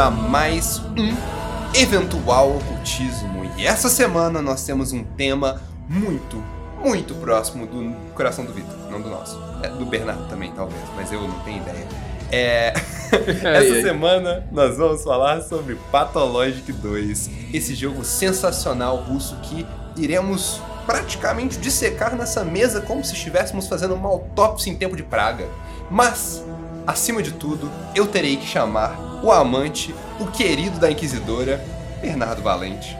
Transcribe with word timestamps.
A 0.00 0.08
mais 0.08 0.78
um 0.96 1.29
eventual 1.74 2.56
ocultismo. 2.56 3.50
E 3.56 3.66
essa 3.66 3.88
semana 3.88 4.40
nós 4.42 4.64
temos 4.64 4.92
um 4.92 5.04
tema 5.04 5.60
muito, 5.88 6.42
muito 6.82 7.14
próximo 7.14 7.66
do 7.66 7.94
coração 8.14 8.44
do 8.44 8.52
Vitor, 8.52 8.76
não 8.90 9.00
do 9.00 9.10
nosso. 9.10 9.40
É, 9.62 9.68
do 9.68 9.84
Bernardo 9.84 10.28
também, 10.28 10.52
talvez, 10.52 10.80
mas 10.96 11.12
eu 11.12 11.20
não 11.20 11.38
tenho 11.40 11.58
ideia. 11.58 11.86
É. 12.32 12.72
Essa 13.42 13.82
semana 13.82 14.46
nós 14.52 14.76
vamos 14.76 15.02
falar 15.02 15.42
sobre 15.42 15.76
Pathologic 15.90 16.72
2, 16.72 17.30
esse 17.52 17.74
jogo 17.74 18.04
sensacional 18.04 18.96
russo 18.96 19.36
que 19.42 19.66
iremos 19.96 20.62
praticamente 20.86 21.58
dissecar 21.58 22.16
nessa 22.16 22.44
mesa 22.44 22.80
como 22.80 23.04
se 23.04 23.14
estivéssemos 23.14 23.66
fazendo 23.66 23.94
uma 23.94 24.08
autópsia 24.08 24.70
em 24.70 24.76
tempo 24.76 24.96
de 24.96 25.02
praga. 25.02 25.46
Mas, 25.90 26.44
acima 26.86 27.22
de 27.22 27.32
tudo, 27.32 27.70
eu 27.94 28.06
terei 28.06 28.36
que 28.36 28.46
chamar 28.46 28.96
o 29.22 29.30
amante, 29.30 29.94
o 30.20 30.30
querido 30.30 30.78
da 30.78 30.90
Inquisidora, 30.90 31.64
Bernardo 32.00 32.42
Valente. 32.42 32.96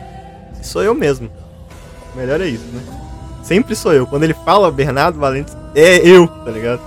Sou 0.62 0.82
eu 0.82 0.94
mesmo. 0.94 1.30
Melhor 2.14 2.40
é 2.40 2.46
isso, 2.46 2.64
né? 2.72 2.82
Sempre 3.42 3.74
sou 3.74 3.92
eu. 3.92 4.06
Quando 4.06 4.24
ele 4.24 4.34
fala 4.34 4.70
Bernardo 4.70 5.18
Valente, 5.18 5.52
é 5.74 5.96
eu, 6.06 6.26
tá 6.26 6.50
ligado? 6.50 6.80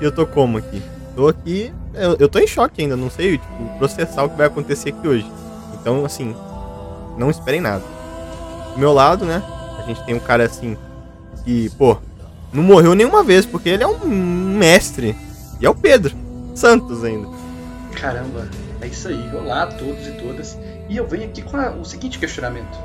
E 0.00 0.04
eu 0.04 0.12
tô 0.12 0.26
como 0.26 0.58
aqui? 0.58 0.82
Tô 1.14 1.28
aqui. 1.28 1.72
Eu, 1.94 2.16
eu 2.18 2.28
tô 2.28 2.38
em 2.38 2.46
choque 2.46 2.82
ainda, 2.82 2.96
não 2.96 3.10
sei, 3.10 3.38
tipo, 3.38 3.78
processar 3.78 4.24
o 4.24 4.30
que 4.30 4.36
vai 4.36 4.46
acontecer 4.46 4.90
aqui 4.90 5.06
hoje. 5.06 5.30
Então, 5.74 6.04
assim, 6.04 6.34
não 7.16 7.30
esperem 7.30 7.60
nada. 7.60 7.84
Do 8.72 8.78
meu 8.78 8.92
lado, 8.92 9.24
né? 9.24 9.42
A 9.78 9.82
gente 9.82 10.04
tem 10.04 10.14
um 10.14 10.20
cara 10.20 10.44
assim 10.44 10.76
que, 11.44 11.70
pô, 11.70 11.98
não 12.52 12.62
morreu 12.62 12.94
nenhuma 12.94 13.22
vez, 13.22 13.44
porque 13.44 13.68
ele 13.68 13.82
é 13.82 13.86
um 13.86 14.06
mestre. 14.06 15.16
E 15.60 15.66
é 15.66 15.70
o 15.70 15.74
Pedro 15.74 16.14
Santos 16.54 17.04
ainda. 17.04 17.28
Caramba, 17.92 18.48
é 18.82 18.86
isso 18.86 19.08
aí. 19.08 19.30
Olá 19.34 19.62
a 19.62 19.66
todos 19.66 20.06
e 20.06 20.12
todas. 20.12 20.58
E 20.88 20.96
eu 20.96 21.06
venho 21.06 21.24
aqui 21.24 21.42
com 21.42 21.56
a- 21.56 21.70
o 21.70 21.84
seguinte 21.84 22.18
questionamento: 22.18 22.76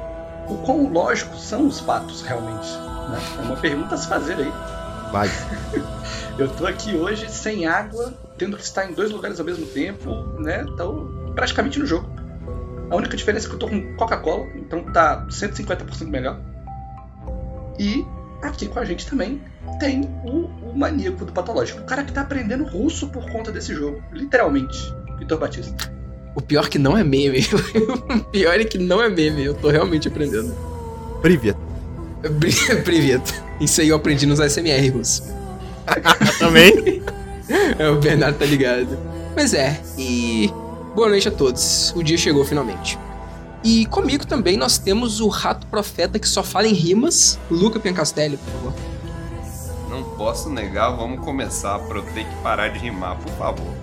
O 0.48 0.58
quão 0.59 0.92
lógicos 0.92 1.44
são 1.44 1.67
os 1.67 1.80
fatos 1.80 2.22
realmente? 2.22 2.67
né? 3.09 3.20
É 3.40 3.42
uma 3.42 3.56
pergunta 3.58 3.95
a 3.95 3.98
se 3.98 4.08
fazer 4.08 4.36
aí. 4.38 4.52
Vai. 5.12 5.30
Eu 6.38 6.48
tô 6.50 6.68
aqui 6.68 6.95
hoje 6.95 7.28
sem 7.31 7.66
água, 7.66 8.14
tendo 8.38 8.56
que 8.58 8.64
estar 8.64 8.86
em 8.86 8.94
dois 8.94 9.09
lugares 9.12 9.40
ao 9.40 9.45
mesmo 9.45 9.66
tempo, 9.66 10.14
né? 10.40 10.64
Tô 10.78 11.31
praticamente 11.34 11.80
no 11.80 11.86
jogo. 11.86 12.08
A 12.92 12.95
única 12.95 13.18
diferença 13.18 13.48
é 13.48 13.50
que 13.50 13.56
eu 13.56 13.59
tô 13.59 13.68
com 13.68 13.95
Coca-Cola, 13.95 14.45
então 14.56 14.84
tá 14.94 15.25
150% 15.30 16.08
melhor. 16.08 16.40
E 17.80 18.06
aqui 18.42 18.68
com 18.68 18.80
a 18.80 18.86
gente 18.86 19.08
também 19.08 19.42
tem 19.80 20.02
o, 20.25 20.45
o 20.70 20.73
maníaco 20.78 21.25
do 21.25 21.34
patológico, 21.34 21.81
o 21.81 21.86
cara 21.86 22.03
que 22.03 22.14
tá 22.14 22.22
aprendendo 22.22 22.64
russo 22.66 23.08
por 23.09 23.30
conta 23.31 23.52
desse 23.52 23.73
jogo, 23.73 24.02
literalmente. 24.12 24.78
Vitor 25.20 25.38
Batista. 25.40 25.92
O 26.36 26.42
pior 26.42 26.70
que 26.70 26.78
não 26.78 26.96
é 26.98 27.04
meme. 27.04 27.40
o 28.10 28.20
pior 28.26 28.60
é 28.60 28.64
que 28.64 28.78
não 28.78 29.02
é 29.02 29.10
meme. 29.10 29.44
Eu 29.46 29.54
tô 29.56 29.70
realmente 29.70 30.08
aprendendo. 30.08 30.54
Privet. 31.22 31.58
Pri- 32.40 32.82
Privet. 32.84 33.24
Isso 33.59 33.82
aí 33.82 33.90
eu 33.90 33.96
aprendi 33.96 34.26
nos 34.26 34.40
SMR 34.40 34.90
russo. 34.90 35.24
Também. 36.40 37.02
É, 37.80 37.88
o 37.90 37.96
Bernardo 37.97 38.38
tá 38.38 38.44
ligado. 38.44 38.97
Mas 39.34 39.53
é, 39.53 39.80
e 39.97 40.52
boa 40.94 41.08
noite 41.08 41.30
a 41.30 41.31
todos. 41.31 41.94
O 41.96 42.03
dia 42.03 42.18
chegou 42.18 42.44
finalmente. 42.44 43.00
E 43.64 43.86
comigo 43.86 44.28
também 44.28 44.58
nós 44.58 44.78
temos 44.78 45.22
o 45.22 45.30
rato 45.30 45.66
profeta 45.68 46.20
que 46.20 46.28
só 46.28 46.44
fala 46.44 46.68
em 46.68 46.74
rimas, 46.74 47.40
Luca 47.50 47.80
Piancastelli, 47.80 48.36
por 48.36 48.52
favor. 48.52 48.74
Não 49.90 50.03
posso 50.18 50.50
negar, 50.50 50.90
vamos 50.90 51.24
começar 51.24 51.80
pra 51.80 52.00
eu 52.00 52.03
ter 52.14 52.25
que 52.25 52.36
parar 52.44 52.68
de 52.68 52.80
rimar, 52.80 53.16
por 53.18 53.31
favor. 53.38 53.74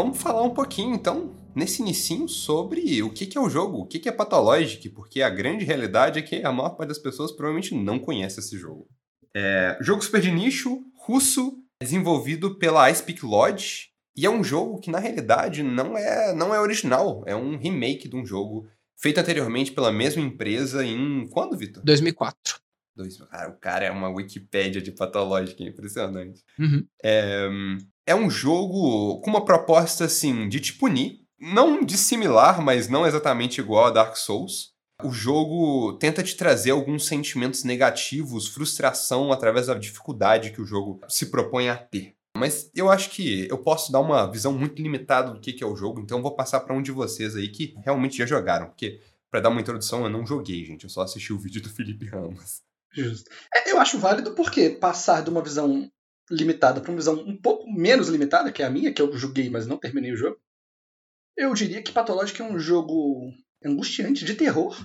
Vamos 0.00 0.22
falar 0.22 0.44
um 0.44 0.54
pouquinho, 0.54 0.94
então, 0.94 1.34
nesse 1.56 1.82
inicinho, 1.82 2.28
sobre 2.28 3.02
o 3.02 3.10
que 3.10 3.26
que 3.26 3.36
é 3.36 3.40
o 3.40 3.50
jogo, 3.50 3.78
o 3.78 3.84
que 3.84 3.98
que 3.98 4.08
é 4.08 4.12
Pathologic, 4.12 4.88
porque 4.90 5.20
a 5.22 5.28
grande 5.28 5.64
realidade 5.64 6.20
é 6.20 6.22
que 6.22 6.36
a 6.36 6.52
maior 6.52 6.70
parte 6.76 6.90
das 6.90 7.00
pessoas 7.00 7.32
provavelmente 7.32 7.74
não 7.74 7.98
conhece 7.98 8.38
esse 8.38 8.56
jogo. 8.56 8.88
É, 9.34 9.76
jogo 9.80 10.00
super 10.00 10.20
de 10.20 10.30
nicho, 10.30 10.84
russo, 10.94 11.58
desenvolvido 11.82 12.54
pela 12.60 12.88
iSpeak 12.88 13.26
Lodge, 13.26 13.88
e 14.16 14.24
é 14.24 14.30
um 14.30 14.44
jogo 14.44 14.78
que, 14.78 14.88
na 14.88 15.00
realidade, 15.00 15.64
não 15.64 15.98
é, 15.98 16.32
não 16.32 16.54
é 16.54 16.60
original, 16.60 17.24
é 17.26 17.34
um 17.34 17.56
remake 17.58 18.08
de 18.08 18.14
um 18.14 18.24
jogo 18.24 18.68
feito 18.96 19.18
anteriormente 19.18 19.72
pela 19.72 19.90
mesma 19.90 20.22
empresa 20.22 20.86
em... 20.86 21.26
quando, 21.26 21.58
Vitor? 21.58 21.82
2004. 21.82 22.60
Dois- 22.94 23.16
Cara, 23.16 23.48
o 23.50 23.56
cara 23.56 23.84
é 23.84 23.90
uma 23.90 24.08
Wikipédia 24.10 24.80
de 24.80 24.92
Pathologic, 24.92 25.60
é 25.60 25.68
impressionante. 25.68 26.44
Uhum. 26.56 26.86
É, 27.02 27.48
é 28.08 28.14
um 28.14 28.30
jogo 28.30 29.20
com 29.20 29.28
uma 29.28 29.44
proposta 29.44 30.06
assim 30.06 30.48
de 30.48 30.60
te 30.60 30.72
punir, 30.72 31.20
não 31.38 31.84
dissimilar, 31.84 32.62
mas 32.62 32.88
não 32.88 33.06
exatamente 33.06 33.60
igual 33.60 33.84
a 33.84 33.90
Dark 33.90 34.16
Souls. 34.16 34.72
O 35.04 35.12
jogo 35.12 35.92
tenta 35.98 36.22
te 36.22 36.34
trazer 36.34 36.70
alguns 36.70 37.06
sentimentos 37.06 37.64
negativos, 37.64 38.48
frustração 38.48 39.30
através 39.30 39.66
da 39.66 39.74
dificuldade 39.74 40.52
que 40.52 40.62
o 40.62 40.64
jogo 40.64 41.00
se 41.06 41.26
propõe 41.26 41.68
a 41.68 41.76
ter. 41.76 42.14
Mas 42.34 42.70
eu 42.74 42.90
acho 42.90 43.10
que 43.10 43.46
eu 43.50 43.58
posso 43.58 43.92
dar 43.92 44.00
uma 44.00 44.26
visão 44.26 44.54
muito 44.54 44.80
limitada 44.80 45.30
do 45.30 45.40
que 45.40 45.52
que 45.52 45.62
é 45.62 45.66
o 45.66 45.76
jogo, 45.76 46.00
então 46.00 46.22
vou 46.22 46.34
passar 46.34 46.60
para 46.60 46.74
um 46.74 46.80
de 46.80 46.90
vocês 46.90 47.36
aí 47.36 47.48
que 47.48 47.74
realmente 47.84 48.16
já 48.16 48.24
jogaram, 48.24 48.68
porque 48.68 49.02
para 49.30 49.40
dar 49.40 49.50
uma 49.50 49.60
introdução 49.60 50.04
eu 50.04 50.10
não 50.10 50.24
joguei, 50.24 50.64
gente, 50.64 50.84
eu 50.84 50.90
só 50.90 51.02
assisti 51.02 51.30
o 51.30 51.38
vídeo 51.38 51.60
do 51.60 51.68
Felipe 51.68 52.06
Ramos. 52.06 52.62
Justo. 52.90 53.30
É, 53.54 53.70
eu 53.70 53.78
acho 53.78 53.98
válido 53.98 54.34
porque 54.34 54.70
passar 54.70 55.22
de 55.22 55.28
uma 55.28 55.42
visão 55.42 55.90
limitada 56.30 56.80
para 56.80 56.90
uma 56.90 56.98
visão 56.98 57.14
um 57.14 57.36
pouco 57.36 57.70
menos 57.70 58.08
limitada, 58.08 58.52
que 58.52 58.62
é 58.62 58.66
a 58.66 58.70
minha, 58.70 58.92
que 58.92 59.00
eu 59.00 59.16
joguei, 59.16 59.48
mas 59.48 59.66
não 59.66 59.78
terminei 59.78 60.12
o 60.12 60.16
jogo. 60.16 60.38
Eu 61.36 61.54
diria 61.54 61.82
que 61.82 61.92
Pathologic 61.92 62.40
é 62.40 62.44
um 62.44 62.58
jogo 62.58 63.32
angustiante 63.64 64.24
de 64.24 64.34
terror, 64.34 64.76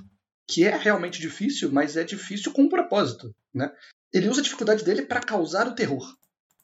que 0.48 0.64
é 0.64 0.76
realmente 0.76 1.20
difícil, 1.20 1.72
mas 1.72 1.98
é 1.98 2.04
difícil 2.04 2.52
com 2.52 2.64
um 2.64 2.70
propósito, 2.70 3.34
né? 3.54 3.72
Ele 4.14 4.30
usa 4.30 4.42
a 4.42 4.44
dificuldade 4.44 4.84
dele 4.84 5.04
para 5.04 5.22
causar 5.22 5.68
o 5.68 5.76
terror. 5.76 6.16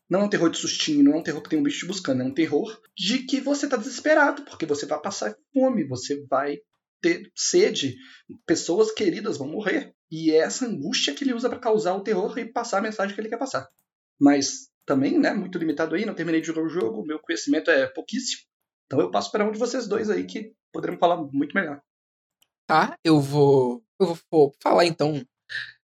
Não 0.09 0.21
é 0.21 0.23
um 0.23 0.29
terror 0.29 0.49
de 0.49 0.57
sustinho, 0.57 1.03
não 1.03 1.13
é 1.13 1.17
um 1.17 1.23
terror 1.23 1.41
que 1.41 1.49
tem 1.49 1.59
um 1.59 1.63
bicho 1.63 1.79
te 1.79 1.85
buscando, 1.85 2.21
é 2.21 2.25
um 2.25 2.33
terror 2.33 2.81
de 2.97 3.19
que 3.19 3.39
você 3.39 3.67
tá 3.67 3.77
desesperado, 3.77 4.43
porque 4.43 4.65
você 4.65 4.85
vai 4.85 4.99
passar 5.01 5.35
fome, 5.53 5.83
você 5.83 6.23
vai 6.25 6.57
ter 7.01 7.31
sede, 7.35 7.95
pessoas 8.45 8.91
queridas 8.91 9.37
vão 9.37 9.47
morrer. 9.47 9.93
E 10.11 10.31
é 10.31 10.37
essa 10.37 10.65
angústia 10.65 11.13
que 11.13 11.23
ele 11.23 11.33
usa 11.33 11.49
para 11.49 11.59
causar 11.59 11.95
o 11.95 12.03
terror 12.03 12.37
e 12.37 12.45
passar 12.45 12.79
a 12.79 12.81
mensagem 12.81 13.13
que 13.13 13.21
ele 13.21 13.29
quer 13.29 13.37
passar. 13.37 13.67
Mas 14.19 14.69
também, 14.85 15.19
né, 15.19 15.33
muito 15.33 15.57
limitado 15.57 15.95
aí, 15.95 16.05
não 16.05 16.15
terminei 16.15 16.41
de 16.41 16.47
jogar 16.47 16.63
o 16.63 16.69
jogo, 16.69 17.05
meu 17.05 17.19
conhecimento 17.19 17.69
é 17.69 17.87
pouquíssimo. 17.87 18.41
Então 18.85 18.99
eu 18.99 19.11
passo 19.11 19.31
para 19.31 19.45
um 19.45 19.51
de 19.51 19.59
vocês 19.59 19.87
dois 19.87 20.09
aí 20.09 20.25
que 20.25 20.53
poderão 20.73 20.97
falar 20.97 21.17
muito 21.31 21.53
melhor. 21.53 21.79
Tá, 22.67 22.97
eu 23.03 23.19
vou. 23.19 23.83
Eu 23.99 24.17
vou, 24.31 24.53
falar 24.61 24.85
então. 24.85 25.23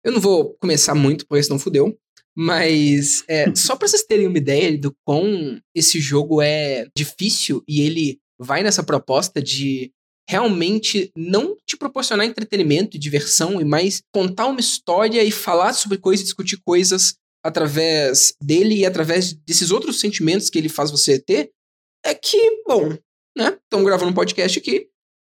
Eu 0.03 0.11
não 0.11 0.19
vou 0.19 0.55
começar 0.55 0.95
muito, 0.95 1.27
porque 1.27 1.43
senão 1.43 1.59
fudeu. 1.59 1.97
Mas 2.35 3.23
é, 3.27 3.45
só 3.55 3.75
pra 3.75 3.87
vocês 3.87 4.03
terem 4.03 4.27
uma 4.27 4.37
ideia 4.37 4.77
do 4.77 4.95
quão 5.05 5.61
esse 5.75 5.99
jogo 5.99 6.41
é 6.41 6.87
difícil 6.95 7.63
e 7.67 7.81
ele 7.81 8.19
vai 8.39 8.63
nessa 8.63 8.83
proposta 8.83 9.41
de 9.41 9.91
realmente 10.29 11.11
não 11.15 11.55
te 11.65 11.77
proporcionar 11.77 12.25
entretenimento 12.25 12.97
e 12.97 12.99
diversão, 12.99 13.61
e 13.61 13.65
mais 13.65 14.01
contar 14.13 14.47
uma 14.47 14.59
história 14.59 15.23
e 15.23 15.31
falar 15.31 15.73
sobre 15.73 15.97
coisas, 15.97 16.25
discutir 16.25 16.59
coisas 16.65 17.15
através 17.47 18.35
dele 18.41 18.75
e 18.75 18.85
através 18.85 19.31
desses 19.31 19.71
outros 19.71 20.01
sentimentos 20.01 20.49
que 20.49 20.57
ele 20.57 20.67
faz 20.67 20.91
você 20.91 21.17
ter, 21.17 21.49
é 22.05 22.13
que, 22.13 22.61
bom, 22.67 22.89
né? 23.37 23.57
Estamos 23.63 23.85
gravando 23.85 24.11
um 24.11 24.13
podcast 24.13 24.59
aqui 24.59 24.89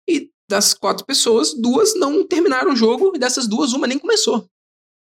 e 0.09 0.31
das 0.49 0.73
quatro 0.73 1.05
pessoas, 1.05 1.53
duas 1.53 1.93
não 1.93 2.25
terminaram 2.25 2.71
o 2.71 2.75
jogo 2.75 3.11
e 3.13 3.19
dessas 3.19 3.47
duas, 3.47 3.73
uma 3.73 3.85
nem 3.85 3.99
começou. 3.99 4.49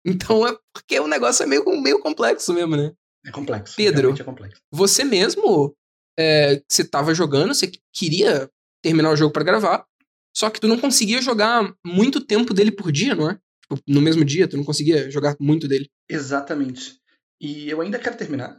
Então 0.05 0.47
é 0.47 0.57
porque 0.73 0.97
o 1.01 1.07
negócio 1.07 1.43
é 1.43 1.45
meio, 1.45 1.65
meio 1.81 1.99
complexo 1.99 2.53
mesmo, 2.53 2.77
né? 2.77 2.93
É 3.25 3.31
complexo. 3.31 3.75
Pedro. 3.75 4.15
É 4.17 4.23
complexo. 4.23 4.61
Você 4.71 5.03
mesmo, 5.03 5.75
é, 6.17 6.63
você 6.65 6.83
tava 6.85 7.13
jogando, 7.13 7.53
você 7.53 7.69
queria 7.93 8.49
terminar 8.81 9.11
o 9.11 9.17
jogo 9.17 9.33
pra 9.33 9.43
gravar. 9.43 9.85
Só 10.33 10.49
que 10.49 10.61
tu 10.61 10.67
não 10.67 10.79
conseguia 10.79 11.21
jogar 11.21 11.75
muito 11.85 12.25
tempo 12.25 12.53
dele 12.53 12.71
por 12.71 12.89
dia, 12.89 13.13
não 13.13 13.29
é? 13.29 13.37
Tipo, 13.63 13.83
no 13.85 14.01
mesmo 14.01 14.23
dia, 14.23 14.47
tu 14.47 14.55
não 14.55 14.63
conseguia 14.63 15.11
jogar 15.11 15.35
muito 15.41 15.67
dele. 15.67 15.89
Exatamente. 16.09 17.00
E 17.41 17.69
eu 17.69 17.81
ainda 17.81 17.99
quero 17.99 18.15
terminar, 18.17 18.55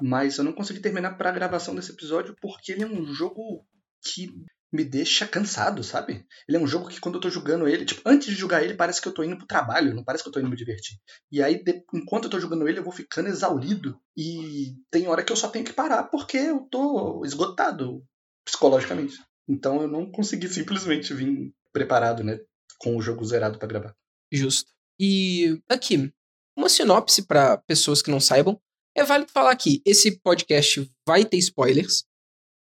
mas 0.00 0.38
eu 0.38 0.44
não 0.44 0.52
consegui 0.52 0.80
terminar 0.80 1.16
pra 1.16 1.30
gravação 1.32 1.74
desse 1.74 1.92
episódio 1.92 2.34
porque 2.40 2.72
ele 2.72 2.82
é 2.82 2.86
um 2.86 3.04
jogo 3.12 3.66
que 4.02 4.32
me 4.72 4.84
deixa 4.84 5.26
cansado, 5.26 5.82
sabe? 5.82 6.26
Ele 6.46 6.56
é 6.58 6.60
um 6.60 6.66
jogo 6.66 6.88
que 6.88 7.00
quando 7.00 7.14
eu 7.16 7.20
tô 7.20 7.30
jogando 7.30 7.66
ele, 7.66 7.84
tipo, 7.86 8.02
antes 8.04 8.28
de 8.28 8.34
jogar 8.34 8.62
ele, 8.62 8.74
parece 8.74 9.00
que 9.00 9.08
eu 9.08 9.14
tô 9.14 9.22
indo 9.22 9.38
pro 9.38 9.46
trabalho, 9.46 9.94
não 9.94 10.04
parece 10.04 10.22
que 10.22 10.28
eu 10.28 10.32
tô 10.32 10.40
indo 10.40 10.48
me 10.48 10.56
divertir. 10.56 10.98
E 11.32 11.42
aí, 11.42 11.62
de- 11.62 11.82
enquanto 11.94 12.24
eu 12.24 12.30
tô 12.30 12.38
jogando 12.38 12.68
ele, 12.68 12.78
eu 12.78 12.84
vou 12.84 12.92
ficando 12.92 13.28
exaurido. 13.28 13.98
E 14.16 14.74
tem 14.90 15.08
hora 15.08 15.24
que 15.24 15.32
eu 15.32 15.36
só 15.36 15.48
tenho 15.48 15.64
que 15.64 15.72
parar 15.72 16.04
porque 16.04 16.36
eu 16.36 16.66
tô 16.70 17.24
esgotado 17.24 18.04
psicologicamente. 18.44 19.18
Então 19.48 19.80
eu 19.80 19.88
não 19.88 20.10
consegui 20.10 20.48
simplesmente 20.48 21.14
vir 21.14 21.52
preparado, 21.72 22.22
né? 22.22 22.38
Com 22.78 22.96
o 22.96 23.02
jogo 23.02 23.24
zerado 23.24 23.58
pra 23.58 23.68
gravar. 23.68 23.94
Justo. 24.30 24.70
E 25.00 25.58
aqui, 25.68 26.12
uma 26.58 26.68
sinopse 26.68 27.22
pra 27.22 27.56
pessoas 27.56 28.02
que 28.02 28.10
não 28.10 28.18
saibam. 28.20 28.60
É 28.96 29.04
válido 29.04 29.30
falar 29.30 29.54
que 29.54 29.80
esse 29.86 30.20
podcast 30.20 30.90
vai 31.06 31.24
ter 31.24 31.36
spoilers. 31.38 32.04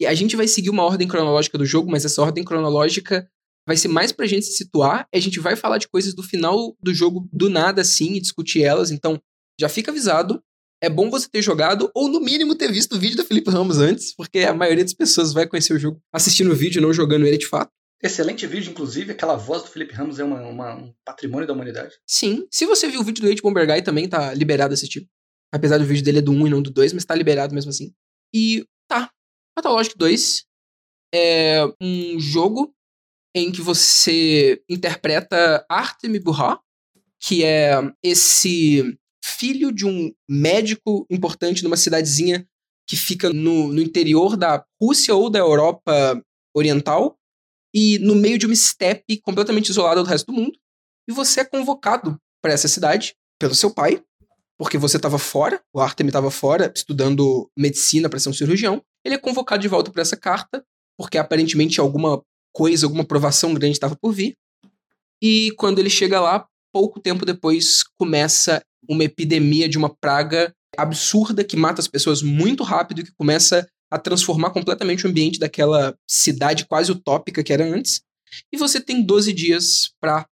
E 0.01 0.07
a 0.07 0.13
gente 0.13 0.35
vai 0.35 0.47
seguir 0.47 0.71
uma 0.71 0.83
ordem 0.83 1.07
cronológica 1.07 1.57
do 1.57 1.65
jogo, 1.65 1.89
mas 1.89 2.03
essa 2.03 2.21
ordem 2.21 2.43
cronológica 2.43 3.29
vai 3.67 3.77
ser 3.77 3.87
mais 3.87 4.11
pra 4.11 4.25
gente 4.25 4.47
se 4.47 4.57
situar. 4.57 5.07
A 5.13 5.19
gente 5.19 5.39
vai 5.39 5.55
falar 5.55 5.77
de 5.77 5.87
coisas 5.87 6.13
do 6.15 6.23
final 6.23 6.75
do 6.81 6.93
jogo 6.93 7.29
do 7.31 7.49
nada, 7.49 7.81
assim, 7.81 8.13
e 8.13 8.19
discutir 8.19 8.63
elas. 8.63 8.89
Então, 8.89 9.21
já 9.59 9.69
fica 9.69 9.91
avisado. 9.91 10.41
É 10.83 10.89
bom 10.89 11.09
você 11.09 11.29
ter 11.29 11.41
jogado, 11.41 11.89
ou 11.95 12.09
no 12.09 12.19
mínimo 12.19 12.55
ter 12.55 12.71
visto 12.71 12.95
o 12.95 12.99
vídeo 12.99 13.15
do 13.15 13.23
Felipe 13.23 13.49
Ramos 13.49 13.77
antes, 13.77 14.13
porque 14.13 14.39
a 14.39 14.53
maioria 14.53 14.83
das 14.83 14.93
pessoas 14.93 15.31
vai 15.31 15.47
conhecer 15.47 15.73
o 15.73 15.79
jogo 15.79 16.01
assistindo 16.13 16.51
o 16.51 16.55
vídeo, 16.55 16.81
não 16.81 16.91
jogando 16.91 17.25
ele 17.25 17.37
de 17.37 17.47
fato. 17.47 17.71
Excelente 18.03 18.45
vídeo, 18.45 18.71
inclusive. 18.71 19.11
Aquela 19.11 19.35
voz 19.35 19.63
do 19.63 19.69
Felipe 19.69 19.93
Ramos 19.93 20.19
é 20.19 20.23
uma- 20.23 20.41
uma- 20.47 20.75
um 20.75 20.93
patrimônio 21.03 21.47
da 21.47 21.53
humanidade. 21.53 21.95
Sim. 22.05 22.45
Se 22.51 22.65
você 22.65 22.87
viu 22.87 23.01
o 23.01 23.03
vídeo 23.03 23.23
do 23.23 23.41
Bomber 23.41 23.65
Guy, 23.65 23.81
também 23.81 24.07
tá 24.07 24.33
liberado 24.33 24.73
assistir. 24.73 25.07
Apesar 25.53 25.77
do 25.77 25.85
vídeo 25.85 26.03
dele 26.03 26.19
é 26.19 26.21
do 26.21 26.31
1 26.31 26.47
e 26.47 26.49
não 26.49 26.61
do 26.61 26.69
2, 26.69 26.91
mas 26.93 27.05
tá 27.05 27.15
liberado 27.15 27.55
mesmo 27.55 27.69
assim. 27.69 27.93
E 28.33 28.65
tá. 28.87 29.09
Pathologic 29.55 29.97
2 29.97 30.45
é 31.13 31.61
um 31.81 32.19
jogo 32.19 32.73
em 33.33 33.51
que 33.51 33.61
você 33.61 34.61
interpreta 34.69 35.65
Artem 35.69 36.19
Burra, 36.21 36.59
que 37.21 37.43
é 37.43 37.75
esse 38.03 38.97
filho 39.23 39.71
de 39.71 39.85
um 39.85 40.13
médico 40.29 41.05
importante 41.09 41.63
numa 41.63 41.77
cidadezinha 41.77 42.47
que 42.87 42.95
fica 42.95 43.29
no, 43.31 43.71
no 43.73 43.81
interior 43.81 44.37
da 44.37 44.63
Rússia 44.81 45.15
ou 45.15 45.29
da 45.29 45.39
Europa 45.39 46.21
Oriental 46.55 47.17
e 47.75 47.99
no 47.99 48.15
meio 48.15 48.37
de 48.37 48.45
uma 48.45 48.55
steppe 48.55 49.19
completamente 49.19 49.67
isolada 49.67 50.01
do 50.01 50.07
resto 50.07 50.27
do 50.27 50.33
mundo. 50.33 50.57
E 51.09 51.11
você 51.11 51.41
é 51.41 51.45
convocado 51.45 52.17
para 52.41 52.53
essa 52.53 52.69
cidade 52.69 53.13
pelo 53.37 53.53
seu 53.53 53.69
pai, 53.69 54.01
porque 54.57 54.77
você 54.77 54.95
estava 54.95 55.19
fora, 55.19 55.61
o 55.73 55.81
Artem 55.81 56.07
estava 56.07 56.31
fora 56.31 56.71
estudando 56.73 57.51
medicina 57.57 58.09
para 58.09 58.17
ser 58.17 58.29
um 58.29 58.33
cirurgião. 58.33 58.81
Ele 59.03 59.15
é 59.15 59.17
convocado 59.17 59.61
de 59.61 59.67
volta 59.67 59.91
para 59.91 60.01
essa 60.01 60.15
carta, 60.15 60.63
porque 60.97 61.17
aparentemente 61.17 61.81
alguma 61.81 62.23
coisa, 62.53 62.85
alguma 62.85 63.03
provação 63.03 63.53
grande 63.53 63.73
estava 63.73 63.97
por 63.97 64.13
vir. 64.13 64.37
E 65.21 65.51
quando 65.57 65.79
ele 65.79 65.89
chega 65.89 66.21
lá, 66.21 66.47
pouco 66.73 67.01
tempo 67.01 67.25
depois 67.25 67.83
começa 67.99 68.63
uma 68.87 69.03
epidemia 69.03 69.67
de 69.67 69.77
uma 69.77 69.93
praga 69.93 70.55
absurda 70.77 71.43
que 71.43 71.57
mata 71.57 71.81
as 71.81 71.87
pessoas 71.89 72.21
muito 72.21 72.63
rápido 72.63 73.01
e 73.01 73.03
que 73.03 73.11
começa 73.17 73.67
a 73.91 73.99
transformar 73.99 74.51
completamente 74.51 75.05
o 75.05 75.09
ambiente 75.09 75.39
daquela 75.39 75.95
cidade 76.07 76.65
quase 76.65 76.91
utópica 76.91 77.43
que 77.43 77.53
era 77.53 77.65
antes. 77.65 78.01
E 78.51 78.57
você 78.57 78.79
tem 78.81 79.05
12 79.05 79.31
dias 79.33 79.91
para, 79.99 80.27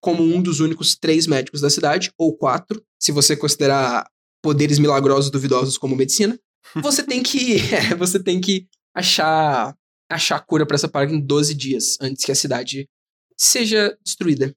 como 0.00 0.22
um 0.22 0.42
dos 0.42 0.60
únicos 0.60 0.96
três 0.96 1.26
médicos 1.26 1.60
da 1.60 1.70
cidade, 1.70 2.12
ou 2.16 2.36
quatro, 2.36 2.82
se 2.98 3.12
você 3.12 3.36
considerar 3.36 4.08
poderes 4.42 4.78
milagrosos 4.78 5.30
duvidosos 5.30 5.76
como 5.76 5.96
medicina, 5.96 6.38
você 6.82 7.02
tem 7.02 7.22
que 7.22 7.56
é, 7.74 7.94
você 7.94 8.22
tem 8.22 8.40
que 8.40 8.66
achar 8.94 9.76
achar 10.10 10.40
cura 10.40 10.66
para 10.66 10.74
essa 10.74 10.88
praga 10.88 11.12
em 11.12 11.20
12 11.20 11.54
dias 11.54 11.96
antes 12.00 12.24
que 12.24 12.32
a 12.32 12.34
cidade 12.34 12.88
seja 13.36 13.96
destruída. 14.04 14.54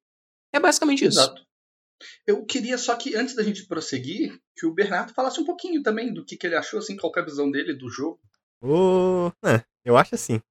É 0.54 0.60
basicamente 0.60 1.06
isso. 1.06 1.20
Exato. 1.20 1.46
Eu 2.28 2.46
queria 2.46 2.78
só 2.78 2.96
que, 2.96 3.16
antes 3.16 3.36
da 3.36 3.44
gente 3.44 3.66
prosseguir, 3.66 4.38
que 4.56 4.66
o 4.66 4.74
Bernardo 4.74 5.14
falasse 5.14 5.40
um 5.40 5.46
pouquinho 5.46 5.82
também 5.82 6.14
do 6.14 6.26
que, 6.26 6.36
que 6.36 6.46
ele 6.46 6.56
achou, 6.56 6.80
assim, 6.80 6.98
qual 6.98 7.12
que 7.12 7.20
é 7.20 7.22
a 7.22 7.26
visão 7.26 7.50
dele 7.50 7.74
do 7.74 7.90
jogo. 7.90 8.20
É, 9.44 9.64
eu 9.84 9.98
acho 9.98 10.16
assim. 10.16 10.42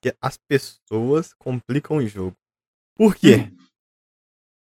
Que 0.00 0.14
as 0.20 0.36
pessoas 0.48 1.32
complicam 1.34 1.98
o 1.98 2.06
jogo. 2.06 2.36
Por 2.96 3.14
quê? 3.14 3.50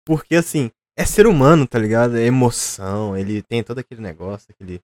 Porque 0.05 0.35
assim, 0.35 0.71
é 0.97 1.05
ser 1.05 1.27
humano, 1.27 1.67
tá 1.67 1.77
ligado? 1.77 2.17
É 2.17 2.23
emoção, 2.25 3.15
ele 3.17 3.41
tem 3.41 3.63
todo 3.63 3.79
aquele 3.79 4.01
negócio, 4.01 4.47
aquele. 4.51 4.81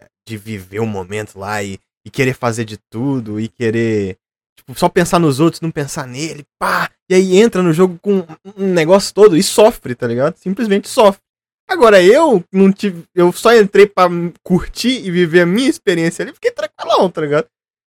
é, 0.00 0.06
De 0.26 0.36
viver 0.36 0.80
o 0.80 0.86
momento 0.86 1.38
lá 1.38 1.62
e, 1.62 1.78
e 2.04 2.10
querer 2.10 2.34
fazer 2.34 2.64
de 2.64 2.78
tudo 2.90 3.38
e 3.38 3.48
querer. 3.48 4.18
Tipo, 4.56 4.78
só 4.78 4.88
pensar 4.88 5.18
nos 5.18 5.40
outros, 5.40 5.60
não 5.60 5.70
pensar 5.70 6.06
nele, 6.06 6.44
pá! 6.58 6.90
E 7.08 7.14
aí 7.14 7.36
entra 7.36 7.62
no 7.62 7.72
jogo 7.72 7.98
com 8.00 8.26
um 8.56 8.72
negócio 8.72 9.14
todo 9.14 9.36
e 9.36 9.42
sofre, 9.42 9.94
tá 9.94 10.06
ligado? 10.06 10.36
Simplesmente 10.36 10.88
sofre. 10.88 11.22
Agora 11.68 12.02
eu 12.02 12.44
não 12.52 12.72
tive. 12.72 13.04
Eu 13.14 13.32
só 13.32 13.54
entrei 13.54 13.86
pra 13.86 14.08
curtir 14.42 15.04
e 15.04 15.10
viver 15.10 15.40
a 15.42 15.46
minha 15.46 15.68
experiência 15.70 16.22
ali, 16.22 16.32
fiquei 16.32 16.50
tranquilão, 16.50 17.10
tá 17.10 17.20
ligado? 17.20 17.46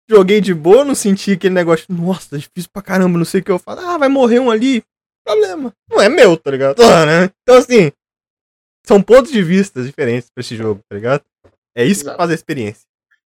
Joguei 0.09 0.41
de 0.41 0.53
boa, 0.53 0.85
não 0.85 0.95
senti 0.95 1.33
aquele 1.33 1.55
negócio, 1.55 1.87
nossa, 1.89 2.37
difícil 2.37 2.71
pra 2.73 2.83
caramba, 2.83 3.17
não 3.17 3.25
sei 3.25 3.41
o 3.41 3.45
que 3.45 3.51
eu 3.51 3.59
falo. 3.59 3.81
Ah, 3.81 3.97
vai 3.97 4.09
morrer 4.09 4.41
um 4.41 4.51
ali. 4.51 4.83
Problema. 5.25 5.73
Não 5.89 6.01
é 6.01 6.09
meu, 6.09 6.37
tá 6.37 6.51
ligado? 6.51 6.81
Ah, 6.83 7.07
né? 7.07 7.31
Então, 7.43 7.57
assim, 7.57 7.93
são 8.85 9.01
pontos 9.01 9.31
de 9.31 9.43
vista 9.43 9.83
diferentes 9.83 10.29
pra 10.35 10.41
esse 10.41 10.57
jogo, 10.57 10.81
tá 10.89 10.97
ligado? 10.97 11.23
É 11.77 11.85
isso 11.85 12.01
que 12.01 12.07
Exato. 12.07 12.17
faz 12.19 12.31
a 12.31 12.35
experiência. 12.35 12.83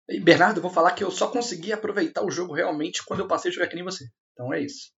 E, 0.09 0.21
Bernardo, 0.21 0.59
eu 0.59 0.63
vou 0.63 0.71
falar 0.71 0.93
que 0.93 1.03
eu 1.03 1.11
só 1.11 1.27
consegui 1.27 1.73
aproveitar 1.73 2.25
o 2.25 2.31
jogo 2.31 2.55
realmente 2.55 3.05
quando 3.05 3.21
eu 3.21 3.27
passei 3.27 3.51
a 3.51 3.55
jogar 3.55 3.67
que 3.67 3.75
nem 3.75 3.85
você. 3.85 4.07
Então 4.33 4.53
é 4.55 4.61
isso. 4.61 4.91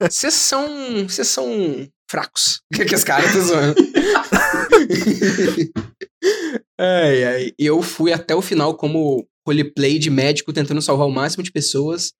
Vocês 0.00 0.34
são. 0.34 1.08
Vocês 1.08 1.26
são 1.26 1.88
fracos. 2.10 2.60
Que 2.74 2.84
que 2.84 2.94
os 2.94 3.02
caras 3.04 3.26
estão 3.26 3.42
zoando. 3.42 3.74
ai, 6.78 7.24
ai. 7.24 7.52
Eu 7.58 7.82
fui 7.82 8.12
até 8.12 8.34
o 8.34 8.42
final 8.42 8.76
como 8.76 9.26
roleplay 9.46 9.98
de 9.98 10.10
médico 10.10 10.52
tentando 10.52 10.82
salvar 10.82 11.06
o 11.06 11.12
máximo 11.12 11.42
de 11.42 11.52
pessoas. 11.52 12.12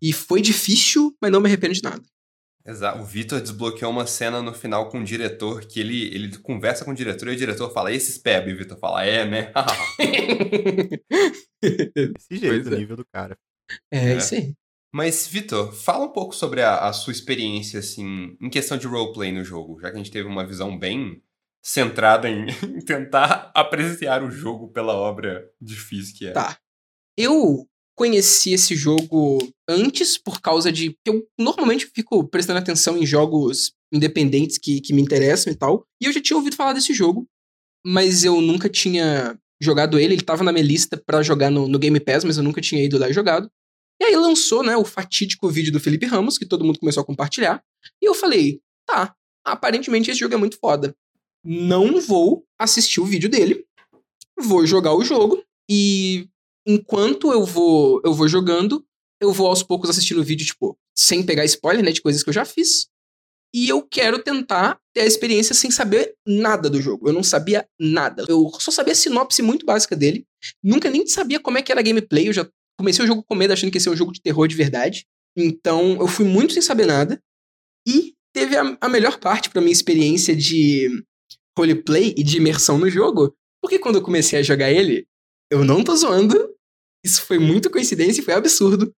E 0.00 0.12
foi 0.12 0.40
difícil, 0.40 1.14
mas 1.20 1.30
não 1.30 1.40
me 1.40 1.48
arrependo 1.48 1.74
de 1.74 1.82
nada. 1.82 2.02
Exato. 2.64 3.00
O 3.00 3.04
Vitor 3.04 3.40
desbloqueou 3.40 3.90
uma 3.90 4.06
cena 4.06 4.40
no 4.40 4.54
final 4.54 4.88
com 4.88 5.00
o 5.00 5.04
diretor 5.04 5.64
que 5.64 5.80
ele, 5.80 6.14
ele 6.14 6.38
conversa 6.38 6.84
com 6.84 6.92
o 6.92 6.94
diretor 6.94 7.28
e 7.28 7.32
o 7.32 7.36
diretor 7.36 7.72
fala, 7.72 7.92
esses 7.92 8.18
peb, 8.18 8.48
e 8.48 8.54
o 8.54 8.56
Vitor 8.56 8.78
fala, 8.78 9.04
é, 9.04 9.24
né? 9.24 9.52
Desse 11.60 12.36
jeito, 12.36 12.48
Pois 12.48 12.66
o 12.68 12.74
é. 12.74 12.78
nível 12.78 12.96
do 12.96 13.04
cara. 13.12 13.36
é, 13.92 14.12
É. 14.12 14.16
isso 14.16 14.34
aí. 14.34 14.54
Mas, 14.94 15.26
Vitor, 15.26 15.72
fala 15.72 16.04
um 16.04 16.12
pouco 16.12 16.34
sobre 16.34 16.60
a, 16.62 16.86
a 16.86 16.92
sua 16.92 17.12
experiência, 17.12 17.80
assim, 17.80 18.36
em 18.40 18.50
questão 18.50 18.76
de 18.76 18.86
roleplay 18.86 19.32
no 19.32 19.42
jogo, 19.42 19.80
já 19.80 19.88
que 19.90 19.94
a 19.94 19.98
gente 19.98 20.10
teve 20.10 20.28
uma 20.28 20.46
visão 20.46 20.78
bem 20.78 21.22
centrada 21.62 22.28
em, 22.30 22.46
tentar 22.84 23.50
apreciar 23.54 24.22
o 24.22 24.30
jogo 24.30 24.68
pela 24.68 24.94
obra 24.94 25.48
difícil 25.60 26.14
que 26.16 26.26
é. 26.26 26.32
Tá. 26.32 26.58
Eu 27.16 27.66
conheci 27.96 28.52
esse 28.52 28.74
jogo 28.74 29.38
antes 29.68 30.18
por 30.18 30.40
causa 30.40 30.72
de. 30.72 30.96
Eu 31.06 31.22
normalmente 31.38 31.86
fico 31.94 32.26
prestando 32.26 32.58
atenção 32.58 32.96
em 32.96 33.06
jogos 33.06 33.72
independentes 33.92 34.58
que, 34.58 34.80
que 34.80 34.92
me 34.92 35.02
interessam 35.02 35.52
e 35.52 35.56
tal. 35.56 35.86
E 36.00 36.06
eu 36.06 36.12
já 36.12 36.20
tinha 36.20 36.36
ouvido 36.36 36.56
falar 36.56 36.72
desse 36.72 36.94
jogo, 36.94 37.26
mas 37.84 38.24
eu 38.24 38.40
nunca 38.40 38.68
tinha 38.68 39.38
jogado 39.62 39.98
ele. 39.98 40.14
Ele 40.14 40.22
tava 40.22 40.42
na 40.42 40.52
minha 40.52 40.64
lista 40.64 41.00
pra 41.06 41.22
jogar 41.22 41.50
no, 41.50 41.68
no 41.68 41.78
Game 41.78 42.00
Pass, 42.00 42.24
mas 42.24 42.38
eu 42.38 42.42
nunca 42.42 42.60
tinha 42.60 42.82
ido 42.82 42.98
lá 42.98 43.08
e 43.08 43.12
jogado. 43.12 43.50
E 44.00 44.04
aí 44.04 44.16
lançou, 44.16 44.64
né, 44.64 44.76
o 44.76 44.84
fatídico 44.84 45.48
vídeo 45.48 45.72
do 45.72 45.78
Felipe 45.78 46.06
Ramos, 46.06 46.36
que 46.36 46.46
todo 46.46 46.64
mundo 46.64 46.80
começou 46.80 47.02
a 47.02 47.06
compartilhar. 47.06 47.62
E 48.02 48.08
eu 48.08 48.14
falei, 48.14 48.60
tá, 48.84 49.14
aparentemente 49.46 50.10
esse 50.10 50.18
jogo 50.18 50.34
é 50.34 50.38
muito 50.38 50.58
foda. 50.58 50.92
Não 51.44 52.00
vou 52.00 52.44
assistir 52.58 53.00
o 53.00 53.06
vídeo 53.06 53.28
dele. 53.28 53.64
Vou 54.38 54.66
jogar 54.66 54.94
o 54.94 55.04
jogo 55.04 55.42
e 55.70 56.28
enquanto 56.66 57.32
eu 57.32 57.44
vou 57.44 58.00
eu 58.04 58.14
vou 58.14 58.28
jogando, 58.28 58.84
eu 59.20 59.32
vou 59.32 59.46
aos 59.48 59.62
poucos 59.62 59.90
assistindo 59.90 60.20
o 60.20 60.24
vídeo, 60.24 60.46
tipo, 60.46 60.76
sem 60.96 61.24
pegar 61.24 61.44
spoiler, 61.44 61.84
né, 61.84 61.92
de 61.92 62.02
coisas 62.02 62.22
que 62.22 62.28
eu 62.28 62.34
já 62.34 62.44
fiz. 62.44 62.88
E 63.54 63.68
eu 63.68 63.82
quero 63.82 64.22
tentar 64.22 64.78
ter 64.94 65.02
a 65.02 65.06
experiência 65.06 65.54
sem 65.54 65.70
saber 65.70 66.14
nada 66.26 66.70
do 66.70 66.80
jogo. 66.80 67.08
Eu 67.08 67.12
não 67.12 67.22
sabia 67.22 67.68
nada. 67.78 68.24
Eu 68.26 68.50
só 68.58 68.70
sabia 68.70 68.92
a 68.92 68.96
sinopse 68.96 69.42
muito 69.42 69.66
básica 69.66 69.94
dele. 69.94 70.26
Nunca 70.62 70.88
nem 70.88 71.06
sabia 71.06 71.38
como 71.38 71.58
é 71.58 71.62
que 71.62 71.70
era 71.70 71.80
a 71.80 71.84
gameplay. 71.84 72.28
Eu 72.28 72.32
já 72.32 72.48
comecei 72.78 73.04
o 73.04 73.06
jogo 73.06 73.22
com 73.22 73.34
medo 73.34 73.52
achando 73.52 73.70
que 73.70 73.76
ia 73.76 73.80
ser 73.80 73.90
um 73.90 73.96
jogo 73.96 74.12
de 74.12 74.22
terror 74.22 74.48
de 74.48 74.56
verdade. 74.56 75.06
Então, 75.36 75.98
eu 76.00 76.08
fui 76.08 76.24
muito 76.24 76.54
sem 76.54 76.62
saber 76.62 76.86
nada. 76.86 77.22
E 77.86 78.14
teve 78.34 78.56
a, 78.56 78.76
a 78.80 78.88
melhor 78.88 79.18
parte 79.18 79.50
pra 79.50 79.60
minha 79.60 79.72
experiência 79.72 80.34
de 80.34 80.88
roleplay 81.56 82.14
e 82.16 82.22
de 82.22 82.36
imersão 82.36 82.78
no 82.78 82.88
jogo. 82.88 83.34
Porque 83.62 83.78
quando 83.78 83.96
eu 83.96 84.02
comecei 84.02 84.38
a 84.38 84.42
jogar 84.42 84.70
ele, 84.70 85.06
eu 85.50 85.64
não 85.64 85.84
tô 85.84 85.94
zoando. 85.94 86.52
Isso 87.04 87.22
foi 87.22 87.38
muita 87.38 87.70
coincidência 87.70 88.20
e 88.20 88.24
foi 88.24 88.34
absurdo. 88.34 88.92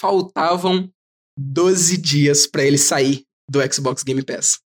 faltavam 0.00 0.90
12 1.38 1.96
dias 1.96 2.46
pra 2.46 2.64
ele 2.64 2.78
sair 2.78 3.24
do 3.50 3.60
Xbox 3.72 4.02
Game 4.02 4.22
Pass. 4.24 4.58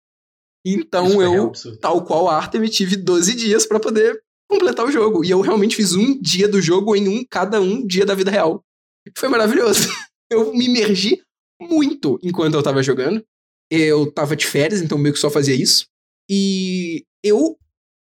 Então 0.65 1.21
é 1.21 1.37
eu, 1.37 1.51
tal 1.79 2.05
qual 2.05 2.29
a 2.29 2.37
Artem, 2.37 2.63
tive 2.65 2.95
12 2.95 3.35
dias 3.35 3.65
pra 3.65 3.79
poder 3.79 4.21
completar 4.49 4.85
o 4.85 4.91
jogo. 4.91 5.23
E 5.23 5.29
eu 5.29 5.41
realmente 5.41 5.75
fiz 5.75 5.93
um 5.93 6.19
dia 6.19 6.47
do 6.47 6.61
jogo 6.61 6.95
em 6.95 7.07
um 7.07 7.25
cada 7.29 7.59
um 7.59 7.85
dia 7.85 8.05
da 8.05 8.13
vida 8.13 8.29
real. 8.29 8.63
Foi 9.17 9.29
maravilhoso. 9.29 9.81
Eu 10.31 10.53
me 10.53 10.65
imergi 10.65 11.21
muito 11.61 12.17
enquanto 12.23 12.53
eu 12.53 12.63
tava 12.63 12.81
jogando. 12.81 13.21
Eu 13.69 14.09
tava 14.09 14.33
de 14.33 14.47
férias, 14.47 14.81
então 14.81 14.97
meio 14.97 15.13
que 15.13 15.19
só 15.19 15.29
fazia 15.29 15.53
isso. 15.53 15.87
E 16.29 17.03
eu 17.23 17.57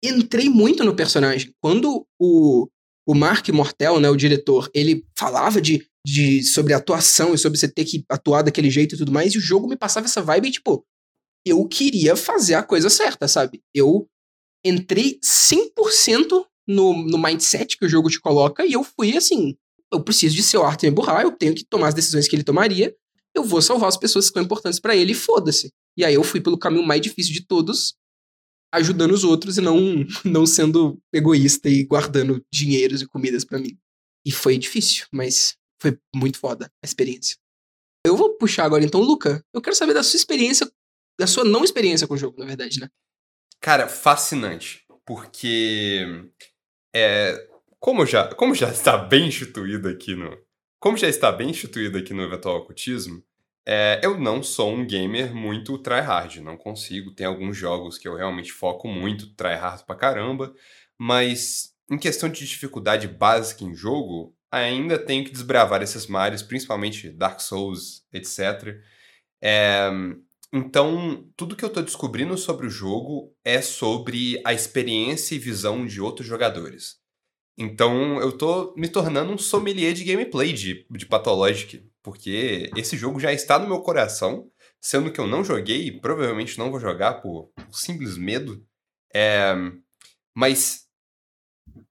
entrei 0.04 0.50
muito 0.50 0.84
no 0.84 0.96
personagem. 0.96 1.54
Quando 1.62 2.06
o, 2.20 2.68
o 3.08 3.16
Mark 3.16 3.48
Mortel, 3.50 4.00
né, 4.00 4.10
o 4.10 4.16
diretor, 4.16 4.70
ele 4.74 5.06
falava 5.18 5.62
de, 5.62 5.86
de 6.06 6.44
sobre 6.44 6.74
atuação 6.74 7.34
e 7.34 7.38
sobre 7.38 7.58
você 7.58 7.68
ter 7.68 7.86
que 7.86 8.04
atuar 8.10 8.42
daquele 8.42 8.70
jeito 8.70 8.96
e 8.96 8.98
tudo 8.98 9.12
mais, 9.12 9.34
e 9.34 9.38
o 9.38 9.42
jogo 9.42 9.68
me 9.68 9.78
passava 9.78 10.06
essa 10.06 10.22
vibe, 10.22 10.52
tipo, 10.52 10.86
eu 11.46 11.66
queria 11.68 12.16
fazer 12.16 12.56
a 12.56 12.64
coisa 12.64 12.90
certa, 12.90 13.28
sabe? 13.28 13.62
Eu 13.74 14.08
entrei 14.66 15.20
100% 15.24 16.46
no, 16.68 17.06
no 17.06 17.18
mindset 17.18 17.78
que 17.78 17.86
o 17.86 17.90
jogo 17.90 18.10
te 18.10 18.20
coloca, 18.20 18.66
e 18.66 18.74
eu 18.74 18.84
fui 18.84 19.16
assim, 19.16 19.56
eu 19.94 20.04
preciso 20.04 20.36
de 20.36 20.44
ser 20.44 20.58
o 20.58 20.64
Arthur 20.64 20.92
Burrar, 20.92 21.22
eu 21.22 21.32
tenho 21.32 21.54
que 21.54 21.64
tomar 21.64 21.90
as 21.90 21.94
decisões 21.94 22.28
que 22.28 22.36
ele 22.36 22.44
tomaria, 22.44 22.96
eu 23.36 23.44
vou 23.44 23.62
salvar 23.62 23.90
as 23.90 23.98
pessoas 23.98 24.28
que 24.28 24.34
são 24.34 24.44
importantes 24.44 24.80
pra 24.80 24.96
ele, 24.96 25.14
foda-se. 25.14 25.70
E 25.98 26.04
aí 26.04 26.14
eu 26.14 26.24
fui 26.24 26.42
pelo 26.42 26.58
caminho 26.58 26.86
mais 26.86 27.02
difícil 27.02 27.34
de 27.34 27.46
todos, 27.46 27.96
ajudando 28.76 29.12
os 29.12 29.24
outros 29.24 29.58
e 29.58 29.62
não, 29.62 29.78
não 30.24 30.46
sendo 30.46 31.00
egoísta 31.14 31.70
e 31.70 31.84
guardando 31.84 32.44
dinheiros 32.52 33.02
e 33.02 33.08
comidas 33.08 33.44
pra 33.44 33.60
mim. 33.60 33.78
E 34.26 34.32
foi 34.32 34.58
difícil, 34.58 35.06
mas 35.12 35.56
foi 35.82 35.98
muito 36.16 36.40
foda 36.40 36.72
a 36.84 36.86
experiência. 36.86 37.38
Eu 38.06 38.16
vou 38.16 38.38
puxar 38.38 38.66
agora 38.66 38.84
então, 38.84 39.02
Luca. 39.02 39.44
Eu 39.54 39.62
quero 39.62 39.76
saber 39.76 39.94
da 39.94 40.04
sua 40.04 40.18
experiência, 40.18 40.72
da 41.20 41.28
sua 41.28 41.44
não 41.44 41.64
experiência 41.64 42.08
com 42.08 42.14
o 42.14 42.18
jogo, 42.18 42.40
na 42.40 42.46
verdade, 42.46 42.80
né? 42.80 42.90
Cara, 43.60 43.88
fascinante. 43.88 44.86
Porque. 45.06 46.30
É, 46.96 47.48
como, 47.80 48.06
já, 48.06 48.34
como 48.34 48.56
já 48.56 48.70
está 48.70 48.98
bem 48.98 49.28
instituído 49.28 49.88
aqui 49.88 50.16
no. 50.16 50.38
Como 50.80 50.98
já 50.98 51.08
está 51.08 51.32
bem 51.32 51.50
instituído 51.50 51.98
aqui 51.98 52.14
no 52.14 52.24
Eventual 52.24 52.58
Ocultismo, 52.58 53.24
é, 53.68 54.00
eu 54.04 54.20
não 54.20 54.44
sou 54.44 54.72
um 54.72 54.86
gamer 54.86 55.34
muito 55.34 55.78
tryhard. 55.80 56.42
Não 56.42 56.58
consigo. 56.58 57.12
Tem 57.12 57.26
alguns 57.26 57.58
jogos 57.58 57.98
que 57.98 58.08
eu 58.08 58.16
realmente 58.16 58.52
foco 58.52 58.88
muito, 58.88 59.34
tryhard 59.36 59.84
pra 59.86 59.96
caramba. 59.96 60.54
Mas 60.98 61.74
em 61.90 61.98
questão 61.98 62.30
de 62.30 62.46
dificuldade 62.46 63.08
básica 63.08 63.64
em 63.64 63.76
jogo, 63.76 64.36
ainda 64.52 64.98
tenho 64.98 65.24
que 65.26 65.32
desbravar 65.32 65.82
esses 65.82 66.08
mares, 66.08 66.42
principalmente 66.42 67.10
Dark 67.10 67.40
Souls, 67.40 68.06
etc. 68.14 68.80
É, 69.42 69.90
então, 70.54 71.30
tudo 71.36 71.56
que 71.56 71.66
eu 71.66 71.70
tô 71.70 71.82
descobrindo 71.82 72.38
sobre 72.38 72.68
o 72.68 72.70
jogo 72.70 73.36
é 73.44 73.62
sobre 73.62 74.42
a 74.46 74.54
experiência 74.54 75.36
e 75.36 75.40
visão 75.40 75.86
de 75.86 76.00
outros 76.00 76.28
jogadores. 76.28 76.98
Então, 77.58 78.20
eu 78.20 78.38
tô 78.38 78.74
me 78.76 78.88
tornando 78.88 79.34
um 79.34 79.38
sommelier 79.38 79.94
de 79.94 80.04
gameplay 80.04 80.54
de, 80.54 80.86
de 80.90 81.06
Pathologic, 81.06 81.86
porque 82.06 82.70
esse 82.78 82.96
jogo 82.96 83.20
já 83.20 83.34
está 83.34 83.58
no 83.58 83.68
meu 83.68 83.82
coração, 83.82 84.48
sendo 84.80 85.12
que 85.12 85.20
eu 85.20 85.26
não 85.26 85.44
joguei 85.44 85.88
e 85.88 86.00
provavelmente 86.00 86.56
não 86.60 86.70
vou 86.70 86.80
jogar 86.80 87.16
por, 87.16 87.52
simples 87.72 88.16
medo. 88.16 88.64
É, 89.12 89.56
mas 90.38 90.86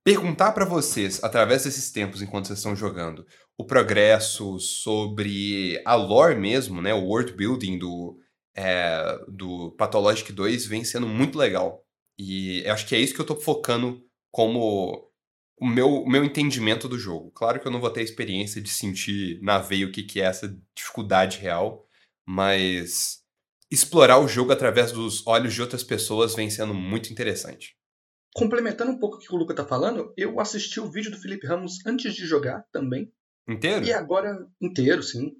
perguntar 0.05 0.53
pra 0.53 0.63
vocês, 0.63 1.21
através 1.21 1.65
desses 1.65 1.91
tempos 1.91 2.21
enquanto 2.21 2.47
vocês 2.47 2.59
estão 2.59 2.73
jogando, 2.73 3.27
o 3.57 3.65
progresso 3.65 4.57
sobre 4.57 5.81
a 5.85 5.95
lore 5.95 6.39
mesmo, 6.39 6.81
né, 6.81 6.93
o 6.93 7.03
world 7.03 7.33
building 7.33 7.77
do, 7.77 8.17
é, 8.55 9.19
do 9.27 9.71
Pathologic 9.71 10.31
2 10.31 10.65
vem 10.65 10.85
sendo 10.85 11.07
muito 11.07 11.37
legal. 11.37 11.83
E 12.17 12.63
eu 12.65 12.71
acho 12.71 12.87
que 12.87 12.95
é 12.95 12.99
isso 12.99 13.13
que 13.13 13.19
eu 13.19 13.25
tô 13.25 13.35
focando 13.35 14.01
como 14.31 15.11
o 15.57 15.67
meu, 15.67 15.87
o 15.87 16.09
meu 16.09 16.23
entendimento 16.23 16.87
do 16.87 16.99
jogo. 16.99 17.31
Claro 17.31 17.59
que 17.59 17.67
eu 17.67 17.71
não 17.71 17.79
vou 17.79 17.89
ter 17.89 18.01
a 18.01 18.03
experiência 18.03 18.61
de 18.61 18.69
sentir 18.69 19.39
na 19.41 19.57
veia 19.57 19.85
o 19.85 19.91
que, 19.91 20.03
que 20.03 20.21
é 20.21 20.25
essa 20.25 20.57
dificuldade 20.75 21.39
real, 21.39 21.87
mas 22.25 23.23
explorar 23.71 24.19
o 24.19 24.27
jogo 24.27 24.51
através 24.51 24.91
dos 24.91 25.25
olhos 25.25 25.53
de 25.53 25.61
outras 25.61 25.83
pessoas 25.83 26.35
vem 26.35 26.49
sendo 26.49 26.73
muito 26.73 27.11
interessante. 27.11 27.75
Complementando 28.33 28.91
um 28.91 28.99
pouco 28.99 29.15
o 29.15 29.19
que 29.19 29.33
o 29.33 29.37
Luca 29.37 29.55
tá 29.55 29.65
falando, 29.65 30.13
eu 30.17 30.39
assisti 30.39 30.79
o 30.79 30.91
vídeo 30.91 31.09
do 31.09 31.17
Felipe 31.17 31.47
Ramos 31.47 31.85
antes 31.85 32.13
de 32.13 32.25
jogar 32.25 32.65
também. 32.71 33.11
Inteiro? 33.47 33.85
E 33.85 33.93
agora, 33.93 34.45
inteiro, 34.61 35.01
sim. 35.01 35.37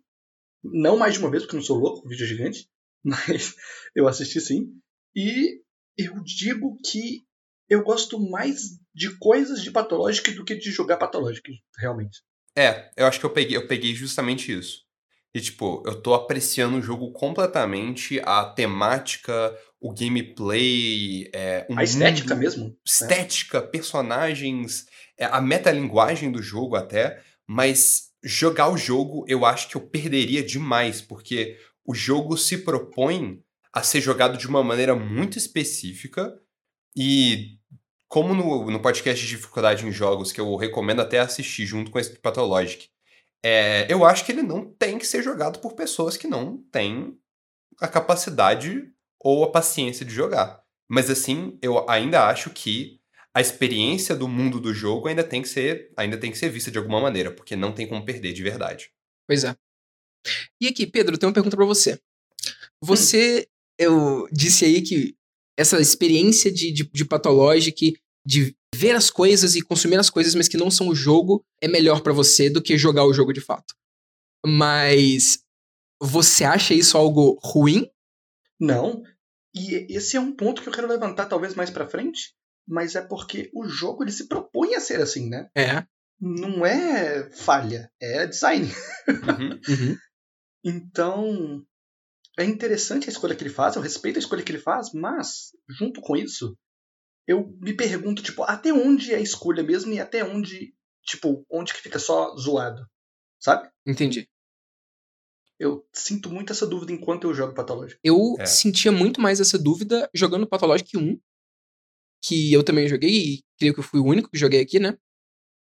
Não 0.64 0.98
mais 0.98 1.14
de 1.16 1.20
uma 1.20 1.30
vez, 1.30 1.44
porque 1.44 1.56
eu 1.56 1.60
não 1.60 1.66
sou 1.66 1.78
louco, 1.78 2.06
o 2.06 2.10
vídeo 2.10 2.24
é 2.24 2.28
gigante. 2.28 2.70
Mas 3.04 3.56
eu 3.94 4.08
assisti 4.08 4.40
sim. 4.40 4.80
E 5.14 5.62
eu 5.98 6.22
digo 6.24 6.78
que 6.84 7.25
eu 7.70 7.84
gosto 7.84 8.20
mais 8.20 8.78
de 8.94 9.18
coisas 9.18 9.62
de 9.62 9.72
Pathologic 9.72 10.32
do 10.32 10.46
que 10.46 10.56
de 10.56 10.72
jogar 10.72 10.98
Pathologic, 10.98 11.62
realmente. 11.78 12.22
É, 12.58 12.90
eu 12.96 13.06
acho 13.06 13.20
que 13.20 13.26
eu 13.26 13.32
peguei, 13.32 13.58
eu 13.58 13.68
peguei 13.68 13.94
justamente 13.94 14.52
isso. 14.52 14.86
E, 15.34 15.42
tipo, 15.42 15.84
eu 15.86 16.02
tô 16.02 16.14
apreciando 16.14 16.78
o 16.78 16.82
jogo 16.82 17.12
completamente, 17.12 18.22
a 18.24 18.46
temática, 18.46 19.54
o 19.82 19.94
gameplay, 19.94 21.30
é, 21.34 21.68
o 21.70 21.78
A 21.78 21.84
estética 21.84 22.34
mundo, 22.34 22.42
mesmo. 22.42 22.66
né? 22.70 22.74
estética, 22.86 23.62
personagens, 23.62 24.86
é, 25.18 25.26
a 25.26 25.42
metalinguagem 25.42 26.32
do 26.32 26.42
jogo 26.42 26.78
até, 26.78 27.22
mas 27.46 28.12
jogar 28.24 28.70
o 28.70 28.78
jogo 28.78 29.26
eu 29.28 29.46
acho 29.46 29.68
que 29.68 29.76
eu 29.76 29.82
perderia 29.82 30.42
demais, 30.42 31.02
porque 31.02 31.58
o 31.86 31.94
jogo 31.94 32.38
se 32.38 32.60
propõe 32.60 33.44
a 33.74 33.84
ser 33.84 34.00
jogado 34.00 34.38
de 34.38 34.48
uma 34.48 34.64
maneira 34.64 34.96
muito 34.96 35.38
específica 35.38 36.34
e 36.96 37.58
como 38.08 38.34
no, 38.34 38.72
no 38.72 38.82
podcast 38.82 39.22
de 39.22 39.30
dificuldade 39.30 39.86
em 39.86 39.92
jogos, 39.92 40.32
que 40.32 40.40
eu 40.40 40.56
recomendo 40.56 41.02
até 41.02 41.20
assistir 41.20 41.66
junto 41.66 41.92
com 41.92 42.00
esse 42.00 42.14
do 42.14 42.20
Pathologic, 42.20 42.90
é, 43.44 43.92
eu 43.92 44.06
acho 44.06 44.26
que 44.26 44.32
ele 44.32 44.42
não 44.42 44.66
tem 44.66 44.98
que 44.98 45.06
ser 45.06 45.22
jogado 45.22 45.60
por 45.60 45.74
pessoas 45.74 46.16
que 46.18 46.28
não 46.28 46.58
têm 46.72 47.18
a 47.80 47.88
capacidade 47.88 48.90
ou 49.20 49.44
a 49.44 49.52
paciência 49.52 50.06
de 50.06 50.14
jogar. 50.14 50.64
Mas 50.90 51.10
assim, 51.10 51.58
eu 51.62 51.90
ainda 51.90 52.28
acho 52.28 52.50
que 52.52 53.02
a 53.34 53.42
experiência 53.42 54.16
do 54.16 54.28
mundo 54.28 54.62
do 54.62 54.74
jogo 54.74 55.08
ainda 55.08 55.24
tem 55.24 55.42
que 55.42 55.50
ser, 55.50 55.92
ainda 55.98 56.18
tem 56.18 56.32
que 56.32 56.38
ser 56.38 56.50
vista 56.50 56.72
de 56.72 56.78
alguma 56.78 57.02
maneira, 57.02 57.32
porque 57.32 57.56
não 57.56 57.74
tem 57.74 57.86
como 57.86 58.06
perder 58.06 58.32
de 58.32 58.42
verdade. 58.42 58.92
Pois 59.28 59.44
é. 59.44 59.56
E 60.62 60.68
aqui, 60.68 60.88
Pedro, 60.88 61.16
eu 61.16 61.20
tenho 61.20 61.30
uma 61.30 61.34
pergunta 61.34 61.58
pra 61.58 61.66
você. 61.66 62.00
Você, 62.82 63.48
eu 63.78 64.28
disse 64.32 64.64
aí 64.64 64.82
que 64.82 65.18
essa 65.58 65.80
experiência 65.80 66.52
de, 66.52 66.72
de, 66.72 66.84
de 66.84 67.06
Pathologic, 67.06 67.98
de 68.26 68.56
ver 68.74 68.96
as 68.96 69.10
coisas 69.10 69.56
e 69.56 69.62
consumir 69.62 69.98
as 69.98 70.10
coisas, 70.10 70.36
mas 70.36 70.48
que 70.48 70.58
não 70.58 70.70
são 70.70 70.90
o 70.90 70.96
jogo, 70.96 71.44
é 71.62 71.68
melhor 71.68 72.02
pra 72.02 72.14
você 72.14 72.50
do 72.50 72.62
que 72.62 72.78
jogar 72.78 73.06
o 73.06 73.14
jogo 73.14 73.32
de 73.32 73.42
fato. 73.42 73.74
Mas 74.46 75.40
você 76.02 76.44
acha 76.44 76.74
isso 76.74 76.98
algo 76.98 77.40
ruim? 77.42 77.90
Não. 78.60 79.04
E 79.54 79.88
esse 79.90 80.18
é 80.18 80.20
um 80.20 80.34
ponto 80.36 80.62
que 80.62 80.68
eu 80.68 80.74
quero 80.74 80.88
levantar 80.88 81.28
talvez 81.28 81.56
mais 81.56 81.70
pra 81.70 81.88
frente, 81.88 82.34
mas 82.68 82.96
é 82.96 83.02
porque 83.02 83.50
o 83.54 83.68
jogo 83.68 84.04
ele 84.04 84.12
se 84.12 84.28
propõe 84.28 84.76
a 84.76 84.82
ser 84.82 85.02
assim, 85.02 85.30
né? 85.30 85.50
É. 85.56 85.86
Não 86.20 86.66
é 86.66 87.30
falha, 87.32 87.92
é 88.02 88.26
design. 88.26 88.70
Uhum. 89.08 89.60
Uhum. 89.70 89.98
Então, 90.68 91.64
é 92.38 92.44
interessante 92.46 93.08
a 93.08 93.12
escolha 93.12 93.36
que 93.36 93.44
ele 93.44 93.50
faz, 93.54 93.76
eu 93.76 93.82
respeito 93.82 94.18
a 94.18 94.20
escolha 94.20 94.44
que 94.44 94.52
ele 94.52 94.60
faz, 94.60 94.92
mas, 94.94 95.52
junto 95.70 96.02
com 96.02 96.16
isso, 96.16 96.58
eu 97.28 97.48
me 97.62 97.74
pergunto, 97.74 98.22
tipo, 98.22 98.44
até 98.44 98.72
onde 98.74 99.14
é 99.14 99.18
a 99.18 99.22
escolha 99.22 99.64
mesmo 99.64 99.92
e 99.94 100.00
até 100.00 100.24
onde, 100.24 100.74
tipo, 101.04 101.46
onde 101.50 101.74
que 101.74 101.82
fica 101.82 102.00
só 102.00 102.36
zoado, 102.36 102.86
sabe? 103.40 103.70
Entendi. 103.86 104.28
Eu 105.58 105.88
sinto 105.94 106.30
muito 106.30 106.52
essa 106.52 106.68
dúvida 106.68 106.92
enquanto 106.92 107.24
eu 107.26 107.34
jogo 107.34 107.54
Pathologic. 107.54 107.98
Eu 108.04 108.36
É. 108.40 108.46
sentia 108.46 108.92
muito 108.92 109.22
mais 109.22 109.40
essa 109.40 109.58
dúvida 109.58 110.10
jogando 110.14 110.46
Pathologic 110.48 110.98
1, 110.98 111.18
que 112.22 112.52
eu 112.52 112.64
também 112.64 112.90
joguei, 112.90 113.10
e 113.12 113.44
creio 113.58 113.74
que 113.74 113.80
eu 113.80 113.84
fui 113.84 114.00
o 114.00 114.06
único 114.06 114.30
que 114.30 114.38
joguei 114.38 114.60
aqui, 114.60 114.80
né? 114.80 114.98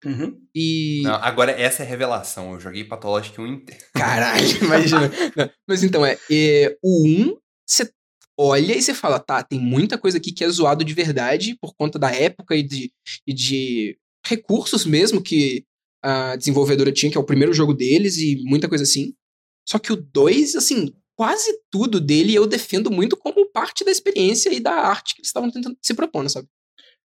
Uhum. 0.05 0.39
E. 0.55 1.03
Não, 1.03 1.15
agora 1.15 1.53
essa 1.53 1.83
é 1.83 1.87
a 1.87 1.89
revelação. 1.89 2.53
Eu 2.53 2.61
joguei 2.61 2.85
Pathologic 2.85 3.41
1 3.41 3.47
inteiro. 3.47 3.85
Caralho, 3.95 4.65
imagina. 4.65 5.11
Não, 5.37 5.51
Mas 5.69 5.83
então, 5.83 6.05
é, 6.05 6.17
é, 6.31 6.77
o 6.83 7.07
1, 7.07 7.37
você 7.67 7.91
olha 8.39 8.77
e 8.77 8.81
você 8.81 8.95
fala, 8.95 9.19
tá, 9.19 9.43
tem 9.43 9.59
muita 9.59 9.99
coisa 9.99 10.19
aqui 10.19 10.33
que 10.33 10.45
é 10.45 10.49
zoado 10.49 10.85
de 10.85 10.95
verdade 10.95 11.57
por 11.61 11.75
conta 11.75 11.99
da 11.99 12.15
época 12.15 12.55
e 12.55 12.63
de, 12.63 12.93
e 13.27 13.35
de 13.35 13.99
recursos 14.25 14.87
mesmo 14.87 15.21
que 15.21 15.65
a 16.03 16.37
desenvolvedora 16.37 16.93
tinha, 16.93 17.11
que 17.11 17.19
é 17.19 17.21
o 17.21 17.27
primeiro 17.27 17.53
jogo 17.53 17.75
deles 17.75 18.19
e 18.19 18.37
muita 18.45 18.69
coisa 18.69 18.85
assim. 18.85 19.13
Só 19.69 19.79
que 19.79 19.93
o 19.93 19.97
2, 19.97 20.55
assim, 20.55 20.93
quase 21.17 21.53
tudo 21.71 22.01
dele 22.01 22.33
eu 22.33 22.47
defendo 22.47 22.91
muito 22.91 23.17
como 23.17 23.51
parte 23.51 23.85
da 23.85 23.91
experiência 23.91 24.55
e 24.55 24.61
da 24.61 24.73
arte 24.73 25.15
que 25.15 25.21
eles 25.21 25.29
estavam 25.29 25.51
tentando 25.51 25.77
se 25.83 25.93
propondo, 25.93 26.31
sabe? 26.31 26.47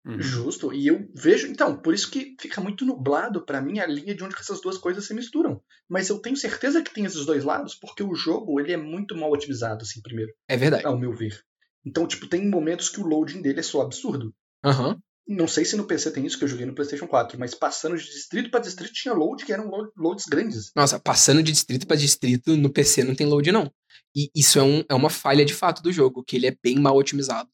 Uhum. 0.05 0.21
Justo. 0.21 0.73
E 0.73 0.87
eu 0.87 1.07
vejo. 1.15 1.47
Então, 1.47 1.77
por 1.77 1.93
isso 1.93 2.11
que 2.11 2.35
fica 2.39 2.59
muito 2.59 2.85
nublado 2.85 3.45
pra 3.45 3.61
mim 3.61 3.79
a 3.79 3.87
linha 3.87 4.13
de 4.13 4.23
onde 4.23 4.35
que 4.35 4.41
essas 4.41 4.59
duas 4.61 4.77
coisas 4.77 5.05
se 5.05 5.13
misturam. 5.13 5.61
Mas 5.89 6.09
eu 6.09 6.19
tenho 6.19 6.35
certeza 6.35 6.81
que 6.81 6.93
tem 6.93 7.05
esses 7.05 7.25
dois 7.25 7.43
lados, 7.43 7.73
porque 7.75 8.03
o 8.03 8.13
jogo 8.13 8.59
ele 8.59 8.73
é 8.73 8.77
muito 8.77 9.15
mal 9.15 9.31
otimizado, 9.31 9.83
assim, 9.83 10.01
primeiro, 10.01 10.31
É 10.47 10.57
verdade. 10.57 10.85
ao 10.85 10.97
meu 10.97 11.13
ver. 11.13 11.39
Então, 11.85 12.05
tipo, 12.07 12.27
tem 12.27 12.47
momentos 12.49 12.89
que 12.89 12.99
o 12.99 13.05
loading 13.07 13.41
dele 13.41 13.59
é 13.59 13.63
só 13.63 13.81
absurdo. 13.81 14.33
Aham. 14.63 14.97
Não 15.25 15.47
sei 15.47 15.63
se 15.63 15.77
no 15.77 15.85
PC 15.85 16.11
tem 16.11 16.25
isso, 16.25 16.37
que 16.37 16.43
eu 16.43 16.49
joguei 16.49 16.65
no 16.65 16.75
PlayStation 16.75 17.07
4, 17.07 17.39
mas 17.39 17.55
passando 17.55 17.95
de 17.97 18.03
distrito 18.03 18.51
pra 18.51 18.59
distrito 18.59 18.91
tinha 18.91 19.13
load 19.13 19.45
que 19.45 19.53
eram 19.53 19.69
lo- 19.69 19.89
loads 19.97 20.25
grandes. 20.25 20.71
Nossa, 20.75 20.99
passando 20.99 21.41
de 21.41 21.53
distrito 21.53 21.87
pra 21.87 21.95
distrito 21.95 22.57
no 22.57 22.69
PC 22.69 23.05
não 23.05 23.15
tem 23.15 23.25
load, 23.25 23.49
não. 23.49 23.71
E 24.13 24.29
isso 24.35 24.59
é, 24.59 24.63
um, 24.63 24.83
é 24.89 24.93
uma 24.93 25.09
falha 25.09 25.45
de 25.45 25.53
fato 25.53 25.81
do 25.81 25.93
jogo, 25.93 26.25
que 26.25 26.35
ele 26.35 26.47
é 26.47 26.57
bem 26.61 26.77
mal 26.77 26.97
otimizado. 26.97 27.49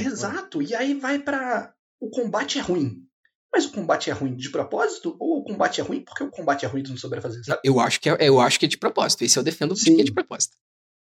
Exato. 0.00 0.62
E 0.62 0.74
aí 0.74 0.94
vai 0.94 1.18
pra. 1.18 1.74
O 2.00 2.10
combate 2.10 2.58
é 2.58 2.62
ruim. 2.62 3.02
Mas 3.52 3.64
o 3.66 3.72
combate 3.72 4.10
é 4.10 4.12
ruim 4.12 4.34
de 4.36 4.50
propósito? 4.50 5.16
Ou 5.18 5.38
o 5.40 5.44
combate 5.44 5.80
é 5.80 5.84
ruim 5.84 6.02
porque 6.04 6.22
o 6.24 6.30
combate 6.30 6.64
é 6.64 6.68
ruim 6.68 6.80
e 6.80 6.84
tu 6.84 6.90
não 6.90 6.96
souber 6.98 7.22
fazer? 7.22 7.42
Sabe? 7.44 7.60
Eu 7.64 7.80
acho 7.80 8.00
que 8.00 8.10
é, 8.10 8.16
eu 8.20 8.40
acho 8.40 8.58
que 8.58 8.66
é 8.66 8.68
de 8.68 8.76
propósito. 8.76 9.22
Esse 9.24 9.38
eu 9.38 9.42
defendo 9.42 9.74
de 9.74 9.80
Sim. 9.80 9.96
que 9.96 10.02
é 10.02 10.04
de 10.04 10.12
propósito. 10.12 10.56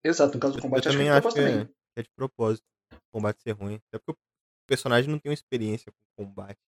Exato, 0.05 0.35
no 0.35 0.41
caso 0.41 0.55
do 0.55 0.59
Eu 0.59 0.63
combate 0.63 0.89
acho 0.89 0.99
que 0.99 1.05
também 1.05 1.09
é 1.09 1.21
de 1.21 1.27
acho 1.27 1.29
que 1.29 1.35
propósito 1.35 1.49
é, 1.49 1.61
também. 1.63 1.75
é 1.97 2.03
de 2.03 2.09
propósito. 2.17 2.65
O 2.93 2.97
combate 3.19 3.43
ser 3.43 3.53
ruim. 3.53 3.75
Até 3.89 3.99
porque 4.05 4.13
o 4.13 4.67
personagem 4.69 5.11
não 5.11 5.19
tem 5.19 5.31
uma 5.31 5.35
experiência 5.35 5.91
com 6.17 6.25
combate. 6.27 6.59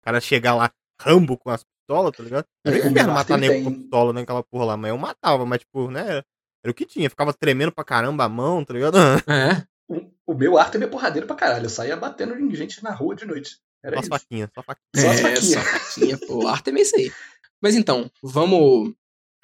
O 0.00 0.04
cara 0.04 0.20
chegar 0.20 0.54
lá, 0.54 0.70
Rambo 1.00 1.36
com 1.36 1.50
as 1.50 1.62
pistolas, 1.64 2.16
tá 2.16 2.22
ligado? 2.22 2.46
Era 2.64 2.78
É, 2.78 2.84
um 2.86 2.90
inferno 2.90 3.10
o 3.12 3.14
matar 3.14 3.38
nego 3.38 3.64
com 3.64 3.80
pistola 3.80 4.12
naquela 4.12 4.42
porra 4.42 4.64
lá, 4.66 4.76
mas 4.76 4.90
eu 4.90 4.96
matava, 4.98 5.44
mas 5.44 5.58
tipo, 5.58 5.90
né? 5.90 6.00
Era, 6.00 6.24
era 6.64 6.70
o 6.70 6.74
que 6.74 6.86
tinha. 6.86 7.10
Ficava 7.10 7.34
tremendo 7.34 7.72
pra 7.72 7.84
caramba 7.84 8.24
a 8.24 8.28
mão, 8.28 8.64
tá 8.64 8.72
ligado? 8.72 8.96
É. 9.28 9.66
O, 9.88 10.34
meu 10.34 10.56
Arthur 10.58 10.82
é 10.82 10.86
porradeiro 10.86 11.26
pra 11.26 11.36
caralho. 11.36 11.66
Eu 11.66 11.70
saía 11.70 11.96
batendo 11.96 12.38
em 12.38 12.54
gente 12.54 12.82
na 12.82 12.90
rua 12.92 13.14
de 13.14 13.24
noite. 13.26 13.58
Era 13.82 13.96
Só 13.96 14.00
as 14.00 14.04
isso. 14.06 14.10
faquinhas, 14.10 14.50
só 14.54 14.62
faquinha. 14.62 14.88
Só 14.96 15.08
as 15.10 15.18
é, 15.18 15.22
faquinhas. 15.22 15.44
Só 15.44 15.60
faquinha, 15.60 16.18
pô. 16.26 16.44
O 16.44 16.48
Arthur 16.48 16.76
é 16.76 16.80
isso 16.80 16.96
aí. 16.96 17.12
Mas 17.62 17.74
então, 17.74 18.10
vamos 18.22 18.94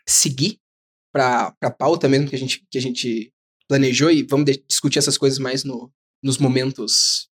seguir 0.09 0.59
pra, 1.12 1.52
pra 1.52 1.70
pauta 1.70 2.09
mesmo 2.09 2.28
que 2.28 2.37
a 2.37 2.38
gente, 2.38 2.66
que 2.70 2.78
a 2.78 2.80
gente 2.80 3.32
planejou 3.68 4.11
e 4.11 4.23
vamos 4.23 4.47
de- 4.47 4.64
discutir 4.66 4.99
essas 4.99 5.18
coisas 5.18 5.38
mais 5.38 5.62
no, 5.64 5.92
nos 6.23 6.38
momentos 6.38 7.28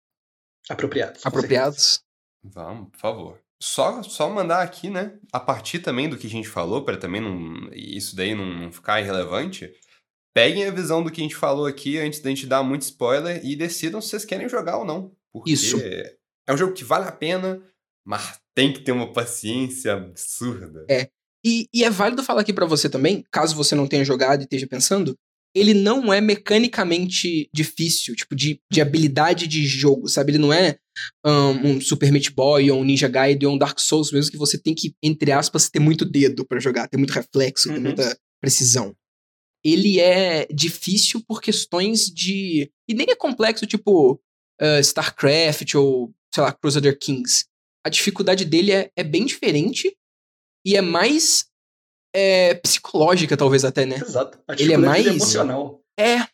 Apropriados. 0.68 1.24
apropriados. 1.26 2.02
Vamos, 2.42 2.90
por 2.90 2.98
favor. 2.98 3.40
Só, 3.60 4.02
só 4.02 4.28
mandar 4.28 4.62
aqui, 4.62 4.90
né? 4.90 5.18
A 5.32 5.40
partir 5.40 5.78
também 5.78 6.08
do 6.08 6.18
que 6.18 6.26
a 6.26 6.30
gente 6.30 6.48
falou, 6.48 6.84
para 6.84 6.96
também 6.96 7.20
não, 7.20 7.70
isso 7.72 8.14
daí 8.16 8.34
não, 8.34 8.44
não 8.46 8.72
ficar 8.72 9.00
irrelevante. 9.00 9.72
Peguem 10.34 10.66
a 10.66 10.70
visão 10.70 11.02
do 11.02 11.10
que 11.10 11.20
a 11.20 11.24
gente 11.24 11.36
falou 11.36 11.64
aqui 11.64 11.98
antes 11.98 12.20
da 12.20 12.28
gente 12.28 12.46
dar 12.46 12.62
muito 12.62 12.82
spoiler 12.82 13.40
e 13.44 13.54
decidam 13.54 14.00
se 14.00 14.08
vocês 14.08 14.24
querem 14.24 14.48
jogar 14.48 14.78
ou 14.78 14.84
não. 14.84 15.12
Porque 15.32 15.52
Isso. 15.52 15.76
é 15.80 16.52
um 16.52 16.56
jogo 16.56 16.72
que 16.72 16.82
vale 16.84 17.06
a 17.06 17.12
pena, 17.12 17.62
mas 18.04 18.38
tem 18.54 18.72
que 18.72 18.80
ter 18.80 18.92
uma 18.92 19.12
paciência 19.12 19.92
absurda. 19.94 20.84
E, 21.46 21.68
e 21.72 21.84
é 21.84 21.90
válido 21.90 22.22
falar 22.22 22.40
aqui 22.40 22.52
pra 22.52 22.66
você 22.66 22.88
também, 22.88 23.24
caso 23.30 23.54
você 23.54 23.74
não 23.74 23.86
tenha 23.86 24.04
jogado 24.04 24.40
e 24.40 24.44
esteja 24.44 24.66
pensando, 24.66 25.14
ele 25.54 25.74
não 25.74 26.12
é 26.12 26.20
mecanicamente 26.20 27.48
difícil, 27.54 28.16
tipo, 28.16 28.34
de, 28.34 28.60
de 28.72 28.80
habilidade 28.80 29.46
de 29.46 29.64
jogo, 29.66 30.08
sabe? 30.08 30.32
Ele 30.32 30.38
não 30.38 30.52
é 30.52 30.78
um, 31.24 31.68
um 31.76 31.80
Super 31.80 32.10
Meat 32.10 32.30
Boy 32.30 32.70
ou 32.70 32.80
um 32.80 32.84
Ninja 32.84 33.08
Gaiden 33.08 33.48
ou 33.48 33.54
um 33.54 33.58
Dark 33.58 33.78
Souls 33.78 34.10
mesmo, 34.10 34.32
que 34.32 34.38
você 34.38 34.58
tem 34.58 34.74
que, 34.74 34.94
entre 35.02 35.30
aspas, 35.30 35.70
ter 35.70 35.78
muito 35.78 36.04
dedo 36.04 36.44
pra 36.44 36.58
jogar, 36.58 36.88
ter 36.88 36.96
muito 36.96 37.12
reflexo, 37.12 37.68
ter 37.68 37.76
Uhum. 37.76 37.82
muita 37.82 38.18
precisão. 38.40 38.96
Ele 39.64 39.98
é 40.00 40.46
difícil 40.52 41.22
por 41.26 41.40
questões 41.40 42.06
de. 42.10 42.70
E 42.88 42.94
nem 42.94 43.06
é 43.10 43.16
complexo, 43.16 43.66
tipo 43.66 44.20
uh, 44.60 44.80
StarCraft 44.80 45.74
ou, 45.74 46.12
sei 46.34 46.42
lá, 46.42 46.52
Crusader 46.52 46.98
Kings. 46.98 47.46
A 47.86 47.88
dificuldade 47.88 48.44
dele 48.44 48.72
é, 48.72 48.90
é 48.96 49.02
bem 49.02 49.24
diferente 49.24 49.96
e 50.66 50.76
é 50.76 50.80
mais 50.80 51.46
é, 52.14 52.54
psicológica, 52.54 53.36
talvez 53.36 53.64
até, 53.64 53.84
né? 53.86 53.96
Exato. 53.96 54.38
A 54.48 54.52
Ele 54.54 54.64
é 54.72 54.76
dele 54.76 54.78
mais- 54.78 55.06
emocional. 55.06 55.82
É, 55.98 56.26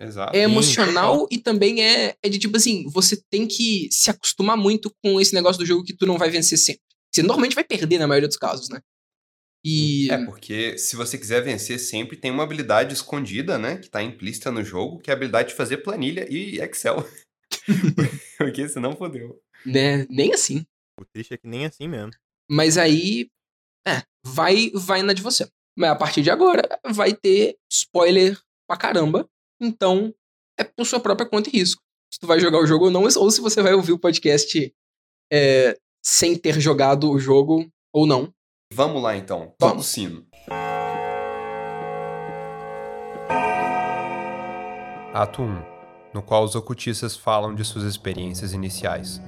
Exato. 0.00 0.36
é 0.36 0.40
Sim, 0.40 0.44
emocional 0.44 1.28
e 1.30 1.38
também 1.38 1.84
é, 1.84 2.16
é 2.22 2.28
de 2.28 2.38
tipo 2.38 2.56
assim, 2.56 2.84
você 2.88 3.20
tem 3.30 3.46
que 3.46 3.88
se 3.90 4.10
acostumar 4.10 4.56
muito 4.56 4.92
com 5.02 5.20
esse 5.20 5.34
negócio 5.34 5.58
do 5.58 5.66
jogo 5.66 5.84
que 5.84 5.94
tu 5.96 6.06
não 6.06 6.18
vai 6.18 6.30
vencer 6.30 6.58
sempre. 6.58 6.82
Você 7.14 7.22
normalmente 7.22 7.54
vai 7.54 7.64
perder 7.64 7.98
na 7.98 8.06
maioria 8.06 8.28
dos 8.28 8.36
casos, 8.38 8.68
né? 8.68 8.80
E. 9.64 10.10
É, 10.10 10.24
porque 10.24 10.76
se 10.76 10.96
você 10.96 11.16
quiser 11.16 11.42
vencer 11.42 11.78
sempre, 11.78 12.16
tem 12.16 12.30
uma 12.30 12.42
habilidade 12.42 12.94
escondida, 12.94 13.58
né? 13.58 13.76
Que 13.76 13.88
tá 13.88 14.02
implícita 14.02 14.50
no 14.50 14.64
jogo, 14.64 14.98
que 14.98 15.10
é 15.10 15.14
a 15.14 15.16
habilidade 15.16 15.50
de 15.50 15.54
fazer 15.54 15.78
planilha 15.78 16.26
e 16.28 16.60
Excel. 16.60 17.06
porque 18.38 18.68
senão 18.68 18.96
fodeu. 18.96 19.40
Né, 19.64 20.04
nem 20.10 20.32
assim. 20.32 20.66
O 20.98 21.04
triste 21.04 21.34
é 21.34 21.36
que 21.36 21.46
nem 21.46 21.66
assim 21.66 21.86
mesmo. 21.86 22.12
Mas 22.50 22.76
aí. 22.76 23.30
É, 23.86 24.02
vai, 24.24 24.70
vai 24.74 25.02
na 25.02 25.12
de 25.12 25.22
você. 25.22 25.48
Mas 25.76 25.90
a 25.90 25.96
partir 25.96 26.22
de 26.22 26.30
agora 26.30 26.62
vai 26.84 27.14
ter 27.14 27.56
spoiler 27.70 28.38
pra 28.68 28.76
caramba. 28.76 29.28
Então, 29.60 30.14
é 30.58 30.64
por 30.64 30.84
sua 30.84 31.00
própria 31.00 31.28
conta 31.28 31.48
e 31.48 31.52
risco. 31.52 31.82
Se 32.12 32.18
tu 32.20 32.26
vai 32.26 32.38
jogar 32.38 32.58
o 32.58 32.66
jogo 32.66 32.86
ou 32.86 32.90
não, 32.90 33.02
ou 33.02 33.30
se 33.30 33.40
você 33.40 33.62
vai 33.62 33.74
ouvir 33.74 33.92
o 33.92 33.98
podcast 33.98 34.72
é, 35.32 35.78
sem 36.04 36.36
ter 36.36 36.60
jogado 36.60 37.10
o 37.10 37.18
jogo 37.18 37.70
ou 37.92 38.06
não. 38.06 38.32
Vamos 38.74 39.02
lá 39.02 39.16
então. 39.16 39.52
Toca 39.58 39.78
o 39.78 39.82
sino. 39.82 40.24
Ato 45.12 45.42
1 45.42 45.72
no 46.14 46.22
qual 46.22 46.44
os 46.44 46.54
ocultistas 46.54 47.16
falam 47.16 47.54
de 47.54 47.64
suas 47.64 47.84
experiências 47.84 48.52
iniciais. 48.52 49.20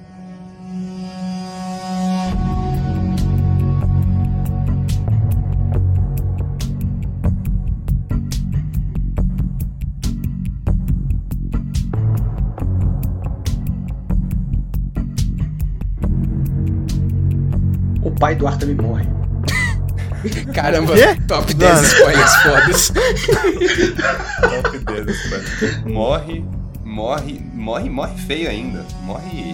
O 18.03 18.11
pai 18.19 18.35
do 18.35 18.47
Arthur 18.47 18.67
me 18.67 18.75
morre. 18.75 19.24
Caramba, 20.53 20.93
Quê? 20.93 21.21
top 21.27 21.53
10 21.53 21.73
Mano. 21.73 21.87
spoilers 21.87 22.35
fodas. 22.43 22.91
Top 24.41 24.77
10, 24.79 25.29
mano. 25.29 25.89
Morre, 25.93 26.43
morre, 26.83 27.39
morre, 27.53 27.89
morre 27.89 28.17
feio 28.25 28.49
ainda. 28.49 28.83
Morre 29.03 29.53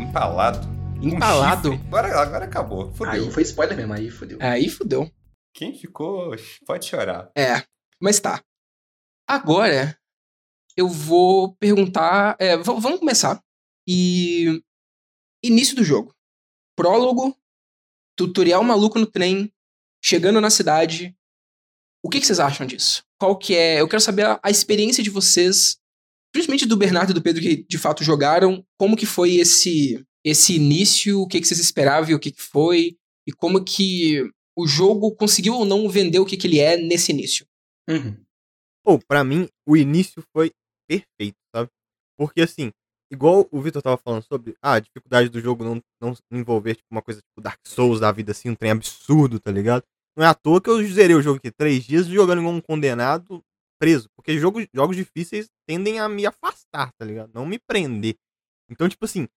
empalado. 0.00 0.66
Empalado? 1.02 1.72
chifre. 1.72 1.86
Agora, 1.86 2.20
agora 2.20 2.44
acabou. 2.44 2.92
Fudeu. 2.94 3.12
Aí 3.12 3.30
foi 3.30 3.42
spoiler 3.42 3.76
mesmo, 3.76 3.92
aí 3.92 4.10
fodeu. 4.10 4.38
Aí 4.40 4.68
fudeu. 4.68 5.10
Quem 5.54 5.74
ficou, 5.76 6.34
pode 6.66 6.86
chorar. 6.86 7.30
É, 7.36 7.62
mas 8.00 8.20
tá. 8.20 8.42
Agora, 9.26 9.96
eu 10.76 10.88
vou 10.88 11.54
perguntar. 11.56 12.36
é, 12.38 12.56
vamos 12.56 12.98
começar. 12.98 13.40
E. 13.86 14.62
Início 15.44 15.76
do 15.76 15.84
jogo. 15.84 16.14
Prólogo. 16.76 17.36
Tutorial 18.16 18.62
maluco 18.64 18.98
no 18.98 19.06
trem. 19.06 19.52
Chegando 20.08 20.40
na 20.40 20.48
cidade. 20.48 21.14
O 22.02 22.08
que, 22.08 22.18
que 22.18 22.26
vocês 22.26 22.40
acham 22.40 22.66
disso? 22.66 23.02
Qual 23.20 23.36
que 23.36 23.54
é. 23.54 23.78
Eu 23.78 23.86
quero 23.86 24.00
saber 24.00 24.24
a, 24.24 24.40
a 24.42 24.50
experiência 24.50 25.02
de 25.02 25.10
vocês. 25.10 25.76
Principalmente 26.32 26.64
do 26.64 26.78
Bernardo 26.78 27.10
e 27.10 27.14
do 27.14 27.20
Pedro 27.20 27.42
que 27.42 27.66
de 27.68 27.76
fato 27.76 28.02
jogaram. 28.02 28.64
Como 28.78 28.96
que 28.96 29.04
foi 29.04 29.34
esse. 29.34 30.02
Esse 30.24 30.54
início, 30.56 31.20
o 31.20 31.28
que, 31.28 31.40
que 31.40 31.46
vocês 31.46 31.60
esperavam 31.60 32.10
e 32.10 32.14
o 32.14 32.18
que, 32.18 32.32
que 32.32 32.42
foi, 32.42 32.96
e 33.26 33.32
como 33.32 33.62
que 33.62 34.24
o 34.56 34.66
jogo 34.66 35.14
conseguiu 35.14 35.54
ou 35.54 35.64
não 35.64 35.88
vender 35.88 36.18
o 36.18 36.26
que, 36.26 36.36
que 36.36 36.46
ele 36.46 36.58
é 36.58 36.76
nesse 36.76 37.12
início. 37.12 37.46
Uhum. 37.88 38.16
Pô, 38.84 38.98
pra 38.98 39.22
mim, 39.22 39.48
o 39.66 39.76
início 39.76 40.22
foi 40.32 40.50
perfeito, 40.88 41.38
sabe? 41.54 41.70
Porque 42.18 42.40
assim, 42.40 42.72
igual 43.12 43.46
o 43.52 43.60
Victor 43.60 43.80
tava 43.82 43.96
falando 43.96 44.24
sobre 44.24 44.56
ah, 44.60 44.74
a 44.74 44.80
dificuldade 44.80 45.28
do 45.28 45.40
jogo 45.40 45.62
não, 45.62 45.80
não 46.00 46.14
envolver 46.32 46.74
tipo, 46.74 46.88
uma 46.90 47.00
coisa 47.00 47.20
tipo 47.20 47.40
Dark 47.40 47.60
Souls 47.64 48.00
da 48.00 48.10
vida 48.10 48.32
assim, 48.32 48.50
um 48.50 48.54
trem 48.54 48.72
absurdo, 48.72 49.38
tá 49.38 49.52
ligado? 49.52 49.84
Não 50.18 50.24
é 50.24 50.28
à 50.28 50.34
toa 50.34 50.60
que 50.60 50.68
eu 50.68 50.84
zerei 50.84 51.14
o 51.14 51.22
jogo 51.22 51.36
aqui 51.38 51.48
três 51.48 51.84
dias 51.84 52.06
jogando 52.06 52.40
igual 52.40 52.52
um 52.52 52.60
condenado 52.60 53.40
preso. 53.80 54.10
Porque 54.16 54.36
jogos, 54.36 54.66
jogos 54.74 54.96
difíceis 54.96 55.48
tendem 55.64 56.00
a 56.00 56.08
me 56.08 56.26
afastar, 56.26 56.92
tá 56.98 57.04
ligado? 57.04 57.30
Não 57.32 57.46
me 57.46 57.56
prender. 57.56 58.16
Então, 58.68 58.88
tipo 58.88 59.04
assim, 59.04 59.28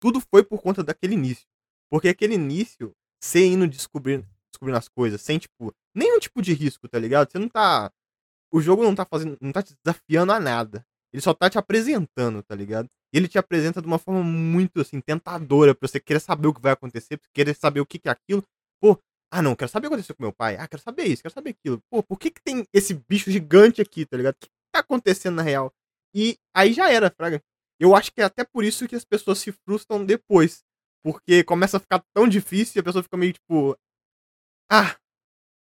tudo 0.00 0.20
foi 0.20 0.42
por 0.42 0.60
conta 0.60 0.82
daquele 0.82 1.14
início. 1.14 1.46
Porque 1.88 2.08
aquele 2.08 2.34
início, 2.34 2.92
você 3.22 3.46
indo 3.46 3.68
descobrindo, 3.68 4.26
descobrindo 4.50 4.78
as 4.78 4.88
coisas, 4.88 5.20
sem, 5.22 5.38
tipo, 5.38 5.72
nenhum 5.94 6.18
tipo 6.18 6.42
de 6.42 6.52
risco, 6.52 6.88
tá 6.88 6.98
ligado? 6.98 7.30
Você 7.30 7.38
não 7.38 7.48
tá. 7.48 7.92
O 8.52 8.60
jogo 8.60 8.82
não 8.82 8.96
tá 8.96 9.04
fazendo. 9.04 9.38
não 9.40 9.52
tá 9.52 9.62
te 9.62 9.76
desafiando 9.84 10.32
a 10.32 10.40
nada. 10.40 10.84
Ele 11.12 11.22
só 11.22 11.32
tá 11.32 11.48
te 11.48 11.56
apresentando, 11.56 12.42
tá 12.42 12.56
ligado? 12.56 12.90
Ele 13.12 13.28
te 13.28 13.38
apresenta 13.38 13.80
de 13.80 13.86
uma 13.86 14.00
forma 14.00 14.24
muito, 14.24 14.80
assim, 14.80 15.00
tentadora 15.00 15.72
pra 15.72 15.86
você 15.86 16.00
querer 16.00 16.18
saber 16.18 16.48
o 16.48 16.54
que 16.54 16.60
vai 16.60 16.72
acontecer, 16.72 17.16
pra 17.16 17.26
você 17.26 17.30
querer 17.32 17.54
saber 17.54 17.80
o 17.80 17.86
que, 17.86 18.00
que 18.00 18.08
é 18.08 18.10
aquilo. 18.10 18.44
Pô, 18.80 18.98
ah 19.34 19.42
não, 19.42 19.56
quero 19.56 19.68
saber 19.68 19.88
o 19.88 19.90
que 19.90 19.94
aconteceu 19.94 20.14
com 20.14 20.22
meu 20.22 20.32
pai. 20.32 20.56
Ah, 20.56 20.68
quero 20.68 20.80
saber 20.80 21.06
isso, 21.06 21.20
quero 21.20 21.34
saber 21.34 21.50
aquilo. 21.50 21.82
Pô, 21.90 22.04
por 22.04 22.16
que, 22.16 22.30
que 22.30 22.40
tem 22.40 22.64
esse 22.72 22.94
bicho 22.94 23.32
gigante 23.32 23.82
aqui, 23.82 24.06
tá 24.06 24.16
ligado? 24.16 24.36
O 24.36 24.38
que 24.38 24.48
tá 24.72 24.78
acontecendo 24.78 25.34
na 25.34 25.42
real? 25.42 25.72
E 26.14 26.38
aí 26.54 26.72
já 26.72 26.88
era, 26.88 27.10
Fraga. 27.10 27.42
Eu 27.80 27.96
acho 27.96 28.12
que 28.12 28.20
é 28.20 28.24
até 28.24 28.44
por 28.44 28.62
isso 28.62 28.86
que 28.86 28.94
as 28.94 29.04
pessoas 29.04 29.38
se 29.40 29.50
frustram 29.50 30.06
depois. 30.06 30.62
Porque 31.04 31.42
começa 31.42 31.78
a 31.78 31.80
ficar 31.80 32.00
tão 32.14 32.28
difícil 32.28 32.74
e 32.76 32.80
a 32.80 32.84
pessoa 32.84 33.02
fica 33.02 33.16
meio 33.16 33.32
tipo. 33.32 33.76
Ah, 34.70 34.96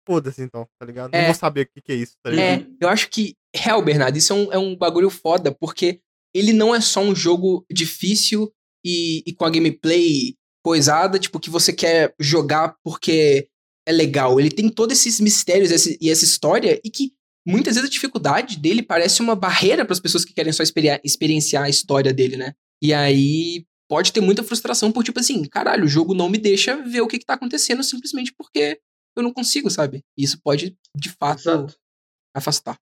foda-se 0.07 0.41
então, 0.41 0.69
tá 0.79 0.87
ligado? 0.87 1.13
É. 1.13 1.19
Não 1.19 1.27
vou 1.27 1.35
saber 1.35 1.63
o 1.63 1.69
que, 1.69 1.83
que 1.83 1.93
é 1.93 1.97
isso, 1.97 2.17
tá 2.23 2.31
ligado? 2.31 2.63
É, 2.63 2.77
eu 2.81 2.89
acho 2.89 3.11
que, 3.11 3.37
real, 3.55 3.83
Bernardo, 3.83 4.17
isso 4.17 4.33
é 4.33 4.37
um, 4.37 4.53
é 4.53 4.59
um 4.59 4.77
bagulho 4.77 5.11
foda, 5.11 5.53
porque 5.53 6.01
ele 6.33 6.53
não 6.53 6.73
é 6.73 6.81
só 6.81 7.01
um 7.01 7.15
jogo 7.15 7.67
difícil 7.69 8.55
e, 8.85 9.25
e 9.27 9.35
com 9.35 9.45
a 9.45 9.51
gameplay 9.51 10.37
coisada, 10.63 11.19
tipo, 11.19 11.41
que 11.41 11.51
você 11.51 11.73
quer 11.73 12.15
jogar 12.19 12.77
porque 12.85 13.49
é 13.87 13.93
legal. 13.93 14.39
Ele 14.39 14.51
tem 14.51 14.69
todos 14.69 14.99
esses 14.99 15.21
mistérios 15.21 15.71
esse- 15.71 15.99
e 16.01 16.11
essa 16.11 16.25
história, 16.25 16.81
e 16.85 16.91
que 16.91 17.13
muitas 17.47 17.75
vezes 17.77 17.89
a 17.89 17.93
dificuldade 17.93 18.59
dele 18.59 18.83
parece 18.83 19.23
uma 19.23 19.35
barreira 19.35 19.85
para 19.85 19.93
as 19.95 20.01
pessoas 20.01 20.25
que 20.25 20.35
querem 20.35 20.53
só 20.53 20.63
experia- 20.63 21.01
experienciar 21.03 21.65
a 21.65 21.69
história 21.71 22.13
dele, 22.13 22.37
né? 22.37 22.53
E 22.83 22.93
aí 22.93 23.65
pode 23.89 24.13
ter 24.13 24.21
muita 24.21 24.43
frustração 24.45 24.93
por, 24.93 25.03
tipo 25.03 25.19
assim, 25.19 25.43
caralho, 25.47 25.85
o 25.85 25.89
jogo 25.89 26.13
não 26.15 26.29
me 26.29 26.37
deixa 26.37 26.77
ver 26.77 27.01
o 27.01 27.07
que, 27.09 27.19
que 27.19 27.25
tá 27.25 27.35
acontecendo 27.35 27.83
simplesmente 27.83 28.35
porque 28.37 28.79
eu 29.17 29.23
não 29.23 29.33
consigo, 29.33 29.71
sabe? 29.71 30.05
E 30.17 30.25
isso 30.25 30.39
pode, 30.45 30.77
de 30.95 31.09
fato, 31.19 31.41
Exato. 31.41 31.77
afastar. 32.35 32.79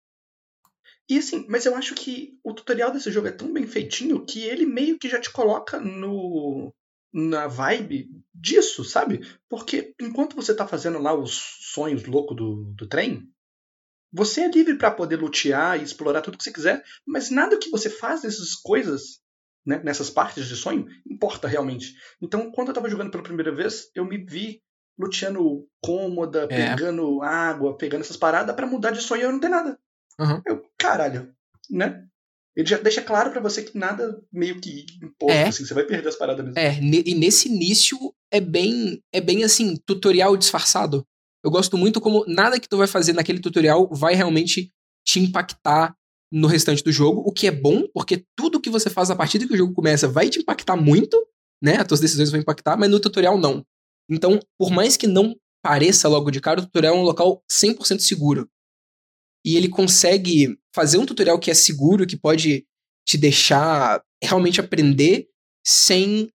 E 1.08 1.16
assim, 1.18 1.46
mas 1.48 1.64
eu 1.64 1.76
acho 1.76 1.94
que 1.94 2.36
o 2.42 2.52
tutorial 2.52 2.90
desse 2.92 3.12
jogo 3.12 3.28
é 3.28 3.32
tão 3.32 3.52
bem 3.52 3.64
feitinho 3.66 4.24
que 4.26 4.40
ele 4.42 4.66
meio 4.66 4.98
que 4.98 5.08
já 5.08 5.20
te 5.20 5.30
coloca 5.30 5.78
no 5.78 6.74
na 7.18 7.46
vibe 7.46 8.10
disso, 8.34 8.84
sabe? 8.84 9.26
Porque 9.48 9.94
enquanto 9.98 10.36
você 10.36 10.54
tá 10.54 10.68
fazendo 10.68 10.98
lá 10.98 11.14
os 11.14 11.32
sonhos 11.72 12.04
loucos 12.04 12.36
do, 12.36 12.64
do 12.74 12.86
trem, 12.86 13.26
você 14.12 14.42
é 14.42 14.50
livre 14.50 14.76
pra 14.76 14.90
poder 14.90 15.16
lutear 15.16 15.80
e 15.80 15.82
explorar 15.82 16.20
tudo 16.20 16.36
que 16.36 16.44
você 16.44 16.52
quiser, 16.52 16.84
mas 17.06 17.30
nada 17.30 17.58
que 17.58 17.70
você 17.70 17.88
faz 17.88 18.22
nessas 18.22 18.54
coisas, 18.54 19.20
né, 19.64 19.80
nessas 19.82 20.10
partes 20.10 20.46
de 20.46 20.54
sonho, 20.56 20.86
importa 21.10 21.48
realmente. 21.48 21.94
Então, 22.20 22.52
quando 22.52 22.68
eu 22.68 22.74
tava 22.74 22.90
jogando 22.90 23.10
pela 23.10 23.22
primeira 23.22 23.50
vez, 23.54 23.90
eu 23.94 24.04
me 24.04 24.18
vi 24.18 24.62
luteando 24.98 25.66
cômoda, 25.80 26.46
É. 26.50 26.74
pegando 26.74 27.22
água, 27.22 27.78
pegando 27.78 28.02
essas 28.02 28.16
paradas 28.18 28.54
pra 28.54 28.66
mudar 28.66 28.90
de 28.90 29.00
sonho 29.00 29.22
e 29.22 29.24
eu 29.24 29.32
não 29.32 29.40
ter 29.40 29.48
nada. 29.48 29.78
Uhum. 30.20 30.42
Eu, 30.46 30.70
caralho, 30.78 31.34
né? 31.70 32.06
Ele 32.56 32.66
já 32.66 32.78
deixa 32.78 33.02
claro 33.02 33.30
pra 33.30 33.40
você 33.40 33.62
que 33.62 33.76
nada 33.76 34.18
meio 34.32 34.58
que 34.60 34.86
importa, 35.02 35.34
É. 35.34 35.48
assim, 35.48 35.64
você 35.64 35.74
vai 35.74 35.84
perder 35.84 36.08
as 36.08 36.16
paradas 36.16 36.44
mesmo. 36.44 36.58
É, 36.58 36.78
e 36.80 37.14
nesse 37.14 37.48
início 37.48 37.98
é 38.32 38.40
bem, 38.40 39.00
é 39.12 39.20
bem 39.20 39.44
assim, 39.44 39.76
tutorial 39.84 40.36
disfarçado. 40.36 41.04
Eu 41.44 41.50
gosto 41.50 41.76
muito 41.76 42.00
como 42.00 42.24
nada 42.26 42.58
que 42.58 42.68
tu 42.68 42.78
vai 42.78 42.86
fazer 42.86 43.12
naquele 43.12 43.40
tutorial 43.40 43.88
vai 43.92 44.14
realmente 44.14 44.72
te 45.06 45.20
impactar 45.20 45.94
no 46.32 46.48
restante 46.48 46.82
do 46.82 46.90
jogo, 46.90 47.22
o 47.24 47.32
que 47.32 47.46
é 47.46 47.50
bom, 47.52 47.86
porque 47.94 48.24
tudo 48.36 48.60
que 48.60 48.70
você 48.70 48.90
faz 48.90 49.10
a 49.10 49.16
partir 49.16 49.38
do 49.38 49.46
que 49.46 49.54
o 49.54 49.56
jogo 49.56 49.72
começa 49.74 50.08
vai 50.08 50.28
te 50.28 50.40
impactar 50.40 50.74
muito, 50.76 51.16
né? 51.62 51.76
As 51.76 51.86
tuas 51.86 52.00
decisões 52.00 52.30
vão 52.30 52.40
impactar, 52.40 52.76
mas 52.76 52.90
no 52.90 52.98
tutorial 52.98 53.38
não. 53.38 53.64
Então, 54.10 54.40
por 54.58 54.70
mais 54.70 54.96
que 54.96 55.06
não 55.06 55.36
pareça 55.62 56.08
logo 56.08 56.30
de 56.30 56.40
cara, 56.40 56.60
o 56.60 56.64
tutorial 56.64 56.96
é 56.96 56.98
um 56.98 57.02
local 57.02 57.42
100% 57.50 58.00
seguro. 58.00 58.48
E 59.46 59.56
ele 59.56 59.68
consegue 59.68 60.58
fazer 60.74 60.98
um 60.98 61.06
tutorial 61.06 61.38
que 61.38 61.50
é 61.50 61.54
seguro, 61.54 62.06
que 62.06 62.16
pode 62.16 62.66
te 63.06 63.16
deixar 63.16 64.02
realmente 64.22 64.60
aprender 64.60 65.28
sem 65.64 66.28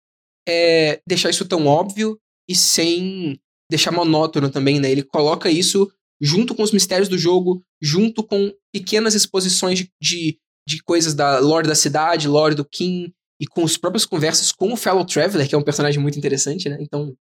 é, 0.48 1.02
deixar 1.08 1.32
isso 1.32 1.46
tão 1.46 1.66
óbvio 1.66 2.20
e 2.48 2.56
sem 2.56 3.40
deixar 3.70 3.92
monótono 3.92 4.50
também, 4.50 4.80
né? 4.80 4.92
Ele 4.92 5.04
coloca 5.04 5.50
isso 5.50 5.92
junto 6.22 6.54
com 6.54 6.62
os 6.62 6.72
mistérios 6.72 7.10
do 7.10 7.18
jogo, 7.18 7.64
junto 7.82 8.24
com 8.24 8.52
pequenas 8.72 9.16
exposições 9.16 9.80
de, 9.80 9.92
de, 10.02 10.38
de 10.68 10.84
coisas 10.84 11.14
da 11.14 11.40
lore 11.40 11.68
da 11.68 11.76
cidade, 11.76 12.28
lore 12.28 12.56
do 12.56 12.66
Kim, 12.66 13.12
e 13.40 13.48
com 13.48 13.64
as 13.64 13.78
próprias 13.78 14.06
conversas 14.06 14.52
com 14.52 14.74
o 14.74 14.78
Fellow 14.78 15.06
Traveler, 15.06 15.48
que 15.48 15.56
é 15.56 15.58
um 15.58 15.64
personagem 15.64 16.00
muito 16.00 16.18
interessante, 16.18 16.68
né? 16.68 16.78
Então, 16.82 17.16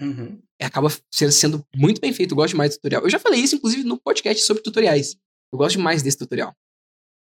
Uhum. 0.00 0.40
acaba 0.60 0.88
sendo 1.10 1.64
muito 1.74 2.00
bem 2.00 2.12
feito. 2.12 2.32
Eu 2.32 2.36
gosto 2.36 2.50
demais 2.52 2.70
do 2.72 2.74
tutorial. 2.76 3.02
Eu 3.02 3.10
já 3.10 3.18
falei 3.18 3.40
isso, 3.40 3.56
inclusive, 3.56 3.84
no 3.84 3.98
podcast 4.00 4.42
sobre 4.44 4.62
tutoriais. 4.62 5.16
Eu 5.52 5.58
gosto 5.58 5.76
demais 5.76 6.02
desse 6.02 6.16
tutorial. 6.18 6.54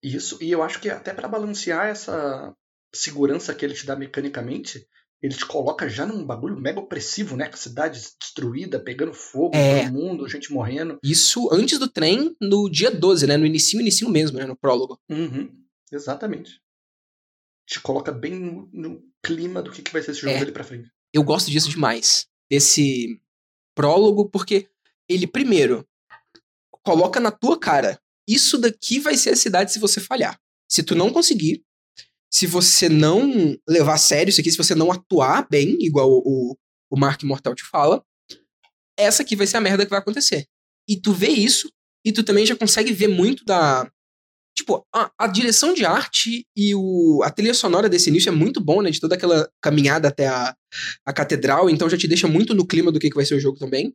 Isso, 0.02 0.38
e 0.40 0.50
eu 0.50 0.62
acho 0.62 0.80
que 0.80 0.88
até 0.88 1.12
pra 1.12 1.28
balancear 1.28 1.88
essa 1.88 2.54
segurança 2.94 3.54
que 3.54 3.64
ele 3.64 3.74
te 3.74 3.84
dá 3.84 3.94
mecanicamente, 3.96 4.86
ele 5.22 5.34
te 5.34 5.44
coloca 5.44 5.88
já 5.88 6.06
num 6.06 6.24
bagulho 6.24 6.56
mega 6.58 6.80
opressivo, 6.80 7.36
né? 7.36 7.48
Com 7.48 7.54
a 7.54 7.58
cidade 7.58 8.00
destruída, 8.18 8.80
pegando 8.80 9.12
fogo, 9.12 9.54
É. 9.54 9.82
todo 9.84 9.92
mundo, 9.92 10.28
gente 10.28 10.52
morrendo. 10.52 10.98
Isso 11.02 11.48
antes 11.52 11.78
do 11.78 11.88
trem, 11.88 12.34
no 12.40 12.70
dia 12.70 12.90
12, 12.90 13.26
né? 13.26 13.36
No 13.36 13.44
início, 13.44 13.80
início 13.80 14.08
mesmo, 14.08 14.38
né? 14.38 14.46
No 14.46 14.56
prólogo. 14.56 14.98
Uhum. 15.10 15.50
Exatamente. 15.92 16.60
Te 17.66 17.80
coloca 17.80 18.10
bem 18.12 18.34
no, 18.38 18.68
no 18.72 19.02
clima 19.22 19.60
do 19.62 19.70
que, 19.70 19.82
que 19.82 19.92
vai 19.92 20.02
ser 20.02 20.12
esse 20.12 20.20
jogo 20.20 20.32
É. 20.34 20.38
dele 20.38 20.52
pra 20.52 20.64
frente. 20.64 20.90
eu 21.12 21.22
gosto 21.22 21.50
disso 21.50 21.68
demais. 21.68 22.26
Desse 22.50 23.20
prólogo, 23.74 24.28
porque 24.28 24.68
ele, 25.08 25.26
primeiro, 25.26 25.86
coloca 26.82 27.20
na 27.20 27.30
tua 27.30 27.58
cara: 27.58 28.00
isso 28.28 28.58
daqui 28.58 28.98
vai 28.98 29.16
ser 29.16 29.30
a 29.30 29.36
cidade 29.36 29.72
se 29.72 29.78
você 29.78 30.00
falhar. 30.00 30.38
Se 30.68 30.82
tu 30.82 30.94
não 30.94 31.12
conseguir, 31.12 31.64
se 32.32 32.46
você 32.46 32.88
não 32.88 33.58
levar 33.68 33.94
a 33.94 33.98
sério 33.98 34.30
isso 34.30 34.40
aqui, 34.40 34.50
se 34.50 34.56
você 34.56 34.74
não 34.74 34.92
atuar 34.92 35.48
bem, 35.48 35.76
igual 35.80 36.08
o, 36.10 36.56
o 36.90 36.98
Mark 36.98 37.22
Mortal 37.24 37.54
te 37.54 37.64
fala, 37.64 38.04
essa 38.96 39.22
aqui 39.22 39.34
vai 39.34 39.46
ser 39.46 39.56
a 39.56 39.60
merda 39.60 39.84
que 39.84 39.90
vai 39.90 39.98
acontecer. 39.98 40.46
E 40.88 41.00
tu 41.00 41.12
vê 41.12 41.28
isso, 41.28 41.72
e 42.04 42.12
tu 42.12 42.22
também 42.22 42.46
já 42.46 42.56
consegue 42.56 42.92
ver 42.92 43.08
muito 43.08 43.44
da. 43.44 43.90
Tipo, 44.60 44.86
a, 44.94 45.10
a 45.18 45.26
direção 45.26 45.72
de 45.72 45.86
arte 45.86 46.46
e 46.54 46.74
o, 46.74 47.22
a 47.22 47.30
trilha 47.30 47.54
sonora 47.54 47.88
desse 47.88 48.10
início 48.10 48.28
é 48.28 48.32
muito 48.32 48.60
bom, 48.60 48.82
né? 48.82 48.90
De 48.90 49.00
toda 49.00 49.14
aquela 49.14 49.50
caminhada 49.58 50.08
até 50.08 50.26
a, 50.28 50.54
a 51.06 51.12
catedral, 51.14 51.70
então 51.70 51.88
já 51.88 51.96
te 51.96 52.06
deixa 52.06 52.28
muito 52.28 52.54
no 52.54 52.66
clima 52.66 52.92
do 52.92 53.00
que, 53.00 53.08
que 53.08 53.16
vai 53.16 53.24
ser 53.24 53.36
o 53.36 53.40
jogo 53.40 53.58
também. 53.58 53.94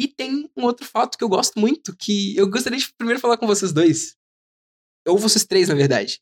E 0.00 0.08
tem 0.08 0.48
um 0.56 0.64
outro 0.64 0.86
fato 0.86 1.18
que 1.18 1.22
eu 1.22 1.28
gosto 1.28 1.60
muito, 1.60 1.94
que 1.94 2.34
eu 2.38 2.48
gostaria 2.48 2.78
de 2.78 2.90
primeiro 2.96 3.20
falar 3.20 3.36
com 3.36 3.46
vocês 3.46 3.70
dois. 3.70 4.16
Ou 5.06 5.18
vocês 5.18 5.44
três, 5.44 5.68
na 5.68 5.74
verdade. 5.74 6.20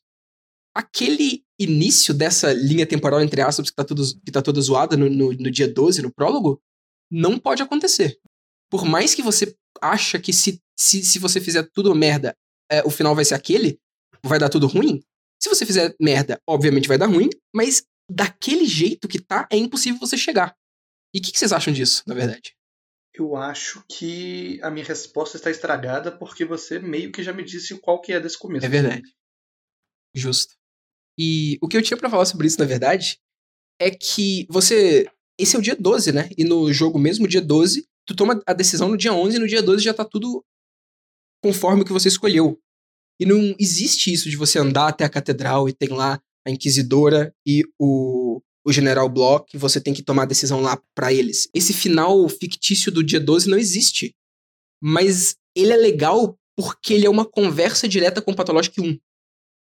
Aquele 0.75 1.45
início 1.57 2.13
dessa 2.13 2.51
linha 2.51 2.85
temporal, 2.85 3.21
entre 3.21 3.41
aspas, 3.41 3.69
que 3.69 3.75
tá, 3.75 3.85
tudo, 3.85 4.03
que 4.25 4.31
tá 4.33 4.41
toda 4.41 4.59
zoada 4.59 4.97
no, 4.97 5.09
no, 5.09 5.31
no 5.31 5.49
dia 5.49 5.71
12, 5.71 6.01
no 6.01 6.13
prólogo, 6.13 6.61
não 7.09 7.39
pode 7.39 7.63
acontecer. 7.63 8.19
Por 8.69 8.83
mais 8.83 9.15
que 9.15 9.21
você 9.21 9.55
acha 9.81 10.19
que 10.19 10.33
se, 10.33 10.61
se, 10.77 11.05
se 11.05 11.19
você 11.19 11.39
fizer 11.39 11.63
tudo 11.73 11.95
merda, 11.95 12.35
é, 12.71 12.81
o 12.85 12.89
final 12.89 13.15
vai 13.15 13.25
ser 13.25 13.35
aquele, 13.35 13.79
vai 14.23 14.39
dar 14.39 14.49
tudo 14.49 14.67
ruim. 14.67 15.01
Se 15.41 15.49
você 15.49 15.65
fizer 15.65 15.95
merda, 15.99 16.41
obviamente 16.47 16.87
vai 16.87 16.97
dar 16.97 17.07
ruim, 17.07 17.29
mas 17.53 17.83
daquele 18.09 18.65
jeito 18.65 19.07
que 19.07 19.19
tá, 19.19 19.47
é 19.51 19.57
impossível 19.57 19.99
você 19.99 20.17
chegar. 20.17 20.55
E 21.13 21.19
o 21.19 21.21
que, 21.21 21.31
que 21.31 21.39
vocês 21.39 21.53
acham 21.53 21.73
disso, 21.73 22.03
na 22.07 22.13
verdade? 22.13 22.55
Eu 23.13 23.35
acho 23.35 23.83
que 23.89 24.59
a 24.61 24.69
minha 24.69 24.85
resposta 24.85 25.37
está 25.37 25.49
estragada 25.49 26.11
porque 26.11 26.45
você 26.45 26.79
meio 26.79 27.11
que 27.11 27.23
já 27.23 27.33
me 27.33 27.43
disse 27.43 27.77
qual 27.79 27.99
que 27.99 28.13
é 28.13 28.19
desse 28.19 28.37
começo. 28.37 28.65
É 28.65 28.69
verdade. 28.69 29.11
Justo. 30.13 30.55
E 31.17 31.57
o 31.61 31.67
que 31.67 31.75
eu 31.75 31.81
tinha 31.81 31.97
pra 31.97 32.09
falar 32.09 32.25
sobre 32.25 32.45
isso, 32.45 32.59
na 32.59 32.65
verdade, 32.65 33.19
é 33.79 33.89
que 33.89 34.45
você. 34.49 35.09
Esse 35.39 35.55
é 35.55 35.59
o 35.59 35.61
dia 35.61 35.75
12, 35.75 36.11
né? 36.11 36.29
E 36.37 36.43
no 36.43 36.71
jogo 36.71 36.99
mesmo, 36.99 37.27
dia 37.27 37.41
12, 37.41 37.87
tu 38.05 38.15
toma 38.15 38.41
a 38.45 38.53
decisão 38.53 38.89
no 38.89 38.97
dia 38.97 39.13
11 39.13 39.35
e 39.35 39.39
no 39.39 39.47
dia 39.47 39.61
12 39.61 39.83
já 39.83 39.93
tá 39.93 40.05
tudo 40.05 40.43
conforme 41.47 41.81
o 41.81 41.85
que 41.85 41.93
você 41.93 42.09
escolheu. 42.09 42.59
E 43.19 43.25
não 43.25 43.55
existe 43.57 44.11
isso 44.11 44.29
de 44.29 44.35
você 44.35 44.59
andar 44.59 44.89
até 44.89 45.05
a 45.05 45.09
catedral 45.09 45.69
e 45.69 45.73
tem 45.73 45.89
lá 45.89 46.21
a 46.45 46.51
Inquisidora 46.51 47.33
e 47.45 47.63
o, 47.79 48.41
o 48.65 48.71
General 48.71 49.07
Block, 49.09 49.55
e 49.55 49.57
você 49.57 49.79
tem 49.81 49.93
que 49.93 50.03
tomar 50.03 50.23
a 50.23 50.25
decisão 50.27 50.61
lá 50.61 50.81
pra 50.93 51.11
eles. 51.11 51.47
Esse 51.53 51.73
final 51.73 52.27
fictício 52.29 52.91
do 52.91 53.01
dia 53.03 53.19
12 53.19 53.49
não 53.49 53.57
existe. 53.57 54.13
Mas 54.81 55.35
ele 55.55 55.71
é 55.73 55.77
legal 55.77 56.37
porque 56.55 56.93
ele 56.93 57.05
é 57.05 57.09
uma 57.09 57.25
conversa 57.25 57.87
direta 57.87 58.21
com 58.21 58.31
o 58.31 58.35
Pathologic 58.35 58.79
1. 58.79 58.97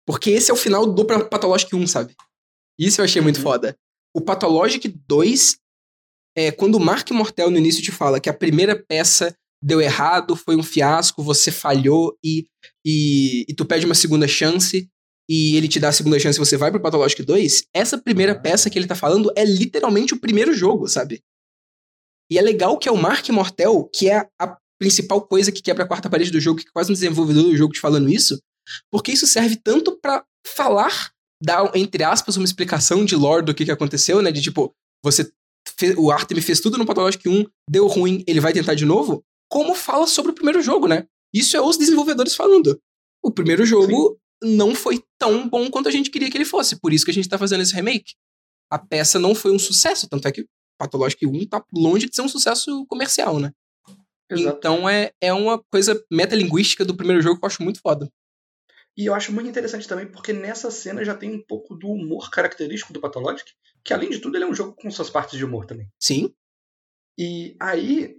Porque 0.06 0.32
esse 0.32 0.50
é 0.52 0.54
o 0.54 0.58
final 0.58 0.86
do 0.92 1.06
Pathologic 1.06 1.76
1, 1.76 1.88
sabe? 1.88 2.16
Isso 2.80 3.02
eu 3.02 3.06
achei 3.06 3.22
muito 3.22 3.38
Uhum. 3.38 3.44
foda. 3.44 3.78
O 4.16 4.22
Pathologic 4.22 4.88
2, 5.08 5.58
é, 6.36 6.52
quando 6.52 6.76
o 6.76 6.80
Mark 6.80 7.10
Mortel 7.12 7.50
no 7.52 7.58
início 7.58 7.84
te 7.84 7.92
fala 7.92 8.20
que 8.20 8.30
a 8.30 8.34
primeira 8.34 8.76
peça 8.76 9.36
deu 9.64 9.80
errado, 9.80 10.36
foi 10.36 10.58
um 10.58 10.64
fiasco, 10.64 11.24
você 11.24 11.50
falhou 11.50 12.18
e, 12.22 12.46
e, 12.86 13.46
e 13.48 13.54
tu 13.56 13.66
pede 13.66 13.86
uma 13.86 13.96
segunda 13.96 14.28
chance 14.28 14.90
e 15.30 15.56
ele 15.56 15.70
te 15.70 15.80
dá 15.80 15.88
a 15.88 15.94
segunda 15.94 16.20
chance 16.20 16.38
e 16.38 16.44
você 16.46 16.58
vai 16.58 16.70
pro 16.70 16.82
Pathologic 16.82 17.24
2, 17.24 17.68
essa 17.74 17.98
primeira 17.98 18.38
peça 18.38 18.70
que 18.70 18.78
ele 18.78 18.88
tá 18.88 18.96
falando 18.96 19.32
é 19.38 19.46
literalmente 19.46 20.14
o 20.14 20.20
primeiro 20.20 20.54
jogo, 20.54 20.88
sabe? 20.90 21.22
E 22.30 22.38
é 22.38 22.42
legal 22.42 22.78
que 22.78 22.90
é 22.90 22.92
o 22.92 22.98
Mark 22.98 23.28
Mortel, 23.30 23.90
que 23.94 24.10
é 24.10 24.28
a 24.40 24.58
principal 24.78 25.22
coisa 25.22 25.52
que 25.52 25.62
quebra 25.62 25.86
a 25.86 25.88
quarta 25.88 26.10
parede 26.10 26.32
do 26.32 26.42
jogo, 26.42 26.60
que 26.60 26.68
é 26.68 26.72
quase 26.74 26.92
um 26.92 26.94
desenvolvedor 26.94 27.44
do 27.44 27.56
jogo 27.56 27.74
te 27.74 27.80
falando 27.80 28.10
isso, 28.10 28.38
porque 28.92 29.14
isso 29.14 29.26
serve 29.26 29.56
tanto 29.56 29.98
pra 30.02 30.26
falar, 30.46 31.12
dar, 31.42 31.72
entre 31.74 32.04
aspas, 32.04 32.36
uma 32.36 32.46
explicação 32.46 33.06
de 33.06 33.16
lore 33.16 33.46
do 33.46 33.54
que, 33.54 33.64
que 33.64 33.72
aconteceu, 33.72 34.22
né? 34.22 34.30
De 34.30 34.42
tipo, 34.42 34.74
você 35.02 35.32
o 35.98 36.12
Artem 36.12 36.42
fez 36.42 36.60
tudo 36.60 36.78
no 36.78 36.86
Pathologic 36.86 37.28
1, 37.28 37.46
deu 37.70 37.88
ruim, 37.88 38.24
ele 38.28 38.42
vai 38.42 38.52
tentar 38.52 38.74
de 38.74 38.84
novo, 38.84 39.24
como 39.50 39.74
fala 39.76 40.08
sobre 40.08 40.32
o 40.32 40.36
primeiro 40.36 40.62
jogo, 40.62 40.88
né? 40.88 41.08
Isso 41.34 41.58
é 41.58 41.62
os 41.62 41.78
desenvolvedores 41.78 42.36
falando. 42.36 42.80
O 43.22 43.32
primeiro 43.32 43.66
jogo 43.66 44.20
não 44.42 44.76
foi 44.76 45.04
tão 45.18 45.48
bom 45.48 45.70
quanto 45.70 45.88
a 45.88 45.92
gente 45.92 46.12
queria 46.12 46.30
que 46.30 46.38
ele 46.38 46.46
fosse. 46.46 46.80
Por 46.80 46.94
isso 46.94 47.06
que 47.06 47.12
a 47.12 47.14
gente 47.14 47.30
tá 47.30 47.38
fazendo 47.38 47.62
esse 47.62 47.74
remake. 47.74 48.14
A 48.70 48.78
peça 48.78 49.18
não 49.20 49.34
foi 49.34 49.52
um 49.52 49.60
sucesso, 49.60 50.08
tanto 50.10 50.28
é 50.28 50.32
que 50.32 50.46
Pathologic 50.78 51.26
1 51.26 51.46
tá 51.48 51.64
longe 51.74 52.10
de 52.10 52.16
ser 52.16 52.22
um 52.22 52.28
sucesso 52.28 52.86
comercial, 52.88 53.40
né? 53.40 53.52
Exato. 54.30 54.58
Então 54.58 54.90
é, 54.90 55.12
é 55.22 55.32
uma 55.34 55.62
coisa 55.72 56.04
metalinguística 56.12 56.84
do 56.84 56.96
primeiro 56.96 57.22
jogo 57.22 57.40
que 57.40 57.46
eu 57.46 57.48
acho 57.48 57.64
muito 57.64 57.80
foda. 57.80 58.10
E 58.96 59.06
eu 59.06 59.14
acho 59.14 59.32
muito 59.34 59.50
interessante 59.50 59.88
também 59.88 60.06
porque 60.06 60.34
nessa 60.34 60.70
cena 60.70 61.04
já 61.04 61.16
tem 61.16 61.32
um 61.32 61.44
pouco 61.44 61.76
do 61.76 61.88
humor 61.88 62.30
característico 62.30 62.94
do 62.94 63.02
Pathologic, 63.02 63.52
que 63.84 63.94
além 63.94 64.10
de 64.10 64.20
tudo 64.20 64.38
ele 64.38 64.44
é 64.44 64.48
um 64.48 64.54
jogo 64.54 64.74
com 64.74 64.90
suas 64.92 65.10
partes 65.10 65.38
de 65.38 65.46
humor 65.46 65.66
também. 65.66 65.88
Sim, 66.00 66.34
E 67.18 67.56
aí 67.60 68.16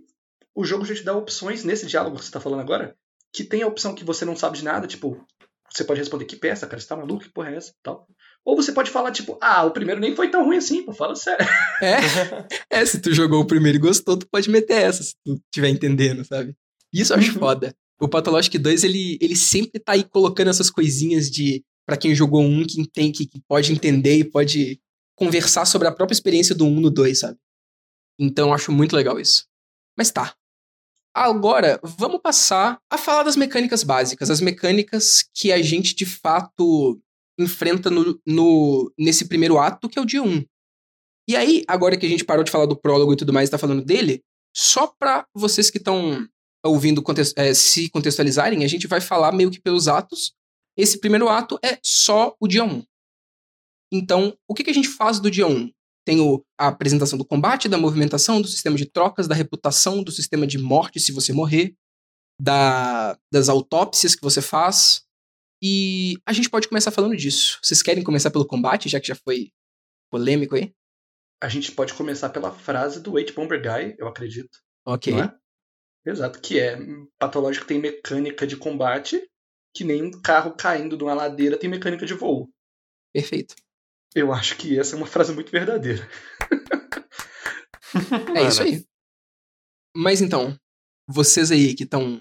o 0.54 0.64
jogo 0.64 0.84
já 0.84 0.94
te 0.94 1.02
dá 1.02 1.16
opções 1.16 1.64
nesse 1.64 1.86
diálogo 1.86 2.18
que 2.18 2.24
você 2.24 2.30
tá 2.30 2.40
falando 2.40 2.60
agora, 2.60 2.96
que 3.32 3.44
tem 3.44 3.62
a 3.62 3.66
opção 3.66 3.94
que 3.94 4.04
você 4.04 4.24
não 4.24 4.36
sabe 4.36 4.58
de 4.58 4.64
nada, 4.64 4.86
tipo, 4.86 5.20
você 5.70 5.82
pode 5.84 5.98
responder 5.98 6.24
que 6.24 6.36
peça, 6.36 6.66
cara, 6.66 6.80
você 6.80 6.86
tá 6.86 6.96
maluco, 6.96 7.24
que 7.24 7.30
porra 7.32 7.50
é 7.50 7.56
essa, 7.56 7.72
tal. 7.82 8.06
Ou 8.44 8.54
você 8.54 8.70
pode 8.72 8.90
falar 8.90 9.10
tipo, 9.10 9.36
ah, 9.40 9.64
o 9.64 9.70
primeiro 9.72 10.00
nem 10.00 10.14
foi 10.14 10.30
tão 10.30 10.44
ruim 10.44 10.58
assim, 10.58 10.84
pô, 10.84 10.92
fala 10.92 11.16
sério. 11.16 11.44
É, 12.70 12.80
é, 12.80 12.86
se 12.86 13.00
tu 13.00 13.12
jogou 13.12 13.40
o 13.40 13.46
primeiro 13.46 13.76
e 13.78 13.80
gostou, 13.80 14.16
tu 14.16 14.28
pode 14.30 14.48
meter 14.48 14.80
essa, 14.82 15.02
se 15.02 15.14
tu 15.24 15.34
estiver 15.46 15.68
entendendo, 15.68 16.24
sabe? 16.24 16.54
Isso 16.92 17.12
eu 17.12 17.18
acho 17.18 17.32
Uhum. 17.32 17.38
foda. 17.38 17.74
O 18.00 18.08
Pathologic 18.08 18.56
2, 18.58 18.84
ele, 18.84 19.18
ele 19.20 19.34
sempre 19.34 19.80
tá 19.80 19.92
aí 19.92 20.04
colocando 20.04 20.50
essas 20.50 20.70
coisinhas 20.70 21.30
de. 21.30 21.64
Pra 21.86 21.96
quem 21.96 22.14
jogou 22.14 22.42
um, 22.42 22.64
que, 22.64 22.88
tem, 22.88 23.12
que, 23.12 23.26
que 23.26 23.40
pode 23.46 23.72
entender 23.72 24.16
e 24.18 24.24
pode 24.24 24.80
conversar 25.16 25.64
sobre 25.66 25.86
a 25.88 25.92
própria 25.92 26.14
experiência 26.14 26.54
do 26.54 26.64
1 26.64 26.80
no 26.80 26.90
2, 26.90 27.18
sabe? 27.18 27.38
Então 28.18 28.48
eu 28.48 28.54
acho 28.54 28.72
muito 28.72 28.96
legal 28.96 29.18
isso. 29.20 29.46
Mas 29.98 30.10
tá. 30.10 30.34
Agora, 31.16 31.78
vamos 31.82 32.20
passar 32.20 32.78
a 32.90 32.98
falar 32.98 33.22
das 33.22 33.36
mecânicas 33.36 33.84
básicas, 33.84 34.30
as 34.30 34.40
mecânicas 34.40 35.24
que 35.32 35.52
a 35.52 35.62
gente 35.62 35.94
de 35.94 36.04
fato 36.04 37.00
enfrenta 37.38 37.88
no, 37.88 38.20
no- 38.26 38.92
nesse 38.98 39.28
primeiro 39.28 39.58
ato, 39.58 39.88
que 39.88 39.98
é 39.98 40.02
o 40.02 40.06
dia 40.06 40.22
1. 40.22 40.44
E 41.28 41.36
aí, 41.36 41.64
agora 41.68 41.96
que 41.96 42.04
a 42.04 42.08
gente 42.08 42.24
parou 42.24 42.44
de 42.44 42.50
falar 42.50 42.66
do 42.66 42.76
prólogo 42.76 43.12
e 43.12 43.16
tudo 43.16 43.32
mais 43.32 43.48
e 43.48 43.52
tá 43.52 43.58
falando 43.58 43.84
dele, 43.84 44.22
só 44.54 44.86
pra 44.88 45.26
vocês 45.34 45.70
que 45.70 45.78
estão 45.78 46.26
ouvindo 46.64 47.02
eh, 47.36 47.54
se 47.54 47.88
contextualizarem, 47.90 48.64
a 48.64 48.68
gente 48.68 48.86
vai 48.86 49.00
falar 49.00 49.32
meio 49.32 49.50
que 49.50 49.60
pelos 49.60 49.86
atos. 49.88 50.32
Esse 50.76 50.98
primeiro 50.98 51.28
ato 51.28 51.58
é 51.64 51.78
só 51.84 52.34
o 52.40 52.48
dia 52.48 52.64
1. 52.64 52.82
Então, 53.92 54.36
o 54.48 54.54
que, 54.54 54.64
que 54.64 54.70
a 54.70 54.74
gente 54.74 54.88
faz 54.88 55.20
do 55.20 55.30
dia 55.30 55.46
1? 55.46 55.70
Tem 56.06 56.20
o- 56.20 56.44
a 56.58 56.68
apresentação 56.68 57.18
do 57.18 57.24
combate, 57.24 57.68
da 57.68 57.78
movimentação, 57.78 58.40
do 58.42 58.48
sistema 58.48 58.76
de 58.76 58.86
trocas, 58.86 59.26
da 59.26 59.34
reputação, 59.34 60.02
do 60.02 60.12
sistema 60.12 60.46
de 60.46 60.58
morte 60.58 61.00
se 61.00 61.12
você 61.12 61.32
morrer, 61.32 61.74
da- 62.40 63.18
das 63.32 63.48
autópsias 63.48 64.14
que 64.14 64.22
você 64.22 64.42
faz. 64.42 65.02
E 65.62 66.18
a 66.26 66.32
gente 66.32 66.50
pode 66.50 66.68
começar 66.68 66.90
falando 66.90 67.16
disso. 67.16 67.58
Vocês 67.62 67.82
querem 67.82 68.04
começar 68.04 68.30
pelo 68.30 68.46
combate, 68.46 68.88
já 68.88 69.00
que 69.00 69.06
já 69.06 69.14
foi 69.14 69.50
polêmico 70.10 70.56
aí? 70.56 70.74
A 71.42 71.48
gente 71.48 71.72
pode 71.72 71.94
começar 71.94 72.28
pela 72.30 72.52
frase 72.52 73.02
do 73.02 73.18
Eight 73.18 73.32
Bomber 73.32 73.60
Guy, 73.60 73.96
eu 73.98 74.06
acredito. 74.06 74.58
Ok. 74.86 75.12
É? 75.14 75.32
Exato, 76.06 76.40
que 76.40 76.58
é 76.58 76.76
patológico 77.18 77.66
tem 77.66 77.78
mecânica 77.78 78.46
de 78.46 78.56
combate, 78.58 79.26
que 79.74 79.84
nem 79.84 80.02
um 80.02 80.10
carro 80.20 80.54
caindo 80.54 80.96
de 80.98 81.04
uma 81.04 81.14
ladeira 81.14 81.58
tem 81.58 81.70
mecânica 81.70 82.04
de 82.04 82.12
voo. 82.12 82.50
Perfeito. 83.12 83.54
Eu 84.14 84.32
acho 84.32 84.56
que 84.56 84.78
essa 84.78 84.94
é 84.94 84.98
uma 84.98 85.06
frase 85.06 85.32
muito 85.32 85.50
verdadeira. 85.50 86.08
É 88.36 88.48
isso 88.48 88.62
aí. 88.62 88.84
Mas 89.96 90.20
então, 90.20 90.58
vocês 91.08 91.50
aí 91.50 91.74
que 91.74 91.84
estão. 91.84 92.20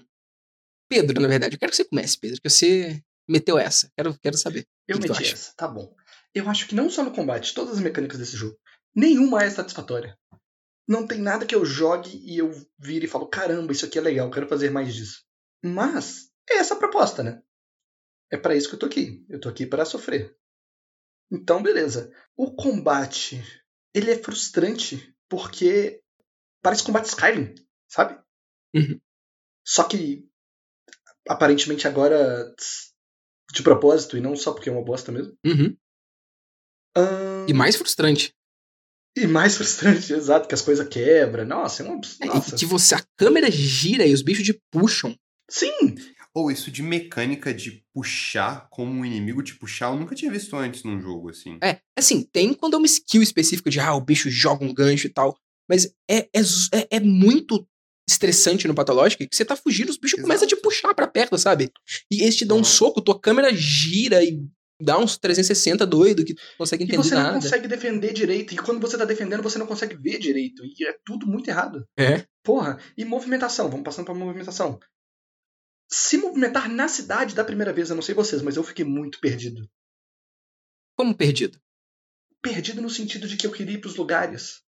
Pedro, 0.88 1.20
na 1.20 1.28
verdade, 1.28 1.56
eu 1.56 1.58
quero 1.58 1.70
que 1.70 1.76
você 1.76 1.84
comece, 1.84 2.18
Pedro, 2.18 2.40
que 2.40 2.48
você 2.48 3.02
meteu 3.28 3.58
essa. 3.58 3.90
Quero, 3.96 4.16
quero 4.20 4.36
saber. 4.36 4.66
Eu 4.86 4.98
que 4.98 5.08
meti 5.08 5.32
essa, 5.32 5.52
tá 5.56 5.66
bom. 5.66 5.94
Eu 6.34 6.48
acho 6.48 6.68
que 6.68 6.74
não 6.74 6.90
só 6.90 7.02
no 7.02 7.12
combate, 7.12 7.54
todas 7.54 7.74
as 7.74 7.80
mecânicas 7.80 8.18
desse 8.18 8.36
jogo, 8.36 8.58
nenhuma 8.94 9.42
é 9.42 9.50
satisfatória. 9.50 10.18
Não 10.86 11.06
tem 11.06 11.18
nada 11.18 11.46
que 11.46 11.54
eu 11.54 11.64
jogue 11.64 12.20
e 12.22 12.36
eu 12.38 12.52
vire 12.78 13.06
e 13.06 13.08
falo, 13.08 13.26
caramba, 13.26 13.72
isso 13.72 13.86
aqui 13.86 13.98
é 13.98 14.02
legal, 14.02 14.30
quero 14.30 14.48
fazer 14.48 14.70
mais 14.70 14.94
disso. 14.94 15.24
Mas 15.64 16.30
é 16.48 16.58
essa 16.58 16.74
a 16.74 16.78
proposta, 16.78 17.22
né? 17.22 17.42
É 18.30 18.36
pra 18.36 18.54
isso 18.54 18.68
que 18.68 18.74
eu 18.74 18.78
tô 18.78 18.86
aqui. 18.86 19.24
Eu 19.28 19.40
tô 19.40 19.48
aqui 19.48 19.64
para 19.64 19.84
sofrer. 19.84 20.36
Então, 21.34 21.62
beleza. 21.62 22.12
O 22.36 22.54
combate, 22.54 23.42
ele 23.92 24.10
é 24.10 24.16
frustrante 24.22 25.14
porque 25.28 26.00
parece 26.62 26.82
combate 26.84 27.06
Skyrim, 27.06 27.54
sabe? 27.88 28.18
Uhum. 28.74 29.00
Só 29.66 29.84
que 29.84 30.28
aparentemente 31.28 31.88
agora 31.88 32.54
de 33.52 33.62
propósito 33.62 34.16
e 34.16 34.20
não 34.20 34.36
só 34.36 34.52
porque 34.52 34.68
é 34.68 34.72
uma 34.72 34.84
bosta 34.84 35.10
mesmo. 35.12 35.36
Uhum. 35.44 35.76
Ahn, 36.96 37.46
E 37.48 37.52
mais 37.52 37.76
frustrante. 37.76 38.32
e 39.16 39.26
mais 39.26 39.56
frustrante, 39.56 40.12
exato, 40.14 40.48
que 40.48 40.54
as 40.54 40.62
coisas 40.62 40.88
quebram. 40.88 41.44
Nossa, 41.44 41.82
é 41.82 41.86
uma. 41.86 42.00
É, 42.20 42.26
Nossa. 42.26 42.54
e 42.54 42.58
que 42.58 42.66
você, 42.66 42.94
a 42.94 43.04
câmera 43.16 43.50
gira 43.50 44.06
e 44.06 44.12
os 44.12 44.22
bichos 44.22 44.44
te 44.44 44.60
puxam. 44.70 45.16
Sim! 45.50 45.94
Ou 46.34 46.50
isso 46.50 46.70
de 46.70 46.82
mecânica 46.82 47.54
de 47.54 47.84
puxar 47.94 48.66
como 48.70 48.90
um 48.92 49.04
inimigo 49.04 49.42
te 49.42 49.54
puxar, 49.54 49.92
eu 49.92 49.96
nunca 49.96 50.14
tinha 50.14 50.30
visto 50.32 50.56
antes 50.56 50.82
num 50.82 51.00
jogo 51.00 51.30
assim. 51.30 51.58
É, 51.62 51.78
assim, 51.96 52.22
tem 52.32 52.52
quando 52.52 52.74
é 52.74 52.76
uma 52.78 52.86
skill 52.86 53.22
específica 53.22 53.70
de, 53.70 53.78
ah, 53.78 53.94
o 53.94 54.00
bicho 54.00 54.28
joga 54.28 54.64
um 54.64 54.74
gancho 54.74 55.06
e 55.06 55.10
tal. 55.10 55.36
Mas 55.68 55.86
é, 56.10 56.28
é, 56.34 56.40
é, 56.72 56.96
é 56.96 57.00
muito 57.00 57.66
estressante 58.08 58.68
no 58.68 58.74
Pathologic 58.74 59.26
que 59.26 59.34
você 59.34 59.44
tá 59.44 59.56
fugindo, 59.56 59.88
os 59.88 59.96
bichos 59.96 60.18
Exato. 60.18 60.28
começam 60.28 60.44
a 60.44 60.48
te 60.48 60.56
puxar 60.56 60.92
pra 60.94 61.06
perto, 61.06 61.38
sabe? 61.38 61.70
E 62.10 62.22
eles 62.22 62.36
te 62.36 62.44
dão 62.44 62.58
um 62.58 62.64
soco, 62.64 63.00
tua 63.00 63.18
câmera 63.18 63.50
gira 63.54 64.22
e 64.22 64.42
dá 64.82 64.98
uns 64.98 65.16
360 65.16 65.86
doido 65.86 66.24
que 66.24 66.34
tu 66.34 66.42
não 66.42 66.58
consegue 66.58 66.82
E 66.82 66.86
entender 66.86 67.02
você 67.02 67.14
não 67.14 67.22
nada. 67.22 67.34
consegue 67.36 67.68
defender 67.68 68.12
direito. 68.12 68.52
E 68.52 68.56
quando 68.58 68.80
você 68.80 68.98
tá 68.98 69.04
defendendo, 69.04 69.42
você 69.42 69.56
não 69.56 69.66
consegue 69.66 69.96
ver 69.96 70.18
direito. 70.18 70.62
E 70.64 70.86
é 70.86 70.94
tudo 71.06 71.26
muito 71.26 71.48
errado. 71.48 71.86
É. 71.96 72.24
Porra, 72.42 72.78
e 72.98 73.04
movimentação, 73.04 73.70
vamos 73.70 73.84
passando 73.84 74.04
pra 74.04 74.14
movimentação. 74.14 74.78
Se 75.96 76.18
movimentar 76.18 76.68
na 76.68 76.88
cidade 76.88 77.36
da 77.36 77.44
primeira 77.44 77.72
vez, 77.72 77.88
eu 77.88 77.94
não 77.94 78.02
sei 78.02 78.16
vocês, 78.16 78.42
mas 78.42 78.56
eu 78.56 78.64
fiquei 78.64 78.84
muito 78.84 79.20
perdido. 79.20 79.70
Como 80.96 81.16
perdido. 81.16 81.56
Perdido 82.42 82.82
no 82.82 82.90
sentido 82.90 83.28
de 83.28 83.36
que 83.36 83.46
eu 83.46 83.52
queria 83.52 83.74
ir 83.76 83.80
pros 83.80 83.94
lugares. 83.94 84.60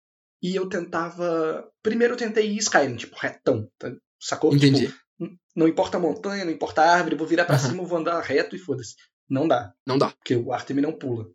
E 0.43 0.55
eu 0.55 0.69
tentava. 0.69 1.67
Primeiro 1.83 2.13
eu 2.13 2.19
tentei 2.19 2.51
ir 2.53 2.59
Skyrim, 2.59 2.97
tipo, 2.97 3.17
retão. 3.17 3.71
tá? 3.79 3.91
Sacou? 4.21 4.55
Entendi. 4.55 4.89
Tipo, 4.89 5.39
não 5.57 5.67
importa 5.67 5.97
a 5.97 6.01
montanha, 6.01 6.45
não 6.45 6.53
importa 6.53 6.83
a 6.83 6.93
árvore, 6.95 7.17
vou 7.17 7.27
virar 7.27 7.47
pra 7.47 7.57
Aham. 7.57 7.71
cima, 7.71 7.85
vou 7.85 7.99
andar 7.99 8.21
reto 8.21 8.55
e 8.55 8.59
foda-se. 8.59 8.95
Não 9.27 9.49
dá, 9.49 9.75
Não 9.87 9.97
dá. 9.97 10.11
porque 10.11 10.37
o 10.37 10.53
Artemis 10.53 10.83
não 10.83 10.93
pula. 10.93 11.27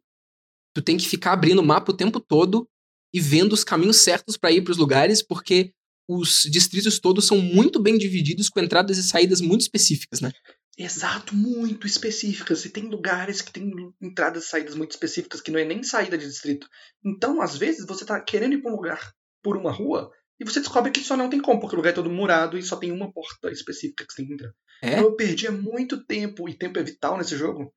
Tu 0.76 0.84
tem 0.84 0.98
que 0.98 1.10
ficar 1.10 1.34
abrindo 1.34 1.60
o 1.60 1.66
mapa 1.66 1.92
o 1.92 1.98
tempo 1.98 2.20
todo 2.20 2.70
e 3.12 3.20
vendo 3.20 3.54
os 3.54 3.64
caminhos 3.64 3.98
certos 3.98 4.38
pra 4.38 4.52
ir 4.52 4.64
pros 4.64 4.78
lugares, 4.78 5.24
porque 5.24 5.74
os 6.10 6.42
distritos 6.50 6.98
todos 6.98 7.28
são 7.28 7.40
muito 7.40 7.80
bem 7.80 7.96
divididos 7.96 8.50
com 8.50 8.60
entradas 8.60 8.98
e 8.98 9.04
saídas 9.04 9.42
muito 9.42 9.62
específicas, 9.62 10.20
né? 10.20 10.32
Exato, 10.76 11.36
muito 11.36 11.86
específicas. 11.86 12.66
E 12.66 12.70
tem 12.70 12.86
lugares 12.86 13.44
que 13.44 13.52
tem 13.52 13.72
entradas 14.02 14.46
e 14.46 14.48
saídas 14.48 14.74
muito 14.74 14.90
específicas 14.90 15.40
que 15.40 15.52
não 15.52 15.60
é 15.60 15.66
nem 15.66 15.84
saída 15.84 16.18
de 16.18 16.26
distrito. 16.26 16.68
Então, 17.06 17.40
às 17.42 17.56
vezes, 17.56 17.86
você 17.86 18.04
tá 18.04 18.20
querendo 18.20 18.54
ir 18.54 18.62
pra 18.62 18.72
um 18.72 18.76
lugar 18.76 19.14
por 19.44 19.56
uma 19.56 19.72
rua 19.72 20.10
e 20.40 20.46
você 20.46 20.60
descobre 20.60 20.92
que 20.92 21.02
só 21.02 21.16
não 21.16 21.30
tem 21.30 21.40
como, 21.40 21.60
porque 21.60 21.76
o 21.76 21.78
lugar 21.78 21.92
é 21.92 21.94
todo 21.94 22.10
murado 22.10 22.58
e 22.58 22.64
só 22.64 22.76
tem 22.76 22.92
uma 22.92 23.12
porta 23.12 23.52
específica 23.52 24.04
que 24.04 24.12
você 24.12 24.22
tem 24.24 24.28
que 24.28 24.34
entrar. 24.34 24.52
É? 24.82 24.94
Então 24.94 25.04
eu 25.04 25.16
perdia 25.16 25.52
muito 25.52 26.04
tempo, 26.06 26.50
e 26.50 26.58
tempo 26.58 26.80
é 26.80 26.84
vital 26.84 27.18
nesse 27.20 27.38
jogo. 27.38 27.72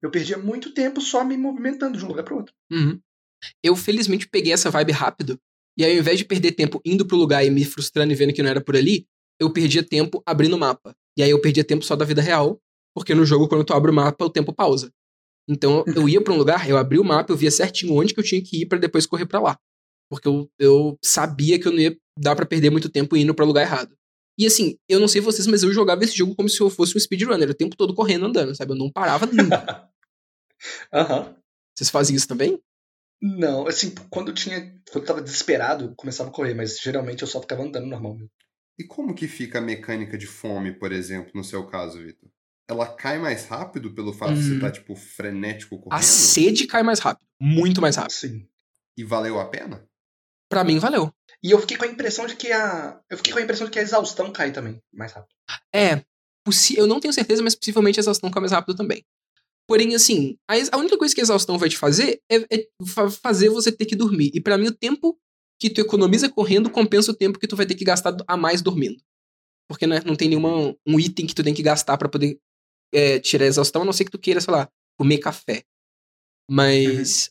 Eu 0.00 0.10
perdia 0.12 0.38
muito 0.38 0.72
tempo 0.72 1.00
só 1.00 1.24
me 1.24 1.36
movimentando 1.36 1.98
de 1.98 2.04
um 2.04 2.08
lugar 2.08 2.22
pro 2.22 2.36
outro. 2.36 2.54
Uhum. 2.70 3.00
Eu, 3.62 3.74
felizmente, 3.74 4.28
peguei 4.28 4.52
essa 4.52 4.70
vibe 4.70 4.92
rápido. 4.92 5.40
E 5.76 5.84
aí, 5.84 5.92
ao 5.92 5.98
invés 5.98 6.18
de 6.18 6.24
perder 6.24 6.52
tempo 6.52 6.80
indo 6.84 7.06
pro 7.06 7.16
lugar 7.16 7.44
e 7.44 7.50
me 7.50 7.64
frustrando 7.64 8.12
e 8.12 8.16
vendo 8.16 8.32
que 8.32 8.42
não 8.42 8.50
era 8.50 8.60
por 8.60 8.76
ali, 8.76 9.06
eu 9.40 9.52
perdia 9.52 9.82
tempo 9.82 10.22
abrindo 10.24 10.54
o 10.54 10.58
mapa. 10.58 10.94
E 11.16 11.22
aí 11.22 11.30
eu 11.30 11.40
perdia 11.40 11.64
tempo 11.64 11.84
só 11.84 11.96
da 11.96 12.04
vida 12.04 12.22
real, 12.22 12.60
porque 12.94 13.14
no 13.14 13.24
jogo, 13.24 13.48
quando 13.48 13.64
tu 13.64 13.72
abre 13.72 13.90
o 13.90 13.94
mapa, 13.94 14.24
o 14.24 14.30
tempo 14.30 14.52
pausa. 14.52 14.90
Então, 15.48 15.84
eu 15.94 16.08
ia 16.08 16.22
pra 16.22 16.32
um 16.32 16.36
lugar, 16.36 16.68
eu 16.68 16.76
abria 16.76 17.00
o 17.00 17.04
mapa, 17.04 17.32
eu 17.32 17.36
via 17.36 17.50
certinho 17.50 17.94
onde 17.94 18.14
que 18.14 18.20
eu 18.20 18.24
tinha 18.24 18.42
que 18.42 18.62
ir 18.62 18.66
pra 18.66 18.78
depois 18.78 19.06
correr 19.06 19.26
pra 19.26 19.40
lá. 19.40 19.58
Porque 20.08 20.28
eu, 20.28 20.48
eu 20.58 20.96
sabia 21.02 21.58
que 21.58 21.66
eu 21.66 21.72
não 21.72 21.80
ia 21.80 21.96
dar 22.18 22.36
pra 22.36 22.46
perder 22.46 22.70
muito 22.70 22.88
tempo 22.88 23.16
indo 23.16 23.34
pra 23.34 23.44
lugar 23.44 23.62
errado. 23.62 23.94
E 24.38 24.46
assim, 24.46 24.76
eu 24.88 24.98
não 24.98 25.08
sei 25.08 25.20
vocês, 25.20 25.46
mas 25.46 25.62
eu 25.62 25.72
jogava 25.72 26.02
esse 26.02 26.16
jogo 26.16 26.34
como 26.34 26.48
se 26.48 26.60
eu 26.60 26.70
fosse 26.70 26.96
um 26.96 27.00
speedrunner, 27.00 27.50
o 27.50 27.54
tempo 27.54 27.76
todo 27.76 27.94
correndo, 27.94 28.26
andando, 28.26 28.54
sabe? 28.54 28.72
Eu 28.72 28.76
não 28.76 28.90
parava 28.90 29.26
nunca. 29.26 29.88
Aham. 30.92 31.36
Vocês 31.76 31.90
fazem 31.90 32.16
isso 32.16 32.28
também? 32.28 32.58
Não, 33.20 33.66
assim, 33.66 33.94
quando 34.10 34.28
eu 34.28 34.34
tinha. 34.34 34.60
Quando 34.90 35.02
eu 35.02 35.06
tava 35.06 35.22
desesperado, 35.22 35.86
eu 35.86 35.94
começava 35.94 36.30
a 36.30 36.32
correr, 36.32 36.54
mas 36.54 36.78
geralmente 36.78 37.22
eu 37.22 37.28
só 37.28 37.40
ficava 37.40 37.62
andando 37.62 37.86
normal 37.86 38.14
mesmo. 38.14 38.30
E 38.78 38.84
como 38.84 39.14
que 39.14 39.28
fica 39.28 39.58
a 39.58 39.62
mecânica 39.62 40.18
de 40.18 40.26
fome, 40.26 40.72
por 40.72 40.92
exemplo, 40.92 41.30
no 41.34 41.44
seu 41.44 41.66
caso, 41.66 42.02
Vitor? 42.02 42.28
Ela 42.68 42.86
cai 42.86 43.18
mais 43.18 43.46
rápido 43.46 43.94
pelo 43.94 44.12
fato 44.12 44.34
de 44.34 44.42
você 44.42 44.52
Hum. 44.52 44.54
estar, 44.56 44.72
tipo, 44.72 44.96
frenético 44.96 45.78
correndo? 45.78 45.98
A 45.98 46.02
sede 46.02 46.66
cai 46.66 46.82
mais 46.82 46.98
rápido, 46.98 47.26
muito 47.40 47.80
mais 47.80 47.96
rápido. 47.96 48.12
Sim. 48.12 48.48
E 48.96 49.04
valeu 49.04 49.38
a 49.38 49.44
pena? 49.48 49.86
Pra 50.48 50.64
mim, 50.64 50.78
valeu. 50.78 51.12
E 51.42 51.50
eu 51.50 51.58
fiquei 51.60 51.76
com 51.76 51.84
a 51.84 51.88
impressão 51.88 52.26
de 52.26 52.36
que 52.36 52.50
a. 52.52 53.00
Eu 53.10 53.16
fiquei 53.16 53.32
com 53.32 53.38
a 53.38 53.42
impressão 53.42 53.66
de 53.66 53.72
que 53.72 53.78
a 53.78 53.82
exaustão 53.82 54.32
cai 54.32 54.52
também, 54.52 54.82
mais 54.92 55.12
rápido. 55.12 55.34
É, 55.72 56.02
eu 56.76 56.86
não 56.86 57.00
tenho 57.00 57.12
certeza, 57.12 57.42
mas 57.42 57.54
possivelmente 57.54 57.98
a 57.98 58.02
exaustão 58.02 58.30
cai 58.30 58.40
mais 58.40 58.52
rápido 58.52 58.76
também. 58.76 59.04
Porém, 59.66 59.94
assim, 59.94 60.36
a, 60.48 60.54
a 60.72 60.78
única 60.78 60.98
coisa 60.98 61.14
que 61.14 61.20
a 61.20 61.24
exaustão 61.24 61.56
vai 61.58 61.68
te 61.68 61.76
fazer 61.78 62.20
é, 62.30 62.36
é 62.54 62.66
fa- 62.86 63.10
fazer 63.10 63.48
você 63.48 63.72
ter 63.72 63.86
que 63.86 63.96
dormir. 63.96 64.30
E 64.34 64.40
pra 64.40 64.58
mim, 64.58 64.66
o 64.66 64.74
tempo 64.74 65.18
que 65.60 65.70
tu 65.70 65.80
economiza 65.80 66.28
correndo 66.28 66.68
compensa 66.70 67.10
o 67.12 67.16
tempo 67.16 67.38
que 67.38 67.46
tu 67.46 67.56
vai 67.56 67.64
ter 67.64 67.74
que 67.74 67.84
gastar 67.84 68.14
a 68.26 68.36
mais 68.36 68.60
dormindo. 68.60 69.00
Porque 69.68 69.86
né, 69.86 70.00
não 70.04 70.14
tem 70.16 70.28
nenhuma 70.28 70.76
um 70.86 71.00
item 71.00 71.26
que 71.26 71.34
tu 71.34 71.42
tem 71.42 71.54
que 71.54 71.62
gastar 71.62 71.96
pra 71.96 72.08
poder 72.08 72.38
é, 72.92 73.18
tirar 73.18 73.44
a 73.44 73.48
exaustão, 73.48 73.82
a 73.82 73.84
não 73.84 73.92
ser 73.92 74.04
que 74.04 74.10
tu 74.10 74.18
queira, 74.18 74.40
sei 74.40 74.52
lá, 74.52 74.68
comer 74.98 75.18
café. 75.18 75.64
Mas 76.50 77.30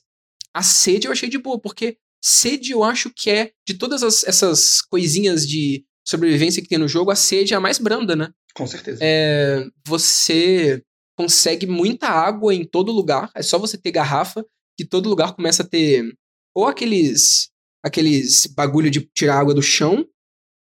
a 0.53 0.63
sede 0.63 1.07
eu 1.07 1.11
achei 1.11 1.29
de 1.29 1.37
boa, 1.37 1.59
porque 1.59 1.97
sede 2.23 2.71
eu 2.71 2.83
acho 2.83 3.11
que 3.11 3.29
é, 3.29 3.51
de 3.67 3.75
todas 3.75 4.01
as- 4.03 4.23
essas 4.23 4.81
coisinhas 4.81 5.47
de 5.47 5.85
sobrevivência 6.05 6.61
que 6.61 6.67
tem 6.67 6.77
no 6.77 6.87
jogo, 6.87 7.11
a 7.11 7.15
sede 7.15 7.53
é 7.53 7.57
a 7.57 7.61
mais 7.61 7.77
branda, 7.77 8.15
né? 8.15 8.31
Com 8.55 8.65
certeza. 8.67 8.99
É, 9.03 9.65
você 9.85 10.83
consegue 11.17 11.65
muita 11.65 12.07
água 12.07 12.53
em 12.53 12.65
todo 12.65 12.91
lugar. 12.91 13.31
É 13.35 13.41
só 13.41 13.57
você 13.57 13.77
ter 13.77 13.91
garrafa 13.91 14.45
que 14.77 14.85
todo 14.85 15.09
lugar 15.09 15.35
começa 15.35 15.63
a 15.63 15.67
ter 15.67 16.15
ou 16.55 16.65
aqueles 16.65 17.49
aqueles 17.83 18.47
bagulho 18.47 18.89
de 18.89 19.01
tirar 19.13 19.39
água 19.39 19.53
do 19.53 19.61
chão 19.61 20.07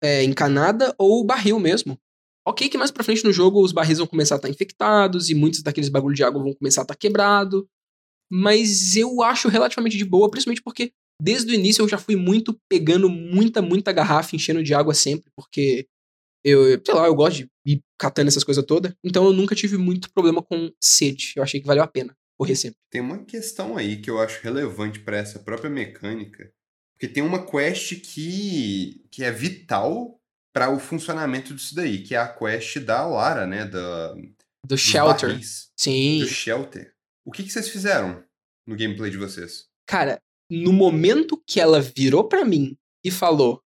é, 0.03 0.25
encanada 0.25 0.95
ou 0.99 1.25
barril 1.25 1.61
mesmo. 1.61 1.99
Ok, 2.45 2.69
que 2.69 2.77
mais 2.77 2.91
pra 2.91 3.05
frente 3.05 3.25
no 3.25 3.33
jogo 3.33 3.63
os 3.63 3.71
barris 3.71 3.99
vão 3.99 4.07
começar 4.07 4.35
a 4.35 4.37
estar 4.37 4.49
infectados 4.49 5.31
e 5.31 5.35
muitos 5.35 5.63
daqueles 5.63 5.89
bagulho 5.89 6.17
de 6.17 6.25
água 6.25 6.43
vão 6.43 6.53
começar 6.55 6.81
a 6.81 6.85
estar 6.85 6.97
quebrado. 6.97 7.69
Mas 8.31 8.97
eu 8.97 9.23
acho 9.23 9.49
relativamente 9.49 9.97
de 9.97 10.05
boa, 10.05 10.29
principalmente 10.29 10.63
porque 10.63 10.93
desde 11.21 11.53
o 11.53 11.55
início 11.55 11.83
eu 11.83 11.89
já 11.89 11.99
fui 11.99 12.17
muito 12.17 12.59
pegando 12.69 13.09
muita, 13.09 13.63
muita 13.63 13.93
garrafa, 13.93 14.35
enchendo 14.35 14.63
de 14.63 14.75
água 14.75 14.93
sempre, 14.93 15.31
porque 15.37 15.87
eu, 16.45 16.81
sei 16.85 16.95
lá, 16.95 17.07
eu 17.07 17.15
gosto 17.15 17.39
de 17.39 17.51
ir 17.67 17.81
catando 17.99 18.29
essas 18.29 18.45
coisas 18.45 18.65
todas. 18.65 18.93
Então 19.05 19.25
eu 19.25 19.33
nunca 19.33 19.55
tive 19.55 19.77
muito 19.77 20.13
problema 20.13 20.43
com 20.43 20.73
sede. 20.83 21.33
Eu 21.37 21.43
achei 21.43 21.61
que 21.61 21.67
valeu 21.67 21.83
a 21.83 21.89
pena 21.89 22.17
correr 22.39 22.57
sempre. 22.57 22.79
Tem 22.91 23.01
uma 23.01 23.25
questão 23.25 23.77
aí 23.77 24.01
que 24.01 24.11
eu 24.11 24.19
acho 24.19 24.43
relevante 24.43 25.01
pra 25.01 25.17
essa 25.17 25.39
própria 25.39 25.71
mecânica, 25.71 26.53
porque 26.95 27.07
tem 27.07 27.23
uma 27.23 27.47
quest 27.47 28.01
que, 28.01 29.05
que 29.11 29.23
é 29.23 29.31
vital 29.31 30.19
para 30.53 30.71
o 30.71 30.79
funcionamento 30.79 31.55
disso 31.55 31.75
daí, 31.75 32.03
que 32.03 32.15
é 32.15 32.19
a 32.19 32.29
quest 32.29 32.79
da 32.81 33.07
Lara, 33.07 33.47
né, 33.47 33.65
da 33.65 34.15
Do 34.67 34.77
shelter. 34.77 35.31
barris, 35.31 35.71
Sim. 35.77 36.19
do 36.21 36.27
shelter. 36.27 36.93
O 37.25 37.31
que, 37.31 37.43
que 37.45 37.51
vocês 37.51 37.69
fizeram 37.69 38.23
no 38.67 38.77
gameplay 38.77 39.11
de 39.11 39.17
vocês? 39.17 39.67
Cara, 39.87 40.19
no 40.51 40.73
momento 40.73 41.41
que 41.47 41.61
ela 41.61 41.81
virou 41.81 42.29
pra 42.29 42.45
mim 42.45 42.77
e 43.05 43.11
falou: 43.11 43.63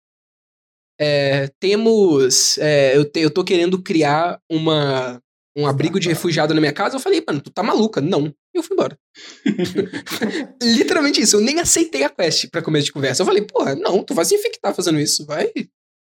é, 1.01 1.49
temos. 1.59 2.59
é, 2.59 2.97
eu, 2.97 3.05
te- 3.05 3.21
eu 3.21 3.31
tô 3.31 3.43
querendo 3.43 3.83
criar 3.83 4.41
uma, 4.51 5.21
um 5.57 5.67
abrigo 5.67 5.99
de 5.99 6.09
refugiado 6.09 6.53
na 6.55 6.61
minha 6.61 6.73
casa. 6.73 6.97
Eu 6.97 7.01
falei, 7.01 7.23
mano, 7.27 7.41
tu 7.41 7.51
tá 7.51 7.63
maluca? 7.63 8.01
Não. 8.01 8.27
E 8.55 8.59
eu 8.59 8.63
fui 8.63 8.75
embora. 8.75 8.99
Literalmente 10.63 11.21
isso. 11.21 11.37
Eu 11.37 11.41
nem 11.41 11.61
aceitei 11.61 12.05
a 12.05 12.11
quest 12.11 12.49
pra 12.51 12.63
começo 12.63 12.87
de 12.87 12.93
conversa. 12.93 13.23
Eu 13.23 13.27
falei, 13.27 13.43
porra, 13.43 13.75
não, 13.75 14.03
tu 14.05 14.15
vai 14.15 14.25
se 14.25 14.35
infectar 14.35 14.75
fazendo 14.75 14.99
isso. 15.01 15.25
Vai. 15.27 15.51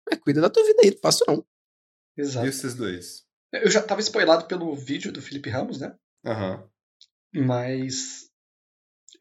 vai 0.08 0.18
cuida 0.18 0.40
da 0.40 0.50
tua 0.50 0.64
vida 0.64 0.80
aí, 0.82 0.90
não 0.90 0.98
faço 1.00 1.24
não. 1.28 1.44
Exato. 2.16 2.46
E 2.46 2.52
vocês 2.52 2.74
dois? 2.74 3.22
Eu 3.52 3.70
já 3.70 3.82
tava 3.82 4.00
spoilado 4.00 4.46
pelo 4.46 4.74
vídeo 4.74 5.12
do 5.12 5.22
Felipe 5.22 5.50
Ramos, 5.50 5.78
né? 5.80 5.94
Aham. 6.24 6.64
Mas. 7.34 8.19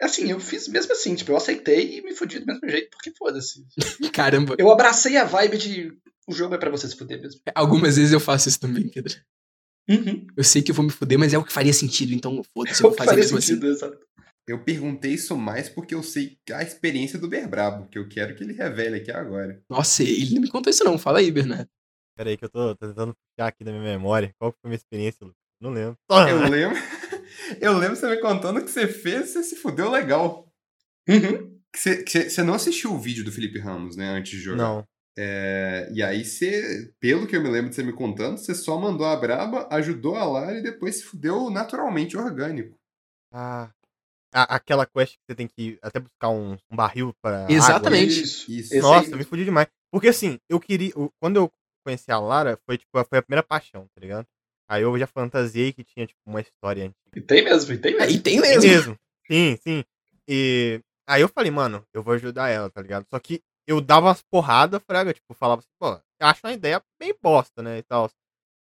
Assim, 0.01 0.31
eu 0.31 0.39
fiz 0.39 0.67
mesmo 0.67 0.93
assim, 0.93 1.13
tipo, 1.15 1.31
eu 1.31 1.37
aceitei 1.37 1.97
e 1.97 2.01
me 2.01 2.13
fudi 2.13 2.39
do 2.39 2.45
mesmo 2.45 2.69
jeito, 2.69 2.89
porque 2.91 3.11
foda-se. 3.17 3.65
Caramba. 4.13 4.55
Eu 4.57 4.71
abracei 4.71 5.17
a 5.17 5.25
vibe 5.25 5.57
de 5.57 5.93
o 6.27 6.33
jogo 6.33 6.55
é 6.55 6.57
pra 6.57 6.69
você 6.69 6.87
se 6.87 6.95
fuder 6.95 7.19
mesmo. 7.21 7.41
Algumas 7.53 7.97
vezes 7.97 8.13
eu 8.13 8.19
faço 8.19 8.47
isso 8.47 8.59
também, 8.59 8.87
Pedro. 8.87 9.13
Uhum. 9.89 10.27
Eu 10.37 10.43
sei 10.43 10.61
que 10.61 10.71
eu 10.71 10.75
vou 10.75 10.85
me 10.85 10.91
fuder, 10.91 11.17
mas 11.17 11.33
é 11.33 11.37
o 11.37 11.43
que 11.43 11.51
faria 11.51 11.73
sentido, 11.73 12.13
então 12.13 12.41
foda-se, 12.53 12.81
eu 12.83 12.87
É 12.87 12.89
vou 12.89 12.97
fazer 12.97 13.09
faria 13.09 13.23
mesmo 13.23 13.37
assim. 13.39 13.47
sentido, 13.47 13.67
exato. 13.67 13.97
Eu 14.47 14.63
perguntei 14.63 15.13
isso 15.13 15.35
mais 15.37 15.67
porque 15.69 15.93
eu 15.93 16.01
sei 16.01 16.37
a 16.51 16.63
experiência 16.63 17.19
do 17.19 17.27
Berbrabo, 17.27 17.87
que 17.89 17.99
eu 17.99 18.07
quero 18.07 18.35
que 18.35 18.43
ele 18.43 18.53
revele 18.53 18.95
aqui 18.97 19.11
agora. 19.11 19.61
Nossa, 19.69 20.01
ele 20.01 20.33
não 20.35 20.41
me 20.41 20.49
contou 20.49 20.71
isso 20.71 20.83
não. 20.83 20.97
Fala 20.97 21.19
aí, 21.19 21.29
Bernardo. 21.29 21.67
Pera 22.17 22.29
aí 22.29 22.37
que 22.37 22.45
eu 22.45 22.49
tô, 22.49 22.75
tô 22.75 22.87
tentando 22.87 23.13
puxar 23.13 23.47
aqui 23.47 23.63
da 23.63 23.71
minha 23.71 23.83
memória. 23.83 24.33
Qual 24.39 24.51
que 24.51 24.57
foi 24.59 24.67
a 24.67 24.69
minha 24.69 24.77
experiência, 24.77 25.19
Lucas? 25.23 25.37
Não 25.61 25.71
lembro. 25.71 25.95
Eu 26.09 26.39
lembro. 26.49 26.77
Eu 27.59 27.77
lembro 27.77 27.95
você 27.95 28.07
me 28.09 28.17
contando 28.21 28.61
que 28.63 28.69
você 28.71 28.87
fez, 28.87 29.29
você 29.29 29.43
se 29.43 29.55
fudeu 29.55 29.89
legal. 29.89 30.51
Uhum. 31.07 31.57
Que 31.71 31.79
você, 31.79 32.03
que 32.03 32.29
você- 32.29 32.43
não 32.43 32.53
assistiu 32.53 32.91
o 32.93 32.99
vídeo 32.99 33.23
do 33.23 33.31
Felipe 33.31 33.59
Ramos, 33.59 33.95
né, 33.95 34.07
antes 34.09 34.31
de 34.31 34.39
jogar. 34.39 34.57
Não. 34.63 34.87
É, 35.17 35.89
e 35.93 36.01
aí 36.01 36.23
você, 36.23 36.91
pelo 36.99 37.27
que 37.27 37.35
eu 37.35 37.41
me 37.43 37.49
lembro 37.49 37.69
de 37.69 37.75
você 37.75 37.83
me 37.83 37.91
contando, 37.93 38.37
você 38.37 38.55
só 38.55 38.79
mandou 38.79 39.05
a 39.05 39.15
braba, 39.17 39.67
ajudou 39.71 40.15
a 40.15 40.23
Lara 40.23 40.57
e 40.57 40.63
depois 40.63 40.95
se 40.97 41.03
fudeu 41.03 41.49
naturalmente 41.49 42.15
orgânico. 42.15 42.77
Ah. 43.33 43.69
A- 44.33 44.55
aquela 44.55 44.85
quest 44.85 45.13
que 45.15 45.19
você 45.27 45.35
tem 45.35 45.47
que 45.47 45.77
até 45.81 45.99
buscar 45.99 46.29
um, 46.29 46.55
um 46.71 46.75
barril 46.75 47.13
pra. 47.21 47.43
água. 47.45 47.51
Exatamente. 47.55 48.21
Isso. 48.21 48.51
Isso. 48.51 48.73
Esse 48.73 48.81
Nossa, 48.81 49.09
eu 49.11 49.17
me 49.17 49.23
fudi 49.23 49.43
demais. 49.43 49.67
Porque 49.91 50.07
assim, 50.07 50.37
eu 50.47 50.59
queria. 50.59 50.93
Quando 51.19 51.37
eu 51.37 51.51
conheci 51.83 52.11
a 52.11 52.19
Lara, 52.19 52.57
foi 52.65 52.77
tipo, 52.77 52.91
foi 53.05 53.17
a 53.17 53.21
primeira 53.23 53.41
paixão, 53.43 53.87
tá 53.93 53.99
ligado? 53.99 54.25
Aí 54.69 54.83
eu 54.83 54.97
já 54.99 55.07
fantasiei 55.07 55.73
que 55.73 55.83
tinha, 55.83 56.05
tipo, 56.05 56.19
uma 56.25 56.39
história 56.41 56.83
antiga. 56.83 56.95
E 57.15 57.21
tem 57.21 57.43
mesmo, 57.43 57.73
e 57.73 57.77
tem 57.77 57.93
mesmo. 57.93 58.05
Aí 58.07 58.19
tem 58.21 58.39
mesmo. 58.39 58.61
mesmo. 58.61 58.99
Sim, 59.29 59.57
sim. 59.63 59.83
E 60.27 60.79
aí 61.07 61.21
eu 61.21 61.27
falei, 61.29 61.49
mano, 61.51 61.83
eu 61.91 62.03
vou 62.03 62.13
ajudar 62.13 62.49
ela, 62.49 62.69
tá 62.69 62.81
ligado? 62.81 63.05
Só 63.09 63.19
que 63.19 63.41
eu 63.67 63.81
dava 63.81 64.07
umas 64.07 64.21
porradas, 64.21 64.81
fraga, 64.83 65.13
tipo, 65.13 65.33
falava 65.33 65.59
assim, 65.61 65.69
pô, 65.79 65.87
eu 66.19 66.27
acho 66.27 66.45
uma 66.45 66.53
ideia 66.53 66.83
bem 66.99 67.15
bosta, 67.19 67.61
né, 67.63 67.79
e 67.79 67.83
tal. 67.83 68.11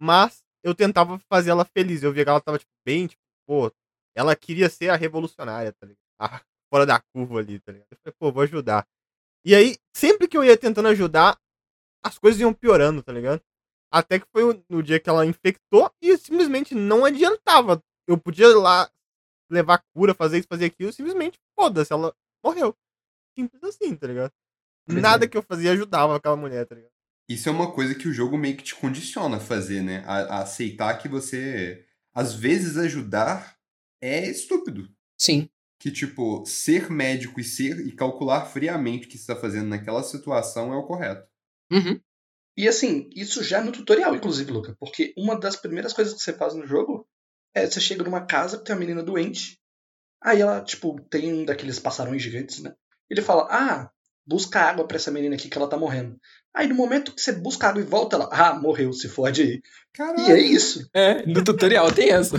Mas 0.01 0.43
eu 0.63 0.75
tentava 0.75 1.19
fazer 1.31 1.51
ela 1.51 1.65
feliz. 1.65 2.03
Eu 2.03 2.13
via 2.13 2.25
que 2.25 2.31
ela 2.31 2.41
tava, 2.41 2.59
tipo, 2.59 2.71
bem, 2.85 3.07
tipo, 3.07 3.23
pô, 3.47 3.73
ela 4.15 4.37
queria 4.37 4.69
ser 4.69 4.91
a 4.91 4.97
revolucionária, 4.97 5.73
tá 5.73 5.87
ligado? 5.87 5.99
A- 6.19 6.41
fora 6.71 6.85
da 6.85 7.01
curva 7.15 7.39
ali, 7.39 7.59
tá 7.61 7.73
ligado? 7.73 7.89
Eu 7.91 7.99
falei, 8.03 8.15
pô, 8.19 8.33
vou 8.33 8.43
ajudar. 8.43 8.87
E 9.47 9.55
aí, 9.55 9.77
sempre 9.97 10.29
que 10.29 10.37
eu 10.37 10.45
ia 10.45 10.57
tentando 10.59 10.89
ajudar, 10.89 11.39
as 12.05 12.19
coisas 12.19 12.41
iam 12.41 12.53
piorando, 12.53 13.03
tá 13.03 13.13
ligado? 13.13 13.41
Até 13.91 14.19
que 14.19 14.27
foi 14.33 14.63
no 14.69 14.83
dia 14.83 15.01
que 15.01 15.09
ela 15.09 15.27
infectou 15.27 15.91
e 16.03 16.17
simplesmente 16.19 16.75
não 16.75 17.05
adiantava. 17.05 17.83
Eu 18.07 18.19
podia 18.19 18.47
ir 18.47 18.55
lá 18.55 18.91
levar 19.51 19.83
cura, 19.95 20.15
fazer 20.15 20.39
isso, 20.39 20.49
fazer 20.49 20.67
aquilo, 20.67 20.93
simplesmente, 20.93 21.39
foda-se, 21.59 21.93
ela 21.93 22.15
morreu. 22.45 22.77
Simples 23.39 23.63
assim, 23.63 23.95
tá 23.95 24.07
ligado? 24.07 24.33
Pois 24.87 25.01
Nada 25.01 25.25
é. 25.25 25.29
que 25.29 25.37
eu 25.37 25.43
fazia 25.43 25.73
ajudava 25.73 26.17
aquela 26.17 26.37
mulher, 26.37 26.67
tá 26.67 26.75
ligado? 26.75 26.91
Isso 27.29 27.49
é 27.49 27.53
uma 27.53 27.73
coisa 27.73 27.95
que 27.95 28.09
o 28.09 28.13
jogo 28.13 28.39
meio 28.39 28.57
que 28.57 28.63
te 28.63 28.75
condiciona 28.75 29.39
a 29.39 29.41
fazer, 29.41 29.83
né? 29.83 30.05
A, 30.07 30.37
a 30.37 30.43
aceitar 30.43 30.97
que 30.99 31.09
você, 31.09 31.85
às 32.15 32.35
vezes, 32.35 32.77
ajudar 32.77 33.57
é 34.01 34.29
estúpido. 34.29 34.89
Sim. 35.19 35.49
Que, 35.81 35.91
tipo, 35.91 36.45
ser 36.47 36.89
médico 36.89 37.41
e 37.41 37.45
ser 37.45 37.85
e 37.87 37.93
calcular 37.93 38.47
friamente 38.47 39.07
o 39.07 39.11
que 39.11 39.19
você 39.19 39.33
está 39.33 39.37
fazendo 39.37 39.69
naquela 39.69 40.03
situação 40.03 40.73
é 40.73 40.77
o 40.77 40.87
correto. 40.87 41.29
Uhum. 41.71 42.01
E 42.57 42.67
assim, 42.67 43.11
isso 43.15 43.43
já 43.43 43.63
no 43.63 43.71
tutorial, 43.71 44.15
inclusive, 44.17 44.51
Luca. 44.51 44.75
Porque 44.81 45.13
uma 45.17 45.39
das 45.39 45.57
primeiras 45.57 45.93
coisas 45.93 46.15
que 46.15 46.21
você 46.21 46.33
faz 46.33 46.55
no 46.55 46.67
jogo 46.67 47.07
é 47.55 47.67
você 47.67 47.81
chega 47.81 48.03
numa 48.03 48.25
casa 48.25 48.59
que 48.59 48.65
tem 48.65 48.75
uma 48.75 48.81
menina 48.81 49.03
doente. 49.03 49.59
Aí 50.23 50.41
ela, 50.41 50.63
tipo, 50.63 50.99
tem 51.11 51.33
um 51.33 51.45
daqueles 51.45 51.79
passarões 51.79 52.23
gigantes, 52.23 52.63
né? 52.63 52.75
Ele 53.11 53.21
fala: 53.21 53.47
Ah, 53.51 53.91
busca 54.27 54.61
água 54.61 54.87
pra 54.87 54.97
essa 54.97 55.11
menina 55.11 55.35
aqui 55.35 55.49
que 55.49 55.59
ela 55.59 55.69
tá 55.69 55.77
morrendo. 55.77 56.19
Aí 56.55 56.67
no 56.67 56.75
momento 56.75 57.15
que 57.15 57.21
você 57.21 57.33
busca 57.33 57.69
água 57.69 57.83
e 57.83 57.85
volta, 57.85 58.17
ela, 58.17 58.29
ah, 58.33 58.55
morreu, 58.59 58.93
se 58.93 59.09
fode 59.09 59.43
aí. 59.43 59.63
Caralho! 59.93 60.27
E 60.27 60.33
é 60.33 60.41
isso. 60.41 60.89
É, 60.95 61.27
no 61.27 61.45
tutorial 61.45 61.93
tem 61.93 62.11
essa. 62.11 62.37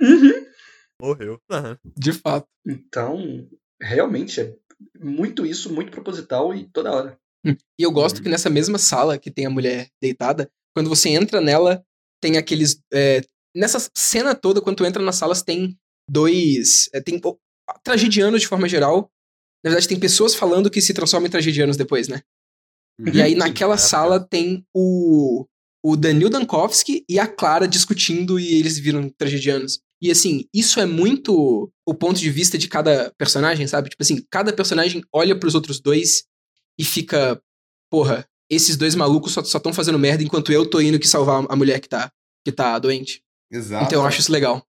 Uhum. 0.00 0.46
Morreu. 1.00 1.40
Aham. 1.50 1.78
De 1.96 2.12
fato. 2.12 2.46
Então, 2.66 3.48
realmente, 3.80 4.40
é 4.40 4.54
muito 5.00 5.46
isso, 5.46 5.72
muito 5.72 5.90
proposital 5.90 6.54
e 6.54 6.68
toda 6.70 6.92
hora. 6.92 7.18
E 7.78 7.82
eu 7.82 7.90
gosto 7.90 8.16
Uhum. 8.18 8.22
que 8.24 8.28
nessa 8.28 8.48
mesma 8.50 8.78
sala 8.78 9.18
que 9.18 9.30
tem 9.30 9.46
a 9.46 9.50
mulher 9.50 9.88
deitada, 10.02 10.50
quando 10.74 10.88
você 10.88 11.10
entra 11.10 11.40
nela, 11.40 11.84
tem 12.22 12.36
aqueles. 12.36 12.80
é, 12.92 13.22
nessa 13.54 13.78
cena 13.96 14.34
toda, 14.34 14.60
quando 14.60 14.76
tu 14.76 14.84
entra 14.86 15.02
nas 15.02 15.16
salas, 15.16 15.42
tem 15.42 15.76
dois. 16.10 16.88
é, 16.92 17.00
tem 17.00 17.18
pô, 17.18 17.38
tragedianos 17.82 18.40
de 18.40 18.48
forma 18.48 18.68
geral. 18.68 19.10
Na 19.64 19.70
verdade, 19.70 19.88
tem 19.88 19.98
pessoas 19.98 20.34
falando 20.34 20.70
que 20.70 20.80
se 20.80 20.92
transformam 20.92 21.26
em 21.26 21.30
tragedianos 21.30 21.76
depois, 21.76 22.08
né? 22.08 22.20
E 23.12 23.20
aí, 23.20 23.32
Sim, 23.32 23.38
naquela 23.38 23.76
sala, 23.76 24.20
tem 24.20 24.64
o, 24.74 25.46
o 25.84 25.96
Danil 25.96 26.30
Dankovski 26.30 27.04
e 27.08 27.18
a 27.18 27.26
Clara 27.26 27.66
discutindo 27.66 28.38
e 28.38 28.54
eles 28.54 28.78
viram 28.78 29.08
tragedianos. 29.08 29.80
E 30.02 30.10
assim, 30.10 30.44
isso 30.54 30.78
é 30.80 30.86
muito 30.86 31.72
o 31.86 31.94
ponto 31.94 32.20
de 32.20 32.30
vista 32.30 32.58
de 32.58 32.68
cada 32.68 33.12
personagem, 33.18 33.66
sabe? 33.66 33.88
Tipo 33.88 34.02
assim, 34.02 34.22
cada 34.30 34.52
personagem 34.52 35.02
olha 35.12 35.38
pros 35.38 35.54
outros 35.54 35.80
dois 35.80 36.24
e 36.78 36.84
fica, 36.84 37.40
porra, 37.90 38.28
esses 38.50 38.76
dois 38.76 38.94
malucos 38.94 39.32
só 39.32 39.40
estão 39.40 39.72
fazendo 39.72 39.98
merda 39.98 40.22
enquanto 40.22 40.52
eu 40.52 40.68
tô 40.68 40.80
indo 40.80 40.98
que 40.98 41.06
salvar 41.08 41.44
a 41.48 41.56
mulher 41.56 41.80
que 41.80 41.88
tá, 41.88 42.10
que 42.44 42.52
tá 42.52 42.78
doente. 42.78 43.22
Exato. 43.50 43.86
Então 43.86 44.02
eu 44.02 44.06
acho 44.06 44.20
isso 44.20 44.32
legal. 44.32 44.64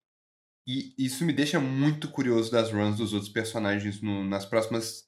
E 0.66 0.94
isso 0.96 1.24
me 1.24 1.32
deixa 1.32 1.58
muito 1.58 2.08
curioso 2.08 2.50
das 2.50 2.70
runs 2.70 2.96
dos 2.96 3.12
outros 3.12 3.30
personagens 3.32 4.00
no- 4.00 4.24
nas 4.24 4.44
próximas 4.44 5.04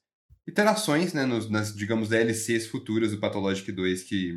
iterações, 0.47 1.13
né? 1.13 1.25
Nos, 1.25 1.49
nas, 1.49 1.73
digamos, 1.73 2.09
DLCs 2.09 2.67
futuras 2.67 3.11
do 3.11 3.19
Pathologic 3.19 3.71
2 3.71 4.03
que 4.03 4.33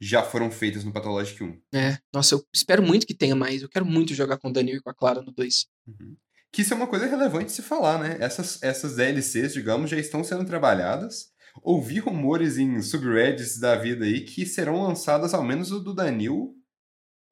já 0.00 0.22
foram 0.22 0.50
feitas 0.50 0.84
no 0.84 0.92
Pathologic 0.92 1.42
1. 1.42 1.60
É, 1.74 1.98
nossa, 2.12 2.34
eu 2.34 2.44
espero 2.52 2.82
muito 2.82 3.06
que 3.06 3.14
tenha 3.14 3.34
mais. 3.36 3.62
Eu 3.62 3.68
quero 3.68 3.86
muito 3.86 4.14
jogar 4.14 4.36
com 4.38 4.48
o 4.48 4.52
Daniel 4.52 4.76
e 4.76 4.82
com 4.82 4.90
a 4.90 4.94
Clara 4.94 5.22
no 5.22 5.32
2. 5.32 5.66
Uhum. 5.86 6.16
Que 6.52 6.60
isso 6.62 6.74
é 6.74 6.76
uma 6.76 6.86
coisa 6.86 7.06
relevante 7.06 7.50
se 7.50 7.62
falar, 7.62 7.98
né? 7.98 8.16
Essas, 8.20 8.62
essas 8.62 8.96
DLCs, 8.96 9.54
digamos, 9.54 9.88
já 9.90 9.96
estão 9.96 10.22
sendo 10.22 10.44
trabalhadas. 10.44 11.31
Ouvi 11.62 11.98
rumores 11.98 12.56
em 12.56 12.80
subreddits 12.80 13.58
da 13.58 13.76
vida 13.76 14.04
aí 14.04 14.22
que 14.22 14.46
serão 14.46 14.82
lançadas 14.82 15.34
ao 15.34 15.42
menos 15.42 15.70
o 15.70 15.80
do 15.80 15.94
Danil 15.94 16.54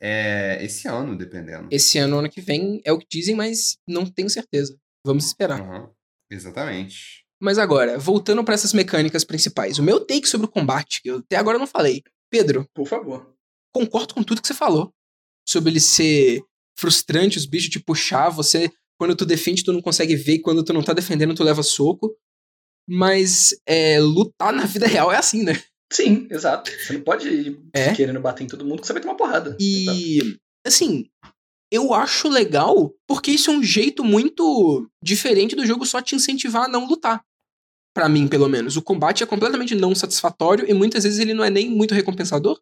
é, 0.01 0.59
esse 0.65 0.89
ano, 0.89 1.17
dependendo. 1.17 1.69
Esse 1.71 1.99
ano, 1.99 2.19
ano 2.19 2.31
que 2.31 2.41
vem, 2.41 2.81
é 2.85 2.93
o 2.93 2.99
que 2.99 3.07
dizem, 3.11 3.35
mas 3.35 3.77
não 3.87 4.07
tenho 4.07 4.31
certeza. 4.31 4.77
Vamos 5.05 5.27
esperar. 5.27 5.61
Uhum. 5.61 5.89
Exatamente. 6.31 7.25
Mas 7.41 7.59
agora, 7.59 7.99
voltando 7.99 8.45
para 8.45 8.55
essas 8.55 8.73
mecânicas 8.73 9.25
principais. 9.25 9.79
O 9.79 9.83
meu 9.83 10.01
take 10.01 10.29
sobre 10.29 10.47
o 10.47 10.51
combate, 10.51 11.03
que 11.03 11.11
eu 11.11 11.19
até 11.19 11.37
agora 11.37 11.59
não 11.59 11.67
falei. 11.67 12.03
Pedro. 12.31 12.67
Por 12.75 12.87
favor. 12.87 13.35
Concordo 13.73 14.15
com 14.15 14.23
tudo 14.23 14.41
que 14.43 14.49
você 14.49 14.55
falou. 14.55 14.93
Sobre 15.47 15.71
ele 15.71 15.81
ser 15.81 16.43
frustrante, 16.79 17.39
os 17.39 17.47
bichos 17.47 17.71
te 17.71 17.81
puxar, 17.81 18.31
você 18.31 18.71
quando 18.99 19.17
tu 19.17 19.25
defende, 19.25 19.65
tu 19.65 19.73
não 19.73 19.81
consegue 19.81 20.15
ver, 20.15 20.35
e 20.35 20.39
quando 20.41 20.63
tu 20.63 20.75
não 20.75 20.83
tá 20.83 20.93
defendendo, 20.93 21.35
tu 21.35 21.43
leva 21.43 21.63
soco. 21.63 22.15
Mas 22.91 23.55
é, 23.65 24.01
lutar 24.01 24.53
na 24.53 24.65
vida 24.67 24.87
real 24.87 25.13
é 25.13 25.17
assim, 25.17 25.45
né? 25.45 25.63
Sim, 25.93 26.27
exato. 26.31 26.71
Você 26.71 26.95
não 26.95 27.01
pode 27.03 27.29
ir 27.29 27.61
é. 27.73 27.95
querendo 27.95 28.21
bater 28.21 28.43
em 28.45 28.49
todo 28.49 28.65
mundo 28.65 28.81
que 28.81 28.87
você 28.87 28.93
vai 28.93 29.01
ter 29.01 29.09
uma 29.09 29.17
porrada. 29.17 29.57
E, 29.61 30.19
exato. 30.19 30.41
assim, 30.67 31.09
eu 31.71 31.95
acho 31.95 32.29
legal 32.29 32.93
porque 33.07 33.31
isso 33.31 33.51
é 33.51 33.55
um 33.55 33.63
jeito 33.63 34.03
muito 34.05 34.91
diferente 35.03 35.55
do 35.55 35.65
jogo 35.65 35.87
só 35.87 36.03
te 36.03 36.17
incentivar 36.17 36.65
a 36.65 36.69
não 36.69 36.87
lutar. 36.87 37.25
para 37.95 38.09
mim, 38.09 38.27
pelo 38.29 38.49
menos. 38.49 38.77
O 38.77 38.83
combate 38.83 39.23
é 39.23 39.27
completamente 39.27 39.75
não 39.75 39.95
satisfatório 39.95 40.69
e 40.69 40.75
muitas 40.75 41.05
vezes 41.05 41.19
ele 41.19 41.35
não 41.35 41.45
é 41.45 41.51
nem 41.51 41.71
muito 41.71 41.95
recompensador. 41.95 42.61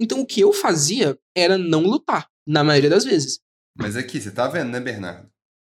Então 0.00 0.20
o 0.20 0.26
que 0.26 0.40
eu 0.40 0.52
fazia 0.52 1.18
era 1.36 1.58
não 1.58 1.82
lutar, 1.82 2.28
na 2.46 2.62
maioria 2.62 2.90
das 2.90 3.04
vezes. 3.04 3.40
Mas 3.76 3.96
aqui, 3.96 4.20
você 4.20 4.30
tá 4.30 4.48
vendo, 4.48 4.70
né, 4.70 4.80
Bernardo? 4.80 5.28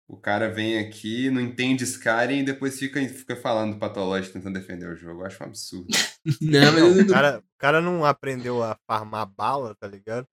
O 0.08 0.16
cara 0.16 0.48
vem 0.48 0.78
aqui, 0.78 1.28
não 1.30 1.40
entende 1.40 1.82
Skyrim 1.82 2.38
e 2.38 2.44
depois 2.44 2.78
fica, 2.78 3.00
fica 3.08 3.34
falando 3.34 3.78
patológico 3.78 4.34
tentando 4.34 4.54
defender 4.54 4.88
o 4.88 4.96
jogo. 4.96 5.22
Eu 5.22 5.26
acho 5.26 5.42
um 5.42 5.46
absurdo. 5.46 5.88
não, 6.40 6.72
mas... 6.72 6.98
o, 7.00 7.06
cara, 7.08 7.38
o 7.38 7.58
cara 7.58 7.80
não 7.80 8.04
aprendeu 8.04 8.62
a 8.62 8.78
farmar 8.86 9.26
bala, 9.26 9.74
tá 9.74 9.88
ligado? 9.88 10.26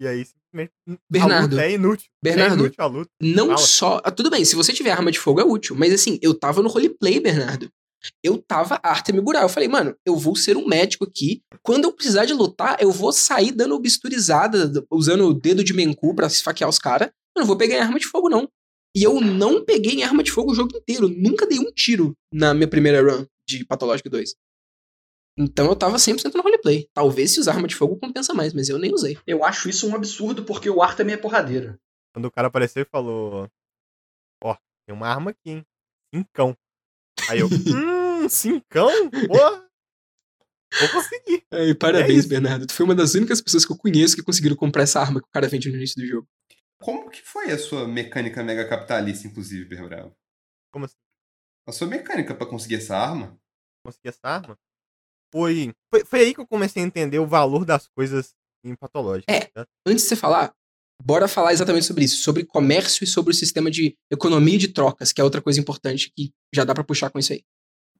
E 0.00 0.06
aí 0.06 0.24
simplesmente. 0.24 0.72
Bernardo. 1.10 1.60
é 1.60 1.72
inútil. 1.72 2.08
É 2.24 2.30
Bernardo. 2.30 2.54
É 2.54 2.58
inútil 2.58 2.84
a 2.84 2.86
luta. 2.86 3.10
Não 3.20 3.46
Fala. 3.48 3.58
só. 3.58 4.00
Ah, 4.02 4.10
tudo 4.10 4.30
bem, 4.30 4.44
se 4.44 4.56
você 4.56 4.72
tiver 4.72 4.90
arma 4.90 5.12
de 5.12 5.18
fogo 5.18 5.40
é 5.40 5.44
útil. 5.44 5.76
Mas 5.76 5.92
assim, 5.92 6.18
eu 6.22 6.32
tava 6.32 6.62
no 6.62 6.70
roleplay, 6.70 7.20
Bernardo. 7.20 7.70
Eu 8.24 8.38
tava 8.38 8.80
Artemis 8.82 9.22
Gural. 9.22 9.42
Eu 9.42 9.48
falei, 9.50 9.68
mano, 9.68 9.94
eu 10.06 10.16
vou 10.16 10.34
ser 10.34 10.56
um 10.56 10.66
médico 10.66 11.04
aqui. 11.04 11.42
Quando 11.62 11.84
eu 11.84 11.92
precisar 11.92 12.24
de 12.24 12.32
lutar, 12.32 12.78
eu 12.80 12.90
vou 12.90 13.12
sair 13.12 13.52
dando 13.52 13.78
bisturizada, 13.78 14.72
usando 14.90 15.26
o 15.26 15.34
dedo 15.34 15.62
de 15.62 15.74
mencu 15.74 16.14
pra 16.14 16.26
esfaquear 16.26 16.70
os 16.70 16.78
caras. 16.78 17.10
Eu 17.36 17.40
não 17.40 17.46
vou 17.46 17.58
pegar 17.58 17.82
arma 17.82 17.98
de 17.98 18.06
fogo, 18.06 18.30
não. 18.30 18.48
E 18.94 19.02
eu 19.02 19.20
não 19.20 19.64
peguei 19.64 19.94
em 19.94 20.02
arma 20.02 20.22
de 20.22 20.32
fogo 20.32 20.52
o 20.52 20.54
jogo 20.54 20.76
inteiro. 20.76 21.08
Nunca 21.08 21.46
dei 21.46 21.58
um 21.58 21.70
tiro 21.72 22.16
na 22.32 22.52
minha 22.52 22.68
primeira 22.68 23.00
run 23.02 23.24
de 23.46 23.64
Pathologic 23.64 24.08
2. 24.08 24.34
Então 25.38 25.66
eu 25.66 25.76
tava 25.76 25.96
100% 25.96 26.34
no 26.34 26.42
roleplay. 26.42 26.88
Talvez 26.92 27.32
se 27.32 27.40
usar 27.40 27.52
arma 27.52 27.68
de 27.68 27.74
fogo 27.74 27.96
compensa 27.96 28.34
mais, 28.34 28.52
mas 28.52 28.68
eu 28.68 28.78
nem 28.78 28.92
usei. 28.92 29.18
Eu 29.26 29.44
acho 29.44 29.68
isso 29.68 29.88
um 29.88 29.94
absurdo 29.94 30.44
porque 30.44 30.68
o 30.68 30.82
ar 30.82 30.96
também 30.96 31.14
é 31.14 31.18
porradeira. 31.18 31.78
Quando 32.12 32.26
o 32.26 32.30
cara 32.30 32.48
apareceu 32.48 32.82
e 32.82 32.90
falou: 32.90 33.48
Ó, 34.42 34.52
oh, 34.52 34.56
tem 34.86 34.94
uma 34.94 35.08
arma 35.08 35.30
aqui, 35.30 35.50
hein? 35.50 35.66
Cincão. 36.12 36.56
Aí 37.28 37.40
eu, 37.40 37.46
hum, 37.48 38.28
cincão? 38.28 38.90
Porra! 39.28 39.70
Vou 40.78 40.88
conseguir. 40.88 41.44
Parabéns, 41.78 42.24
é 42.24 42.28
Bernardo. 42.28 42.66
Tu 42.66 42.72
foi 42.72 42.84
uma 42.84 42.94
das 42.94 43.14
únicas 43.14 43.40
pessoas 43.40 43.64
que 43.64 43.72
eu 43.72 43.76
conheço 43.76 44.14
que 44.14 44.22
conseguiram 44.22 44.56
comprar 44.56 44.82
essa 44.82 45.00
arma 45.00 45.20
que 45.20 45.26
o 45.26 45.32
cara 45.32 45.48
vende 45.48 45.68
no 45.68 45.76
início 45.76 46.00
do 46.00 46.06
jogo. 46.06 46.28
Como 46.80 47.10
que 47.10 47.20
foi 47.20 47.50
a 47.50 47.58
sua 47.58 47.86
mecânica 47.86 48.42
mega 48.42 48.66
capitalista, 48.66 49.28
inclusive, 49.28 49.66
Berbravo? 49.66 50.16
Como 50.72 50.86
assim? 50.86 50.96
A 51.68 51.72
sua 51.72 51.86
mecânica 51.86 52.34
para 52.34 52.46
conseguir 52.46 52.76
essa 52.76 52.96
arma? 52.96 53.38
Conseguir 53.84 54.08
essa 54.08 54.26
arma? 54.26 54.58
Foi, 55.32 55.72
foi, 55.92 56.04
foi 56.04 56.20
aí 56.20 56.34
que 56.34 56.40
eu 56.40 56.46
comecei 56.46 56.82
a 56.82 56.86
entender 56.86 57.18
o 57.18 57.26
valor 57.26 57.64
das 57.64 57.86
coisas 57.88 58.34
em 58.64 58.74
patológica. 58.74 59.30
É, 59.30 59.46
tá? 59.46 59.66
antes 59.86 60.04
de 60.04 60.08
você 60.08 60.16
falar, 60.16 60.54
bora 61.02 61.28
falar 61.28 61.52
exatamente 61.52 61.86
sobre 61.86 62.04
isso, 62.04 62.22
sobre 62.22 62.44
comércio 62.44 63.04
e 63.04 63.06
sobre 63.06 63.30
o 63.30 63.36
sistema 63.36 63.70
de 63.70 63.96
economia 64.10 64.58
de 64.58 64.68
trocas, 64.68 65.12
que 65.12 65.20
é 65.20 65.24
outra 65.24 65.42
coisa 65.42 65.60
importante 65.60 66.10
que 66.16 66.32
já 66.52 66.64
dá 66.64 66.74
para 66.74 66.84
puxar 66.84 67.10
com 67.10 67.18
isso 67.18 67.32
aí. 67.32 67.44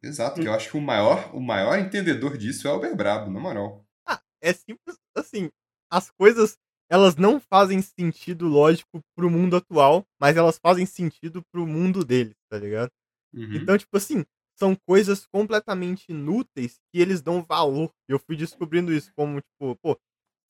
Exato, 0.03 0.41
hum. 0.41 0.43
que 0.43 0.49
eu 0.49 0.55
acho 0.55 0.70
que 0.70 0.76
o 0.76 0.81
maior, 0.81 1.35
o 1.35 1.41
maior 1.41 1.78
entendedor 1.78 2.39
disso 2.39 2.66
é 2.66 2.72
o 2.72 2.81
Berbrabo, 2.81 3.31
na 3.31 3.39
moral. 3.39 3.85
Ah, 4.09 4.22
é 4.41 4.53
simples 4.53 4.97
assim, 5.14 5.51
as 5.93 6.11
coisas 6.11 6.57
elas 6.91 7.16
não 7.16 7.41
fazem 7.41 7.80
sentido 7.80 8.49
lógico 8.49 9.01
pro 9.16 9.30
mundo 9.30 9.57
atual, 9.57 10.05
mas 10.20 10.36
elas 10.36 10.59
fazem 10.59 10.84
sentido 10.84 11.43
pro 11.53 11.66
mundo 11.66 12.05
deles, 12.05 12.34
tá 12.51 12.59
ligado? 12.59 12.91
Uhum. 13.32 13.55
Então, 13.55 13.78
tipo 13.78 13.97
assim, 13.97 14.24
são 14.59 14.74
coisas 14.74 15.24
completamente 15.26 16.07
inúteis 16.11 16.78
que 16.93 17.01
eles 17.01 17.22
dão 17.22 17.43
valor. 17.43 17.91
Eu 18.09 18.18
fui 18.18 18.36
descobrindo 18.36 18.93
isso 18.93 19.12
como, 19.14 19.41
tipo, 19.41 19.76
pô, 19.76 19.97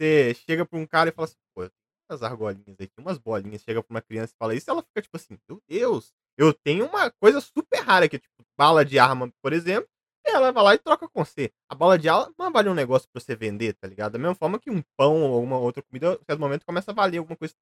você 0.00 0.34
chega 0.34 0.64
pra 0.64 0.78
um 0.78 0.86
cara 0.86 1.10
e 1.10 1.12
fala 1.12 1.26
assim, 1.26 1.36
pô, 1.54 1.62
tem 1.62 1.70
umas 2.10 2.22
argolinhas 2.22 2.80
aqui, 2.80 2.92
umas 2.98 3.18
bolinhas, 3.18 3.62
chega 3.62 3.82
pra 3.82 3.94
uma 3.94 4.02
criança 4.02 4.32
e 4.34 4.38
fala 4.38 4.54
isso, 4.54 4.70
ela 4.70 4.82
fica 4.82 5.02
tipo 5.02 5.16
assim, 5.16 5.38
meu 5.48 5.60
Deus, 5.68 6.10
eu 6.38 6.54
tenho 6.54 6.86
uma 6.86 7.10
coisa 7.10 7.40
super 7.40 7.80
rara 7.80 8.06
aqui, 8.06 8.18
tipo, 8.18 8.42
bala 8.58 8.84
de 8.84 8.98
arma, 8.98 9.30
por 9.42 9.52
exemplo, 9.52 9.88
ela 10.30 10.52
vai 10.52 10.62
lá 10.62 10.74
e 10.74 10.78
troca 10.78 11.08
com 11.08 11.24
você. 11.24 11.52
A 11.68 11.74
bala 11.74 11.98
de 11.98 12.08
ala 12.08 12.32
não 12.38 12.52
vale 12.52 12.68
um 12.68 12.74
negócio 12.74 13.08
pra 13.12 13.20
você 13.20 13.36
vender, 13.36 13.74
tá 13.74 13.86
ligado? 13.86 14.12
Da 14.12 14.18
mesma 14.18 14.34
forma 14.34 14.58
que 14.58 14.70
um 14.70 14.82
pão 14.96 15.22
ou 15.22 15.34
alguma 15.34 15.58
outra 15.58 15.82
comida, 15.82 16.14
a 16.14 16.24
certo 16.24 16.40
momento, 16.40 16.64
começa 16.64 16.90
a 16.90 16.94
valer 16.94 17.18
alguma 17.18 17.36
coisa 17.36 17.54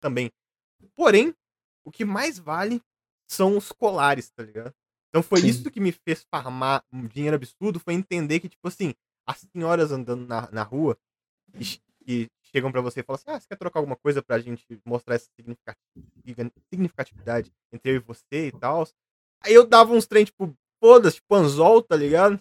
também. 0.00 0.30
Porém, 0.94 1.34
o 1.84 1.90
que 1.90 2.04
mais 2.04 2.38
vale 2.38 2.82
são 3.28 3.56
os 3.56 3.72
colares, 3.72 4.30
tá 4.30 4.42
ligado? 4.42 4.74
Então 5.08 5.22
foi 5.22 5.40
Sim. 5.40 5.48
isso 5.48 5.70
que 5.70 5.80
me 5.80 5.92
fez 5.92 6.24
farmar 6.30 6.84
um 6.92 7.06
dinheiro 7.06 7.36
absurdo, 7.36 7.80
foi 7.80 7.94
entender 7.94 8.40
que, 8.40 8.48
tipo 8.48 8.66
assim, 8.68 8.94
as 9.26 9.38
senhoras 9.38 9.90
andando 9.92 10.26
na, 10.26 10.50
na 10.50 10.62
rua 10.62 10.96
que 12.04 12.28
chegam 12.42 12.72
para 12.72 12.80
você 12.80 13.00
e 13.00 13.02
falam 13.02 13.16
assim, 13.16 13.30
ah, 13.30 13.40
você 13.40 13.46
quer 13.48 13.56
trocar 13.56 13.80
alguma 13.80 13.96
coisa 13.96 14.22
pra 14.22 14.38
gente 14.38 14.64
mostrar 14.84 15.14
essa 15.14 15.28
significatividade 16.72 17.52
entre 17.72 17.92
eu 17.92 17.96
e 17.96 17.98
você 17.98 18.48
e 18.48 18.52
tal. 18.52 18.86
Aí 19.42 19.54
eu 19.54 19.66
dava 19.66 19.92
uns 19.92 20.06
trem, 20.06 20.24
tipo, 20.24 20.56
foda-se, 20.80 21.16
tipo 21.16 21.34
anzol, 21.34 21.82
tá 21.82 21.94
ligado? 21.94 22.40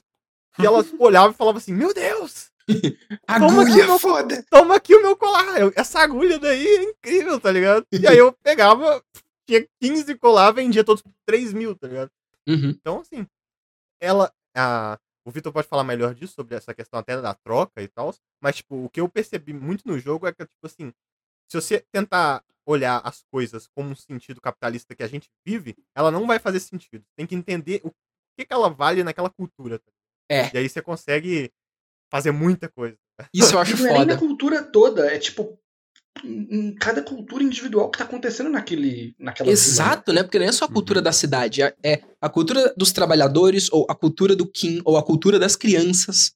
E 0.57 0.65
ela 0.65 0.83
olhava 0.99 1.33
e 1.33 1.37
falava 1.37 1.57
assim, 1.57 1.73
meu 1.73 1.93
Deus! 1.93 2.49
agulha 3.27 3.87
meu, 3.87 3.99
foda! 3.99 4.43
Toma 4.49 4.75
aqui 4.75 4.95
o 4.95 5.01
meu 5.01 5.15
colar! 5.15 5.59
Eu, 5.59 5.73
essa 5.75 5.99
agulha 5.99 6.39
daí 6.39 6.65
é 6.65 6.83
incrível, 6.83 7.39
tá 7.39 7.51
ligado? 7.51 7.85
E 7.91 8.07
aí 8.07 8.17
eu 8.17 8.31
pegava, 8.43 9.03
tinha 9.47 9.67
15 9.81 10.15
colar, 10.15 10.51
vendia 10.51 10.83
todos 10.83 11.01
por 11.01 11.11
3 11.25 11.53
mil, 11.53 11.75
tá 11.75 11.87
ligado? 11.87 12.11
Uhum. 12.47 12.69
Então, 12.69 13.01
assim, 13.01 13.27
ela. 13.99 14.31
A, 14.55 14.97
o 15.25 15.31
Vitor 15.31 15.53
pode 15.53 15.67
falar 15.67 15.83
melhor 15.83 16.15
disso, 16.15 16.33
sobre 16.33 16.55
essa 16.55 16.73
questão 16.73 16.99
até 16.99 17.21
da 17.21 17.35
troca 17.35 17.83
e 17.83 17.87
tal. 17.87 18.15
Mas, 18.41 18.57
tipo, 18.57 18.85
o 18.85 18.89
que 18.89 18.99
eu 18.99 19.07
percebi 19.07 19.53
muito 19.53 19.87
no 19.87 19.99
jogo 19.99 20.25
é 20.25 20.33
que, 20.33 20.43
tipo 20.43 20.65
assim, 20.65 20.91
se 21.47 21.59
você 21.59 21.85
tentar 21.91 22.43
olhar 22.65 23.01
as 23.03 23.23
coisas 23.31 23.67
como 23.67 23.89
um 23.89 23.95
sentido 23.95 24.39
capitalista 24.39 24.95
que 24.95 25.03
a 25.03 25.07
gente 25.07 25.29
vive, 25.45 25.75
ela 25.95 26.09
não 26.11 26.25
vai 26.25 26.39
fazer 26.39 26.59
sentido. 26.59 27.03
Tem 27.15 27.25
que 27.25 27.35
entender 27.35 27.81
o 27.83 27.91
que, 28.39 28.45
que 28.45 28.53
ela 28.53 28.69
vale 28.69 29.03
naquela 29.03 29.29
cultura. 29.29 29.79
Tá 29.79 29.85
é. 30.29 30.49
E 30.53 30.57
aí 30.57 30.69
você 30.69 30.81
consegue 30.81 31.51
fazer 32.11 32.31
muita 32.31 32.69
coisa. 32.69 32.95
Isso 33.33 33.55
eu 33.55 33.59
acho 33.59 33.71
não 33.71 33.77
foda. 33.77 33.89
Não 33.89 33.95
é 33.95 34.05
nem 34.05 34.15
na 34.15 34.17
cultura 34.17 34.63
toda, 34.63 35.13
é 35.13 35.17
tipo 35.17 35.59
em 36.23 36.75
cada 36.75 37.01
cultura 37.01 37.41
individual 37.41 37.89
que 37.89 37.97
tá 37.97 38.03
acontecendo 38.03 38.49
naquele, 38.49 39.15
naquela 39.17 39.49
Exato, 39.49 40.11
né? 40.11 40.21
Porque 40.21 40.37
não 40.37 40.47
é 40.47 40.51
só 40.51 40.65
a 40.65 40.67
cultura 40.67 40.99
uhum. 40.99 41.03
da 41.03 41.13
cidade, 41.13 41.61
é, 41.61 41.73
é 41.81 42.01
a 42.19 42.27
cultura 42.27 42.73
dos 42.75 42.91
trabalhadores, 42.91 43.71
ou 43.71 43.85
a 43.89 43.95
cultura 43.95 44.35
do 44.35 44.45
Kim, 44.45 44.81
ou 44.83 44.97
a 44.97 45.03
cultura 45.03 45.39
das 45.39 45.55
crianças. 45.55 46.33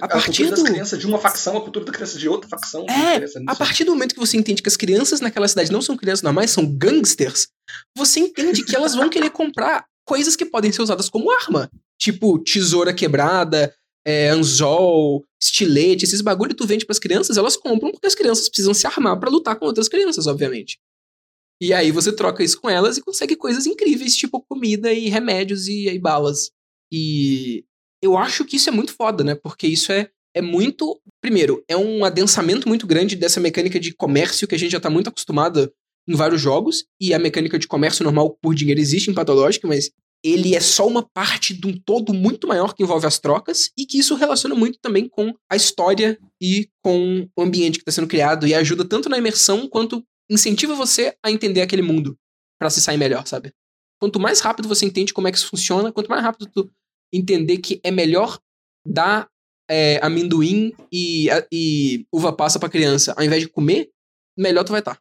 A, 0.00 0.04
a 0.04 0.08
partir 0.08 0.44
cultura 0.44 0.50
do... 0.50 0.62
das 0.62 0.70
crianças 0.70 0.98
de 1.00 1.06
uma 1.06 1.18
facção, 1.18 1.56
a 1.56 1.60
cultura 1.60 1.86
da 1.86 1.92
criança 1.92 2.18
de 2.18 2.28
outra 2.28 2.48
facção. 2.48 2.86
É, 2.88 3.24
a 3.48 3.56
partir 3.56 3.82
do 3.82 3.92
momento 3.92 4.14
que 4.14 4.20
você 4.20 4.36
entende 4.36 4.62
que 4.62 4.68
as 4.68 4.76
crianças 4.76 5.20
naquela 5.20 5.48
cidade 5.48 5.72
não 5.72 5.82
são 5.82 5.96
crianças 5.96 6.22
normais, 6.22 6.52
são 6.52 6.64
gangsters, 6.64 7.48
você 7.96 8.20
entende 8.20 8.64
que 8.64 8.76
elas 8.76 8.94
vão 8.94 9.10
querer 9.10 9.30
comprar 9.30 9.86
coisas 10.06 10.36
que 10.36 10.46
podem 10.46 10.72
ser 10.72 10.82
usadas 10.82 11.08
como 11.08 11.30
arma. 11.30 11.70
Tipo, 11.98 12.38
tesoura 12.38 12.94
quebrada, 12.94 13.74
é, 14.06 14.28
anzol, 14.28 15.24
estilete, 15.42 16.04
esses 16.04 16.20
bagulho 16.20 16.50
que 16.50 16.56
tu 16.56 16.66
vende 16.66 16.86
pras 16.86 16.98
crianças, 16.98 17.36
elas 17.36 17.56
compram 17.56 17.90
porque 17.90 18.06
as 18.06 18.14
crianças 18.14 18.48
precisam 18.48 18.72
se 18.72 18.86
armar 18.86 19.18
para 19.18 19.28
lutar 19.28 19.58
com 19.58 19.66
outras 19.66 19.88
crianças, 19.88 20.26
obviamente. 20.26 20.78
E 21.60 21.72
aí 21.72 21.90
você 21.90 22.12
troca 22.12 22.44
isso 22.44 22.60
com 22.60 22.70
elas 22.70 22.96
e 22.96 23.02
consegue 23.02 23.34
coisas 23.34 23.66
incríveis, 23.66 24.14
tipo 24.14 24.44
comida 24.48 24.92
e 24.92 25.08
remédios 25.08 25.66
e, 25.66 25.88
e 25.88 25.98
balas. 25.98 26.50
E 26.92 27.64
eu 28.00 28.16
acho 28.16 28.44
que 28.44 28.56
isso 28.56 28.68
é 28.68 28.72
muito 28.72 28.92
foda, 28.94 29.24
né? 29.24 29.34
Porque 29.34 29.66
isso 29.66 29.90
é, 29.90 30.10
é 30.34 30.42
muito. 30.42 31.00
Primeiro, 31.20 31.64
é 31.66 31.76
um 31.76 32.04
adensamento 32.04 32.68
muito 32.68 32.86
grande 32.86 33.16
dessa 33.16 33.40
mecânica 33.40 33.80
de 33.80 33.92
comércio 33.92 34.46
que 34.46 34.54
a 34.54 34.58
gente 34.58 34.72
já 34.72 34.80
tá 34.80 34.90
muito 34.90 35.08
acostumada 35.08 35.72
em 36.08 36.14
vários 36.14 36.40
jogos, 36.40 36.84
e 37.00 37.12
a 37.12 37.18
mecânica 37.18 37.58
de 37.58 37.66
comércio 37.66 38.04
normal 38.04 38.38
por 38.40 38.54
dinheiro 38.54 38.80
existe 38.80 39.10
em 39.10 39.14
Pathologic, 39.14 39.66
mas 39.66 39.90
ele 40.24 40.54
é 40.54 40.60
só 40.60 40.86
uma 40.86 41.02
parte 41.02 41.54
de 41.54 41.66
um 41.66 41.78
todo 41.78 42.12
muito 42.12 42.46
maior 42.48 42.74
que 42.74 42.82
envolve 42.82 43.06
as 43.06 43.18
trocas 43.18 43.70
e 43.76 43.86
que 43.86 43.98
isso 43.98 44.14
relaciona 44.14 44.54
muito 44.54 44.78
também 44.80 45.08
com 45.08 45.32
a 45.50 45.56
história 45.56 46.18
e 46.40 46.68
com 46.82 47.28
o 47.36 47.42
ambiente 47.42 47.78
que 47.78 47.82
está 47.82 47.92
sendo 47.92 48.08
criado 48.08 48.46
e 48.46 48.54
ajuda 48.54 48.84
tanto 48.84 49.08
na 49.08 49.18
imersão 49.18 49.68
quanto 49.68 50.04
incentiva 50.30 50.74
você 50.74 51.16
a 51.22 51.30
entender 51.30 51.60
aquele 51.60 51.82
mundo 51.82 52.18
para 52.58 52.70
se 52.70 52.80
sair 52.80 52.96
melhor, 52.96 53.26
sabe? 53.26 53.52
Quanto 54.00 54.18
mais 54.18 54.40
rápido 54.40 54.68
você 54.68 54.84
entende 54.84 55.14
como 55.14 55.28
é 55.28 55.32
que 55.32 55.38
isso 55.38 55.48
funciona, 55.48 55.92
quanto 55.92 56.08
mais 56.08 56.22
rápido 56.22 56.50
tu 56.52 56.70
entender 57.12 57.58
que 57.58 57.80
é 57.82 57.90
melhor 57.90 58.38
dar 58.86 59.28
é, 59.70 59.98
amendoim 60.02 60.72
e, 60.92 61.28
e 61.52 62.06
uva 62.12 62.32
passa 62.32 62.58
pra 62.58 62.68
criança 62.68 63.14
ao 63.16 63.24
invés 63.24 63.42
de 63.42 63.48
comer, 63.48 63.90
melhor 64.36 64.64
tu 64.64 64.72
vai 64.72 64.80
estar. 64.80 64.96
Tá. 64.96 65.00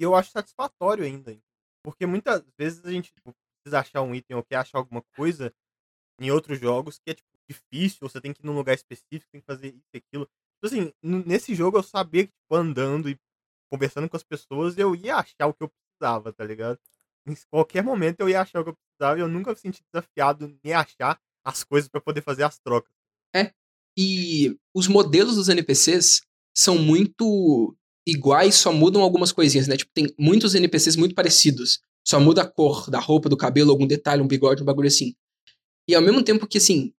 E 0.00 0.04
eu 0.04 0.14
acho 0.14 0.30
satisfatório 0.30 1.04
ainda. 1.04 1.36
Porque 1.84 2.06
muitas 2.06 2.44
vezes 2.58 2.84
a 2.84 2.90
gente 2.90 3.12
tipo, 3.12 3.34
precisa 3.62 3.80
achar 3.80 4.02
um 4.02 4.14
item 4.14 4.36
ou 4.36 4.44
quer 4.44 4.56
achar 4.56 4.78
alguma 4.78 5.02
coisa 5.16 5.52
em 6.20 6.30
outros 6.30 6.58
jogos 6.58 6.98
que 6.98 7.10
é 7.10 7.14
tipo, 7.14 7.28
difícil, 7.48 7.98
você 8.00 8.20
tem 8.20 8.32
que 8.32 8.42
ir 8.42 8.46
num 8.46 8.54
lugar 8.54 8.74
específico, 8.74 9.30
tem 9.30 9.40
que 9.40 9.46
fazer 9.46 9.68
isso 9.68 9.88
e 9.94 9.98
aquilo. 9.98 10.28
Então, 10.58 10.78
assim, 10.78 10.92
nesse 11.02 11.54
jogo 11.54 11.78
eu 11.78 11.82
sabia 11.82 12.26
que, 12.26 12.32
tipo, 12.32 12.54
andando 12.54 13.08
e 13.08 13.18
conversando 13.70 14.08
com 14.08 14.16
as 14.16 14.22
pessoas, 14.22 14.76
eu 14.76 14.94
ia 14.94 15.16
achar 15.16 15.46
o 15.46 15.54
que 15.54 15.62
eu 15.62 15.70
precisava, 15.70 16.32
tá 16.32 16.44
ligado? 16.44 16.78
Em 17.26 17.34
qualquer 17.50 17.82
momento 17.82 18.20
eu 18.20 18.28
ia 18.28 18.40
achar 18.40 18.60
o 18.60 18.64
que 18.64 18.70
eu 18.70 18.76
precisava 18.76 19.18
e 19.18 19.22
eu 19.22 19.28
nunca 19.28 19.50
me 19.50 19.56
senti 19.56 19.82
desafiado 19.92 20.58
nem 20.62 20.74
achar 20.74 21.20
as 21.44 21.64
coisas 21.64 21.88
para 21.88 22.00
poder 22.00 22.22
fazer 22.22 22.42
as 22.42 22.58
trocas. 22.58 22.92
É. 23.34 23.52
E 23.96 24.58
os 24.74 24.88
modelos 24.88 25.36
dos 25.36 25.48
NPCs 25.48 26.22
são 26.56 26.78
muito 26.78 27.76
iguais, 28.08 28.54
só 28.54 28.72
mudam 28.72 29.02
algumas 29.02 29.32
coisinhas, 29.32 29.68
né? 29.68 29.76
Tipo, 29.76 29.92
tem 29.92 30.12
muitos 30.18 30.54
NPCs 30.54 30.96
muito 30.96 31.14
parecidos. 31.14 31.80
Só 32.06 32.18
muda 32.18 32.42
a 32.42 32.46
cor 32.46 32.90
da 32.90 32.98
roupa, 32.98 33.28
do 33.28 33.36
cabelo, 33.36 33.70
algum 33.70 33.86
detalhe, 33.86 34.22
um 34.22 34.26
bigode, 34.26 34.62
um 34.62 34.64
bagulho 34.64 34.88
assim. 34.88 35.14
E 35.86 35.94
ao 35.94 36.02
mesmo 36.02 36.22
tempo 36.22 36.46
que, 36.46 36.58
assim, 36.58 36.92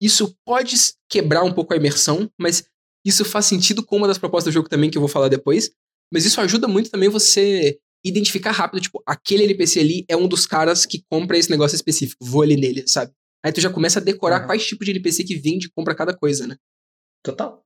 isso 0.00 0.36
pode 0.44 0.74
quebrar 1.08 1.44
um 1.44 1.52
pouco 1.52 1.72
a 1.72 1.76
imersão, 1.76 2.30
mas 2.38 2.64
isso 3.04 3.24
faz 3.24 3.46
sentido 3.46 3.84
com 3.84 3.96
uma 3.96 4.08
das 4.08 4.18
propostas 4.18 4.52
do 4.52 4.54
jogo 4.54 4.68
também, 4.68 4.90
que 4.90 4.98
eu 4.98 5.02
vou 5.02 5.08
falar 5.08 5.28
depois. 5.28 5.70
Mas 6.12 6.24
isso 6.24 6.40
ajuda 6.40 6.66
muito 6.66 6.90
também 6.90 7.08
você 7.08 7.78
identificar 8.04 8.52
rápido, 8.52 8.80
tipo, 8.80 9.02
aquele 9.06 9.44
NPC 9.44 9.80
ali 9.80 10.04
é 10.08 10.16
um 10.16 10.28
dos 10.28 10.46
caras 10.46 10.86
que 10.86 11.04
compra 11.10 11.36
esse 11.38 11.50
negócio 11.50 11.74
específico, 11.74 12.24
vou 12.24 12.42
ali 12.42 12.56
nele, 12.56 12.86
sabe? 12.86 13.12
Aí 13.44 13.52
tu 13.52 13.60
já 13.60 13.70
começa 13.70 13.98
a 13.98 14.02
decorar 14.02 14.40
uhum. 14.40 14.46
quais 14.46 14.64
tipos 14.64 14.84
de 14.84 14.92
NPC 14.92 15.24
que 15.24 15.36
vende 15.36 15.66
e 15.66 15.70
compra 15.70 15.94
cada 15.94 16.16
coisa, 16.16 16.46
né? 16.46 16.56
Total. 17.24 17.65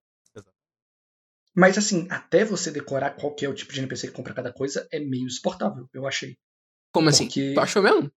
Mas 1.55 1.77
assim, 1.77 2.07
até 2.11 2.45
você 2.45 2.71
decorar 2.71 3.11
qual 3.11 3.35
é 3.43 3.49
o 3.49 3.55
tipo 3.55 3.73
de 3.73 3.81
NPC 3.81 4.09
que 4.09 4.13
compra 4.13 4.35
cada 4.35 4.53
coisa 4.53 4.87
é 4.93 5.01
meio 5.01 5.27
exportável, 5.27 5.89
eu 5.93 6.07
achei. 6.07 6.37
Como 6.93 7.09
assim? 7.09 7.27
Porque... 7.27 7.53
Tu 7.55 7.61
achou 7.61 7.83
mesmo? 7.83 8.11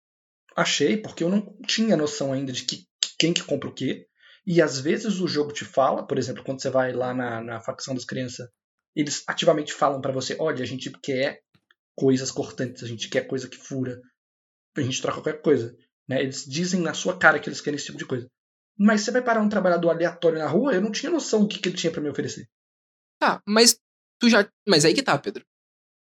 Achei, 0.56 0.98
porque 0.98 1.24
eu 1.24 1.30
não 1.30 1.58
tinha 1.66 1.98
noção 1.98 2.32
ainda 2.32 2.52
de 2.52 2.64
que, 2.64 2.86
quem 3.18 3.34
que 3.34 3.44
compra 3.44 3.70
o 3.70 3.74
quê. 3.74 4.08
E 4.46 4.62
às 4.62 4.80
vezes 4.80 5.20
o 5.20 5.28
jogo 5.28 5.52
te 5.52 5.66
fala, 5.66 6.06
por 6.06 6.18
exemplo, 6.18 6.44
quando 6.44 6.62
você 6.62 6.70
vai 6.70 6.92
lá 6.92 7.14
na, 7.14 7.42
na 7.42 7.60
facção 7.60 7.96
das 7.96 8.06
crianças, 8.06 8.48
eles 8.96 9.24
ativamente 9.28 9.74
falam 9.74 10.02
para 10.02 10.12
você: 10.12 10.36
olha, 10.40 10.62
a 10.62 10.66
gente 10.66 10.92
quer 11.02 11.42
coisas 11.96 12.30
cortantes, 12.30 12.84
a 12.84 12.88
gente 12.88 13.10
quer 13.10 13.26
coisa 13.28 13.48
que 13.48 13.58
fura, 13.58 14.00
a 14.76 14.82
gente 14.82 15.02
troca 15.02 15.22
qualquer 15.22 15.42
coisa. 15.42 15.76
Né? 16.08 16.22
Eles 16.22 16.46
dizem 16.46 16.82
na 16.82 16.94
sua 16.94 17.18
cara 17.18 17.40
que 17.40 17.50
eles 17.50 17.62
querem 17.62 17.78
esse 17.78 17.86
tipo 17.86 17.98
de 17.98 18.06
coisa. 18.06 18.28
Mas 18.78 19.02
você 19.02 19.12
vai 19.12 19.22
parar 19.22 19.42
um 19.42 19.50
trabalhador 19.50 19.90
aleatório 19.90 20.40
na 20.40 20.48
rua, 20.48 20.74
eu 20.74 20.82
não 20.82 20.92
tinha 20.92 21.12
noção 21.12 21.42
do 21.42 21.48
que, 21.48 21.60
que 21.60 21.70
ele 21.70 21.78
tinha 21.78 21.92
para 21.92 22.02
me 22.02 22.10
oferecer. 22.10 22.48
Tá, 23.24 23.42
mas 23.48 23.80
tu 24.20 24.30
já. 24.30 24.46
Mas 24.68 24.84
aí 24.84 24.94
que 24.94 25.02
tá, 25.02 25.18
Pedro. 25.18 25.46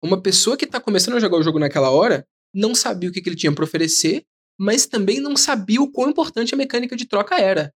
Uma 0.02 0.20
pessoa 0.20 0.56
que 0.56 0.66
tá 0.66 0.80
começando 0.80 1.14
a 1.14 1.20
jogar 1.20 1.36
o 1.38 1.42
jogo 1.44 1.60
naquela 1.60 1.88
hora 1.88 2.26
não 2.52 2.74
sabia 2.74 3.08
o 3.08 3.12
que, 3.12 3.22
que 3.22 3.28
ele 3.28 3.36
tinha 3.36 3.54
para 3.54 3.62
oferecer, 3.62 4.24
mas 4.58 4.86
também 4.86 5.20
não 5.20 5.36
sabia 5.36 5.80
o 5.80 5.88
quão 5.88 6.10
importante 6.10 6.52
a 6.52 6.56
mecânica 6.56 6.96
de 6.96 7.06
troca 7.06 7.40
era. 7.40 7.72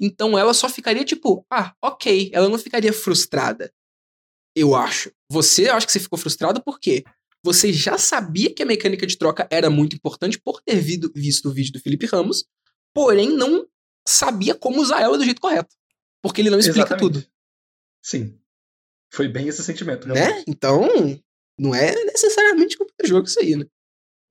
Então 0.00 0.38
ela 0.38 0.54
só 0.54 0.68
ficaria 0.68 1.04
tipo, 1.04 1.44
ah, 1.52 1.74
ok. 1.82 2.30
Ela 2.32 2.48
não 2.48 2.56
ficaria 2.58 2.92
frustrada. 2.92 3.72
Eu 4.54 4.76
acho. 4.76 5.10
Você 5.28 5.68
acha 5.68 5.84
que 5.84 5.90
você 5.90 5.98
ficou 5.98 6.16
frustrado 6.16 6.62
por 6.62 6.78
quê? 6.78 7.02
Você 7.44 7.72
já 7.72 7.98
sabia 7.98 8.54
que 8.54 8.62
a 8.62 8.66
mecânica 8.66 9.04
de 9.04 9.18
troca 9.18 9.48
era 9.50 9.68
muito 9.68 9.96
importante 9.96 10.38
por 10.38 10.62
ter 10.62 10.80
visto 10.80 11.48
o 11.48 11.52
vídeo 11.52 11.72
do 11.72 11.80
Felipe 11.80 12.06
Ramos, 12.06 12.44
porém 12.94 13.36
não 13.36 13.66
sabia 14.06 14.54
como 14.54 14.80
usar 14.80 15.00
ela 15.00 15.18
do 15.18 15.24
jeito 15.24 15.40
correto. 15.40 15.74
Porque 16.22 16.40
ele 16.40 16.50
não 16.50 16.60
explica 16.60 16.94
Exatamente. 16.94 17.00
tudo. 17.00 17.26
Sim. 18.00 18.38
Foi 19.12 19.28
bem 19.28 19.48
esse 19.48 19.62
sentimento. 19.62 20.08
Né? 20.08 20.42
Então, 20.46 20.88
não 21.58 21.74
é 21.74 21.94
necessariamente 22.04 22.76
culpa 22.76 22.92
do 23.00 23.08
jogo 23.08 23.26
isso 23.26 23.40
aí, 23.40 23.56
né? 23.56 23.64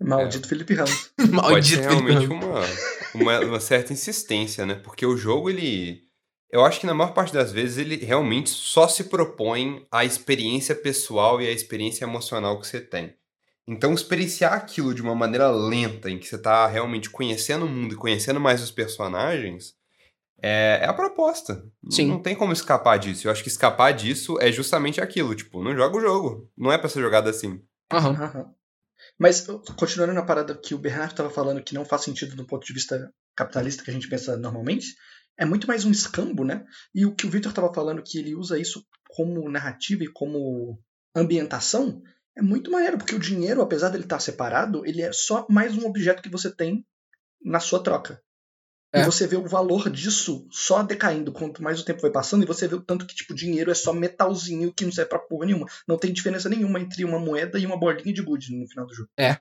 Maldito 0.02 0.46
é. 0.46 0.50
Felipe 0.50 0.74
Ramos. 0.74 1.12
Maldito 1.32 1.50
Pode 1.50 1.68
ser 1.68 1.82
realmente 1.82 2.28
uma, 2.28 2.62
uma, 3.14 3.40
uma, 3.40 3.60
certa 3.60 3.94
insistência, 3.94 4.66
né? 4.66 4.76
Porque 4.76 5.06
o 5.06 5.18
jogo, 5.18 5.50
ele. 5.50 6.04
Eu 6.52 6.64
acho 6.64 6.80
que 6.80 6.86
na 6.86 6.94
maior 6.94 7.14
parte 7.14 7.34
das 7.34 7.52
vezes 7.52 7.78
ele 7.78 7.98
realmente 7.98 8.50
só 8.50 8.88
se 8.88 9.06
propõe 9.06 9.86
à 9.92 10.06
experiência 10.06 10.76
pessoal 10.76 11.42
e 11.42 11.48
à 11.48 11.52
experiência 11.52 12.06
emocional 12.06 12.60
que 12.60 12.68
você 12.68 12.80
tem. 12.80 13.16
Então, 13.68 13.94
experienciar 13.94 14.54
aquilo 14.54 14.94
de 14.94 15.02
uma 15.02 15.16
maneira 15.16 15.50
lenta, 15.50 16.10
em 16.10 16.20
que 16.20 16.28
você 16.28 16.36
está 16.36 16.68
realmente 16.68 17.10
conhecendo 17.10 17.66
o 17.66 17.70
mundo 17.70 17.96
e 17.96 17.98
conhecendo 17.98 18.40
mais 18.40 18.62
os 18.62 18.70
personagens, 18.70 19.74
é, 20.48 20.80
é, 20.84 20.86
a 20.86 20.94
proposta. 20.94 21.66
Sim. 21.90 22.08
Não 22.08 22.22
tem 22.22 22.36
como 22.36 22.54
escapar 22.54 23.00
disso. 23.00 23.28
Eu 23.28 23.32
acho 23.32 23.42
que 23.42 23.50
escapar 23.50 23.92
disso 23.92 24.38
é 24.40 24.52
justamente 24.52 25.02
aquilo. 25.02 25.34
Tipo, 25.34 25.64
não 25.64 25.76
joga 25.76 25.98
o 25.98 26.02
jogo. 26.02 26.52
Não 26.56 26.72
é 26.72 26.78
para 26.78 26.88
ser 26.88 27.02
jogado 27.02 27.28
assim. 27.28 27.60
Aham. 27.92 28.12
Uhum. 28.12 28.54
Mas, 29.18 29.48
continuando 29.78 30.14
na 30.14 30.22
parada 30.22 30.56
que 30.56 30.76
o 30.76 30.78
Bernardo 30.78 31.12
estava 31.12 31.30
falando 31.32 31.64
que 31.64 31.74
não 31.74 31.84
faz 31.84 32.04
sentido 32.04 32.36
do 32.36 32.46
ponto 32.46 32.66
de 32.66 32.74
vista 32.74 33.12
capitalista 33.36 33.84
que 33.84 33.90
a 33.90 33.94
gente 33.94 34.08
pensa 34.08 34.38
normalmente, 34.38 34.96
é 35.38 35.46
muito 35.46 35.68
mais 35.68 35.84
um 35.84 35.92
escambo, 35.92 36.44
né? 36.46 36.64
E 36.94 37.06
o 37.06 37.16
que 37.16 37.26
o 37.26 37.30
Victor 37.30 37.52
estava 37.52 37.74
falando, 37.74 38.04
que 38.04 38.20
ele 38.20 38.36
usa 38.36 38.60
isso 38.60 38.86
como 39.10 39.50
narrativa 39.50 40.04
e 40.04 40.12
como 40.12 40.80
ambientação, 41.16 42.02
é 42.38 42.42
muito 42.42 42.70
maneiro, 42.70 42.98
porque 42.98 43.16
o 43.16 43.20
dinheiro, 43.20 43.62
apesar 43.62 43.90
dele 43.90 44.04
estar 44.04 44.20
separado, 44.20 44.86
ele 44.86 45.02
é 45.02 45.12
só 45.12 45.46
mais 45.50 45.76
um 45.76 45.88
objeto 45.88 46.22
que 46.22 46.30
você 46.30 46.54
tem 46.54 46.86
na 47.44 47.60
sua 47.60 47.82
troca. 47.82 48.22
É. 48.96 49.02
E 49.02 49.06
você 49.06 49.28
vê 49.28 49.36
o 49.36 49.46
valor 49.46 49.90
disso 49.90 50.48
só 50.50 50.82
decaindo 50.82 51.34
quanto 51.34 51.62
mais 51.62 51.82
o 51.82 51.84
tempo 51.84 52.02
vai 52.02 52.12
passando, 52.12 52.44
e 52.44 52.48
você 52.48 52.66
vê 52.66 52.76
o 52.76 52.82
tanto 52.82 53.06
que, 53.06 53.14
tipo, 53.14 53.34
dinheiro 53.34 53.70
é 53.70 53.76
só 53.76 53.92
metalzinho 53.92 54.74
que 54.74 54.86
não 54.86 54.92
serve 54.92 55.10
pra 55.10 55.20
porra 55.20 55.48
nenhuma. 55.48 55.68
Não 55.86 55.98
tem 55.98 56.14
diferença 56.14 56.48
nenhuma 56.48 56.80
entre 56.80 57.04
uma 57.04 57.20
moeda 57.20 57.60
e 57.60 57.66
uma 57.66 57.78
bolinha 57.78 58.14
de 58.14 58.22
good 58.22 58.56
no 58.56 58.68
final 58.68 58.88
do 58.88 58.94
jogo. 58.94 59.10
É. 59.20 59.38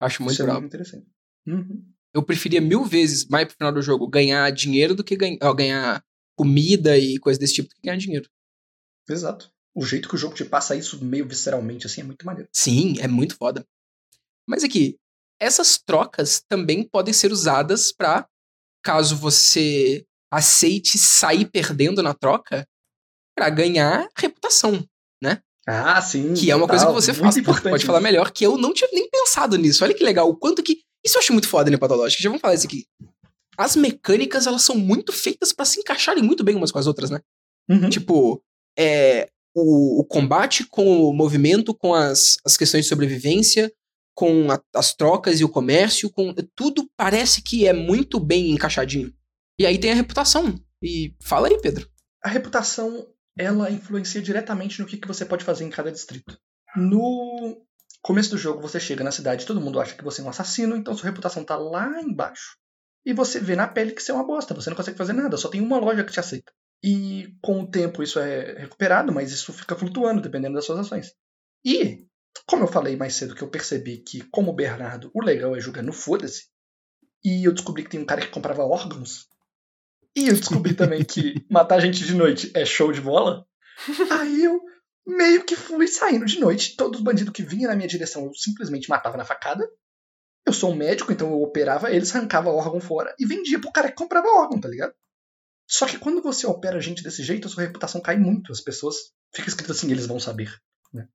Acho 0.00 0.22
muito 0.22 0.34
Isso 0.34 0.42
é 0.42 0.52
muito 0.52 0.66
interessante. 0.66 1.06
Uhum. 1.46 1.84
Eu 2.14 2.22
preferia 2.22 2.60
mil 2.60 2.84
vezes, 2.84 3.26
mais 3.26 3.46
pro 3.46 3.56
final 3.56 3.72
do 3.72 3.82
jogo, 3.82 4.06
ganhar 4.06 4.48
dinheiro 4.52 4.94
do 4.94 5.02
que 5.02 5.16
ganha, 5.16 5.36
ó, 5.42 5.52
ganhar 5.52 6.04
comida 6.36 6.96
e 6.96 7.18
coisa 7.18 7.40
desse 7.40 7.54
tipo 7.54 7.68
do 7.68 7.74
que 7.74 7.82
ganhar 7.82 7.98
dinheiro. 7.98 8.30
Exato. 9.08 9.52
O 9.74 9.84
jeito 9.84 10.08
que 10.08 10.14
o 10.14 10.18
jogo 10.18 10.36
te 10.36 10.44
passa 10.44 10.76
isso 10.76 11.04
meio 11.04 11.26
visceralmente, 11.26 11.86
assim, 11.86 12.02
é 12.02 12.04
muito 12.04 12.24
maneiro. 12.24 12.48
Sim, 12.52 12.94
é 13.00 13.08
muito 13.08 13.36
foda. 13.36 13.66
Mas 14.46 14.62
aqui, 14.62 14.96
essas 15.40 15.76
trocas 15.76 16.40
também 16.48 16.86
podem 16.86 17.12
ser 17.12 17.32
usadas 17.32 17.90
para 17.90 18.28
caso 18.84 19.16
você 19.16 20.04
aceite 20.30 20.98
sair 20.98 21.46
perdendo 21.46 22.02
na 22.02 22.12
troca 22.12 22.66
para 23.36 23.48
ganhar 23.50 24.06
reputação, 24.16 24.84
né? 25.22 25.40
Ah, 25.66 26.00
sim. 26.02 26.34
Que 26.34 26.50
é 26.50 26.56
uma 26.56 26.68
coisa 26.68 26.86
que 26.86 26.92
você 26.92 27.14
faz. 27.14 27.36
Pode 27.40 27.86
falar 27.86 28.00
melhor, 28.00 28.30
que 28.30 28.44
eu 28.44 28.58
não 28.58 28.72
tinha 28.72 28.88
nem 28.92 29.08
pensado 29.08 29.56
nisso. 29.56 29.82
Olha 29.82 29.94
que 29.94 30.04
legal. 30.04 30.28
O 30.28 30.36
quanto 30.36 30.62
que. 30.62 30.82
Isso 31.04 31.16
eu 31.16 31.20
acho 31.20 31.32
muito 31.32 31.48
foda, 31.48 31.70
né, 31.70 31.76
Patológico? 31.76 32.22
Já 32.22 32.28
vamos 32.28 32.40
falar 32.40 32.54
isso 32.54 32.66
aqui. 32.66 32.84
As 33.56 33.76
mecânicas, 33.76 34.46
elas 34.46 34.62
são 34.62 34.76
muito 34.76 35.12
feitas 35.12 35.52
para 35.52 35.64
se 35.64 35.80
encaixarem 35.80 36.22
muito 36.22 36.44
bem 36.44 36.54
umas 36.54 36.70
com 36.70 36.78
as 36.78 36.86
outras, 36.86 37.10
né? 37.10 37.20
Uhum. 37.68 37.88
Tipo, 37.88 38.42
é, 38.78 39.28
o, 39.54 40.00
o, 40.00 40.04
combate 40.04 40.66
com 40.66 41.08
o 41.08 41.14
movimento, 41.14 41.74
com 41.74 41.94
as, 41.94 42.36
as 42.44 42.56
questões 42.56 42.84
de 42.84 42.88
sobrevivência, 42.88 43.72
com 44.14 44.50
a, 44.50 44.60
as 44.74 44.94
trocas 44.94 45.40
e 45.40 45.44
o 45.44 45.48
comércio, 45.48 46.10
com 46.10 46.32
tudo 46.54 46.88
parece 46.96 47.42
que 47.42 47.66
é 47.66 47.72
muito 47.72 48.20
bem 48.20 48.52
encaixadinho. 48.52 49.12
E 49.58 49.66
aí 49.66 49.78
tem 49.78 49.92
a 49.92 49.94
reputação. 49.94 50.54
E 50.82 51.14
fala 51.22 51.48
aí, 51.48 51.60
Pedro. 51.60 51.88
A 52.22 52.28
reputação, 52.28 53.06
ela 53.36 53.70
influencia 53.70 54.22
diretamente 54.22 54.80
no 54.80 54.86
que, 54.86 54.96
que 54.96 55.08
você 55.08 55.24
pode 55.24 55.44
fazer 55.44 55.64
em 55.64 55.70
cada 55.70 55.90
distrito. 55.90 56.38
No 56.76 57.64
começo 58.02 58.30
do 58.30 58.38
jogo, 58.38 58.60
você 58.60 58.78
chega 58.78 59.04
na 59.04 59.10
cidade, 59.10 59.46
todo 59.46 59.60
mundo 59.60 59.80
acha 59.80 59.94
que 59.94 60.04
você 60.04 60.20
é 60.20 60.24
um 60.24 60.28
assassino, 60.28 60.76
então 60.76 60.96
sua 60.96 61.08
reputação 61.08 61.44
tá 61.44 61.56
lá 61.56 62.00
embaixo. 62.02 62.56
E 63.06 63.12
você 63.12 63.38
vê 63.38 63.54
na 63.54 63.68
pele 63.68 63.92
que 63.92 64.02
você 64.02 64.10
é 64.10 64.14
uma 64.14 64.26
bosta, 64.26 64.54
você 64.54 64.70
não 64.70 64.76
consegue 64.76 64.96
fazer 64.96 65.12
nada, 65.12 65.36
só 65.36 65.48
tem 65.48 65.60
uma 65.60 65.78
loja 65.78 66.04
que 66.04 66.12
te 66.12 66.20
aceita. 66.20 66.52
E 66.82 67.34
com 67.40 67.62
o 67.62 67.70
tempo 67.70 68.02
isso 68.02 68.18
é 68.18 68.58
recuperado, 68.58 69.12
mas 69.12 69.32
isso 69.32 69.52
fica 69.52 69.76
flutuando 69.76 70.20
dependendo 70.20 70.54
das 70.54 70.66
suas 70.66 70.80
ações. 70.80 71.14
E 71.64 72.06
como 72.46 72.64
eu 72.64 72.68
falei 72.68 72.96
mais 72.96 73.14
cedo 73.14 73.34
que 73.34 73.42
eu 73.42 73.50
percebi 73.50 73.98
que, 73.98 74.22
como 74.30 74.50
o 74.50 74.54
Bernardo, 74.54 75.10
o 75.14 75.22
legal 75.22 75.54
é 75.56 75.60
jogar 75.60 75.82
no 75.82 75.92
foda-se, 75.92 76.46
e 77.24 77.44
eu 77.46 77.52
descobri 77.52 77.84
que 77.84 77.90
tem 77.90 78.00
um 78.00 78.06
cara 78.06 78.20
que 78.20 78.28
comprava 78.28 78.64
órgãos, 78.64 79.28
e 80.16 80.28
eu 80.28 80.34
descobri 80.34 80.74
também 80.74 81.04
que 81.04 81.44
matar 81.50 81.80
gente 81.80 82.04
de 82.04 82.14
noite 82.14 82.50
é 82.54 82.64
show 82.64 82.92
de 82.92 83.00
bola, 83.00 83.46
aí 84.10 84.44
eu 84.44 84.60
meio 85.06 85.44
que 85.44 85.56
fui 85.56 85.86
saindo 85.86 86.24
de 86.24 86.40
noite, 86.40 86.76
todos 86.76 86.98
os 86.98 87.04
bandidos 87.04 87.32
que 87.32 87.42
vinham 87.42 87.70
na 87.70 87.76
minha 87.76 87.88
direção 87.88 88.24
eu 88.24 88.34
simplesmente 88.34 88.88
matava 88.88 89.16
na 89.16 89.24
facada, 89.24 89.68
Eu 90.46 90.52
sou 90.52 90.70
um 90.70 90.76
médico, 90.76 91.10
então 91.10 91.30
eu 91.30 91.42
operava 91.42 91.90
eles, 91.90 92.14
arrancava 92.14 92.50
órgão 92.50 92.80
fora 92.80 93.14
e 93.18 93.24
vendia 93.24 93.58
pro 93.58 93.72
cara 93.72 93.88
que 93.88 93.96
comprava 93.96 94.28
órgão, 94.28 94.60
tá 94.60 94.68
ligado? 94.68 94.94
Só 95.66 95.86
que 95.86 95.98
quando 95.98 96.22
você 96.22 96.46
opera 96.46 96.80
gente 96.80 97.02
desse 97.02 97.22
jeito, 97.22 97.48
a 97.48 97.50
sua 97.50 97.62
reputação 97.62 98.00
cai 98.00 98.18
muito. 98.18 98.52
As 98.52 98.60
pessoas. 98.60 98.96
Fica 99.34 99.48
escrito 99.48 99.72
assim, 99.72 99.90
eles 99.90 100.06
vão 100.06 100.20
saber. 100.20 100.54
Né? 100.92 101.08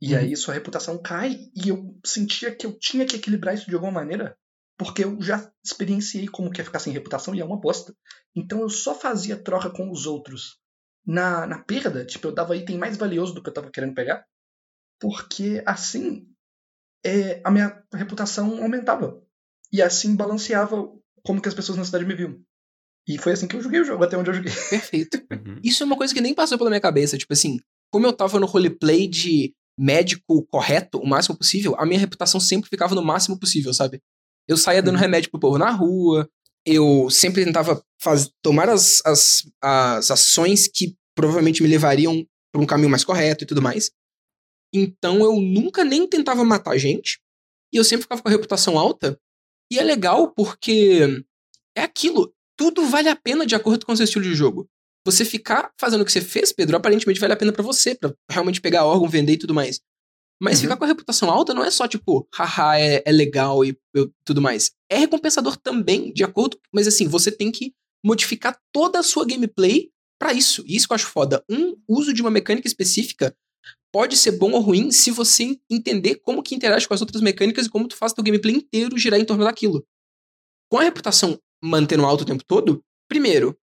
E 0.00 0.14
Uhum. 0.14 0.20
aí 0.20 0.36
sua 0.36 0.54
reputação 0.54 0.96
cai 1.00 1.36
e 1.54 1.68
eu 1.68 1.98
sentia 2.04 2.54
que 2.54 2.64
eu 2.66 2.78
tinha 2.78 3.04
que 3.04 3.16
equilibrar 3.16 3.54
isso 3.54 3.66
de 3.68 3.74
alguma 3.74 3.92
maneira. 3.92 4.36
Porque 4.78 5.02
eu 5.02 5.20
já 5.20 5.50
experienciei 5.64 6.28
como 6.28 6.50
que 6.50 6.60
é 6.60 6.64
ficar 6.64 6.78
sem 6.78 6.92
reputação 6.92 7.34
e 7.34 7.40
é 7.40 7.44
uma 7.44 7.58
bosta. 7.60 7.92
Então 8.34 8.60
eu 8.60 8.68
só 8.70 8.94
fazia 8.94 9.36
troca 9.36 9.70
com 9.70 9.90
os 9.90 10.06
outros 10.06 10.60
na, 11.04 11.46
na 11.48 11.58
perda. 11.58 12.04
Tipo, 12.04 12.28
eu 12.28 12.32
dava 12.32 12.56
item 12.56 12.78
mais 12.78 12.96
valioso 12.96 13.34
do 13.34 13.42
que 13.42 13.48
eu 13.48 13.54
tava 13.54 13.70
querendo 13.72 13.94
pegar. 13.94 14.24
Porque 15.00 15.62
assim 15.66 16.28
é, 17.04 17.40
a 17.44 17.50
minha 17.50 17.82
reputação 17.92 18.62
aumentava. 18.62 19.20
E 19.72 19.82
assim 19.82 20.14
balanceava 20.14 20.88
como 21.24 21.42
que 21.42 21.48
as 21.48 21.54
pessoas 21.54 21.76
na 21.76 21.84
cidade 21.84 22.04
me 22.06 22.14
viam. 22.14 22.40
E 23.06 23.18
foi 23.18 23.32
assim 23.32 23.48
que 23.48 23.56
eu 23.56 23.60
joguei 23.62 23.80
o 23.80 23.84
jogo, 23.84 24.04
até 24.04 24.16
onde 24.16 24.30
eu 24.30 24.34
joguei. 24.34 24.52
Perfeito. 24.70 25.16
Uhum. 25.32 25.58
Isso 25.62 25.82
é 25.82 25.86
uma 25.86 25.96
coisa 25.96 26.14
que 26.14 26.20
nem 26.20 26.34
passou 26.34 26.56
pela 26.56 26.70
minha 26.70 26.80
cabeça. 26.80 27.18
Tipo 27.18 27.32
assim, 27.32 27.58
como 27.90 28.06
eu 28.06 28.12
tava 28.12 28.38
no 28.38 28.46
roleplay 28.46 29.08
de 29.08 29.54
médico 29.78 30.44
correto 30.50 30.98
o 30.98 31.06
máximo 31.06 31.36
possível, 31.36 31.74
a 31.78 31.86
minha 31.86 32.00
reputação 32.00 32.40
sempre 32.40 32.68
ficava 32.68 32.94
no 32.94 33.02
máximo 33.02 33.38
possível, 33.38 33.72
sabe? 33.72 34.00
Eu 34.48 34.56
saía 34.56 34.82
dando 34.82 34.96
Uhum. 34.96 35.00
remédio 35.00 35.30
pro 35.30 35.38
povo 35.40 35.58
na 35.58 35.70
rua, 35.70 36.28
eu 36.66 37.08
sempre 37.10 37.44
tentava 37.44 37.82
faz- 38.00 38.30
tomar 38.42 38.68
as, 38.68 39.00
as, 39.04 39.48
as 39.62 40.10
ações 40.10 40.66
que 40.68 40.96
provavelmente 41.14 41.62
me 41.62 41.68
levariam 41.68 42.26
pra 42.52 42.60
um 42.62 42.66
caminho 42.66 42.90
mais 42.90 43.04
correto 43.04 43.44
e 43.44 43.46
tudo 43.46 43.62
mais. 43.62 43.90
Então 44.74 45.20
eu 45.22 45.40
nunca 45.40 45.84
nem 45.84 46.06
tentava 46.06 46.44
matar 46.44 46.76
gente, 46.78 47.18
e 47.72 47.76
eu 47.76 47.84
sempre 47.84 48.02
ficava 48.02 48.22
com 48.22 48.28
a 48.28 48.32
reputação 48.32 48.78
alta. 48.78 49.18
E 49.70 49.78
é 49.78 49.82
legal 49.82 50.32
porque 50.32 51.22
é 51.76 51.82
aquilo, 51.82 52.34
tudo 52.56 52.86
vale 52.86 53.08
a 53.08 53.16
pena 53.16 53.46
de 53.46 53.54
acordo 53.54 53.84
com 53.84 53.92
o 53.92 53.96
seu 53.96 54.04
estilo 54.04 54.24
de 54.24 54.34
jogo 54.34 54.68
você 55.10 55.24
ficar 55.24 55.70
fazendo 55.80 56.02
o 56.02 56.04
que 56.04 56.12
você 56.12 56.20
fez, 56.20 56.52
Pedro, 56.52 56.76
aparentemente 56.76 57.20
vale 57.20 57.32
a 57.32 57.36
pena 57.36 57.52
pra 57.52 57.62
você, 57.62 57.94
pra 57.94 58.12
realmente 58.30 58.60
pegar 58.60 58.84
órgão, 58.84 59.08
vender 59.08 59.32
e 59.34 59.38
tudo 59.38 59.54
mais. 59.54 59.80
Mas 60.40 60.58
Uhum. 60.58 60.62
ficar 60.64 60.76
com 60.76 60.84
a 60.84 60.88
reputação 60.88 61.30
alta 61.30 61.52
não 61.54 61.64
é 61.64 61.70
só 61.70 61.88
tipo, 61.88 62.28
haha, 62.34 62.78
é, 62.78 63.02
é 63.04 63.10
legal 63.12 63.64
e 63.64 63.76
eu- 63.94 64.12
tudo 64.24 64.40
mais. 64.40 64.70
É 64.90 64.96
recompensador 64.96 65.56
também, 65.56 66.12
de 66.12 66.22
acordo. 66.22 66.58
Mas 66.72 66.86
assim, 66.86 67.08
você 67.08 67.30
tem 67.32 67.50
que 67.50 67.72
modificar 68.04 68.56
toda 68.72 68.98
a 69.00 69.02
sua 69.02 69.26
gameplay 69.26 69.90
pra 70.20 70.32
isso. 70.32 70.62
E 70.66 70.76
isso 70.76 70.86
que 70.86 70.92
eu 70.92 70.96
acho 70.96 71.06
foda. 71.08 71.44
Um 71.50 71.74
uso 71.88 72.12
de 72.12 72.20
uma 72.22 72.30
mecânica 72.30 72.68
específica 72.68 73.34
pode 73.92 74.16
ser 74.16 74.32
bom 74.32 74.52
ou 74.52 74.60
ruim 74.60 74.92
se 74.92 75.10
você 75.10 75.58
entender 75.70 76.16
como 76.16 76.42
que 76.42 76.54
interage 76.54 76.86
com 76.86 76.94
as 76.94 77.00
outras 77.00 77.20
mecânicas 77.22 77.66
e 77.66 77.70
como 77.70 77.88
tu 77.88 77.96
faz 77.96 78.12
teu 78.12 78.22
gameplay 78.22 78.54
inteiro 78.54 78.96
girar 78.98 79.18
em 79.18 79.24
torno 79.24 79.42
daquilo. 79.44 79.84
Com 80.70 80.78
a 80.78 80.82
reputação 80.84 81.38
mantendo 81.64 82.04
alto 82.04 82.22
o 82.22 82.26
tempo 82.26 82.44
todo, 82.46 82.80
primeiro, 83.08 83.58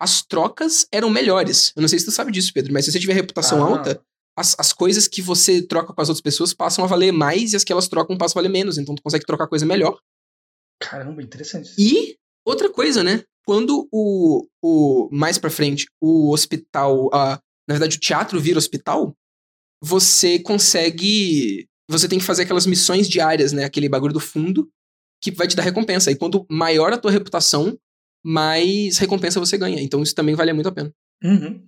as 0.00 0.22
trocas 0.22 0.86
eram 0.92 1.10
melhores. 1.10 1.72
Eu 1.76 1.80
não 1.82 1.88
sei 1.88 1.98
se 1.98 2.04
tu 2.04 2.12
sabe 2.12 2.30
disso, 2.32 2.52
Pedro, 2.52 2.72
mas 2.72 2.84
se 2.84 2.92
você 2.92 3.00
tiver 3.00 3.14
reputação 3.14 3.62
Ah. 3.62 3.66
alta, 3.68 4.00
as, 4.36 4.54
as 4.58 4.72
coisas 4.72 5.08
que 5.08 5.20
você 5.20 5.60
troca 5.62 5.92
com 5.92 6.00
as 6.00 6.08
outras 6.08 6.22
pessoas 6.22 6.54
passam 6.54 6.84
a 6.84 6.86
valer 6.86 7.12
mais 7.12 7.52
e 7.52 7.56
as 7.56 7.64
que 7.64 7.72
elas 7.72 7.88
trocam 7.88 8.16
passam 8.16 8.38
a 8.38 8.42
valer 8.42 8.52
menos. 8.52 8.78
Então 8.78 8.94
tu 8.94 9.02
consegue 9.02 9.26
trocar 9.26 9.48
coisa 9.48 9.66
melhor. 9.66 9.98
Caramba, 10.80 11.20
interessante. 11.22 11.72
E 11.76 12.16
outra 12.46 12.70
coisa, 12.70 13.02
né? 13.02 13.24
Quando 13.44 13.88
o, 13.90 14.46
o 14.62 15.08
mais 15.10 15.38
pra 15.38 15.50
frente, 15.50 15.86
o 16.00 16.30
hospital, 16.32 17.08
ah, 17.12 17.40
na 17.66 17.74
verdade 17.74 17.96
o 17.96 18.00
teatro 18.00 18.38
vira 18.40 18.58
hospital, 18.58 19.12
você 19.82 20.38
consegue, 20.38 21.66
você 21.88 22.08
tem 22.08 22.18
que 22.18 22.24
fazer 22.24 22.42
aquelas 22.42 22.66
missões 22.66 23.08
diárias, 23.08 23.52
né? 23.52 23.64
Aquele 23.64 23.88
bagulho 23.88 24.12
do 24.12 24.20
fundo 24.20 24.68
que 25.20 25.30
vai 25.32 25.48
te 25.48 25.56
dar 25.56 25.62
recompensa. 25.62 26.10
E 26.10 26.16
quanto 26.16 26.46
maior 26.48 26.92
a 26.92 26.98
tua 26.98 27.10
reputação, 27.10 27.76
mais 28.24 28.98
recompensa 28.98 29.40
você 29.40 29.56
ganha. 29.58 29.80
Então 29.80 30.02
isso 30.02 30.14
também 30.14 30.34
vale 30.34 30.52
muito 30.52 30.68
a 30.68 30.72
pena. 30.72 30.92
Uhum. 31.22 31.66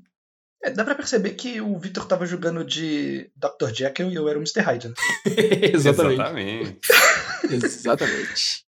É, 0.62 0.70
dá 0.70 0.84
pra 0.84 0.94
perceber 0.94 1.30
que 1.30 1.60
o 1.60 1.78
Victor 1.78 2.06
tava 2.06 2.26
jogando 2.26 2.62
de 2.64 3.30
Dr. 3.34 3.72
Jekyll 3.72 4.10
e 4.10 4.14
eu 4.14 4.28
era 4.28 4.38
o 4.38 4.42
Mr. 4.42 4.60
Hyde. 4.60 4.88
Né? 4.88 4.94
Exatamente. 5.72 6.78
Exatamente. 7.50 8.64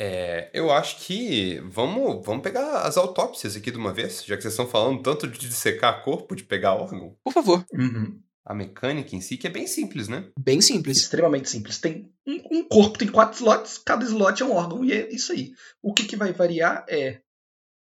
É, 0.00 0.48
eu 0.54 0.70
acho 0.70 0.98
que 1.04 1.58
vamos, 1.64 2.24
vamos 2.24 2.42
pegar 2.42 2.82
as 2.82 2.96
autópsias 2.96 3.56
aqui 3.56 3.72
de 3.72 3.78
uma 3.78 3.92
vez, 3.92 4.24
já 4.24 4.36
que 4.36 4.42
vocês 4.42 4.52
estão 4.54 4.68
falando 4.68 5.02
tanto 5.02 5.26
de 5.26 5.40
dissecar 5.40 6.04
corpo, 6.04 6.36
de 6.36 6.44
pegar 6.44 6.74
órgão. 6.74 7.16
Por 7.24 7.32
favor, 7.32 7.64
Uhum. 7.72 8.20
A 8.48 8.54
mecânica 8.54 9.14
em 9.14 9.20
si, 9.20 9.36
que 9.36 9.46
é 9.46 9.50
bem 9.50 9.66
simples, 9.66 10.08
né? 10.08 10.30
bem 10.40 10.60
simples. 10.62 10.96
Extremamente 10.96 11.50
simples. 11.50 11.78
Tem 11.78 12.10
um, 12.26 12.58
um 12.58 12.64
corpo, 12.64 12.96
tem 12.96 13.06
quatro 13.08 13.36
slots, 13.36 13.76
cada 13.76 14.02
slot 14.06 14.42
é 14.42 14.46
um 14.46 14.52
órgão 14.52 14.82
e 14.82 14.92
é 14.92 15.12
isso 15.12 15.32
aí. 15.32 15.52
O 15.82 15.92
que, 15.92 16.06
que 16.06 16.16
vai 16.16 16.32
variar 16.32 16.86
é 16.88 17.20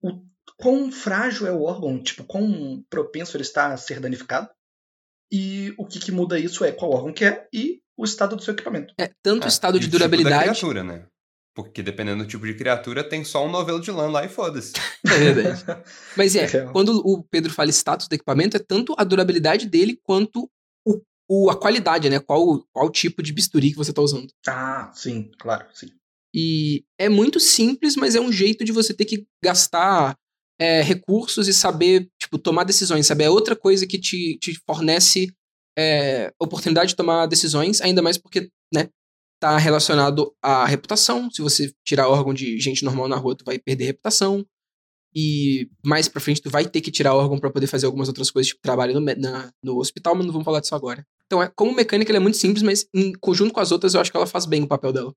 o 0.01 0.23
quão 0.57 0.93
frágil 0.93 1.49
é 1.49 1.53
o 1.53 1.63
órgão, 1.63 2.01
tipo, 2.01 2.23
quão 2.23 2.85
propenso 2.89 3.37
ele 3.37 3.43
está 3.43 3.73
a 3.73 3.77
ser 3.77 3.99
danificado. 3.99 4.49
E 5.33 5.75
o 5.77 5.85
que, 5.85 5.99
que 5.99 6.13
muda 6.13 6.39
isso 6.39 6.65
é 6.65 6.71
qual 6.71 6.93
órgão 6.93 7.13
que 7.13 7.25
é 7.25 7.49
e 7.53 7.81
o 7.97 8.05
estado 8.05 8.37
do 8.37 8.43
seu 8.43 8.55
equipamento. 8.55 8.95
É, 9.01 9.11
tanto 9.23 9.45
Ah, 9.47 9.49
estado 9.49 9.77
e 9.77 9.81
de 9.81 9.87
o 9.87 9.91
tipo 9.91 9.99
da 9.99 10.07
durabilidade. 10.07 10.43
criatura, 10.45 10.85
né? 10.85 11.07
Porque 11.55 11.83
dependendo 11.83 12.25
do 12.25 12.29
tipo 12.29 12.47
de 12.47 12.55
criatura, 12.55 13.05
tem 13.05 13.25
só 13.25 13.47
um 13.47 13.51
novelo 13.51 13.81
de 13.81 13.91
lã 13.91 14.07
lá 14.09 14.25
e 14.25 14.29
foda-se. 14.29 14.73
É 15.05 15.19
verdade. 15.33 15.65
Mas 16.17 16.35
é, 16.35 16.45
É. 16.45 16.65
quando 16.73 16.97
o 17.05 17.23
Pedro 17.25 17.53
fala 17.53 17.69
status 17.71 18.09
do 18.09 18.15
equipamento, 18.15 18.57
é 18.57 18.61
tanto 18.61 18.95
a 18.97 19.05
durabilidade 19.05 19.67
dele 19.69 19.99
quanto 20.03 20.49
o, 20.87 21.01
o- 21.29 21.51
a 21.51 21.57
qualidade, 21.59 22.09
né? 22.09 22.19
Qual, 22.21 22.65
qual 22.73 22.89
tipo 22.91 23.23
de 23.23 23.33
bisturi 23.33 23.71
que 23.71 23.77
você 23.77 23.93
tá 23.93 24.01
usando. 24.01 24.29
Ah, 24.49 24.91
sim, 24.95 25.31
claro, 25.39 25.67
sim. 25.75 25.89
E 26.35 26.85
é 26.99 27.11
muito 27.11 27.39
simples, 27.39 27.97
mas 27.97 28.15
é 28.15 28.21
um 28.21 28.33
jeito 28.33 28.65
de 28.65 28.73
você 28.73 28.95
ter 28.95 29.05
que 29.05 29.27
gastar 29.45 30.17
é, 30.59 30.81
recursos 30.81 31.49
e 31.49 31.53
saber, 31.53 32.09
tipo, 32.19 32.39
tomar 32.39 32.65
decisões, 32.65 33.07
sabe? 33.07 33.25
É 33.25 33.29
outra 33.31 33.55
coisa 33.55 33.87
que 33.87 33.99
te, 33.99 34.39
te 34.39 34.59
fornece 34.67 35.31
é, 35.79 36.33
oportunidade 36.41 36.91
de 36.91 36.97
tomar 36.97 37.27
decisões, 37.27 37.83
ainda 37.83 38.01
mais 38.01 38.17
porque, 38.17 38.49
né, 38.73 38.89
tá 39.43 39.59
relacionado 39.59 40.33
à 40.41 40.65
reputação. 40.65 41.29
Se 41.29 41.43
você 41.43 41.75
tirar 41.85 42.09
órgão 42.09 42.33
de 42.33 42.61
gente 42.61 42.85
normal 42.85 43.09
na 43.09 43.17
rua, 43.17 43.37
tu 43.37 43.45
vai 43.45 43.59
perder 43.59 43.87
reputação. 43.87 44.47
E 45.15 45.69
mais 45.85 46.09
pra 46.09 46.21
frente 46.21 46.41
tu 46.41 46.49
vai 46.49 46.65
ter 46.65 46.81
que 46.81 46.93
tirar 46.93 47.13
órgão 47.15 47.39
pra 47.41 47.51
poder 47.51 47.67
fazer 47.67 47.87
algumas 47.87 48.07
outras 48.07 48.31
coisas, 48.31 48.49
tipo 48.51 48.63
trabalho 48.63 48.95
no, 48.95 49.01
na- 49.01 49.53
no 49.63 49.79
hospital, 49.79 50.15
mas 50.15 50.25
não 50.25 50.33
vamos 50.33 50.45
falar 50.45 50.61
disso 50.61 50.75
agora. 50.77 51.05
Então, 51.27 51.43
é, 51.43 51.51
como 51.57 51.75
mecânica, 51.75 52.11
ela 52.13 52.19
é 52.19 52.21
muito 52.21 52.37
simples, 52.39 52.63
mas 52.63 52.87
em 52.95 53.13
conjunto 53.21 53.53
com 53.53 53.59
as 53.61 53.73
outras, 53.73 53.95
eu 53.95 54.01
acho 54.01 54.11
que 54.13 54.17
ela 54.17 54.27
faz 54.27 54.47
bem 54.47 54.63
o 54.63 54.69
papel 54.69 54.93
dela. 54.93 55.13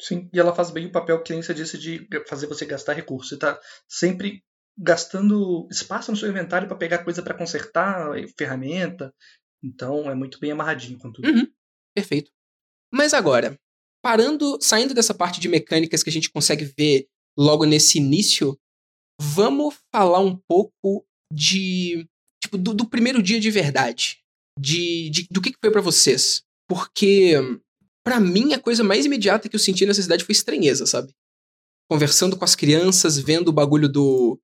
Sim, 0.00 0.28
e 0.32 0.38
ela 0.38 0.54
faz 0.54 0.70
bem 0.70 0.86
o 0.86 0.92
papel 0.92 1.20
que 1.22 1.32
nem 1.32 1.42
você 1.42 1.52
disse 1.52 1.76
de 1.76 2.06
fazer 2.28 2.46
você 2.46 2.64
gastar 2.64 2.92
recursos. 2.92 3.30
Você 3.30 3.36
tá 3.38 3.58
sempre 3.88 4.42
gastando 4.78 5.66
espaço 5.70 6.10
no 6.12 6.16
seu 6.16 6.28
inventário 6.28 6.68
para 6.68 6.76
pegar 6.76 7.02
coisa 7.04 7.22
para 7.22 7.34
consertar, 7.36 8.10
ferramenta. 8.38 9.12
Então 9.62 10.08
é 10.10 10.14
muito 10.14 10.38
bem 10.38 10.52
amarradinho 10.52 10.98
com 10.98 11.10
tudo. 11.10 11.26
Uhum, 11.28 11.46
perfeito. 11.94 12.30
Mas 12.92 13.12
agora, 13.14 13.58
parando, 14.02 14.58
saindo 14.60 14.94
dessa 14.94 15.14
parte 15.14 15.40
de 15.40 15.48
mecânicas 15.48 16.02
que 16.02 16.10
a 16.10 16.12
gente 16.12 16.30
consegue 16.30 16.64
ver 16.78 17.06
logo 17.38 17.64
nesse 17.64 17.98
início, 17.98 18.56
vamos 19.20 19.74
falar 19.94 20.20
um 20.20 20.36
pouco 20.48 21.04
de 21.32 22.06
tipo 22.42 22.56
do, 22.56 22.72
do 22.74 22.88
primeiro 22.88 23.22
dia 23.22 23.40
de 23.40 23.50
verdade, 23.50 24.18
de, 24.58 25.10
de- 25.10 25.26
do 25.30 25.40
que, 25.40 25.50
que 25.52 25.58
foi 25.60 25.70
pra 25.70 25.80
vocês, 25.80 26.42
porque 26.68 27.34
pra 28.04 28.20
mim 28.20 28.52
a 28.52 28.60
coisa 28.60 28.84
mais 28.84 29.04
imediata 29.04 29.48
que 29.48 29.56
eu 29.56 29.60
senti 29.60 29.84
nessa 29.84 30.02
cidade 30.02 30.24
foi 30.24 30.32
estranheza, 30.32 30.86
sabe? 30.86 31.12
Conversando 31.90 32.36
com 32.36 32.44
as 32.44 32.54
crianças, 32.54 33.18
vendo 33.18 33.48
o 33.48 33.52
bagulho 33.52 33.88
do 33.88 34.38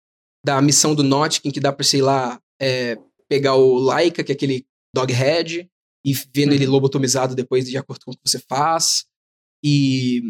da 0.45 0.61
missão 0.61 0.93
do 0.95 1.05
Notkin 1.05 1.51
que 1.53 1.61
dá 1.61 1.72
pra 1.72 1.84
sei 1.84 2.03
lá 2.03 2.40
é, 2.61 2.99
pegar 3.28 3.55
o 3.55 3.78
Laika, 3.78 4.24
que 4.24 4.32
é 4.32 4.34
aquele 4.34 4.66
doghead, 4.95 5.70
e 6.05 6.12
vendo 6.34 6.53
ele 6.53 6.66
lobotomizado 6.66 7.34
depois 7.34 7.68
de 7.68 7.76
acordo 7.76 8.05
com 8.05 8.11
o 8.11 8.14
que 8.14 8.20
você 8.24 8.38
faz 8.48 9.05
e, 9.64 10.20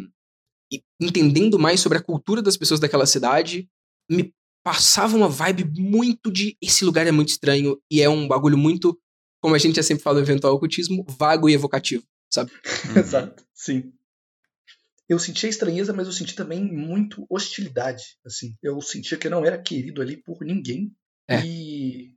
e 0.70 0.82
entendendo 1.00 1.58
mais 1.58 1.80
sobre 1.80 1.98
a 1.98 2.02
cultura 2.02 2.42
das 2.42 2.56
pessoas 2.56 2.80
daquela 2.80 3.06
cidade 3.06 3.68
me 4.10 4.34
passava 4.64 5.16
uma 5.16 5.28
vibe 5.28 5.64
muito 5.80 6.30
de 6.30 6.56
esse 6.60 6.84
lugar 6.84 7.06
é 7.06 7.12
muito 7.12 7.30
estranho 7.30 7.80
e 7.90 8.02
é 8.02 8.08
um 8.08 8.28
bagulho 8.28 8.58
muito 8.58 8.98
como 9.40 9.54
a 9.54 9.58
gente 9.58 9.76
já 9.76 9.82
sempre 9.82 10.04
fala 10.04 10.18
no 10.18 10.24
eventual 10.24 10.54
ocultismo 10.54 11.04
vago 11.08 11.48
e 11.48 11.54
evocativo 11.54 12.04
sabe 12.32 12.52
Uhum. 12.88 12.98
Exato, 12.98 13.44
sim. 13.54 13.92
Eu 15.08 15.18
sentia 15.18 15.48
estranheza, 15.48 15.92
mas 15.92 16.06
eu 16.06 16.12
senti 16.12 16.34
também 16.34 16.64
muito 16.64 17.26
hostilidade. 17.28 18.16
Assim, 18.24 18.56
eu 18.62 18.80
sentia 18.80 19.18
que 19.18 19.26
eu 19.26 19.30
não 19.30 19.44
era 19.44 19.60
querido 19.60 20.00
ali 20.00 20.16
por 20.16 20.42
ninguém. 20.42 20.90
É. 21.28 21.44
E 21.44 22.11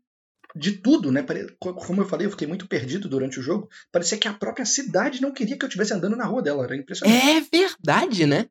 de 0.55 0.71
tudo, 0.73 1.11
né? 1.11 1.25
Como 1.59 2.01
eu 2.01 2.07
falei, 2.07 2.25
eu 2.25 2.31
fiquei 2.31 2.47
muito 2.47 2.67
perdido 2.67 3.09
durante 3.09 3.39
o 3.39 3.43
jogo. 3.43 3.67
Parecia 3.91 4.17
que 4.17 4.27
a 4.27 4.33
própria 4.33 4.65
cidade 4.65 5.21
não 5.21 5.33
queria 5.33 5.57
que 5.57 5.65
eu 5.65 5.67
estivesse 5.67 5.93
andando 5.93 6.15
na 6.15 6.25
rua 6.25 6.41
dela. 6.41 6.63
Era 6.63 6.77
impressionante. 6.77 7.27
é 7.27 7.41
verdade 7.41 8.25
né 8.25 8.47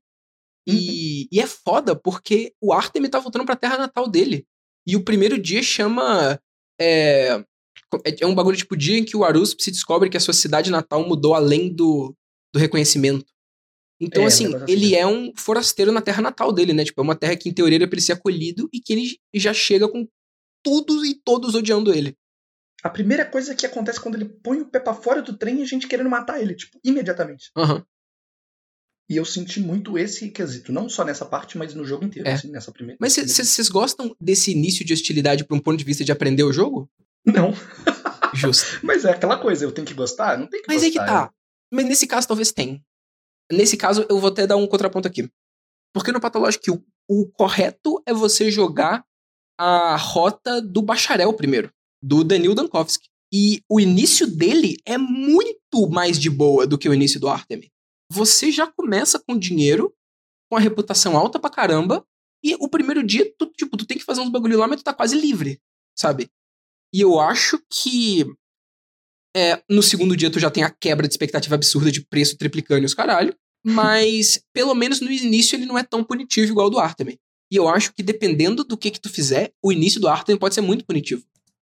e, 0.66 1.28
e 1.30 1.40
é 1.40 1.46
foda 1.46 1.94
porque 1.94 2.52
o 2.61 2.72
Artemis 2.72 3.11
tá 3.11 3.18
voltando 3.18 3.44
pra 3.44 3.57
terra 3.57 3.78
natal 3.78 4.09
dele 4.09 4.46
e 4.86 4.96
o 4.96 5.05
primeiro 5.05 5.38
dia 5.38 5.62
chama 5.62 6.38
é, 6.80 7.44
é 8.20 8.26
um 8.26 8.34
bagulho 8.34 8.57
tipo 8.57 8.76
dia 8.76 8.98
em 8.98 9.05
que 9.05 9.16
o 9.16 9.24
Arusp 9.24 9.61
se 9.61 9.70
descobre 9.70 10.09
que 10.09 10.16
a 10.16 10.20
sua 10.20 10.34
cidade 10.34 10.70
natal 10.70 11.07
mudou 11.07 11.34
além 11.34 11.74
do, 11.74 12.14
do 12.52 12.59
reconhecimento 12.59 13.26
Então, 14.00 14.22
É, 14.22 14.26
assim, 14.26 14.55
assim 14.55 14.64
ele 14.68 14.94
é 14.94 15.07
um 15.07 15.32
forasteiro 15.36 15.92
na 15.92 16.00
terra 16.00 16.22
natal 16.22 16.52
dele, 16.52 16.72
né? 16.72 16.84
Tipo, 16.84 17.00
é 17.00 17.05
uma 17.05 17.14
terra 17.14 17.36
que, 17.36 17.48
em 17.48 17.52
teoria, 17.52 17.78
era 17.78 17.86
pra 17.86 17.94
ele 17.94 18.05
ser 18.05 18.12
acolhido 18.12 18.68
e 18.72 18.80
que 18.80 18.92
ele 18.92 19.18
já 19.34 19.55
chega 19.55 19.88
com 19.88 20.07
tudo 20.64 21.04
e 21.06 21.14
todos 21.14 21.54
odiando 21.54 21.92
ele. 21.92 22.16
A 22.82 22.90
primeira 22.90 23.24
coisa 23.24 23.54
que 23.54 23.64
acontece 23.64 24.00
quando 24.00 24.16
ele 24.16 24.24
põe 24.26 24.60
o 24.60 24.66
pé 24.68 24.80
pra 24.80 24.92
fora 24.94 25.22
do 25.22 25.36
trem 25.36 25.60
é 25.60 25.62
a 25.62 25.66
gente 25.66 25.86
querendo 25.86 26.10
matar 26.10 26.40
ele, 26.42 26.54
tipo, 26.54 26.78
imediatamente. 26.84 27.50
Aham. 27.56 27.84
E 29.08 29.16
eu 29.16 29.24
senti 29.24 29.60
muito 29.60 29.98
esse 29.98 30.30
quesito, 30.30 30.72
não 30.72 30.88
só 30.88 31.04
nessa 31.04 31.26
parte, 31.26 31.58
mas 31.58 31.74
no 31.74 31.84
jogo 31.84 32.04
inteiro, 32.06 32.26
É. 32.28 32.32
assim, 32.32 32.50
nessa 32.50 32.72
primeira. 32.72 32.96
Mas 33.00 33.14
vocês 33.14 33.68
gostam 33.68 34.16
desse 34.20 34.50
início 34.52 34.84
de 34.84 34.94
hostilidade 34.94 35.44
por 35.44 35.54
um 35.54 35.60
ponto 35.60 35.76
de 35.76 35.84
vista 35.84 36.02
de 36.04 36.10
aprender 36.10 36.42
o 36.42 36.52
jogo? 36.52 36.90
Não, 37.24 37.52
Justo. 38.34 38.80
mas 38.82 39.04
é 39.04 39.10
aquela 39.10 39.38
coisa, 39.38 39.64
eu 39.64 39.72
tenho 39.72 39.86
que 39.86 39.94
gostar? 39.94 40.38
Não 40.38 40.46
tem 40.46 40.60
que 40.62 40.68
Mas 40.68 40.82
gostar. 40.82 40.90
que 41.00 41.06
tá. 41.06 41.30
Mas 41.70 41.84
nesse 41.86 42.06
caso 42.06 42.26
talvez 42.28 42.50
tem. 42.52 42.82
Nesse 43.52 43.76
caso 43.76 44.06
eu 44.08 44.18
vou 44.18 44.30
até 44.30 44.46
dar 44.46 44.56
um 44.56 44.66
contraponto 44.66 45.06
aqui. 45.06 45.30
Porque 45.92 46.10
no 46.10 46.20
Pathologic 46.20 46.70
o, 46.70 46.82
o 47.08 47.26
correto 47.30 48.02
é 48.06 48.12
você 48.14 48.50
jogar 48.50 49.04
a 49.59 49.96
rota 49.96 50.61
do 50.61 50.82
bacharel 50.82 51.32
primeiro, 51.32 51.70
do 52.02 52.24
Danil 52.24 52.55
Dankovski. 52.55 53.09
E 53.32 53.62
o 53.68 53.80
início 53.80 54.26
dele 54.26 54.76
é 54.86 54.96
muito 54.96 55.88
mais 55.90 56.18
de 56.18 56.30
boa 56.30 56.66
do 56.66 56.78
que 56.78 56.88
o 56.88 56.94
início 56.94 57.18
do 57.18 57.28
Artemis. 57.28 57.68
Você 58.11 58.52
já 58.52 58.66
começa 58.66 59.18
com 59.18 59.38
dinheiro, 59.38 59.92
com 60.48 60.57
a 60.57 60.61
reputação 60.61 61.16
alta 61.16 61.38
pra 61.38 61.50
caramba, 61.50 62.07
e 62.44 62.55
o 62.61 62.68
primeiro 62.68 63.02
dia, 63.02 63.32
tu, 63.38 63.46
tipo, 63.46 63.76
tu 63.76 63.86
tem 63.86 63.96
que 63.96 64.05
fazer 64.05 64.20
uns 64.20 64.28
bagulho 64.28 64.59
lá, 64.59 64.68
mas 64.68 64.80
tu 64.80 64.84
tá 64.84 64.92
quase 64.92 65.18
livre, 65.18 65.61
sabe? 65.98 66.30
E 66.94 67.00
eu 67.00 67.18
acho 67.18 67.59
que 67.70 68.24
é, 69.36 69.61
no 69.68 69.82
segundo 69.82 70.16
dia 70.16 70.30
tu 70.30 70.38
já 70.38 70.50
tem 70.50 70.62
a 70.62 70.70
quebra 70.70 71.09
de 71.09 71.12
expectativa 71.12 71.55
absurda 71.55 71.90
de 71.90 72.07
preço 72.07 72.36
triplicando 72.36 72.82
e 72.82 72.86
os 72.86 72.94
caralho. 72.94 73.34
Mas, 73.66 74.44
pelo 74.52 74.74
menos 74.74 75.00
no 75.00 75.11
início, 75.11 75.57
ele 75.57 75.64
não 75.64 75.78
é 75.78 75.82
tão 75.82 76.05
punitivo 76.05 76.52
igual 76.52 76.66
o 76.66 76.70
do 76.70 76.78
Artemis. 76.78 77.16
E 77.55 77.57
eu 77.57 77.68
acho 77.68 77.94
que 77.94 78.02
dependendo 78.02 78.64
do 78.64 78.76
que 78.76 78.90
que 78.90 79.00
tu 79.00 79.09
fizer, 79.09 79.52
o 79.62 79.70
início 79.70 80.00
do 80.00 80.09
Artemis 80.09 80.40
pode 80.40 80.57
ser 80.57 80.61
muito 80.61 80.84
punitivo. 80.84 81.22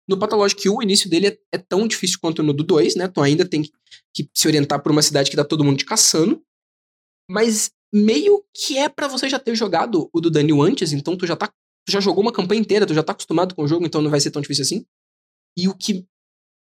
No 0.05 0.19
Pathologic 0.19 0.67
1, 0.67 0.75
o 0.75 0.83
início 0.83 1.09
dele 1.09 1.27
é, 1.27 1.37
é 1.53 1.57
tão 1.57 1.87
difícil 1.87 2.19
quanto 2.21 2.43
no 2.43 2.51
do 2.51 2.61
2, 2.61 2.97
né? 2.97 3.07
Tu 3.07 3.21
ainda 3.21 3.47
tem 3.47 3.63
que, 3.63 3.71
que 4.13 4.29
se 4.33 4.49
orientar 4.49 4.83
por 4.83 4.91
uma 4.91 5.01
cidade 5.01 5.31
que 5.31 5.37
tá 5.37 5.45
todo 5.45 5.63
mundo 5.63 5.77
te 5.77 5.85
caçando. 5.85 6.43
Mas 7.31 7.71
meio 7.93 8.43
que 8.53 8.77
é 8.77 8.89
pra 8.89 9.07
você 9.07 9.29
já 9.29 9.39
ter 9.39 9.55
jogado 9.55 10.09
o 10.11 10.19
do 10.19 10.29
Daniel 10.29 10.61
antes, 10.61 10.91
então 10.91 11.15
tu 11.15 11.25
já 11.25 11.37
tá. 11.37 11.47
Tu 11.87 11.91
já 11.93 12.01
jogou 12.01 12.21
uma 12.21 12.33
campanha 12.33 12.59
inteira, 12.59 12.85
tu 12.85 12.93
já 12.93 13.01
tá 13.01 13.13
acostumado 13.13 13.55
com 13.55 13.63
o 13.63 13.67
jogo, 13.67 13.85
então 13.85 14.01
não 14.01 14.11
vai 14.11 14.19
ser 14.19 14.31
tão 14.31 14.41
difícil 14.41 14.63
assim. 14.63 14.85
E 15.57 15.69
o 15.69 15.73
que 15.73 16.05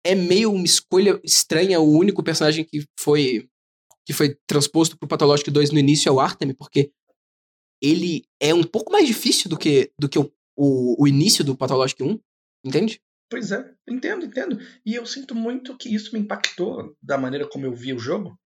é 0.05 0.15
meio 0.15 0.53
uma 0.53 0.65
escolha 0.65 1.21
estranha, 1.25 1.81
o 1.81 1.99
único 1.99 2.23
personagem 2.23 2.65
que 2.65 2.87
foi 2.97 3.49
que 4.07 4.13
foi 4.13 4.39
transposto 4.47 4.97
pro 4.97 5.09
Pathologic 5.09 5.51
2 5.51 5.73
no 5.73 5.81
início 5.81 6.09
é 6.09 6.13
o 6.13 6.21
Artemis, 6.21 6.55
porque 6.57 6.93
ele 7.81 8.25
é 8.41 8.55
um 8.55 8.65
pouco 8.65 8.93
mais 8.93 9.07
difícil 9.07 9.49
do 9.49 9.59
que, 9.59 9.93
do 9.99 10.09
que 10.09 10.19
o, 10.19 10.33
o, 10.57 11.03
o 11.03 11.09
início 11.09 11.45
do 11.45 11.57
Pathologic 11.57 12.03
1, 12.03 12.19
entende? 12.65 13.01
Pois 13.29 13.51
é, 13.51 13.75
entendo, 13.89 14.25
entendo. 14.25 14.59
E 14.85 14.95
eu 14.95 15.05
sinto 15.05 15.35
muito 15.35 15.77
que 15.77 15.93
isso 15.93 16.13
me 16.15 16.21
impactou 16.21 16.97
da 17.03 17.19
maneira 17.19 17.49
como 17.49 17.67
eu 17.67 17.75
vi 17.75 17.93
o 17.93 17.99
jogo. 17.99 18.39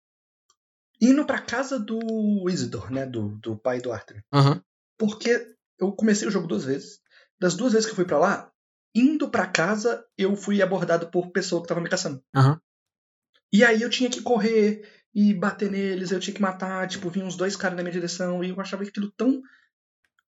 Indo 1.01 1.25
pra 1.25 1.41
casa 1.41 1.79
do 1.79 2.49
Isidor, 2.49 2.91
né? 2.91 3.07
Do, 3.07 3.37
do 3.39 3.57
pai 3.57 3.81
do 3.81 3.93
Arthur. 3.93 4.23
Aham. 4.33 4.63
Porque 4.99 5.55
eu 5.79 5.93
comecei 5.93 6.29
o 6.29 6.31
jogo 6.31 6.47
duas 6.47 6.65
vezes. 6.65 7.01
Das 7.39 7.55
duas 7.55 7.73
vezes 7.73 7.87
que 7.87 7.93
eu 7.93 7.97
fui 7.97 8.05
pra 8.05 8.19
lá, 8.19 8.53
indo 8.95 9.31
pra 9.31 9.47
casa, 9.47 10.05
eu 10.17 10.37
fui 10.37 10.61
abordado 10.61 11.11
por 11.11 11.31
pessoa 11.31 11.63
que 11.63 11.69
tava 11.69 11.81
me 11.81 11.89
caçando. 11.89 12.23
Aham. 12.35 12.61
E 13.53 13.65
aí 13.65 13.83
eu 13.83 13.91
tinha 13.91 14.11
que 14.11 14.23
correr 14.23 15.00
e 15.15 15.35
bater 15.35 15.71
neles, 15.71 16.11
eu 16.11 16.21
tinha 16.21 16.35
que 16.35 16.41
matar, 16.43 16.87
tipo, 16.89 17.11
vinham 17.11 17.27
uns 17.27 17.37
dois 17.37 17.57
caras 17.57 17.77
na 17.77 17.83
minha 17.83 17.93
direção, 17.93 18.43
e 18.45 18.51
eu 18.51 18.61
achava 18.61 18.83
aquilo 18.85 19.11
tão 19.11 19.41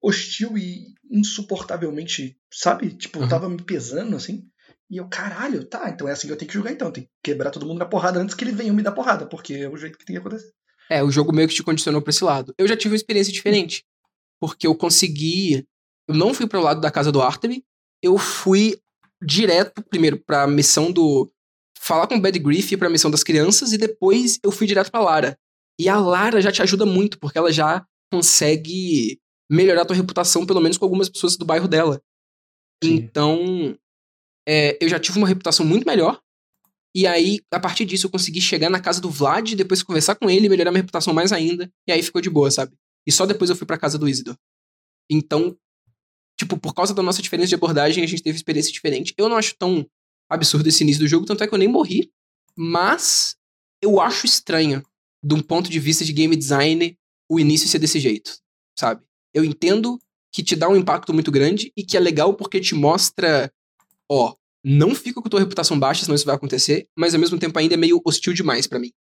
hostil 0.03 0.59
e 0.59 0.95
insuportavelmente, 1.11 2.37
sabe? 2.53 2.91
Tipo, 2.91 3.20
Uhum. 3.20 3.28
tava 3.28 3.49
me 3.49 3.62
pesando, 3.62 4.16
assim. 4.16 4.45
E 4.91 4.97
eu, 4.97 5.09
caralho, 5.09 5.64
tá, 5.64 5.89
então 5.89 6.07
é 6.09 6.12
assim 6.12 6.26
que 6.26 6.33
eu 6.33 6.37
tenho 6.37 6.49
que 6.51 6.55
jogar 6.55 6.72
então. 6.72 6.91
Tem 6.91 7.05
que 7.05 7.11
quebrar 7.22 7.51
todo 7.51 7.64
mundo 7.66 7.78
na 7.78 7.87
porrada 7.87 8.20
antes 8.20 8.35
que 8.35 8.45
ele 8.45 8.53
venha 8.53 8.72
me 8.72 8.83
dar 8.83 8.93
porrada, 8.93 9.26
porque 9.26 9.55
é 9.55 9.68
o 9.68 9.76
jeito 9.76 9.97
que 9.97 10.05
tem 10.05 10.14
que 10.14 10.20
acontecer. 10.20 10.53
É, 10.91 11.03
o 11.03 11.11
jogo 11.11 11.33
meio 11.33 11.49
que 11.49 11.55
te 11.55 11.62
condicionou 11.62 12.03
pra 12.03 12.11
esse 12.11 12.22
lado. 12.24 12.53
Eu 12.59 12.66
já 12.68 12.76
tive 12.76 12.93
uma 12.93 12.97
experiência 12.97 13.33
diferente. 13.33 13.85
Porque 14.41 14.66
eu 14.66 14.74
consegui. 14.74 15.66
Eu 16.09 16.14
não 16.14 16.35
fui 16.35 16.47
pro 16.47 16.61
lado 16.61 16.80
da 16.80 16.91
casa 16.91 17.11
do 17.12 17.22
Artemis. 17.22 17.62
Eu 18.03 18.18
fui 18.18 18.76
direto, 19.22 19.83
primeiro, 19.85 20.18
pra 20.18 20.47
missão 20.47 20.91
do. 20.93 21.33
Falar 21.83 22.07
com 22.07 22.16
o 22.16 22.20
Bad 22.20 22.39
Griff 22.39 22.76
pra 22.76 22.89
missão 22.89 23.11
das 23.11 23.24
crianças. 23.24 23.72
E 23.72 23.78
depois 23.78 24.39
eu 24.43 24.53
fui 24.53 24.66
direto 24.66 24.91
pra 24.91 25.01
Lara. 25.01 25.39
E 25.80 25.89
a 25.89 25.99
Lara 25.99 26.41
já 26.41 26.53
te 26.53 26.62
ajuda 26.62 26.87
muito, 26.87 27.18
porque 27.18 27.39
ela 27.39 27.53
já 27.53 27.85
consegue 28.12 29.20
melhorar 29.51 29.83
a 29.83 29.85
tua 29.85 29.97
reputação, 29.97 30.47
pelo 30.47 30.61
menos 30.61 30.78
com 30.78 30.85
algumas 30.85 31.09
pessoas 31.09 31.37
do 31.37 31.45
bairro 31.45 31.66
dela. 31.66 32.01
Sim. 32.83 32.95
Então. 32.95 33.76
é, 34.49 34.78
eu 34.80 34.89
já 34.89 34.99
tive 34.99 35.18
uma 35.18 35.28
reputação 35.28 35.64
muito 35.66 35.87
melhor. 35.87 36.20
E 36.95 37.07
aí, 37.07 37.41
a 37.51 37.59
partir 37.59 37.87
disso, 37.87 38.07
eu 38.07 38.11
consegui 38.11 38.41
chegar 38.41 38.68
na 38.68 38.78
casa 38.78 39.01
do 39.01 39.11
Vlad, 39.11 39.55
depois 39.55 39.83
conversar 39.83 40.14
com 40.14 40.28
ele, 40.28 40.49
melhorar 40.49 40.70
minha 40.70 40.83
reputação 40.83 41.14
mais 41.14 41.33
ainda. 41.33 41.70
E 41.89 41.93
aí 41.93 42.03
ficou 42.03 42.20
de 42.20 42.28
boa, 42.28 42.51
sabe? 42.51 42.76
E 43.07 43.11
só 43.11 43.24
depois 43.24 43.51
eu 43.51 43.57
fui 43.57 43.66
pra 43.66 43.78
casa 43.78 43.99
do 43.99 44.09
Isidor. 44.09 44.37
Então, 45.11 45.57
tipo, 46.39 46.59
por 46.59 46.74
causa 46.74 46.95
da 46.95 47.03
nossa 47.03 47.22
diferença 47.22 47.49
de 47.49 47.55
abordagem, 47.55 48.05
a 48.05 48.07
gente 48.07 48.22
teve 48.22 48.37
experiência 48.37 48.70
diferente. 48.70 49.14
Eu 49.16 49.28
não 49.28 49.37
acho 49.37 49.57
tão 49.59 49.87
absurdo 50.33 50.68
esse 50.68 50.83
início 50.83 51.03
do 51.03 51.09
jogo, 51.09 51.26
tanto 51.26 51.45
é 51.45 51.47
que 51.47 51.55
eu 51.55 51.59
nem 51.59 51.68
morri. 51.68 52.11
Mas 52.57 53.37
eu 53.80 54.01
acho 54.01 54.26
estranho, 54.26 54.83
de 55.22 55.35
um 55.35 55.41
ponto 55.41 55.70
de 55.70 55.78
vista 55.78 56.05
de 56.05 56.12
game 56.12 56.35
design, 56.37 56.97
o 57.28 57.39
início 57.39 57.68
ser 57.68 57.78
desse 57.78 57.99
jeito, 57.99 58.39
sabe? 58.78 59.03
Eu 59.33 59.45
entendo 59.45 59.99
que 60.33 60.43
te 60.43 60.57
dá 60.57 60.68
um 60.68 60.76
impacto 60.76 61.12
muito 61.12 61.30
grande 61.30 61.72
e 61.76 61.85
que 61.85 61.97
é 61.97 62.01
legal 62.01 62.35
porque 62.35 62.61
te 62.61 62.74
mostra, 62.74 63.53
ó, 64.11 64.35
não 64.64 64.95
fica 64.95 65.20
com 65.20 65.28
tua 65.28 65.41
reputação 65.41 65.78
baixa, 65.78 66.05
senão 66.05 66.14
isso 66.14 66.24
vai 66.24 66.35
acontecer, 66.35 66.89
mas 66.97 67.14
ao 67.14 67.20
mesmo 67.20 67.39
tempo 67.39 67.59
ainda 67.59 67.74
é 67.74 67.76
meio 67.76 68.01
hostil 68.05 68.33
demais 68.33 68.66
pra 68.66 68.78
mim. 68.78 68.93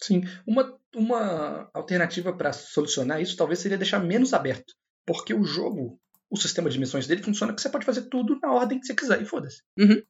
Sim. 0.00 0.22
Uma, 0.46 0.78
uma 0.94 1.70
alternativa 1.72 2.32
pra 2.32 2.52
solucionar 2.52 3.20
isso 3.20 3.36
talvez 3.36 3.60
seria 3.60 3.78
deixar 3.78 3.98
menos 4.00 4.34
aberto. 4.34 4.74
Porque 5.06 5.32
o 5.32 5.44
jogo, 5.44 5.98
o 6.28 6.36
sistema 6.36 6.68
de 6.68 6.78
missões 6.78 7.06
dele 7.06 7.22
funciona 7.22 7.54
que 7.54 7.62
você 7.62 7.68
pode 7.68 7.86
fazer 7.86 8.02
tudo 8.02 8.38
na 8.42 8.52
ordem 8.52 8.78
que 8.78 8.86
você 8.86 8.94
quiser, 8.94 9.22
e 9.22 9.24
foda-se. 9.24 9.62
Uhum. 9.78 10.02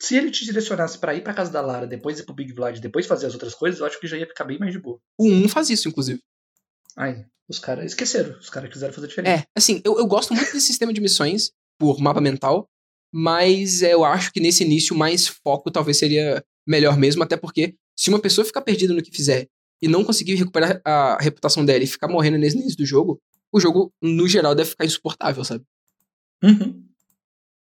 Se 0.00 0.16
ele 0.16 0.30
te 0.30 0.44
direcionasse 0.44 0.98
pra 0.98 1.14
ir 1.14 1.22
pra 1.22 1.34
casa 1.34 1.52
da 1.52 1.60
Lara, 1.60 1.86
depois 1.86 2.18
ir 2.18 2.24
pro 2.24 2.34
Big 2.34 2.52
Vlad, 2.52 2.78
depois 2.80 3.06
fazer 3.06 3.26
as 3.26 3.34
outras 3.34 3.54
coisas, 3.54 3.80
eu 3.80 3.86
acho 3.86 4.00
que 4.00 4.06
já 4.06 4.16
ia 4.16 4.26
ficar 4.26 4.44
bem 4.44 4.58
mais 4.58 4.72
de 4.72 4.78
boa. 4.78 4.98
O 5.18 5.28
1 5.28 5.48
faz 5.48 5.68
isso, 5.68 5.88
inclusive. 5.88 6.20
Ai, 6.96 7.26
os 7.46 7.58
caras 7.58 7.84
esqueceram. 7.84 8.38
Os 8.38 8.48
caras 8.48 8.72
quiseram 8.72 8.94
fazer 8.94 9.08
diferente. 9.08 9.40
É, 9.40 9.44
assim, 9.54 9.82
eu, 9.84 9.98
eu 9.98 10.06
gosto 10.06 10.32
muito 10.32 10.52
desse 10.52 10.66
sistema 10.66 10.92
de 10.92 11.02
missões 11.02 11.52
por 11.78 12.00
mapa 12.00 12.20
mental, 12.20 12.66
mas 13.12 13.82
eu 13.82 14.02
acho 14.02 14.32
que 14.32 14.40
nesse 14.40 14.64
início 14.64 14.96
mais 14.96 15.26
foco 15.26 15.70
talvez 15.70 15.98
seria 15.98 16.42
melhor 16.66 16.96
mesmo, 16.96 17.22
até 17.22 17.36
porque 17.36 17.74
se 17.94 18.08
uma 18.08 18.20
pessoa 18.20 18.44
ficar 18.44 18.62
perdida 18.62 18.94
no 18.94 19.02
que 19.02 19.10
fizer 19.10 19.48
e 19.82 19.88
não 19.88 20.04
conseguir 20.04 20.34
recuperar 20.34 20.80
a 20.84 21.18
reputação 21.20 21.64
dela 21.64 21.84
e 21.84 21.86
ficar 21.86 22.08
morrendo 22.08 22.38
nesse 22.38 22.56
início 22.56 22.76
do 22.76 22.86
jogo, 22.86 23.20
o 23.52 23.60
jogo, 23.60 23.92
no 24.00 24.28
geral, 24.28 24.54
deve 24.54 24.70
ficar 24.70 24.84
insuportável, 24.84 25.44
sabe? 25.44 25.64
Uhum. 26.42 26.86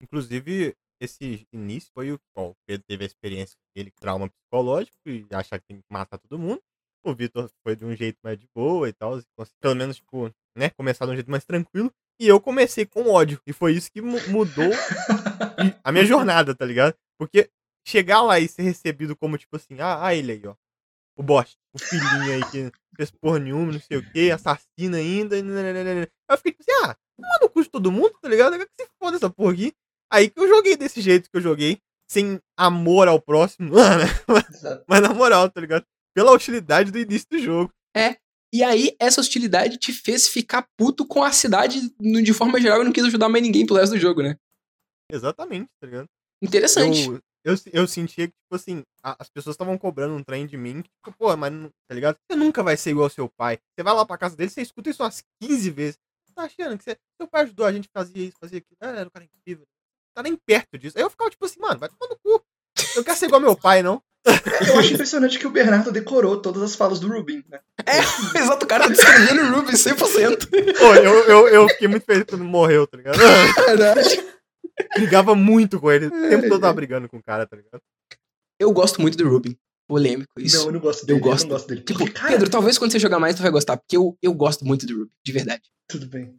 Inclusive, 0.01 0.75
esse 0.99 1.47
início 1.53 1.91
foi 1.93 2.11
o 2.11 2.19
bom, 2.35 2.49
o 2.51 2.55
Pedro 2.67 2.85
teve 2.87 3.03
a 3.03 3.07
experiência 3.07 3.57
dele, 3.75 3.91
trauma 3.99 4.29
psicológico, 4.29 4.97
e 5.05 5.25
achar 5.31 5.59
que 5.59 5.65
tem 5.67 5.77
que 5.77 5.83
matar 5.89 6.17
todo 6.17 6.39
mundo. 6.39 6.61
O 7.03 7.13
Vitor 7.13 7.49
foi 7.63 7.75
de 7.75 7.85
um 7.85 7.95
jeito 7.95 8.17
mais 8.23 8.37
de 8.37 8.47
boa 8.53 8.89
e 8.89 8.93
tal, 8.93 9.19
pelo 9.61 9.75
menos, 9.75 9.97
tipo, 9.97 10.29
né, 10.55 10.69
começar 10.71 11.05
de 11.05 11.11
um 11.11 11.15
jeito 11.15 11.31
mais 11.31 11.45
tranquilo. 11.45 11.91
E 12.19 12.27
eu 12.27 12.41
comecei 12.41 12.85
com 12.85 13.09
ódio, 13.09 13.41
e 13.47 13.53
foi 13.53 13.73
isso 13.73 13.89
que 13.91 14.01
mu- 14.01 14.19
mudou 14.29 14.69
a 15.83 15.91
minha 15.91 16.05
jornada, 16.05 16.53
tá 16.53 16.65
ligado? 16.65 16.93
Porque 17.17 17.49
chegar 17.87 18.21
lá 18.21 18.39
e 18.39 18.47
ser 18.47 18.63
recebido 18.63 19.15
como, 19.15 19.37
tipo 19.37 19.55
assim, 19.55 19.79
ah, 19.79 20.05
ah 20.05 20.13
ele 20.13 20.33
aí, 20.33 20.45
ó. 20.45 20.55
O 21.17 21.23
bosta, 21.23 21.57
o 21.73 21.79
filhinho 21.79 22.33
aí 22.33 22.51
que 22.51 22.63
não 22.63 22.71
fez 22.95 23.11
porra 23.11 23.39
nenhuma, 23.39 23.73
não 23.73 23.79
sei 23.79 23.97
o 23.97 24.11
que, 24.11 24.31
assassina 24.31 24.97
ainda. 24.97 25.35
Aí 25.35 25.41
eu 25.41 26.37
fiquei 26.37 26.53
tipo 26.53 26.63
assim, 26.63 26.85
ah, 26.85 26.95
toma 27.17 27.39
no 27.41 27.49
cu 27.49 27.61
de 27.63 27.69
todo 27.69 27.91
mundo, 27.91 28.13
tá 28.21 28.29
ligado? 28.29 28.57
Que 28.57 28.83
se 28.83 28.89
foda 29.01 29.17
essa 29.17 29.29
porra 29.29 29.53
aqui. 29.53 29.73
Aí 30.11 30.29
que 30.29 30.39
eu 30.39 30.47
joguei 30.47 30.75
desse 30.75 31.01
jeito 31.01 31.29
que 31.29 31.37
eu 31.37 31.41
joguei, 31.41 31.77
sem 32.09 32.39
amor 32.57 33.07
ao 33.07 33.21
próximo, 33.21 33.69
mano. 33.75 34.03
Mas 34.87 35.01
na 35.01 35.13
moral, 35.13 35.49
tá 35.49 35.61
ligado? 35.61 35.83
Pela 36.15 36.31
hostilidade 36.31 36.91
do 36.91 36.97
início 36.99 37.27
do 37.31 37.39
jogo. 37.39 37.71
E 38.51 38.63
aí, 38.63 38.95
essa 38.99 39.21
hostilidade 39.21 39.77
te 39.77 39.93
fez 39.93 40.27
ficar 40.27 40.65
puto 40.75 41.05
com 41.05 41.23
a 41.23 41.31
cidade 41.31 41.81
de 41.99 42.33
forma 42.33 42.59
geral 42.59 42.81
e 42.81 42.83
não 42.83 42.91
quis 42.91 43.03
ajudar 43.05 43.29
mais 43.29 43.43
ninguém 43.43 43.63
pro 43.63 43.75
resto 43.75 43.93
do 43.93 43.99
jogo, 43.99 44.23
né? 44.23 44.35
Exatamente, 45.11 45.67
tá 45.79 45.85
ligado? 45.87 46.07
Interessante. 46.41 47.07
Eu, 47.09 47.21
eu, 47.45 47.55
eu 47.71 47.87
sentia 47.87 48.27
que, 48.27 48.33
tipo 48.33 48.55
assim, 48.55 48.81
a- 49.03 49.15
as 49.19 49.29
pessoas 49.29 49.53
estavam 49.53 49.77
cobrando 49.77 50.15
um 50.15 50.23
trem 50.23 50.47
de 50.47 50.57
mim, 50.57 50.81
que, 50.81 50.89
tipo, 50.89 51.15
pô, 51.17 51.35
mas, 51.37 51.51
tá 51.87 51.93
ligado? 51.95 52.15
Você 52.27 52.35
nunca 52.35 52.63
vai 52.63 52.75
ser 52.75 52.89
igual 52.91 53.05
ao 53.05 53.09
seu 53.09 53.29
pai. 53.29 53.59
Você 53.75 53.83
vai 53.83 53.93
lá 53.93 54.05
pra 54.05 54.17
casa 54.17 54.35
dele, 54.35 54.49
você 54.49 54.61
escuta 54.61 54.89
isso 54.89 55.03
umas 55.03 55.23
15 55.41 55.69
vezes. 55.69 55.97
Você 56.25 56.33
tá 56.33 56.43
achando 56.43 56.77
que 56.77 56.83
você, 56.83 56.97
seu 57.21 57.27
pai 57.27 57.43
ajudou 57.43 57.65
a 57.65 57.71
gente 57.71 57.87
a 57.93 57.99
fazer 57.99 58.19
isso, 58.19 58.37
fazer 58.39 58.57
aquilo. 58.57 58.77
Ah, 58.81 58.87
era 58.89 59.07
um 59.07 59.11
cara 59.11 59.25
incrível. 59.25 59.65
Tá 60.19 60.23
nem 60.23 60.35
perto 60.35 60.77
disso. 60.77 60.97
Aí 60.97 61.03
eu 61.03 61.09
ficava, 61.09 61.29
tipo 61.29 61.45
assim, 61.45 61.61
mano, 61.61 61.79
vai 61.79 61.87
tomar 61.87 62.09
no 62.09 62.17
cu. 62.17 62.43
Eu 62.93 63.05
quero 63.05 63.17
ser 63.17 63.27
igual 63.27 63.39
meu 63.39 63.55
pai, 63.55 63.81
não. 63.81 64.03
Eu 64.67 64.77
acho 64.77 64.93
impressionante 64.93 65.39
que 65.39 65.47
o 65.47 65.49
Bernardo 65.49 65.93
decorou 65.93 66.41
todas 66.41 66.61
as 66.61 66.75
falas 66.75 66.99
do 66.99 67.07
Rubin, 67.07 67.41
né? 67.47 67.61
É, 67.85 67.99
exato, 68.37 68.65
o 68.65 68.67
cara 68.67 68.83
tá 68.83 68.89
descrevendo 68.89 69.43
o 69.43 69.55
Ruby 69.55 69.71
100%. 69.71 70.77
Pô, 70.77 70.93
eu, 70.95 71.13
eu, 71.23 71.47
eu 71.47 71.69
fiquei 71.69 71.87
muito 71.87 72.05
feliz 72.05 72.25
quando 72.27 72.43
morreu, 72.43 72.85
tá 72.85 72.97
ligado? 72.97 73.17
Verdade. 73.65 74.21
Brigava 74.95 75.33
muito 75.35 75.79
com 75.79 75.89
ele. 75.89 76.07
O 76.07 76.11
tempo 76.11 76.49
todo 76.49 76.59
tava 76.59 76.73
brigando 76.73 77.07
com 77.07 77.15
o 77.15 77.23
cara, 77.23 77.47
tá 77.47 77.55
ligado? 77.55 77.81
Eu 78.59 78.73
gosto 78.73 78.99
muito 78.99 79.17
do 79.17 79.29
Rubin. 79.29 79.57
Polêmico 79.87 80.33
isso. 80.37 80.57
Não, 80.57 80.65
eu 80.65 80.71
não 80.73 80.79
gosto 80.81 81.05
dele. 81.05 81.17
Eu 81.17 81.23
gosto. 81.23 81.43
não 81.43 81.51
gosto 81.51 81.67
dele. 81.69 81.81
Tipo, 81.81 82.11
cara, 82.11 82.27
Pedro, 82.27 82.49
talvez 82.49 82.77
quando 82.77 82.91
você 82.91 82.99
jogar 82.99 83.19
mais 83.19 83.37
tu 83.37 83.41
vai 83.41 83.51
gostar, 83.51 83.77
porque 83.77 83.95
eu, 83.95 84.17
eu 84.21 84.33
gosto 84.33 84.65
muito 84.65 84.85
do 84.85 84.99
Ruby, 84.99 85.11
de 85.23 85.31
verdade. 85.31 85.63
tudo 85.87 86.07
bem. 86.07 86.37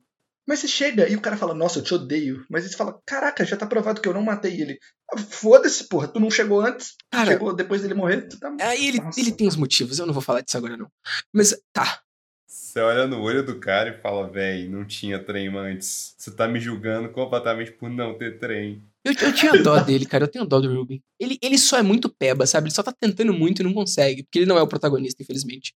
Mas 0.48 0.58
você 0.60 0.68
chega 0.68 1.08
e 1.08 1.14
o 1.14 1.20
cara 1.20 1.36
fala, 1.36 1.54
nossa, 1.54 1.78
eu 1.78 1.82
te 1.84 1.94
odeio. 1.94 2.44
Mas 2.50 2.64
ele 2.64 2.74
fala, 2.74 2.98
caraca, 3.06 3.44
já 3.44 3.56
tá 3.56 3.66
provado 3.66 4.00
que 4.00 4.08
eu 4.08 4.14
não 4.14 4.22
matei 4.22 4.60
ele. 4.60 4.78
Ah, 5.12 5.18
Foda-se, 5.18 5.88
porra, 5.88 6.08
tu 6.08 6.18
não 6.18 6.30
chegou 6.30 6.60
antes, 6.60 6.94
Cara, 7.10 7.32
chegou 7.32 7.54
depois 7.54 7.82
dele 7.82 7.94
morrer, 7.94 8.22
tu 8.28 8.38
tá. 8.38 8.54
aí 8.60 8.88
ele, 8.88 9.00
Nossa. 9.00 9.20
ele 9.20 9.32
tem 9.32 9.46
os 9.46 9.56
motivos, 9.56 9.98
eu 9.98 10.06
não 10.06 10.12
vou 10.14 10.22
falar 10.22 10.40
disso 10.40 10.56
agora 10.56 10.76
não. 10.76 10.90
Mas 11.32 11.54
tá, 11.72 12.00
Você 12.46 12.80
olha 12.80 13.06
no 13.06 13.20
olho 13.20 13.44
do 13.44 13.60
cara 13.60 13.90
e 13.90 14.00
fala, 14.02 14.28
véi, 14.28 14.68
não 14.68 14.84
tinha 14.84 15.22
trem 15.22 15.48
antes. 15.56 16.14
Você 16.18 16.30
tá 16.32 16.48
me 16.48 16.58
julgando 16.60 17.08
completamente 17.10 17.70
por 17.72 17.88
não 17.90 18.16
ter 18.18 18.38
trem. 18.38 18.82
eu, 19.04 19.12
eu 19.12 19.32
tinha 19.32 19.52
dó 19.62 19.78
dele, 19.84 20.04
cara, 20.06 20.24
eu 20.24 20.28
tenho 20.28 20.44
dó 20.46 20.58
do 20.60 20.72
Ruby. 20.74 21.02
Ele, 21.18 21.38
ele 21.42 21.58
só 21.58 21.78
é 21.78 21.82
muito 21.82 22.08
peba, 22.08 22.46
sabe? 22.46 22.66
Ele 22.68 22.74
só 22.74 22.82
tá 22.82 22.92
tentando 22.92 23.32
muito 23.32 23.60
e 23.60 23.64
não 23.64 23.72
consegue, 23.74 24.24
porque 24.24 24.40
ele 24.40 24.46
não 24.46 24.58
é 24.58 24.62
o 24.62 24.68
protagonista, 24.68 25.22
infelizmente. 25.22 25.74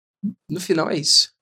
No 0.48 0.60
final 0.60 0.90
é 0.90 0.96
isso. 0.96 1.32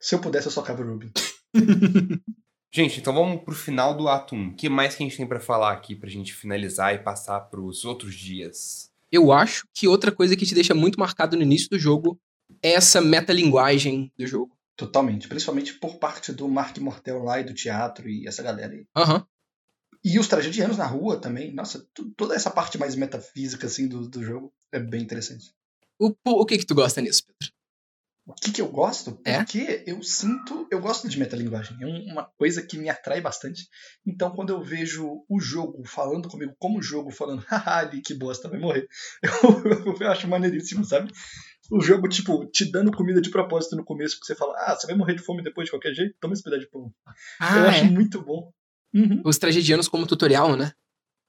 Se 0.00 0.14
eu 0.14 0.20
pudesse, 0.20 0.46
eu 0.48 0.52
socava 0.52 0.82
o 0.82 0.86
Rubin. 0.86 1.10
Gente, 2.76 3.00
então 3.00 3.14
vamos 3.14 3.42
pro 3.42 3.54
final 3.54 3.96
do 3.96 4.06
ato 4.06 4.34
1. 4.34 4.48
O 4.48 4.54
que 4.54 4.68
mais 4.68 4.94
que 4.94 5.02
a 5.02 5.06
gente 5.06 5.16
tem 5.16 5.26
pra 5.26 5.40
falar 5.40 5.72
aqui 5.72 5.96
pra 5.96 6.10
gente 6.10 6.34
finalizar 6.34 6.94
e 6.94 6.98
passar 6.98 7.40
pros 7.40 7.86
outros 7.86 8.14
dias? 8.14 8.92
Eu 9.10 9.32
acho 9.32 9.66
que 9.72 9.88
outra 9.88 10.12
coisa 10.12 10.36
que 10.36 10.44
te 10.44 10.54
deixa 10.54 10.74
muito 10.74 11.00
marcado 11.00 11.38
no 11.38 11.42
início 11.42 11.70
do 11.70 11.78
jogo 11.78 12.20
é 12.62 12.72
essa 12.72 13.00
metalinguagem 13.00 14.12
do 14.14 14.26
jogo. 14.26 14.54
Totalmente. 14.76 15.26
Principalmente 15.26 15.72
por 15.72 15.96
parte 15.96 16.32
do 16.32 16.46
Mark 16.48 16.76
Mortel 16.76 17.22
lá 17.22 17.40
e 17.40 17.44
do 17.44 17.54
teatro 17.54 18.10
e 18.10 18.28
essa 18.28 18.42
galera 18.42 18.74
aí. 18.74 18.86
Aham. 18.94 19.26
E 20.04 20.18
os 20.18 20.28
tragedianos 20.28 20.76
na 20.76 20.84
rua 20.84 21.18
também. 21.18 21.54
Nossa, 21.54 21.82
toda 22.14 22.34
essa 22.34 22.50
parte 22.50 22.76
mais 22.76 22.94
metafísica 22.94 23.68
assim 23.68 23.88
do, 23.88 24.06
do 24.06 24.22
jogo 24.22 24.52
é 24.70 24.78
bem 24.78 25.00
interessante. 25.00 25.50
O, 25.98 26.14
o 26.26 26.44
que 26.44 26.58
que 26.58 26.66
tu 26.66 26.74
gosta 26.74 27.00
nisso, 27.00 27.22
Pedro? 27.26 27.55
O 28.28 28.34
que, 28.34 28.50
que 28.50 28.60
eu 28.60 28.66
gosto? 28.68 29.20
É? 29.24 29.36
Porque 29.38 29.84
eu 29.86 30.02
sinto. 30.02 30.66
Eu 30.68 30.80
gosto 30.80 31.08
de 31.08 31.16
metalinguagem. 31.16 31.76
É 31.80 31.86
um- 31.86 32.12
uma 32.12 32.24
coisa 32.36 32.60
que 32.60 32.76
me 32.76 32.88
atrai 32.88 33.20
bastante. 33.20 33.68
Então, 34.04 34.32
quando 34.32 34.50
eu 34.50 34.60
vejo 34.60 35.24
o 35.28 35.38
jogo 35.40 35.84
falando 35.86 36.28
comigo 36.28 36.52
como 36.58 36.82
jogo, 36.82 37.12
falando, 37.12 37.44
haha, 37.48 37.78
ali, 37.78 38.02
que 38.02 38.14
bosta, 38.14 38.48
vai 38.48 38.58
morrer. 38.58 38.88
Eu, 39.86 39.96
eu 40.00 40.10
acho 40.10 40.26
maneiríssimo, 40.26 40.84
sabe? 40.84 41.10
O 41.70 41.80
jogo, 41.80 42.08
tipo, 42.08 42.46
te 42.46 42.64
dando 42.70 42.90
comida 42.92 43.20
de 43.20 43.30
propósito 43.30 43.76
no 43.76 43.84
começo, 43.84 44.16
porque 44.16 44.26
você 44.32 44.34
fala, 44.38 44.54
ah, 44.58 44.74
você 44.76 44.86
vai 44.88 44.96
morrer 44.96 45.14
de 45.14 45.22
fome 45.22 45.42
depois 45.42 45.66
de 45.66 45.70
qualquer 45.72 45.94
jeito? 45.94 46.14
Toma 46.20 46.34
esse 46.34 46.42
pedaço 46.42 46.62
de 46.62 46.70
pão. 46.70 46.92
eu 47.06 47.12
Ah, 47.40 47.68
acho 47.68 47.84
é. 47.84 47.90
muito 47.90 48.20
bom. 48.22 48.50
Uhum. 48.94 49.22
Os 49.24 49.38
tragedianos 49.38 49.86
como 49.88 50.06
tutorial, 50.06 50.56
né? 50.56 50.72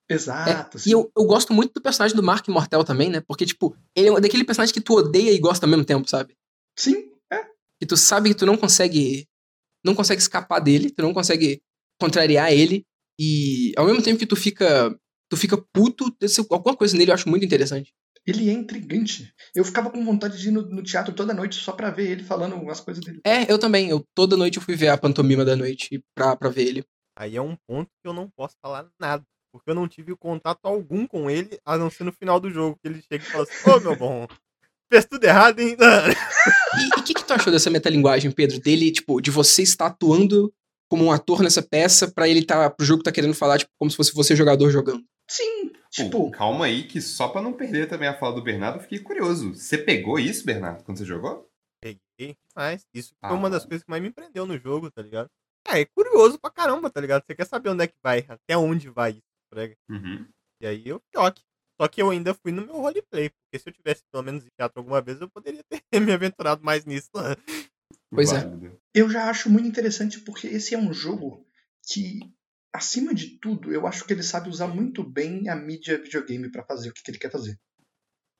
Exato. 0.09 0.77
E 0.85 0.91
eu, 0.91 1.11
eu 1.17 1.25
gosto 1.25 1.53
muito 1.53 1.73
do 1.73 1.81
personagem 1.81 2.15
do 2.15 2.23
Mark 2.23 2.47
Mortel 2.47 2.83
também, 2.83 3.09
né? 3.09 3.21
Porque, 3.27 3.45
tipo, 3.45 3.75
ele 3.95 4.09
é 4.09 4.21
daquele 4.21 4.43
personagem 4.45 4.73
que 4.73 4.81
tu 4.81 4.93
odeia 4.93 5.31
e 5.31 5.39
gosta 5.39 5.65
ao 5.65 5.69
mesmo 5.69 5.83
tempo, 5.85 6.09
sabe? 6.09 6.35
Sim, 6.77 7.11
Que 7.79 7.85
tu 7.85 7.97
sabe 7.97 8.29
que 8.29 8.35
tu 8.35 8.45
não 8.45 8.57
consegue. 8.57 9.27
Não 9.83 9.95
consegue 9.95 10.21
escapar 10.21 10.59
dele, 10.59 10.91
tu 10.91 11.01
não 11.01 11.13
consegue 11.13 11.61
contrariar 11.99 12.51
ele. 12.51 12.85
E 13.19 13.73
ao 13.77 13.85
mesmo 13.85 14.01
tempo 14.03 14.19
que 14.19 14.25
tu 14.27 14.35
fica. 14.35 14.95
Tu 15.29 15.35
fica 15.35 15.57
puto, 15.73 16.05
alguma 16.49 16.75
coisa 16.75 16.95
nele 16.97 17.11
eu 17.11 17.15
acho 17.15 17.27
muito 17.27 17.43
interessante. 17.45 17.93
ele 18.25 18.49
é 18.49 18.53
intrigante. 18.53 19.33
Eu 19.53 19.65
ficava 19.65 19.89
com 19.89 20.03
vontade 20.05 20.37
de 20.37 20.47
ir 20.47 20.51
no, 20.51 20.61
no 20.61 20.81
teatro 20.81 21.13
toda 21.13 21.33
noite 21.33 21.55
só 21.55 21.73
pra 21.73 21.91
ver 21.91 22.09
ele 22.09 22.23
falando 22.23 22.69
as 22.69 22.79
coisas 22.79 23.03
dele. 23.03 23.19
É, 23.25 23.51
eu 23.51 23.59
também. 23.59 23.89
Eu 23.89 24.05
toda 24.15 24.37
noite 24.37 24.57
eu 24.57 24.63
fui 24.63 24.75
ver 24.75 24.87
a 24.87 24.97
pantomima 24.97 25.43
da 25.43 25.55
noite 25.55 26.01
pra, 26.15 26.35
pra 26.35 26.49
ver 26.49 26.67
ele. 26.67 26.85
Aí 27.17 27.35
é 27.35 27.41
um 27.41 27.57
ponto 27.67 27.89
que 28.01 28.07
eu 28.07 28.13
não 28.13 28.29
posso 28.29 28.55
falar 28.61 28.87
nada. 28.99 29.23
Porque 29.51 29.71
eu 29.71 29.75
não 29.75 29.87
tive 29.87 30.15
contato 30.15 30.59
algum 30.65 31.07
com 31.07 31.29
ele, 31.29 31.59
a 31.65 31.77
não 31.77 31.89
ser 31.89 32.03
no 32.03 32.11
final 32.11 32.39
do 32.39 32.51
jogo, 32.51 32.77
que 32.81 32.87
ele 32.87 33.01
chega 33.01 33.23
e 33.23 33.27
fala 33.27 33.43
assim, 33.43 33.69
ô 33.69 33.79
meu 33.79 33.95
bom, 33.95 34.27
fez 34.91 35.05
tudo 35.05 35.23
errado, 35.23 35.59
hein? 35.59 35.75
E 36.97 36.99
o 36.99 37.03
que, 37.03 37.13
que 37.13 37.23
tu 37.25 37.33
achou 37.33 37.51
dessa 37.51 37.69
metalinguagem, 37.69 38.29
Pedro? 38.31 38.59
Dele, 38.59 38.91
tipo, 38.91 39.19
de 39.19 39.31
você 39.31 39.63
estar 39.63 39.87
atuando 39.87 40.53
como 40.89 41.05
um 41.05 41.11
ator 41.11 41.41
nessa 41.41 41.61
peça 41.61 42.07
pra 42.11 42.27
ele 42.29 42.45
tá. 42.45 42.69
pro 42.69 42.85
jogo 42.85 43.01
tá 43.03 43.11
querendo 43.11 43.33
falar, 43.33 43.57
tipo, 43.57 43.71
como 43.79 43.89
se 43.89 43.97
fosse 43.97 44.13
você 44.13 44.35
jogador 44.35 44.69
jogando. 44.69 45.03
Sim, 45.29 45.69
Pô, 45.69 45.73
tipo, 45.91 46.31
calma 46.31 46.65
aí, 46.65 46.83
que 46.83 47.01
só 47.01 47.27
pra 47.29 47.41
não 47.41 47.51
perder 47.51 47.87
também 47.89 48.07
a 48.07 48.17
fala 48.17 48.35
do 48.35 48.43
Bernardo, 48.43 48.77
eu 48.77 48.81
fiquei 48.83 48.99
curioso. 48.99 49.53
Você 49.55 49.77
pegou 49.77 50.19
isso, 50.19 50.45
Bernardo, 50.45 50.83
quando 50.83 50.97
você 50.99 51.05
jogou? 51.05 51.49
Peguei, 51.81 52.35
mas 52.55 52.85
isso 52.93 53.09
foi 53.19 53.29
Ah. 53.29 53.33
uma 53.33 53.49
das 53.49 53.65
coisas 53.65 53.83
que 53.83 53.89
mais 53.89 54.01
me 54.01 54.11
prendeu 54.11 54.45
no 54.45 54.57
jogo, 54.57 54.91
tá 54.91 55.01
ligado? 55.01 55.27
É, 55.67 55.81
é 55.81 55.85
curioso 55.85 56.39
pra 56.39 56.51
caramba, 56.51 56.89
tá 56.89 57.01
ligado? 57.01 57.23
Você 57.25 57.35
quer 57.35 57.45
saber 57.45 57.69
onde 57.69 57.83
é 57.83 57.87
que 57.87 57.97
vai, 58.03 58.23
até 58.27 58.55
onde 58.57 58.89
vai 58.89 59.11
isso, 59.11 59.21
prega. 59.51 59.75
Uhum. 59.89 60.25
E 60.61 60.67
aí 60.67 60.87
eu 60.87 61.01
choque. 61.13 61.41
Só 61.79 61.87
que 61.87 62.01
eu 62.01 62.09
ainda 62.09 62.33
fui 62.33 62.51
no 62.51 62.65
meu 62.65 62.75
roleplay, 62.77 63.29
porque 63.29 63.59
se 63.59 63.69
eu 63.69 63.73
tivesse 63.73 64.03
pelo 64.11 64.23
menos 64.23 64.43
em 64.43 64.49
teatro 64.57 64.79
alguma 64.79 65.01
vez, 65.01 65.21
eu 65.21 65.29
poderia 65.29 65.63
ter 65.63 65.81
me 65.99 66.11
aventurado 66.11 66.63
mais 66.63 66.85
nisso. 66.85 67.09
né? 67.15 67.35
Pois 68.09 68.33
é. 68.33 68.43
Eu 68.93 69.09
já 69.09 69.29
acho 69.29 69.49
muito 69.49 69.67
interessante 69.67 70.19
porque 70.21 70.47
esse 70.47 70.73
é 70.73 70.77
um 70.77 70.91
jogo 70.91 71.45
que, 71.87 72.19
acima 72.73 73.13
de 73.13 73.37
tudo, 73.37 73.71
eu 73.71 73.85
acho 73.85 74.05
que 74.05 74.13
ele 74.13 74.23
sabe 74.23 74.49
usar 74.49 74.67
muito 74.67 75.03
bem 75.03 75.49
a 75.49 75.55
mídia 75.55 76.01
videogame 76.01 76.49
pra 76.49 76.63
fazer 76.63 76.89
o 76.89 76.93
que 76.93 77.03
que 77.03 77.11
ele 77.11 77.19
quer 77.19 77.31
fazer. 77.31 77.59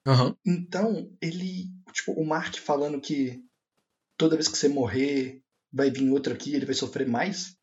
Aham. 0.08 0.36
Então, 0.46 1.16
ele, 1.22 1.70
tipo, 1.92 2.14
o 2.14 2.26
Mark 2.26 2.56
falando 2.56 3.00
que 3.00 3.44
toda 4.18 4.36
vez 4.36 4.48
que 4.48 4.58
você 4.58 4.68
morrer, 4.68 5.44
vai 5.72 5.92
vir 5.92 6.10
outro 6.10 6.34
aqui, 6.34 6.56
ele 6.56 6.66
vai 6.66 6.74
sofrer 6.74 7.08
mais. 7.08 7.56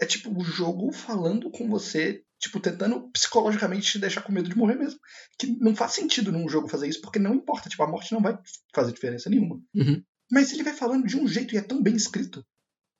É 0.00 0.06
tipo 0.06 0.30
o 0.30 0.44
jogo 0.44 0.92
falando 0.92 1.50
com 1.50 1.68
você, 1.68 2.24
tipo, 2.42 2.58
tentando 2.58 3.08
psicologicamente 3.12 3.92
te 3.92 3.98
deixar 4.00 4.20
com 4.22 4.32
medo 4.32 4.48
de 4.48 4.56
morrer 4.56 4.74
mesmo. 4.74 4.98
Que 5.38 5.46
não 5.46 5.76
faz 5.76 5.92
sentido 5.92 6.32
num 6.32 6.48
jogo 6.48 6.68
fazer 6.68 6.88
isso, 6.88 7.00
porque 7.00 7.20
não 7.20 7.34
importa, 7.34 7.68
tipo, 7.68 7.82
a 7.84 7.86
morte 7.86 8.12
não 8.12 8.20
vai 8.20 8.36
fazer 8.74 8.92
diferença 8.92 9.30
nenhuma. 9.30 9.62
Uhum. 9.74 10.02
Mas 10.30 10.52
ele 10.52 10.64
vai 10.64 10.74
falando 10.74 11.06
de 11.06 11.16
um 11.16 11.28
jeito 11.28 11.54
e 11.54 11.58
é 11.58 11.62
tão 11.62 11.80
bem 11.80 11.94
escrito 11.94 12.44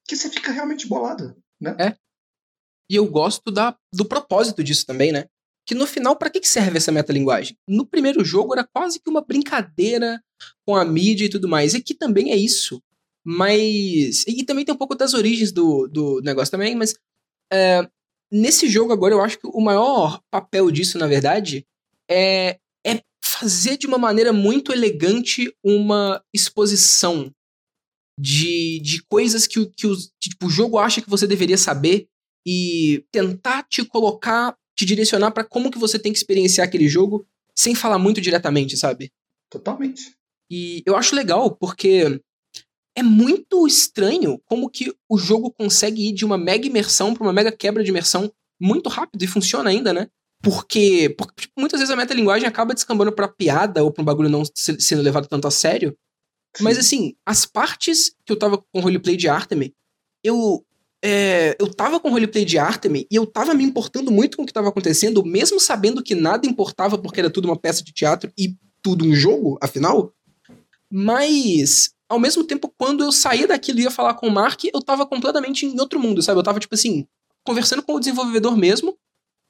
que 0.07 0.15
você 0.15 0.31
fica 0.31 0.53
realmente 0.53 0.87
bolado, 0.87 1.37
né? 1.61 1.75
E 2.89 2.95
eu 2.95 3.07
gosto 3.07 3.51
da, 3.51 3.77
do 3.93 4.05
propósito 4.05 4.63
disso 4.63 4.87
também, 4.87 5.11
né? 5.11 5.27
Que 5.67 5.75
no 5.75 5.87
final, 5.87 6.17
pra 6.17 6.31
que 6.31 6.41
que 6.41 6.49
serve 6.49 6.77
essa 6.77 6.93
metalinguagem? 6.93 7.57
No 7.67 7.87
primeiro 7.87 8.25
jogo 8.25 8.53
era 8.53 8.69
quase 8.73 9.01
que 9.01 9.11
uma 9.11 9.25
brincadeira 9.25 10.23
com 10.65 10.77
a 10.77 10.85
mídia 10.85 11.25
e 11.25 11.31
tudo 11.31 11.49
mais. 11.49 11.75
E 11.75 11.79
aqui 11.79 11.95
também 11.95 12.33
é 12.33 12.37
isso. 12.37 12.83
Mas. 13.25 14.25
E 14.27 14.45
também 14.45 14.65
tem 14.65 14.75
um 14.75 14.79
pouco 14.79 14.95
das 14.95 15.15
origens 15.15 15.53
do, 15.53 15.89
do 15.89 16.21
negócio 16.23 16.51
também, 16.51 16.75
mas. 16.75 16.95
é, 17.53 17.89
nesse 18.33 18.69
jogo 18.69 18.93
agora, 18.93 19.15
eu 19.15 19.23
acho 19.23 19.39
que 19.39 19.47
o 19.47 19.61
maior 19.61 20.21
papel 20.31 20.71
disso, 20.71 20.99
na 20.99 21.07
verdade, 21.07 21.67
é, 22.11 22.59
é 22.87 23.01
fazer 23.25 23.77
de 23.77 23.87
uma 23.87 23.99
maneira 23.99 24.33
muito 24.33 24.73
elegante 24.73 25.53
uma 25.65 26.23
exposição 26.35 27.31
de, 28.19 28.81
de 28.81 29.03
coisas 29.05 29.47
que, 29.47 29.59
o- 29.61 29.71
que, 29.71 29.87
os, 29.87 30.07
que, 30.21 30.31
tipo, 30.31 30.47
o 30.47 30.51
jogo 30.51 30.79
acha 30.79 31.01
que 31.01 31.11
você 31.11 31.27
deveria 31.27 31.59
saber 31.59 32.07
e 32.47 33.05
tentar 33.13 33.63
te 33.65 33.85
colocar, 33.85 34.57
te 34.77 34.85
direcionar 34.85 35.31
pra 35.33 35.45
como 35.45 35.71
que 35.71 35.79
você 35.79 35.99
tem 35.99 36.13
que 36.13 36.19
experienciar 36.19 36.67
aquele 36.67 36.89
jogo 36.89 37.27
sem 37.57 37.75
falar 37.75 37.99
muito 37.99 38.21
diretamente, 38.21 38.77
sabe? 38.77 39.11
Totalmente. 39.51 40.15
E 40.51 40.83
eu 40.87 40.97
acho 40.97 41.15
legal 41.15 41.55
porque 41.57 42.21
é 42.97 43.03
muito 43.03 43.67
estranho 43.67 44.41
como 44.47 44.69
que 44.69 44.93
o 45.09 45.17
jogo 45.19 45.51
consegue 45.51 46.09
ir 46.09 46.13
de 46.13 46.25
uma 46.25 46.37
mega 46.39 46.67
imersão 46.67 47.15
pra 47.15 47.23
uma 47.25 47.33
mega 47.33 47.51
quebra 47.51 47.83
de 47.83 47.91
imersão 47.91 48.31
muito 48.61 48.89
rápido 48.89 49.23
e 49.23 49.27
funciona 49.27 49.71
ainda, 49.71 49.93
né? 49.93 50.09
Porque, 50.43 51.15
porque 51.17 51.43
tipo, 51.43 51.55
muitas 51.59 51.79
vezes 51.81 51.93
a 51.93 51.97
metalinguagem 51.97 52.47
acaba 52.49 52.75
descambando 52.75 53.13
pra 53.13 53.29
piada 53.29 53.83
ou 53.85 53.93
pra 53.93 54.03
um 54.03 54.05
bagulho 54.05 54.29
não 54.29 54.43
se- 54.45 54.81
sendo 54.81 55.01
levado 55.03 55.27
tanto 55.29 55.47
a 55.47 55.51
sério. 55.51 55.97
Mas 56.61 56.75
Sim. 56.75 56.81
assim, 56.81 57.15
as 57.25 57.47
partes 57.47 58.15
que 58.27 58.33
eu 58.33 58.39
tava 58.39 58.59
com 58.59 58.81
roleplay 58.81 59.17
de 59.17 59.29
Artemis, 59.29 59.71
eu. 60.23 60.65
é, 61.05 61.57
eu 61.59 61.73
tava 61.73 61.99
com 61.99 62.11
roleplay 62.11 62.45
de 62.45 62.59
Artemis 62.59 63.07
e 63.11 63.15
eu 63.17 63.25
tava 63.27 63.55
me 63.55 63.65
importando 63.65 64.11
muito 64.11 64.37
com 64.37 64.43
o 64.43 64.47
que 64.47 64.53
tava 64.53 64.69
acontecendo, 64.69 65.25
mesmo 65.25 65.59
sabendo 65.59 66.03
que 66.03 66.15
nada 66.15 66.47
importava 66.47 66.99
porque 66.99 67.21
era 67.21 67.31
tudo 67.31 67.47
uma 67.47 67.57
peça 67.59 67.83
de 67.83 67.93
teatro 67.93 68.31
e 68.39 68.55
tudo 68.83 69.05
um 69.07 69.15
jogo, 69.15 69.59
afinal. 69.63 70.13
Mas, 70.91 71.91
ao 72.13 72.21
mesmo 72.21 72.45
tempo, 72.45 72.69
quando 72.77 73.03
eu 73.03 73.11
saía 73.11 73.49
daquilo 73.49 73.81
e 73.81 73.85
ia 73.85 73.91
falar 73.91 74.15
com 74.15 74.29
o 74.29 74.31
Mark, 74.31 74.65
eu 74.65 74.83
tava 74.83 75.07
completamente 75.07 75.65
em 75.65 75.81
outro 75.81 75.99
mundo, 75.99 76.23
sabe? 76.23 76.39
Eu 76.39 76.43
tava, 76.43 76.61
tipo 76.61 76.75
assim, 76.75 77.07
conversando 77.43 77.83
com 77.83 77.95
o 77.95 77.99
desenvolvedor 77.99 78.55
mesmo 78.55 78.99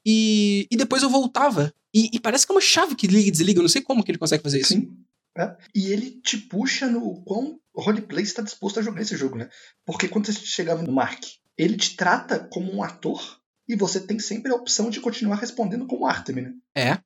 e, 0.05 0.65
e 0.71 0.77
depois 0.77 1.03
eu 1.03 1.09
voltava. 1.09 1.73
E, 1.93 2.09
e 2.13 2.19
parece 2.21 2.45
que 2.45 2.53
é 2.53 2.55
uma 2.55 2.61
chave 2.61 2.95
que 2.95 3.05
liga 3.05 3.27
e 3.27 3.31
desliga, 3.31 3.59
eu 3.59 3.63
não 3.63 3.69
sei 3.69 3.81
como 3.81 4.01
que 4.01 4.11
ele 4.11 4.17
consegue 4.17 4.41
fazer 4.41 4.61
isso. 4.61 4.73
Sim. 4.73 4.97
É. 5.37 5.57
E 5.75 5.91
ele 5.91 6.21
te 6.21 6.37
puxa 6.37 6.87
no 6.87 7.21
quão 7.23 7.59
roleplay 7.75 8.23
está 8.23 8.41
disposto 8.41 8.79
a 8.79 8.83
jogar 8.83 9.01
esse 9.01 9.17
jogo, 9.17 9.35
né? 9.35 9.49
Porque 9.85 10.07
quando 10.07 10.27
você 10.27 10.33
chegava 10.33 10.81
no 10.81 10.91
Mark, 10.93 11.21
ele 11.57 11.75
te 11.75 11.97
trata 11.97 12.39
como 12.39 12.73
um 12.73 12.81
ator 12.81 13.41
e 13.67 13.75
você 13.75 13.99
tem 13.99 14.19
sempre 14.19 14.53
a 14.53 14.55
opção 14.55 14.89
de 14.89 15.01
continuar 15.01 15.35
respondendo 15.35 15.85
como 15.85 16.05
Artemis, 16.05 16.45
né? 16.45 16.53
É. 16.75 16.99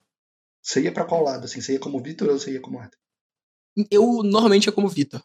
Você 0.61 0.81
ia 0.81 0.91
pra 0.91 1.05
qual 1.05 1.23
lado, 1.23 1.45
assim? 1.45 1.61
Você 1.61 1.73
ia 1.73 1.79
como 1.79 2.01
Vitor 2.03 2.29
ou 2.29 2.37
você 2.37 2.51
ia 2.51 2.61
como 2.61 2.77
Arthur? 2.77 2.99
Eu 3.89 4.21
normalmente 4.23 4.67
é 4.67 4.71
como 4.71 4.89
Vitor. 4.89 5.23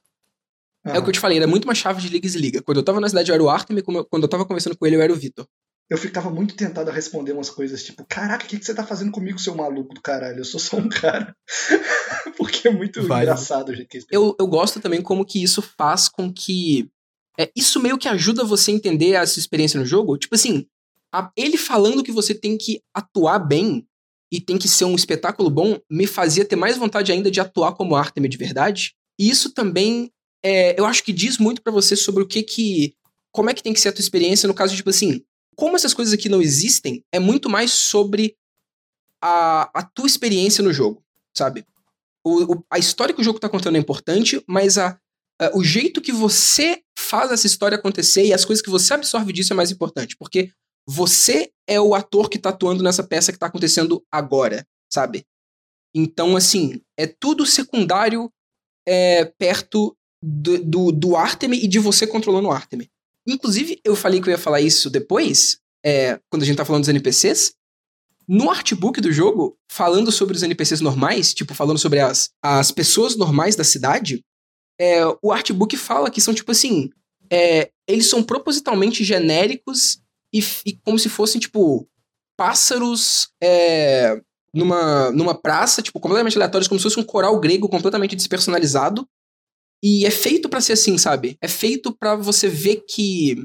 É 0.84 0.98
o 0.98 1.02
que 1.02 1.08
eu 1.10 1.12
te 1.12 1.20
falei, 1.20 1.38
era 1.38 1.46
muito 1.46 1.64
uma 1.64 1.74
chave 1.74 2.00
de 2.00 2.08
liga 2.08 2.26
e 2.26 2.30
desliga. 2.30 2.62
Quando 2.62 2.78
eu 2.78 2.84
tava 2.84 3.00
na 3.00 3.08
cidade 3.08 3.30
eu 3.30 3.34
era 3.34 3.42
o 3.42 3.48
Artemis, 3.48 3.84
quando 3.84 4.22
eu 4.24 4.28
tava 4.28 4.44
conversando 4.44 4.76
com 4.76 4.86
ele 4.86 4.96
eu 4.96 5.02
era 5.02 5.12
o 5.12 5.16
Vitor. 5.16 5.46
Eu 5.90 5.98
ficava 5.98 6.30
muito 6.30 6.54
tentado 6.56 6.88
a 6.90 6.92
responder 6.92 7.32
umas 7.32 7.50
coisas 7.50 7.84
tipo, 7.84 8.04
caraca, 8.08 8.44
o 8.44 8.48
que, 8.48 8.58
que 8.58 8.64
você 8.64 8.74
tá 8.74 8.84
fazendo 8.84 9.12
comigo, 9.12 9.38
seu 9.38 9.54
maluco 9.54 9.94
do 9.94 10.00
caralho? 10.00 10.38
Eu 10.38 10.44
sou 10.44 10.58
só 10.58 10.76
um 10.78 10.88
cara. 10.88 11.36
Porque 12.36 12.68
é 12.68 12.70
muito 12.70 13.02
Vai. 13.06 13.22
engraçado 13.22 13.68
o 13.70 13.74
jeito 13.74 13.88
que 13.88 13.98
eles 13.98 14.06
Eu, 14.10 14.34
eu 14.38 14.46
gosto 14.46 14.80
também 14.80 15.02
como 15.02 15.24
que 15.24 15.42
isso 15.42 15.60
faz 15.60 16.08
com 16.08 16.32
que. 16.32 16.88
É, 17.38 17.50
isso 17.56 17.80
meio 17.80 17.98
que 17.98 18.08
ajuda 18.08 18.44
você 18.44 18.70
a 18.70 18.74
entender 18.74 19.16
a 19.16 19.26
sua 19.26 19.40
experiência 19.40 19.78
no 19.78 19.86
jogo. 19.86 20.16
Tipo 20.18 20.34
assim, 20.34 20.66
a- 21.12 21.30
ele 21.36 21.56
falando 21.56 22.02
que 22.02 22.12
você 22.12 22.34
tem 22.34 22.56
que 22.56 22.80
atuar 22.94 23.38
bem 23.38 23.86
e 24.32 24.40
tem 24.40 24.56
que 24.56 24.68
ser 24.68 24.84
um 24.86 24.94
espetáculo 24.94 25.50
bom, 25.50 25.78
me 25.90 26.06
fazia 26.06 26.44
ter 26.44 26.56
mais 26.56 26.76
vontade 26.78 27.12
ainda 27.12 27.30
de 27.30 27.40
atuar 27.40 27.72
como 27.74 27.96
Artemis 27.96 28.30
de 28.30 28.36
verdade. 28.38 28.94
E 29.18 29.28
isso 29.28 29.52
também, 29.52 30.10
é, 30.44 30.78
eu 30.78 30.84
acho 30.84 31.02
que 31.04 31.12
diz 31.12 31.38
muito 31.38 31.62
pra 31.62 31.72
você 31.72 31.96
sobre 31.96 32.22
o 32.22 32.26
que 32.26 32.42
que. 32.42 32.94
Como 33.32 33.48
é 33.50 33.54
que 33.54 33.62
tem 33.62 33.72
que 33.72 33.80
ser 33.80 33.88
a 33.88 33.92
tua 33.92 34.02
experiência 34.02 34.46
no 34.46 34.54
caso 34.54 34.76
tipo 34.76 34.90
assim, 34.90 35.24
como 35.56 35.76
essas 35.76 35.94
coisas 35.94 36.12
aqui 36.12 36.28
não 36.28 36.42
existem, 36.42 37.02
é 37.12 37.18
muito 37.18 37.48
mais 37.48 37.70
sobre 37.72 38.36
a, 39.22 39.70
a 39.78 39.82
tua 39.82 40.06
experiência 40.06 40.62
no 40.62 40.72
jogo, 40.72 41.02
sabe? 41.36 41.64
O, 42.24 42.54
o- 42.54 42.64
a 42.70 42.78
história 42.78 43.14
que 43.14 43.20
o 43.20 43.24
jogo 43.24 43.38
tá 43.38 43.48
contando 43.48 43.76
é 43.76 43.80
importante, 43.80 44.42
mas 44.46 44.78
a, 44.78 44.98
a- 45.40 45.50
o 45.54 45.64
jeito 45.64 46.00
que 46.00 46.12
você 46.12 46.82
faz 46.98 47.30
essa 47.32 47.46
história 47.46 47.76
acontecer 47.76 48.24
e 48.26 48.32
as 48.34 48.44
coisas 48.44 48.62
que 48.62 48.70
você 48.70 48.94
absorve 48.94 49.32
disso 49.32 49.52
é 49.52 49.56
mais 49.56 49.70
importante, 49.70 50.16
porque 50.16 50.50
você 50.86 51.50
é 51.66 51.80
o 51.80 51.94
ator 51.94 52.28
que 52.28 52.38
tá 52.38 52.50
atuando 52.50 52.82
nessa 52.82 53.02
peça 53.04 53.32
que 53.32 53.38
tá 53.38 53.46
acontecendo 53.46 54.04
agora, 54.10 54.66
sabe? 54.92 55.24
Então, 55.94 56.36
assim, 56.36 56.80
é 56.98 57.06
tudo 57.06 57.46
secundário 57.46 58.30
é, 58.86 59.24
perto 59.24 59.96
do, 60.22 60.62
do, 60.62 60.92
do 60.92 61.16
Artemis 61.16 61.62
e 61.62 61.68
de 61.68 61.78
você 61.78 62.06
controlando 62.06 62.48
o 62.48 62.52
Artemis. 62.52 62.88
Inclusive, 63.26 63.80
eu 63.84 63.96
falei 63.96 64.20
que 64.20 64.28
eu 64.28 64.32
ia 64.32 64.38
falar 64.38 64.60
isso 64.60 64.88
depois, 64.88 65.58
é, 65.84 66.18
quando 66.30 66.42
a 66.42 66.46
gente 66.46 66.56
tá 66.56 66.64
falando 66.64 66.82
dos 66.82 66.88
NPCs. 66.88 67.54
No 68.28 68.50
artbook 68.50 69.00
do 69.00 69.12
jogo, 69.12 69.56
falando 69.70 70.12
sobre 70.12 70.36
os 70.36 70.42
NPCs 70.42 70.80
normais, 70.80 71.34
tipo, 71.34 71.54
falando 71.54 71.78
sobre 71.78 71.98
as, 71.98 72.30
as 72.40 72.70
pessoas 72.70 73.16
normais 73.16 73.56
da 73.56 73.64
cidade, 73.64 74.24
é, 74.80 75.02
o 75.20 75.32
artbook 75.32 75.76
fala 75.76 76.10
que 76.10 76.20
são, 76.20 76.32
tipo 76.32 76.52
assim, 76.52 76.88
é, 77.30 77.70
eles 77.86 78.08
são 78.08 78.22
propositalmente 78.22 79.02
genéricos 79.02 79.98
e, 80.32 80.42
e 80.64 80.72
como 80.84 80.98
se 80.98 81.08
fossem, 81.08 81.40
tipo, 81.40 81.86
pássaros 82.36 83.28
é, 83.42 84.20
numa, 84.54 85.10
numa 85.10 85.34
praça, 85.34 85.82
tipo, 85.82 85.98
completamente 86.00 86.36
aleatórios, 86.36 86.68
como 86.68 86.78
se 86.78 86.84
fosse 86.84 87.00
um 87.00 87.04
coral 87.04 87.38
grego 87.40 87.68
completamente 87.68 88.16
despersonalizado. 88.16 89.06
E 89.82 90.06
é 90.06 90.10
feito 90.10 90.48
pra 90.48 90.60
ser 90.60 90.74
assim, 90.74 90.96
sabe? 90.96 91.36
É 91.40 91.48
feito 91.48 91.94
pra 91.96 92.14
você 92.14 92.48
ver 92.48 92.84
que 92.88 93.44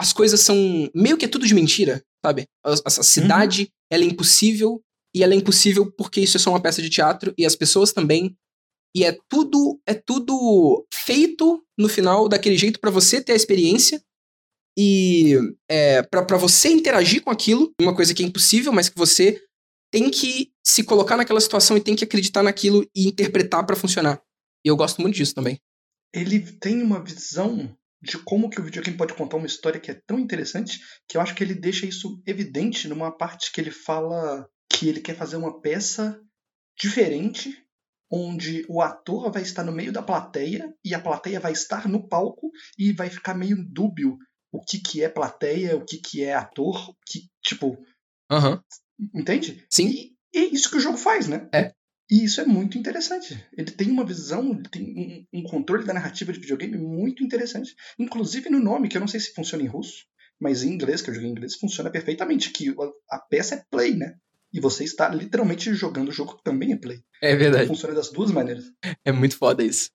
as 0.00 0.12
coisas 0.12 0.40
são 0.40 0.56
meio 0.94 1.16
que 1.16 1.24
é 1.24 1.28
tudo 1.28 1.46
de 1.46 1.54
mentira, 1.54 2.02
sabe? 2.24 2.46
A, 2.64 2.70
a- 2.72 2.76
a 2.86 2.90
cidade, 3.02 3.68
ela 3.90 4.02
é 4.02 4.06
impossível 4.06 4.82
e 5.14 5.22
ela 5.22 5.34
é 5.34 5.36
impossível 5.36 5.90
porque 5.92 6.20
isso 6.20 6.36
é 6.36 6.40
só 6.40 6.50
uma 6.50 6.60
peça 6.62 6.80
de 6.82 6.88
teatro 6.90 7.34
e 7.36 7.44
as 7.44 7.54
pessoas 7.54 7.92
também. 7.92 8.34
E 8.96 9.04
é 9.04 9.16
tudo 9.28 9.80
é 9.86 9.94
tudo 9.94 10.86
feito 10.92 11.62
no 11.78 11.88
final 11.88 12.28
daquele 12.28 12.56
jeito 12.58 12.80
pra 12.80 12.90
você 12.90 13.20
ter 13.22 13.32
a 13.32 13.36
experiência 13.36 14.02
e 14.78 15.36
é, 15.70 16.02
para 16.02 16.36
você 16.38 16.68
interagir 16.68 17.22
com 17.22 17.30
aquilo, 17.30 17.72
uma 17.80 17.94
coisa 17.94 18.14
que 18.14 18.22
é 18.22 18.26
impossível, 18.26 18.72
mas 18.72 18.88
que 18.88 18.96
você 18.96 19.40
tem 19.92 20.10
que 20.10 20.50
se 20.66 20.82
colocar 20.82 21.16
naquela 21.16 21.40
situação 21.40 21.76
e 21.76 21.80
tem 21.80 21.94
que 21.94 22.04
acreditar 22.04 22.42
naquilo 22.42 22.86
e 22.96 23.06
interpretar 23.08 23.66
pra 23.66 23.76
funcionar. 23.76 24.22
E 24.64 24.68
eu 24.68 24.76
gosto 24.76 25.00
muito 25.00 25.14
disso 25.14 25.34
também. 25.34 25.60
ele 26.14 26.40
tem 26.40 26.82
uma 26.82 27.02
visão 27.02 27.76
de 28.02 28.18
como 28.18 28.50
que 28.50 28.60
o 28.60 28.64
videogame 28.64 28.96
pode 28.96 29.14
contar 29.14 29.36
uma 29.36 29.46
história 29.46 29.80
que 29.80 29.90
é 29.90 30.00
tão 30.06 30.18
interessante 30.18 30.80
que 31.08 31.16
eu 31.16 31.20
acho 31.20 31.34
que 31.34 31.44
ele 31.44 31.54
deixa 31.54 31.86
isso 31.86 32.20
evidente 32.26 32.88
numa 32.88 33.16
parte 33.16 33.52
que 33.52 33.60
ele 33.60 33.70
fala 33.70 34.46
que 34.68 34.88
ele 34.88 35.00
quer 35.00 35.16
fazer 35.16 35.36
uma 35.36 35.60
peça 35.60 36.20
diferente 36.76 37.56
onde 38.10 38.66
o 38.68 38.82
ator 38.82 39.32
vai 39.32 39.42
estar 39.42 39.64
no 39.64 39.72
meio 39.72 39.92
da 39.92 40.02
plateia 40.02 40.74
e 40.84 40.94
a 40.94 41.00
plateia 41.00 41.40
vai 41.40 41.52
estar 41.52 41.88
no 41.88 42.06
palco 42.08 42.50
e 42.78 42.92
vai 42.92 43.08
ficar 43.08 43.34
meio 43.34 43.56
dúbio 43.72 44.18
o 44.52 44.60
que 44.60 44.78
que 44.78 45.02
é 45.02 45.08
plateia, 45.08 45.76
o 45.76 45.84
que 45.84 45.96
que 45.96 46.22
é 46.22 46.34
ator, 46.34 46.94
que 47.06 47.30
tipo, 47.42 47.82
Aham. 48.30 48.62
entende? 49.14 49.64
Sim. 49.70 49.88
E 50.34 50.38
é 50.38 50.44
isso 50.44 50.68
que 50.68 50.76
o 50.76 50.80
jogo 50.80 50.98
faz, 50.98 51.26
né? 51.26 51.48
É. 51.54 51.72
E 52.12 52.24
isso 52.24 52.42
é 52.42 52.44
muito 52.44 52.76
interessante. 52.76 53.42
Ele 53.56 53.70
tem 53.70 53.90
uma 53.90 54.04
visão, 54.04 54.50
ele 54.52 54.68
tem 54.68 55.26
um, 55.32 55.38
um 55.38 55.42
controle 55.42 55.82
da 55.86 55.94
narrativa 55.94 56.30
de 56.30 56.38
videogame 56.38 56.76
muito 56.76 57.24
interessante. 57.24 57.74
Inclusive 57.98 58.50
no 58.50 58.60
nome, 58.60 58.86
que 58.90 58.98
eu 58.98 59.00
não 59.00 59.08
sei 59.08 59.18
se 59.18 59.32
funciona 59.32 59.64
em 59.64 59.66
russo, 59.66 60.04
mas 60.38 60.62
em 60.62 60.68
inglês, 60.74 61.00
que 61.00 61.08
eu 61.08 61.14
joguei 61.14 61.30
em 61.30 61.32
inglês, 61.32 61.56
funciona 61.56 61.88
perfeitamente. 61.90 62.50
Que 62.50 62.68
a, 62.68 63.16
a 63.16 63.18
peça 63.18 63.54
é 63.54 63.64
play, 63.70 63.96
né? 63.96 64.16
E 64.52 64.60
você 64.60 64.84
está 64.84 65.08
literalmente 65.08 65.72
jogando 65.72 66.10
o 66.10 66.12
jogo 66.12 66.36
que 66.36 66.42
também 66.44 66.74
é 66.74 66.76
play. 66.76 66.98
É 67.22 67.28
Então 67.30 67.38
verdade. 67.38 67.66
funciona 67.66 67.94
das 67.94 68.10
duas 68.10 68.30
maneiras. 68.30 68.64
É 69.02 69.10
muito 69.10 69.38
foda 69.38 69.64
isso. 69.64 69.88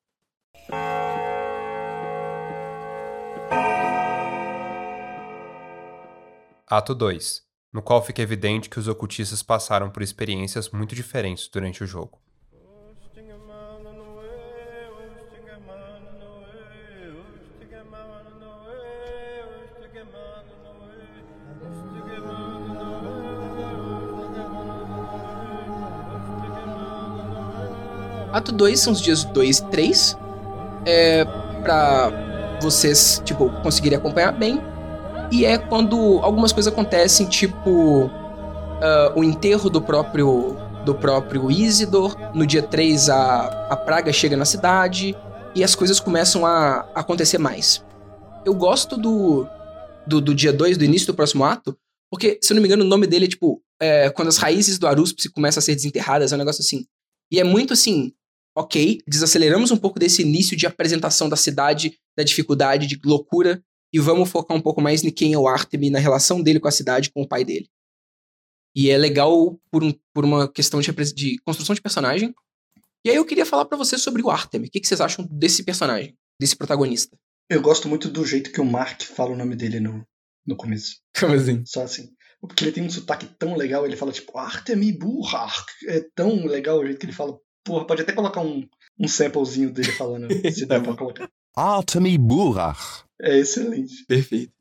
Ato 6.68 6.96
2, 6.96 7.47
no 7.78 7.84
qual 7.84 8.04
fica 8.04 8.24
evidente 8.24 8.72
que 8.72 8.80
os 8.80 8.88
ocultistas 8.88 9.44
passaram 9.44 9.88
por 9.88 10.02
experiências 10.02 10.68
muito 10.72 10.96
diferentes 10.96 11.48
durante 11.48 11.84
o 11.84 11.86
jogo. 11.86 12.18
Ato 28.34 28.52
2 28.52 28.80
são 28.80 28.94
os 28.94 29.00
dias 29.00 29.24
2 29.24 29.60
e 29.60 29.66
3. 29.66 30.18
É 30.84 31.26
pra 31.62 32.10
vocês, 32.60 33.22
tipo, 33.24 33.52
conseguirem 33.62 34.00
acompanhar 34.00 34.32
bem. 34.32 34.60
E 35.32 35.46
é 35.46 35.58
quando 35.58 36.20
algumas 36.22 36.52
coisas 36.52 36.72
acontecem, 36.72 37.28
tipo 37.28 38.10
ah, 38.82 39.14
o 39.16 39.24
enterro 39.24 39.70
do 39.70 39.82
próprio 39.82 40.56
do 40.86 40.96
próprio 40.96 41.52
Isidor. 41.52 42.16
No 42.34 42.46
dia 42.46 42.64
3 42.64 43.10
a, 43.10 43.68
a 43.70 43.76
praga 43.76 44.14
chega 44.14 44.38
na 44.38 44.46
cidade 44.46 45.16
e 45.54 45.64
as 45.64 45.76
coisas 45.76 46.00
começam 46.00 46.46
a 46.46 46.88
acontecer 46.96 47.38
mais. 47.38 47.84
Eu 48.46 48.54
gosto 48.54 48.96
do, 48.96 49.46
do, 50.08 50.22
do 50.22 50.34
dia 50.34 50.54
2, 50.54 50.78
do 50.78 50.86
início 50.86 51.08
do 51.08 51.14
próximo 51.14 51.44
ato, 51.44 51.78
porque, 52.10 52.40
se 52.42 52.54
eu 52.54 52.56
não 52.56 52.62
me 52.62 52.68
engano, 52.70 52.86
o 52.86 52.88
nome 52.88 53.06
dele 53.06 53.26
é 53.26 53.28
tipo 53.28 53.62
é, 53.82 54.10
quando 54.10 54.30
as 54.30 54.38
raízes 54.38 54.80
do 54.80 54.88
Aruspse 54.88 55.30
começam 55.30 55.60
a 55.60 55.62
ser 55.62 55.76
desenterradas, 55.76 56.32
é 56.32 56.36
um 56.36 56.40
negócio 56.40 56.62
assim. 56.62 56.86
E 57.30 57.40
é 57.40 57.44
muito 57.44 57.74
assim, 57.74 58.14
ok, 58.56 59.02
desaceleramos 59.06 59.72
um 59.72 59.78
pouco 59.78 60.00
desse 60.00 60.22
início 60.22 60.56
de 60.56 60.66
apresentação 60.66 61.28
da 61.28 61.36
cidade, 61.36 61.98
da 62.18 62.24
dificuldade, 62.24 62.88
de 62.88 62.98
loucura, 63.04 63.62
e 63.94 64.00
vamos 64.00 64.30
focar 64.30 64.56
um 64.56 64.62
pouco 64.62 64.82
mais 64.82 65.04
em 65.04 65.10
quem 65.12 65.34
é 65.34 65.38
o 65.38 65.48
Artemis, 65.48 65.92
na 65.92 66.00
relação 66.00 66.42
dele 66.42 66.60
com 66.60 66.68
a 66.68 66.72
cidade, 66.72 67.12
com 67.12 67.22
o 67.22 67.28
pai 67.28 67.44
dele. 67.46 67.70
E 68.76 68.90
é 68.90 68.98
legal 68.98 69.60
por, 69.72 69.84
um- 69.84 69.94
por 70.14 70.24
uma 70.26 70.52
questão 70.52 70.80
de, 70.82 70.92
de 71.14 71.38
construção 71.46 71.74
de 71.74 71.82
personagem. 71.82 72.34
E 73.06 73.10
aí 73.10 73.16
eu 73.16 73.26
queria 73.26 73.46
falar 73.46 73.66
pra 73.66 73.78
vocês 73.78 74.02
sobre 74.02 74.22
o 74.22 74.30
Artemis. 74.30 74.68
O 74.70 74.72
que, 74.72 74.80
que 74.80 74.88
vocês 74.88 75.02
acham 75.02 75.26
desse 75.32 75.64
personagem, 75.64 76.16
desse 76.40 76.56
protagonista? 76.56 77.18
Eu 77.50 77.62
gosto 77.62 77.88
muito 77.88 78.10
do 78.10 78.26
jeito 78.26 78.52
que 78.52 78.60
o 78.62 78.66
Mark 78.66 79.02
fala 79.04 79.32
o 79.32 79.36
nome 79.38 79.56
dele 79.56 79.80
no, 79.80 80.06
no 80.46 80.56
começo. 80.56 80.98
Como 81.18 81.34
assim? 81.34 81.64
Só 81.66 81.84
assim. 81.84 82.10
Porque 82.42 82.64
ele 82.64 82.72
tem 82.72 82.84
um 82.84 82.90
sotaque 82.90 83.26
tão 83.40 83.56
legal, 83.56 83.86
ele 83.86 83.96
fala 83.96 84.12
tipo 84.12 84.38
Artemi 84.38 84.92
Burach. 84.92 85.66
É 85.88 86.02
tão 86.14 86.46
legal 86.46 86.80
o 86.80 86.86
jeito 86.86 87.00
que 87.00 87.06
ele 87.06 87.14
fala. 87.14 87.40
Porra, 87.64 87.88
pode 87.88 88.02
até 88.04 88.12
colocar 88.14 88.42
um, 88.42 88.68
um 89.00 89.08
samplezinho 89.08 89.72
dele 89.72 89.92
falando, 89.94 90.28
se 90.54 90.66
der 90.66 90.80
Tá 90.80 90.82
pra 90.84 90.96
colocar. 90.98 91.30
Artemi 91.58 92.20
Burach. 92.20 93.04
É 93.20 93.36
excelente. 93.40 94.06
Perfeito. 94.06 94.54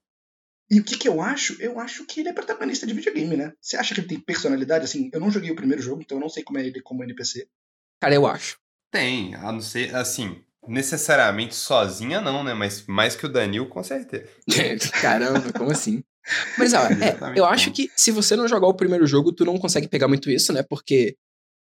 E 0.70 0.80
o 0.80 0.84
que 0.84 0.97
que 0.97 1.07
eu 1.07 1.20
acho? 1.20 1.61
Eu 1.61 1.78
acho 1.78 2.07
que 2.07 2.20
ele 2.20 2.30
é 2.30 2.32
protagonista 2.32 2.86
de 2.86 2.94
videogame, 2.94 3.36
né? 3.36 3.53
Você 3.61 3.76
acha 3.76 3.94
que 3.94 4.01
ele 4.01 4.09
tem 4.09 4.18
personalidade? 4.18 4.86
Assim, 4.86 5.11
eu 5.12 5.20
não 5.20 5.30
joguei 5.30 5.51
o 5.51 5.57
primeiro 5.57 5.82
jogo, 5.82 6.01
então 6.01 6.16
eu 6.16 6.22
não 6.22 6.30
sei 6.30 6.42
como 6.42 6.59
é 6.59 6.66
ele 6.66 6.80
como 6.80 7.05
NPC. 7.05 7.47
Cara, 8.01 8.14
eu 8.14 8.26
acho. 8.26 8.59
Tem, 8.90 9.34
a 9.34 9.53
não 9.53 9.61
ser, 9.61 9.94
assim, 9.94 10.42
necessariamente 10.66 11.55
sozinha 11.55 12.22
não, 12.22 12.42
né? 12.42 12.55
Mas 12.55 12.86
mais 12.86 13.14
que 13.14 13.26
o 13.26 13.28
Danil, 13.28 13.68
com 13.68 13.84
certeza. 13.84 14.30
Caramba, 15.03 15.53
como 15.53 15.70
assim? 15.70 16.03
Mas, 16.57 16.72
ó, 16.72 16.86
é, 16.86 17.38
eu 17.38 17.44
acho 17.44 17.70
que 17.72 17.90
se 17.94 18.11
você 18.11 18.34
não 18.34 18.49
jogar 18.49 18.68
o 18.68 18.74
primeiro 18.74 19.07
jogo, 19.07 19.32
tu 19.32 19.44
não 19.44 19.59
consegue 19.59 19.86
pegar 19.86 20.09
muito 20.09 20.30
isso, 20.30 20.51
né? 20.51 20.62
Porque 20.62 21.14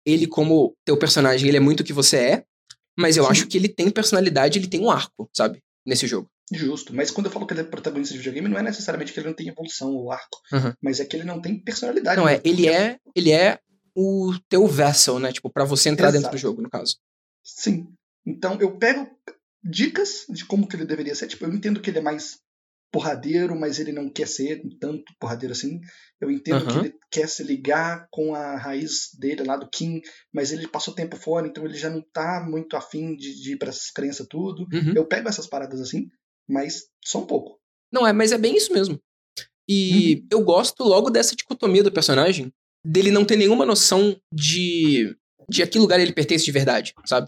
ele, 0.06 0.28
como 0.28 0.76
teu 0.86 0.98
personagem, 0.98 1.48
ele 1.48 1.58
é 1.58 1.62
muito 1.62 1.80
o 1.80 1.84
que 1.84 1.94
você 1.94 2.18
é. 2.18 2.46
Mas 2.98 3.18
eu 3.18 3.24
Sim. 3.26 3.32
acho 3.32 3.48
que 3.48 3.58
ele 3.58 3.68
tem 3.70 3.90
personalidade, 3.90 4.60
ele 4.60 4.68
tem 4.68 4.82
um 4.82 4.90
arco, 4.92 5.30
sabe? 5.34 5.62
Nesse 5.86 6.08
jogo. 6.08 6.30
Justo. 6.52 6.94
Mas 6.94 7.10
quando 7.10 7.28
eu 7.28 7.32
falo 7.32 7.48
que 7.48 7.54
ele 7.54 7.62
é 7.62 7.64
protagonista 7.64 8.14
de 8.14 8.20
videogame, 8.20 8.48
não 8.48 8.58
é 8.60 8.62
necessariamente 8.64 9.12
que 9.14 9.20
ele 9.20 9.28
não 9.28 9.34
tem 9.36 9.48
evolução 9.48 9.92
ou 9.94 10.12
arco. 10.12 10.40
Uhum. 10.52 10.74
Mas 10.82 11.00
é 11.00 11.06
que 11.06 11.16
ele 11.16 11.24
não 11.24 11.42
tem 11.42 11.58
personalidade. 11.58 12.18
Não, 12.20 12.28
é, 12.28 12.36
ele 12.44 12.64
Porque- 12.64 12.70
é, 12.70 12.98
ele 13.16 13.32
é 13.32 13.60
o 13.96 14.34
teu 14.50 14.68
vessel, 14.68 15.20
né? 15.20 15.32
Tipo, 15.32 15.50
pra 15.50 15.66
você 15.66 15.90
entrar 15.90 16.08
dentro 16.12 16.22
Exato. 16.28 16.36
do 16.36 16.40
jogo, 16.40 16.62
no 16.62 16.70
caso. 16.70 16.98
Sim. 17.44 17.88
Então 18.26 18.60
eu 18.62 18.78
pego 18.78 19.10
dicas 19.64 20.26
de 20.30 20.46
como 20.46 20.68
que 20.68 20.76
ele 20.76 20.86
deveria 20.86 21.16
ser. 21.16 21.28
Tipo, 21.28 21.46
eu 21.46 21.54
entendo 21.54 21.80
que 21.80 21.90
ele 21.90 22.00
é 22.00 22.02
mais 22.02 22.40
porradeiro, 22.94 23.60
mas 23.60 23.80
ele 23.80 23.92
não 23.92 24.08
quer 24.08 24.28
ser 24.28 24.62
tanto 24.80 25.04
porradeiro 25.20 25.52
assim. 25.52 25.82
Eu 26.22 26.30
entendo 26.30 26.68
que 26.68 26.74
Aham. 26.74 26.86
ele 26.86 26.94
quer 27.12 27.28
se 27.28 27.44
ligar 27.44 28.08
com 28.12 28.36
a 28.36 28.56
raiz 28.56 29.10
dele 29.20 29.44
lá 29.44 29.58
do 29.58 29.68
Kim, 29.68 30.00
mas 30.32 30.52
ele 30.52 30.68
passou 30.68 30.94
tempo 30.94 31.18
fora, 31.18 31.48
então 31.48 31.66
ele 31.66 31.76
já 31.76 31.90
não 31.90 32.04
tá 32.14 32.46
muito 32.48 32.78
afim 32.78 33.16
de, 33.16 33.42
de 33.42 33.54
ir 33.54 33.58
pra 33.58 33.70
essas 33.70 33.90
crenças 33.90 34.28
tudo. 34.30 34.68
Uhum. 34.72 34.94
Eu 34.96 35.08
pego 35.08 35.28
essas 35.28 35.48
paradas 35.48 35.82
assim, 35.82 36.08
mas 36.48 36.84
só 37.04 37.20
um 37.20 37.26
pouco. 37.26 37.60
Não, 37.92 38.06
é, 38.06 38.14
mas 38.14 38.32
é 38.32 38.38
bem 38.38 38.56
isso 38.56 38.72
mesmo. 38.72 39.00
E 39.68 40.24
eu 40.32 40.44
gosto 40.44 40.84
logo 40.84 41.10
dessa 41.10 41.36
dicotomia 41.36 41.82
do 41.82 41.92
personagem, 41.92 42.54
dele 42.86 43.10
não 43.10 43.26
ter 43.26 43.38
nenhuma 43.38 43.66
noção 43.66 44.16
de, 44.32 45.18
de 45.50 45.64
a 45.64 45.68
que 45.68 45.80
lugar 45.80 46.00
ele 46.00 46.14
pertence 46.14 46.46
de 46.46 46.52
verdade, 46.52 46.94
sabe? 47.06 47.28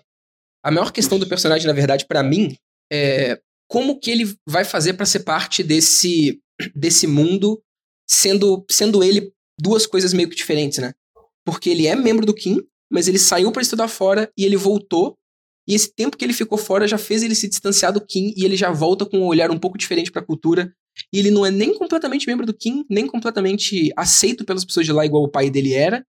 A 0.63 0.69
maior 0.69 0.91
questão 0.91 1.17
do 1.17 1.27
personagem, 1.27 1.65
na 1.65 1.73
verdade, 1.73 2.05
pra 2.05 2.21
mim, 2.21 2.55
é 2.91 3.41
como 3.67 3.99
que 3.99 4.11
ele 4.11 4.35
vai 4.47 4.63
fazer 4.63 4.93
pra 4.93 5.05
ser 5.05 5.21
parte 5.21 5.63
desse, 5.63 6.39
desse 6.75 7.07
mundo, 7.07 7.61
sendo, 8.09 8.65
sendo 8.69 9.03
ele 9.03 9.31
duas 9.59 9.85
coisas 9.85 10.13
meio 10.13 10.29
que 10.29 10.35
diferentes, 10.35 10.77
né? 10.79 10.93
Porque 11.45 11.69
ele 11.69 11.87
é 11.87 11.95
membro 11.95 12.25
do 12.25 12.33
Kim, 12.33 12.59
mas 12.91 13.07
ele 13.07 13.19
saiu 13.19 13.51
pra 13.51 13.61
estudar 13.61 13.87
fora 13.87 14.31
e 14.37 14.45
ele 14.45 14.57
voltou. 14.57 15.15
E 15.67 15.73
esse 15.73 15.91
tempo 15.95 16.15
que 16.15 16.23
ele 16.23 16.33
ficou 16.33 16.57
fora 16.57 16.87
já 16.87 16.97
fez 16.97 17.23
ele 17.23 17.33
se 17.33 17.47
distanciar 17.47 17.91
do 17.91 18.05
Kim 18.05 18.33
e 18.37 18.45
ele 18.45 18.55
já 18.55 18.71
volta 18.71 19.05
com 19.05 19.17
um 19.17 19.25
olhar 19.25 19.49
um 19.49 19.57
pouco 19.57 19.77
diferente 19.77 20.11
pra 20.11 20.21
cultura. 20.21 20.71
E 21.11 21.17
ele 21.19 21.31
não 21.31 21.45
é 21.45 21.49
nem 21.51 21.73
completamente 21.73 22.27
membro 22.27 22.45
do 22.45 22.53
Kim, 22.53 22.85
nem 22.89 23.07
completamente 23.07 23.91
aceito 23.97 24.45
pelas 24.45 24.63
pessoas 24.63 24.85
de 24.85 24.91
lá, 24.93 25.05
igual 25.05 25.23
o 25.23 25.29
pai 25.31 25.49
dele 25.49 25.73
era. 25.73 26.05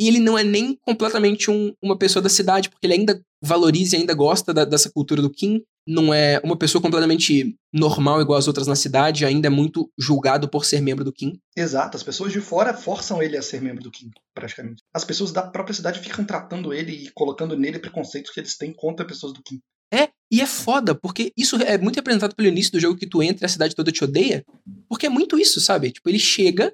E 0.00 0.06
ele 0.08 0.18
não 0.18 0.36
é 0.36 0.44
nem 0.44 0.76
completamente 0.82 1.50
um- 1.50 1.72
uma 1.82 1.96
pessoa 1.96 2.22
da 2.22 2.28
cidade, 2.28 2.68
porque 2.68 2.86
ele 2.86 2.94
ainda 2.94 3.20
valoriza 3.42 3.96
e 3.96 4.00
ainda 4.00 4.14
gosta 4.14 4.52
da- 4.52 4.64
dessa 4.64 4.90
cultura 4.90 5.22
do 5.22 5.30
Kim. 5.30 5.62
Não 5.90 6.12
é 6.12 6.38
uma 6.44 6.56
pessoa 6.56 6.82
completamente 6.82 7.56
normal, 7.72 8.20
igual 8.20 8.38
as 8.38 8.46
outras 8.46 8.66
na 8.66 8.76
cidade, 8.76 9.24
ainda 9.24 9.46
é 9.46 9.50
muito 9.50 9.90
julgado 9.98 10.46
por 10.46 10.66
ser 10.66 10.82
membro 10.82 11.02
do 11.02 11.12
Kim. 11.12 11.40
Exato, 11.56 11.96
as 11.96 12.02
pessoas 12.02 12.30
de 12.30 12.42
fora 12.42 12.74
forçam 12.74 13.22
ele 13.22 13.38
a 13.38 13.42
ser 13.42 13.62
membro 13.62 13.82
do 13.82 13.90
Kim, 13.90 14.10
praticamente. 14.34 14.82
As 14.92 15.04
pessoas 15.04 15.32
da 15.32 15.42
própria 15.42 15.74
cidade 15.74 16.00
ficam 16.00 16.26
tratando 16.26 16.74
ele 16.74 16.92
e 16.92 17.10
colocando 17.12 17.56
nele 17.56 17.78
preconceitos 17.78 18.30
que 18.30 18.38
eles 18.38 18.56
têm 18.58 18.72
contra 18.72 19.06
pessoas 19.06 19.32
do 19.32 19.42
Kim. 19.42 19.60
É, 19.90 20.10
e 20.30 20.42
é 20.42 20.46
foda, 20.46 20.94
porque 20.94 21.32
isso 21.34 21.56
é 21.56 21.78
muito 21.78 21.96
representado 21.96 22.34
pelo 22.36 22.48
início 22.48 22.72
do 22.72 22.80
jogo 22.80 22.98
que 22.98 23.06
tu 23.06 23.22
entra 23.22 23.44
e 23.44 23.46
a 23.46 23.48
cidade 23.48 23.74
toda 23.74 23.90
te 23.90 24.04
odeia. 24.04 24.44
Porque 24.88 25.06
é 25.06 25.08
muito 25.08 25.38
isso, 25.38 25.58
sabe? 25.58 25.90
Tipo, 25.90 26.10
ele 26.10 26.18
chega 26.18 26.70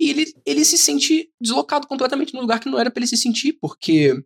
e 0.00 0.10
ele, 0.10 0.24
ele 0.44 0.64
se 0.64 0.76
sente 0.76 1.30
deslocado 1.40 1.86
completamente 1.86 2.34
num 2.34 2.40
lugar 2.40 2.58
que 2.58 2.68
não 2.68 2.78
era 2.78 2.90
pra 2.90 3.00
ele 3.00 3.06
se 3.06 3.16
sentir, 3.16 3.56
porque 3.60 4.20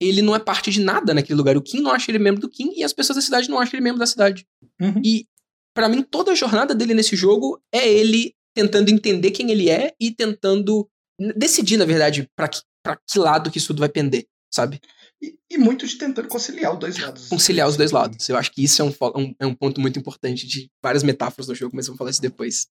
ele 0.00 0.22
não 0.22 0.34
é 0.34 0.38
parte 0.38 0.70
de 0.70 0.80
nada 0.80 1.12
naquele 1.14 1.36
lugar. 1.36 1.56
O 1.56 1.62
Kim 1.62 1.80
não 1.80 1.90
acha 1.90 2.10
ele 2.10 2.18
membro 2.18 2.40
do 2.40 2.48
Kim 2.48 2.72
e 2.76 2.82
as 2.84 2.92
pessoas 2.92 3.16
da 3.16 3.22
cidade 3.22 3.48
não 3.48 3.58
acham 3.58 3.74
ele 3.76 3.84
membro 3.84 3.98
da 3.98 4.06
cidade. 4.06 4.46
Uhum. 4.80 5.00
E 5.04 5.26
pra 5.74 5.88
mim 5.88 6.02
toda 6.02 6.32
a 6.32 6.34
jornada 6.34 6.74
dele 6.74 6.94
nesse 6.94 7.14
jogo 7.16 7.60
é 7.72 7.88
ele 7.88 8.34
tentando 8.54 8.88
entender 8.90 9.30
quem 9.30 9.50
ele 9.50 9.68
é 9.70 9.94
e 10.00 10.10
tentando 10.12 10.88
decidir, 11.36 11.76
na 11.76 11.84
verdade, 11.84 12.28
pra 12.34 12.48
que, 12.48 12.60
pra 12.82 12.96
que 12.96 13.18
lado 13.18 13.50
que 13.50 13.58
isso 13.58 13.68
tudo 13.68 13.80
vai 13.80 13.88
pender, 13.88 14.26
sabe? 14.52 14.80
E, 15.22 15.36
e 15.50 15.58
muito 15.58 15.86
de 15.86 15.96
tentando 15.98 16.28
conciliar 16.28 16.72
os 16.72 16.78
dois 16.80 16.98
lados. 16.98 17.28
conciliar 17.28 17.68
os 17.68 17.76
dois 17.76 17.90
lados. 17.90 18.26
Eu 18.28 18.36
acho 18.38 18.50
que 18.52 18.64
isso 18.64 18.80
é 18.80 18.84
um, 18.86 18.92
um- 19.16 19.34
é 19.38 19.46
um 19.46 19.54
ponto 19.54 19.80
muito 19.80 19.98
importante 19.98 20.46
de 20.46 20.70
várias 20.82 21.02
metáforas 21.02 21.46
no 21.46 21.54
jogo, 21.54 21.76
mas 21.76 21.86
vamos 21.86 21.98
falar 21.98 22.10
isso 22.10 22.22
depois. 22.22 22.66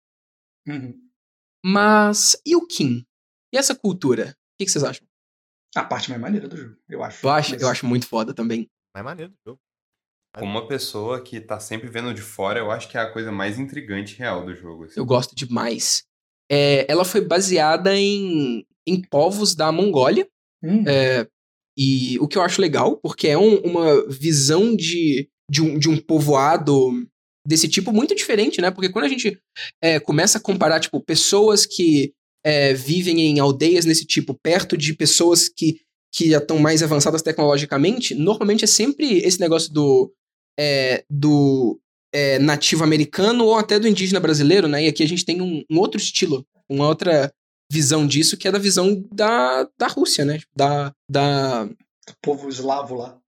Uhum. 0.68 0.98
Mas 1.66 2.38
e 2.46 2.56
o 2.56 2.66
Kim? 2.66 3.06
E 3.54 3.58
essa 3.58 3.76
cultura? 3.76 4.30
O 4.32 4.58
que, 4.60 4.66
que 4.66 4.72
vocês 4.72 4.84
acham? 4.84 5.07
A 5.78 5.84
parte 5.84 6.10
mais 6.10 6.22
maneira 6.22 6.48
do 6.48 6.58
jogo, 6.58 6.76
eu 6.90 7.04
acho. 7.04 7.26
Eu 7.26 7.30
acho, 7.32 7.52
Mas- 7.52 7.62
eu 7.62 7.68
acho 7.70 7.86
muito 7.86 8.08
foda 8.08 8.34
também. 8.34 8.68
Mais 8.96 9.06
maneiro 9.06 9.32
do 9.32 9.38
jogo. 9.46 9.60
Como 10.38 10.52
uma 10.52 10.68
pessoa 10.68 11.22
que 11.22 11.40
tá 11.42 11.60
sempre 11.60 11.88
vendo 11.90 12.14
de 12.14 12.22
fora, 12.22 12.60
eu 12.60 12.70
acho 12.70 12.88
que 12.90 12.98
é 12.98 13.02
a 13.02 13.12
coisa 13.12 13.32
mais 13.32 13.58
intrigante 13.58 14.14
e 14.14 14.18
real 14.18 14.46
do 14.46 14.54
jogo. 14.56 14.84
assim. 14.86 15.00
Eu 15.00 15.06
gosto 15.06 15.36
demais. 15.36 16.04
É, 16.52 16.86
ela 16.92 17.04
foi 17.04 17.22
baseada 17.22 17.96
em, 17.96 18.66
em 18.88 19.02
povos 19.02 19.56
da 19.56 19.72
Mongólia. 19.72 20.28
Hum, 20.64 20.84
É, 20.88 21.28
e 21.78 22.18
o 22.20 22.28
que 22.28 22.38
eu 22.38 22.42
acho 22.42 22.62
legal, 22.62 22.98
porque 22.98 23.28
é 23.28 23.38
um- 23.38 23.60
uma 23.62 24.08
visão 24.10 24.76
de, 24.76 25.30
de, 25.50 25.62
um, 25.62 25.78
de 25.78 25.90
um 25.90 25.98
povoado 25.98 26.92
desse 27.48 27.68
tipo 27.68 27.92
muito 27.94 28.14
diferente, 28.16 28.60
né? 28.62 28.70
Porque 28.72 28.90
quando 28.90 29.06
a 29.06 29.10
gente 29.10 29.40
é, 29.82 30.00
começa 30.00 30.38
a 30.38 30.42
comparar, 30.42 30.80
tipo, 30.80 31.00
pessoas 31.00 31.66
que 31.66 32.14
é, 32.44 32.74
vivem 32.74 33.20
em 33.20 33.40
aldeias 33.40 33.86
nesse 33.86 34.06
tipo, 34.06 34.34
perto 34.34 34.78
de 34.78 34.94
pessoas 34.94 35.50
que, 35.50 35.82
que 36.12 36.30
já 36.30 36.38
estão 36.38 36.60
mais 36.60 36.82
avançadas 36.82 37.22
tecnologicamente, 37.22 38.16
normalmente 38.16 38.64
é 38.64 38.68
sempre 38.68 39.20
esse 39.20 39.40
negócio 39.40 39.72
do, 39.72 40.14
é, 40.58 41.04
do 41.10 41.80
é, 42.14 42.40
nativo 42.40 42.84
americano 42.84 43.46
ou 43.46 43.56
até 43.56 43.80
do 43.80 43.88
indígena 43.88 44.20
brasileiro, 44.20 44.68
né? 44.68 44.86
E 44.86 44.88
aqui 44.88 45.04
a 45.04 45.08
gente 45.08 45.26
tem 45.26 45.42
um, 45.42 45.64
um 45.70 45.80
outro 45.80 46.00
estilo, 46.00 46.46
uma 46.70 46.88
outra 46.88 47.32
visão 47.72 48.08
disso, 48.08 48.38
que 48.38 48.48
é 48.48 48.52
da 48.52 48.60
visão 48.60 49.06
da, 49.12 49.70
da 49.78 49.88
Rússia, 49.88 50.24
né? 50.24 50.40
Da, 50.56 50.94
da... 51.10 51.66
o 51.66 52.14
povo 52.22 52.48
eslavo 52.48 52.96
lá. 52.96 53.20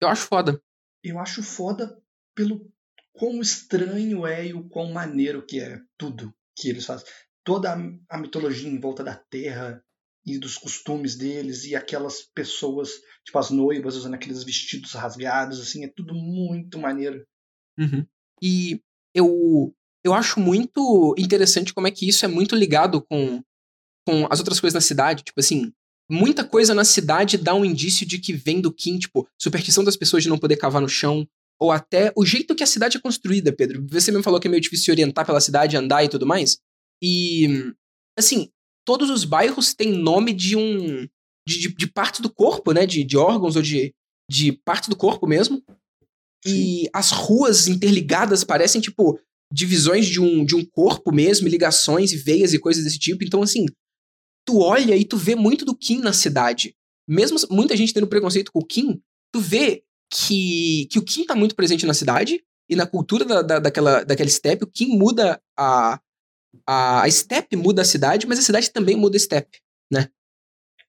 Eu 0.00 0.08
acho 0.08 0.26
foda. 0.26 0.60
Eu 1.02 1.18
acho 1.18 1.42
foda 1.42 1.98
pelo 2.34 2.70
quão 3.12 3.40
estranho 3.40 4.26
é 4.26 4.48
e 4.48 4.54
o 4.54 4.68
quão 4.68 4.92
maneiro 4.92 5.44
que 5.44 5.58
é 5.58 5.80
tudo 5.96 6.34
que 6.54 6.68
eles 6.68 6.84
fazem. 6.84 7.06
Toda 7.46 7.72
a, 8.10 8.18
mitologia 8.18 8.68
em 8.68 8.80
volta 8.80 9.04
da 9.04 9.14
Terra 9.14 9.80
e 10.26 10.36
dos 10.36 10.58
costumes 10.58 11.14
deles 11.14 11.64
e 11.64 11.76
aquelas 11.76 12.22
pessoas, 12.34 12.90
tipo 13.24 13.38
as 13.38 13.50
noivas 13.50 13.94
usando 13.94 14.14
aqueles 14.14 14.42
vestidos 14.42 14.92
rasgados, 14.92 15.60
assim, 15.60 15.84
é 15.84 15.88
tudo 15.88 16.12
muito 16.12 16.78
maneiro. 16.78 17.24
E 18.42 18.82
eu, 19.14 19.72
eu 20.04 20.12
acho 20.12 20.40
muito 20.40 21.14
interessante 21.16 21.72
como 21.72 21.86
é 21.86 21.90
que 21.92 22.08
isso 22.08 22.24
é 22.24 22.28
muito 22.28 22.56
ligado 22.56 23.00
com, 23.00 23.40
com 24.04 24.26
as 24.28 24.40
outras 24.40 24.58
coisas 24.58 24.74
na 24.74 24.80
cidade. 24.80 25.22
Tipo 25.22 25.38
assim, 25.38 25.72
muita 26.10 26.44
coisa 26.44 26.74
na 26.74 26.84
cidade 26.84 27.38
dá 27.38 27.54
um 27.54 27.64
indício 27.64 28.04
de 28.04 28.18
que 28.18 28.32
vem 28.32 28.60
do 28.60 28.72
Kim, 28.72 28.98
tipo, 28.98 29.28
superstição 29.40 29.84
das 29.84 29.96
pessoas 29.96 30.24
de 30.24 30.28
não 30.28 30.38
poder 30.38 30.56
cavar 30.56 30.82
no 30.82 30.88
chão, 30.88 31.26
ou 31.58 31.70
até 31.70 32.12
o 32.16 32.26
jeito 32.26 32.54
que 32.54 32.62
a 32.62 32.66
cidade 32.66 32.96
é 32.96 33.00
construída, 33.00 33.52
Pedro. 33.52 33.86
Você 33.90 34.10
mesmo 34.10 34.24
falou 34.24 34.38
que 34.40 34.48
é 34.48 34.50
meio 34.50 34.60
difícil 34.60 34.86
se 34.86 34.90
orientar 34.90 35.24
pela 35.24 35.40
cidade, 35.40 35.76
andar 35.76 36.04
e 36.04 36.08
tudo 36.08 36.26
mais. 36.26 36.58
E, 37.02 37.72
assim, 38.18 38.50
todos 38.84 39.10
os 39.10 39.24
bairros 39.24 39.74
têm 39.74 39.92
nome 39.92 40.32
de 40.32 40.56
um. 40.56 41.06
de, 41.46 41.58
de, 41.58 41.74
de 41.74 41.86
parte 41.86 42.22
do 42.22 42.32
corpo, 42.32 42.72
né? 42.72 42.86
De, 42.86 43.04
de 43.04 43.16
órgãos 43.16 43.56
ou 43.56 43.62
de, 43.62 43.94
de 44.30 44.52
parte 44.52 44.88
do 44.88 44.96
corpo 44.96 45.26
mesmo. 45.26 45.62
E 46.46 46.88
as 46.92 47.10
ruas 47.10 47.66
interligadas 47.66 48.44
parecem, 48.44 48.80
tipo, 48.80 49.18
divisões 49.52 50.06
de 50.06 50.20
um, 50.20 50.44
de 50.44 50.54
um 50.54 50.64
corpo 50.64 51.12
mesmo, 51.12 51.46
e 51.46 51.50
ligações 51.50 52.12
e 52.12 52.16
veias 52.16 52.52
e 52.52 52.58
coisas 52.58 52.84
desse 52.84 52.98
tipo. 52.98 53.24
Então, 53.24 53.42
assim, 53.42 53.66
tu 54.46 54.60
olha 54.60 54.96
e 54.96 55.04
tu 55.04 55.16
vê 55.16 55.34
muito 55.34 55.64
do 55.64 55.76
Kim 55.76 56.00
na 56.00 56.12
cidade. 56.12 56.74
Mesmo 57.08 57.38
muita 57.50 57.76
gente 57.76 57.92
tendo 57.92 58.06
preconceito 58.06 58.52
com 58.52 58.60
o 58.60 58.64
Kim, 58.64 59.00
tu 59.32 59.40
vê 59.40 59.84
que, 60.12 60.86
que 60.90 60.98
o 60.98 61.04
Kim 61.04 61.24
tá 61.24 61.34
muito 61.34 61.54
presente 61.54 61.86
na 61.86 61.94
cidade 61.94 62.42
e 62.68 62.76
na 62.76 62.86
cultura 62.86 63.24
da, 63.24 63.42
da, 63.42 63.58
daquela, 63.58 64.04
daquela 64.04 64.30
steppe. 64.30 64.64
O 64.64 64.70
Kim 64.70 64.96
muda 64.96 65.40
a, 65.58 66.00
a. 66.66 67.04
Steppe 67.10 67.56
muda 67.56 67.82
a 67.82 67.84
cidade, 67.84 68.26
mas 68.26 68.38
a 68.38 68.42
cidade 68.42 68.70
também 68.70 68.96
muda 68.96 69.16
a 69.16 69.20
steppe. 69.20 69.58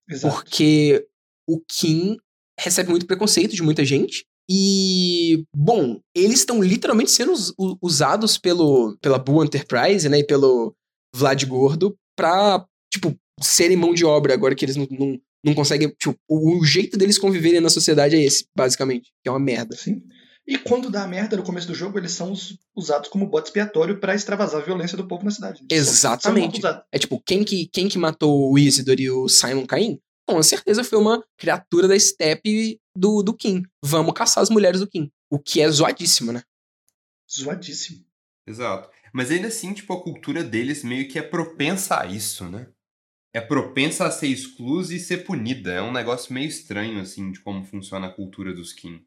Exato. 0.09 0.35
Porque 0.35 1.05
o 1.49 1.59
Kim 1.67 2.17
recebe 2.59 2.89
muito 2.89 3.05
preconceito 3.05 3.55
de 3.55 3.61
muita 3.63 3.83
gente. 3.83 4.25
E, 4.49 5.43
bom, 5.53 5.99
eles 6.15 6.39
estão 6.39 6.61
literalmente 6.63 7.11
sendo 7.11 7.33
us- 7.33 7.53
usados 7.81 8.37
pelo, 8.37 8.97
pela 9.01 9.19
Bull 9.19 9.43
Enterprise, 9.43 10.07
né, 10.07 10.19
e 10.19 10.25
pelo 10.25 10.73
Vlad 11.13 11.43
Gordo 11.43 11.97
pra, 12.15 12.65
tipo, 12.91 13.13
serem 13.41 13.75
mão 13.75 13.93
de 13.93 14.05
obra 14.05 14.33
agora 14.33 14.55
que 14.55 14.63
eles 14.63 14.77
não, 14.77 14.87
não, 14.89 15.19
não 15.43 15.53
conseguem. 15.53 15.89
Tipo, 15.99 16.17
o, 16.29 16.59
o 16.59 16.63
jeito 16.63 16.97
deles 16.97 17.17
conviverem 17.17 17.59
na 17.59 17.69
sociedade 17.69 18.15
é 18.15 18.23
esse, 18.23 18.45
basicamente, 18.55 19.11
que 19.21 19.27
é 19.27 19.31
uma 19.31 19.39
merda. 19.39 19.75
Sim. 19.75 20.01
E 20.47 20.57
quando 20.57 20.89
dá 20.89 21.05
merda 21.05 21.35
no 21.35 21.43
começo 21.43 21.67
do 21.67 21.75
jogo, 21.75 21.97
eles 21.99 22.13
são 22.13 22.31
us- 22.31 22.57
usados 22.73 23.09
como 23.09 23.27
bode 23.27 23.47
expiatório 23.47 23.99
pra 23.99 24.15
extravasar 24.15 24.61
a 24.61 24.65
violência 24.65 24.95
do 24.97 25.05
povo 25.07 25.25
na 25.25 25.31
cidade. 25.31 25.57
São 25.59 25.67
Exatamente. 25.69 26.61
É 26.91 26.97
tipo, 26.97 27.21
quem 27.21 27.43
que, 27.43 27.67
quem 27.67 27.89
que 27.89 27.97
matou 27.97 28.49
o 28.51 28.57
Isidore 28.57 29.03
e 29.03 29.11
o 29.11 29.27
Simon 29.27 29.65
Cain? 29.65 29.99
Com 30.25 30.41
certeza 30.41 30.83
foi 30.85 30.97
uma 30.99 31.21
criatura 31.37 31.87
da 31.87 31.99
steppe 31.99 32.79
do, 32.95 33.21
do 33.21 33.33
Kim. 33.33 33.63
Vamos 33.83 34.13
caçar 34.13 34.41
as 34.41 34.49
mulheres 34.49 34.79
do 34.79 34.87
Kim. 34.87 35.11
O 35.29 35.37
que 35.37 35.59
é 35.61 35.69
zoadíssimo, 35.69 36.31
né? 36.31 36.41
Zoadíssimo. 37.29 38.05
Exato. 38.45 38.89
Mas 39.13 39.31
ainda 39.31 39.47
assim, 39.47 39.73
tipo, 39.73 39.91
a 39.93 40.01
cultura 40.01 40.43
deles 40.43 40.83
meio 40.83 41.07
que 41.09 41.19
é 41.19 41.21
propensa 41.21 41.99
a 42.01 42.05
isso, 42.05 42.45
né? 42.45 42.67
É 43.33 43.41
propensa 43.41 44.05
a 44.05 44.11
ser 44.11 44.27
exclusa 44.27 44.95
e 44.95 44.99
ser 44.99 45.25
punida. 45.25 45.71
É 45.71 45.81
um 45.81 45.91
negócio 45.91 46.33
meio 46.33 46.47
estranho, 46.47 46.99
assim, 47.01 47.31
de 47.31 47.39
como 47.41 47.63
funciona 47.65 48.07
a 48.07 48.13
cultura 48.13 48.53
dos 48.53 48.71
Kim. 48.73 49.05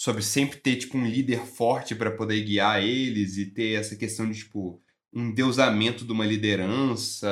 Sobre 0.00 0.22
sempre 0.22 0.58
ter, 0.58 0.76
tipo, 0.76 0.96
um 0.96 1.04
líder 1.04 1.44
forte 1.44 1.92
pra 1.92 2.12
poder 2.12 2.40
guiar 2.44 2.80
eles 2.80 3.36
e 3.36 3.46
ter 3.46 3.72
essa 3.80 3.96
questão 3.96 4.30
de, 4.30 4.38
tipo, 4.38 4.80
um 5.12 5.30
endeusamento 5.30 6.04
de 6.04 6.12
uma 6.12 6.24
liderança, 6.24 7.28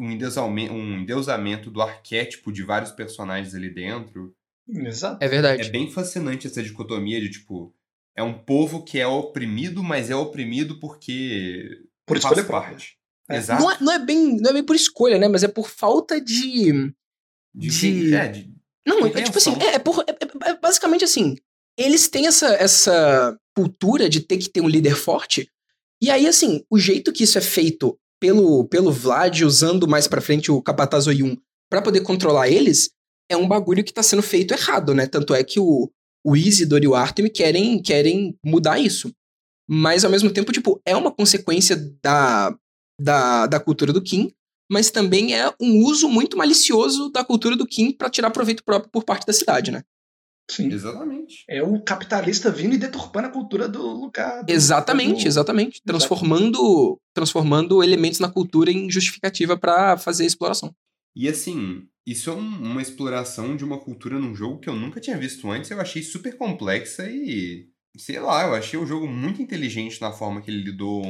um 0.00 0.10
endeusamento, 0.10 0.72
um 0.72 1.00
endeusamento 1.02 1.70
do 1.70 1.82
arquétipo 1.82 2.50
de 2.50 2.62
vários 2.62 2.92
personagens 2.92 3.54
ali 3.54 3.68
dentro. 3.68 4.34
Exato. 4.66 5.22
É 5.22 5.28
verdade. 5.28 5.60
É 5.60 5.68
bem 5.68 5.90
fascinante 5.90 6.46
essa 6.46 6.62
dicotomia 6.62 7.20
de, 7.20 7.28
tipo, 7.28 7.74
é 8.16 8.22
um 8.22 8.32
povo 8.32 8.82
que 8.82 8.98
é 8.98 9.06
oprimido, 9.06 9.84
mas 9.84 10.08
é 10.08 10.16
oprimido 10.16 10.80
porque 10.80 11.68
Por 12.06 12.16
escolha 12.16 12.42
parte. 12.42 12.96
É. 13.28 13.36
Exato. 13.36 13.62
Não 13.62 13.70
é, 13.70 13.76
não, 13.82 13.92
é 13.92 13.98
bem, 13.98 14.40
não 14.40 14.48
é 14.48 14.54
bem 14.54 14.64
por 14.64 14.74
escolha, 14.76 15.18
né? 15.18 15.28
Mas 15.28 15.44
é 15.44 15.48
por 15.48 15.68
falta 15.68 16.18
de. 16.18 16.72
De, 17.54 17.68
de- 17.68 18.14
é, 18.14 18.28
de- 18.28 18.50
Não, 18.86 19.04
é 19.04 19.22
tipo 19.22 19.36
assim, 19.36 19.52
é, 19.60 19.74
é 19.74 19.78
por- 19.78 20.02
é- 20.08 20.12
é- 20.12 20.50
é 20.52 20.58
basicamente 20.58 21.04
assim. 21.04 21.36
Eles 21.78 22.08
têm 22.08 22.26
essa, 22.26 22.48
essa 22.54 23.38
cultura 23.56 24.08
de 24.08 24.20
ter 24.20 24.36
que 24.38 24.50
ter 24.50 24.60
um 24.60 24.68
líder 24.68 24.96
forte. 24.96 25.48
E 26.02 26.10
aí, 26.10 26.26
assim, 26.26 26.64
o 26.68 26.78
jeito 26.78 27.12
que 27.12 27.22
isso 27.22 27.38
é 27.38 27.40
feito 27.40 27.96
pelo, 28.20 28.64
pelo 28.66 28.90
Vlad, 28.90 29.42
usando 29.42 29.86
mais 29.86 30.08
pra 30.08 30.20
frente 30.20 30.50
o 30.50 30.60
Capataz 30.60 31.06
Oyun 31.06 31.36
pra 31.70 31.80
poder 31.80 32.00
controlar 32.00 32.48
eles, 32.48 32.90
é 33.30 33.36
um 33.36 33.46
bagulho 33.46 33.84
que 33.84 33.92
tá 33.92 34.02
sendo 34.02 34.22
feito 34.22 34.52
errado, 34.52 34.94
né? 34.94 35.06
Tanto 35.06 35.34
é 35.34 35.44
que 35.44 35.60
o, 35.60 35.90
o 36.24 36.36
Isidor 36.36 36.82
e 36.82 36.88
o 36.88 36.94
Artem 36.94 37.28
querem, 37.28 37.80
querem 37.80 38.36
mudar 38.44 38.78
isso. 38.78 39.12
Mas, 39.68 40.04
ao 40.04 40.10
mesmo 40.10 40.30
tempo, 40.30 40.50
tipo, 40.50 40.80
é 40.84 40.96
uma 40.96 41.12
consequência 41.12 41.76
da, 42.02 42.56
da, 43.00 43.46
da 43.46 43.60
cultura 43.60 43.92
do 43.92 44.02
Kim, 44.02 44.32
mas 44.70 44.90
também 44.90 45.34
é 45.34 45.52
um 45.60 45.84
uso 45.84 46.08
muito 46.08 46.36
malicioso 46.36 47.10
da 47.10 47.24
cultura 47.24 47.56
do 47.56 47.66
Kim 47.66 47.92
pra 47.92 48.10
tirar 48.10 48.30
proveito 48.30 48.64
próprio 48.64 48.90
por 48.90 49.04
parte 49.04 49.26
da 49.26 49.32
cidade, 49.32 49.70
né? 49.70 49.82
Sim. 50.50 50.72
Exatamente. 50.72 51.44
É 51.48 51.62
o 51.62 51.80
capitalista 51.82 52.50
vindo 52.50 52.74
e 52.74 52.78
deturpando 52.78 53.28
a 53.28 53.30
cultura 53.30 53.68
do 53.68 53.82
lugar. 53.82 54.42
do- 54.44 54.50
Exatamente, 54.50 55.22
do- 55.24 55.28
exatamente. 55.28 55.82
Transformando, 55.84 56.98
transformando 57.14 57.82
elementos 57.82 58.18
na 58.20 58.30
cultura 58.30 58.70
em 58.70 58.90
justificativa 58.90 59.56
pra 59.56 59.96
fazer 59.96 60.24
exploração. 60.26 60.74
E 61.14 61.28
assim, 61.28 61.82
isso 62.06 62.30
é 62.30 62.32
um- 62.34 62.62
uma 62.70 62.82
exploração 62.82 63.56
de 63.56 63.64
uma 63.64 63.78
cultura 63.78 64.18
num 64.18 64.34
jogo 64.34 64.58
que 64.60 64.68
eu 64.68 64.76
nunca 64.76 65.00
tinha 65.00 65.18
visto 65.18 65.50
antes. 65.50 65.70
Eu 65.70 65.80
achei 65.80 66.02
super 66.02 66.36
complexa 66.36 67.08
e, 67.10 67.66
sei 67.96 68.18
lá, 68.20 68.46
eu 68.46 68.54
achei 68.54 68.78
o 68.78 68.86
jogo 68.86 69.06
muito 69.08 69.42
inteligente 69.42 70.00
na 70.00 70.12
forma 70.12 70.40
que 70.40 70.50
ele 70.50 70.62
lidou 70.62 71.02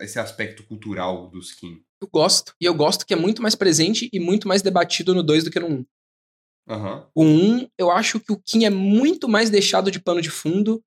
esse 0.00 0.18
aspecto 0.18 0.62
cultural 0.64 1.28
do 1.30 1.38
skin. 1.40 1.80
Eu 2.00 2.08
gosto. 2.12 2.52
E 2.60 2.66
eu 2.66 2.74
gosto 2.74 3.06
que 3.06 3.14
é 3.14 3.16
muito 3.16 3.40
mais 3.40 3.54
presente 3.54 4.08
e 4.12 4.20
muito 4.20 4.46
mais 4.46 4.62
debatido 4.62 5.14
no 5.14 5.22
2 5.22 5.42
do 5.44 5.50
que 5.50 5.58
no 5.58 5.66
1. 5.66 5.72
Um. 5.72 5.84
Aham. 6.68 7.06
O 7.14 7.22
1, 7.24 7.68
eu 7.78 7.90
acho 7.90 8.18
que 8.20 8.32
o 8.32 8.40
Kim 8.44 8.64
é 8.64 8.70
muito 8.70 9.28
mais 9.28 9.50
deixado 9.50 9.90
de 9.90 10.00
pano 10.00 10.20
de 10.20 10.30
fundo 10.30 10.82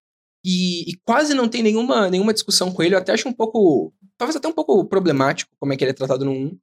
e, 0.45 0.89
e 0.91 0.95
quase 1.05 1.33
não 1.33 1.47
tem 1.47 1.63
nenhuma, 1.63 2.09
nenhuma 2.09 2.33
discussão 2.33 2.71
com 2.71 2.83
ele. 2.83 2.95
Eu 2.95 2.99
até 2.99 3.13
acho 3.13 3.27
um 3.29 3.33
pouco. 3.33 3.93
Talvez 4.17 4.35
até 4.35 4.47
um 4.47 4.53
pouco 4.53 4.83
problemático 4.85 5.51
como 5.59 5.71
é 5.73 5.77
que 5.77 5.83
ele 5.83 5.91
é 5.91 5.93
tratado 5.93 6.25
no 6.25 6.31
1. 6.31 6.57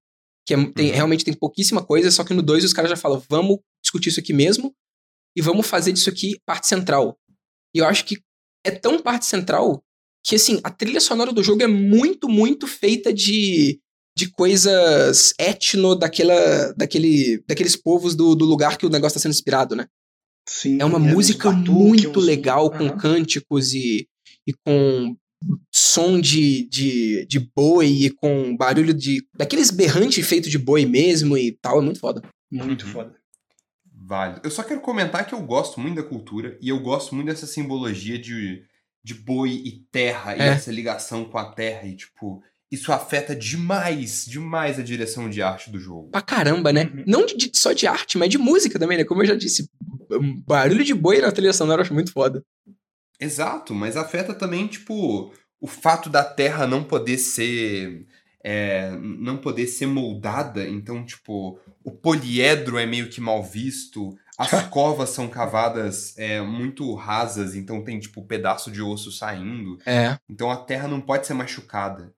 Que 0.47 0.55
é- 0.55 0.73
tem- 0.73 0.89
Uhum. 0.91 0.95
realmente 0.95 1.25
tem 1.25 1.35
pouquíssima 1.35 1.85
coisa, 1.85 2.11
só 2.11 2.23
que 2.25 2.35
no 2.35 2.43
2 2.43 2.65
os 2.65 2.73
caras 2.73 2.91
já 2.91 2.97
falam: 2.97 3.23
vamos 3.29 3.59
discutir 3.83 4.11
isso 4.11 4.21
aqui 4.21 4.33
mesmo 4.33 4.75
e 5.37 5.43
vamos 5.43 5.67
fazer 5.67 5.93
disso 5.93 6.11
aqui 6.11 6.39
parte 6.47 6.67
central. 6.67 7.19
E 7.75 7.79
eu 7.79 7.87
acho 7.87 8.05
que 8.05 8.19
é 8.65 8.71
tão 8.71 8.99
parte 9.01 9.27
central 9.27 9.83
que, 10.25 10.35
assim, 10.35 10.61
a 10.65 10.71
trilha 10.71 11.01
sonora 11.01 11.33
do 11.33 11.43
jogo 11.43 11.63
é 11.63 11.67
muito, 11.69 12.29
muito 12.29 12.67
feita 12.67 13.13
de, 13.13 13.81
de 14.17 14.31
coisas 14.31 15.35
etno 15.39 15.95
daquela, 15.95 16.73
daquele, 16.75 17.43
daqueles 17.47 17.77
povos 17.77 18.15
do, 18.15 18.35
do 18.35 18.45
lugar 18.47 18.79
que 18.79 18.87
o 18.87 18.89
negócio 18.89 19.17
está 19.19 19.21
sendo 19.21 19.33
inspirado, 19.35 19.77
né? 19.77 19.87
Sim, 20.49 20.79
É 20.81 20.85
uma 20.85 20.99
uns 20.99 21.13
música 21.13 21.51
batuque, 21.51 21.71
muito 21.71 22.21
uns- 22.21 22.25
legal, 22.25 22.71
com 22.71 22.85
Aham. 22.87 22.97
cânticos 22.97 23.75
e, 23.75 24.09
e 24.47 24.53
com 24.65 25.17
som 25.71 26.19
de, 26.21 26.67
de, 26.69 27.27
de 27.27 27.41
boi 27.55 27.89
e 27.89 28.11
com 28.11 28.57
barulho 28.57 28.95
de. 28.95 29.27
daqueles 29.37 29.71
berrantes 29.71 30.27
feito 30.27 30.49
de 30.49 30.57
boi 30.59 30.87
mesmo 30.87 31.37
e 31.37 31.53
tal. 31.53 31.79
É 31.81 31.83
muito 31.83 32.01
foda. 32.01 32.23
Muito 32.51 32.87
Uhum. 32.87 32.93
foda. 32.93 33.17
Válido. 34.09 34.41
Eu 34.45 34.51
só 34.51 34.63
quero 34.63 34.81
comentar 34.81 35.27
que 35.27 35.35
eu 35.35 35.43
gosto 35.43 35.81
muito 35.81 35.97
da 35.97 36.03
cultura 36.09 36.57
e 36.63 36.69
eu 36.69 36.79
gosto 36.81 37.15
muito 37.15 37.27
dessa 37.27 37.47
simbologia 37.47 38.19
de, 38.19 38.63
de 39.03 39.15
boi 39.15 39.51
e 39.51 39.73
terra 39.91 40.37
e 40.37 40.41
É. 40.41 40.47
essa 40.49 40.71
ligação 40.71 41.25
com 41.25 41.37
a 41.39 41.51
terra 41.53 41.87
e, 41.89 41.97
tipo, 41.97 42.41
isso 42.77 42.93
afeta 42.93 43.35
demais, 43.35 44.25
demais 44.27 44.79
a 44.79 44.83
direção 44.83 45.29
de 45.29 45.43
arte 45.43 45.71
do 45.71 45.79
jogo. 45.81 46.11
Pra 46.11 46.21
caramba, 46.23 46.73
né? 46.73 46.85
Uhum. 46.95 47.05
Não 47.07 47.27
de- 47.27 47.51
só 47.55 47.73
de 47.73 47.87
arte, 47.87 48.17
mas 48.17 48.29
de 48.31 48.39
música 48.39 48.79
também, 48.79 48.99
né? 48.99 49.05
Como 49.05 49.23
eu 49.23 49.27
já 49.27 49.35
disse, 49.35 49.69
barulho 50.47 50.85
de 50.85 50.95
boi 50.95 51.21
na 51.21 51.33
trilha 51.33 51.53
sonora 51.53 51.81
eu 51.81 51.85
acho 51.85 51.95
muito 51.95 52.13
foda. 52.13 52.43
Exato, 53.19 53.75
mas 53.75 53.97
afeta 53.97 54.35
também, 54.35 54.67
tipo, 54.67 55.33
o 55.61 55.67
fato 55.67 56.11
da 56.11 56.23
terra 56.23 56.67
não 56.67 56.85
poder 56.85 57.19
ser. 57.19 58.07
é, 58.45 58.91
não 59.01 59.39
poder 59.39 59.67
ser 59.67 59.87
moldada. 59.87 60.69
Então, 60.69 61.05
tipo, 61.05 61.59
o 61.83 61.91
poliedro 61.91 62.79
é 62.79 62.87
meio 62.87 63.09
que 63.09 63.21
mal 63.21 63.43
visto. 63.43 64.17
As 64.39 64.51
covas 64.69 65.11
são 65.11 65.27
cavadas 65.29 66.17
é, 66.19 66.41
muito 66.43 66.95
rasas, 66.95 67.55
então 67.57 67.83
tem, 67.83 67.99
tipo, 67.99 68.23
pedaço 68.25 68.71
de 68.71 68.81
osso 68.83 69.11
saindo. 69.11 69.79
É. 69.87 70.17
Então 70.31 70.51
a 70.51 70.57
terra 70.59 70.87
não 70.87 71.01
pode 71.01 71.27
ser 71.27 71.35
machucada. 71.35 72.13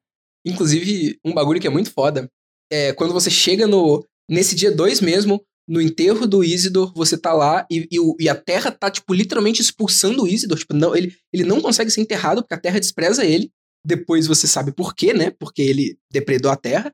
Inclusive, 0.44 1.18
um 1.24 1.32
bagulho 1.32 1.60
que 1.60 1.66
é 1.66 1.70
muito 1.70 1.90
foda 1.92 2.30
é 2.70 2.92
quando 2.92 3.12
você 3.12 3.30
chega 3.30 3.66
no. 3.66 4.04
Nesse 4.30 4.54
dia 4.54 4.70
2 4.70 5.00
mesmo, 5.00 5.42
no 5.68 5.80
enterro 5.80 6.26
do 6.26 6.42
Isidor, 6.42 6.92
você 6.94 7.16
tá 7.16 7.32
lá 7.32 7.66
e, 7.70 7.86
e, 7.92 8.24
e 8.24 8.28
a 8.28 8.34
terra 8.34 8.70
tá, 8.70 8.90
tipo, 8.90 9.12
literalmente 9.12 9.60
expulsando 9.60 10.22
o 10.22 10.26
Isidor. 10.26 10.58
Tipo, 10.58 10.74
não, 10.74 10.96
ele, 10.96 11.14
ele 11.32 11.44
não 11.44 11.60
consegue 11.60 11.90
ser 11.90 12.00
enterrado 12.00 12.42
porque 12.42 12.54
a 12.54 12.60
terra 12.60 12.80
despreza 12.80 13.24
ele. 13.24 13.50
Depois 13.84 14.26
você 14.26 14.46
sabe 14.46 14.72
por 14.72 14.94
quê, 14.94 15.12
né? 15.12 15.30
Porque 15.30 15.60
ele 15.62 15.98
depredou 16.10 16.50
a 16.50 16.56
terra 16.56 16.92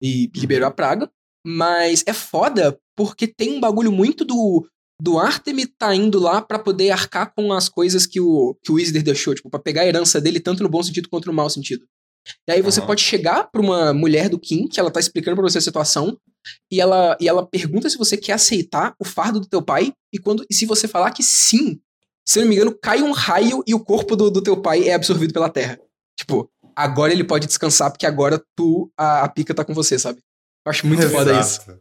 e 0.00 0.30
liberou 0.34 0.68
a 0.68 0.70
praga. 0.70 1.10
Mas 1.44 2.04
é 2.06 2.12
foda 2.12 2.78
porque 2.96 3.26
tem 3.26 3.56
um 3.56 3.60
bagulho 3.60 3.90
muito 3.90 4.24
do. 4.24 4.66
Do 5.00 5.18
Artemis 5.18 5.66
tá 5.76 5.92
indo 5.96 6.20
lá 6.20 6.40
pra 6.40 6.60
poder 6.60 6.90
arcar 6.90 7.34
com 7.34 7.52
as 7.52 7.68
coisas 7.68 8.06
que 8.06 8.20
o, 8.20 8.56
que 8.62 8.70
o 8.70 8.78
Isidor 8.78 9.02
deixou, 9.02 9.34
tipo, 9.34 9.50
pra 9.50 9.58
pegar 9.58 9.82
a 9.82 9.86
herança 9.86 10.20
dele, 10.20 10.38
tanto 10.38 10.62
no 10.62 10.68
bom 10.68 10.80
sentido 10.80 11.08
quanto 11.08 11.26
no 11.26 11.32
mau 11.32 11.50
sentido. 11.50 11.84
E 12.48 12.52
aí 12.52 12.62
você 12.62 12.80
Aham. 12.80 12.86
pode 12.86 13.02
chegar 13.02 13.44
pra 13.44 13.60
uma 13.60 13.92
mulher 13.92 14.28
do 14.28 14.38
Kim, 14.38 14.68
que 14.68 14.78
ela 14.78 14.90
tá 14.90 15.00
explicando 15.00 15.36
pra 15.36 15.48
você 15.48 15.58
a 15.58 15.62
situação, 15.62 16.18
e 16.70 16.80
ela, 16.80 17.16
e 17.20 17.28
ela 17.28 17.46
pergunta 17.46 17.88
se 17.88 17.98
você 17.98 18.16
quer 18.16 18.32
aceitar 18.32 18.94
o 18.98 19.04
fardo 19.04 19.40
do 19.40 19.46
teu 19.46 19.62
pai, 19.62 19.92
e, 20.12 20.18
quando, 20.18 20.44
e 20.50 20.54
se 20.54 20.66
você 20.66 20.86
falar 20.88 21.10
que 21.10 21.22
sim, 21.22 21.80
se 22.26 22.38
eu 22.38 22.42
não 22.42 22.48
me 22.48 22.56
engano, 22.56 22.76
cai 22.80 23.02
um 23.02 23.12
raio 23.12 23.62
e 23.66 23.74
o 23.74 23.80
corpo 23.80 24.14
do, 24.16 24.30
do 24.30 24.42
teu 24.42 24.60
pai 24.60 24.88
é 24.88 24.94
absorvido 24.94 25.32
pela 25.32 25.48
terra. 25.48 25.78
Tipo, 26.16 26.50
agora 26.76 27.12
ele 27.12 27.24
pode 27.24 27.46
descansar, 27.46 27.90
porque 27.90 28.06
agora 28.06 28.42
tu, 28.56 28.90
a, 28.96 29.22
a 29.22 29.28
pica 29.28 29.54
tá 29.54 29.64
com 29.64 29.74
você, 29.74 29.98
sabe? 29.98 30.20
Eu 30.64 30.70
acho 30.70 30.86
muito 30.86 31.08
foda 31.10 31.32
isso. 31.32 31.60
Exato. 31.62 31.80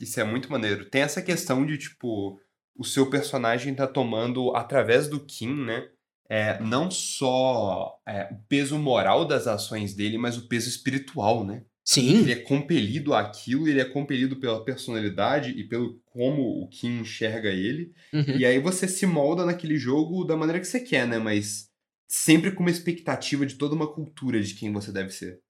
Isso 0.00 0.20
é 0.20 0.24
muito 0.24 0.50
maneiro. 0.50 0.88
Tem 0.88 1.02
essa 1.02 1.20
questão 1.20 1.66
de, 1.66 1.76
tipo, 1.76 2.40
o 2.76 2.84
seu 2.84 3.10
personagem 3.10 3.74
tá 3.74 3.86
tomando, 3.86 4.54
através 4.54 5.08
do 5.08 5.20
Kim, 5.24 5.64
né? 5.64 5.88
É, 6.28 6.60
não 6.60 6.90
só 6.90 7.98
é, 8.06 8.28
o 8.30 8.36
peso 8.48 8.78
moral 8.78 9.24
das 9.24 9.46
ações 9.46 9.94
dele, 9.94 10.18
mas 10.18 10.36
o 10.36 10.46
peso 10.46 10.68
espiritual, 10.68 11.44
né? 11.44 11.62
Sim, 11.84 12.18
Ele 12.18 12.32
é 12.32 12.36
compelido 12.36 13.14
àquilo, 13.14 13.66
ele 13.66 13.80
é 13.80 13.84
compelido 13.84 14.36
pela 14.36 14.62
personalidade 14.62 15.52
e 15.52 15.64
pelo 15.64 15.98
como 16.04 16.62
o 16.62 16.68
Kim 16.68 17.00
enxerga 17.00 17.48
ele. 17.48 17.94
uhum. 18.12 18.36
E 18.36 18.44
aí 18.44 18.58
você 18.58 18.86
se 18.86 19.06
molda 19.06 19.46
naquele 19.46 19.78
jogo 19.78 20.22
da 20.22 20.36
maneira 20.36 20.60
que 20.60 20.66
você 20.66 20.80
quer, 20.80 21.08
né? 21.08 21.18
Mas 21.18 21.70
sempre 22.06 22.52
com 22.52 22.60
uma 22.60 22.70
expectativa 22.70 23.46
de 23.46 23.54
toda 23.54 23.74
uma 23.74 23.90
cultura 23.90 24.38
de 24.42 24.52
quem 24.54 24.70
você 24.70 24.92
deve 24.92 25.10
ser. 25.10 25.40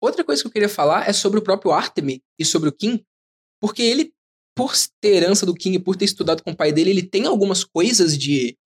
Outra 0.00 0.24
coisa 0.24 0.42
que 0.42 0.48
eu 0.48 0.52
queria 0.52 0.68
falar 0.68 1.08
é 1.08 1.12
sobre 1.12 1.38
o 1.38 1.42
próprio 1.42 1.70
Artemis 1.70 2.20
e 2.36 2.44
sobre 2.44 2.68
o 2.68 2.72
Kim, 2.72 3.04
porque 3.60 3.82
ele, 3.82 4.12
por 4.52 4.72
ter 5.00 5.14
herança 5.14 5.46
do 5.46 5.54
Kim 5.54 5.74
e 5.74 5.78
por 5.78 5.94
ter 5.94 6.06
estudado 6.06 6.42
com 6.42 6.50
o 6.50 6.56
pai 6.56 6.72
dele, 6.72 6.90
ele 6.90 7.02
tem 7.02 7.26
algumas 7.26 7.62
coisas 7.62 8.18
de, 8.18 8.56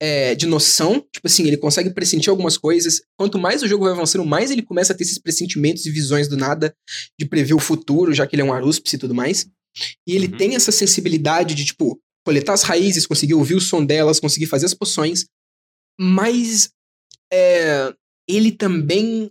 é, 0.00 0.34
de 0.34 0.46
noção. 0.46 1.00
Tipo 1.12 1.26
assim, 1.26 1.46
ele 1.46 1.56
consegue 1.56 1.90
pressentir 1.90 2.28
algumas 2.30 2.56
coisas. 2.58 3.00
Quanto 3.18 3.38
mais 3.38 3.62
o 3.62 3.68
jogo 3.68 3.84
vai 3.84 3.92
avançando, 3.92 4.24
mais 4.24 4.50
ele 4.50 4.62
começa 4.62 4.92
a 4.92 4.96
ter 4.96 5.04
esses 5.04 5.18
pressentimentos 5.18 5.86
e 5.86 5.90
visões 5.90 6.28
do 6.28 6.36
nada 6.36 6.74
de 7.18 7.26
prever 7.26 7.54
o 7.54 7.58
futuro, 7.58 8.12
já 8.14 8.26
que 8.26 8.34
ele 8.36 8.42
é 8.42 8.44
um 8.44 8.52
Aruspis 8.52 8.92
e 8.92 8.98
tudo 8.98 9.14
mais. 9.14 9.46
E 10.06 10.14
ele 10.14 10.26
Uhum. 10.28 10.36
tem 10.36 10.54
essa 10.54 10.72
sensibilidade 10.72 11.54
de, 11.54 11.64
tipo, 11.64 12.00
coletar 12.24 12.54
as 12.54 12.62
raízes, 12.62 13.06
conseguir 13.06 13.34
ouvir 13.34 13.54
o 13.54 13.60
som 13.60 13.84
delas, 13.84 14.18
conseguir 14.20 14.46
fazer 14.46 14.66
as 14.66 14.74
poções. 14.74 15.26
Mas 15.98 16.70
é, 17.32 17.94
ele 18.28 18.52
também 18.52 19.30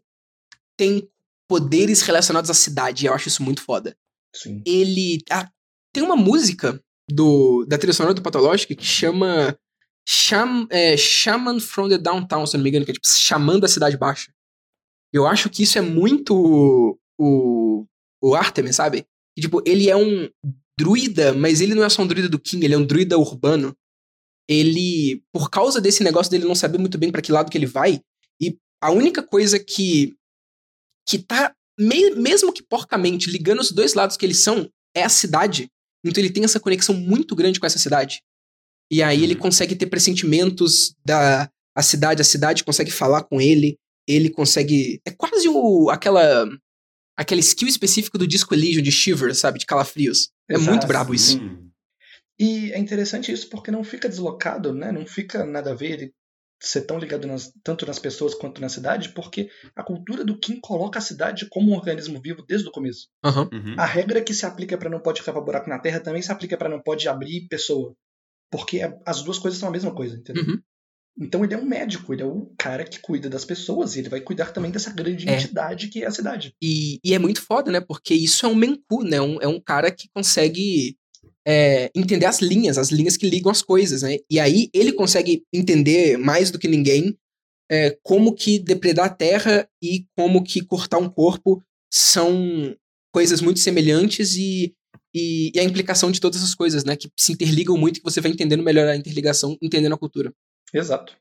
tem 0.77 1.07
poderes 1.49 2.01
relacionados 2.01 2.49
à 2.49 2.53
cidade. 2.53 3.05
e 3.05 3.07
Eu 3.07 3.13
acho 3.13 3.27
isso 3.27 3.43
muito 3.43 3.61
foda. 3.61 3.95
Sim. 4.35 4.61
Ele. 4.65 5.19
ah, 5.29 5.49
tem 5.93 6.03
uma 6.03 6.15
música 6.15 6.79
do, 7.09 7.65
da 7.65 7.77
trilha 7.77 7.93
sonora 7.93 8.13
do 8.13 8.21
Pathologic 8.21 8.75
que 8.75 8.83
chama 8.85 9.57
Sham, 10.07 10.67
é, 10.69 10.95
Shaman 10.95 11.59
from 11.59 11.89
the 11.89 11.97
Downtown, 11.97 12.45
se 12.45 12.55
não 12.57 12.63
me 12.63 12.69
engano, 12.69 12.85
que 12.85 12.91
é 12.91 12.93
tipo 12.93 13.07
Xamã 13.07 13.59
da 13.59 13.67
Cidade 13.67 13.97
Baixa. 13.97 14.31
Eu 15.13 15.25
acho 15.25 15.49
que 15.49 15.63
isso 15.63 15.77
é 15.77 15.81
muito 15.81 16.99
o, 17.19 17.85
o 18.21 18.35
Artemis, 18.35 18.75
sabe? 18.75 19.05
Que, 19.35 19.41
tipo, 19.41 19.61
ele 19.65 19.89
é 19.89 19.95
um 19.95 20.29
druida, 20.77 21.33
mas 21.33 21.61
ele 21.61 21.73
não 21.73 21.83
é 21.83 21.89
só 21.89 22.01
um 22.01 22.07
druida 22.07 22.27
do 22.29 22.39
King, 22.39 22.65
ele 22.65 22.73
é 22.73 22.77
um 22.77 22.85
druida 22.85 23.17
urbano. 23.17 23.75
Ele, 24.47 25.23
por 25.33 25.49
causa 25.49 25.81
desse 25.81 26.03
negócio 26.03 26.29
dele 26.29 26.45
não 26.45 26.53
saber 26.53 26.77
muito 26.77 26.97
bem 26.97 27.11
pra 27.11 27.21
que 27.21 27.31
lado 27.31 27.49
que 27.49 27.57
ele 27.57 27.65
vai, 27.65 27.99
e 28.39 28.57
a 28.83 28.91
única 28.91 29.23
coisa 29.23 29.57
que 29.57 30.13
que 31.07 31.19
tá, 31.19 31.53
me- 31.79 32.11
mesmo 32.15 32.51
que 32.51 32.63
porcamente, 32.63 33.29
ligando 33.29 33.59
os 33.59 33.71
dois 33.71 33.93
lados 33.93 34.17
que 34.17 34.25
eles 34.25 34.39
são, 34.39 34.69
é 34.95 35.03
a 35.03 35.09
cidade. 35.09 35.69
Então 36.03 36.21
ele 36.21 36.31
tem 36.33 36.43
essa 36.43 36.59
conexão 36.59 36.95
muito 36.95 37.35
grande 37.35 37.59
com 37.59 37.65
essa 37.65 37.77
cidade. 37.79 38.21
E 38.91 39.01
aí 39.03 39.23
ele 39.23 39.33
Uhum. 39.33 39.39
consegue 39.39 39.75
ter 39.75 39.87
pressentimentos 39.87 40.93
da 41.05 41.49
a 41.77 41.81
cidade, 41.83 42.21
a 42.21 42.25
cidade 42.25 42.63
consegue 42.63 42.89
falar 42.91 43.23
com 43.23 43.41
ele, 43.41 43.77
ele 44.07 44.29
consegue. 44.29 45.01
É 45.05 45.11
quase 45.11 45.47
o, 45.49 45.89
aquela. 45.89 46.47
Aquele 47.17 47.41
skill 47.41 47.67
específico 47.67 48.17
do 48.17 48.27
Disco 48.27 48.53
Elysium 48.53 48.81
de 48.83 48.91
Shiver, 48.91 49.33
sabe? 49.35 49.57
De 49.59 49.65
calafrios. 49.65 50.29
É 50.49 50.55
Exato. 50.55 50.69
muito 50.69 50.87
brabo 50.87 51.13
isso. 51.13 51.37
Hum, 51.41 51.69
E 52.39 52.71
é 52.73 52.77
interessante 52.79 53.31
isso 53.31 53.49
porque 53.49 53.71
não 53.71 53.83
fica 53.83 54.09
deslocado, 54.09 54.73
né? 54.73 54.91
Não 54.91 55.05
fica 55.07 55.45
nada 55.45 55.71
a 55.71 55.75
ver 55.75 55.91
ele 55.91 56.13
ser 56.61 56.81
tão 56.81 56.97
ligado 56.99 57.25
nas- 57.27 57.51
tanto 57.63 57.85
nas 57.85 57.99
pessoas 57.99 58.33
quanto 58.33 58.59
na 58.61 58.67
cidade, 58.69 59.09
porque 59.09 59.49
a 59.75 59.83
cultura 59.83 60.23
do 60.25 60.37
Kim 60.37 60.59
coloca 60.59 60.99
a 60.99 61.01
cidade 61.01 61.47
como 61.49 61.71
um 61.71 61.75
organismo 61.75 62.19
vivo 62.21 62.43
desde 62.47 62.67
o 62.67 62.71
começo. 62.71 63.07
Aham. 63.23 63.49
uhum. 63.53 63.75
A 63.77 63.85
regra 63.85 64.21
que 64.21 64.33
se 64.33 64.45
aplica 64.45 64.77
para 64.77 64.89
não 64.89 64.99
pode 65.01 65.21
cavar 65.23 65.43
buraco 65.43 65.69
na 65.69 65.79
terra 65.79 65.99
também 65.99 66.21
se 66.21 66.31
aplica 66.31 66.57
para 66.57 66.69
não 66.69 66.81
pode 66.81 67.07
abrir 67.07 67.47
pessoa. 67.49 67.93
Porque 68.55 68.81
as 69.05 69.21
duas 69.23 69.37
coisas 69.39 69.59
são 69.59 69.69
a 69.69 69.71
mesma 69.71 69.93
coisa, 69.93 70.15
entendeu? 70.17 70.43
Uhum. 70.43 70.59
Então 71.17 71.43
ele 71.45 71.53
é 71.53 71.57
um 71.57 71.65
médico, 71.65 72.13
ele 72.13 72.21
é 72.23 72.25
o 72.25 72.51
cara 72.57 72.83
que 72.83 72.99
cuida 72.99 73.29
das 73.29 73.45
pessoas 73.45 73.95
e 73.95 73.99
ele 73.99 74.09
vai 74.09 74.19
cuidar 74.19 74.51
também 74.51 74.69
dessa 74.71 74.91
grande 74.91 75.27
É. 75.29 75.35
entidade 75.35 75.87
que 75.87 76.03
é 76.03 76.07
a 76.07 76.11
cidade. 76.11 76.53
E, 76.61 76.99
e 77.03 77.13
é 77.13 77.19
muito 77.19 77.41
foda, 77.41 77.71
né? 77.71 77.79
Porque 77.79 78.13
isso 78.13 78.45
é 78.45 78.49
um 78.49 78.55
Menku, 78.55 79.03
né? 79.03 79.21
Um- 79.21 79.41
é 79.41 79.47
um 79.47 79.59
cara 79.61 79.89
que 79.91 80.09
consegue 80.13 80.97
é, 81.47 81.91
entender 81.95 82.25
as 82.25 82.41
linhas, 82.41 82.77
as 82.77 82.89
linhas 82.91 83.15
que 83.15 83.29
ligam 83.29 83.51
as 83.51 83.61
coisas, 83.61 84.01
né? 84.01 84.17
E 84.29 84.39
aí 84.39 84.67
ele 84.73 84.91
consegue 84.91 85.43
entender 85.53 86.17
mais 86.17 86.49
do 86.51 86.57
que 86.59 86.67
ninguém 86.67 87.15
é, 87.71 87.97
como 88.03 88.33
que 88.33 88.57
depredar 88.59 89.05
a 89.05 89.09
terra 89.09 89.67
e 89.81 90.05
como 90.17 90.43
que 90.43 90.61
cortar 90.61 90.97
um 90.97 91.07
corpo 91.09 91.63
são 91.91 92.75
coisas 93.13 93.41
muito 93.41 93.59
semelhantes 93.59 94.35
e, 94.35 94.73
e, 95.15 95.49
e 95.55 95.59
a 95.59 95.63
implicação 95.63 96.11
de 96.11 96.19
todas 96.19 96.41
essas 96.41 96.53
coisas, 96.53 96.83
né? 96.83 96.97
Que 96.97 97.09
se 97.17 97.31
interligam 97.31 97.77
muito 97.77 97.97
e 97.97 97.99
que 98.01 98.03
você 98.03 98.19
vai 98.19 98.31
entendendo 98.31 98.61
melhor 98.61 98.85
a 98.85 98.97
interligação, 98.97 99.57
entendendo 99.61 99.93
a 99.93 99.97
cultura. 99.97 100.33
Exato. 100.73 101.15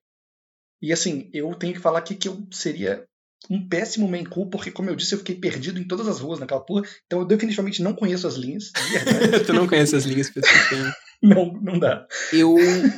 E 0.82 0.92
assim, 0.92 1.30
eu 1.32 1.54
tenho 1.54 1.72
que 1.72 1.78
falar 1.78 2.00
aqui 2.00 2.16
que 2.16 2.28
eu 2.28 2.44
seria 2.50 3.06
um 3.48 3.68
péssimo 3.68 4.08
Menku, 4.08 4.46
porque, 4.50 4.70
como 4.70 4.90
eu 4.90 4.96
disse, 4.96 5.14
eu 5.14 5.18
fiquei 5.18 5.36
perdido 5.36 5.78
em 5.78 5.86
todas 5.86 6.08
as 6.08 6.18
ruas 6.18 6.40
naquela 6.40 6.60
porra. 6.60 6.84
Então 7.06 7.20
eu 7.20 7.24
definitivamente 7.24 7.82
não 7.82 7.94
conheço 7.94 8.26
as 8.26 8.34
linhas, 8.34 8.72
de 8.74 8.98
verdade. 8.98 9.44
tu 9.46 9.52
não 9.52 9.68
conhece 9.68 9.94
as 9.94 10.04
linhas 10.04 10.26
especificamente. 10.26 10.96
não, 11.34 11.52
não 11.60 11.78
dá. 11.78 12.06
eu, 12.32 12.56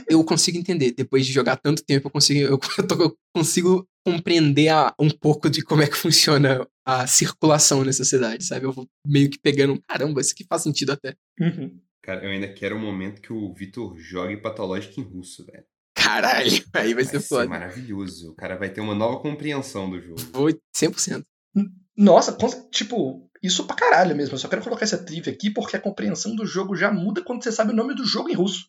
eu 0.09 0.25
consigo 0.25 0.59
entender. 0.59 0.93
Depois 0.93 1.25
de 1.27 1.33
jogar 1.33 1.57
tanto 1.57 1.85
tempo, 1.85 2.09
eu 2.09 2.11
consigo, 2.11 2.41
eu, 2.41 2.59
tô- 2.89 3.03
eu 3.03 3.17
consigo 3.35 3.87
compreender 4.05 4.69
a- 4.69 4.95
um 4.99 5.09
pouco 5.11 5.49
de 5.51 5.63
como 5.63 5.83
é 5.83 5.87
que 5.87 5.97
funciona 5.97 6.67
a 6.85 7.07
circulação 7.07 7.85
nessa 7.85 8.05
cidade, 8.05 8.45
sabe? 8.45 8.67
Eu 8.67 8.73
vou 8.73 8.87
meio 9.07 9.29
que 9.31 9.39
pegando, 9.39 9.81
caramba, 9.89 10.21
isso 10.21 10.33
aqui 10.33 10.45
faz 10.49 10.63
sentido 10.63 10.93
até. 10.93 11.15
Uhum. 11.41 11.79
Cara, 12.03 12.25
eu 12.25 12.31
ainda 12.31 12.47
quero 12.53 12.77
o 12.77 12.79
momento 12.79 13.21
que 13.21 13.33
o 13.33 13.53
Vitor 13.53 13.97
jogue 13.99 14.37
patológico 14.37 15.01
em 15.01 15.03
russo, 15.05 15.45
velho. 15.45 15.65
Caralho, 15.95 16.51
aí 16.73 16.95
vai 16.95 17.05
ser 17.05 17.13
Vai 17.13 17.21
ser 17.21 17.29
foda. 17.29 17.49
maravilhoso. 17.49 18.31
O 18.31 18.35
cara 18.37 18.57
vai 18.57 18.71
ter 18.71 18.81
uma 18.81 18.95
nova 18.95 19.19
compreensão 19.21 19.91
do 19.91 20.01
jogo. 20.01 20.21
Vou 20.33 20.49
100%. 20.77 21.25
Nossa, 21.97 22.37
tipo, 22.71 23.29
isso 23.47 23.65
pra 23.65 23.77
caralho 23.77 24.15
mesmo. 24.17 24.35
Eu 24.35 24.39
só 24.39 24.49
quero 24.49 24.63
colocar 24.63 24.85
essa 24.85 24.99
trivia 24.99 25.33
aqui 25.33 25.51
porque 25.51 25.77
a 25.77 25.81
compreensão 25.81 26.35
do 26.35 26.45
jogo 26.47 26.77
já 26.77 26.91
muda 26.93 27.23
quando 27.23 27.43
você 27.43 27.51
sabe 27.53 27.73
o 27.73 27.77
nome 27.77 27.95
do 27.95 28.05
jogo 28.05 28.29
em 28.29 28.35
russo. 28.35 28.67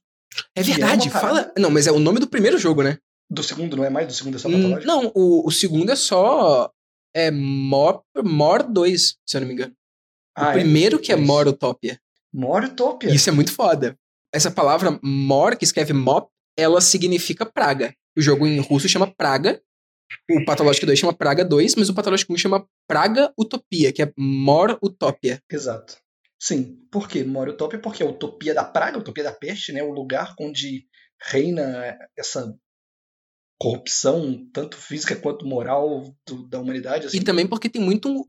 É 0.56 0.62
é 0.62 0.64
verdade, 0.64 1.10
parada- 1.10 1.44
fala. 1.44 1.54
Não, 1.58 1.70
mas 1.70 1.88
é 1.88 1.92
o 1.92 2.00
nome 2.00 2.20
do 2.20 2.28
primeiro 2.28 2.58
jogo, 2.58 2.84
né? 2.84 2.98
Do 3.30 3.44
segundo, 3.44 3.76
não 3.76 3.84
é 3.84 3.90
mais? 3.90 4.08
Do 4.08 4.14
segundo 4.14 4.36
é 4.36 4.40
só 4.40 4.48
Hum, 4.48 4.80
não, 4.86 5.12
o, 5.14 5.48
o 5.48 5.52
segundo 5.52 5.92
é 5.92 5.96
só. 5.96 6.72
É 7.14 7.32
Mor, 7.32 8.04
Mor 8.24 8.64
2, 8.64 9.18
se 9.26 9.38
eu 9.38 9.42
não 9.42 9.48
me 9.48 9.54
engano. 9.54 9.74
Ah, 10.36 10.50
o 10.50 10.54
primeiro 10.54 11.00
que 11.00 11.12
é. 11.12 11.16
Morotopia. 11.16 12.00
Mortopia. 12.34 13.14
Isso 13.14 13.30
é 13.30 13.34
muito 13.34 13.52
foda. 13.52 13.98
Essa 14.32 14.52
palavra 14.52 15.00
Mor, 15.02 15.56
que 15.56 15.64
escreve 15.66 15.94
Mop, 15.94 16.30
ela 16.58 16.80
significa 16.82 17.46
praga. 17.46 17.94
O 18.18 18.22
jogo 18.22 18.46
em 18.46 18.60
russo 18.60 18.88
chama 18.88 19.08
Praga. 19.12 19.62
O 20.30 20.46
Patológico 20.46 20.86
2 20.86 20.98
chama 21.00 21.14
Praga 21.14 21.44
2, 21.44 21.76
mas 21.76 21.90
o 21.90 21.94
Patológico 21.94 22.34
1 22.34 22.38
chama 22.38 22.68
Praga 22.88 23.32
Utopia, 23.38 23.92
que 23.92 24.02
é 24.02 24.12
Mor 24.18 24.78
Utopia. 24.82 25.42
Exato. 25.52 25.98
Sim. 26.40 26.78
Por 26.92 27.08
quê? 27.10 27.24
Mortopia 27.24 27.80
porque 27.80 28.04
é 28.04 28.06
a 28.06 28.10
utopia 28.10 28.54
da 28.54 28.64
praga, 28.64 28.98
a 28.98 29.00
utopia 29.00 29.24
da 29.24 29.32
peste, 29.34 29.72
né? 29.74 29.82
O 29.84 29.92
lugar 29.92 30.36
onde 30.40 30.86
reina 31.32 31.98
essa 32.18 32.56
corrupção, 33.60 34.48
tanto 34.54 34.78
física 34.78 35.16
quanto 35.16 35.46
moral 35.46 36.14
do- 36.28 36.48
da 36.48 36.60
humanidade. 36.60 37.08
Assim. 37.08 37.18
E 37.18 37.24
também 37.24 37.48
porque 37.48 37.68
tem 37.70 37.82
muito 37.82 38.08
um, 38.10 38.24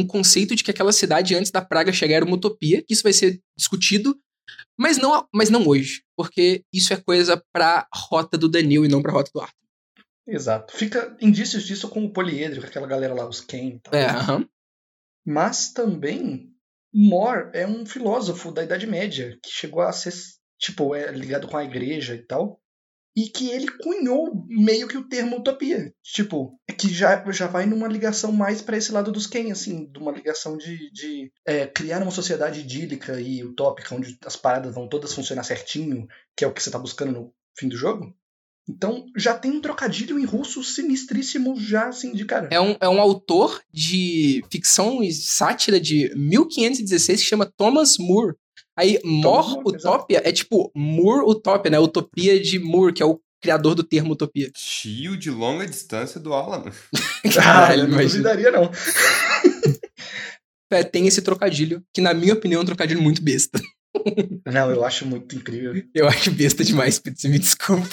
um 0.00 0.06
conceito 0.06 0.54
de 0.56 0.64
que 0.64 0.70
aquela 0.70 0.92
cidade 0.92 1.34
antes 1.34 1.50
da 1.50 1.60
praga 1.62 1.92
chegar 1.92 2.16
era 2.16 2.24
uma 2.24 2.36
utopia, 2.36 2.82
que 2.82 2.94
isso 2.94 3.02
vai 3.02 3.12
ser 3.12 3.40
discutido, 3.56 4.18
mas 4.78 4.96
não, 4.96 5.26
mas 5.34 5.50
não 5.50 5.66
hoje, 5.68 6.02
porque 6.16 6.64
isso 6.72 6.92
é 6.94 6.96
coisa 6.96 7.42
pra 7.52 7.86
rota 7.94 8.38
do 8.38 8.48
Danil 8.48 8.84
e 8.84 8.88
não 8.88 9.02
pra 9.02 9.12
rota 9.12 9.30
do 9.34 9.40
Arthur. 9.40 9.59
Exato. 10.30 10.76
Fica 10.76 11.16
indícios 11.20 11.64
disso 11.64 11.88
com 11.88 12.04
o 12.04 12.12
poliedro, 12.12 12.60
com 12.60 12.66
aquela 12.66 12.86
galera 12.86 13.14
lá, 13.14 13.28
os 13.28 13.40
Ken 13.40 13.68
e 13.68 13.80
tal. 13.80 13.94
É. 13.94 14.06
Mas 15.26 15.72
também, 15.72 16.50
More 16.92 17.50
é 17.52 17.66
um 17.66 17.84
filósofo 17.84 18.52
da 18.52 18.62
Idade 18.62 18.86
Média, 18.86 19.38
que 19.42 19.50
chegou 19.50 19.82
a 19.82 19.92
ser, 19.92 20.12
tipo, 20.58 20.94
é 20.94 21.10
ligado 21.12 21.48
com 21.48 21.56
a 21.56 21.64
igreja 21.64 22.14
e 22.14 22.22
tal, 22.24 22.60
e 23.16 23.28
que 23.28 23.50
ele 23.50 23.68
cunhou 23.68 24.46
meio 24.48 24.86
que 24.86 24.96
o 24.96 25.08
termo 25.08 25.38
utopia. 25.38 25.92
Tipo, 26.02 26.58
é 26.68 26.72
que 26.72 26.88
já, 26.88 27.24
já 27.32 27.46
vai 27.46 27.66
numa 27.66 27.88
ligação 27.88 28.32
mais 28.32 28.62
pra 28.62 28.76
esse 28.76 28.92
lado 28.92 29.10
dos 29.10 29.26
Ken, 29.26 29.50
assim, 29.50 29.90
de 29.90 29.98
uma 29.98 30.12
ligação 30.12 30.56
de, 30.56 30.90
de 30.92 31.32
é, 31.44 31.66
criar 31.66 32.02
uma 32.02 32.10
sociedade 32.10 32.60
idílica 32.60 33.20
e 33.20 33.42
utópica, 33.44 33.94
onde 33.94 34.16
as 34.24 34.36
paradas 34.36 34.74
vão 34.74 34.88
todas 34.88 35.12
funcionar 35.12 35.42
certinho, 35.42 36.06
que 36.36 36.44
é 36.44 36.48
o 36.48 36.52
que 36.52 36.62
você 36.62 36.70
tá 36.70 36.78
buscando 36.78 37.12
no 37.12 37.34
fim 37.56 37.68
do 37.68 37.76
jogo. 37.76 38.16
Então, 38.70 39.06
já 39.16 39.34
tem 39.34 39.50
um 39.50 39.60
trocadilho 39.60 40.18
em 40.18 40.24
russo 40.24 40.62
sinistríssimo 40.62 41.58
já, 41.58 41.88
assim, 41.88 42.12
de 42.12 42.24
cara. 42.24 42.48
É 42.52 42.60
um, 42.60 42.76
é 42.80 42.88
um 42.88 43.00
autor 43.00 43.60
de 43.72 44.44
ficção 44.50 45.02
e 45.02 45.12
sátira 45.12 45.80
de 45.80 46.12
1516 46.16 47.20
que 47.20 47.26
chama 47.26 47.50
Thomas 47.56 47.98
Moore. 47.98 48.34
Aí, 48.76 48.98
Mor 49.04 49.50
Moore, 49.50 49.76
Utopia 49.76 50.22
é 50.24 50.32
tipo 50.32 50.70
Moore 50.74 51.24
Utopia, 51.26 51.70
né? 51.70 51.78
Utopia 51.78 52.40
de 52.40 52.58
Moore, 52.58 52.92
que 52.92 53.02
é 53.02 53.06
o 53.06 53.20
criador 53.42 53.74
do 53.74 53.82
termo 53.82 54.12
utopia. 54.12 54.50
Tio 54.52 55.16
de 55.16 55.30
longa 55.30 55.66
distância 55.66 56.20
do 56.20 56.32
Alan. 56.32 56.64
Caralho, 57.34 57.84
Ah, 57.84 57.86
não 57.88 57.98
duvidaria, 57.98 58.50
não. 58.50 58.70
É, 60.72 60.84
tem 60.84 61.08
esse 61.08 61.20
trocadilho, 61.20 61.82
que 61.92 62.00
na 62.00 62.14
minha 62.14 62.32
opinião 62.32 62.60
é 62.60 62.62
um 62.62 62.66
trocadilho 62.66 63.02
muito 63.02 63.20
besta. 63.20 63.60
Não, 64.46 64.70
eu 64.70 64.84
acho 64.84 65.04
muito 65.04 65.34
incrível. 65.34 65.82
Eu 65.92 66.06
acho 66.06 66.30
besta 66.30 66.62
demais, 66.62 67.02
você 67.04 67.28
me 67.28 67.40
desculpa. 67.40 67.88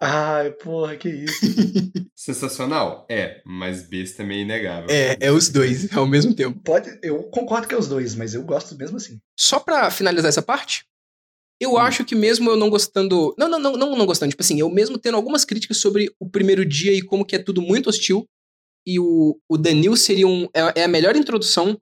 Ai, 0.00 0.52
porra, 0.52 0.96
que 0.96 1.08
isso. 1.08 1.40
Sensacional? 2.14 3.06
É, 3.10 3.42
mas 3.44 3.88
besta 3.88 4.22
é 4.22 4.26
meio 4.26 4.42
inegável. 4.42 4.88
É, 4.90 5.16
é 5.20 5.32
os 5.32 5.48
dois, 5.48 5.92
ao 5.96 6.06
mesmo 6.06 6.34
tempo. 6.34 6.60
Pode, 6.62 6.98
eu 7.02 7.24
concordo 7.24 7.66
que 7.66 7.74
é 7.74 7.78
os 7.78 7.88
dois, 7.88 8.14
mas 8.14 8.34
eu 8.34 8.44
gosto 8.44 8.76
mesmo 8.76 8.96
assim. 8.96 9.18
Só 9.38 9.58
pra 9.58 9.90
finalizar 9.90 10.28
essa 10.28 10.42
parte, 10.42 10.84
eu 11.60 11.72
Hum. 11.72 11.78
acho 11.78 12.04
que 12.04 12.14
mesmo 12.14 12.48
eu 12.50 12.56
não 12.56 12.70
gostando. 12.70 13.34
Não, 13.36 13.48
não, 13.48 13.58
não, 13.58 13.76
não, 13.76 13.96
não 13.96 14.06
gostando. 14.06 14.30
Tipo 14.30 14.42
assim, 14.42 14.60
eu 14.60 14.70
mesmo 14.70 14.98
tendo 14.98 15.16
algumas 15.16 15.44
críticas 15.44 15.78
sobre 15.78 16.12
o 16.20 16.28
primeiro 16.28 16.64
dia 16.64 16.92
e 16.92 17.02
como 17.02 17.24
que 17.24 17.34
é 17.34 17.38
tudo 17.42 17.60
muito 17.60 17.88
hostil. 17.90 18.24
E 18.86 19.00
o, 19.00 19.38
o 19.48 19.58
Danil 19.58 19.96
seria 19.96 20.26
um. 20.28 20.44
É, 20.54 20.80
é 20.80 20.84
a 20.84 20.88
melhor 20.88 21.16
introdução, 21.16 21.76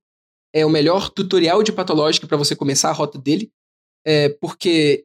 é 0.54 0.64
o 0.64 0.70
melhor 0.70 1.10
tutorial 1.10 1.62
de 1.62 1.72
patológica 1.72 2.26
pra 2.26 2.36
você 2.38 2.56
começar 2.56 2.88
a 2.88 2.92
rota 2.94 3.18
dele. 3.18 3.50
É, 4.06 4.30
porque. 4.40 5.04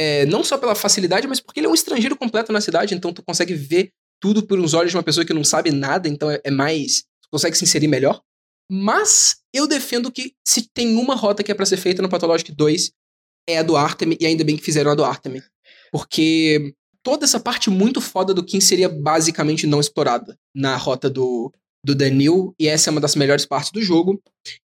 É, 0.00 0.24
não 0.24 0.42
só 0.42 0.56
pela 0.56 0.74
facilidade, 0.74 1.28
mas 1.28 1.40
porque 1.40 1.60
ele 1.60 1.66
é 1.66 1.70
um 1.70 1.74
estrangeiro 1.74 2.16
completo 2.16 2.50
na 2.54 2.60
cidade, 2.62 2.94
então 2.94 3.12
tu 3.12 3.22
consegue 3.22 3.52
ver 3.52 3.90
tudo 4.18 4.46
por 4.46 4.58
uns 4.58 4.72
olhos 4.72 4.92
de 4.92 4.96
uma 4.96 5.02
pessoa 5.02 5.26
que 5.26 5.34
não 5.34 5.44
sabe 5.44 5.70
nada, 5.70 6.08
então 6.08 6.30
é, 6.30 6.40
é 6.42 6.50
mais. 6.50 7.02
Tu 7.22 7.28
consegue 7.30 7.54
se 7.54 7.64
inserir 7.64 7.86
melhor. 7.86 8.18
Mas 8.72 9.36
eu 9.52 9.66
defendo 9.66 10.10
que 10.10 10.32
se 10.46 10.66
tem 10.72 10.96
uma 10.96 11.14
rota 11.14 11.42
que 11.42 11.52
é 11.52 11.54
pra 11.54 11.66
ser 11.66 11.76
feita 11.76 12.00
no 12.00 12.08
Pathologic 12.08 12.50
2, 12.50 12.92
é 13.46 13.58
a 13.58 13.62
do 13.62 13.76
Artemis, 13.76 14.16
e 14.18 14.24
ainda 14.24 14.42
bem 14.42 14.56
que 14.56 14.64
fizeram 14.64 14.90
a 14.90 14.94
do 14.94 15.04
Artemis. 15.04 15.44
Porque 15.92 16.74
toda 17.02 17.26
essa 17.26 17.38
parte 17.38 17.68
muito 17.68 18.00
foda 18.00 18.32
do 18.32 18.44
Kim 18.44 18.60
seria 18.60 18.88
basicamente 18.88 19.66
não 19.66 19.80
explorada 19.80 20.34
na 20.54 20.78
rota 20.78 21.10
do, 21.10 21.52
do 21.84 21.94
Danil, 21.94 22.54
e 22.58 22.68
essa 22.68 22.88
é 22.88 22.92
uma 22.92 23.02
das 23.02 23.16
melhores 23.16 23.44
partes 23.44 23.70
do 23.70 23.82
jogo. 23.82 24.18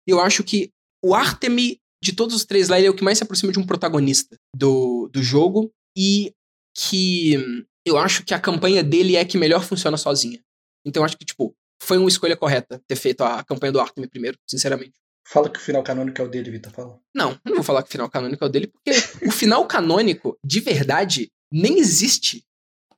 Eu 0.07 0.21
acho 0.21 0.45
que 0.45 0.71
o 1.03 1.13
Artemis, 1.13 1.75
de 2.05 2.13
todos 2.13 2.35
os 2.35 2.45
três 2.45 2.69
lá, 2.69 2.77
ele 2.77 2.87
é 2.87 2.89
o 2.89 2.95
que 2.95 3.03
mais 3.03 3.17
se 3.17 3.23
aproxima 3.23 3.51
de 3.51 3.57
um 3.57 3.65
protagonista 3.65 4.37
do, 4.55 5.09
do 5.11 5.23
jogo, 5.23 5.71
e 5.97 6.31
que 6.77 7.35
eu 7.83 7.97
acho 7.97 8.23
que 8.23 8.33
a 8.33 8.39
campanha 8.39 8.83
dele 8.83 9.15
é 9.15 9.21
a 9.21 9.25
que 9.25 9.39
melhor 9.39 9.63
funciona 9.63 9.97
sozinha. 9.97 10.39
Então 10.85 11.01
eu 11.01 11.05
acho 11.05 11.17
que, 11.17 11.25
tipo, 11.25 11.55
foi 11.81 11.97
uma 11.97 12.07
escolha 12.07 12.37
correta 12.37 12.79
ter 12.87 12.95
feito 12.95 13.23
a 13.23 13.43
campanha 13.43 13.71
do 13.71 13.79
Artemis 13.79 14.09
primeiro, 14.09 14.37
sinceramente. 14.47 14.93
Fala 15.27 15.49
que 15.49 15.57
o 15.57 15.61
final 15.61 15.81
canônico 15.81 16.21
é 16.21 16.25
o 16.25 16.27
dele, 16.27 16.51
Vitor. 16.51 16.71
Fala. 16.71 16.99
Não, 17.15 17.39
não 17.43 17.55
vou 17.55 17.63
falar 17.63 17.81
que 17.81 17.89
o 17.89 17.91
final 17.91 18.07
canônico 18.07 18.43
é 18.43 18.47
o 18.47 18.49
dele, 18.49 18.67
porque 18.67 18.91
o 19.25 19.31
final 19.31 19.65
canônico, 19.65 20.37
de 20.45 20.59
verdade, 20.59 21.31
nem 21.51 21.79
existe. 21.79 22.45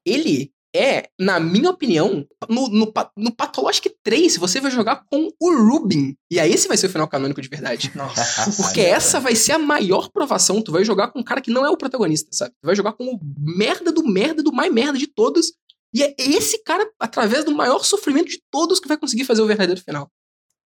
Ele 0.05 0.51
é, 0.77 1.09
na 1.19 1.39
minha 1.39 1.69
opinião, 1.69 2.25
no, 2.49 2.69
no, 2.69 2.93
no 3.17 3.35
Pathologic 3.35 3.93
3, 4.03 4.37
você 4.37 4.59
vai 4.59 4.71
jogar 4.71 5.03
com 5.09 5.29
o 5.39 5.55
Rubin. 5.55 6.15
E 6.31 6.39
aí 6.39 6.51
esse 6.51 6.67
vai 6.67 6.77
ser 6.77 6.87
o 6.87 6.89
final 6.89 7.07
canônico 7.07 7.41
de 7.41 7.49
verdade. 7.49 7.91
Nossa. 7.95 8.61
Porque 8.61 8.81
essa 8.81 9.19
vai 9.19 9.35
ser 9.35 9.53
a 9.53 9.59
maior 9.59 10.09
provação. 10.09 10.61
Tu 10.61 10.71
vai 10.71 10.83
jogar 10.83 11.09
com 11.09 11.19
um 11.19 11.23
cara 11.23 11.41
que 11.41 11.51
não 11.51 11.65
é 11.65 11.69
o 11.69 11.77
protagonista, 11.77 12.29
sabe? 12.31 12.51
Tu 12.61 12.65
vai 12.65 12.75
jogar 12.75 12.93
com 12.93 13.05
o 13.05 13.19
merda 13.37 13.91
do 13.91 14.05
merda 14.05 14.43
do 14.43 14.53
mais 14.53 14.71
merda 14.71 14.97
de 14.97 15.07
todos. 15.07 15.53
E 15.93 16.03
é 16.03 16.15
esse 16.17 16.63
cara, 16.63 16.87
através 16.99 17.43
do 17.43 17.55
maior 17.55 17.83
sofrimento 17.83 18.29
de 18.29 18.41
todos, 18.51 18.79
que 18.79 18.87
vai 18.87 18.97
conseguir 18.97 19.23
fazer 19.23 19.41
o 19.41 19.47
verdadeiro 19.47 19.81
final. 19.81 20.11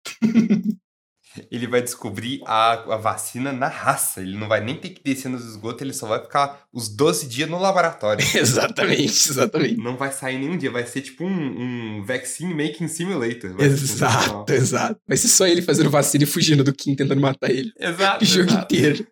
Ele 1.50 1.66
vai 1.66 1.82
descobrir 1.82 2.40
a, 2.46 2.72
a 2.94 2.96
vacina 2.96 3.52
na 3.52 3.66
raça. 3.68 4.20
Ele 4.20 4.36
não 4.36 4.46
vai 4.48 4.62
nem 4.62 4.76
ter 4.76 4.90
que 4.90 5.02
descer 5.02 5.28
nos 5.28 5.44
esgotos, 5.44 5.82
ele 5.82 5.92
só 5.92 6.06
vai 6.06 6.20
ficar 6.20 6.66
os 6.72 6.88
12 6.88 7.26
dias 7.28 7.48
no 7.48 7.58
laboratório. 7.58 8.24
exatamente, 8.36 9.30
exatamente. 9.30 9.76
Não 9.76 9.96
vai 9.96 10.12
sair 10.12 10.38
nenhum 10.38 10.56
dia, 10.56 10.70
vai 10.70 10.86
ser 10.86 11.02
tipo 11.02 11.24
um, 11.24 11.98
um 11.98 12.04
Vaccine 12.04 12.54
Making 12.54 12.88
Simulator. 12.88 13.50
Sensacional. 13.60 14.44
Exato, 14.48 14.52
exato. 14.52 15.00
Vai 15.08 15.16
ser 15.16 15.28
só 15.28 15.46
ele 15.46 15.62
fazendo 15.62 15.90
vacina 15.90 16.24
e 16.24 16.26
fugindo 16.26 16.62
do 16.62 16.72
Kim 16.72 16.94
tentando 16.94 17.20
matar 17.20 17.50
ele. 17.50 17.72
Exato. 17.78 18.22
O 18.24 18.26
jogo 18.26 18.50
exato. 18.50 18.74
inteiro. 18.74 19.06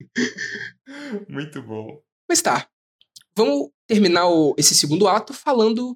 Muito 1.28 1.62
bom. 1.62 2.00
Mas 2.28 2.40
tá. 2.42 2.66
Vamos 3.36 3.70
terminar 3.88 4.26
o- 4.28 4.54
esse 4.58 4.74
segundo 4.74 5.06
ato 5.08 5.32
falando 5.32 5.94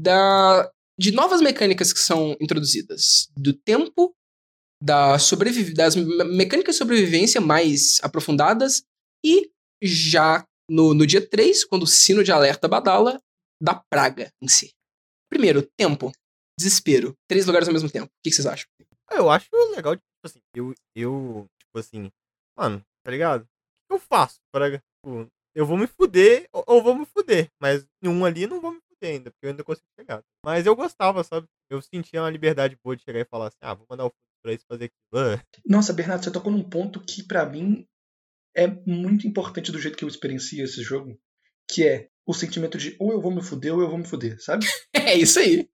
da, 0.00 0.70
de 0.98 1.10
novas 1.12 1.40
mecânicas 1.40 1.92
que 1.92 1.98
são 2.00 2.36
introduzidas. 2.40 3.28
Do 3.36 3.52
tempo, 3.52 4.14
da 4.86 5.16
das 5.74 5.96
me- 5.96 6.24
mecânicas 6.24 6.76
de 6.76 6.78
sobrevivência 6.78 7.40
mais 7.40 7.98
aprofundadas 8.02 8.84
e 9.24 9.50
já 9.82 10.44
no, 10.70 10.94
no 10.94 11.06
dia 11.06 11.26
3, 11.26 11.64
quando 11.64 11.82
o 11.82 11.86
sino 11.86 12.22
de 12.22 12.30
alerta 12.30 12.68
badala, 12.68 13.20
da 13.60 13.74
praga 13.74 14.30
em 14.40 14.48
si. 14.48 14.72
Primeiro, 15.28 15.66
tempo. 15.76 16.12
Desespero. 16.58 17.14
Três 17.28 17.46
lugares 17.46 17.68
ao 17.68 17.74
mesmo 17.74 17.90
tempo. 17.90 18.06
O 18.06 18.22
que, 18.22 18.30
que 18.30 18.36
vocês 18.36 18.46
acham? 18.46 18.66
Eu 19.10 19.30
acho 19.30 19.48
legal, 19.74 19.94
tipo 19.94 20.06
assim, 20.24 20.40
eu, 20.54 20.74
eu, 20.94 21.46
tipo 21.60 21.78
assim, 21.78 22.10
mano, 22.58 22.82
tá 23.04 23.10
ligado? 23.10 23.42
O 23.42 23.46
que 23.88 23.94
eu 23.94 23.98
faço 23.98 24.36
pra, 24.52 24.70
tipo, 24.70 25.28
eu 25.54 25.64
vou 25.66 25.76
me 25.76 25.86
fuder 25.86 26.48
ou, 26.52 26.64
ou 26.66 26.82
vou 26.82 26.94
me 26.94 27.06
fuder, 27.06 27.48
mas 27.60 27.86
um 28.02 28.24
ali 28.24 28.46
não 28.46 28.60
vou 28.60 28.72
me 28.72 28.80
fuder 28.88 29.14
ainda, 29.14 29.30
porque 29.30 29.46
eu 29.46 29.50
ainda 29.50 29.62
consigo 29.62 29.86
chegar. 29.98 30.22
Mas 30.44 30.66
eu 30.66 30.74
gostava, 30.74 31.22
sabe? 31.22 31.46
Eu 31.70 31.80
sentia 31.82 32.22
uma 32.22 32.30
liberdade 32.30 32.76
boa 32.82 32.96
de 32.96 33.02
chegar 33.04 33.20
e 33.20 33.24
falar 33.24 33.48
assim, 33.48 33.58
ah, 33.60 33.74
vou 33.74 33.86
mandar 33.88 34.06
o 34.06 34.12
pra 34.42 34.52
isso 34.52 34.64
fazer 34.68 34.84
aquilo. 34.84 35.34
Ah, 35.34 35.42
Nossa, 35.64 35.92
Bernardo, 35.92 36.24
você 36.24 36.30
tocou 36.30 36.52
num 36.52 36.68
ponto 36.68 37.00
que 37.00 37.22
pra 37.22 37.46
mim 37.46 37.86
é 38.56 38.66
muito 38.86 39.26
importante 39.26 39.70
do 39.70 39.80
jeito 39.80 39.96
que 39.96 40.04
eu 40.04 40.08
experiencio 40.08 40.64
esse 40.64 40.82
jogo, 40.82 41.18
que 41.70 41.86
é 41.86 42.08
o 42.26 42.34
sentimento 42.34 42.78
de 42.78 42.96
ou 42.98 43.12
eu 43.12 43.20
vou 43.20 43.30
me 43.30 43.42
fuder 43.42 43.74
ou 43.74 43.82
eu 43.82 43.88
vou 43.88 43.98
me 43.98 44.06
fuder, 44.06 44.42
sabe? 44.42 44.66
É 44.94 45.14
isso 45.16 45.38
aí. 45.38 45.68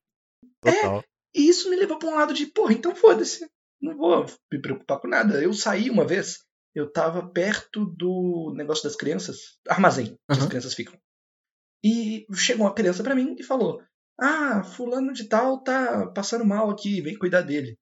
Total. 0.61 1.03
E 1.35 1.49
isso 1.49 1.71
me 1.71 1.77
levou 1.77 1.99
pra 1.99 2.09
um 2.09 2.15
lado 2.15 2.35
de, 2.35 2.47
porra, 2.47 2.75
então 2.75 2.95
foda-se. 2.95 3.49
Não 3.81 3.97
vou 3.97 4.27
me 4.53 4.61
preocupar 4.61 5.01
com 5.01 5.09
nada. 5.09 5.43
Eu 5.43 5.53
saí 5.55 5.89
uma 5.89 6.07
vez, 6.07 6.45
eu 6.75 6.91
tava 6.91 7.27
perto 7.31 7.87
do 7.87 8.53
negócio 8.57 8.85
das 8.85 8.95
crianças, 8.97 9.59
armazém, 9.69 10.17
que 10.31 10.39
as 10.39 10.47
crianças 10.47 10.75
ficam. 10.75 10.99
E 11.85 12.27
chegou 12.35 12.67
uma 12.67 12.75
criança 12.75 13.03
pra 13.03 13.15
mim 13.15 13.35
e 13.39 13.43
falou: 13.43 13.83
Ah, 14.21 14.63
fulano 14.63 15.13
de 15.13 15.29
tal 15.29 15.63
tá 15.63 16.07
passando 16.15 16.45
mal 16.45 16.71
aqui, 16.71 17.01
vem 17.01 17.19
cuidar 17.19 17.43
dele. 17.43 17.77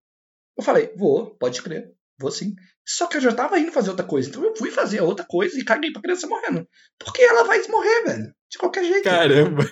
Eu 0.56 0.64
falei, 0.64 0.92
vou, 0.96 1.34
pode 1.36 1.62
crer, 1.62 1.92
vou 2.18 2.30
sim. 2.30 2.54
Só 2.86 3.06
que 3.06 3.16
eu 3.16 3.20
já 3.20 3.32
tava 3.32 3.58
indo 3.58 3.72
fazer 3.72 3.90
outra 3.90 4.04
coisa, 4.04 4.28
então 4.28 4.44
eu 4.44 4.56
fui 4.56 4.70
fazer 4.70 5.00
outra 5.00 5.24
coisa 5.24 5.58
e 5.58 5.64
caguei 5.64 5.92
pra 5.92 6.02
criança 6.02 6.26
morrendo. 6.26 6.66
Porque 6.98 7.22
ela 7.22 7.44
vai 7.44 7.60
morrer, 7.68 8.02
velho. 8.04 8.34
De 8.50 8.58
qualquer 8.58 8.84
jeito. 8.84 9.04
Caramba. 9.04 9.70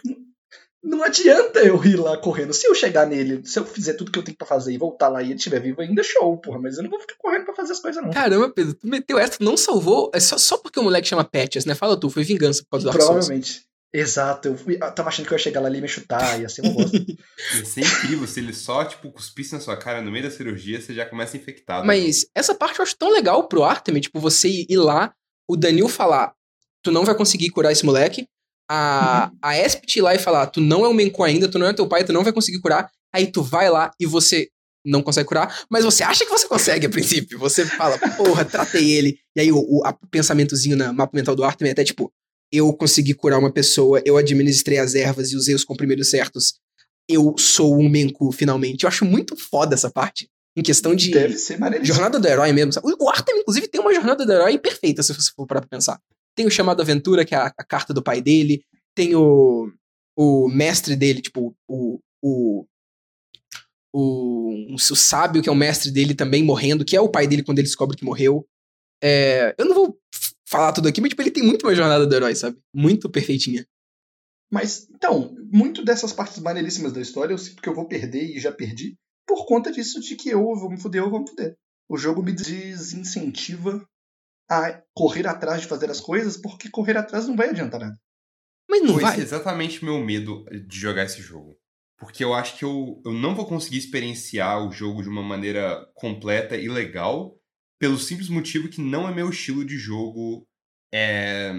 Não 0.83 1.03
adianta 1.03 1.61
eu 1.61 1.85
ir 1.85 1.97
lá 1.97 2.17
correndo. 2.17 2.55
Se 2.55 2.67
eu 2.67 2.75
chegar 2.75 3.07
nele, 3.07 3.45
se 3.45 3.59
eu 3.59 3.67
fizer 3.67 3.95
tudo 3.95 4.13
que 4.13 4.19
eu 4.19 4.23
tenho 4.23 4.37
pra 4.37 4.47
fazer 4.47 4.73
e 4.73 4.79
voltar 4.79 5.09
lá 5.09 5.21
e 5.21 5.27
ele 5.27 5.35
estiver 5.35 5.61
vivo 5.61 5.81
ainda, 5.81 6.03
show, 6.03 6.39
porra. 6.39 6.61
Mas 6.61 6.77
eu 6.77 6.85
não 6.85 6.91
vou 6.91 7.01
ficar 7.01 7.17
correndo 7.19 7.45
pra 7.45 7.55
fazer 7.55 7.73
as 7.73 7.81
coisas, 7.81 8.03
não. 8.03 8.11
Caramba, 8.11 8.49
Pedro, 8.51 8.75
tu 8.75 8.87
meteu 8.87 9.19
essa, 9.19 9.39
tu 9.39 9.45
não 9.45 9.57
salvou. 9.57 10.11
É 10.15 10.21
só, 10.21 10.39
só 10.39 10.57
porque 10.57 10.79
o 10.79 10.85
moleque 10.85 11.09
chama 11.09 11.25
Patches, 11.25 11.65
né? 11.65 11.75
Fala 11.75 11.99
tu, 11.99 12.09
foi 12.09 12.23
vingança 12.23 12.63
por 12.63 12.71
causa 12.71 12.87
do 12.87 12.93
Dark 12.93 13.03
Souls. 13.03 13.27
Provavelmente. 13.27 13.69
Exato, 13.93 14.49
eu, 14.49 14.57
fui, 14.59 14.75
eu 14.75 14.93
tava 14.93 15.09
achando 15.09 15.27
que 15.27 15.33
eu 15.33 15.39
ia 15.39 15.43
chegar 15.43 15.61
lá 15.61 15.67
ali 15.69 15.79
e 15.79 15.81
me 15.81 15.89
chutar, 15.89 16.39
ia 16.41 16.49
ser 16.49 16.61
uma 16.63 16.73
bosta. 16.73 16.99
Ia 17.57 17.65
ser 17.65 17.81
incrível 17.81 18.27
se 18.27 18.41
ele 18.41 18.53
só, 18.53 18.85
tipo, 18.85 19.11
cuspisse 19.11 19.55
na 19.55 19.61
sua 19.61 19.77
cara 19.79 20.03
no 20.03 20.11
meio 20.11 20.25
da 20.25 20.31
cirurgia, 20.31 20.79
você 20.81 20.93
já 20.93 21.07
começa 21.07 21.37
infectado. 21.39 21.87
Mas 21.87 22.27
essa 22.35 22.55
parte 22.55 22.79
eu 22.79 22.83
acho 22.83 22.97
tão 22.99 23.11
legal 23.11 23.49
pro 23.49 23.65
Artemis, 23.65 24.03
tipo, 24.03 24.21
você 24.21 24.67
ir 24.69 24.77
lá, 24.77 25.15
o 25.49 25.57
Danil 25.57 25.89
falar, 25.89 26.35
tu 26.83 26.91
não 26.91 27.05
vai 27.05 27.15
conseguir 27.15 27.49
curar 27.51 27.73
esse 27.73 27.87
moleque. 27.87 28.27
A, 28.71 29.31
a 29.43 29.57
Espit 29.59 29.97
ir 29.99 30.03
lá 30.03 30.15
e 30.15 30.19
falar, 30.19 30.47
tu 30.49 30.61
não 30.61 30.85
é 30.85 30.89
o 30.89 30.93
Menko 30.93 31.23
ainda, 31.25 31.49
tu 31.51 31.59
não 31.59 31.67
é 31.67 31.73
teu 31.73 31.89
pai, 31.89 32.05
tu 32.05 32.13
não 32.13 32.23
vai 32.23 32.33
conseguir 32.35 32.61
curar. 32.61 32.91
Aí 33.15 33.27
tu 33.33 33.43
vai 33.43 33.71
lá 33.71 33.91
e 33.99 34.05
você 34.05 34.49
não 34.85 35.03
consegue 35.03 35.27
curar, 35.29 35.65
mas 35.71 35.85
você 35.85 36.03
acha 36.03 36.25
que 36.25 36.31
você 36.31 36.47
consegue 36.47 36.87
a 36.87 36.91
princípio. 36.91 37.39
Você 37.39 37.65
fala, 37.65 37.99
porra, 38.17 38.45
tratei 38.45 38.91
ele. 38.93 39.19
E 39.35 39.41
aí 39.41 39.51
o, 39.51 39.59
o 39.59 39.83
a- 39.87 39.95
pensamentozinho 40.11 40.77
na 40.77 40.93
mapa 40.93 41.17
mental 41.17 41.35
do 41.35 41.43
Artemis 41.45 41.71
é 41.71 41.73
até 41.73 41.85
tipo, 41.85 42.13
eu 42.53 42.73
consegui 42.73 43.15
curar 43.15 43.39
uma 43.39 43.53
pessoa, 43.53 44.03
eu 44.05 44.17
administrei 44.17 44.79
as 44.79 44.95
ervas 44.95 45.33
e 45.33 45.37
usei 45.37 45.55
os 45.55 45.65
comprimidos 45.65 46.11
certos. 46.11 46.55
Eu 47.09 47.35
sou 47.39 47.79
um 47.79 47.89
Menku, 47.89 48.31
finalmente. 48.33 48.85
Eu 48.85 48.89
acho 48.89 49.05
muito 49.05 49.37
foda 49.37 49.75
essa 49.75 49.91
parte. 49.91 50.29
Em 50.57 50.63
questão 50.63 50.95
de 50.95 51.11
Deve 51.11 51.37
ser 51.37 51.59
maneiríssimo. 51.59 51.95
jornada 51.95 52.19
do 52.19 52.27
herói 52.27 52.53
mesmo. 52.53 52.73
sabe? 52.73 52.87
O 52.99 53.09
Arthur, 53.09 53.37
inclusive, 53.37 53.69
tem 53.69 53.81
uma 53.81 53.95
jornada 53.95 54.27
do 54.27 54.33
herói 54.33 54.59
perfeita, 54.59 55.03
se 55.03 55.15
você 55.15 55.31
for 55.35 55.47
parar 55.47 55.61
pra 55.61 55.69
pensar. 55.71 56.01
Tem 56.35 56.47
o 56.47 56.51
chamado 56.51 56.81
Aventura, 56.83 57.25
que 57.25 57.35
é 57.35 57.39
a, 57.39 57.53
a 57.57 57.65
carta 57.65 57.95
do 57.95 58.03
pai 58.03 58.21
dele. 58.21 58.63
Tem 58.95 59.15
o, 59.15 59.73
o 60.17 60.49
mestre 60.49 60.97
dele, 60.97 61.21
tipo, 61.23 61.55
o, 61.69 62.01
o, 62.23 62.67
o, 63.95 64.75
o 64.75 64.79
sábio, 64.79 65.43
que 65.43 65.49
é 65.49 65.53
o 65.53 65.57
mestre 65.57 65.91
dele 65.91 66.15
também 66.15 66.43
morrendo, 66.43 66.85
que 66.85 66.97
é 66.97 67.01
o 67.01 67.09
pai 67.09 67.27
dele 67.27 67.43
quando 67.43 67.59
ele 67.59 67.67
descobre 67.69 67.97
que 67.97 68.05
morreu. 68.05 68.47
É, 69.03 69.55
eu 69.59 69.65
não 69.65 69.75
vou 69.75 69.98
falar 70.49 70.73
tudo 70.73 70.89
aqui, 70.89 71.01
mas 71.01 71.11
tipo, 71.11 71.23
ele 71.23 71.31
tem 71.31 71.43
muito 71.43 71.67
uma 71.67 71.75
jornada 71.75 72.07
do 72.07 72.15
herói, 72.15 72.35
sabe? 72.35 72.59
Muito 72.75 73.11
perfeitinha. 73.11 73.67
Mas, 74.51 74.89
então, 74.91 75.35
muito 75.53 75.85
dessas 75.85 76.13
partes 76.13 76.39
maneiríssimas 76.39 76.93
da 76.93 77.01
história 77.01 77.35
eu 77.35 77.39
sinto 77.39 77.61
que 77.61 77.69
eu 77.69 77.75
vou 77.75 77.87
perder 77.87 78.25
e 78.25 78.41
já 78.41 78.51
perdi 78.51 78.97
por 79.27 79.45
conta 79.45 79.71
disso 79.71 80.01
de 80.01 80.17
que 80.17 80.31
eu 80.31 80.43
vou 80.43 80.71
me 80.71 80.81
fuder 80.81 81.03
ou 81.03 81.09
eu 81.09 81.11
vou 81.11 81.21
me 81.21 81.29
fuder. 81.29 81.55
O 81.87 81.99
jogo 81.99 82.23
me 82.23 82.33
desincentiva 82.33 83.87
a 84.51 84.83
correr 84.95 85.27
atrás 85.27 85.61
de 85.61 85.69
fazer 85.69 85.91
as 85.91 86.01
coisas 86.01 86.39
porque 86.39 86.71
correr 86.71 86.97
atrás 86.97 87.29
não 87.29 87.37
vai 87.37 87.51
adiantar 87.51 87.81
nada. 87.81 87.99
Mas 88.69 88.83
não 88.83 88.95
Foi 88.95 89.03
vai. 89.03 89.21
exatamente 89.21 89.85
meu 89.85 89.99
medo 89.99 90.45
de 90.67 90.79
jogar 90.79 91.05
esse 91.05 91.21
jogo. 91.21 91.59
Porque 91.99 92.25
eu 92.25 92.33
acho 92.33 92.57
que 92.57 92.65
eu, 92.65 93.03
eu 93.05 93.13
não 93.13 93.35
vou 93.35 93.47
conseguir 93.47 93.79
experienciar 93.79 94.67
o 94.67 94.71
jogo 94.71 95.03
de 95.03 95.09
uma 95.09 95.23
maneira 95.23 95.87
completa 95.95 96.57
e 96.57 96.69
legal, 96.69 97.38
pelo 97.79 97.99
simples 97.99 98.29
motivo 98.29 98.69
que 98.69 98.81
não 98.81 99.09
é 99.09 99.15
meu 99.15 99.31
estilo 99.31 99.65
de 99.65 99.77
jogo 99.79 100.47
é, 100.93 101.53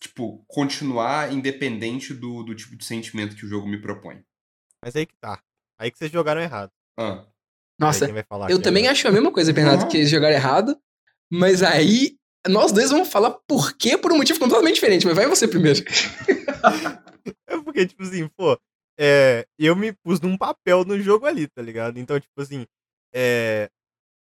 tipo, 0.00 0.44
continuar 0.48 1.32
independente 1.32 2.12
do, 2.14 2.42
do 2.42 2.54
tipo 2.54 2.76
de 2.76 2.84
sentimento 2.84 3.36
que 3.36 3.44
o 3.44 3.48
jogo 3.48 3.66
me 3.68 3.80
propõe. 3.80 4.22
Mas 4.84 4.94
aí 4.96 5.06
que 5.06 5.16
tá. 5.16 5.42
Aí 5.78 5.90
que 5.90 5.98
vocês 5.98 6.10
jogaram 6.10 6.40
errado. 6.40 6.70
Ah, 6.98 7.26
Nossa, 7.78 8.06
quem 8.06 8.14
vai 8.14 8.22
falar 8.24 8.50
eu 8.50 8.60
também 8.60 8.84
agora. 8.84 8.92
acho 8.92 9.08
a 9.08 9.12
mesma 9.12 9.30
coisa, 9.32 9.52
Bernardo, 9.52 9.82
Uhum. 9.82 9.88
que 9.88 9.96
eles 9.98 10.10
jogaram 10.10 10.34
errado. 10.34 10.78
Mas 11.30 11.62
aí, 11.62 12.16
nós 12.48 12.72
dois 12.72 12.90
vamos 12.90 13.08
falar 13.08 13.32
por 13.46 13.76
quê 13.76 13.98
por 13.98 14.12
um 14.12 14.16
motivo 14.16 14.38
completamente 14.38 14.76
diferente. 14.76 15.04
Mas 15.06 15.16
vai 15.16 15.26
você 15.26 15.46
primeiro. 15.48 15.80
É 17.48 17.60
porque, 17.60 17.86
tipo 17.86 18.02
assim, 18.04 18.28
pô, 18.36 18.56
é, 18.98 19.46
eu 19.58 19.74
me 19.74 19.92
pus 19.92 20.20
num 20.20 20.36
papel 20.38 20.84
no 20.84 21.00
jogo 21.00 21.26
ali, 21.26 21.48
tá 21.48 21.60
ligado? 21.60 21.98
Então, 21.98 22.18
tipo 22.20 22.40
assim, 22.40 22.64
é. 23.12 23.68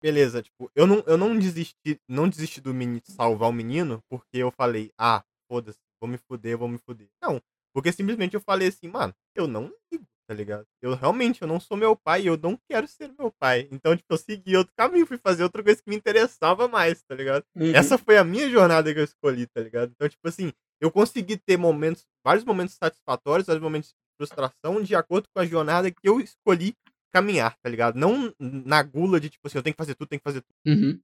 Beleza, 0.06 0.40
tipo, 0.40 0.70
eu 0.72 0.86
não, 0.86 1.02
eu 1.04 1.18
não 1.18 1.36
desisti, 1.36 2.00
não 2.08 2.28
desisti 2.28 2.60
do 2.60 2.72
menino 2.72 3.02
salvar 3.02 3.48
o 3.48 3.52
menino 3.52 4.00
porque 4.08 4.38
eu 4.38 4.52
falei, 4.52 4.92
ah, 4.96 5.24
foda-se, 5.50 5.80
vou 6.00 6.08
me 6.08 6.16
fuder, 6.16 6.56
vou 6.56 6.68
me 6.68 6.78
fuder. 6.78 7.08
Não, 7.20 7.42
porque 7.74 7.90
simplesmente 7.90 8.34
eu 8.34 8.40
falei 8.40 8.68
assim, 8.68 8.86
mano, 8.86 9.12
eu 9.34 9.48
não 9.48 9.64
ligo, 9.90 10.06
tá 10.24 10.32
ligado? 10.32 10.64
Eu 10.80 10.94
realmente, 10.94 11.42
eu 11.42 11.48
não 11.48 11.58
sou 11.58 11.76
meu 11.76 11.96
pai 11.96 12.22
e 12.22 12.26
eu 12.28 12.36
não 12.36 12.56
quero 12.70 12.86
ser 12.86 13.12
meu 13.18 13.32
pai. 13.32 13.66
Então, 13.72 13.96
tipo, 13.96 14.14
eu 14.14 14.16
segui 14.16 14.56
outro 14.56 14.72
caminho, 14.76 15.04
fui 15.08 15.18
fazer 15.18 15.42
outra 15.42 15.60
coisa 15.60 15.82
que 15.82 15.90
me 15.90 15.96
interessava 15.96 16.68
mais, 16.68 17.02
tá 17.02 17.16
ligado? 17.16 17.44
Uhum. 17.56 17.74
Essa 17.74 17.98
foi 17.98 18.16
a 18.16 18.22
minha 18.22 18.48
jornada 18.48 18.94
que 18.94 19.00
eu 19.00 19.04
escolhi, 19.04 19.48
tá 19.48 19.60
ligado? 19.60 19.90
Então, 19.90 20.08
tipo 20.08 20.28
assim, 20.28 20.52
eu 20.80 20.88
consegui 20.92 21.36
ter 21.36 21.56
momentos, 21.56 22.06
vários 22.24 22.44
momentos 22.44 22.76
satisfatórios, 22.76 23.48
vários 23.48 23.62
momentos 23.62 23.88
de 23.88 23.96
frustração, 24.16 24.80
de 24.80 24.94
acordo 24.94 25.28
com 25.34 25.40
a 25.40 25.44
jornada 25.44 25.90
que 25.90 26.08
eu 26.08 26.20
escolhi 26.20 26.76
caminhar, 27.16 27.56
tá 27.62 27.70
ligado? 27.70 27.97
Não 27.98 28.30
na 28.38 28.82
gula 28.82 29.18
de, 29.18 29.30
tipo 29.30 29.47
assim, 29.47 29.56
eu 29.56 29.62
tenho 29.62 29.74
que 29.74 29.82
fazer 29.82 29.94
tudo, 29.94 30.09
tenho 30.09 30.20
que 30.20 30.28
fazer 30.28 30.43
tudo. 30.43 30.56
Uhum. 30.66 31.01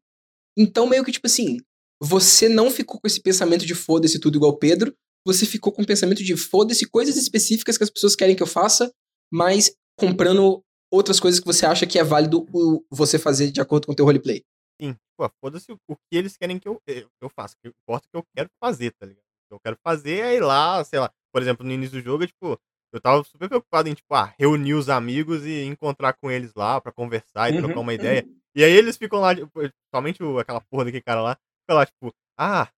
Então, 0.56 0.86
meio 0.86 1.02
que 1.02 1.12
tipo 1.12 1.26
assim, 1.26 1.58
você 2.02 2.50
não 2.50 2.70
ficou 2.70 3.00
com 3.00 3.06
esse 3.06 3.20
pensamento 3.20 3.64
de 3.64 3.74
foda-se 3.74 4.20
tudo 4.20 4.36
igual 4.36 4.52
o 4.52 4.58
Pedro, 4.58 4.94
você 5.26 5.46
ficou 5.46 5.72
com 5.72 5.82
o 5.82 5.86
pensamento 5.86 6.22
de 6.22 6.36
foda-se 6.36 6.86
coisas 6.86 7.16
específicas 7.16 7.78
que 7.78 7.84
as 7.84 7.90
pessoas 7.90 8.14
querem 8.14 8.36
que 8.36 8.42
eu 8.42 8.46
faça, 8.46 8.92
mas 9.32 9.74
comprando 9.98 10.62
outras 10.92 11.18
coisas 11.18 11.40
que 11.40 11.46
você 11.46 11.64
acha 11.64 11.86
que 11.86 11.98
é 11.98 12.04
válido 12.04 12.46
você 12.90 13.18
fazer 13.18 13.50
de 13.50 13.60
acordo 13.60 13.86
com 13.86 13.92
o 13.92 13.96
teu 13.96 14.04
roleplay. 14.04 14.42
Sim, 14.80 14.94
pô, 15.16 15.30
foda-se 15.40 15.72
o, 15.72 15.78
o 15.88 15.96
que 15.96 16.18
eles 16.18 16.36
querem 16.36 16.58
que 16.58 16.68
eu, 16.68 16.78
eu, 16.86 17.08
eu 17.22 17.30
faça. 17.30 17.54
Que 17.62 17.68
importa 17.68 18.06
é 18.12 18.18
o 18.18 18.22
que 18.22 18.28
eu 18.28 18.30
quero 18.36 18.50
fazer, 18.62 18.92
tá 18.98 19.06
ligado? 19.06 19.22
O 19.22 19.48
que 19.48 19.54
eu 19.54 19.60
quero 19.60 19.76
fazer 19.82 20.18
é 20.18 20.36
ir 20.36 20.40
lá, 20.40 20.84
sei 20.84 20.98
lá, 20.98 21.10
por 21.32 21.40
exemplo, 21.40 21.64
no 21.64 21.72
início 21.72 21.98
do 21.98 22.04
jogo, 22.04 22.24
é 22.24 22.26
tipo, 22.26 22.58
Eu 22.92 23.00
tava 23.00 23.24
super 23.24 23.48
preocupado 23.48 23.88
em, 23.88 23.94
tipo, 23.94 24.14
ah, 24.14 24.32
reunir 24.38 24.74
os 24.74 24.88
amigos 24.88 25.44
e 25.46 25.62
encontrar 25.64 26.12
com 26.14 26.30
eles 26.30 26.52
lá 26.54 26.80
pra 26.80 26.92
conversar 26.92 27.50
e 27.50 27.54
Uhum, 27.54 27.62
trocar 27.64 27.80
uma 27.80 27.94
ideia. 27.94 28.22
uhum. 28.26 28.36
E 28.54 28.62
aí 28.64 28.72
eles 28.72 28.96
ficam 28.96 29.18
lá, 29.18 29.34
tipo, 29.34 29.50
somente 29.94 30.18
aquela 30.40 30.60
porra 30.60 30.84
daquele 30.84 31.02
cara 31.02 31.22
lá, 31.22 31.36
fica 31.62 31.74
lá, 31.74 31.86
tipo, 31.86 32.12
ah, 32.38 32.68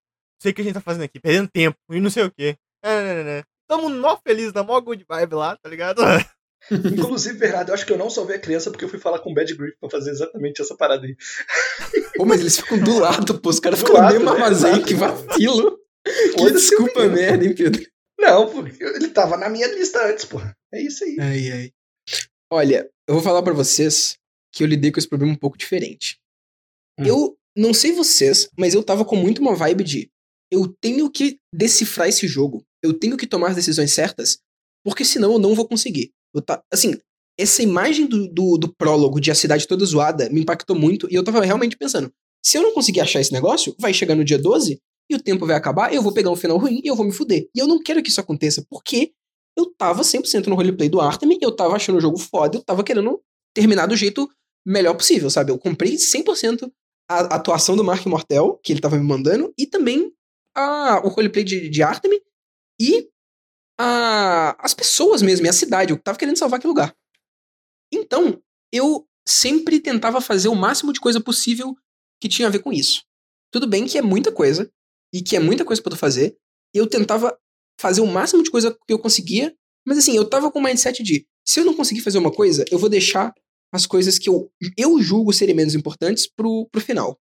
sei 0.41 0.51
o 0.51 0.55
que 0.55 0.61
a 0.61 0.63
gente 0.63 0.73
tá 0.75 0.81
fazendo 0.81 1.03
aqui, 1.03 1.19
perdendo 1.19 1.49
tempo 1.49 1.77
e 1.91 1.99
não 1.99 2.09
sei 2.09 2.23
o 2.23 2.31
quê. 2.31 2.55
É, 2.83 3.01
né, 3.01 3.13
né, 3.15 3.23
né. 3.23 3.43
Tamo 3.67 3.89
mó 3.89 4.15
feliz, 4.25 4.53
na 4.53 4.63
mó 4.63 4.79
good 4.79 5.03
vibe 5.09 5.33
lá, 5.35 5.57
tá 5.57 5.69
ligado? 5.69 6.01
Inclusive, 6.71 7.37
verdade, 7.37 7.69
eu 7.69 7.73
acho 7.75 7.85
que 7.85 7.91
eu 7.91 7.97
não 7.97 8.09
salvei 8.09 8.37
a 8.37 8.39
criança 8.39 8.71
porque 8.71 8.85
eu 8.85 8.89
fui 8.89 8.99
falar 8.99 9.19
com 9.19 9.31
o 9.31 9.33
Bad 9.33 9.53
Griff 9.55 9.77
pra 9.79 9.89
fazer 9.89 10.11
exatamente 10.11 10.61
essa 10.61 10.75
parada 10.75 11.05
aí. 11.05 11.15
Pô, 12.15 12.25
mas 12.25 12.39
eles 12.41 12.57
ficam 12.57 12.79
do 12.79 12.97
lado, 12.99 13.39
pô. 13.39 13.49
Os 13.49 13.59
caras 13.59 13.79
Do 13.79 13.85
ficam 13.85 13.99
no 14.01 14.03
lado, 14.07 14.13
mesmo 14.13 14.25
né? 14.25 14.31
armazém, 14.31 14.71
Exato. 14.71 14.85
que 14.85 14.93
vacilo. 14.95 15.77
Que 16.37 16.51
desculpa 16.51 17.07
merda, 17.07 17.45
hein, 17.45 17.53
Pedro? 17.55 17.85
Não, 18.19 18.49
porque 18.49 18.83
ele 18.83 19.09
tava 19.09 19.37
na 19.37 19.49
minha 19.49 19.67
lista 19.67 20.07
antes, 20.07 20.25
porra. 20.25 20.55
É 20.73 20.81
isso 20.81 21.03
aí. 21.03 21.17
Ai, 21.19 21.51
ai. 21.51 21.71
Olha, 22.51 22.89
eu 23.07 23.15
vou 23.15 23.23
falar 23.23 23.43
pra 23.43 23.53
vocês 23.53 24.17
que 24.53 24.63
eu 24.63 24.67
lidei 24.67 24.91
com 24.91 24.99
esse 24.99 25.07
problema 25.07 25.33
um 25.33 25.37
pouco 25.37 25.57
diferente. 25.57 26.17
Hum. 26.99 27.05
Eu 27.05 27.37
não 27.55 27.73
sei 27.73 27.91
vocês, 27.91 28.49
mas 28.57 28.73
eu 28.73 28.83
tava 28.83 29.03
com 29.03 29.15
muito 29.15 29.41
uma 29.41 29.55
vibe 29.55 29.83
de 29.83 30.09
eu 30.51 30.73
tenho 30.79 31.09
que 31.09 31.39
decifrar 31.53 32.07
esse 32.07 32.27
jogo. 32.27 32.63
Eu 32.83 32.93
tenho 32.93 33.17
que 33.17 33.27
tomar 33.27 33.49
as 33.49 33.55
decisões 33.55 33.91
certas, 33.93 34.39
porque 34.83 35.03
senão 35.03 35.33
eu 35.33 35.39
não 35.39 35.55
vou 35.55 35.67
conseguir. 35.67 36.11
Eu 36.33 36.41
tá, 36.41 36.63
assim, 36.71 36.97
essa 37.37 37.63
imagem 37.63 38.05
do, 38.05 38.27
do, 38.27 38.57
do 38.57 38.73
prólogo 38.73 39.19
de 39.19 39.31
a 39.31 39.35
cidade 39.35 39.67
toda 39.67 39.85
zoada 39.85 40.29
me 40.29 40.41
impactou 40.41 40.75
muito 40.75 41.07
e 41.11 41.15
eu 41.15 41.23
tava 41.23 41.43
realmente 41.43 41.75
pensando, 41.75 42.11
se 42.43 42.57
eu 42.57 42.61
não 42.61 42.73
conseguir 42.73 43.01
achar 43.01 43.19
esse 43.19 43.33
negócio, 43.33 43.75
vai 43.79 43.93
chegar 43.93 44.15
no 44.15 44.23
dia 44.23 44.37
12 44.37 44.79
e 45.09 45.15
o 45.15 45.21
tempo 45.21 45.45
vai 45.45 45.55
acabar, 45.55 45.93
eu 45.93 46.01
vou 46.01 46.13
pegar 46.13 46.31
um 46.31 46.35
final 46.35 46.57
ruim 46.57 46.81
e 46.83 46.87
eu 46.87 46.95
vou 46.95 47.05
me 47.05 47.11
fuder. 47.11 47.47
E 47.55 47.59
eu 47.59 47.67
não 47.67 47.81
quero 47.81 48.01
que 48.01 48.09
isso 48.09 48.19
aconteça, 48.19 48.65
porque 48.69 49.13
eu 49.57 49.73
tava 49.77 50.01
100% 50.01 50.47
no 50.47 50.55
roleplay 50.55 50.89
do 50.89 50.99
Artemis, 50.99 51.37
eu 51.41 51.55
tava 51.55 51.75
achando 51.75 51.97
o 51.97 52.01
jogo 52.01 52.17
foda, 52.17 52.57
eu 52.57 52.63
tava 52.63 52.83
querendo 52.83 53.21
terminar 53.53 53.85
do 53.85 53.95
jeito 53.95 54.29
melhor 54.65 54.95
possível, 54.95 55.29
sabe? 55.29 55.51
Eu 55.51 55.57
comprei 55.57 55.95
100% 55.95 56.69
a 57.09 57.35
atuação 57.35 57.75
do 57.75 57.83
Mark 57.83 58.05
Mortel, 58.07 58.59
que 58.63 58.73
ele 58.73 58.81
tava 58.81 58.97
me 58.97 59.03
mandando, 59.03 59.53
e 59.57 59.67
também 59.67 60.11
a, 60.55 61.01
o 61.05 61.09
roleplay 61.09 61.43
de, 61.43 61.69
de 61.69 61.83
Artemis 61.83 62.19
e 62.79 63.07
a, 63.79 64.55
as 64.59 64.73
pessoas 64.73 65.21
mesmo, 65.21 65.45
e 65.45 65.49
a 65.49 65.53
cidade, 65.53 65.91
eu 65.91 66.01
tava 66.01 66.17
querendo 66.17 66.37
salvar 66.37 66.57
aquele 66.57 66.69
lugar. 66.69 66.95
Então, 67.93 68.41
eu 68.73 69.07
sempre 69.27 69.79
tentava 69.79 70.19
fazer 70.19 70.49
o 70.49 70.55
máximo 70.55 70.91
de 70.91 70.99
coisa 70.99 71.21
possível 71.21 71.75
que 72.21 72.27
tinha 72.27 72.47
a 72.47 72.51
ver 72.51 72.59
com 72.59 72.73
isso. 72.73 73.03
Tudo 73.51 73.67
bem 73.67 73.85
que 73.85 73.97
é 73.97 74.01
muita 74.01 74.31
coisa, 74.31 74.71
e 75.15 75.21
que 75.21 75.37
é 75.37 75.39
muita 75.39 75.63
coisa 75.63 75.81
pra 75.81 75.91
tu 75.91 75.95
fazer, 75.95 76.35
eu 76.73 76.85
tentava 76.85 77.37
fazer 77.79 78.01
o 78.01 78.05
máximo 78.05 78.43
de 78.43 78.51
coisa 78.51 78.77
que 78.85 78.91
eu 78.91 78.99
conseguia, 78.99 79.55
mas 79.87 79.97
assim, 79.97 80.13
eu 80.13 80.29
tava 80.29 80.51
com 80.51 80.59
o 80.59 80.61
mindset 80.61 81.01
de, 81.01 81.25
se 81.47 81.61
eu 81.61 81.63
não 81.63 81.73
conseguir 81.73 82.01
fazer 82.01 82.17
uma 82.17 82.33
coisa, 82.33 82.65
eu 82.69 82.77
vou 82.77 82.89
deixar 82.89 83.33
as 83.73 83.85
coisas 83.85 84.19
que 84.19 84.27
eu, 84.27 84.51
eu 84.77 85.01
julgo 85.01 85.31
serem 85.31 85.55
menos 85.55 85.73
importantes 85.73 86.27
pro, 86.27 86.67
pro 86.69 86.81
final. 86.81 87.17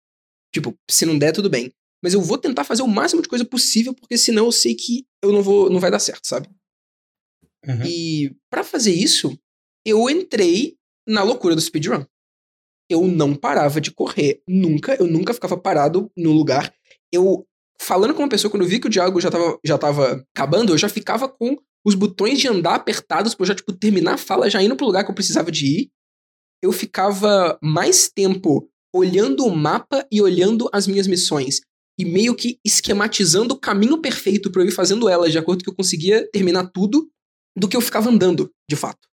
Tipo, 0.53 0.77
se 0.91 1.07
não 1.07 1.17
der, 1.17 1.31
tudo 1.31 1.49
bem. 1.49 1.73
Mas 2.03 2.15
eu 2.15 2.21
vou 2.21 2.37
tentar 2.37 2.65
fazer 2.65 2.83
o 2.83 2.89
máximo 2.89 3.23
de 3.23 3.29
coisa 3.29 3.45
possível, 3.45 3.95
porque 3.95 4.19
senão 4.19 4.47
eu 4.47 4.53
sei 4.53 4.75
que 4.75 5.07
eu 5.23 5.31
não 5.31 5.41
vou, 5.43 5.71
não 5.71 5.79
vai 5.79 5.91
dar 5.91 6.01
certo, 6.01 6.27
sabe? 6.27 6.49
Uhum. 7.65 7.87
E 7.87 8.37
pra 8.51 8.65
fazer 8.65 8.93
isso, 8.93 9.39
eu 9.87 10.11
entrei 10.11 10.77
na 11.07 11.23
loucura 11.23 11.55
do 11.55 11.61
speedrun. 11.61 12.05
Eu 12.91 13.07
não 13.07 13.37
parava 13.37 13.81
de 13.81 13.93
correr, 13.93 14.43
nunca, 14.49 14.97
eu 14.97 15.07
nunca 15.07 15.33
ficava 15.33 15.57
parado 15.57 16.11
no 16.17 16.33
lugar. 16.33 16.75
Eu, 17.13 17.47
falando 17.85 18.15
com 18.15 18.23
uma 18.23 18.29
pessoa, 18.29 18.51
quando 18.51 18.63
eu 18.63 18.69
vi 18.69 18.81
que 18.81 18.87
o 18.87 18.91
diálogo 18.91 19.21
já 19.21 19.31
tava, 19.31 19.59
já 19.65 19.79
tava 19.79 20.25
acabando, 20.35 20.73
eu 20.73 20.79
já 20.79 20.89
ficava 20.89 21.29
com 21.29 21.57
os 21.87 21.95
botões 21.95 22.39
de 22.39 22.49
andar 22.49 22.75
apertados 22.75 23.35
pra 23.35 23.45
eu 23.45 23.49
já, 23.49 23.55
tipo, 23.55 23.73
terminar 23.73 24.15
a 24.15 24.19
fala, 24.19 24.49
já 24.49 24.63
indo 24.63 24.75
pro 24.75 24.87
lugar 24.87 25.05
que 25.05 25.11
eu 25.11 25.15
precisava 25.15 25.53
de 25.53 25.67
ir. 25.67 25.91
Eu 26.63 26.73
ficava 26.73 27.59
mais 27.63 28.09
tempo 28.09 28.71
olhando 28.95 29.45
o 29.45 29.55
mapa 29.55 30.07
e 30.11 30.23
olhando 30.23 30.69
as 30.73 30.87
minhas 30.87 31.07
missões. 31.07 31.61
E 31.99 32.05
meio 32.05 32.35
que 32.35 32.59
esquematizando 32.65 33.55
o 33.55 33.61
caminho 33.61 34.01
perfeito 34.01 34.51
pra 34.51 34.63
eu 34.63 34.69
ir 34.69 34.73
fazendo 34.73 35.09
elas, 35.09 35.31
de 35.31 35.39
acordo 35.39 35.63
que 35.63 35.71
eu 35.71 35.75
conseguia 35.75 36.29
terminar 36.31 36.71
tudo, 36.73 37.09
do 37.57 37.69
que 37.69 37.77
eu 37.77 37.81
ficava 37.81 38.09
andando, 38.09 38.51
de 38.69 38.77
fato. 38.77 39.07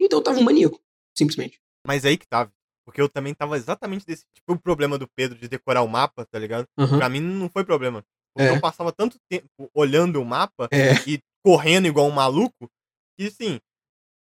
Então 0.00 0.20
eu 0.20 0.22
tava 0.22 0.38
um 0.38 0.44
maníaco, 0.44 0.80
simplesmente. 1.16 1.60
Mas 1.86 2.04
aí 2.04 2.16
que 2.16 2.26
tava. 2.26 2.52
Porque 2.84 3.00
eu 3.00 3.08
também 3.08 3.34
tava 3.34 3.56
exatamente 3.56 4.04
desse. 4.06 4.24
Tipo, 4.34 4.52
o 4.52 4.58
problema 4.58 4.98
do 4.98 5.08
Pedro 5.08 5.38
de 5.38 5.48
decorar 5.48 5.82
o 5.82 5.88
mapa, 5.88 6.24
tá 6.26 6.38
ligado? 6.38 6.66
Pra 6.98 7.08
mim 7.08 7.20
não 7.20 7.48
foi 7.48 7.64
problema. 7.64 8.04
Porque 8.34 8.48
É. 8.48 8.56
eu 8.56 8.60
passava 8.60 8.92
tanto 8.92 9.16
tempo 9.30 9.70
olhando 9.74 10.20
o 10.20 10.24
mapa 10.24 10.68
É. 10.72 10.92
e 11.08 11.20
correndo 11.44 11.86
igual 11.86 12.06
um 12.06 12.10
maluco, 12.10 12.68
que 13.18 13.26
assim, 13.28 13.60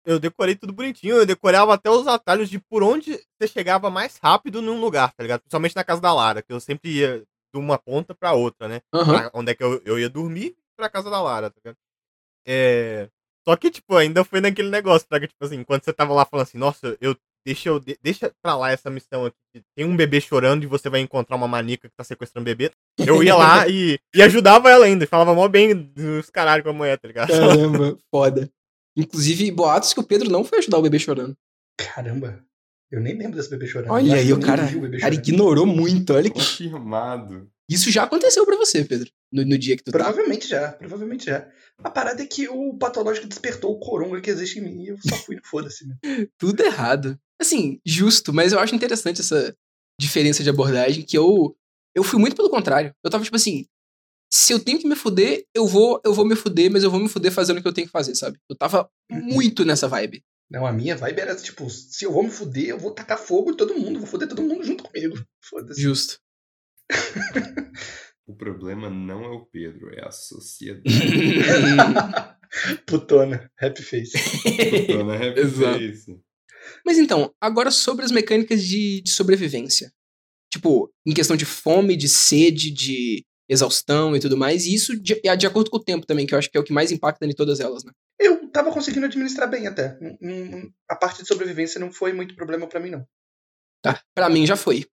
eu 0.05 0.19
decorei 0.19 0.55
tudo 0.55 0.73
bonitinho, 0.73 1.17
eu 1.17 1.27
decorava 1.27 1.75
até 1.75 1.91
os 1.91 2.07
atalhos 2.07 2.49
de 2.51 2.59
por 2.59 2.83
onde 2.83 3.13
você 3.39 3.47
chegava 3.49 3.89
mais 3.91 4.17
rápido 4.17 4.61
num 4.61 4.81
lugar, 4.81 5.13
tá 5.13 5.23
ligado? 5.23 5.41
Principalmente 5.41 5.77
na 5.77 5.85
casa 5.85 6.01
da 6.01 6.13
Lara, 6.13 6.43
que 6.43 6.53
eu 6.53 6.61
sempre 6.61 6.91
ia 6.91 7.19
de 7.55 7.61
uma 7.61 7.79
ponta 7.79 8.15
pra 8.15 8.33
outra, 8.33 8.69
né? 8.69 8.81
Aham. 8.93 9.19
Pra 9.19 9.31
onde 9.35 9.53
é 9.53 9.55
que 9.55 9.63
eu, 9.63 9.81
eu 9.85 9.99
ia 9.99 10.09
dormir 10.09 10.57
pra 10.77 10.89
casa 10.91 11.09
da 11.11 11.21
Lara, 11.21 11.51
tá 11.51 11.57
ligado? 11.65 11.77
É. 12.47 13.09
Só 13.47 13.57
que, 13.57 13.71
tipo, 13.71 13.97
ainda 13.97 14.25
foi 14.25 14.41
naquele 14.41 14.71
negócio, 14.71 15.07
tá? 15.09 15.19
Que, 15.19 15.27
tipo 15.29 15.45
assim, 15.45 15.63
quando 15.65 15.85
você 15.85 15.93
tava 15.93 16.13
lá 16.15 16.25
falando 16.25 16.47
assim, 16.47 16.59
nossa, 16.59 16.97
eu. 17.01 17.17
Deixa, 17.47 17.69
eu, 17.71 17.81
de- 17.81 17.99
deixa 18.03 18.31
pra 18.43 18.55
lá 18.57 18.71
essa 18.71 18.91
missão 18.91 19.25
aqui. 19.27 19.37
Tem 19.77 19.87
um 19.87 19.97
bebê 19.97 20.21
chorando 20.21 20.63
e 20.63 20.67
você 20.67 20.89
vai 20.91 21.01
encontrar 21.01 21.37
uma 21.37 21.49
manica 21.49 21.89
que 21.89 21.95
tá 21.97 22.05
sequestrando 22.05 22.45
bebê. 22.45 22.71
Eu 22.99 23.23
ia 23.23 23.35
lá 23.35 23.67
e, 23.69 23.99
e 24.15 24.23
ajudava 24.23 24.71
ela 24.71 24.85
ainda. 24.85 25.07
Falava 25.07 25.35
mó 25.35 25.49
bem 25.49 25.75
dos 25.75 26.29
caralho 26.31 26.63
com 26.63 26.71
a 26.71 26.75
mulher, 26.75 26.99
tá 26.99 27.09
ligado? 27.09 27.29
Caramba, 27.29 27.99
foda. 28.11 28.51
Inclusive, 28.97 29.51
boatos 29.51 29.95
que 29.95 30.01
o 30.01 30.05
Pedro 30.05 30.29
não 30.31 30.45
foi 30.45 30.59
ajudar 30.59 30.79
o 30.79 30.83
bebê 30.83 30.99
chorando. 30.99 31.35
Caramba. 31.79 32.45
Eu 32.91 33.01
nem 33.01 33.17
lembro 33.17 33.37
desse 33.37 33.49
bebê 33.49 33.67
chorando. 33.67 33.93
Olha 33.93 34.17
aí, 34.17 34.33
o 34.33 34.41
cara, 34.41 34.65
o 34.65 35.01
cara 35.01 35.15
ignorou 35.15 35.65
muito. 35.65 36.13
Olha 36.13 36.29
que. 36.29 36.35
Confirmado. 36.39 37.49
Isso 37.71 37.91
já 37.91 38.03
aconteceu 38.03 38.45
pra 38.45 38.57
você, 38.57 38.85
Pedro. 38.85 39.09
No, 39.33 39.45
no 39.45 39.57
dia 39.57 39.77
que 39.77 39.85
tu 39.85 39.93
tá. 39.93 39.99
Provavelmente 39.99 40.49
já, 40.49 40.73
provavelmente 40.73 41.27
já. 41.27 41.49
A 41.79 41.89
parada 41.89 42.21
é 42.21 42.27
que 42.27 42.49
o 42.49 42.77
patológico 42.77 43.29
despertou 43.29 43.73
o 43.73 43.79
coronga 43.79 44.21
que 44.21 44.29
existe 44.29 44.59
em 44.59 44.63
mim 44.63 44.83
e 44.83 44.89
eu 44.89 44.99
só 45.01 45.15
fui 45.17 45.37
no 45.37 45.43
foda-se 45.47 45.87
mesmo. 45.87 46.29
Tudo 46.37 46.63
errado. 46.63 47.17
Assim, 47.41 47.81
justo, 47.87 48.33
mas 48.33 48.53
eu 48.53 48.59
acho 48.59 48.75
interessante 48.75 49.21
essa 49.21 49.57
diferença 49.99 50.43
de 50.43 50.51
abordagem 50.51 51.05
que 51.05 51.17
eu 51.17 51.57
eu 51.95 52.03
fui 52.03 52.19
muito 52.19 52.37
pelo 52.37 52.51
contrário. 52.51 52.93
Eu 53.05 53.11
tava 53.11 53.23
tipo 53.23 53.37
assim, 53.37 53.67
se 54.33 54.53
eu 54.53 54.61
tenho 54.61 54.79
que 54.79 54.89
me 54.89 54.95
fuder, 54.95 55.45
eu 55.55 55.67
vou, 55.67 56.01
eu 56.05 56.13
vou 56.13 56.25
me 56.25 56.37
fuder, 56.37 56.71
mas 56.71 56.83
eu 56.83 56.91
vou 56.91 57.01
me 57.01 57.09
fuder 57.09 57.33
fazendo 57.33 57.59
o 57.59 57.63
que 57.63 57.69
eu 57.69 57.73
tenho 57.73 57.87
que 57.87 57.93
fazer, 57.93 58.15
sabe? 58.15 58.39
Eu 58.49 58.57
tava 58.57 58.89
muito 59.11 59.65
nessa 59.65 59.89
vibe. 59.89 60.25
Não, 60.51 60.67
a 60.67 60.73
minha 60.73 60.97
vibe 60.97 61.21
era 61.21 61.37
tipo, 61.37 61.71
se 61.71 62.05
eu 62.05 62.13
vou 62.13 62.25
me 62.25 62.31
fuder, 62.31 62.69
eu 62.71 62.79
vou 62.79 62.91
tacar 62.91 63.19
fogo 63.19 63.53
em 63.53 63.57
todo 63.57 63.75
mundo, 63.75 64.01
vou 64.01 64.09
fuder 64.09 64.29
todo 64.29 64.43
mundo 64.43 64.65
junto 64.65 64.85
comigo. 64.85 65.17
Foda-se. 65.41 65.81
Justo. 65.81 66.21
O 68.27 68.37
problema 68.37 68.89
não 68.89 69.25
é 69.25 69.29
o 69.29 69.45
Pedro, 69.45 69.93
é 69.93 70.07
a 70.07 70.13
sociedade. 70.13 70.85
Putona, 72.87 73.51
happy 73.61 73.83
face. 73.83 74.13
Putona, 74.87 75.17
é 75.17 75.35
Exato. 75.41 75.83
isso. 75.83 76.21
Mas 76.87 76.99
então, 76.99 77.35
agora 77.41 77.71
sobre 77.71 78.05
as 78.05 78.13
mecânicas 78.13 78.63
de, 78.63 79.03
de 79.03 79.11
sobrevivência. 79.11 79.93
Tipo, 80.53 80.93
em 81.05 81.13
questão 81.13 81.37
de 81.37 81.45
fome, 81.45 81.97
de 81.97 82.09
sede, 82.09 82.71
de 82.71 83.25
exaustão 83.49 84.15
e 84.15 84.21
tudo 84.21 84.37
mais. 84.37 84.65
E 84.65 84.75
isso 84.75 84.97
de, 84.97 85.21
de 85.21 85.47
acordo 85.47 85.69
com 85.69 85.79
o 85.79 85.85
tempo 85.85 86.07
também, 86.07 86.25
que 86.25 86.33
eu 86.33 86.39
acho 86.39 86.49
que 86.49 86.57
é 86.57 86.61
o 86.61 86.65
que 86.65 86.73
mais 86.73 86.93
impacta 86.93 87.27
em 87.27 87.35
todas 87.35 87.59
elas, 87.59 87.83
né? 87.83 87.91
Eu 88.19 88.49
tava 88.51 88.73
conseguindo 88.73 89.07
administrar 89.07 89.51
bem 89.51 89.67
até. 89.67 89.99
A 90.89 90.95
parte 90.95 91.23
de 91.23 91.29
sobrevivência 91.29 91.81
não 91.81 91.93
foi 91.93 92.13
muito 92.13 92.37
problema 92.37 92.69
pra 92.69 92.79
mim, 92.79 92.91
não. 92.91 93.05
Tá? 93.83 94.01
Pra 94.15 94.29
mim 94.29 94.47
já 94.47 94.57
foi. 94.57 94.87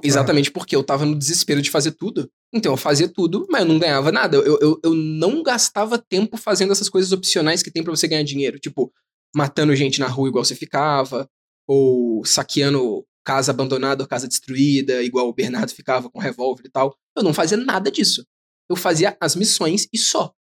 Por- 0.00 0.06
exatamente 0.06 0.50
porque 0.50 0.74
eu 0.76 0.82
tava 0.82 1.04
no 1.04 1.16
desespero 1.16 1.60
de 1.62 1.70
fazer 1.70 1.92
tudo. 1.92 2.28
Então 2.52 2.72
eu 2.72 2.76
fazia 2.76 3.08
tudo, 3.08 3.46
mas 3.50 3.62
eu 3.62 3.68
não 3.68 3.78
ganhava 3.78 4.12
nada. 4.12 4.36
Eu, 4.36 4.58
eu, 4.60 4.80
eu 4.82 4.94
não 4.94 5.42
gastava 5.42 5.98
tempo 5.98 6.36
fazendo 6.36 6.72
essas 6.72 6.88
coisas 6.88 7.12
opcionais 7.12 7.62
que 7.62 7.70
tem 7.70 7.82
pra 7.82 7.94
você 7.94 8.06
ganhar 8.06 8.22
dinheiro. 8.22 8.58
Tipo, 8.58 8.92
matando 9.34 9.74
gente 9.74 10.00
na 10.00 10.06
rua 10.06 10.28
igual 10.28 10.44
você 10.44 10.54
ficava, 10.54 11.28
ou 11.66 12.24
saqueando 12.24 13.04
casa 13.24 13.52
abandonada 13.52 14.02
ou 14.02 14.08
casa 14.08 14.26
destruída, 14.26 15.02
igual 15.02 15.28
o 15.28 15.32
Bernardo 15.32 15.70
ficava 15.72 16.10
com 16.10 16.18
revólver 16.18 16.64
e 16.66 16.70
tal. 16.70 16.96
Eu 17.16 17.22
não 17.22 17.32
fazia 17.32 17.56
nada 17.56 17.90
disso. 17.90 18.24
Eu 18.68 18.76
fazia 18.76 19.16
as 19.20 19.36
missões 19.36 19.86
e 19.92 19.98
só. 19.98 20.32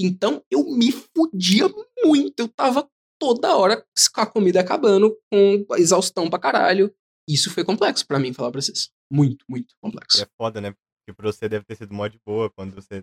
Então 0.00 0.42
eu 0.50 0.64
me 0.64 0.90
fudia 0.92 1.68
muito. 2.04 2.40
Eu 2.40 2.48
tava 2.48 2.88
toda 3.20 3.56
hora 3.56 3.84
com 4.14 4.20
a 4.20 4.26
comida 4.26 4.60
acabando, 4.60 5.16
com 5.30 5.64
exaustão 5.76 6.28
pra 6.28 6.38
caralho. 6.38 6.92
Isso 7.32 7.50
foi 7.50 7.64
complexo 7.64 8.06
pra 8.06 8.18
mim, 8.18 8.32
falar 8.32 8.50
pra 8.50 8.60
vocês. 8.60 8.90
Muito, 9.10 9.44
muito 9.48 9.74
complexo. 9.80 10.22
é 10.22 10.26
foda, 10.36 10.60
né? 10.60 10.72
Porque 10.72 11.16
pra 11.16 11.30
você 11.30 11.48
deve 11.48 11.64
ter 11.64 11.76
sido 11.76 11.94
mó 11.94 12.06
de 12.06 12.18
boa 12.24 12.50
quando 12.50 12.74
você 12.74 13.02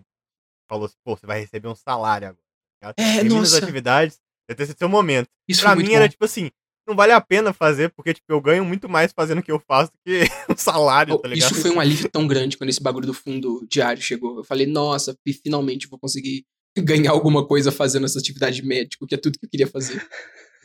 falou 0.68 0.86
assim, 0.86 0.96
pô, 1.04 1.16
você 1.16 1.26
vai 1.26 1.40
receber 1.40 1.68
um 1.68 1.74
salário 1.74 2.28
agora. 2.28 2.44
tá? 2.80 2.94
É, 2.96 3.16
Termina 3.16 3.42
as 3.42 3.52
nossa. 3.52 3.64
atividades, 3.64 4.18
deve 4.48 4.56
ter 4.58 4.66
sido 4.66 4.78
seu 4.78 4.88
momento. 4.88 5.28
Isso 5.48 5.62
pra 5.62 5.74
mim 5.76 5.92
era 5.92 6.08
tipo 6.08 6.24
assim, 6.24 6.50
não 6.88 6.96
vale 6.96 7.12
a 7.12 7.20
pena 7.20 7.52
fazer, 7.52 7.90
porque 7.90 8.14
tipo, 8.14 8.26
eu 8.32 8.40
ganho 8.40 8.64
muito 8.64 8.88
mais 8.88 9.12
fazendo 9.12 9.40
o 9.40 9.42
que 9.42 9.52
eu 9.52 9.60
faço 9.60 9.92
do 9.92 9.98
que 10.04 10.22
um 10.50 10.56
salário, 10.56 11.18
tá 11.18 11.28
ligado? 11.28 11.52
Isso 11.52 11.60
foi 11.60 11.70
um 11.70 11.80
alívio 11.80 12.08
tão 12.08 12.26
grande 12.26 12.56
quando 12.56 12.70
esse 12.70 12.82
bagulho 12.82 13.06
do 13.06 13.14
fundo 13.14 13.66
diário 13.68 14.02
chegou. 14.02 14.38
Eu 14.38 14.44
falei, 14.44 14.66
nossa, 14.66 15.16
finalmente 15.42 15.88
vou 15.88 15.98
conseguir 15.98 16.44
ganhar 16.78 17.10
alguma 17.10 17.46
coisa 17.46 17.70
fazendo 17.72 18.06
essa 18.06 18.18
atividade 18.18 18.62
médica, 18.64 19.06
que 19.06 19.14
é 19.14 19.18
tudo 19.18 19.38
que 19.38 19.46
eu 19.46 19.50
queria 19.50 19.66
fazer. 19.66 20.06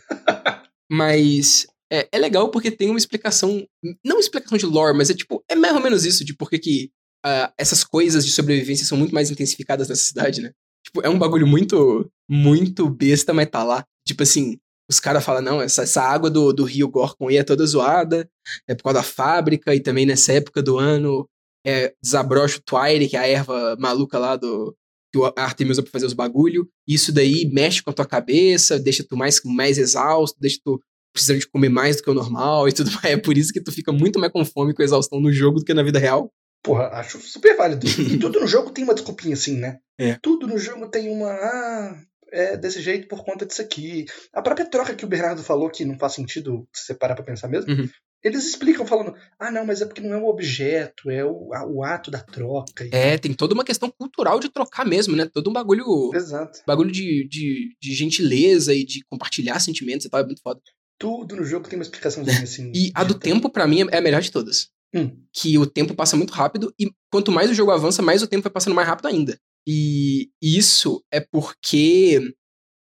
Mas 0.90 1.66
é, 1.92 2.08
é, 2.12 2.18
legal 2.18 2.50
porque 2.50 2.72
tem 2.72 2.90
uma 2.90 2.98
explicação, 2.98 3.66
não 4.04 4.20
explicação 4.20 4.58
de 4.58 4.66
lore, 4.66 4.98
mas 4.98 5.10
é 5.10 5.14
tipo, 5.14 5.44
é 5.50 5.56
mais 5.56 5.76
ou 5.76 5.82
menos 5.82 6.06
isso, 6.06 6.26
de 6.26 6.36
por 6.36 6.50
que 6.50 6.90
uh, 7.26 7.52
essas 7.58 7.84
coisas 7.84 8.26
de 8.26 8.32
sobrevivência 8.32 8.86
são 8.86 8.98
muito 8.98 9.14
mais 9.14 9.30
intensificadas 9.30 9.90
nessa 9.90 10.04
cidade, 10.04 10.42
né? 10.42 10.52
Tipo, 10.84 11.02
é 11.02 11.10
um 11.10 11.18
bagulho 11.18 11.48
muito, 11.48 12.10
muito 12.30 12.90
besta, 12.90 13.34
mas 13.34 13.50
tá 13.50 13.64
lá. 13.64 13.84
Tipo 14.08 14.24
assim, 14.24 14.58
os 14.90 15.00
caras 15.00 15.24
falam, 15.24 15.42
não, 15.42 15.62
essa, 15.62 15.84
essa 15.84 16.02
água 16.02 16.30
do, 16.30 16.54
do 16.54 16.64
rio 16.64 16.88
Gorkon 16.88 17.30
é 17.32 17.44
toda 17.44 17.66
zoada, 17.66 18.30
é 18.68 18.76
por 18.76 18.84
causa 18.84 19.00
da 19.00 19.04
fábrica, 19.04 19.74
e 19.74 19.80
também 19.80 20.06
nessa 20.06 20.34
época 20.34 20.62
do 20.62 20.78
ano 20.78 21.28
é, 21.66 21.94
desabrocha 22.02 22.60
o 22.60 22.62
Twire, 22.62 23.08
que 23.08 23.18
é 23.18 23.20
a 23.20 23.28
erva 23.28 23.76
maluca 23.80 24.20
lá 24.20 24.36
do, 24.36 24.76
que 25.12 25.18
o 25.18 25.34
Artemis 25.38 25.78
usa 25.78 25.82
pra 25.82 25.92
fazer 25.92 26.06
os 26.06 26.14
bagulho. 26.14 26.70
Isso 26.86 27.12
daí 27.14 27.50
mexe 27.52 27.82
com 27.82 27.90
a 27.90 27.94
tua 27.94 28.06
cabeça, 28.06 28.78
deixa 28.78 29.04
tu 29.04 29.16
mais, 29.16 29.40
mais 29.46 29.78
exausto, 29.78 30.38
deixa 30.40 30.60
tu 30.64 30.80
precisando 31.16 31.40
de 31.40 31.48
comer 31.48 31.70
mais 31.70 31.96
do 31.98 32.04
que 32.04 32.10
o 32.10 32.14
normal 32.14 32.68
e 32.70 32.74
tudo 32.74 32.92
mais. 32.92 33.06
É 33.06 33.18
por 33.18 33.36
isso 33.38 33.52
que 33.52 33.62
tu 33.62 33.72
fica 33.72 33.92
muito 33.92 34.20
mais 34.20 34.32
com 34.32 34.46
fome 34.46 34.72
e 34.72 34.76
com 34.76 34.84
exaustão 34.84 35.20
no 35.20 35.32
jogo 35.32 35.60
do 35.60 35.66
que 35.66 35.74
na 35.74 35.82
vida 35.82 35.98
real. 35.98 36.32
Porra, 36.64 36.88
acho 36.94 37.20
super 37.20 37.56
válido. 37.58 37.88
E 37.88 38.18
tudo 38.20 38.40
no 38.40 38.48
jogo 38.48 38.70
tem 38.72 38.84
uma 38.84 38.94
desculpinha 38.94 39.34
assim, 39.34 39.58
né? 39.58 39.78
É. 40.00 40.18
Tudo 40.22 40.46
no 40.48 40.58
jogo 40.58 40.88
tem 40.90 41.10
uma. 41.10 41.30
Ah, 41.32 41.96
é 42.32 42.58
desse 42.58 42.82
jeito 42.82 43.08
por 43.08 43.24
conta 43.24 43.46
disso 43.46 43.62
aqui. 43.62 44.06
A 44.34 44.42
própria 44.42 44.70
troca 44.70 44.94
que 44.96 45.06
o 45.06 45.08
Bernardo 45.08 45.42
falou, 45.44 45.70
que 45.70 45.86
não 45.86 45.98
faz 45.98 46.14
sentido 46.14 46.68
se 46.74 46.86
você 46.88 46.94
parar 46.94 47.16
pra 47.16 47.24
pensar 47.24 47.48
mesmo, 47.48 47.72
Uhum. 47.72 47.88
eles 48.24 48.46
explicam 48.48 48.86
falando: 48.86 49.14
ah, 49.40 49.52
não, 49.52 49.64
mas 49.64 49.82
é 49.82 49.86
porque 49.86 50.02
não 50.02 50.14
é 50.16 50.18
o 50.18 50.26
objeto, 50.28 51.10
é 51.12 51.24
o, 51.24 51.54
a- 51.54 51.66
o 51.68 51.84
ato 51.84 52.10
da 52.10 52.20
troca. 52.20 52.90
É, 52.92 53.16
tem 53.20 53.32
toda 53.34 53.54
uma 53.54 53.64
questão 53.64 53.90
cultural 53.92 54.40
de 54.40 54.50
trocar 54.50 54.86
mesmo, 54.86 55.16
né? 55.16 55.30
Todo 55.32 55.50
um 55.52 55.54
bagulho. 55.54 55.86
Exato. 56.16 56.60
Bagulho 56.66 56.92
de, 56.92 57.28
de, 57.30 57.76
de 57.80 57.94
gentileza 57.94 58.74
e 58.74 58.84
de 58.84 59.06
compartilhar 59.08 59.60
sentimentos 59.60 60.06
e 60.06 60.10
tal, 60.10 60.20
é 60.22 60.26
muito 60.26 60.42
foda. 60.42 60.60
Tudo 60.98 61.36
no 61.36 61.44
jogo 61.44 61.68
tem 61.68 61.78
uma 61.78 61.84
explicaçãozinha 61.84 62.44
assim. 62.44 62.72
E 62.74 62.92
a 62.94 63.04
do 63.04 63.14
tempo, 63.14 63.50
pra 63.50 63.68
mim, 63.68 63.86
é 63.92 63.98
a 63.98 64.02
melhor 64.02 64.22
de 64.22 64.32
todas. 64.32 64.70
Hum. 64.94 65.24
Que 65.34 65.58
o 65.58 65.66
tempo 65.66 65.94
passa 65.94 66.16
muito 66.16 66.32
rápido 66.32 66.74
e 66.80 66.90
quanto 67.12 67.32
mais 67.32 67.50
o 67.50 67.54
jogo 67.54 67.72
avança, 67.72 68.02
mais 68.02 68.24
o 68.24 68.28
tempo 68.28 68.44
vai 68.44 68.52
passando 68.52 68.74
mais 68.74 68.88
rápido 68.88 69.08
ainda. 69.08 69.38
E 69.68 70.30
isso 70.42 71.04
é 71.12 71.20
porque 71.20 72.34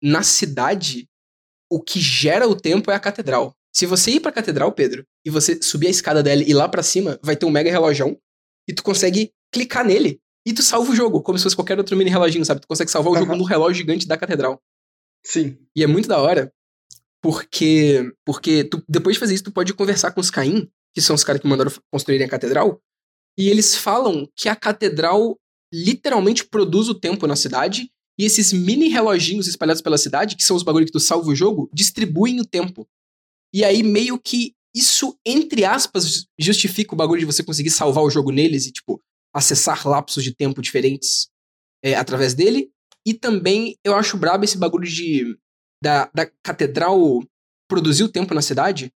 na 0.02 0.22
cidade, 0.22 1.08
o 1.70 1.80
que 1.80 2.00
gera 2.00 2.46
o 2.46 2.54
tempo 2.54 2.90
é 2.90 2.94
a 2.94 3.00
catedral. 3.00 3.56
Se 3.74 3.86
você 3.86 4.12
ir 4.12 4.20
pra 4.20 4.30
catedral, 4.30 4.70
Pedro, 4.72 5.04
e 5.24 5.30
você 5.30 5.60
subir 5.62 5.86
a 5.86 5.90
escada 5.90 6.22
dela 6.22 6.42
e 6.42 6.50
ir 6.50 6.54
lá 6.54 6.68
pra 6.68 6.82
cima, 6.82 7.18
vai 7.22 7.36
ter 7.36 7.46
um 7.46 7.50
mega 7.50 7.70
relojão 7.70 8.18
e 8.68 8.74
tu 8.74 8.82
consegue 8.82 9.32
clicar 9.52 9.84
nele 9.84 10.20
e 10.46 10.52
tu 10.52 10.62
salva 10.62 10.92
o 10.92 10.94
jogo, 10.94 11.22
como 11.22 11.38
se 11.38 11.44
fosse 11.44 11.56
qualquer 11.56 11.78
outro 11.78 11.96
mini 11.96 12.10
reloginho, 12.10 12.44
sabe? 12.44 12.60
Tu 12.60 12.68
consegue 12.68 12.90
salvar 12.90 13.14
o 13.14 13.16
jogo 13.16 13.32
Aham. 13.32 13.38
no 13.38 13.44
relógio 13.44 13.76
gigante 13.76 14.06
da 14.06 14.16
catedral. 14.16 14.60
Sim. 15.24 15.56
E 15.74 15.82
é 15.82 15.86
muito 15.86 16.06
da 16.06 16.20
hora, 16.20 16.52
porque 17.24 18.12
porque 18.22 18.64
tu, 18.64 18.84
depois 18.86 19.16
de 19.16 19.20
fazer 19.20 19.32
isso, 19.32 19.44
tu 19.44 19.50
pode 19.50 19.72
conversar 19.72 20.12
com 20.12 20.20
os 20.20 20.28
Caim, 20.28 20.68
que 20.94 21.00
são 21.00 21.16
os 21.16 21.24
caras 21.24 21.40
que 21.40 21.48
mandaram 21.48 21.72
construírem 21.90 22.26
a 22.26 22.28
catedral, 22.28 22.82
e 23.38 23.48
eles 23.48 23.74
falam 23.74 24.28
que 24.36 24.46
a 24.46 24.54
catedral 24.54 25.38
literalmente 25.72 26.44
produz 26.44 26.90
o 26.90 26.94
tempo 26.94 27.26
na 27.26 27.34
cidade, 27.34 27.90
e 28.18 28.26
esses 28.26 28.52
mini 28.52 28.88
reloginhos 28.88 29.48
espalhados 29.48 29.80
pela 29.80 29.96
cidade, 29.96 30.36
que 30.36 30.44
são 30.44 30.54
os 30.54 30.62
bagulhos 30.62 30.90
que 30.90 30.92
tu 30.92 31.00
salva 31.00 31.30
o 31.30 31.34
jogo, 31.34 31.70
distribuem 31.72 32.40
o 32.40 32.44
tempo. 32.44 32.86
E 33.54 33.64
aí 33.64 33.82
meio 33.82 34.18
que 34.18 34.52
isso, 34.76 35.18
entre 35.24 35.64
aspas, 35.64 36.26
justifica 36.38 36.92
o 36.92 36.96
bagulho 36.96 37.20
de 37.20 37.26
você 37.26 37.42
conseguir 37.42 37.70
salvar 37.70 38.04
o 38.04 38.10
jogo 38.10 38.30
neles 38.30 38.66
e, 38.66 38.72
tipo, 38.72 39.00
acessar 39.34 39.88
lapsos 39.88 40.22
de 40.22 40.34
tempo 40.34 40.60
diferentes 40.60 41.28
é, 41.82 41.94
através 41.94 42.34
dele. 42.34 42.68
E 43.06 43.14
também 43.14 43.78
eu 43.82 43.94
acho 43.96 44.18
brabo 44.18 44.44
esse 44.44 44.58
bagulho 44.58 44.86
de 44.86 45.38
da, 45.84 46.10
da 46.14 46.26
catedral 46.42 47.22
produzir 47.68 48.04
o 48.04 48.08
tempo 48.08 48.34
na 48.34 48.40
cidade, 48.42 48.90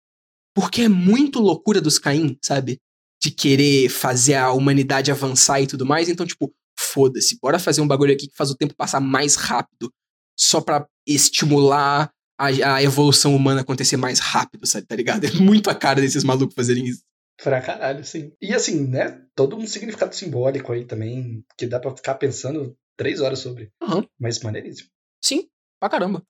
porque 0.55 0.83
é 0.83 0.89
muito 0.89 1.39
loucura 1.39 1.81
dos 1.81 1.99
Caim, 1.99 2.39
sabe? 2.43 2.81
De 3.23 3.31
querer 3.31 3.89
fazer 3.91 4.35
a 4.35 4.53
humanidade 4.53 5.11
avançar 5.11 5.61
e 5.61 5.67
tudo 5.67 5.85
mais. 5.85 6.09
Então, 6.09 6.27
tipo, 6.27 6.53
foda-se, 6.79 7.39
bora 7.41 7.59
fazer 7.59 7.81
um 7.81 7.87
bagulho 7.87 8.15
aqui 8.15 8.29
que 8.29 8.37
faz 8.37 8.51
o 8.51 8.57
tempo 8.57 8.75
passar 8.75 9.01
mais 9.01 9.37
rápido, 9.37 9.93
só 10.39 10.61
pra 10.61 10.87
estimular 11.07 12.11
a, 12.39 12.47
a 12.47 12.83
evolução 12.83 13.37
humana 13.37 13.61
acontecer 13.61 13.97
mais 13.97 14.19
rápido, 14.19 14.67
sabe? 14.67 14.87
Tá 14.87 14.97
ligado? 14.97 15.25
É 15.27 15.33
muito 15.33 15.69
a 15.69 15.75
cara 15.75 16.01
desses 16.01 16.25
malucos 16.25 16.55
fazerem 16.55 16.87
isso. 16.87 17.03
Pra 17.43 17.61
caralho, 17.61 18.05
sim. 18.05 18.33
E 18.41 18.55
assim, 18.55 18.87
né? 18.89 19.23
Todo 19.35 19.57
um 19.57 19.67
significado 19.67 20.15
simbólico 20.15 20.73
aí 20.73 20.85
também, 20.85 21.45
que 21.57 21.67
dá 21.67 21.79
pra 21.79 21.95
ficar 21.95 22.15
pensando 22.15 22.77
três 22.97 23.21
horas 23.21 23.39
sobre. 23.39 23.71
Aham. 23.83 24.05
Mas 24.19 24.41
maneiríssimo. 24.41 24.89
Sim, 25.23 25.49
pra 25.79 25.89
caramba. 25.89 26.23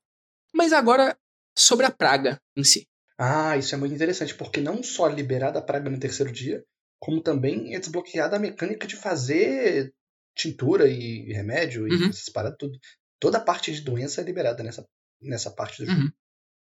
Mas 0.58 0.72
agora, 0.72 1.16
sobre 1.56 1.86
a 1.86 1.90
praga 1.90 2.40
em 2.56 2.64
si. 2.64 2.84
Ah, 3.16 3.56
isso 3.56 3.72
é 3.72 3.78
muito 3.78 3.94
interessante, 3.94 4.34
porque 4.34 4.60
não 4.60 4.82
só 4.82 5.06
liberar 5.06 5.52
da 5.52 5.62
praga 5.62 5.88
no 5.88 6.00
terceiro 6.00 6.32
dia, 6.32 6.64
como 7.00 7.20
também 7.20 7.76
é 7.76 7.78
desbloqueada 7.78 8.34
a 8.34 8.40
mecânica 8.40 8.84
de 8.84 8.96
fazer 8.96 9.94
tintura 10.36 10.88
e 10.88 11.32
remédio 11.32 11.86
e 11.86 11.92
Uhum. 11.92 12.08
essas 12.08 12.28
paradas 12.28 12.58
tudo. 12.58 12.76
Toda 13.20 13.38
a 13.38 13.40
parte 13.40 13.72
de 13.72 13.80
doença 13.82 14.20
é 14.20 14.24
liberada 14.24 14.64
nessa, 14.64 14.84
nessa 15.22 15.48
parte 15.48 15.80
do 15.80 15.86
jogo. 15.86 16.00
Uhum. 16.00 16.10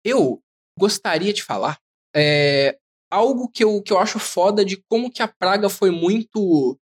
Eu 0.05 0.43
gostaria 0.79 1.33
de 1.33 1.43
falar 1.43 1.77
é, 2.15 2.77
algo 3.11 3.49
que 3.49 3.63
eu, 3.63 3.81
que 3.81 3.91
eu 3.91 3.99
acho 3.99 4.19
foda 4.19 4.63
de 4.63 4.81
como 4.89 5.11
que 5.11 5.21
a 5.21 5.27
praga 5.27 5.69
foi 5.69 5.91
muito 5.91 6.79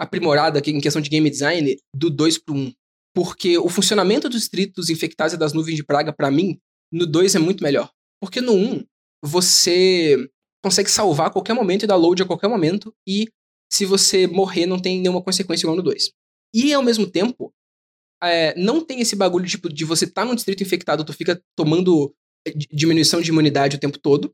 aprimorada 0.00 0.60
aqui 0.60 0.70
em 0.70 0.80
questão 0.80 1.02
de 1.02 1.10
game 1.10 1.28
design 1.28 1.76
do 1.94 2.08
2 2.08 2.38
pro 2.38 2.54
1. 2.54 2.58
Um. 2.58 2.72
Porque 3.14 3.58
o 3.58 3.68
funcionamento 3.68 4.28
dos 4.28 4.40
distritos 4.40 4.88
infectados 4.88 5.34
e 5.34 5.36
das 5.36 5.52
nuvens 5.52 5.76
de 5.76 5.84
praga, 5.84 6.12
pra 6.12 6.30
mim, 6.30 6.58
no 6.92 7.06
2 7.06 7.34
é 7.34 7.38
muito 7.38 7.62
melhor. 7.62 7.90
Porque 8.20 8.40
no 8.40 8.52
1, 8.52 8.74
um, 8.74 8.84
você 9.22 10.28
consegue 10.64 10.90
salvar 10.90 11.26
a 11.26 11.30
qualquer 11.30 11.54
momento 11.54 11.82
e 11.82 11.86
dar 11.86 11.96
load 11.96 12.22
a 12.22 12.26
qualquer 12.26 12.48
momento, 12.48 12.94
e 13.06 13.28
se 13.72 13.84
você 13.84 14.26
morrer, 14.26 14.66
não 14.66 14.78
tem 14.78 15.00
nenhuma 15.00 15.22
consequência 15.22 15.64
igual 15.64 15.76
no 15.76 15.82
2. 15.82 16.12
E 16.54 16.72
ao 16.72 16.82
mesmo 16.82 17.10
tempo, 17.10 17.52
é, 18.22 18.54
não 18.56 18.84
tem 18.84 19.00
esse 19.00 19.16
bagulho 19.16 19.46
tipo, 19.46 19.68
de 19.68 19.84
você 19.84 20.06
tá 20.06 20.24
num 20.24 20.34
distrito 20.34 20.62
infectado, 20.62 21.04
tu 21.04 21.12
fica 21.12 21.42
tomando 21.56 22.14
di- 22.46 22.68
diminuição 22.70 23.20
de 23.20 23.30
imunidade 23.30 23.76
o 23.76 23.80
tempo 23.80 23.98
todo. 23.98 24.32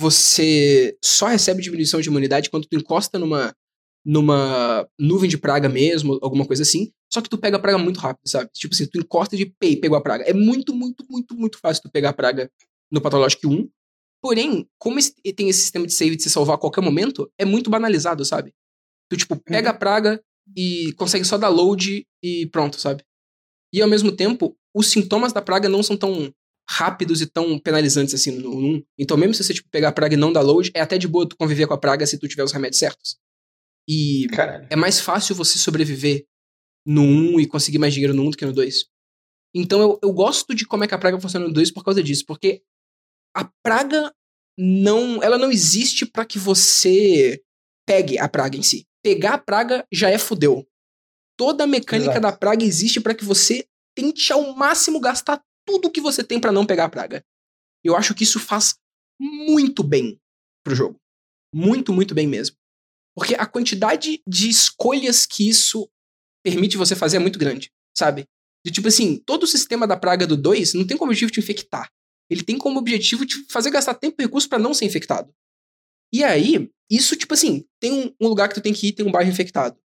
Você 0.00 0.96
só 1.04 1.26
recebe 1.26 1.62
diminuição 1.62 2.00
de 2.00 2.08
imunidade 2.08 2.48
quando 2.48 2.66
tu 2.66 2.76
encosta 2.76 3.18
numa, 3.18 3.54
numa 4.04 4.88
nuvem 4.98 5.28
de 5.28 5.36
praga 5.36 5.68
mesmo, 5.68 6.18
alguma 6.22 6.46
coisa 6.46 6.62
assim. 6.62 6.90
Só 7.12 7.20
que 7.22 7.28
tu 7.28 7.38
pega 7.38 7.56
a 7.56 7.60
praga 7.60 7.78
muito 7.78 7.98
rápido, 8.00 8.28
sabe? 8.28 8.50
Tipo 8.52 8.74
assim, 8.74 8.86
tu 8.86 8.98
encosta 8.98 9.36
de 9.36 9.46
pei, 9.46 9.76
pegou 9.76 9.96
a 9.96 10.00
praga. 10.02 10.24
É 10.24 10.32
muito, 10.32 10.74
muito, 10.74 11.04
muito, 11.08 11.36
muito 11.36 11.58
fácil 11.58 11.82
tu 11.82 11.90
pegar 11.90 12.10
a 12.10 12.12
praga 12.12 12.50
no 12.90 13.00
Pathologic 13.00 13.46
1. 13.46 13.68
Porém, 14.20 14.68
como 14.78 14.98
esse- 14.98 15.14
tem 15.36 15.48
esse 15.48 15.60
sistema 15.60 15.86
de 15.86 15.92
save 15.92 16.16
de 16.16 16.22
se 16.22 16.30
salvar 16.30 16.56
a 16.56 16.58
qualquer 16.58 16.80
momento, 16.80 17.30
é 17.38 17.44
muito 17.44 17.70
banalizado, 17.70 18.24
sabe? 18.24 18.52
Tu, 19.08 19.16
tipo, 19.18 19.36
pega 19.36 19.70
a 19.70 19.74
praga 19.74 20.20
e 20.56 20.92
consegue 20.96 21.24
só 21.24 21.38
dar 21.38 21.48
load 21.48 22.04
e 22.22 22.46
pronto, 22.46 22.80
sabe? 22.80 23.04
E 23.72 23.80
ao 23.80 23.88
mesmo 23.88 24.10
tempo, 24.10 24.56
os 24.74 24.88
sintomas 24.90 25.32
da 25.32 25.40
praga 25.42 25.68
não 25.68 25.82
são 25.82 25.96
tão 25.96 26.32
rápidos 26.68 27.20
e 27.20 27.26
tão 27.26 27.56
penalizantes 27.58 28.14
assim 28.14 28.32
no 28.32 28.50
1. 28.56 28.82
Então, 28.98 29.16
mesmo 29.16 29.34
se 29.34 29.44
você 29.44 29.54
tipo, 29.54 29.68
pegar 29.70 29.88
a 29.90 29.92
praga 29.92 30.14
e 30.14 30.18
não 30.18 30.32
dar 30.32 30.40
load, 30.40 30.72
é 30.74 30.80
até 30.80 30.98
de 30.98 31.06
boa 31.06 31.28
tu 31.28 31.36
conviver 31.36 31.66
com 31.68 31.74
a 31.74 31.78
praga 31.78 32.04
se 32.06 32.18
tu 32.18 32.26
tiver 32.26 32.42
os 32.42 32.50
remédios 32.52 32.78
certos. 32.80 33.16
E 33.88 34.26
Caralho. 34.32 34.66
é 34.68 34.74
mais 34.76 34.98
fácil 34.98 35.34
você 35.36 35.58
sobreviver 35.58 36.24
no 36.86 37.02
1 37.02 37.40
e 37.40 37.46
conseguir 37.46 37.78
mais 37.78 37.92
dinheiro 37.92 38.14
no 38.14 38.22
1 38.22 38.30
do 38.30 38.36
que 38.36 38.46
no 38.46 38.52
2. 38.52 38.86
Então 39.54 39.80
eu, 39.80 39.98
eu 40.02 40.12
gosto 40.12 40.54
de 40.54 40.66
como 40.66 40.84
é 40.84 40.86
que 40.88 40.94
a 40.94 40.98
praga 40.98 41.20
funciona 41.20 41.48
no 41.48 41.52
2 41.52 41.72
por 41.72 41.82
causa 41.82 42.02
disso, 42.02 42.24
porque 42.26 42.62
a 43.34 43.50
praga 43.62 44.14
não, 44.56 45.22
ela 45.22 45.36
não 45.36 45.50
existe 45.50 46.06
pra 46.06 46.24
que 46.24 46.38
você 46.38 47.42
pegue 47.86 48.18
a 48.18 48.28
praga 48.28 48.56
em 48.56 48.62
si. 48.62 48.86
Pegar 49.02 49.34
a 49.34 49.38
praga 49.38 49.86
já 49.92 50.10
é 50.10 50.18
fudeu. 50.18 50.66
Toda 51.36 51.64
a 51.64 51.66
mecânica 51.66 52.12
Exato. 52.12 52.22
da 52.22 52.32
praga 52.32 52.64
existe 52.64 53.00
pra 53.00 53.14
que 53.14 53.24
você 53.24 53.66
tente 53.94 54.32
ao 54.32 54.54
máximo 54.54 55.00
gastar 55.00 55.42
tudo 55.66 55.90
que 55.90 56.00
você 56.00 56.22
tem 56.22 56.40
pra 56.40 56.52
não 56.52 56.64
pegar 56.64 56.84
a 56.84 56.88
praga. 56.88 57.24
Eu 57.84 57.96
acho 57.96 58.14
que 58.14 58.24
isso 58.24 58.40
faz 58.40 58.76
muito 59.20 59.82
bem 59.82 60.18
pro 60.64 60.74
jogo. 60.74 60.98
Muito, 61.54 61.92
muito 61.92 62.14
bem 62.14 62.26
mesmo. 62.26 62.56
Porque 63.14 63.34
a 63.34 63.46
quantidade 63.46 64.22
de 64.26 64.48
escolhas 64.48 65.24
que 65.24 65.48
isso 65.48 65.88
permite 66.46 66.76
você 66.76 66.94
fazer 66.94 67.16
é 67.16 67.18
muito 67.18 67.40
grande, 67.40 67.72
sabe? 67.92 68.24
De 68.64 68.70
tipo 68.70 68.86
assim, 68.86 69.16
todo 69.26 69.42
o 69.42 69.46
sistema 69.48 69.84
da 69.84 69.96
praga 69.96 70.24
do 70.24 70.36
2 70.36 70.74
não 70.74 70.86
tem 70.86 70.96
como 70.96 71.10
objetivo 71.10 71.32
te 71.32 71.40
infectar. 71.40 71.90
Ele 72.30 72.44
tem 72.44 72.56
como 72.56 72.78
objetivo 72.78 73.26
te 73.26 73.44
fazer 73.50 73.68
gastar 73.68 73.94
tempo 73.94 74.14
e 74.20 74.24
recurso 74.24 74.48
pra 74.48 74.56
não 74.56 74.72
ser 74.72 74.84
infectado. 74.84 75.34
E 76.12 76.22
aí, 76.22 76.70
isso, 76.88 77.16
tipo 77.16 77.34
assim, 77.34 77.64
tem 77.80 77.92
um, 77.92 78.14
um 78.20 78.28
lugar 78.28 78.48
que 78.48 78.54
tu 78.54 78.60
tem 78.60 78.72
que 78.72 78.86
ir, 78.86 78.92
tem 78.92 79.04
um 79.04 79.10
bairro 79.10 79.28
infectado. 79.28 79.76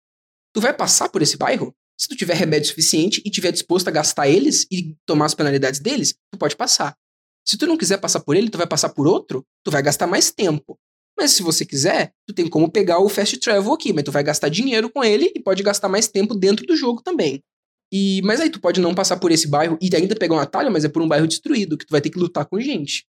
Tu 0.53 0.61
vai 0.61 0.71
passar 0.71 1.09
por 1.09 1.23
esse 1.23 1.35
bairro? 1.35 1.75
Se 1.99 2.07
tu 2.07 2.15
tiver 2.15 2.35
remédio 2.35 2.69
suficiente 2.69 3.23
e 3.25 3.31
tiver 3.31 3.51
disposto 3.51 3.87
a 3.87 3.91
gastar 3.91 4.29
eles 4.29 4.67
e 4.71 4.95
tomar 5.03 5.25
as 5.25 5.33
penalidades 5.33 5.79
deles, 5.79 6.13
tu 6.31 6.37
pode 6.37 6.55
passar. 6.55 6.95
Se 7.43 7.57
tu 7.57 7.65
não 7.65 7.77
quiser 7.77 7.97
passar 7.97 8.19
por 8.19 8.35
ele, 8.35 8.51
tu 8.51 8.57
vai 8.59 8.67
passar 8.67 8.89
por 8.89 9.07
outro, 9.07 9.43
tu 9.63 9.71
vai 9.71 9.81
gastar 9.81 10.05
mais 10.05 10.29
tempo. 10.29 10.77
Mas 11.17 11.31
se 11.31 11.43
você 11.43 11.65
quiser, 11.65 12.13
tu 12.27 12.33
tem 12.33 12.47
como 12.47 12.71
pegar 12.71 12.99
o 12.99 13.09
fast 13.09 13.37
travel 13.39 13.73
aqui, 13.73 13.93
mas 13.93 14.03
tu 14.03 14.11
vai 14.11 14.23
gastar 14.23 14.49
dinheiro 14.49 14.89
com 14.89 15.03
ele 15.03 15.31
e 15.35 15.39
pode 15.39 15.61
gastar 15.61 15.87
mais 15.87 16.07
tempo 16.07 16.33
dentro 16.33 16.65
do 16.65 16.75
jogo 16.75 17.01
também. 17.01 17.41
E, 17.93 18.21
mas 18.23 18.39
aí 18.39 18.49
tu 18.49 18.59
pode 18.59 18.79
não 18.79 18.95
passar 18.95 19.17
por 19.17 19.31
esse 19.31 19.47
bairro 19.47 19.77
e 19.81 19.93
ainda 19.93 20.15
pegar 20.15 20.35
um 20.35 20.39
atalho, 20.39 20.71
mas 20.71 20.85
é 20.85 20.89
por 20.89 21.01
um 21.01 21.07
bairro 21.07 21.27
destruído, 21.27 21.77
que 21.77 21.85
tu 21.85 21.91
vai 21.91 21.99
ter 21.99 22.09
que 22.09 22.17
lutar 22.17 22.45
com 22.45 22.59
gente. 22.59 23.05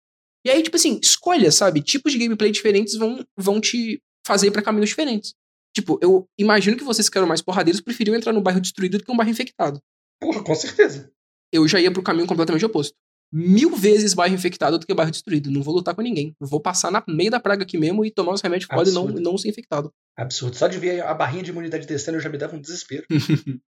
E 0.44 0.51
aí, 0.51 0.62
tipo 0.62 0.77
assim, 0.77 0.98
escolha, 1.02 1.52
sabe? 1.52 1.82
Tipos 1.82 2.12
de 2.12 2.18
gameplay 2.18 2.51
diferentes 2.51 2.97
vão, 2.97 3.22
vão 3.36 3.60
te 3.60 4.02
fazer 4.27 4.51
pra 4.51 4.62
caminhos 4.62 4.89
diferentes. 4.89 5.35
Tipo, 5.74 5.98
eu 6.02 6.27
imagino 6.39 6.77
que 6.77 6.85
vocês 6.85 7.09
que 7.09 7.18
eram 7.18 7.28
mais 7.28 7.43
porradeiros 7.43 7.81
preferiam 7.81 8.16
entrar 8.16 8.32
no 8.32 8.40
bairro 8.40 8.60
destruído 8.60 8.98
do 8.98 9.05
que 9.05 9.12
um 9.12 9.16
bairro 9.16 9.31
infectado. 9.31 9.81
Porra, 10.20 10.43
com 10.43 10.55
certeza. 10.55 11.12
Eu 11.52 11.68
já 11.68 11.78
ia 11.78 11.93
pro 11.93 12.02
caminho 12.02 12.27
completamente 12.27 12.64
oposto. 12.64 12.94
Mil 13.32 13.77
vezes 13.77 14.12
bairro 14.12 14.35
infectado 14.35 14.78
do 14.78 14.86
que 14.86 14.93
bairro 14.93 15.11
destruído. 15.11 15.51
Não 15.51 15.62
vou 15.62 15.74
lutar 15.74 15.94
com 15.94 16.02
ninguém. 16.02 16.35
Vou 16.40 16.61
passar 16.61 16.90
na 16.90 17.02
meio 17.07 17.31
da 17.31 17.39
praga 17.39 17.62
aqui 17.62 17.78
mesmo 17.78 18.05
e 18.05 18.11
tomar 18.11 18.32
os 18.32 18.40
remédios 18.40 18.69
que 18.69 18.74
podem 18.74 18.93
não, 18.93 19.07
não 19.07 19.39
ser 19.39 19.48
infectado. 19.48 19.93
Absurdo. 20.16 20.57
Só 20.57 20.66
de 20.66 20.78
ver 20.78 21.02
a 21.05 21.15
barrinha 21.15 21.43
de 21.43 21.51
imunidade 21.51 21.86
descendo 21.86 22.19
eu 22.19 22.23
já 22.23 22.28
me 22.28 22.39
dava 22.39 22.57
um 22.57 22.61
desespero. 22.61 23.07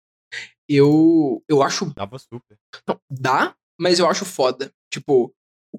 eu, 0.68 1.44
eu 1.48 1.62
acho 1.62 1.94
Dava 1.94 2.18
super. 2.18 2.58
Não, 2.88 3.00
dá, 3.10 3.56
mas 3.80 4.00
eu 4.00 4.10
acho 4.10 4.26
foda. 4.26 4.72
Tipo, 4.92 5.34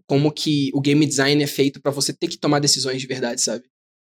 como 0.07 0.33
que 0.33 0.71
o 0.75 0.81
game 0.81 1.05
design 1.05 1.43
é 1.43 1.47
feito 1.47 1.81
pra 1.81 1.91
você 1.91 2.13
ter 2.13 2.29
que 2.29 2.39
tomar 2.39 2.61
decisões 2.61 3.01
de 3.01 3.07
verdade, 3.07 3.41
sabe? 3.41 3.65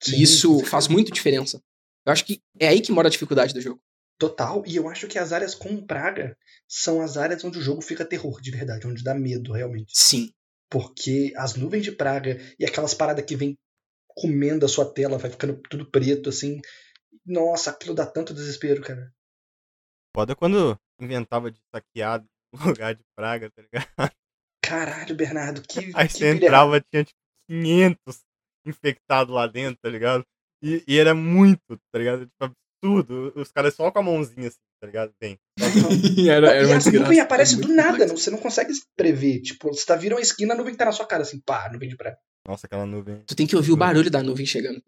Sim, 0.02 0.18
e 0.18 0.22
isso 0.22 0.50
certeza. 0.52 0.70
faz 0.70 0.88
muito 0.88 1.12
diferença. 1.12 1.62
Eu 2.06 2.14
acho 2.14 2.24
que 2.26 2.42
é 2.60 2.68
aí 2.68 2.82
que 2.82 2.92
mora 2.92 3.08
a 3.08 3.12
dificuldade 3.12 3.54
do 3.54 3.62
jogo. 3.62 3.82
Total. 4.20 4.64
E 4.66 4.76
eu 4.76 4.88
acho 4.88 5.08
que 5.08 5.20
as 5.20 5.34
áreas 5.34 5.56
com 5.56 5.82
praga 5.86 6.38
são 6.68 7.02
as 7.02 7.18
áreas 7.18 7.44
onde 7.44 7.60
o 7.60 7.62
jogo 7.62 7.82
fica 7.82 8.06
terror 8.06 8.42
de 8.42 8.52
verdade, 8.52 8.88
onde 8.88 9.04
dá 9.04 9.14
medo 9.14 9.54
realmente. 9.54 9.92
Sim. 9.94 10.32
Porque 10.70 11.32
as 11.38 11.56
nuvens 11.56 11.84
de 11.84 11.92
praga 11.92 12.38
e 12.60 12.66
aquelas 12.66 12.94
paradas 12.94 13.24
que 13.26 13.36
vem 13.36 13.56
comendo 14.16 14.66
a 14.66 14.70
sua 14.70 14.92
tela, 14.92 15.18
vai 15.18 15.30
ficando 15.30 15.62
tudo 15.70 15.90
preto, 15.90 16.30
assim. 16.30 16.62
Nossa, 17.26 17.72
aquilo 17.72 17.94
dá 17.94 18.06
tanto 18.06 18.34
desespero, 18.34 18.82
cara. 18.82 19.12
Foda 20.16 20.36
quando 20.36 20.80
inventava 21.00 21.52
de 21.52 21.60
saquear 21.74 22.24
no 22.54 22.60
lugar 22.80 22.96
de 22.96 23.04
praga, 23.16 23.52
tá 23.52 23.62
ligado? 23.62 24.12
Caralho, 24.64 25.16
Bernardo, 25.16 25.62
que. 25.62 25.80
Aí 25.96 26.08
que 26.08 26.14
você 26.14 26.32
entrava, 26.32 26.82
tinha 26.82 27.04
tipo 27.04 27.20
500 27.50 28.22
infectados 28.66 29.34
lá 29.34 29.46
dentro, 29.46 29.80
tá 29.82 29.90
ligado? 29.90 30.26
E, 30.64 30.84
e 30.88 30.98
era 30.98 31.14
muito, 31.14 31.78
tá 31.92 32.00
ligado? 32.00 32.26
Tipo, 32.26 32.56
absurdo. 32.86 33.34
Os 33.36 33.52
caras 33.52 33.74
só 33.74 33.90
com 33.92 34.00
a 34.00 34.04
mãozinha 34.04 34.48
assim, 34.48 34.60
tá 34.80 34.88
ligado? 34.88 35.14
Bem. 35.20 35.40
era, 36.30 36.64
e 36.64 36.72
as 36.72 36.86
nuvens 36.86 37.20
aparecem 37.20 37.60
do 37.60 37.68
nada, 37.68 38.00
não. 38.00 38.08
não, 38.08 38.18
você 38.18 38.30
não 38.30 38.38
consegue 38.38 38.72
prever. 38.96 39.42
Tipo, 39.42 39.74
você 39.74 39.86
tá 39.86 39.96
virando 39.96 40.20
uma 40.20 40.24
esquina, 40.24 40.54
a 40.54 40.58
nuvem 40.58 40.76
tá 40.76 40.86
na 40.86 40.92
sua 40.92 41.06
cara, 41.06 41.24
assim, 41.24 41.40
pá, 41.40 41.70
nuvem 41.72 41.90
de 41.90 41.98
praga. 41.98 42.18
Nossa, 42.48 42.68
aquela 42.68 42.86
nuvem. 42.86 43.24
Tu 43.26 43.36
tem 43.36 43.48
que 43.48 43.56
ouvir 43.56 43.72
o 43.72 43.78
barulho 43.78 44.12
da 44.12 44.22
nuvem 44.22 44.46
chegando. 44.46 44.82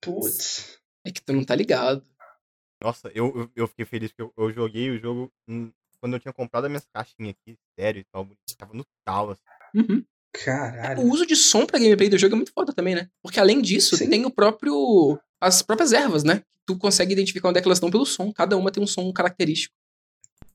Putz. 0.00 0.78
É 1.04 1.12
que 1.12 1.22
tu 1.22 1.32
não 1.32 1.44
tá 1.44 1.54
ligado. 1.54 2.02
Nossa, 2.82 3.10
eu, 3.14 3.32
eu, 3.36 3.50
eu 3.54 3.68
fiquei 3.68 3.84
feliz 3.84 4.10
porque 4.10 4.22
eu, 4.22 4.32
eu 4.36 4.52
joguei 4.52 4.90
o 4.90 4.98
jogo 4.98 5.32
quando 6.00 6.14
eu 6.14 6.20
tinha 6.20 6.32
comprado 6.32 6.64
as 6.64 6.70
minhas 6.70 6.86
caixinhas 6.92 7.34
aqui, 7.40 7.56
sério 7.78 8.00
e 8.00 8.04
tal. 8.04 8.28
Tava 8.58 8.74
no 8.74 8.84
tal, 9.04 9.30
assim. 9.30 9.42
Uhum. 9.74 10.04
Caralho. 10.44 11.00
O 11.00 11.10
uso 11.10 11.26
de 11.26 11.34
som 11.34 11.64
pra 11.64 11.78
gameplay 11.78 12.08
do 12.08 12.18
jogo 12.18 12.34
é 12.34 12.36
muito 12.36 12.52
foda 12.52 12.72
também, 12.72 12.94
né? 12.94 13.08
Porque 13.22 13.40
além 13.40 13.62
disso, 13.62 13.96
Sim. 13.96 14.10
tem 14.10 14.26
o 14.26 14.30
próprio. 14.30 15.18
As 15.40 15.62
próprias 15.62 15.92
ervas, 15.92 16.24
né? 16.24 16.42
Tu 16.66 16.76
consegue 16.78 17.12
identificar 17.12 17.48
onde 17.48 17.58
é 17.58 17.62
que 17.62 17.68
elas 17.68 17.78
estão 17.78 17.90
pelo 17.90 18.06
som. 18.06 18.32
Cada 18.32 18.56
uma 18.56 18.70
tem 18.72 18.82
um 18.82 18.86
som 18.86 19.12
característico. 19.12 19.74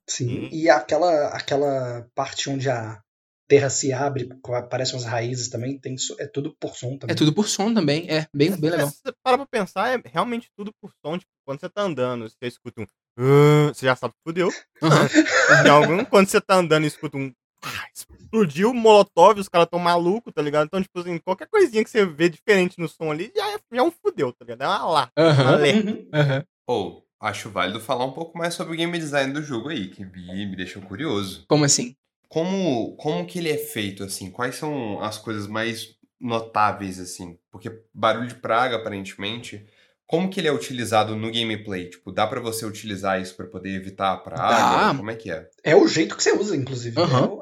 Sim. 0.08 0.40
Uhum. 0.40 0.50
E 0.52 0.70
aquela, 0.70 1.28
aquela 1.28 2.06
parte 2.14 2.50
onde 2.50 2.70
a 2.70 3.02
terra 3.48 3.70
se 3.70 3.92
abre, 3.92 4.30
aparecem 4.56 4.98
as 4.98 5.04
raízes 5.04 5.50
também, 5.50 5.78
tem, 5.78 5.96
é 6.20 6.26
tudo 6.26 6.56
por 6.58 6.76
som 6.76 6.98
também. 6.98 7.14
É 7.14 7.18
tudo 7.18 7.34
por 7.34 7.48
som 7.50 7.74
também. 7.74 8.10
É 8.10 8.26
bem, 8.34 8.52
bem 8.58 8.70
legal. 8.70 8.88
Você 8.90 9.14
parar 9.24 9.38
pra 9.38 9.46
pensar, 9.46 10.00
é 10.00 10.02
realmente 10.06 10.50
tudo 10.56 10.72
por 10.82 10.92
som. 11.06 11.18
Tipo, 11.18 11.32
quando 11.46 11.60
você 11.60 11.70
tá 11.70 11.82
andando, 11.82 12.30
você 12.30 12.48
escuta 12.48 12.82
um. 12.82 12.86
"Ah", 13.18 13.74
Você 13.74 13.86
já 13.86 13.96
sabe 13.96 14.14
que 14.14 14.20
fudeu. 14.26 14.50
Em 14.82 14.82
algum, 15.70 16.06
quando 16.06 16.30
você 16.30 16.40
tá 16.40 16.56
andando 16.56 16.86
e 16.86 16.88
escuta 16.88 17.18
um. 17.18 17.34
"Ah, 17.62 17.88
Explodiu 17.94 18.72
o 18.72 18.74
molotov, 18.74 19.40
os 19.40 19.50
caras 19.50 19.68
tão 19.70 19.80
malucos, 19.80 20.34
tá 20.34 20.42
ligado? 20.42 20.66
Então, 20.66 20.82
tipo 20.82 21.00
assim, 21.00 21.18
qualquer 21.18 21.48
coisinha 21.48 21.84
que 21.84 21.90
você 21.90 22.06
vê 22.06 22.30
diferente 22.30 22.80
no 22.80 22.88
som 22.88 23.12
ali 23.12 23.32
já 23.36 23.52
é, 23.52 23.60
já 23.72 23.82
é 23.82 23.84
um 23.84 23.92
fudeu, 23.92 24.32
tá 24.32 24.46
ligado? 24.46 24.64
É 24.64 24.68
uma 24.68 24.90
lá. 24.90 25.12
Uhum. 25.18 26.08
Aham. 26.14 26.44
Ou, 26.66 27.06
acho 27.20 27.50
válido 27.50 27.80
falar 27.80 28.06
um 28.06 28.14
pouco 28.14 28.38
mais 28.38 28.54
sobre 28.54 28.74
o 28.74 28.78
game 28.78 28.98
design 28.98 29.34
do 29.34 29.42
jogo 29.44 29.70
aí, 29.70 29.90
que 29.90 30.06
me, 30.06 30.46
me 30.46 30.56
deixou 30.56 30.82
curioso. 30.82 31.46
Como 31.48 31.66
assim? 31.66 31.96
Como, 32.30 32.96
como 32.96 33.26
que 33.26 33.40
ele 33.40 33.50
é 33.50 33.58
feito, 33.58 34.04
assim? 34.04 34.32
Quais 34.32 34.56
são 34.56 35.02
as 35.04 35.18
coisas 35.18 35.48
mais 35.48 35.96
notáveis, 36.20 37.00
assim? 37.00 37.38
Porque 37.52 37.82
barulho 37.94 38.28
de 38.28 38.36
praga, 38.36 38.78
aparentemente, 38.78 39.66
como 40.12 40.30
que 40.30 40.42
ele 40.42 40.50
é 40.50 40.52
utilizado 40.52 41.16
no 41.16 41.32
gameplay? 41.32 41.90
Tipo, 41.90 42.12
dá 42.12 42.28
pra 42.28 42.42
você 42.42 42.66
utilizar 42.66 43.22
isso 43.22 43.34
pra 43.34 43.48
poder 43.48 43.70
evitar 43.74 44.12
a 44.12 44.18
praga? 44.18 44.90
Dá. 44.92 44.94
Como 44.98 45.10
é 45.10 45.16
que 45.16 45.32
é? 45.32 45.48
É 45.64 45.74
o 45.74 45.88
jeito 45.88 46.18
que 46.18 46.22
você 46.22 46.34
usa, 46.34 46.54
inclusive. 46.56 47.00
Aham. 47.00 47.40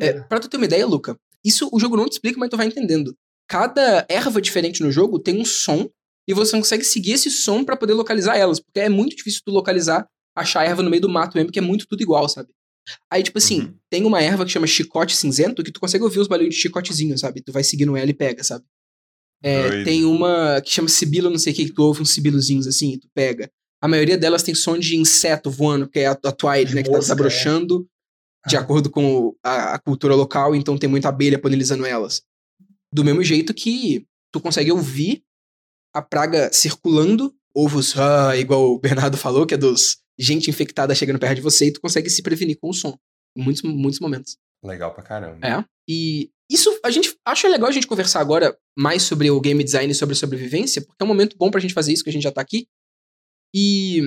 É 0.00 0.06
É, 0.06 0.12
pra 0.20 0.38
tu 0.38 0.48
ter 0.48 0.56
uma 0.56 0.64
ideia, 0.66 0.86
Luca, 0.86 1.16
isso 1.44 1.68
o 1.72 1.80
jogo 1.80 1.96
não 1.96 2.08
te 2.08 2.12
explica, 2.12 2.38
mas 2.38 2.48
tu 2.48 2.56
vai 2.56 2.66
entendendo. 2.66 3.14
Cada 3.48 4.06
erva 4.08 4.40
diferente 4.40 4.80
no 4.80 4.92
jogo 4.92 5.18
tem 5.18 5.40
um 5.40 5.44
som 5.44 5.88
e 6.26 6.32
você 6.32 6.56
consegue 6.56 6.84
seguir 6.84 7.12
esse 7.12 7.30
som 7.30 7.64
pra 7.64 7.76
poder 7.76 7.94
localizar 7.94 8.36
elas, 8.36 8.60
porque 8.60 8.78
é 8.80 8.88
muito 8.88 9.16
difícil 9.16 9.40
tu 9.44 9.50
localizar, 9.50 10.06
achar 10.36 10.60
a 10.60 10.64
erva 10.64 10.82
no 10.84 10.90
meio 10.90 11.02
do 11.02 11.08
mato 11.08 11.34
mesmo, 11.36 11.48
porque 11.48 11.58
é 11.58 11.62
muito 11.62 11.84
tudo 11.86 12.00
igual, 12.00 12.28
sabe? 12.28 12.48
Aí, 13.10 13.22
tipo 13.22 13.38
assim, 13.38 13.60
Uhum. 13.62 13.74
tem 13.90 14.04
uma 14.04 14.22
erva 14.22 14.44
que 14.44 14.52
chama 14.52 14.66
chicote 14.66 15.16
cinzento 15.16 15.62
que 15.64 15.72
tu 15.72 15.80
consegue 15.80 16.04
ouvir 16.04 16.20
os 16.20 16.28
barulhos 16.28 16.54
de 16.54 16.60
chicotezinho, 16.60 17.16
sabe? 17.18 17.42
Tu 17.42 17.50
vai 17.52 17.64
seguindo 17.64 17.96
ela 17.96 18.10
e 18.10 18.14
pega, 18.14 18.44
sabe? 18.44 18.64
É, 19.44 19.84
tem 19.84 20.04
uma 20.04 20.60
que 20.62 20.70
chama 20.70 20.88
sibilo, 20.88 21.28
não 21.28 21.38
sei 21.38 21.52
o 21.52 21.56
que, 21.56 21.66
que 21.66 21.72
tu 21.72 21.82
ouve 21.82 22.00
uns 22.02 22.10
sibilozinhos 22.10 22.66
assim, 22.66 22.94
e 22.94 22.98
tu 22.98 23.08
pega. 23.14 23.50
A 23.82 23.86
maioria 23.86 24.16
delas 24.16 24.42
tem 24.42 24.54
som 24.54 24.78
de 24.78 24.96
inseto 24.96 25.50
voando, 25.50 25.86
que 25.88 25.98
é 25.98 26.06
a, 26.06 26.12
a 26.12 26.32
Twilight, 26.32 26.74
né? 26.74 26.82
Que 26.82 26.88
tá 26.88 26.96
mosca, 26.96 27.00
desabrochando 27.14 27.86
de 28.46 28.56
Ah. 28.56 28.60
acordo 28.60 28.90
com 28.90 29.34
a, 29.42 29.74
a 29.74 29.78
cultura 29.78 30.14
local, 30.14 30.54
então 30.54 30.78
tem 30.78 30.88
muita 30.88 31.08
abelha 31.10 31.38
polinizando 31.38 31.84
elas. 31.84 32.22
Do 32.92 33.04
mesmo 33.04 33.22
jeito 33.22 33.52
que 33.52 34.06
tu 34.32 34.40
consegue 34.40 34.72
ouvir 34.72 35.22
a 35.94 36.00
praga 36.00 36.50
circulando, 36.52 37.34
ovos, 37.54 37.98
ah, 37.98 38.36
igual 38.36 38.72
o 38.72 38.78
Bernardo 38.78 39.16
falou, 39.16 39.46
que 39.46 39.54
é 39.54 39.56
dos 39.56 39.98
gente 40.18 40.48
infectada 40.48 40.94
chegando 40.94 41.18
perto 41.18 41.36
de 41.36 41.40
você, 41.42 41.66
e 41.66 41.72
tu 41.72 41.80
consegue 41.80 42.08
se 42.08 42.22
prevenir 42.22 42.56
com 42.58 42.70
o 42.70 42.74
som. 42.74 42.96
Em 43.36 43.42
muitos, 43.42 43.62
muitos 43.62 44.00
momentos. 44.00 44.36
Legal 44.64 44.94
pra 44.94 45.02
caramba. 45.02 45.46
É. 45.46 45.64
E 45.88 46.30
isso 46.54 46.78
a 46.84 46.90
gente 46.90 47.16
acha 47.24 47.48
legal 47.48 47.68
a 47.68 47.72
gente 47.72 47.86
conversar 47.86 48.20
agora 48.20 48.56
mais 48.78 49.02
sobre 49.02 49.30
o 49.30 49.40
game 49.40 49.62
design 49.62 49.90
e 49.90 49.94
sobre 49.94 50.14
sobrevivência, 50.14 50.80
porque 50.80 51.02
é 51.02 51.04
um 51.04 51.08
momento 51.08 51.36
bom 51.36 51.50
pra 51.50 51.60
gente 51.60 51.74
fazer 51.74 51.92
isso, 51.92 52.04
que 52.04 52.10
a 52.10 52.12
gente 52.12 52.22
já 52.22 52.32
tá 52.32 52.40
aqui. 52.40 52.68
E, 53.54 54.00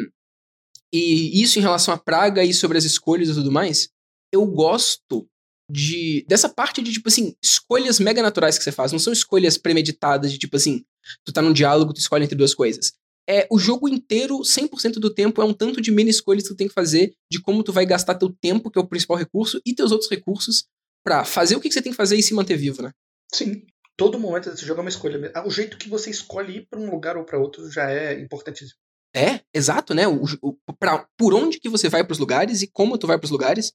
e 0.93 1.41
isso 1.41 1.59
em 1.59 1.61
relação 1.61 1.93
à 1.93 1.97
praga 1.97 2.43
e 2.43 2.53
sobre 2.53 2.77
as 2.77 2.85
escolhas 2.85 3.29
e 3.29 3.33
tudo 3.33 3.51
mais, 3.51 3.89
eu 4.33 4.45
gosto 4.45 5.27
de 5.69 6.25
dessa 6.27 6.47
parte 6.47 6.81
de, 6.81 6.93
tipo 6.93 7.09
assim, 7.09 7.35
escolhas 7.43 7.99
mega 7.99 8.21
naturais 8.21 8.57
que 8.57 8.63
você 8.63 8.71
faz. 8.71 8.91
Não 8.91 8.99
são 8.99 9.11
escolhas 9.11 9.57
premeditadas 9.57 10.31
de, 10.31 10.37
tipo 10.37 10.55
assim, 10.55 10.83
tu 11.25 11.33
tá 11.33 11.41
num 11.41 11.53
diálogo, 11.53 11.93
tu 11.93 11.99
escolhe 11.99 12.23
entre 12.23 12.37
duas 12.37 12.55
coisas. 12.55 12.93
É, 13.29 13.45
o 13.51 13.59
jogo 13.59 13.89
inteiro, 13.89 14.39
100% 14.39 14.99
do 14.99 15.13
tempo, 15.13 15.41
é 15.41 15.45
um 15.45 15.53
tanto 15.53 15.81
de 15.81 15.91
mini 15.91 16.09
escolhas 16.09 16.43
que 16.43 16.49
tu 16.49 16.55
tem 16.55 16.69
que 16.69 16.73
fazer 16.73 17.13
de 17.29 17.41
como 17.41 17.61
tu 17.61 17.73
vai 17.73 17.85
gastar 17.85 18.15
teu 18.15 18.29
tempo, 18.29 18.71
que 18.71 18.79
é 18.79 18.81
o 18.81 18.87
principal 18.87 19.17
recurso, 19.17 19.61
e 19.65 19.75
teus 19.75 19.91
outros 19.91 20.09
recursos 20.09 20.63
pra 21.07 21.23
fazer 21.23 21.55
o 21.55 21.61
que 21.61 21.71
você 21.71 21.81
tem 21.81 21.91
que 21.93 21.95
fazer 21.97 22.17
e 22.17 22.23
se 22.23 22.33
manter 22.33 22.57
vivo, 22.57 22.81
né? 22.81 22.91
Sim. 23.33 23.65
Todo 23.95 24.19
momento 24.19 24.51
desse 24.51 24.65
jogo 24.65 24.79
é 24.81 24.83
uma 24.83 24.89
escolha. 24.89 25.31
Ah, 25.33 25.47
O 25.47 25.49
jeito 25.49 25.77
que 25.77 25.87
você 25.89 26.09
escolhe 26.11 26.57
ir 26.57 26.67
pra 26.69 26.77
um 26.79 26.89
lugar 26.91 27.15
ou 27.17 27.23
pra 27.23 27.39
outro 27.39 27.71
já 27.71 27.89
é 27.89 28.19
importantíssimo. 28.19 28.77
É, 29.15 29.41
exato, 29.53 29.93
né? 29.93 30.05
O, 30.07 30.21
o, 30.41 30.73
pra, 30.77 31.07
por 31.17 31.33
onde 31.33 31.59
que 31.59 31.69
você 31.69 31.87
vai 31.89 32.05
pros 32.05 32.19
lugares 32.19 32.61
e 32.61 32.67
como 32.67 32.97
tu 32.97 33.07
vai 33.07 33.17
pros 33.17 33.31
lugares 33.31 33.71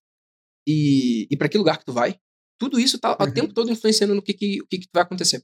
e, 0.68 1.26
e 1.30 1.36
para 1.36 1.48
que 1.48 1.56
lugar 1.58 1.78
que 1.78 1.84
tu 1.86 1.92
vai. 1.92 2.18
Tudo 2.60 2.78
isso 2.78 2.98
tá 2.98 3.16
o 3.18 3.24
Uhum. 3.24 3.32
tempo 3.32 3.52
todo 3.54 3.72
influenciando 3.72 4.14
no 4.14 4.22
que, 4.22 4.34
que, 4.34 4.60
o 4.62 4.66
que, 4.66 4.78
que 4.78 4.88
vai 4.94 5.02
acontecer. 5.02 5.42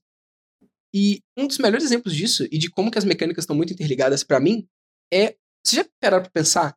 E 0.94 1.20
um 1.36 1.46
dos 1.46 1.58
melhores 1.58 1.84
exemplos 1.84 2.14
disso 2.14 2.46
e 2.52 2.58
de 2.58 2.70
como 2.70 2.90
que 2.90 2.98
as 2.98 3.04
mecânicas 3.04 3.42
estão 3.42 3.56
muito 3.56 3.72
interligadas 3.72 4.22
pra 4.22 4.38
mim 4.38 4.68
é. 5.12 5.34
Você 5.64 5.76
já 5.76 5.86
pararam 6.00 6.22
pra 6.22 6.30
pensar 6.30 6.76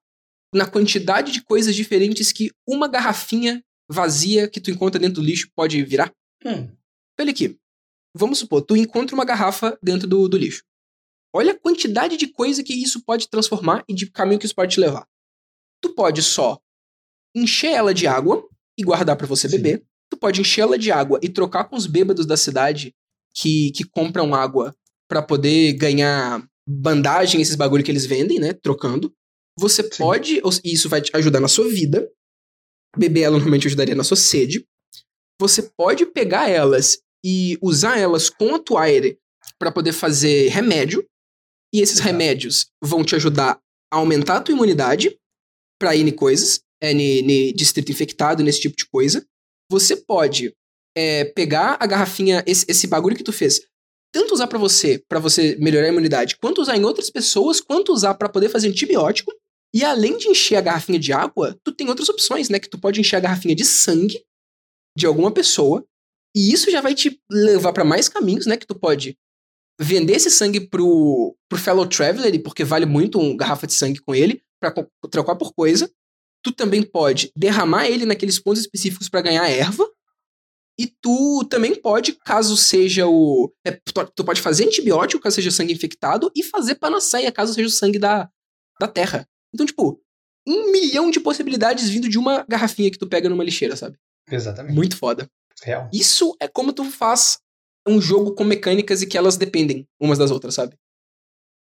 na 0.54 0.66
quantidade 0.66 1.32
de 1.32 1.44
coisas 1.44 1.76
diferentes 1.76 2.32
que 2.32 2.52
uma 2.68 2.88
garrafinha 2.88 3.64
vazia 3.92 4.48
que 4.48 4.60
tu 4.62 4.72
encontra 4.72 5.00
dentro 5.00 5.22
do 5.22 5.26
lixo 5.28 5.50
pode 5.56 5.84
virar? 5.84 6.12
Hum, 6.46 6.70
Olha 7.20 7.32
aqui. 7.32 7.58
Vamos 8.16 8.40
supor, 8.40 8.62
tu 8.62 8.76
encontra 8.76 9.16
uma 9.16 9.24
garrafa 9.26 9.78
dentro 9.82 10.08
do, 10.08 10.28
do 10.28 10.38
lixo. 10.38 10.64
Olha 11.34 11.54
a 11.54 11.60
quantidade 11.60 12.18
de 12.18 12.28
coisa 12.28 12.64
que 12.64 12.74
isso 12.74 13.04
pode 13.06 13.30
transformar 13.30 13.84
e 13.88 13.94
de 13.94 14.10
caminho 14.10 14.40
que 14.40 14.46
isso 14.46 14.56
pode 14.56 14.74
te 14.74 14.80
levar. 14.80 15.08
Tu 15.82 15.94
pode 15.94 16.22
só 16.22 16.60
encher 17.36 17.72
ela 17.72 17.94
de 17.94 18.08
água 18.08 18.46
e 18.78 18.84
guardar 18.84 19.16
pra 19.16 19.28
você 19.28 19.48
Sim. 19.48 19.58
beber. 19.58 19.86
Tu 20.10 20.18
pode 20.18 20.42
encher 20.42 20.62
ela 20.62 20.78
de 20.78 20.92
água 20.92 21.20
e 21.22 21.30
trocar 21.30 21.66
com 21.66 21.76
os 21.78 21.88
bêbados 21.88 22.26
da 22.26 22.36
cidade 22.36 22.94
que, 23.34 23.72
que 23.72 23.86
compram 23.86 24.36
água 24.36 24.76
pra 25.08 25.22
poder 25.22 25.74
ganhar 25.74 26.46
bandagem, 26.68 27.42
esses 27.42 27.56
bagulho 27.56 27.84
que 27.84 27.92
eles 27.92 28.06
vendem, 28.06 28.40
né? 28.40 28.52
Trocando. 28.54 29.14
Você 29.58 29.84
Sim. 29.84 29.90
pode, 29.98 30.42
e 30.66 30.74
isso 30.74 30.90
vai 30.90 31.02
te 31.02 31.16
ajudar 31.16 31.40
na 31.40 31.48
sua 31.48 31.68
vida. 31.70 32.10
Beber 32.96 33.22
ela 33.22 33.38
normalmente 33.38 33.68
ajudaria 33.68 33.96
na 33.96 34.04
sua 34.04 34.18
sede. 34.18 34.66
Você 35.40 35.64
pode 35.78 36.06
pegar 36.06 36.50
elas 36.50 37.00
e 37.26 37.58
usar 37.62 37.98
elas 37.98 38.30
com 38.30 38.56
a 38.56 38.60
Twire 38.60 39.18
pra 39.58 39.72
poder 39.72 39.94
fazer 39.94 40.50
remédio. 40.50 41.06
E 41.74 41.80
esses 41.80 41.96
Exato. 41.96 42.08
remédios 42.08 42.68
vão 42.84 43.04
te 43.04 43.16
ajudar 43.16 43.60
a 43.92 43.98
aumentar 43.98 44.38
a 44.38 44.42
tua 44.42 44.54
imunidade 44.54 45.18
pra 45.80 45.96
N 45.96 46.12
coisas. 46.12 46.62
ne, 46.84 47.22
ne 47.22 47.54
distrito 47.54 47.92
infectado, 47.92 48.44
nesse 48.44 48.62
tipo 48.62 48.76
de 48.76 48.86
coisa. 48.88 49.26
Você 49.70 49.96
pode 49.96 50.54
é, 50.98 51.26
pegar 51.26 51.78
a 51.80 51.86
garrafinha, 51.86 52.44
esse, 52.46 52.66
esse 52.68 52.88
bagulho 52.88 53.16
que 53.16 53.24
tu 53.24 53.32
fez, 53.32 53.62
tanto 54.14 54.34
usar 54.34 54.48
pra 54.48 54.60
você, 54.60 55.02
pra 55.08 55.20
você 55.20 55.56
melhorar 55.60 55.86
a 55.86 55.90
imunidade, 55.90 56.38
quanto 56.38 56.62
usar 56.62 56.76
em 56.76 56.84
outras 56.84 57.10
pessoas, 57.10 57.62
quanto 57.62 57.94
usar 57.94 58.16
pra 58.16 58.28
poder 58.28 58.50
fazer 58.50 58.68
antibiótico. 58.68 59.32
E 59.74 59.84
além 59.86 60.18
de 60.18 60.28
encher 60.28 60.58
a 60.58 60.62
garrafinha 60.62 61.00
de 61.00 61.14
água, 61.14 61.58
tu 61.64 61.72
tem 61.72 61.88
outras 61.88 62.10
opções, 62.10 62.50
né? 62.50 62.60
Que 62.60 62.70
tu 62.70 62.78
pode 62.80 63.00
encher 63.00 63.16
a 63.16 63.20
garrafinha 63.22 63.56
de 63.56 63.64
sangue 63.66 64.22
de 64.98 65.06
alguma 65.06 65.32
pessoa. 65.32 65.86
E 66.36 66.52
isso 66.54 66.70
já 66.72 66.82
vai 66.82 66.94
te 66.96 67.22
levar 67.30 67.72
pra 67.74 67.84
mais 67.86 68.10
caminhos, 68.10 68.46
né? 68.46 68.58
Que 68.58 68.68
tu 68.68 68.76
pode 68.78 69.18
vender 69.80 70.14
esse 70.16 70.30
sangue 70.30 70.60
pro, 70.68 71.36
pro 71.50 71.58
fellow 71.60 71.86
traveler, 71.88 72.42
porque 72.44 72.64
vale 72.64 72.86
muito 72.86 73.20
uma 73.20 73.36
garrafa 73.36 73.66
de 73.66 73.74
sangue 73.74 74.00
com 74.00 74.14
ele, 74.14 74.44
co- 74.76 75.10
trocar 75.10 75.36
por 75.36 75.54
coisa. 75.54 75.92
Tu 76.44 76.52
também 76.52 76.84
pode 76.84 77.32
derramar 77.36 77.88
ele 77.88 78.06
naqueles 78.06 78.40
pontos 78.40 78.62
específicos 78.62 79.08
pra 79.10 79.22
ganhar 79.22 79.48
erva. 79.50 79.88
E 80.80 80.88
tu 81.02 81.46
também 81.50 81.76
pode, 81.80 82.14
caso 82.14 82.58
seja 82.58 83.08
o. 83.08 83.54
é, 83.66 83.72
tu 84.16 84.24
pode 84.26 84.42
fazer 84.42 84.66
antibiótico, 84.66 85.22
caso 85.22 85.36
seja 85.36 85.52
sangue 85.52 85.74
infectado, 85.74 86.32
e 86.36 86.44
fazer 86.44 86.76
panaceia, 86.76 87.32
caso 87.32 87.54
seja 87.54 87.68
o 87.68 87.72
sangue 87.72 88.00
da, 88.00 88.30
da 88.80 88.88
terra. 88.88 89.28
Então, 89.54 89.66
tipo, 89.66 90.02
um 90.48 90.72
milhão 90.72 91.12
de 91.12 91.20
possibilidades 91.20 91.90
vindo 91.90 92.10
de 92.10 92.18
uma 92.18 92.46
garrafinha 92.48 92.90
que 92.90 92.98
tu 92.98 93.08
pega 93.08 93.30
numa 93.30 93.44
lixeira, 93.44 93.76
sabe? 93.76 93.98
Exatamente. 94.30 94.76
Muito 94.76 94.98
foda. 94.98 95.30
Real. 95.64 95.90
Isso 95.94 96.36
é 96.40 96.48
como 96.48 96.74
tu 96.74 96.84
faz 96.86 97.40
um 97.88 98.02
jogo 98.02 98.34
com 98.34 98.44
mecânicas 98.44 99.02
e 99.02 99.08
que 99.08 99.18
elas 99.18 99.38
dependem 99.38 99.88
umas 100.00 100.18
das 100.18 100.32
outras, 100.32 100.56
sabe? 100.56 100.76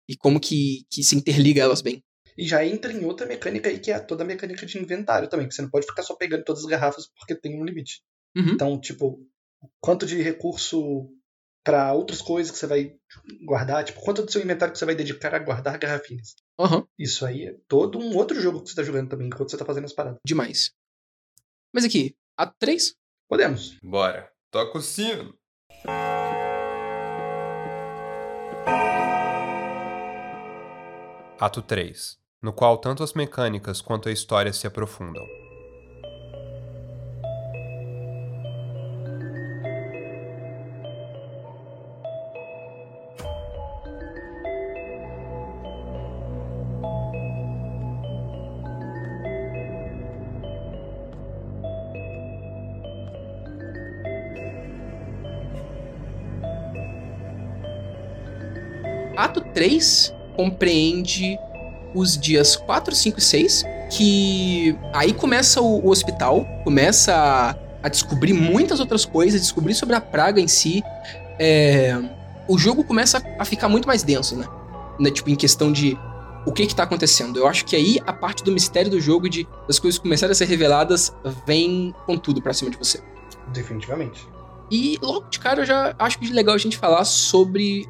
E 0.07 0.15
como 0.17 0.39
que, 0.39 0.85
que 0.89 1.03
se 1.03 1.15
interliga 1.15 1.61
elas 1.61 1.81
bem. 1.81 2.03
E 2.37 2.47
já 2.47 2.65
entra 2.65 2.91
em 2.91 3.03
outra 3.05 3.27
mecânica 3.27 3.69
aí, 3.69 3.79
que 3.79 3.91
é 3.91 3.99
toda 3.99 4.23
a 4.23 4.27
mecânica 4.27 4.65
de 4.65 4.77
inventário 4.77 5.27
também, 5.27 5.47
que 5.47 5.53
você 5.53 5.61
não 5.61 5.69
pode 5.69 5.85
ficar 5.85 6.03
só 6.03 6.15
pegando 6.15 6.43
todas 6.43 6.63
as 6.63 6.69
garrafas 6.69 7.07
porque 7.07 7.35
tem 7.35 7.59
um 7.59 7.65
limite. 7.65 8.01
Uhum. 8.35 8.53
Então, 8.53 8.79
tipo, 8.79 9.19
quanto 9.81 10.05
de 10.05 10.21
recurso 10.21 11.09
pra 11.63 11.93
outras 11.93 12.21
coisas 12.21 12.51
que 12.51 12.57
você 12.57 12.65
vai 12.65 12.95
guardar, 13.45 13.83
tipo, 13.83 13.99
quanto 14.01 14.23
do 14.23 14.31
seu 14.31 14.41
inventário 14.41 14.71
que 14.71 14.79
você 14.79 14.85
vai 14.85 14.95
dedicar 14.95 15.35
a 15.35 15.39
guardar 15.39 15.77
garrafinhas. 15.77 16.35
Aham, 16.60 16.86
Isso 16.98 17.26
aí 17.26 17.45
é 17.45 17.56
todo 17.68 17.98
um 17.98 18.15
outro 18.18 18.40
jogo 18.41 18.61
que 18.61 18.69
você 18.69 18.76
tá 18.76 18.84
jogando 18.84 19.10
também, 19.10 19.27
enquanto 19.27 19.49
você 19.49 19.57
tá 19.57 19.65
fazendo 19.65 19.86
as 19.86 19.94
paradas. 19.94 20.19
demais. 20.26 20.73
Mas 21.73 21.86
aqui, 21.86 22.15
ato 22.38 22.53
3? 22.60 22.95
Podemos. 23.30 23.77
Bora. 23.81 24.30
Toca 24.52 24.77
o 24.77 24.81
sino. 24.81 25.34
Ato 31.40 31.61
3, 31.61 32.18
no 32.41 32.52
qual 32.52 32.77
tanto 32.77 33.02
as 33.03 33.14
mecânicas 33.14 33.80
quanto 33.81 34.10
a 34.10 34.11
história 34.11 34.52
se 34.52 34.68
aprofundam. 34.68 35.26
Ato 59.19 59.41
3 59.41 60.13
compreende 60.37 61.37
os 61.93 62.17
dias 62.17 62.55
4, 62.55 62.95
5 62.95 63.19
e 63.19 63.21
6, 63.21 63.63
que 63.91 64.75
aí 64.93 65.11
começa 65.11 65.59
o, 65.59 65.85
o 65.85 65.89
hospital, 65.89 66.45
começa 66.63 67.13
a, 67.13 67.55
a 67.83 67.89
descobrir 67.89 68.31
muitas 68.31 68.79
outras 68.79 69.03
coisas, 69.03 69.41
descobrir 69.41 69.73
sobre 69.73 69.95
a 69.95 69.99
praga 69.99 70.39
em 70.39 70.47
si. 70.47 70.81
É, 71.37 71.99
o 72.47 72.57
jogo 72.57 72.81
começa 72.81 73.21
a 73.37 73.43
ficar 73.43 73.67
muito 73.67 73.87
mais 73.87 74.03
denso, 74.03 74.37
né? 74.37 74.47
né? 74.97 75.11
Tipo, 75.11 75.29
em 75.29 75.35
questão 75.35 75.69
de 75.69 75.99
o 76.45 76.53
que 76.53 76.65
que 76.65 76.73
tá 76.73 76.83
acontecendo. 76.83 77.37
Eu 77.37 77.47
acho 77.47 77.65
que 77.65 77.75
aí 77.75 77.99
a 78.07 78.13
parte 78.13 78.41
do 78.41 78.53
mistério 78.53 78.89
do 78.89 79.01
jogo, 79.01 79.27
de 79.27 79.45
das 79.67 79.79
coisas 79.79 79.99
começarem 79.99 80.31
a 80.31 80.35
ser 80.35 80.45
reveladas, 80.45 81.13
vem 81.45 81.93
com 82.05 82.17
tudo 82.17 82.41
pra 82.41 82.53
cima 82.53 82.71
de 82.71 82.77
você. 82.77 83.01
Definitivamente. 83.51 84.25
E 84.71 84.97
logo 85.01 85.27
de 85.29 85.39
cara 85.39 85.61
eu 85.61 85.65
já 85.65 85.93
acho 85.99 86.17
que 86.19 86.29
é 86.29 86.33
legal 86.33 86.55
a 86.55 86.57
gente 86.57 86.77
falar 86.77 87.03
sobre 87.03 87.85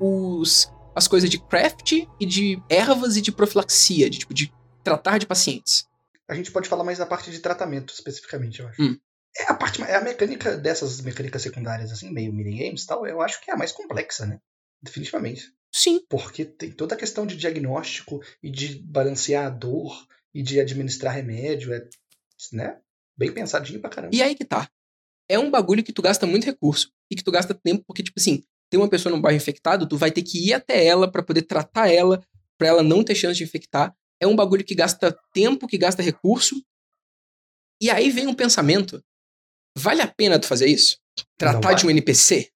os, 0.00 0.70
as 0.94 1.08
coisas 1.08 1.28
de 1.28 1.38
craft 1.38 1.92
e 2.20 2.26
de 2.26 2.62
ervas 2.68 3.16
e 3.16 3.20
de 3.20 3.32
profilaxia, 3.32 4.08
de 4.08 4.18
tipo 4.18 4.34
de 4.34 4.52
tratar 4.82 5.18
de 5.18 5.26
pacientes. 5.26 5.88
A 6.28 6.34
gente 6.34 6.50
pode 6.50 6.68
falar 6.68 6.84
mais 6.84 6.98
da 6.98 7.06
parte 7.06 7.30
de 7.30 7.38
tratamento, 7.40 7.92
especificamente, 7.92 8.60
eu 8.60 8.68
acho. 8.68 8.82
Hum. 8.82 8.98
É 9.36 9.50
a 9.50 9.54
parte, 9.54 9.82
é 9.82 9.96
a 9.96 10.00
mecânica 10.00 10.56
dessas 10.56 11.00
mecânicas 11.00 11.42
secundárias, 11.42 11.90
assim, 11.90 12.10
meio 12.10 12.32
minigames 12.32 12.84
e 12.84 12.86
tal, 12.86 13.06
eu 13.06 13.20
acho 13.20 13.40
que 13.40 13.50
é 13.50 13.54
a 13.54 13.56
mais 13.56 13.72
complexa, 13.72 14.24
né? 14.26 14.38
Definitivamente. 14.80 15.52
Sim, 15.74 16.00
Porque 16.08 16.44
tem 16.44 16.70
toda 16.70 16.94
a 16.94 16.98
questão 16.98 17.26
de 17.26 17.36
diagnóstico 17.36 18.22
e 18.40 18.48
de 18.48 18.78
balancear 18.78 19.46
a 19.46 19.50
dor 19.50 20.06
e 20.32 20.40
de 20.40 20.60
administrar 20.60 21.12
remédio, 21.12 21.74
é, 21.74 21.88
né? 22.52 22.78
Bem 23.16 23.32
pensadinho 23.32 23.80
pra 23.80 23.90
caramba. 23.90 24.14
e 24.14 24.22
aí 24.22 24.36
que 24.36 24.44
tá. 24.44 24.70
É 25.28 25.36
um 25.36 25.50
bagulho 25.50 25.82
que 25.82 25.92
tu 25.92 26.00
gasta 26.00 26.26
muito 26.26 26.44
recurso 26.44 26.92
e 27.10 27.16
que 27.16 27.24
tu 27.24 27.32
gasta 27.32 27.54
tempo 27.54 27.82
porque 27.86 28.04
tipo 28.04 28.20
assim, 28.20 28.44
tem 28.74 28.80
uma 28.80 28.88
pessoa 28.90 29.14
num 29.14 29.20
bairro 29.22 29.36
infectado, 29.36 29.88
tu 29.88 29.96
vai 29.96 30.10
ter 30.10 30.22
que 30.22 30.48
ir 30.48 30.52
até 30.52 30.84
ela 30.84 31.08
pra 31.10 31.22
poder 31.22 31.42
tratar 31.42 31.88
ela, 31.88 32.20
pra 32.58 32.66
ela 32.66 32.82
não 32.82 33.04
ter 33.04 33.14
chance 33.14 33.38
de 33.38 33.44
infectar. 33.44 33.94
É 34.20 34.26
um 34.26 34.34
bagulho 34.34 34.64
que 34.64 34.74
gasta 34.74 35.16
tempo, 35.32 35.68
que 35.68 35.78
gasta 35.78 36.02
recurso. 36.02 36.60
E 37.80 37.88
aí 37.88 38.10
vem 38.10 38.26
um 38.26 38.34
pensamento: 38.34 39.00
vale 39.78 40.02
a 40.02 40.08
pena 40.12 40.40
tu 40.40 40.46
fazer 40.48 40.66
isso? 40.66 40.98
Tratar 41.38 41.74
de 41.74 41.86
um 41.86 41.90
NPC? 41.90 42.50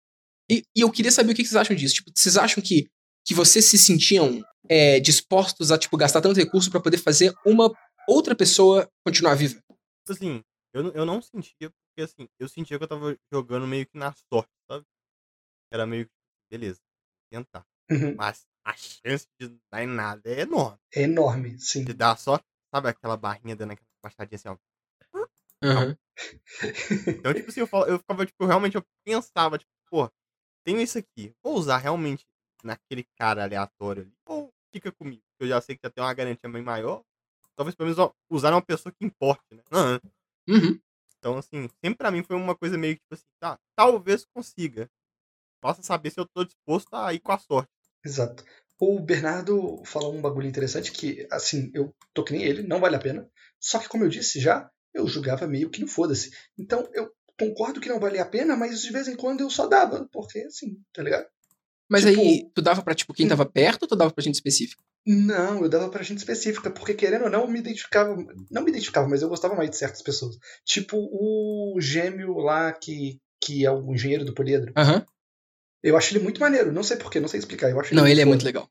E, 0.51 0.65
e 0.77 0.81
eu 0.81 0.91
queria 0.91 1.13
saber 1.13 1.33
o 1.33 1.35
que 1.37 1.45
vocês 1.45 1.55
acham 1.55 1.77
disso. 1.77 1.95
Tipo, 1.95 2.11
vocês 2.13 2.37
acham 2.37 2.61
que, 2.63 2.89
que 3.25 3.33
vocês 3.35 3.65
se 3.67 3.79
sentiam 3.79 4.43
é, 4.69 4.99
dispostos 4.99 5.71
a 5.71 5.79
tipo, 5.79 5.97
gastar 5.97 6.21
tanto 6.21 6.37
recurso 6.41 6.71
pra 6.71 6.81
poder 6.81 6.99
fazer 6.99 7.33
uma 7.47 7.73
outra 8.09 8.35
pessoa 8.35 8.89
continuar 9.07 9.35
viva? 9.37 9.63
Assim, 10.09 10.43
eu, 10.75 10.83
não- 10.83 10.93
eu 10.93 11.07
não 11.07 11.23
sentia, 11.23 11.71
porque 11.71 12.03
assim, 12.03 12.27
eu 12.41 12.49
sentia 12.49 12.77
que 12.77 12.83
eu 12.83 12.89
tava 12.89 13.17
jogando 13.33 13.67
meio 13.69 13.87
que 13.87 13.97
na 13.97 14.13
sorte, 14.33 14.51
sabe? 14.69 14.85
Era 15.71 15.87
meio 15.87 16.07
que, 16.07 16.13
beleza, 16.51 16.81
tentar. 17.31 17.65
Uhum. 17.91 18.15
Mas 18.17 18.47
a 18.65 18.75
chance 18.75 19.27
de 19.41 19.49
não 19.49 19.59
dar 19.71 19.83
em 19.83 19.87
nada 19.87 20.23
é 20.31 20.41
enorme. 20.41 20.79
É 20.95 21.03
enorme, 21.03 21.59
sim. 21.59 21.85
De 21.85 21.93
dar 21.93 22.17
só, 22.17 22.41
sabe 22.75 22.89
aquela 22.89 23.17
barrinha 23.17 23.57
dando 23.57 23.73
aquela 23.73 23.89
baixadinha 24.03 24.37
assim, 24.37 24.49
ó. 24.49 24.57
Aham. 25.63 25.97
Então, 27.09 27.35
tipo 27.35 27.49
assim, 27.51 27.61
eu, 27.61 27.67
falo- 27.67 27.87
eu 27.87 27.99
ficava, 27.99 28.25
tipo, 28.27 28.45
realmente 28.47 28.77
eu 28.77 28.85
pensava, 29.05 29.59
tipo, 29.59 29.71
pô, 29.91 30.11
tenho 30.65 30.81
isso 30.81 30.99
aqui, 30.99 31.35
vou 31.43 31.55
usar 31.55 31.79
realmente 31.79 32.25
naquele 32.63 33.05
cara 33.19 33.45
aleatório 33.45 34.03
ali, 34.03 34.13
ou 34.27 34.53
fica 34.73 34.93
comigo, 34.93 35.23
porque 35.33 35.45
eu 35.45 35.49
já 35.49 35.61
sei 35.61 35.77
que 35.77 35.81
já 35.85 35.91
tem 35.91 36.03
uma 36.03 36.15
garantia 36.15 36.49
bem 36.51 36.63
maior. 36.63 37.03
Talvez 37.57 37.75
pelo 37.75 37.91
menos 37.91 38.13
usar 38.31 38.51
numa 38.51 38.63
pessoa 38.63 38.93
que 38.93 39.05
importe, 39.05 39.43
né? 39.53 39.63
Uhum. 40.49 40.81
Então, 41.19 41.37
assim, 41.39 41.69
sempre 41.85 41.97
pra 41.99 42.11
mim 42.11 42.23
foi 42.23 42.37
uma 42.37 42.55
coisa 42.55 42.79
meio 42.79 42.95
que, 42.95 43.01
tipo 43.03 43.15
assim, 43.15 43.27
tá, 43.41 43.59
talvez 43.77 44.25
consiga. 44.33 44.89
Possa 45.61 45.83
saber 45.83 46.11
se 46.11 46.21
eu 46.21 46.27
tô 46.27 46.45
disposto 46.45 46.95
a 46.95 47.13
ir 47.13 47.21
com 47.21 47.33
a 47.33 47.39
sorte. 47.39 47.71
Exato. 48.05 48.45
O 48.81 49.01
Bernardo 49.01 49.83
falou 49.85 50.15
um 50.15 50.21
bagulho 50.21 50.47
interessante 50.47 50.93
que, 50.93 51.27
assim, 51.33 51.71
eu 51.75 51.93
tô 52.15 52.23
que 52.23 52.33
nem 52.33 52.43
ele, 52.45 52.63
não 52.63 52.81
vale 52.81 52.95
a 52.97 53.01
pena. 53.01 53.29
Só 53.59 53.79
que, 53.79 53.89
como 53.89 54.05
eu 54.05 54.09
disse 54.09 54.39
já, 54.41 54.71
eu 54.95 55.07
julgava 55.09 55.47
meio 55.49 55.69
que 55.69 55.81
no 55.81 55.89
foda-se. 55.89 56.31
Então, 56.57 56.89
eu 56.95 57.11
concordo 57.39 57.81
que 57.81 57.89
não 57.89 57.99
valia 57.99 58.23
a 58.23 58.27
pena, 58.27 58.57
mas 58.57 58.81
de 58.83 58.93
vez 58.93 59.09
em 59.09 59.17
quando 59.17 59.41
eu 59.41 59.51
só 59.51 59.67
dava, 59.67 60.09
porque, 60.13 60.41
assim, 60.41 60.81
tá 60.93 61.03
ligado? 61.03 61.27
Mas 61.91 62.05
Tipo- 62.05 62.21
aí, 62.21 62.51
tu 62.55 62.63
dava 62.63 62.83
pra, 62.83 62.95
tipo, 62.95 63.13
quem 63.15 63.27
tava 63.27 63.47
perto 63.47 63.83
ou 63.83 63.89
tu 63.89 63.97
dava 63.97 64.13
pra 64.13 64.23
gente 64.23 64.35
específica? 64.35 64.83
Não, 65.07 65.63
eu 65.63 65.69
dava 65.71 65.89
pra 65.89 66.03
gente 66.03 66.19
específica, 66.19 66.71
porque 66.71 66.93
querendo 66.95 67.25
ou 67.25 67.31
não, 67.31 67.43
eu 67.43 67.49
me 67.49 67.59
identificava. 67.61 68.15
Não 68.51 68.63
me 68.63 68.71
identificava, 68.71 69.09
mas 69.09 69.23
eu 69.23 69.29
gostava 69.29 69.55
mais 69.57 69.71
de 69.71 69.77
certas 69.77 70.03
pessoas. 70.03 70.37
Tipo 70.65 70.99
o 70.99 71.81
gêmeo 71.81 72.35
lá 72.39 72.73
que, 72.73 73.19
que 73.43 73.65
é 73.65 73.71
o 73.71 73.93
engenheiro 73.95 74.25
do 74.25 74.35
poliedro. 74.35 74.73
Aham. 74.77 75.05
Eu 75.83 75.97
acho 75.97 76.13
ele 76.13 76.23
muito 76.23 76.41
maneiro, 76.41 76.73
não 76.73 76.83
sei 76.83 76.97
porquê, 76.97 77.21
não 77.21 77.29
sei 77.29 77.39
explicar. 77.39 77.71
Eu 77.71 77.81
acho 77.81 77.95
Não, 77.95 78.07
ele 78.07 78.21
é 78.21 78.25
muito 78.25 78.45
legal. 78.45 78.69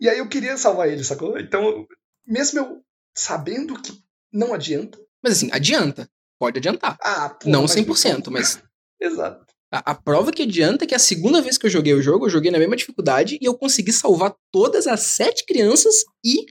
E 0.00 0.08
aí 0.08 0.18
eu 0.18 0.28
queria 0.28 0.56
salvar 0.56 0.88
ele, 0.88 1.02
sacou? 1.02 1.38
Então, 1.38 1.86
mesmo 2.26 2.58
eu 2.58 2.84
sabendo 3.16 3.80
que 3.80 3.92
não 4.32 4.52
adianta. 4.52 4.98
Mas 5.22 5.34
assim, 5.34 5.48
adianta. 5.52 6.08
Pode 6.38 6.58
adiantar. 6.58 6.98
Ah, 7.00 7.30
pô, 7.30 7.48
não 7.48 7.62
mas 7.62 7.74
100%, 7.74 8.30
mas 8.30 8.62
Exato. 9.00 9.46
a, 9.72 9.92
a 9.92 9.94
prova 9.94 10.32
que 10.32 10.42
adianta 10.42 10.84
é 10.84 10.86
que 10.86 10.94
a 10.94 10.98
segunda 10.98 11.40
vez 11.40 11.56
que 11.56 11.64
eu 11.64 11.70
joguei 11.70 11.94
o 11.94 12.02
jogo, 12.02 12.26
eu 12.26 12.30
joguei 12.30 12.50
na 12.50 12.58
mesma 12.58 12.76
dificuldade 12.76 13.38
e 13.40 13.44
eu 13.44 13.56
consegui 13.56 13.92
salvar 13.92 14.34
todas 14.52 14.86
as 14.86 15.00
sete 15.00 15.46
crianças 15.46 16.04
e 16.24 16.44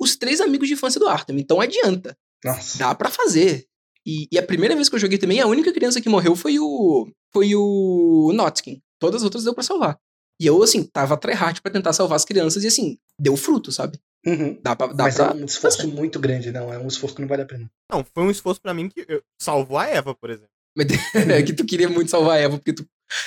os 0.00 0.16
três 0.16 0.40
amigos 0.40 0.66
de 0.66 0.74
infância 0.74 0.98
do 0.98 1.06
Arthur. 1.06 1.36
Então 1.38 1.60
adianta. 1.60 2.16
Nossa. 2.44 2.78
Dá 2.78 2.94
pra 2.94 3.10
fazer. 3.10 3.66
E, 4.04 4.28
e 4.30 4.38
a 4.38 4.42
primeira 4.42 4.74
vez 4.74 4.88
que 4.88 4.94
eu 4.94 5.00
joguei 5.00 5.18
também, 5.18 5.40
a 5.40 5.46
única 5.46 5.72
criança 5.72 6.00
que 6.00 6.08
morreu 6.08 6.36
foi 6.36 6.58
o. 6.58 7.08
Foi 7.36 7.54
o 7.54 8.32
Notkin. 8.34 8.80
Todas 8.98 9.20
as 9.20 9.24
outras 9.24 9.44
deu 9.44 9.52
pra 9.52 9.62
salvar. 9.62 9.98
E 10.40 10.46
eu, 10.46 10.62
assim, 10.62 10.82
tava 10.84 11.16
tryhard 11.18 11.60
pra 11.60 11.70
tentar 11.70 11.92
salvar 11.92 12.16
as 12.16 12.24
crianças 12.24 12.64
e, 12.64 12.66
assim, 12.66 12.96
deu 13.20 13.36
fruto, 13.36 13.70
sabe? 13.70 13.98
Uhum. 14.26 14.58
Dá 14.62 14.74
pra. 14.74 14.86
Dá 14.88 15.04
Mas 15.04 15.16
pra 15.16 15.26
é 15.26 15.34
um 15.34 15.44
esforço 15.44 15.86
muito 15.88 16.18
grande, 16.18 16.50
não. 16.50 16.72
É 16.72 16.78
um 16.78 16.86
esforço 16.88 17.14
que 17.14 17.20
não 17.20 17.28
vale 17.28 17.42
a 17.42 17.46
pena. 17.46 17.70
Não, 17.92 18.02
foi 18.14 18.24
um 18.24 18.30
esforço 18.30 18.60
pra 18.60 18.72
mim 18.72 18.88
que 18.88 19.04
eu- 19.06 19.22
salvou 19.40 19.76
a 19.76 19.86
Eva, 19.86 20.14
por 20.14 20.30
exemplo. 20.30 20.48
Mas 20.76 20.86
é 21.40 21.42
que 21.42 21.52
tu 21.52 21.64
queria 21.66 21.88
muito 21.90 22.10
salvar 22.10 22.36
a 22.36 22.40
Eva, 22.40 22.56
porque 22.56 22.72
tu. 22.72 22.86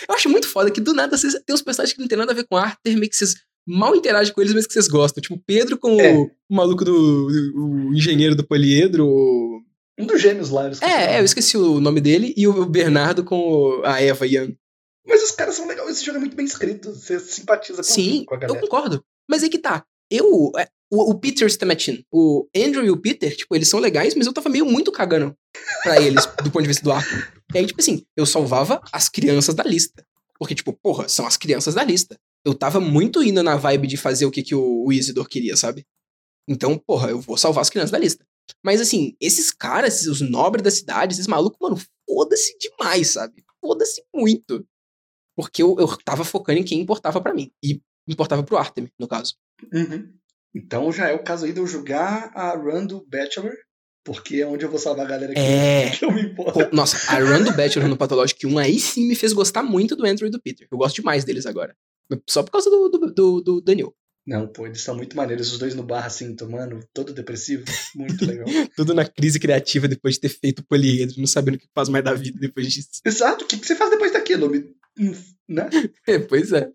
Eu 0.10 0.16
acho 0.16 0.28
muito 0.28 0.48
foda 0.48 0.72
que 0.72 0.82
do 0.82 0.94
nada 0.94 1.16
vocês 1.18 1.34
tem 1.46 1.54
uns 1.54 1.62
personagens 1.62 1.94
que 1.96 2.02
não 2.02 2.08
tem 2.08 2.18
nada 2.18 2.32
a 2.32 2.36
ver 2.36 2.46
com 2.48 2.58
Arthur, 2.58 2.94
meio 2.96 3.10
que 3.10 3.16
vocês 3.16 3.36
mal 3.68 3.96
interagem 3.96 4.34
com 4.34 4.42
eles, 4.42 4.54
mas 4.54 4.66
que 4.68 4.74
vocês 4.74 4.88
gostam. 4.88 5.22
Tipo, 5.22 5.36
o 5.36 5.44
Pedro 5.46 5.78
com 5.78 6.00
É. 6.02 6.14
o, 6.18 6.24
o 6.50 6.56
maluco 6.56 6.84
do. 6.84 7.28
o 7.56 7.94
engenheiro 7.94 8.36
do 8.36 8.46
poliedro. 8.46 9.08
o- 9.08 9.62
Um 10.00 10.06
dos 10.06 10.22
gêmeos 10.22 10.50
lá. 10.50 10.68
eu 10.68 10.72
É, 10.82 10.86
é, 11.04 11.06
nome. 11.08 11.20
eu 11.20 11.26
esqueci 11.26 11.58
o 11.58 11.80
nome 11.80 12.00
dele, 12.02 12.34
e 12.38 12.48
o 12.48 12.66
Bernardo 12.66 13.24
com 13.24 13.82
a 13.84 14.02
Eva 14.02 14.26
Young. 14.26 14.56
Mas 15.06 15.24
os 15.24 15.32
caras 15.32 15.56
são 15.56 15.68
legais. 15.68 15.90
Esse 15.90 16.06
jogo 16.06 16.18
é 16.18 16.20
muito 16.20 16.36
bem 16.36 16.46
escrito. 16.46 16.94
Você 16.94 17.20
simpatiza 17.20 17.78
com, 17.78 17.84
Sim, 17.84 18.24
com 18.26 18.36
a 18.36 18.38
eu 18.38 18.42
galera. 18.42 18.62
concordo. 18.62 19.04
Mas 19.30 19.44
aí 19.44 19.50
que 19.50 19.58
tá. 19.58 19.84
Eu. 20.10 20.52
é, 20.58 20.68
O, 20.92 21.12
o 21.12 21.20
Peter 21.20 21.48
Stamachin, 21.48 22.04
o 22.12 22.48
Andrew 22.56 22.84
e 22.86 22.90
o 22.92 22.98
Peter, 22.98 23.36
tipo, 23.36 23.56
eles 23.56 23.68
são 23.68 23.80
legais, 23.80 24.16
mas 24.16 24.26
eu 24.26 24.34
tava 24.34 24.50
meio 24.50 24.66
muito 24.66 24.92
cagando 24.92 25.36
pra 25.84 26.02
eles, 26.02 26.26
do 26.44 26.50
ponto 26.52 26.62
de 26.64 26.68
vista 26.68 26.84
do 26.84 26.92
Arthur. 26.92 27.28
E 27.54 27.58
aí, 27.58 27.66
tipo 27.66 27.80
assim, 27.82 28.04
eu 28.16 28.26
salvava 28.26 28.82
as 28.92 29.08
crianças 29.10 29.54
da 29.54 29.64
lista. 29.64 30.04
Porque, 30.40 30.56
tipo, 30.56 30.72
porra, 30.74 31.10
são 31.10 31.28
as 31.28 31.36
crianças 31.38 31.76
da 31.76 31.84
lista. 31.84 32.18
Eu 32.46 32.54
tava 32.54 32.80
muito 32.80 33.22
indo 33.22 33.44
na 33.44 33.56
vibe 33.58 33.88
de 33.88 33.98
fazer 33.98 34.26
o 34.26 34.32
que, 34.32 34.42
que 34.42 34.56
o, 34.56 34.86
o 34.86 34.94
Isidor 34.94 35.28
queria, 35.28 35.58
sabe? 35.58 35.86
Então, 36.48 36.78
porra, 36.78 37.10
eu 37.10 37.20
vou 37.20 37.38
salvar 37.38 37.62
as 37.62 37.70
crianças 37.70 37.92
da 37.92 38.00
lista. 38.00 38.26
Mas 38.64 38.82
assim, 38.82 39.16
esses 39.20 39.52
caras, 39.52 40.06
os 40.06 40.22
nobres 40.22 40.64
da 40.64 40.72
cidade, 40.72 41.14
esses 41.14 41.28
malucos, 41.28 41.58
mano, 41.62 41.78
foda-se 42.08 42.58
demais, 42.58 43.10
sabe? 43.10 43.44
Foda-se 43.62 44.04
muito. 44.14 44.66
Porque 45.36 45.64
eu, 45.64 45.76
eu 45.80 45.88
tava 46.04 46.24
focando 46.24 46.60
em 46.60 46.64
quem 46.64 46.80
importava 46.80 47.22
pra 47.22 47.34
mim. 47.34 47.52
E 47.64 47.82
importava 48.08 48.44
pro 48.44 48.58
Artemis, 48.58 48.92
no 49.00 49.08
caso. 49.08 49.36
Uhum. 49.74 50.12
Então 50.54 50.92
já 50.92 51.10
é 51.10 51.14
o 51.14 51.24
caso 51.24 51.46
aí 51.46 51.54
de 51.54 51.60
eu 51.60 51.68
jogar 51.68 52.32
a 52.34 52.56
run 52.56 52.86
do 52.86 53.06
Bachelor, 53.08 53.54
porque 54.04 54.38
é 54.38 54.48
onde 54.48 54.66
eu 54.66 54.70
vou 54.70 54.80
salvar 54.80 55.06
a 55.06 55.10
galera 55.10 55.34
que, 55.34 55.40
É. 55.40 55.92
que 55.96 56.04
eu 56.04 56.12
me 56.12 56.24
importo. 56.24 56.76
Nossa, 56.76 57.12
a 57.12 57.20
run 57.20 57.44
do 57.44 57.56
Bachelor 57.56 57.88
no 57.88 57.98
Pathologic 57.98 58.46
1 58.46 58.58
aí 58.58 58.80
sim 58.80 59.08
me 59.08 59.16
fez 59.16 59.34
gostar 59.34 59.64
muito 59.64 59.96
do 59.96 60.06
Andrew 60.06 60.28
e 60.28 60.32
do 60.32 60.42
Peter. 60.42 60.68
Eu 60.72 60.78
gosto 60.78 60.96
demais 60.96 61.24
deles 61.24 61.46
agora. 61.46 61.76
Só 62.28 62.42
por 62.42 62.52
causa 62.52 62.70
do, 62.70 62.90
do, 62.90 63.14
do, 63.14 63.42
do 63.42 63.62
Daniel. 63.62 63.94
Não, 64.28 64.48
pô, 64.48 64.68
eles 64.68 64.82
são 64.82 64.96
muito 64.96 65.16
maneiros, 65.18 65.52
os 65.52 65.58
dois 65.60 65.74
no 65.74 65.82
bar 65.82 66.06
assim, 66.06 66.36
tomando, 66.36 66.80
todo 66.94 67.14
depressivo. 67.14 67.64
Muito 67.96 68.26
legal. 68.26 68.46
Tudo 68.76 68.94
na 68.94 69.04
crise 69.06 69.40
criativa 69.40 69.88
depois 69.88 70.16
de 70.16 70.22
ter 70.22 70.30
feito 70.30 70.60
o 70.60 70.66
poliedro, 70.66 71.16
não 71.18 71.26
sabendo 71.26 71.56
o 71.56 71.58
que 71.60 71.68
faz 71.74 71.90
mais 71.90 72.04
da 72.06 72.14
vida 72.14 72.38
depois 72.40 72.72
disso. 72.72 72.90
Exato, 73.04 73.44
o 73.46 73.48
que, 73.48 73.58
que 73.58 73.66
você 73.66 73.76
faz 73.76 73.90
depois 73.90 74.14
daquilo? 74.14 74.50
Me- 74.50 74.76
Né? 75.48 75.68
É, 76.08 76.20
pois 76.20 76.52
é. 76.52 76.70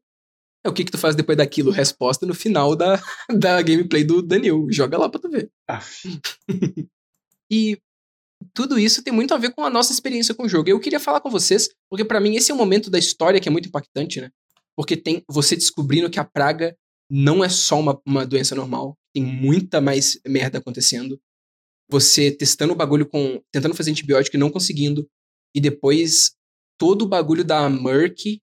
É 0.65 0.69
o 0.69 0.73
que 0.73 0.83
que 0.85 0.91
tu 0.91 0.99
faz 0.99 1.15
depois 1.15 1.37
daquilo? 1.39 1.71
Resposta 1.71 2.25
no 2.27 2.35
final 2.35 2.75
da, 2.75 3.01
da 3.39 3.61
gameplay 3.63 4.03
do 4.03 4.21
Daniel. 4.23 4.67
Joga 4.71 4.99
lá 4.99 5.09
pra 5.09 5.21
tu 5.21 5.29
ver. 5.31 5.51
Aff. 5.69 6.09
E 7.51 7.79
tudo 8.53 8.79
isso 8.79 9.03
tem 9.03 9.13
muito 9.13 9.33
a 9.35 9.39
ver 9.39 9.53
com 9.53 9.63
a 9.63 9.71
nossa 9.71 9.93
experiência 9.93 10.35
com 10.35 10.45
o 10.45 10.49
jogo. 10.49 10.69
Eu 10.69 10.81
queria 10.81 10.99
falar 11.01 11.21
com 11.21 11.31
vocês, 11.31 11.69
porque 11.89 12.05
pra 12.05 12.21
mim 12.21 12.35
esse 12.37 12.51
é 12.51 12.55
um 12.55 12.59
momento 12.59 12.91
da 12.91 12.99
história 12.99 13.41
que 13.41 13.49
é 13.49 13.53
muito 13.53 13.69
impactante, 13.69 14.21
né? 14.21 14.31
Porque 14.77 14.97
tem 14.97 15.23
você 15.31 15.55
descobrindo 15.55 16.11
que 16.11 16.19
a 16.19 16.25
praga 16.25 16.77
não 17.11 17.45
é 17.45 17.49
só 17.49 17.79
uma, 17.79 18.01
uma 18.07 18.27
doença 18.27 18.55
normal, 18.55 18.97
tem 19.15 19.25
muita 19.25 19.81
mais 19.81 20.19
merda 20.27 20.59
acontecendo. 20.59 21.21
Você 21.89 22.31
testando 22.31 22.73
o 22.73 22.77
bagulho 22.77 23.07
com. 23.07 23.41
tentando 23.53 23.75
fazer 23.75 23.91
antibiótico 23.91 24.37
e 24.37 24.41
não 24.41 24.51
conseguindo. 24.51 25.09
E 25.55 25.61
depois 25.61 26.33
todo 26.79 27.03
o 27.03 27.09
bagulho 27.09 27.45
da 27.45 27.69
Merck 27.69 28.41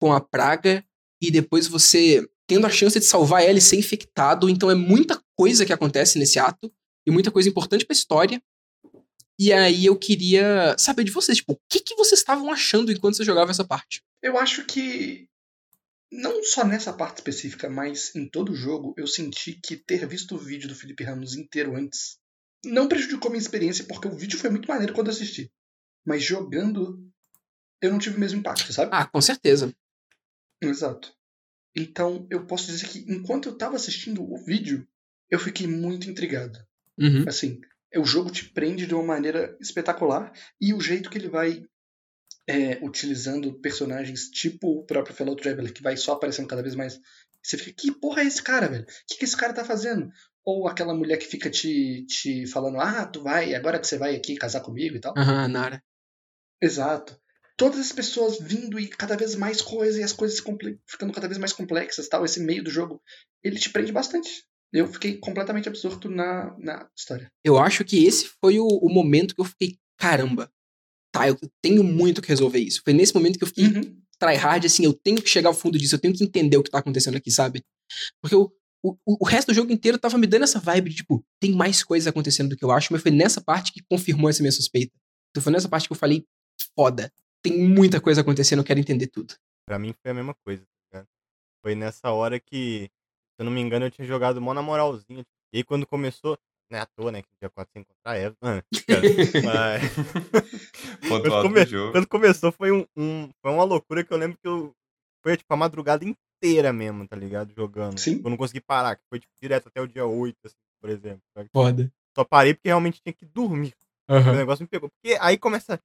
com 0.00 0.12
a 0.12 0.20
praga. 0.20 0.84
E 1.22 1.30
depois 1.30 1.66
você 1.66 2.26
tendo 2.48 2.66
a 2.66 2.70
chance 2.70 2.98
de 2.98 3.04
salvar 3.04 3.44
ela 3.44 3.58
e 3.58 3.62
ser 3.62 3.76
infectado. 3.76 4.48
Então 4.48 4.70
é 4.70 4.74
muita 4.74 5.22
coisa 5.36 5.64
que 5.64 5.72
acontece 5.72 6.18
nesse 6.18 6.38
ato. 6.38 6.72
E 7.06 7.10
muita 7.10 7.30
coisa 7.30 7.48
importante 7.48 7.86
pra 7.86 7.94
história. 7.94 8.42
E 9.38 9.52
aí 9.52 9.86
eu 9.86 9.96
queria 9.96 10.74
saber 10.76 11.04
de 11.04 11.12
vocês, 11.12 11.38
tipo, 11.38 11.52
o 11.52 11.60
que, 11.70 11.78
que 11.78 11.94
vocês 11.94 12.18
estavam 12.18 12.50
achando 12.50 12.90
enquanto 12.90 13.16
você 13.16 13.24
jogava 13.24 13.52
essa 13.52 13.64
parte? 13.64 14.02
Eu 14.20 14.36
acho 14.36 14.64
que 14.64 15.27
não 16.10 16.42
só 16.42 16.64
nessa 16.64 16.92
parte 16.92 17.18
específica, 17.18 17.68
mas 17.68 18.14
em 18.14 18.28
todo 18.28 18.52
o 18.52 18.56
jogo, 18.56 18.94
eu 18.96 19.06
senti 19.06 19.52
que 19.54 19.76
ter 19.76 20.06
visto 20.06 20.34
o 20.34 20.38
vídeo 20.38 20.68
do 20.68 20.74
Felipe 20.74 21.04
Ramos 21.04 21.34
inteiro 21.34 21.76
antes 21.76 22.18
não 22.64 22.88
prejudicou 22.88 23.30
minha 23.30 23.40
experiência, 23.40 23.84
porque 23.84 24.08
o 24.08 24.16
vídeo 24.16 24.38
foi 24.38 24.50
muito 24.50 24.68
maneiro 24.68 24.92
quando 24.92 25.08
eu 25.08 25.12
assisti. 25.12 25.52
Mas 26.04 26.24
jogando, 26.24 27.08
eu 27.80 27.90
não 27.90 27.98
tive 27.98 28.16
o 28.16 28.20
mesmo 28.20 28.40
impacto, 28.40 28.72
sabe? 28.72 28.90
Ah, 28.92 29.06
com 29.06 29.20
certeza. 29.20 29.72
Exato. 30.60 31.14
Então, 31.76 32.26
eu 32.30 32.46
posso 32.46 32.66
dizer 32.66 32.88
que 32.88 33.04
enquanto 33.12 33.48
eu 33.48 33.56
tava 33.56 33.76
assistindo 33.76 34.22
o 34.22 34.36
vídeo, 34.36 34.86
eu 35.30 35.38
fiquei 35.38 35.66
muito 35.66 36.10
intrigado. 36.10 36.58
Uhum. 36.98 37.24
Assim, 37.28 37.60
o 37.94 38.04
jogo 38.04 38.30
te 38.30 38.44
prende 38.44 38.86
de 38.86 38.94
uma 38.94 39.04
maneira 39.04 39.56
espetacular 39.60 40.32
e 40.60 40.74
o 40.74 40.80
jeito 40.80 41.10
que 41.10 41.18
ele 41.18 41.28
vai 41.28 41.64
é, 42.48 42.78
utilizando 42.82 43.52
personagens 43.60 44.30
tipo 44.30 44.80
o 44.80 44.84
próprio 44.84 45.14
Fellow 45.14 45.36
Traveler, 45.36 45.72
que 45.72 45.82
vai 45.82 45.98
só 45.98 46.14
aparecendo 46.14 46.48
cada 46.48 46.62
vez 46.62 46.74
mais. 46.74 46.98
Você 47.42 47.58
fica, 47.58 47.82
que 47.82 47.92
porra 47.92 48.22
é 48.22 48.24
esse 48.24 48.42
cara, 48.42 48.66
velho? 48.66 48.84
O 48.84 48.86
que, 49.06 49.18
que 49.18 49.24
esse 49.24 49.36
cara 49.36 49.52
tá 49.52 49.64
fazendo? 49.64 50.10
Ou 50.44 50.66
aquela 50.66 50.94
mulher 50.94 51.18
que 51.18 51.26
fica 51.26 51.50
te, 51.50 52.06
te 52.06 52.46
falando, 52.46 52.80
ah, 52.80 53.04
tu 53.04 53.22
vai, 53.22 53.54
agora 53.54 53.78
que 53.78 53.86
você 53.86 53.98
vai 53.98 54.16
aqui 54.16 54.34
casar 54.34 54.62
comigo 54.62 54.96
e 54.96 55.00
tal. 55.00 55.12
Aham, 55.16 55.46
Nara. 55.46 55.82
Exato. 56.60 57.20
Todas 57.54 57.78
as 57.80 57.92
pessoas 57.92 58.38
vindo 58.40 58.80
e 58.80 58.88
cada 58.88 59.16
vez 59.16 59.34
mais 59.34 59.60
coisa 59.60 60.00
e 60.00 60.02
as 60.02 60.12
coisas 60.12 60.42
ficando 60.86 61.12
cada 61.12 61.28
vez 61.28 61.38
mais 61.38 61.52
complexas 61.52 62.08
tal. 62.08 62.24
Esse 62.24 62.40
meio 62.40 62.64
do 62.64 62.70
jogo, 62.70 63.02
ele 63.42 63.58
te 63.58 63.68
prende 63.68 63.92
bastante. 63.92 64.44
Eu 64.72 64.86
fiquei 64.86 65.18
completamente 65.18 65.68
absorto 65.68 66.08
na, 66.08 66.56
na 66.58 66.88
história. 66.96 67.30
Eu 67.44 67.58
acho 67.58 67.84
que 67.84 68.06
esse 68.06 68.30
foi 68.40 68.58
o, 68.58 68.66
o 68.66 68.88
momento 68.88 69.34
que 69.34 69.40
eu 69.40 69.44
fiquei, 69.44 69.78
caramba, 69.98 70.50
tá, 71.18 71.28
eu 71.28 71.38
tenho 71.62 71.82
muito 71.82 72.22
que 72.22 72.28
resolver 72.28 72.58
isso. 72.58 72.80
Foi 72.84 72.92
nesse 72.92 73.14
momento 73.14 73.38
que 73.38 73.44
eu 73.44 73.48
fiquei 73.48 73.66
Uhum. 73.66 74.00
tryhard, 74.18 74.66
assim, 74.66 74.84
eu 74.84 74.92
tenho 74.92 75.22
que 75.22 75.28
chegar 75.28 75.48
ao 75.48 75.54
fundo 75.54 75.78
disso, 75.78 75.94
eu 75.94 75.98
tenho 75.98 76.14
que 76.14 76.24
entender 76.24 76.56
o 76.56 76.62
que 76.62 76.70
tá 76.70 76.78
acontecendo 76.78 77.16
aqui, 77.16 77.30
sabe? 77.30 77.62
Porque 78.20 78.34
o, 78.36 78.50
o, 78.82 78.96
o 79.06 79.24
resto 79.24 79.48
do 79.48 79.54
jogo 79.54 79.72
inteiro 79.72 79.98
tava 79.98 80.18
me 80.18 80.26
dando 80.26 80.44
essa 80.44 80.58
vibe 80.60 80.90
de, 80.90 80.96
tipo, 80.96 81.24
tem 81.40 81.52
mais 81.52 81.82
coisas 81.82 82.06
acontecendo 82.06 82.50
do 82.50 82.56
que 82.56 82.64
eu 82.64 82.70
acho, 82.70 82.92
mas 82.92 83.02
foi 83.02 83.10
nessa 83.10 83.40
parte 83.40 83.72
que 83.72 83.82
confirmou 83.90 84.28
essa 84.30 84.42
minha 84.42 84.52
suspeita. 84.52 84.92
Então 85.30 85.42
foi 85.42 85.52
nessa 85.52 85.68
parte 85.68 85.86
que 85.88 85.92
eu 85.92 85.96
falei, 85.96 86.24
foda, 86.76 87.12
tem 87.42 87.58
muita 87.58 88.00
coisa 88.00 88.20
acontecendo, 88.20 88.60
eu 88.60 88.64
quero 88.64 88.80
entender 88.80 89.06
tudo. 89.08 89.34
Pra 89.66 89.78
mim 89.78 89.94
foi 90.02 90.10
a 90.10 90.14
mesma 90.14 90.34
coisa, 90.44 90.62
tá 90.62 90.98
ligado? 90.98 91.08
Foi 91.62 91.74
nessa 91.74 92.10
hora 92.10 92.40
que, 92.40 92.84
se 93.34 93.40
eu 93.40 93.44
não 93.44 93.52
me 93.52 93.60
engano, 93.60 93.86
eu 93.86 93.90
tinha 93.90 94.06
jogado 94.06 94.40
mó 94.40 94.52
na 94.54 94.62
moralzinha. 94.62 95.24
E 95.52 95.58
aí 95.58 95.64
quando 95.64 95.86
começou, 95.86 96.38
não 96.70 96.78
é 96.78 96.82
à 96.82 96.86
toa, 96.86 97.10
né? 97.12 97.22
Que 97.22 97.28
dia 97.40 97.50
4 97.50 97.72
sem 97.72 97.82
encontrar 97.82 98.12
a 98.12 98.16
Eva. 98.16 98.36
Ah, 98.42 98.62
cara, 98.86 99.02
mas... 99.44 99.82
Quando, 101.08 101.22
come- 101.42 101.54
quando 101.92 102.06
começou 102.08 102.52
foi 102.52 102.72
um, 102.72 102.86
um- 102.96 103.30
foi 103.42 103.50
uma 103.52 103.64
loucura 103.64 104.04
que 104.04 104.12
eu 104.12 104.16
lembro 104.18 104.38
que 104.38 104.46
eu 104.48 104.74
foi 105.22 105.36
tipo 105.36 105.52
a 105.52 105.56
madrugada 105.56 106.04
inteira 106.04 106.72
mesmo, 106.72 107.06
tá 107.08 107.16
ligado? 107.16 107.52
Jogando. 107.54 107.98
Sim. 107.98 108.20
Eu 108.24 108.30
não 108.30 108.36
consegui 108.36 108.60
parar, 108.60 108.96
que 108.96 109.02
foi 109.08 109.18
tipo, 109.20 109.32
direto 109.40 109.68
até 109.68 109.80
o 109.80 109.86
dia 109.88 110.06
8, 110.06 110.36
assim, 110.44 110.56
por 110.80 110.90
exemplo. 110.90 111.20
Foda. 111.52 111.90
Só 112.16 112.24
parei 112.24 112.54
porque 112.54 112.68
realmente 112.68 113.00
tinha 113.02 113.12
que 113.12 113.24
dormir. 113.26 113.74
O 114.08 114.32
negócio 114.36 114.62
me 114.62 114.68
pegou. 114.68 114.88
Porque 114.90 115.16
aí 115.20 115.36
começa, 115.38 115.78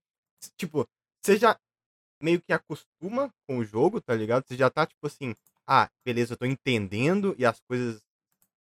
tipo, 0.58 0.88
você 1.24 1.38
já 1.38 1.58
meio 2.22 2.42
que 2.42 2.54
acostuma 2.54 3.30
com 3.48 3.58
o 3.58 3.66
jogo, 3.66 4.00
tá 4.00 4.16
ligado? 4.16 4.46
Você 4.48 4.56
já 4.56 4.70
tá 4.70 4.86
tipo 4.86 5.06
assim, 5.06 5.36
ah, 5.68 5.90
beleza, 6.06 6.34
eu 6.34 6.38
tô 6.38 6.46
entendendo 6.46 7.36
e 7.38 7.46
as 7.46 7.60
coisas 7.68 8.02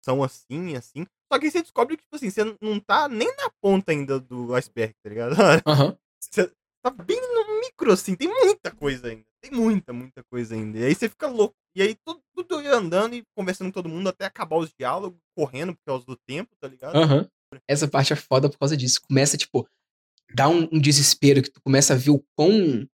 são 0.09 0.25
assim 0.25 0.75
assim. 0.75 1.07
Só 1.31 1.39
que 1.39 1.45
aí 1.45 1.51
você 1.51 1.61
descobre 1.61 1.97
que, 1.97 2.03
tipo 2.03 2.17
assim, 2.17 2.31
você 2.31 2.57
não 2.63 2.81
tá 2.81 3.07
nem 3.09 3.29
na 3.37 3.51
ponta 3.61 3.93
ainda 3.93 4.19
do 4.19 4.55
iceberg, 4.55 4.95
tá 5.03 5.11
ligado? 5.11 5.35
Aham. 5.67 5.97
Você 6.19 6.51
tá 6.83 6.91
bem 6.91 7.21
no 7.21 7.61
micro, 7.61 7.93
assim, 7.93 8.15
tem 8.15 8.29
muita 8.29 8.71
coisa 8.71 9.09
ainda. 9.09 9.27
Tem 9.43 9.53
muita, 9.53 9.93
muita 9.93 10.25
coisa 10.25 10.55
ainda. 10.55 10.79
E 10.79 10.85
aí 10.85 10.95
você 10.95 11.09
fica 11.09 11.27
louco. 11.27 11.55
E 11.77 11.83
aí 11.83 11.95
tudo, 11.95 12.21
tudo 12.35 12.63
ia 12.63 12.75
andando 12.75 13.15
e 13.15 13.23
conversando 13.37 13.69
com 13.69 13.73
todo 13.73 13.89
mundo 13.89 14.09
até 14.09 14.25
acabar 14.25 14.57
os 14.57 14.73
diálogos, 14.77 15.21
correndo 15.37 15.75
por 15.75 15.85
causa 15.85 16.07
do 16.07 16.17
tempo, 16.17 16.57
tá 16.59 16.67
ligado? 16.67 16.97
Aham. 16.97 17.29
Essa 17.69 17.87
parte 17.87 18.13
é 18.13 18.17
foda 18.17 18.49
por 18.49 18.59
causa 18.59 18.77
disso. 18.77 19.01
Começa, 19.07 19.37
tipo, 19.37 19.69
dá 20.35 20.49
um, 20.49 20.69
um 20.73 20.81
desespero 20.81 21.43
que 21.43 21.51
tu 21.51 21.61
começa 21.63 21.95
a 21.95 21.97
ver 21.97 22.11
o 22.11 22.25
quão, 22.35 22.89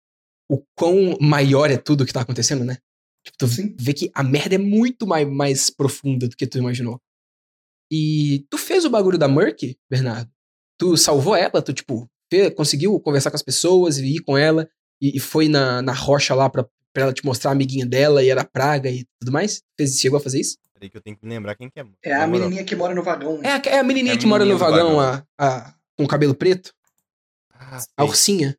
o 0.49 0.64
quão 0.76 1.18
maior 1.22 1.69
é 1.72 1.77
tudo 1.77 2.06
que 2.06 2.14
tá 2.14 2.22
acontecendo, 2.22 2.65
né? 2.65 2.77
Tipo, 3.24 3.38
tu 3.38 3.48
Sim. 3.48 3.76
vê 3.80 3.94
que 3.94 4.12
a 4.14 4.22
merda 4.24 4.56
é 4.56 4.58
muito 4.58 5.08
mais, 5.08 5.28
mais 5.28 5.70
profunda 5.70 6.28
do 6.28 6.36
que 6.36 6.45
tu 6.48 6.58
imaginou. 6.58 7.00
E 7.91 8.45
tu 8.50 8.58
fez 8.58 8.86
o 8.86 8.90
bagulho 8.90 9.18
da 9.18 9.28
Merck, 9.28 9.78
Bernardo? 9.90 10.30
Tu 10.78 10.98
salvou 10.98 11.36
ela? 11.36 11.62
Tu, 11.62 11.74
tipo, 11.74 12.10
fe- 12.32 12.52
conseguiu 12.52 13.00
conversar 13.00 13.30
com 13.30 13.36
as 13.36 13.44
pessoas 13.44 13.98
e 13.98 14.06
ir 14.16 14.20
com 14.22 14.38
ela? 14.38 14.68
E, 15.02 15.18
e 15.18 15.20
foi 15.20 15.48
na, 15.48 15.82
na 15.82 15.94
rocha 15.94 16.34
lá 16.34 16.50
pra, 16.50 16.64
pra 16.91 17.04
ela 17.04 17.14
te 17.14 17.24
mostrar 17.26 17.52
a 17.52 17.54
amiguinha 17.54 17.86
dela 17.86 18.24
e 18.24 18.30
era 18.30 18.44
praga 18.44 18.90
e 18.90 19.06
tudo 19.20 19.32
mais? 19.32 19.62
Fez, 19.78 20.00
chegou 20.00 20.18
a 20.18 20.22
fazer 20.22 20.40
isso? 20.40 20.58
Peraí 20.74 20.90
que 20.90 20.98
eu 20.98 21.02
tenho 21.02 21.16
que 21.16 21.26
lembrar 21.26 21.56
quem 21.56 21.70
que 21.70 21.80
é. 21.80 21.86
É 22.04 22.14
a 22.16 22.28
menininha 22.28 22.64
que 22.64 22.76
mora 22.76 22.94
no 22.95 23.04
vagão. 23.04 23.40
É 23.44 23.52
a, 23.54 23.62
é 23.68 23.80
a 23.80 23.84
menininha 23.84 24.14
É 24.16 24.18
a 24.18 24.20
que 24.20 24.26
mora 24.26 24.44
no 24.44 24.58
vagão, 24.58 24.95
vagão. 24.98 25.24
A, 25.38 25.48
a, 25.58 25.74
com 25.95 26.04
o 26.04 26.08
cabelo 26.08 26.34
preto? 26.36 26.74
Ah, 27.54 27.78
A 27.78 27.80
sei. 27.80 27.90
ursinha? 28.06 28.58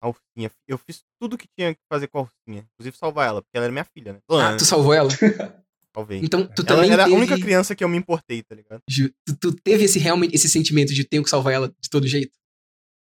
A 0.00 0.08
ursinha. 0.08 0.50
Eu 0.68 0.78
fiz 0.78 1.02
tudo 1.20 1.38
que 1.38 1.46
tinha 1.56 1.74
que 1.74 1.80
fazer 1.90 2.06
com 2.08 2.18
a 2.18 2.22
ursinha. 2.22 2.66
Inclusive 2.74 2.96
salvar 2.96 3.28
ela, 3.28 3.42
porque 3.42 3.56
ela 3.56 3.64
era 3.66 3.72
minha 3.72 3.84
filha, 3.84 4.12
né? 4.14 4.18
Ah, 4.30 4.56
tu 4.56 4.64
salvou 4.64 4.92
ela? 4.92 5.08
Talvez. 5.92 6.22
Então, 6.22 6.46
tu 6.46 6.60
ela 6.60 6.66
também 6.68 6.90
era 6.92 7.04
teve... 7.04 7.14
a 7.16 7.18
única 7.18 7.38
criança 7.40 7.74
que 7.74 7.82
eu 7.82 7.88
me 7.88 7.96
importei, 7.96 8.42
tá 8.42 8.54
ligado? 8.54 8.82
Tu, 9.26 9.36
tu 9.40 9.52
teve 9.54 9.84
esse 9.84 9.98
realmente 9.98 10.34
esse 10.34 10.48
sentimento 10.48 10.92
de 10.92 11.04
tenho 11.04 11.22
que 11.24 11.30
salvar 11.30 11.54
ela 11.54 11.68
de 11.80 11.88
todo 11.88 12.06
jeito? 12.06 12.32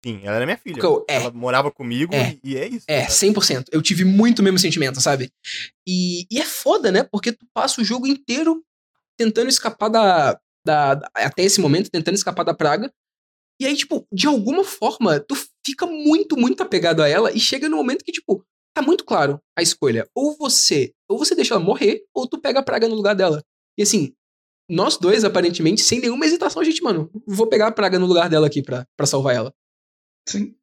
Sim, 0.04 0.20
ela 0.22 0.36
era 0.36 0.44
minha 0.46 0.58
filha. 0.58 0.78
Eu- 0.80 1.04
é. 1.08 1.16
Ela 1.16 1.32
morava 1.32 1.72
comigo 1.72 2.14
É. 2.14 2.38
e, 2.44 2.52
e 2.52 2.56
é 2.56 2.68
isso. 2.68 2.84
É, 2.86 3.02
tá? 3.06 3.08
100%. 3.10 3.64
Eu 3.72 3.82
tive 3.82 4.04
muito 4.04 4.38
o 4.38 4.42
mesmo 4.42 4.58
sentimento, 4.60 5.00
sabe? 5.00 5.32
E, 5.88 6.24
e 6.30 6.38
é 6.38 6.44
foda, 6.44 6.92
né? 6.92 7.02
Porque 7.02 7.32
tu 7.32 7.44
passa 7.52 7.80
o 7.80 7.84
jogo 7.84 8.06
inteiro 8.06 8.62
tentando 9.18 9.48
escapar 9.48 9.88
da, 9.88 10.38
da, 10.64 10.94
da- 10.94 11.10
Até 11.14 11.42
esse 11.42 11.60
momento, 11.60 11.90
tentando 11.90 12.14
escapar 12.14 12.44
da 12.44 12.54
praga. 12.54 12.92
E 13.60 13.66
aí, 13.66 13.74
tipo, 13.74 14.06
de 14.12 14.26
alguma 14.28 14.62
forma, 14.62 15.18
tu 15.20 15.34
fica 15.64 15.86
muito, 15.86 16.36
muito 16.36 16.62
apegado 16.62 17.00
a 17.02 17.08
ela 17.08 17.32
e 17.32 17.40
chega 17.40 17.68
no 17.68 17.76
momento 17.76 18.04
que, 18.04 18.12
tipo, 18.12 18.44
tá 18.74 18.82
muito 18.82 19.04
claro 19.04 19.40
a 19.56 19.62
escolha. 19.62 20.08
Ou 20.14 20.36
você. 20.36 20.92
Ou 21.08 21.18
você 21.18 21.34
deixa 21.34 21.54
ela 21.54 21.62
morrer, 21.62 22.04
ou 22.14 22.26
tu 22.28 22.40
pega 22.40 22.60
a 22.60 22.62
praga 22.62 22.88
no 22.88 22.94
lugar 22.94 23.14
dela. 23.14 23.42
E 23.78 23.82
assim. 23.82 24.14
Nós 24.66 24.96
dois, 24.96 25.24
aparentemente, 25.24 25.82
sem 25.82 26.00
nenhuma 26.00 26.24
hesitação, 26.24 26.62
a 26.62 26.64
gente, 26.64 26.82
mano, 26.82 27.10
vou 27.26 27.46
pegar 27.46 27.66
a 27.66 27.70
praga 27.72 27.98
no 27.98 28.06
lugar 28.06 28.30
dela 28.30 28.46
aqui 28.46 28.62
pra, 28.62 28.86
pra 28.96 29.04
salvar 29.04 29.34
ela 29.34 29.52
Sim. 30.26 30.56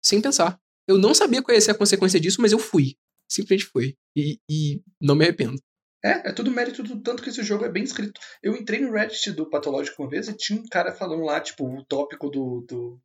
sem 0.00 0.20
pensar. 0.22 0.56
Eu 0.86 0.96
não 0.96 1.12
sabia 1.12 1.42
qual 1.42 1.52
ia 1.52 1.60
ser 1.60 1.72
a 1.72 1.74
consequência 1.74 2.20
disso, 2.20 2.40
mas 2.40 2.52
eu 2.52 2.58
fui. 2.60 2.94
Simplesmente 3.28 3.64
fui. 3.66 3.96
E, 4.16 4.38
e 4.48 4.80
não 5.00 5.16
me 5.16 5.24
arrependo. 5.24 5.60
É, 6.04 6.28
é 6.30 6.32
tudo 6.32 6.52
mérito 6.52 6.84
do 6.84 7.02
tanto 7.02 7.20
que 7.20 7.30
esse 7.30 7.42
jogo 7.42 7.64
é 7.64 7.68
bem 7.68 7.82
escrito. 7.82 8.20
Eu 8.40 8.54
entrei 8.54 8.78
no 8.80 8.92
Reddit 8.92 9.32
do 9.32 9.50
Patológico 9.50 10.04
uma 10.04 10.08
vez 10.08 10.28
e 10.28 10.36
tinha 10.36 10.60
um 10.60 10.68
cara 10.68 10.92
falando 10.92 11.24
lá, 11.24 11.40
tipo, 11.40 11.64
o 11.66 11.84
tópico 11.84 12.30
do, 12.30 12.60
do- 12.60 13.00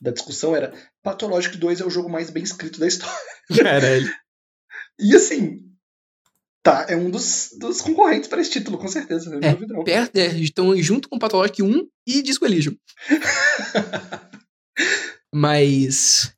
da 0.00 0.10
discussão 0.10 0.54
era 0.54 0.72
Patológico 1.02 1.56
2 1.56 1.80
é 1.80 1.84
o 1.84 1.90
jogo 1.90 2.08
mais 2.08 2.30
bem 2.30 2.42
escrito 2.42 2.78
da 2.80 2.86
história. 2.86 3.14
Caralho. 3.56 4.12
E 4.98 5.14
assim, 5.14 5.60
tá, 6.62 6.86
é 6.88 6.96
um 6.96 7.10
dos, 7.10 7.50
dos 7.58 7.80
concorrentes 7.80 8.28
para 8.28 8.40
esse 8.40 8.50
título, 8.50 8.78
com 8.78 8.88
certeza. 8.88 9.30
Não 9.30 9.38
É, 9.38 9.56
não. 9.66 9.84
Perto, 9.84 10.16
é, 10.16 10.26
estão 10.38 10.76
junto 10.76 11.08
com 11.08 11.18
Pathologic 11.18 11.62
1 11.62 11.88
e 12.06 12.22
Disco 12.22 12.44
Elysium. 12.44 12.76
Mas 15.34 16.34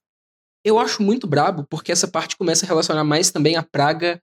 eu 0.64 0.78
acho 0.78 1.02
muito 1.02 1.26
brabo 1.26 1.66
porque 1.68 1.92
essa 1.92 2.08
parte 2.08 2.36
começa 2.36 2.66
a 2.66 2.68
relacionar 2.68 3.04
mais 3.04 3.30
também 3.30 3.56
a 3.56 3.62
praga 3.62 4.20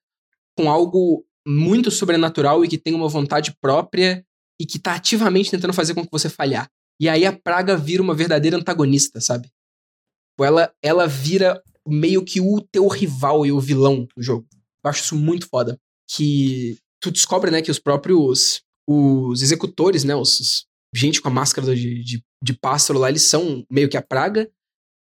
com 0.58 0.70
algo 0.70 1.26
muito 1.48 1.92
sobrenatural 1.92 2.64
e 2.64 2.68
que 2.68 2.78
tem 2.78 2.94
uma 2.94 3.08
vontade 3.08 3.56
própria 3.62 4.26
e 4.60 4.66
que 4.66 4.80
tá 4.80 4.96
ativamente 4.96 5.52
tentando 5.52 5.74
fazer 5.74 5.94
com 5.94 6.04
que 6.04 6.12
você 6.12 6.30
falhar. 6.30 6.70
E 7.00 7.10
aí 7.10 7.26
a 7.26 7.34
praga 7.38 7.76
vira 7.78 8.02
uma 8.02 8.16
verdadeira 8.16 8.58
antagonista, 8.58 9.20
sabe? 9.22 9.48
Tipo, 9.48 10.46
Ela, 10.46 10.74
ela 10.82 11.08
vira 11.08 11.62
meio 11.88 12.24
que 12.24 12.42
o 12.42 12.62
teu 12.62 12.88
rival 12.88 13.46
e 13.46 13.52
o 13.52 13.60
vilão 13.60 14.08
do 14.16 14.24
jogo. 14.24 14.48
Eu 14.84 14.90
acho 14.90 15.04
isso 15.04 15.16
muito 15.16 15.48
foda. 15.48 15.80
Que 16.10 16.78
tu 17.02 17.12
descobre, 17.12 17.52
né, 17.52 17.62
que 17.62 17.72
os 17.72 17.80
próprios 17.80 18.62
os 18.88 19.42
executores, 19.42 20.04
né, 20.04 20.16
os, 20.16 20.40
os- 20.40 20.66
gente 20.96 21.22
com 21.22 21.28
a 21.28 21.32
máscara 21.32 21.76
de, 21.76 22.04
de, 22.04 22.24
de 22.44 22.54
pássaro 22.54 23.00
lá, 23.00 23.10
eles 23.10 23.24
são 23.24 23.66
meio 23.70 23.90
que 23.90 23.98
a 23.98 24.02
praga. 24.02 24.50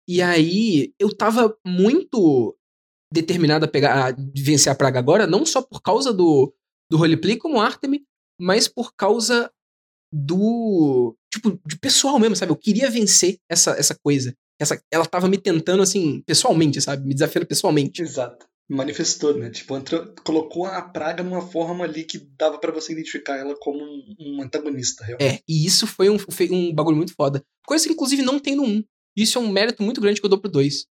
E 0.08 0.22
aí 0.22 0.94
eu 1.00 1.16
tava 1.16 1.56
muito 1.66 2.56
determinado 3.14 3.66
a 3.66 3.68
pegar 3.68 4.10
a 4.12 4.16
vencer 4.38 4.72
a 4.72 4.76
praga 4.76 5.00
agora, 5.00 5.28
não 5.28 5.46
só 5.46 5.62
por 5.62 5.82
causa 5.82 6.14
do, 6.14 6.54
do 6.92 6.98
roleplay 6.98 7.38
como 7.38 7.62
Artemis, 7.62 8.02
mas 8.40 8.68
por 8.68 8.94
causa 8.96 9.52
do. 10.12 11.16
Tipo, 11.32 11.60
de 11.66 11.78
pessoal 11.78 12.18
mesmo, 12.20 12.36
sabe? 12.36 12.52
Eu 12.52 12.56
queria 12.56 12.90
vencer 12.90 13.38
essa, 13.50 13.72
essa 13.72 13.96
coisa. 14.04 14.34
Essa, 14.60 14.82
ela 14.92 15.06
tava 15.06 15.28
me 15.30 15.38
tentando, 15.38 15.84
assim, 15.84 16.22
pessoalmente, 16.26 16.82
sabe? 16.82 17.08
Me 17.08 17.14
desafiando 17.14 17.48
pessoalmente. 17.48 18.02
Exato. 18.02 18.48
Manifestou, 18.72 19.36
né? 19.36 19.50
Tipo, 19.50 19.78
entrou- 19.78 20.14
colocou 20.24 20.66
a 20.66 20.82
praga 20.82 21.24
numa 21.24 21.42
forma 21.42 21.86
ali 21.86 22.04
que 22.04 22.20
dava 22.38 22.60
pra 22.60 22.72
você 22.72 22.92
identificar 22.94 23.36
ela 23.38 23.56
como 23.60 23.80
um, 23.84 24.16
um 24.20 24.42
antagonista, 24.44 25.04
realmente. 25.04 25.36
É, 25.38 25.42
e 25.48 25.66
isso 25.66 25.88
foi 25.88 26.10
um, 26.10 26.20
foi 26.20 26.50
um 26.52 26.74
bagulho 26.74 26.98
muito 26.98 27.14
foda. 27.16 27.44
Coisa 27.66 27.88
que, 27.88 27.94
inclusive, 27.94 28.22
não 28.22 28.40
tem 28.40 28.56
no 28.56 28.64
1. 28.64 28.84
Isso 29.18 29.38
é 29.38 29.42
um 29.42 29.50
mérito 29.50 29.82
muito 29.82 30.00
grande 30.02 30.20
que 30.20 30.26
eu 30.26 30.30
dou 30.30 30.40
pro 30.40 30.52
2. 30.52 30.86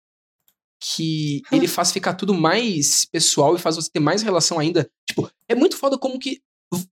Que 0.96 1.42
ele 1.50 1.66
faz 1.66 1.90
ficar 1.92 2.14
tudo 2.14 2.34
mais 2.34 3.04
pessoal 3.06 3.54
e 3.56 3.58
faz 3.58 3.76
você 3.76 3.90
ter 3.90 4.00
mais 4.00 4.22
relação 4.22 4.58
ainda. 4.58 4.88
Tipo, 5.08 5.30
é 5.48 5.54
muito 5.54 5.76
foda 5.76 5.98
como 5.98 6.18
que 6.18 6.40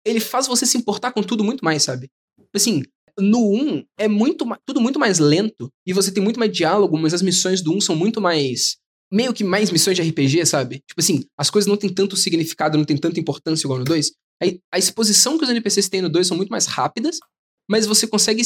ele 0.05 0.21
faz 0.21 0.47
você 0.47 0.65
se 0.67 0.77
importar 0.79 1.13
com 1.13 1.23
tudo 1.23 1.45
muito 1.45 1.65
mais, 1.65 1.83
sabe? 1.83 2.11
Assim, 2.55 2.83
no 3.19 3.53
1 3.53 3.85
é 3.99 4.09
muito 4.09 4.45
tudo 4.67 4.81
muito 4.81 4.99
mais 4.99 5.19
lento 5.19 5.71
e 5.87 5.93
você 5.93 6.11
tem 6.13 6.23
muito 6.23 6.39
mais 6.39 6.53
diálogo, 6.53 6.99
mas 6.99 7.15
as 7.15 7.23
missões 7.23 7.63
do 7.63 7.73
1 7.75 7.81
são 7.81 7.97
muito 7.97 8.21
mais 8.21 8.77
meio 9.13 9.33
que 9.33 9.45
mais 9.45 9.71
missões 9.71 9.97
de 9.97 10.03
RPG, 10.03 10.45
sabe? 10.47 10.83
Tipo 10.89 11.01
assim, 11.01 11.25
as 11.39 11.49
coisas 11.49 11.69
não 11.69 11.77
têm 11.77 11.93
tanto 11.93 12.17
significado, 12.17 12.77
não 12.77 12.85
tem 12.85 12.97
tanta 12.97 13.21
importância 13.21 13.67
igual 13.67 13.79
no 13.79 13.85
2. 13.85 14.11
Aí, 14.43 14.61
a 14.73 14.79
exposição 14.79 15.39
que 15.39 15.45
os 15.45 15.51
NPCs 15.51 15.89
têm 15.89 16.03
no 16.03 16.09
2 16.09 16.27
são 16.27 16.37
muito 16.37 16.51
mais 16.51 16.67
rápidas, 16.67 17.19
mas 17.71 17.87
você 17.87 18.07
consegue 18.07 18.43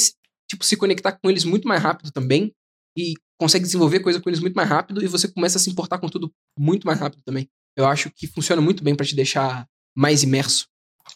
tipo 0.49 0.65
se 0.65 0.77
conectar 0.77 1.13
com 1.13 1.31
eles 1.31 1.45
muito 1.45 1.67
mais 1.67 1.83
rápido 1.83 2.11
também 2.11 2.53
e 2.97 3.15
consegue 3.39 3.65
desenvolver 3.65 4.01
coisa 4.01 4.21
com 4.21 4.29
eles 4.29 4.41
muito 4.41 4.55
mais 4.55 4.69
rápido 4.69 5.03
e 5.03 5.07
você 5.07 5.29
começa 5.29 5.59
a 5.59 5.61
se 5.61 5.71
importar 5.71 5.99
com 5.99 6.09
tudo 6.09 6.31
muito 6.59 6.87
mais 6.87 6.99
rápido 6.99 7.23
também. 7.25 7.49
Eu 7.77 7.87
acho 7.87 8.11
que 8.11 8.27
funciona 8.27 8.61
muito 8.61 8.83
bem 8.83 8.95
pra 8.95 9.07
te 9.07 9.15
deixar 9.15 9.67
mais 9.97 10.23
imerso. 10.23 10.67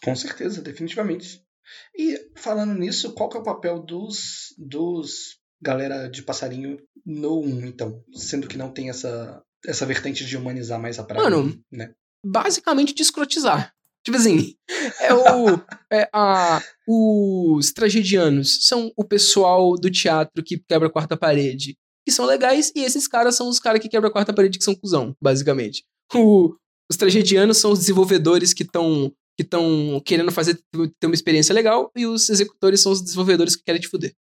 Com 0.03 0.15
certeza, 0.15 0.61
definitivamente. 0.61 1.43
E 1.97 2.17
falando 2.35 2.73
nisso, 2.73 3.13
qual 3.13 3.29
que 3.29 3.37
é 3.37 3.39
o 3.39 3.43
papel 3.43 3.79
dos, 3.79 4.53
dos 4.57 5.37
galera 5.61 6.07
de 6.09 6.21
passarinho 6.23 6.77
no 7.05 7.39
1, 7.41 7.65
então? 7.67 8.03
Sendo 8.13 8.47
que 8.47 8.57
não 8.57 8.69
tem 8.71 8.89
essa, 8.89 9.41
essa 9.65 9.85
vertente 9.85 10.25
de 10.25 10.35
humanizar 10.37 10.79
mais 10.79 10.99
a 10.99 11.03
praga, 11.03 11.23
Mano, 11.29 11.57
né? 11.71 11.93
basicamente 12.25 12.93
de 12.93 13.01
escrotizar. 13.01 13.73
Tipo 14.05 14.17
assim, 14.17 14.55
é 14.99 15.13
o. 15.13 15.59
É 15.91 16.09
a, 16.13 16.61
os 16.87 17.71
tragedianos 17.71 18.65
são 18.67 18.91
o 18.97 19.03
pessoal 19.05 19.75
do 19.75 19.89
teatro 19.89 20.43
que 20.43 20.57
quebra 20.57 20.87
a 20.87 20.91
quarta 20.91 21.15
parede, 21.15 21.77
que 22.05 22.11
são 22.11 22.25
legais, 22.25 22.71
e 22.75 22.81
esses 22.83 23.07
caras 23.07 23.35
são 23.35 23.47
os 23.47 23.59
caras 23.59 23.81
que 23.81 23.87
quebram 23.87 24.09
a 24.09 24.13
quarta 24.13 24.33
parede 24.33 24.57
que 24.57 24.63
são 24.65 24.75
cuzão, 24.75 25.15
basicamente. 25.21 25.85
O- 26.13 26.53
os 26.91 26.97
tragedianos 26.97 27.57
são 27.59 27.71
os 27.71 27.79
desenvolvedores 27.79 28.53
que 28.53 28.63
estão 28.63 29.09
que 29.35 29.43
estão 29.43 30.01
querendo 30.05 30.31
fazer 30.31 30.59
ter 30.99 31.07
uma 31.07 31.15
experiência 31.15 31.53
legal, 31.53 31.91
e 31.95 32.05
os 32.05 32.29
executores 32.29 32.81
são 32.81 32.91
os 32.91 33.01
desenvolvedores 33.01 33.55
que 33.55 33.63
querem 33.63 33.81
te 33.81 33.87
fuder. 33.87 34.13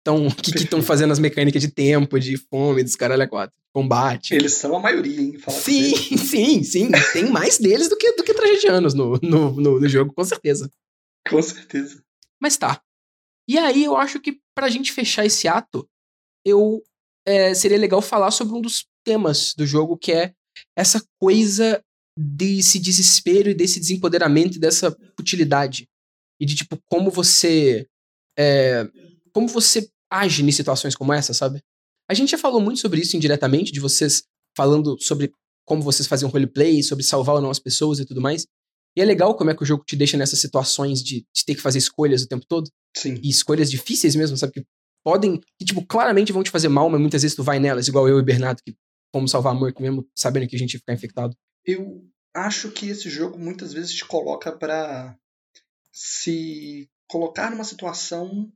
Então, 0.00 0.30
que 0.30 0.56
estão 0.56 0.82
fazendo 0.82 1.12
as 1.12 1.18
mecânicas 1.18 1.60
de 1.60 1.68
tempo, 1.68 2.18
de 2.18 2.36
fome, 2.36 2.82
dos 2.82 2.96
caralho 2.96 3.22
a 3.22 3.28
quatro, 3.28 3.56
combate. 3.72 4.34
Eles 4.34 4.54
são 4.54 4.74
a 4.74 4.80
maioria, 4.80 5.20
hein? 5.20 5.38
Falar 5.38 5.58
Sim, 5.58 5.94
sim, 6.16 6.62
sim. 6.62 6.90
Tem 7.12 7.30
mais 7.30 7.58
deles 7.58 7.88
do 7.88 7.96
que, 7.96 8.12
do 8.12 8.24
que 8.24 8.32
tragedianos 8.32 8.94
no, 8.94 9.18
no, 9.22 9.52
no, 9.52 9.80
no 9.80 9.88
jogo, 9.88 10.12
com 10.14 10.24
certeza. 10.24 10.70
Com 11.28 11.42
certeza. 11.42 12.02
Mas 12.40 12.56
tá. 12.56 12.80
E 13.46 13.58
aí 13.58 13.84
eu 13.84 13.96
acho 13.96 14.20
que 14.20 14.40
pra 14.54 14.70
gente 14.70 14.90
fechar 14.90 15.26
esse 15.26 15.46
ato, 15.46 15.86
eu 16.46 16.82
é, 17.26 17.52
seria 17.52 17.78
legal 17.78 18.00
falar 18.00 18.30
sobre 18.30 18.54
um 18.54 18.60
dos 18.60 18.86
temas 19.04 19.54
do 19.54 19.66
jogo, 19.66 19.98
que 19.98 20.12
é 20.12 20.32
essa 20.76 21.02
coisa 21.18 21.82
desse 22.16 22.78
desespero 22.78 23.50
e 23.50 23.54
desse 23.54 23.80
desempoderamento 23.80 24.56
e 24.56 24.60
dessa 24.60 24.96
futilidade. 25.16 25.88
E 26.40 26.46
de 26.46 26.54
tipo, 26.54 26.78
como 26.86 27.10
você. 27.10 27.86
é, 28.38 28.88
como 29.32 29.46
você 29.46 29.88
age 30.10 30.42
em 30.42 30.50
situações 30.50 30.96
como 30.96 31.12
essa, 31.12 31.32
sabe? 31.32 31.62
A 32.08 32.14
gente 32.14 32.30
já 32.30 32.38
falou 32.38 32.60
muito 32.60 32.80
sobre 32.80 33.00
isso 33.00 33.16
indiretamente, 33.16 33.70
de 33.70 33.78
vocês 33.78 34.24
falando 34.56 34.96
sobre 35.00 35.32
como 35.64 35.82
vocês 35.82 36.08
faziam 36.08 36.30
roleplay, 36.30 36.82
sobre 36.82 37.04
salvar 37.04 37.36
ou 37.36 37.40
não 37.40 37.50
as 37.50 37.60
pessoas 37.60 38.00
e 38.00 38.04
tudo 38.04 38.20
mais. 38.20 38.46
E 38.96 39.00
é 39.00 39.04
legal 39.04 39.36
como 39.36 39.50
é 39.50 39.54
que 39.54 39.62
o 39.62 39.66
jogo 39.66 39.84
te 39.86 39.94
deixa 39.94 40.16
nessas 40.16 40.40
situações 40.40 41.02
de, 41.02 41.24
de 41.32 41.44
ter 41.46 41.54
que 41.54 41.60
fazer 41.60 41.78
escolhas 41.78 42.22
o 42.22 42.28
tempo 42.28 42.44
todo. 42.48 42.68
Sim. 42.96 43.20
E 43.22 43.28
escolhas 43.28 43.70
difíceis 43.70 44.16
mesmo, 44.16 44.36
sabe? 44.36 44.52
Que 44.52 44.64
podem, 45.04 45.40
que 45.58 45.64
tipo, 45.64 45.86
claramente 45.86 46.32
vão 46.32 46.42
te 46.42 46.50
fazer 46.50 46.68
mal, 46.68 46.90
mas 46.90 47.00
muitas 47.00 47.22
vezes 47.22 47.36
tu 47.36 47.44
vai 47.44 47.60
nelas, 47.60 47.86
igual 47.86 48.08
eu 48.08 48.18
e 48.18 48.20
o 48.20 48.24
Bernardo, 48.24 48.60
que 48.66 48.74
fomos 49.14 49.30
salvar 49.30 49.54
a 49.54 49.80
mesmo, 49.80 50.06
sabendo 50.16 50.48
que 50.48 50.56
a 50.56 50.58
gente 50.58 50.74
ia 50.74 50.80
ficar 50.80 50.92
infectado. 50.92 51.36
Eu 51.64 52.04
acho 52.34 52.70
que 52.70 52.88
esse 52.88 53.08
jogo 53.10 53.38
muitas 53.38 53.72
vezes 53.72 53.92
te 53.92 54.04
coloca 54.04 54.52
pra 54.52 55.16
se 55.92 56.88
colocar 57.08 57.50
numa 57.50 57.64
situação 57.64 58.50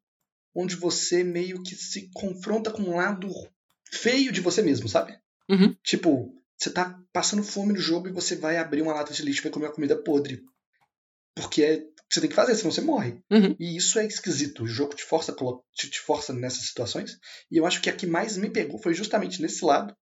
onde 0.55 0.77
você 0.77 1.25
meio 1.25 1.63
que 1.63 1.75
se 1.75 2.09
confronta 2.15 2.71
com 2.71 2.83
um 2.83 2.97
lado 2.97 3.29
feio 3.93 4.31
de 4.31 4.41
você 4.41 4.63
mesmo, 4.63 4.89
sabe? 4.89 5.19
Uhum. 5.49 5.75
Tipo, 5.83 6.33
você 6.57 6.71
tá 6.71 6.99
passando 7.13 7.43
fome 7.43 7.73
no 7.73 7.81
jogo 7.81 8.09
e 8.09 8.13
você 8.13 8.37
vai 8.37 8.57
abrir 8.57 8.83
uma 8.83 8.95
lata 8.95 9.13
de 9.13 9.23
lixo 9.23 9.41
e 9.41 9.45
vai 9.45 9.53
comer 9.53 9.67
uma 9.67 9.75
comida 9.75 9.97
podre. 9.97 10.43
Porque 11.35 11.63
é 11.63 11.75
o 11.75 12.07
que 12.09 12.15
você 12.15 12.21
tem 12.21 12.31
que 12.31 12.37
fazer, 12.37 12.55
senão 12.55 12.71
você 12.71 12.81
morre. 12.81 13.19
Uhum. 13.31 13.57
E 13.59 13.77
isso 13.77 13.99
é 13.99 14.07
esquisito. 14.07 14.63
O 14.63 14.67
jogo 14.67 14.95
te 14.95 15.03
força, 15.03 15.35
te, 15.75 15.91
te 15.91 16.01
força 16.01 16.33
nessas 16.33 16.67
situações. 16.67 17.19
E 17.51 17.57
eu 17.57 17.67
acho 17.67 17.83
que 17.83 17.91
a 17.91 17.97
que 17.97 18.07
mais 18.07 18.37
me 18.37 18.49
pegou 18.49 18.79
foi 18.79 18.95
justamente 18.95 19.43
nesse 19.43 19.65
lado. 19.65 19.97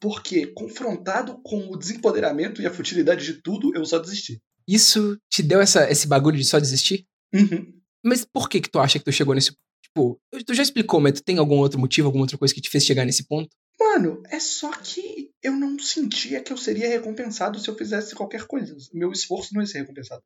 Porque, 0.00 0.46
confrontado 0.48 1.40
com 1.42 1.70
o 1.70 1.76
desempoderamento 1.76 2.60
e 2.60 2.66
a 2.66 2.72
futilidade 2.72 3.24
de 3.24 3.40
tudo, 3.42 3.74
eu 3.74 3.84
só 3.84 3.98
desisti. 3.98 4.40
Isso 4.68 5.18
te 5.30 5.42
deu 5.42 5.60
essa, 5.60 5.90
esse 5.90 6.06
bagulho 6.06 6.36
de 6.36 6.44
só 6.44 6.58
desistir? 6.58 7.06
Uhum. 7.32 7.72
Mas 8.04 8.24
por 8.24 8.48
que 8.48 8.60
que 8.60 8.70
tu 8.70 8.78
acha 8.78 8.98
que 8.98 9.04
tu 9.04 9.12
chegou 9.12 9.34
nesse... 9.34 9.56
Tipo, 9.82 10.20
tu 10.44 10.54
já 10.54 10.62
explicou, 10.62 11.00
mas 11.00 11.14
tu 11.14 11.22
tem 11.22 11.38
algum 11.38 11.56
outro 11.56 11.78
motivo, 11.78 12.08
alguma 12.08 12.24
outra 12.24 12.36
coisa 12.36 12.54
que 12.54 12.60
te 12.60 12.68
fez 12.68 12.84
chegar 12.84 13.04
nesse 13.04 13.26
ponto? 13.26 13.48
Mano, 13.78 14.22
é 14.28 14.38
só 14.40 14.70
que 14.72 15.30
eu 15.42 15.52
não 15.52 15.78
sentia 15.78 16.42
que 16.42 16.52
eu 16.52 16.56
seria 16.56 16.88
recompensado 16.88 17.58
se 17.58 17.68
eu 17.68 17.76
fizesse 17.76 18.14
qualquer 18.14 18.46
coisa. 18.46 18.76
Meu 18.92 19.12
esforço 19.12 19.54
não 19.54 19.60
ia 19.60 19.66
ser 19.66 19.78
recompensado. 19.78 20.22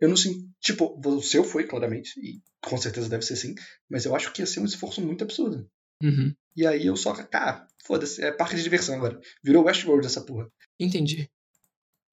Eu 0.00 0.08
não 0.08 0.16
sei. 0.16 0.48
Tipo, 0.60 0.98
o 1.04 1.22
seu 1.22 1.44
foi, 1.44 1.66
claramente, 1.66 2.18
e 2.20 2.40
com 2.62 2.78
certeza 2.78 3.08
deve 3.08 3.24
ser 3.24 3.36
sim, 3.36 3.54
mas 3.88 4.04
eu 4.06 4.14
acho 4.14 4.32
que 4.32 4.40
ia 4.40 4.46
ser 4.46 4.60
um 4.60 4.64
esforço 4.64 5.00
muito 5.02 5.22
absurdo. 5.22 5.68
Uhum. 6.02 6.34
E 6.56 6.66
aí 6.66 6.86
eu 6.86 6.96
só. 6.96 7.14
Cara, 7.14 7.66
foda-se, 7.84 8.22
é 8.22 8.32
parque 8.32 8.56
de 8.56 8.62
diversão 8.62 8.96
agora. 8.96 9.20
Virou 9.42 9.64
Westworld 9.64 10.06
essa 10.06 10.20
porra. 10.20 10.50
Entendi. 10.78 11.30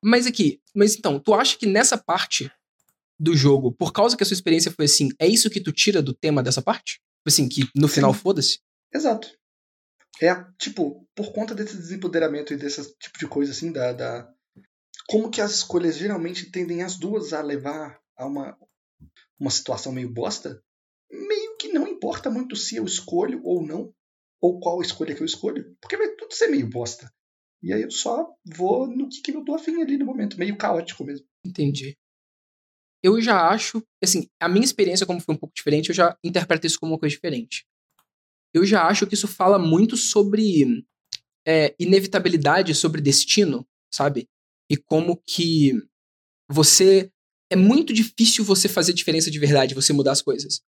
Mas 0.03 0.27
aqui, 0.27 0.61
mas 0.75 0.95
então, 0.95 1.19
tu 1.19 1.33
acha 1.33 1.57
que 1.57 1.65
nessa 1.65 1.97
parte 1.97 2.51
do 3.19 3.35
jogo, 3.35 3.71
por 3.71 3.91
causa 3.91 4.15
que 4.15 4.23
a 4.23 4.25
sua 4.25 4.35
experiência 4.35 4.71
foi 4.71 4.85
assim, 4.85 5.09
é 5.19 5.27
isso 5.27 5.49
que 5.49 5.59
tu 5.59 5.71
tira 5.71 6.01
do 6.01 6.13
tema 6.13 6.43
dessa 6.43 6.61
parte? 6.61 6.93
Tipo 6.93 7.27
assim, 7.27 7.49
que 7.49 7.69
no 7.75 7.87
final 7.87 8.13
foda-se? 8.13 8.59
Exato. 8.93 9.35
É, 10.21 10.33
tipo, 10.57 11.07
por 11.15 11.31
conta 11.31 11.53
desse 11.53 11.77
desempoderamento 11.77 12.53
e 12.53 12.57
desse 12.57 12.81
tipo 12.97 13.19
de 13.19 13.27
coisa, 13.27 13.51
assim, 13.51 13.71
da, 13.71 13.91
da. 13.93 14.29
Como 15.07 15.29
que 15.29 15.41
as 15.41 15.51
escolhas 15.55 15.97
geralmente 15.97 16.51
tendem 16.51 16.83
as 16.83 16.97
duas 16.97 17.33
a 17.33 17.41
levar 17.41 17.99
a 18.15 18.25
uma, 18.25 18.57
uma 19.39 19.51
situação 19.51 19.91
meio 19.91 20.11
bosta, 20.11 20.61
meio 21.11 21.46
que 21.57 21.69
não 21.69 21.87
importa 21.87 22.29
muito 22.29 22.55
se 22.55 22.75
eu 22.75 22.85
escolho 22.85 23.41
ou 23.43 23.65
não, 23.65 23.93
ou 24.41 24.59
qual 24.59 24.81
escolha 24.81 25.15
que 25.15 25.21
eu 25.21 25.25
escolho, 25.25 25.75
porque 25.81 25.97
vai 25.97 26.09
tudo 26.15 26.33
ser 26.33 26.47
meio 26.47 26.69
bosta. 26.69 27.11
E 27.61 27.73
aí 27.73 27.81
eu 27.81 27.91
só 27.91 28.27
vou 28.45 28.87
no 28.87 29.09
que, 29.09 29.21
que 29.21 29.31
eu 29.31 29.43
tô 29.43 29.55
afim 29.55 29.81
ali 29.81 29.97
no 29.97 30.05
momento, 30.05 30.37
meio 30.37 30.57
caótico 30.57 31.03
mesmo. 31.03 31.25
Entendi. 31.45 31.97
Eu 33.03 33.21
já 33.21 33.49
acho, 33.49 33.83
assim, 34.03 34.27
a 34.39 34.49
minha 34.49 34.65
experiência 34.65 35.05
como 35.05 35.21
foi 35.21 35.35
um 35.35 35.37
pouco 35.37 35.55
diferente, 35.55 35.89
eu 35.89 35.95
já 35.95 36.17
interpreto 36.23 36.67
isso 36.67 36.79
como 36.79 36.93
uma 36.93 36.99
coisa 36.99 37.13
diferente. 37.13 37.65
Eu 38.53 38.65
já 38.65 38.87
acho 38.87 39.05
que 39.05 39.13
isso 39.13 39.27
fala 39.27 39.59
muito 39.59 39.95
sobre 39.95 40.83
é, 41.47 41.75
inevitabilidade, 41.79 42.73
sobre 42.75 43.01
destino, 43.01 43.67
sabe? 43.93 44.27
E 44.69 44.75
como 44.75 45.21
que 45.25 45.73
você 46.49 47.11
é 47.49 47.55
muito 47.55 47.93
difícil 47.93 48.43
você 48.43 48.67
fazer 48.67 48.93
diferença 48.93 49.31
de 49.31 49.39
verdade, 49.39 49.75
você 49.75 49.93
mudar 49.93 50.11
as 50.11 50.21
coisas. 50.21 50.61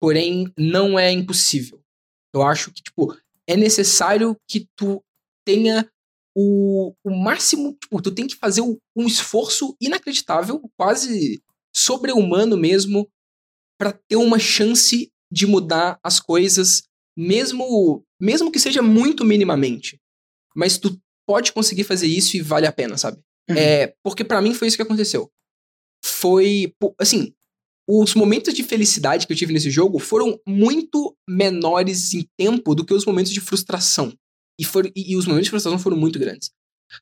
Porém, 0.00 0.52
não 0.56 0.98
é 0.98 1.10
impossível. 1.10 1.82
Eu 2.34 2.42
acho 2.42 2.72
que, 2.72 2.82
tipo, 2.82 3.16
é 3.46 3.56
necessário 3.56 4.36
que 4.48 4.68
tu 4.76 5.02
tenha 5.44 5.88
o, 6.36 6.94
o 7.04 7.10
máximo. 7.10 7.76
Tipo, 7.80 8.02
tu 8.02 8.14
tem 8.14 8.26
que 8.26 8.36
fazer 8.36 8.60
um, 8.60 8.78
esforço 9.06 9.76
inacreditável, 9.80 10.60
quase 10.76 11.42
sobre-humano 11.74 12.56
mesmo, 12.56 13.08
para 13.78 13.92
ter 13.92 14.16
uma 14.16 14.38
chance 14.38 15.10
de 15.30 15.46
mudar 15.46 15.98
as 16.02 16.20
coisas, 16.20 16.82
mesmo, 17.16 18.04
mesmo 18.20 18.52
que 18.52 18.60
seja 18.60 18.82
muito 18.82 19.24
minimamente. 19.24 19.98
Mas 20.54 20.78
tu 20.78 20.98
pode 21.26 21.52
conseguir 21.52 21.84
fazer 21.84 22.06
isso 22.06 22.36
e 22.36 22.40
vale 22.40 22.66
a 22.66 22.72
pena, 22.72 22.96
sabe? 22.96 23.20
Uhum. 23.50 23.56
É, 23.56 23.94
porque 24.02 24.24
para 24.24 24.40
mim 24.40 24.54
foi 24.54 24.68
isso 24.68 24.76
que 24.76 24.82
aconteceu. 24.82 25.30
Foi, 26.04 26.72
assim, 26.98 27.34
os 27.88 28.14
momentos 28.14 28.52
de 28.52 28.62
felicidade 28.62 29.26
que 29.26 29.32
eu 29.32 29.36
tive 29.36 29.52
nesse 29.52 29.70
jogo 29.70 29.98
foram 29.98 30.38
muito 30.46 31.16
menores 31.26 32.12
em 32.12 32.28
tempo 32.36 32.74
do 32.74 32.84
que 32.84 32.92
os 32.92 33.06
momentos 33.06 33.32
de 33.32 33.40
frustração. 33.40 34.12
E, 34.60 34.64
foram, 34.64 34.90
e, 34.94 35.12
e 35.12 35.16
os 35.16 35.26
momentos 35.26 35.46
de 35.46 35.50
frustração 35.50 35.78
foram 35.78 35.96
muito 35.96 36.18
grandes. 36.18 36.50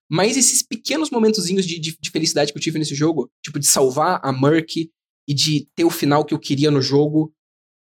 Mas 0.08 0.36
esses 0.36 0.62
pequenos 0.62 1.10
momentozinhos 1.10 1.66
de, 1.66 1.80
de, 1.80 1.96
de 2.00 2.10
felicidade 2.10 2.52
que 2.52 2.58
eu 2.58 2.62
tive 2.62 2.78
nesse 2.78 2.94
jogo, 2.94 3.28
tipo 3.42 3.58
de 3.58 3.66
salvar 3.66 4.20
a 4.22 4.32
Merc 4.32 4.88
e 5.28 5.34
de 5.34 5.66
ter 5.74 5.84
o 5.84 5.90
final 5.90 6.24
que 6.24 6.32
eu 6.32 6.38
queria 6.38 6.70
no 6.70 6.80
jogo, 6.80 7.32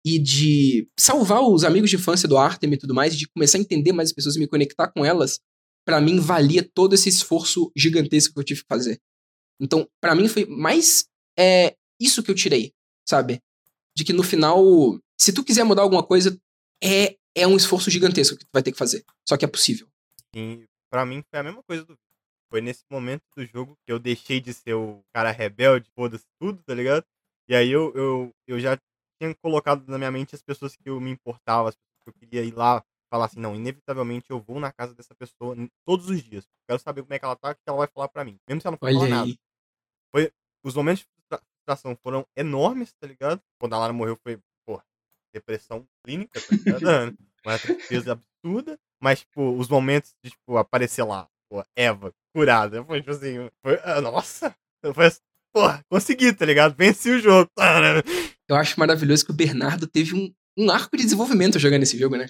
e 0.04 0.20
de 0.20 0.88
salvar 1.00 1.42
os 1.42 1.64
amigos 1.64 1.90
de 1.90 1.96
infância 1.96 2.28
do 2.28 2.38
Artem 2.38 2.72
e 2.72 2.78
tudo 2.78 2.94
mais, 2.94 3.14
e 3.14 3.18
de 3.18 3.28
começar 3.28 3.58
a 3.58 3.62
entender 3.62 3.92
mais 3.92 4.10
as 4.10 4.14
pessoas 4.14 4.36
e 4.36 4.40
me 4.40 4.48
conectar 4.48 4.88
com 4.88 5.04
elas, 5.04 5.40
para 5.86 6.00
mim 6.00 6.20
valia 6.20 6.68
todo 6.74 6.94
esse 6.94 7.10
esforço 7.10 7.72
gigantesco 7.76 8.34
que 8.34 8.40
eu 8.40 8.44
tive 8.44 8.62
que 8.62 8.68
fazer. 8.68 9.00
Então, 9.60 9.88
para 10.00 10.14
mim 10.14 10.28
foi 10.28 10.46
mais 10.46 11.06
é, 11.38 11.76
isso 12.00 12.22
que 12.22 12.30
eu 12.30 12.36
tirei, 12.36 12.72
sabe? 13.06 13.42
De 13.96 14.04
que 14.04 14.14
no 14.14 14.24
final, 14.24 14.64
se 15.20 15.34
tu 15.34 15.44
quiser 15.44 15.64
mudar 15.64 15.84
alguma 15.84 16.04
coisa, 16.04 16.38
é, 16.84 17.16
é 17.36 17.48
um 17.48 17.56
esforço 17.56 17.90
gigantesco 17.90 18.38
que 18.38 18.46
tu 18.46 18.50
vai 18.52 18.64
ter 18.64 18.72
que 18.72 18.78
fazer. 18.78 19.04
Só 19.28 19.38
que 19.38 19.46
é 19.46 19.48
possível. 19.48 19.88
E 20.36 20.66
pra 20.90 21.06
mim 21.06 21.24
foi 21.30 21.40
a 21.40 21.44
mesma 21.44 21.64
coisa 21.64 21.86
do 21.86 21.98
Foi 22.50 22.62
nesse 22.62 22.84
momento 22.90 23.24
do 23.36 23.46
jogo 23.46 23.78
que 23.86 23.92
eu 23.92 24.00
deixei 24.00 24.40
de 24.42 24.54
ser 24.54 24.74
o 24.74 25.02
cara 25.14 25.32
rebelde, 25.32 25.90
foda-se 25.96 26.26
tudo, 26.40 26.62
tá 26.64 26.74
ligado? 26.74 27.06
E 27.48 27.56
aí 27.56 27.70
eu, 27.70 27.94
eu, 27.96 28.32
eu 28.48 28.60
já 28.60 28.78
tinha 29.22 29.34
colocado 29.36 29.88
na 29.88 29.98
minha 29.98 30.12
mente 30.12 30.36
as 30.36 30.42
pessoas 30.42 30.76
que 30.76 30.90
eu 30.90 31.00
me 31.00 31.12
importava, 31.12 31.70
as 31.70 31.76
pessoas 31.76 32.04
que 32.04 32.10
eu 32.10 32.14
queria 32.14 32.44
ir 32.44 32.54
lá 32.54 32.84
falar 33.10 33.26
assim, 33.26 33.40
não, 33.40 33.56
inevitavelmente 33.56 34.30
eu 34.30 34.42
vou 34.42 34.60
na 34.60 34.72
casa 34.72 34.94
dessa 34.94 35.16
pessoa 35.16 35.56
todos 35.86 36.10
os 36.10 36.22
dias. 36.22 36.46
Quero 36.68 36.80
saber 36.80 37.02
como 37.02 37.14
é 37.14 37.20
que 37.20 37.26
ela 37.26 37.36
tá, 37.36 37.52
o 37.52 37.56
que 37.56 37.62
ela 37.68 37.78
vai 37.78 37.88
falar 37.88 38.10
pra 38.10 38.26
mim. 38.26 38.38
Mesmo 38.48 38.62
se 38.62 38.68
ela 38.68 38.78
não 38.82 38.94
falar 38.94 39.08
nada. 39.08 39.32
aí. 40.16 40.32
Os 40.64 40.74
momentos 40.74 41.06
frustração 41.66 41.98
foram 42.02 42.26
enormes, 42.38 42.94
tá 42.94 43.08
ligado? 43.08 43.42
Quando 43.60 43.74
a 43.74 43.80
Lara 43.80 43.92
morreu 43.92 44.18
foi, 44.22 44.40
pô, 44.66 44.80
depressão 45.34 45.86
clínica, 46.04 46.40
tá 46.40 46.56
ligado? 46.56 47.18
Uma 47.46 47.60
tristeza 47.60 48.14
absurda. 48.14 48.80
Mas, 49.02 49.20
tipo, 49.20 49.58
os 49.58 49.68
momentos 49.68 50.14
de, 50.24 50.32
tipo, 50.32 50.58
aparecer 50.58 51.04
lá, 51.04 51.28
pô, 51.50 51.64
Eva, 51.76 52.14
curada. 52.34 52.84
Foi, 52.86 53.00
tipo 53.00 53.12
assim, 53.12 53.50
foi, 53.62 53.80
ah, 53.84 54.02
nossa. 54.02 54.56
Foi 54.94 55.08
assim, 55.08 55.20
porra, 55.52 55.84
consegui, 55.90 56.32
tá 56.34 56.46
ligado? 56.46 56.76
Venci 56.76 57.10
o 57.10 57.20
jogo. 57.20 57.50
Eu 58.48 58.56
acho 58.56 58.80
maravilhoso 58.80 59.26
que 59.26 59.32
o 59.32 59.36
Bernardo 59.36 59.88
teve 59.88 60.14
um, 60.16 60.32
um 60.58 60.70
arco 60.70 60.96
de 60.96 61.04
desenvolvimento 61.04 61.60
jogando 61.60 61.84
esse 61.84 61.98
jogo, 61.98 62.16
né? 62.16 62.28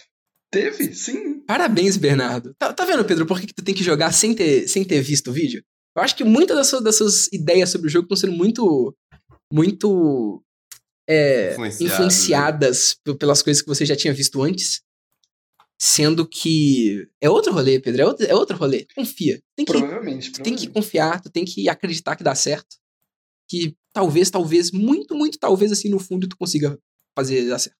Teve, 0.49 0.93
sim. 0.93 1.41
Parabéns, 1.41 1.97
Bernardo. 1.97 2.53
Tá, 2.57 2.73
tá 2.73 2.85
vendo, 2.85 3.03
Pedro, 3.03 3.25
por 3.25 3.39
que, 3.39 3.47
que 3.47 3.53
tu 3.53 3.63
tem 3.63 3.75
que 3.75 3.83
jogar 3.83 4.13
sem 4.13 4.33
ter, 4.33 4.67
sem 4.67 4.85
ter 4.85 5.01
visto 5.01 5.29
o 5.29 5.33
vídeo? 5.33 5.61
Eu 5.95 6.03
acho 6.03 6.15
que 6.15 6.25
muitas 6.25 6.57
das 6.57 6.67
suas, 6.67 6.83
das 6.83 6.97
suas 6.97 7.31
ideias 7.31 7.69
sobre 7.69 7.87
o 7.87 7.89
jogo 7.89 8.03
estão 8.03 8.17
sendo 8.17 8.33
muito. 8.33 8.93
Muito. 9.51 10.43
é, 11.07 11.55
Influenciadas, 11.79 12.95
p- 13.03 13.15
pelas 13.15 13.41
coisas 13.41 13.61
que 13.61 13.67
você 13.67 13.85
já 13.85 13.95
tinha 13.95 14.13
visto 14.13 14.41
antes. 14.41 14.81
Sendo 15.79 16.25
que. 16.27 17.07
É 17.21 17.29
outro 17.29 17.51
rolê, 17.53 17.79
Pedro. 17.79 18.01
É 18.01 18.05
outro, 18.05 18.25
é 18.25 18.33
outro 18.35 18.57
rolê. 18.57 18.87
Confia. 18.95 19.41
Tem 19.55 19.65
que, 19.65 19.71
Provavelmente. 19.73 20.31
tu 20.31 20.41
tem 20.41 20.55
que 20.55 20.67
provavelmente. 20.67 20.69
confiar, 20.73 21.21
tu 21.21 21.29
tem 21.29 21.43
que 21.45 21.67
acreditar 21.67 22.15
que 22.15 22.23
dá 22.23 22.33
certo. 22.33 22.77
Que 23.47 23.75
talvez, 23.93 24.29
talvez, 24.29 24.71
muito, 24.71 25.13
muito 25.15 25.37
talvez 25.37 25.71
assim 25.71 25.89
no 25.89 25.99
fundo 25.99 26.27
tu 26.27 26.37
consiga 26.37 26.79
fazer 27.17 27.47
dar 27.47 27.59
certo. 27.59 27.77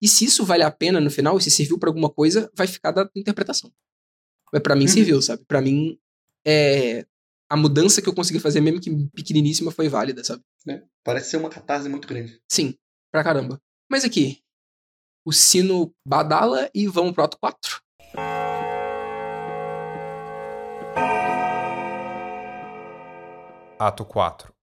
E 0.00 0.06
se 0.06 0.26
isso 0.26 0.44
vale 0.44 0.62
a 0.62 0.70
pena 0.70 1.00
no 1.00 1.10
final, 1.10 1.40
se 1.40 1.50
serviu 1.50 1.78
pra 1.78 1.88
alguma 1.88 2.08
coisa, 2.10 2.50
vai 2.54 2.66
ficar 2.66 2.92
da 2.92 3.04
tua 3.04 3.18
interpretação. 3.20 3.72
Mas 4.52 4.62
pra 4.62 4.76
mim 4.76 4.82
Uhum. 4.84 4.88
serviu, 4.88 5.20
sabe? 5.22 5.42
Pra 5.48 5.60
mim, 5.60 5.98
é, 6.46 7.04
a 7.50 7.56
mudança 7.56 8.00
que 8.00 8.08
eu 8.08 8.14
consegui 8.14 8.38
fazer, 8.38 8.60
mesmo 8.60 8.80
que 8.80 8.90
pequeniníssima, 9.14 9.72
foi 9.72 9.88
válida, 9.88 10.22
sabe? 10.22 10.42
Né? 10.68 10.84
Parece 11.02 11.30
ser 11.30 11.38
uma 11.38 11.50
catarse 11.50 11.88
muito 11.88 12.06
grande. 12.06 12.40
Sim, 12.48 12.74
pra 13.10 13.24
caramba. 13.24 13.60
Mas 13.90 14.04
aqui, 14.04 14.40
o 15.26 15.32
sino 15.32 15.92
badala 16.06 16.70
e 16.72 16.86
vamos 16.86 17.12
pro 17.12 17.24
ato 17.24 17.36
4. 17.38 17.82
Ato 23.80 24.04
4 24.04 24.58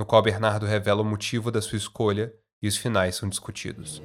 no 0.00 0.06
qual 0.06 0.22
Bernardo 0.22 0.64
revela 0.64 1.02
o 1.02 1.04
motivo 1.04 1.50
da 1.50 1.60
sua 1.60 1.76
escolha 1.76 2.32
e 2.62 2.66
os 2.66 2.74
finais 2.74 3.16
são 3.16 3.28
discutidos. 3.28 4.02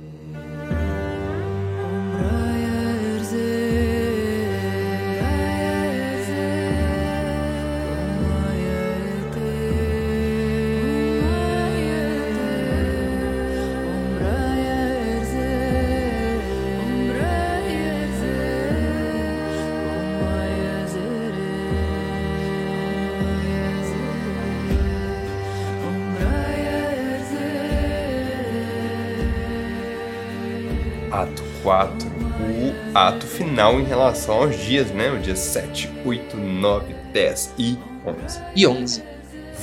Final 33.56 33.80
em 33.80 33.86
relação 33.86 34.36
aos 34.44 34.57
dias, 34.57 34.91
né? 34.91 35.10
O 35.11 35.18
dia 35.22 35.34
7, 35.36 35.88
8, 36.06 36.36
9, 36.36 36.94
10 37.14 37.53
e 37.57 37.77
11. 38.06 38.40
E 38.53 38.68
11. 38.68 39.02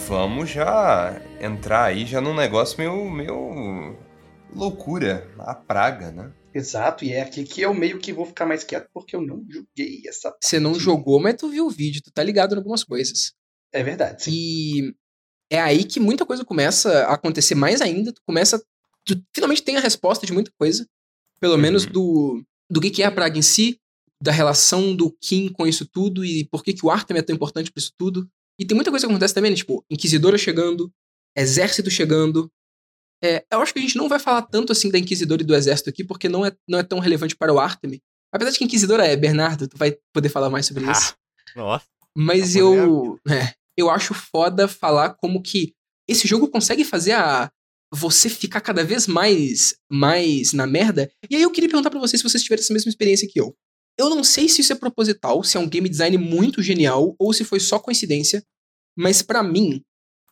Vamos 0.09 0.48
já 0.48 1.20
entrar 1.39 1.85
aí 1.85 2.06
já 2.06 2.19
num 2.19 2.35
negócio 2.35 2.78
meio, 2.78 3.10
meio 3.10 3.94
loucura, 4.55 5.31
a 5.40 5.55
praga, 5.55 6.10
né? 6.10 6.32
Exato, 6.55 7.05
e 7.05 7.12
é 7.12 7.20
aqui 7.20 7.44
que 7.44 7.60
eu 7.60 7.74
meio 7.74 7.98
que 7.98 8.14
vou 8.14 8.24
ficar 8.24 8.47
mais 8.47 8.64
quieto 8.64 8.89
porque 8.94 9.14
eu 9.14 9.20
não 9.20 9.44
joguei 9.47 10.02
essa. 10.09 10.35
Você 10.43 10.59
não 10.59 10.70
parte. 10.73 10.85
jogou, 10.85 11.20
mas 11.20 11.35
tu 11.36 11.51
viu 11.51 11.66
o 11.66 11.70
vídeo, 11.70 12.01
tu 12.02 12.10
tá 12.10 12.23
ligado 12.23 12.55
em 12.55 12.59
algumas 12.59 12.82
coisas. 12.82 13.35
É 13.74 13.82
verdade, 13.82 14.24
sim. 14.24 14.31
E 14.32 14.94
é 15.51 15.60
aí 15.60 15.85
que 15.85 16.01
muita 16.01 16.24
coisa 16.24 16.47
começa 16.47 17.05
a 17.05 17.12
acontecer 17.12 17.55
mais 17.55 17.82
ainda. 17.82 18.10
Tu 18.10 18.23
começa. 18.27 18.59
Tu 19.05 19.23
finalmente 19.35 19.62
tem 19.62 19.77
a 19.77 19.81
resposta 19.81 20.24
de 20.27 20.32
muita 20.32 20.51
coisa. 20.59 20.86
Pelo 21.39 21.59
menos 21.59 21.85
Uhum. 21.85 21.93
do, 21.93 22.44
do 22.70 22.81
que, 22.81 22.90
que 22.90 23.02
é 23.02 23.06
a 23.06 23.10
praga 23.12 23.39
em 23.39 23.43
si, 23.43 23.78
da 24.23 24.31
relação 24.31 24.94
do 24.94 25.11
Kim 25.20 25.49
com 25.49 25.66
isso 25.66 25.85
tudo 25.85 26.24
e 26.24 26.44
por 26.44 26.62
que, 26.62 26.73
que 26.73 26.86
o 26.86 26.90
Artem 26.90 27.16
é 27.16 27.23
tão 27.23 27.35
importante 27.35 27.73
pra 27.73 27.81
isso 27.81 27.93
tudo. 27.99 28.28
E 28.57 28.65
tem 28.65 28.77
muita 28.77 28.90
coisa 28.90 29.05
que 29.05 29.12
acontece 29.12 29.35
também, 29.35 29.51
né? 29.51 29.57
Tipo, 29.57 29.85
Inquisidora 29.90 30.39
chegando, 30.39 30.93
exército 31.36 31.90
chegando. 31.90 32.49
É, 33.24 33.44
eu 33.53 33.61
acho 33.61 33.73
que 33.73 33.81
a 33.81 33.82
gente 33.82 33.97
não 33.97 34.09
vai 34.09 34.20
falar 34.20 34.43
tanto 34.43 34.70
assim 34.70 34.90
da 34.90 34.99
Inquisidora 34.99 35.43
e 35.43 35.44
do 35.44 35.55
Exército 35.55 35.90
aqui, 35.90 36.05
porque 36.05 36.28
não 36.28 36.47
é, 36.47 36.53
não 36.69 36.78
é 36.78 36.82
tão 36.85 37.01
relevante 37.01 37.36
para 37.36 37.53
o 37.53 37.59
Artemis. 37.59 37.99
Apesar 38.32 38.53
de 38.53 38.59
que 38.59 38.65
Inquisidora 38.65 39.07
é, 39.07 39.16
Bernardo, 39.16 39.66
tu 39.66 39.77
vai 39.77 39.97
poder 40.12 40.28
falar 40.28 40.51
mais 40.51 40.66
sobre 40.66 40.85
Ah, 40.86 40.93
isso. 40.93 41.15
Nossa. 41.57 41.85
Mas 42.16 42.53
Tá 42.53 42.61
eu. 42.61 43.19
É, 43.28 43.55
eu 43.77 43.90
acho 43.90 44.15
foda 44.15 44.69
falar 44.69 45.15
como 45.15 45.43
que 45.43 45.73
esse 46.09 46.28
jogo 46.28 46.49
consegue 46.49 46.85
fazer 46.85 47.12
a. 47.12 47.51
Você 47.94 48.31
ficar 48.31 48.62
cada 48.62 48.82
vez 48.82 49.07
mais, 49.07 49.74
mais 49.90 50.55
na 50.55 50.66
merda. 50.66 51.11
E 51.28 51.36
aí 51.36 51.43
eu 51.43 51.51
queria 51.51 51.69
perguntar 51.69 51.90
pra 51.90 52.01
vocês 52.01 52.20
se 52.20 52.28
vocês 52.28 52.43
tiveram 52.43 52.62
essa 52.62 52.73
mesma 52.73 52.89
experiência 52.89 53.28
que 53.31 53.39
eu. 53.39 53.55
Eu 53.98 54.09
não 54.10 54.24
sei 54.24 54.48
se 54.48 54.60
isso 54.60 54.73
é 54.73 54.77
proposital, 54.77 55.43
se 55.44 55.56
é 55.56 55.60
um 55.60 55.69
game 55.69 55.89
design 55.89 56.16
muito 56.19 56.62
genial, 56.62 57.14
ou 57.19 57.32
se 57.32 57.44
foi 57.44 57.60
só 57.60 57.78
coincidência. 57.78 58.43
Mas 58.97 59.23
pra 59.23 59.43
mim, 59.43 59.82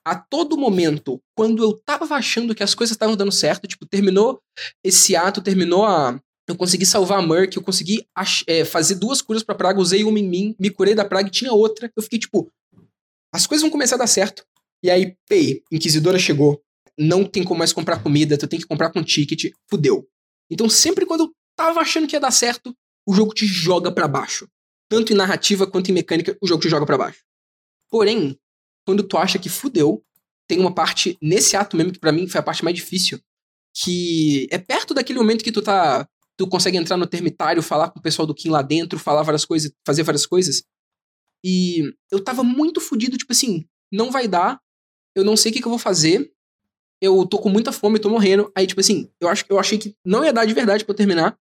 a 0.04 0.14
todo 0.16 0.56
momento, 0.56 1.20
quando 1.36 1.62
eu 1.62 1.78
tava 1.84 2.14
achando 2.14 2.54
que 2.54 2.62
as 2.62 2.74
coisas 2.74 2.94
estavam 2.94 3.16
dando 3.16 3.32
certo, 3.32 3.66
tipo, 3.68 3.86
terminou 3.86 4.40
esse 4.84 5.14
ato, 5.14 5.42
terminou 5.42 5.84
a. 5.84 6.20
Eu 6.48 6.56
consegui 6.56 6.84
salvar 6.84 7.20
a 7.20 7.26
Merc, 7.26 7.54
eu 7.54 7.62
consegui 7.62 8.04
ach- 8.14 8.42
é, 8.48 8.64
fazer 8.64 8.96
duas 8.96 9.22
curas 9.22 9.42
pra 9.44 9.54
praga, 9.54 9.78
usei 9.78 10.02
uma 10.02 10.18
em 10.18 10.28
mim, 10.28 10.56
me 10.58 10.68
curei 10.68 10.94
da 10.96 11.04
praga 11.04 11.28
e 11.28 11.30
tinha 11.30 11.52
outra. 11.52 11.90
Eu 11.96 12.02
fiquei 12.02 12.18
tipo, 12.18 12.50
as 13.32 13.46
coisas 13.46 13.62
vão 13.62 13.70
começar 13.70 13.94
a 13.94 13.98
dar 13.98 14.06
certo. 14.08 14.44
E 14.82 14.90
aí, 14.90 15.14
pei, 15.28 15.62
Inquisidora 15.70 16.18
chegou, 16.18 16.60
não 16.98 17.24
tem 17.24 17.44
como 17.44 17.58
mais 17.58 17.72
comprar 17.72 18.02
comida, 18.02 18.36
tu 18.36 18.48
tem 18.48 18.58
que 18.58 18.66
comprar 18.66 18.90
com 18.90 19.02
ticket, 19.04 19.52
fudeu. 19.70 20.08
Então 20.50 20.68
sempre 20.68 21.06
quando 21.06 21.24
eu 21.24 21.32
tava 21.56 21.80
achando 21.80 22.08
que 22.08 22.16
ia 22.16 22.20
dar 22.20 22.30
certo, 22.32 22.74
o 23.06 23.14
jogo 23.14 23.34
te 23.34 23.46
joga 23.46 23.92
pra 23.92 24.08
baixo. 24.08 24.48
Tanto 24.88 25.12
em 25.12 25.16
narrativa 25.16 25.66
quanto 25.66 25.90
em 25.90 25.94
mecânica, 25.94 26.36
o 26.40 26.46
jogo 26.46 26.62
te 26.62 26.68
joga 26.68 26.86
pra 26.86 26.98
baixo. 26.98 27.22
Porém, 27.90 28.38
quando 28.86 29.02
tu 29.02 29.16
acha 29.16 29.38
que 29.38 29.48
fudeu, 29.48 30.04
tem 30.48 30.58
uma 30.58 30.74
parte 30.74 31.16
nesse 31.22 31.56
ato 31.56 31.76
mesmo 31.76 31.92
que 31.92 31.98
pra 31.98 32.12
mim 32.12 32.26
foi 32.26 32.40
a 32.40 32.42
parte 32.42 32.64
mais 32.64 32.74
difícil, 32.74 33.20
que 33.74 34.48
é 34.50 34.58
perto 34.58 34.92
daquele 34.92 35.18
momento 35.18 35.44
que 35.44 35.52
tu 35.52 35.62
tá 35.62 36.08
tu 36.36 36.48
consegue 36.48 36.78
entrar 36.78 36.96
no 36.96 37.06
termitário, 37.06 37.62
falar 37.62 37.90
com 37.90 37.98
o 37.98 38.02
pessoal 38.02 38.26
do 38.26 38.34
Kim 38.34 38.48
lá 38.48 38.62
dentro, 38.62 38.98
falar 38.98 39.22
várias 39.22 39.44
coisas, 39.44 39.70
fazer 39.86 40.02
várias 40.02 40.24
coisas. 40.24 40.62
E 41.44 41.82
eu 42.10 42.24
tava 42.24 42.42
muito 42.42 42.80
fudido, 42.80 43.18
tipo 43.18 43.30
assim, 43.30 43.66
não 43.92 44.10
vai 44.10 44.26
dar, 44.26 44.58
eu 45.14 45.22
não 45.22 45.36
sei 45.36 45.50
o 45.50 45.54
que, 45.54 45.60
que 45.60 45.66
eu 45.66 45.70
vou 45.70 45.78
fazer, 45.78 46.32
eu 47.00 47.26
tô 47.26 47.38
com 47.38 47.50
muita 47.50 47.72
fome, 47.72 47.98
tô 47.98 48.08
morrendo. 48.08 48.50
Aí, 48.56 48.66
tipo 48.66 48.80
assim, 48.80 49.10
eu, 49.20 49.28
acho, 49.28 49.44
eu 49.48 49.58
achei 49.58 49.78
que 49.78 49.94
não 50.04 50.24
ia 50.24 50.32
dar 50.32 50.46
de 50.46 50.54
verdade 50.54 50.84
eu 50.86 50.94
terminar. 50.94 51.38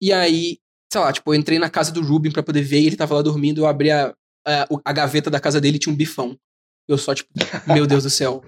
E 0.00 0.12
aí, 0.12 0.58
sei 0.92 1.00
lá, 1.00 1.10
tipo, 1.10 1.32
eu 1.32 1.38
entrei 1.38 1.58
na 1.58 1.70
casa 1.70 1.90
do 1.90 2.02
Rubin 2.02 2.30
pra 2.30 2.42
poder 2.42 2.60
ver, 2.60 2.80
e 2.80 2.86
ele 2.86 2.96
tava 2.96 3.14
lá 3.14 3.22
dormindo, 3.22 3.62
eu 3.62 3.66
abri 3.66 3.90
a, 3.90 4.14
a, 4.46 4.68
a 4.84 4.92
gaveta 4.92 5.30
da 5.30 5.40
casa 5.40 5.58
dele 5.58 5.76
e 5.76 5.78
tinha 5.78 5.92
um 5.92 5.96
bifão. 5.96 6.38
Eu 6.86 6.98
só, 6.98 7.14
tipo, 7.14 7.30
meu 7.66 7.86
Deus 7.86 8.02
do 8.02 8.10
céu. 8.10 8.44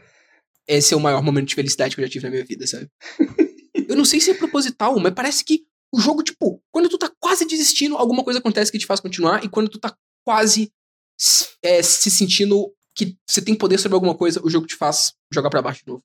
Esse 0.68 0.92
é 0.92 0.96
o 0.96 1.00
maior 1.00 1.22
momento 1.22 1.48
de 1.48 1.54
felicidade 1.54 1.94
que 1.94 2.02
eu 2.02 2.06
já 2.06 2.12
tive 2.12 2.24
na 2.24 2.30
minha 2.30 2.44
vida, 2.44 2.66
sabe? 2.66 2.90
Eu 3.88 3.96
não 3.96 4.04
sei 4.04 4.20
se 4.20 4.30
é 4.30 4.34
proposital, 4.34 4.98
mas 5.00 5.14
parece 5.14 5.42
que 5.42 5.64
o 5.90 5.98
jogo, 5.98 6.22
tipo, 6.22 6.62
quando 6.70 6.88
tu 6.90 6.98
tá 6.98 7.10
quase 7.18 7.46
desistindo, 7.46 7.96
alguma 7.96 8.22
coisa 8.22 8.40
acontece 8.40 8.70
que 8.70 8.78
te 8.78 8.86
faz 8.86 9.00
continuar, 9.00 9.42
e 9.42 9.48
quando 9.48 9.70
tu 9.70 9.78
tá 9.78 9.96
quase 10.22 10.70
é, 11.62 11.82
se 11.82 12.10
sentindo 12.10 12.70
que 12.94 13.16
você 13.26 13.40
tem 13.40 13.54
poder 13.54 13.78
sobre 13.78 13.94
alguma 13.94 14.14
coisa, 14.14 14.44
o 14.44 14.50
jogo 14.50 14.66
te 14.66 14.76
faz 14.76 15.14
jogar 15.32 15.48
pra 15.48 15.62
baixo 15.62 15.80
de 15.80 15.88
novo. 15.88 16.04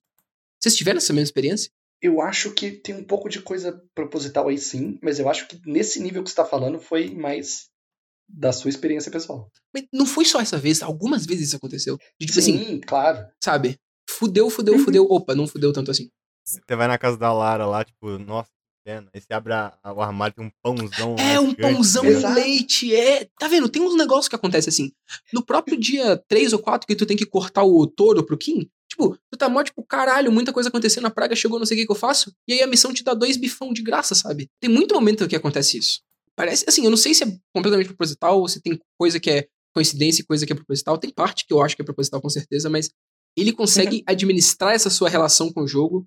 Vocês 0.58 0.74
tiveram 0.74 0.98
essa 0.98 1.12
mesma 1.12 1.24
experiência? 1.24 1.70
Eu 2.02 2.20
acho 2.22 2.52
que 2.52 2.70
tem 2.70 2.94
um 2.94 3.04
pouco 3.04 3.28
de 3.28 3.40
coisa 3.42 3.82
proposital 3.94 4.48
aí 4.48 4.56
sim, 4.58 4.98
mas 5.02 5.18
eu 5.18 5.28
acho 5.28 5.46
que 5.46 5.60
nesse 5.66 6.00
nível 6.00 6.22
que 6.24 6.30
você 6.30 6.36
tá 6.36 6.44
falando 6.44 6.78
foi 6.80 7.10
mais 7.10 7.68
da 8.28 8.52
sua 8.52 8.70
experiência 8.70 9.10
pessoal. 9.10 9.50
Mas 9.74 9.84
não 9.92 10.06
foi 10.06 10.24
só 10.24 10.40
essa 10.40 10.56
vez, 10.56 10.82
algumas 10.82 11.26
vezes 11.26 11.48
isso 11.48 11.56
aconteceu. 11.56 11.98
De, 12.18 12.26
tipo 12.26 12.38
assim, 12.38 12.58
Sim, 12.58 12.80
claro. 12.80 13.26
sabe? 13.42 13.76
Fudeu, 14.08 14.48
fudeu, 14.48 14.74
Uhum. 14.74 14.84
fudeu. 14.84 15.04
Opa, 15.10 15.34
não 15.34 15.46
fudeu 15.46 15.72
tanto 15.72 15.90
assim. 15.90 16.08
Você 16.44 16.60
vai 16.76 16.88
na 16.88 16.96
casa 16.98 17.16
da 17.18 17.32
Lara 17.32 17.66
lá, 17.66 17.84
tipo, 17.84 18.18
nossa, 18.18 18.48
pena. 18.84 19.08
Aí 19.14 19.20
você 19.20 19.32
abre 19.34 19.52
a- 19.52 19.76
a- 19.82 19.92
o 19.92 20.00
armário, 20.00 20.34
tem 20.34 20.46
um 20.46 20.50
pãozão. 20.62 21.16
É, 21.18 21.38
um 21.38 21.50
gigante, 21.50 21.60
pãozão 21.74 22.02
tá 22.04 22.08
e? 22.08 22.12
Exato. 22.14 22.34
leite, 22.34 22.94
é. 22.94 23.28
Tá 23.38 23.46
vendo? 23.46 23.68
Tem 23.68 23.82
uns 23.82 23.96
negócios 23.96 24.28
que 24.28 24.34
acontecem 24.36 24.70
assim. 24.70 24.92
No 25.32 25.44
próprio 25.44 25.78
dia 25.78 26.16
3 26.28 26.52
ou 26.52 26.58
4 26.60 26.86
que 26.86 26.96
tu 26.96 27.04
tem 27.06 27.16
que 27.16 27.26
cortar 27.26 27.62
o 27.64 27.86
touro 27.86 28.24
pro 28.24 28.38
Kim, 28.38 28.68
tipo, 28.90 29.16
tu 29.30 29.38
tá 29.38 29.48
mó, 29.48 29.62
tipo, 29.62 29.82
caralho, 29.84 30.30
muita 30.32 30.52
coisa 30.52 30.68
acontecendo, 30.68 31.06
a 31.06 31.10
praga 31.10 31.34
chegou, 31.36 31.58
não 31.58 31.64
sei 31.66 31.76
o 31.76 31.80
que 31.80 31.86
que 31.86 31.92
eu 31.92 31.96
faço. 31.96 32.32
E 32.48 32.52
aí 32.54 32.62
a 32.62 32.66
missão 32.66 32.92
te 32.92 33.02
dá 33.04 33.14
dois 33.14 33.36
bifão 33.36 33.72
de 33.72 33.82
graça, 33.82 34.14
sabe? 34.14 34.48
Tem 34.60 34.70
muito 34.70 34.94
momento 34.94 35.26
que 35.28 35.36
acontece 35.36 35.78
isso. 35.78 36.00
Parece, 36.36 36.64
assim, 36.68 36.84
eu 36.84 36.90
não 36.90 36.96
sei 36.96 37.14
se 37.14 37.24
é 37.24 37.26
completamente 37.54 37.86
proposital 37.88 38.40
ou 38.40 38.48
se 38.48 38.60
tem 38.60 38.78
coisa 38.98 39.20
que 39.20 39.30
é 39.30 39.46
coincidência 39.74 40.22
e 40.22 40.24
coisa 40.26 40.44
que 40.46 40.52
é 40.52 40.56
proposital. 40.56 40.98
Tem 40.98 41.10
parte 41.10 41.46
que 41.46 41.52
eu 41.52 41.62
acho 41.62 41.76
que 41.76 41.82
é 41.82 41.84
proposital 41.84 42.20
com 42.20 42.28
certeza, 42.28 42.68
mas 42.68 42.90
ele 43.36 43.52
consegue 43.52 44.02
administrar 44.06 44.74
essa 44.74 44.90
sua 44.90 45.08
relação 45.08 45.52
com 45.52 45.62
o 45.62 45.68
jogo 45.68 46.06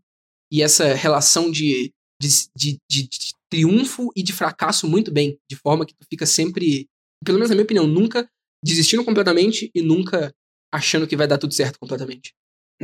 e 0.52 0.62
essa 0.62 0.94
relação 0.94 1.50
de, 1.50 1.92
de, 2.22 2.30
de, 2.56 2.78
de- 2.90 3.08
de 3.08 3.34
triunfo 3.50 4.10
e 4.16 4.24
de 4.24 4.34
fracasso 4.34 4.88
muito 4.88 5.12
bem, 5.12 5.38
de 5.50 5.56
forma 5.56 5.86
que 5.86 5.94
tu 5.94 6.06
fica 6.10 6.26
sempre, 6.26 6.88
pelo 7.24 7.38
menos 7.38 7.50
na 7.50 7.56
minha 7.56 7.64
opinião, 7.64 7.86
nunca 7.88 8.28
desistindo 8.64 9.04
completamente 9.06 9.70
e 9.76 9.82
nunca 9.82 10.34
achando 10.74 11.06
que 11.08 11.16
vai 11.16 11.28
dar 11.28 11.38
tudo 11.38 11.54
certo 11.54 11.78
completamente. 11.80 12.34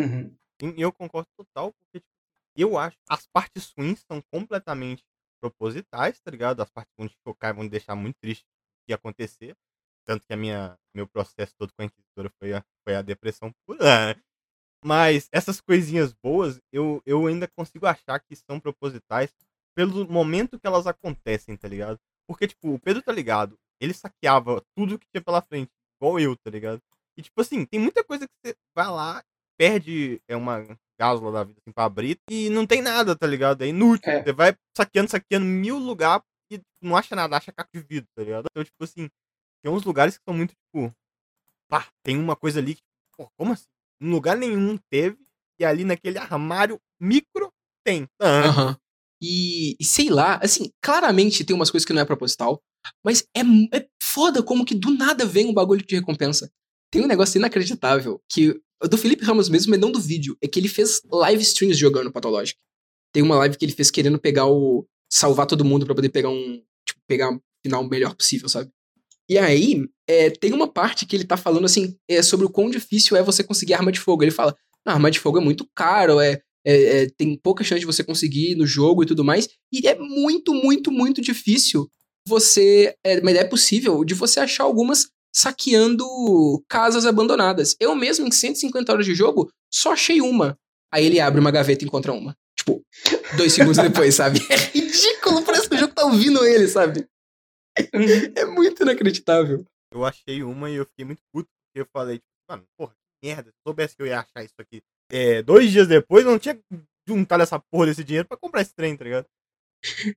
Uhum. 0.01 0.35
E 0.77 0.81
eu 0.81 0.91
concordo 0.91 1.27
total, 1.38 1.73
porque 1.73 1.99
tipo, 1.99 2.11
eu 2.55 2.77
acho 2.77 2.97
as 3.09 3.27
partes 3.27 3.71
ruins 3.77 4.03
são 4.07 4.21
completamente 4.31 5.03
propositais, 5.41 6.19
tá 6.19 6.31
ligado? 6.31 6.61
As 6.61 6.69
partes 6.69 6.93
vão 6.97 7.07
te 7.07 7.15
vão 7.55 7.67
deixar 7.67 7.95
muito 7.95 8.17
triste 8.19 8.45
que 8.85 8.93
acontecer. 8.93 9.55
Tanto 10.05 10.26
que 10.26 10.34
a 10.34 10.38
minha, 10.38 10.77
meu 10.93 11.07
processo 11.07 11.53
todo 11.57 11.71
com 11.73 11.84
a 11.84 11.85
Inquisitora 11.85 12.31
foi 12.39 12.53
a, 12.53 12.63
foi 12.84 12.95
a 12.95 13.01
depressão 13.01 13.53
pura. 13.65 13.80
né? 14.15 14.21
Mas 14.84 15.27
essas 15.31 15.59
coisinhas 15.61 16.13
boas, 16.13 16.59
eu, 16.71 17.01
eu 17.05 17.27
ainda 17.27 17.47
consigo 17.47 17.85
achar 17.85 18.19
que 18.19 18.35
são 18.35 18.59
propositais 18.59 19.34
pelo 19.76 20.09
momento 20.09 20.59
que 20.59 20.65
elas 20.65 20.88
acontecem, 20.88 21.55
tá 21.55 21.67
ligado? 21.67 21.99
Porque, 22.27 22.47
tipo, 22.47 22.73
o 22.73 22.80
Pedro 22.80 23.01
tá 23.01 23.11
ligado, 23.11 23.57
ele 23.80 23.93
saqueava 23.93 24.63
tudo 24.76 24.97
que 24.97 25.07
tinha 25.07 25.23
pela 25.23 25.41
frente, 25.41 25.71
igual 25.97 26.19
eu, 26.19 26.35
tá 26.35 26.49
ligado? 26.49 26.81
E, 27.17 27.21
tipo 27.21 27.41
assim, 27.41 27.65
tem 27.65 27.80
muita 27.80 28.03
coisa 28.03 28.27
que 28.27 28.34
você 28.41 28.55
vai 28.76 28.88
lá, 28.88 29.23
perde 29.60 30.22
é 30.27 30.36
uma 30.38 30.65
gásula 30.98 31.31
da 31.31 31.44
vida 31.44 31.60
assim, 31.61 31.72
pra 31.73 31.84
abrir 31.84 32.18
e 32.30 32.49
não 32.49 32.65
tem 32.65 32.81
nada, 32.81 33.15
tá 33.15 33.27
ligado? 33.27 33.61
É 33.61 33.68
inútil. 33.68 34.11
É. 34.11 34.23
Você 34.23 34.31
vai 34.31 34.56
saqueando, 34.76 35.11
saqueando 35.11 35.45
mil 35.45 35.77
lugares 35.77 36.23
e 36.49 36.61
não 36.81 36.95
acha 36.95 37.15
nada, 37.15 37.36
acha 37.36 37.52
caco 37.52 37.69
de 37.73 37.81
vidro, 37.81 38.07
tá 38.15 38.23
ligado? 38.23 38.45
Então, 38.49 38.64
tipo 38.64 38.84
assim, 38.84 39.10
tem 39.61 39.72
uns 39.72 39.84
lugares 39.84 40.18
que 40.18 40.23
são 40.27 40.36
muito, 40.36 40.53
tipo, 40.56 40.94
pá, 41.69 41.88
tem 42.03 42.18
uma 42.18 42.36
coisa 42.36 42.60
ali 42.60 42.76
que, 42.76 42.81
pô, 43.18 43.30
como 43.38 43.52
assim? 43.52 43.65
Em 44.02 44.10
lugar 44.10 44.38
nenhum 44.38 44.77
teve, 44.90 45.18
e 45.60 45.65
ali 45.65 45.84
naquele 45.84 46.18
armário 46.18 46.80
micro 46.99 47.52
tem. 47.84 48.07
Ah, 48.22 48.48
Aham. 48.48 48.77
E, 49.22 49.76
e 49.77 49.84
sei 49.84 50.10
lá, 50.10 50.40
assim, 50.41 50.72
claramente 50.81 51.44
tem 51.44 51.53
umas 51.53 51.69
coisas 51.69 51.86
que 51.86 51.91
não 51.91 52.02
é 52.02 52.06
proposital, 52.06 52.61
mas 53.03 53.27
é, 53.36 53.41
é 53.77 53.88
foda 54.02 54.41
como 54.41 54.65
que 54.65 54.73
do 54.73 54.91
nada 54.91 55.26
vem 55.26 55.48
um 55.48 55.53
bagulho 55.53 55.86
de 55.86 55.95
recompensa. 55.95 56.49
Tem 56.91 57.03
um 57.03 57.07
negócio 57.07 57.38
inacreditável 57.38 58.22
que. 58.30 58.60
Do 58.88 58.97
Felipe 58.97 59.26
Ramos 59.26 59.49
mesmo, 59.49 59.72
mas 59.72 59.80
não 59.80 59.91
do 59.91 59.99
vídeo. 59.99 60.38
É 60.41 60.47
que 60.47 60.60
ele 60.60 60.69
fez 60.69 61.01
live 61.11 61.41
streams 61.43 61.77
jogando 61.77 62.11
Pathologic. 62.11 62.57
Tem 63.11 63.23
uma 63.23 63.35
live 63.35 63.57
que 63.57 63.65
ele 63.65 63.73
fez 63.73 63.91
querendo 63.91 64.19
pegar 64.19 64.45
o. 64.45 64.88
salvar 65.11 65.45
todo 65.45 65.65
mundo 65.65 65.85
pra 65.85 65.95
poder 65.95 66.10
pegar 66.10 66.30
um. 66.30 66.61
Tipo, 66.85 67.01
pegar 67.07 67.31
um 67.31 67.39
final 67.61 67.88
melhor 67.88 68.15
possível, 68.15 68.47
sabe? 68.47 68.72
E 69.30 69.38
aí, 69.38 69.85
é, 70.07 70.30
tem 70.31 70.53
uma 70.53 70.68
parte 70.68 71.06
que 71.06 71.15
ele 71.15 71.23
tá 71.23 71.38
falando 71.38 71.65
assim, 71.65 71.95
é, 72.07 72.22
sobre 72.23 72.47
o 72.47 72.49
quão 72.49 72.69
difícil 72.69 73.15
é 73.15 73.22
você 73.22 73.43
conseguir 73.43 73.76
arma 73.76 73.91
de 73.91 73.99
fogo. 73.99 74.23
Ele 74.23 74.31
fala, 74.31 74.56
não, 74.85 74.93
arma 74.93 75.11
de 75.11 75.19
fogo 75.19 75.38
é 75.38 75.41
muito 75.41 75.69
caro, 75.76 76.19
é, 76.19 76.41
é, 76.65 77.03
é, 77.03 77.10
tem 77.15 77.38
pouca 77.38 77.64
chance 77.64 77.80
de 77.80 77.85
você 77.85 78.03
conseguir 78.03 78.56
no 78.56 78.65
jogo 78.65 79.03
e 79.03 79.06
tudo 79.06 79.23
mais. 79.23 79.47
E 79.72 79.88
é 79.88 79.97
muito, 79.99 80.53
muito, 80.53 80.91
muito 80.91 81.22
difícil 81.22 81.88
você. 82.27 82.95
É, 83.03 83.22
mas 83.22 83.35
é 83.35 83.43
possível 83.43 84.03
de 84.03 84.15
você 84.15 84.39
achar 84.39 84.64
algumas 84.64 85.07
saqueando 85.34 86.06
casas 86.68 87.06
abandonadas. 87.06 87.76
Eu 87.80 87.95
mesmo, 87.95 88.27
em 88.27 88.31
150 88.31 88.91
horas 88.91 89.06
de 89.06 89.14
jogo, 89.14 89.51
só 89.72 89.93
achei 89.93 90.22
uma. 90.22 90.57
Aí 90.91 91.06
ele 91.06 91.19
abre 91.19 91.39
uma 91.39 91.51
gaveta 91.51 91.84
e 91.84 91.88
encontra 91.88 92.11
uma. 92.11 92.35
Tipo, 92.57 92.84
dois 93.38 93.53
segundos 93.53 93.77
depois, 93.81 94.15
sabe? 94.15 94.39
É 94.49 94.56
ridículo, 94.56 95.43
parece 95.43 95.69
que 95.69 95.76
o 95.76 95.77
jogo 95.77 95.93
tá 95.93 96.06
ouvindo 96.06 96.43
ele, 96.45 96.68
sabe? 96.68 97.07
É 98.35 98.45
muito 98.45 98.84
inacreditável. 98.84 99.65
Eu 99.93 100.06
achei 100.06 100.43
uma 100.43 100.69
e 100.69 100.76
eu 100.76 100.85
fiquei 100.85 101.06
muito 101.06 101.22
puto, 101.34 101.47
porque 101.47 101.81
eu 101.81 101.88
falei, 101.91 102.18
tipo, 102.18 102.30
mano, 102.49 102.64
porra, 102.77 102.91
que 102.93 103.27
merda, 103.27 103.49
se 103.49 103.56
eu 103.56 103.69
soubesse 103.69 103.95
que 103.95 104.01
eu 104.01 104.07
ia 104.07 104.19
achar 104.19 104.43
isso 104.43 104.56
aqui. 104.60 104.81
É, 105.11 105.41
dois 105.41 105.72
dias 105.72 105.88
depois, 105.88 106.26
eu 106.26 106.31
não 106.31 106.39
tinha 106.39 106.60
juntado 107.07 107.41
essa 107.41 107.60
porra 107.60 107.88
desse 107.88 108.03
dinheiro 108.03 108.27
pra 108.27 108.38
comprar 108.38 108.61
esse 108.61 108.73
trem, 108.73 108.95
tá 108.95 109.03
ligado? 109.03 109.26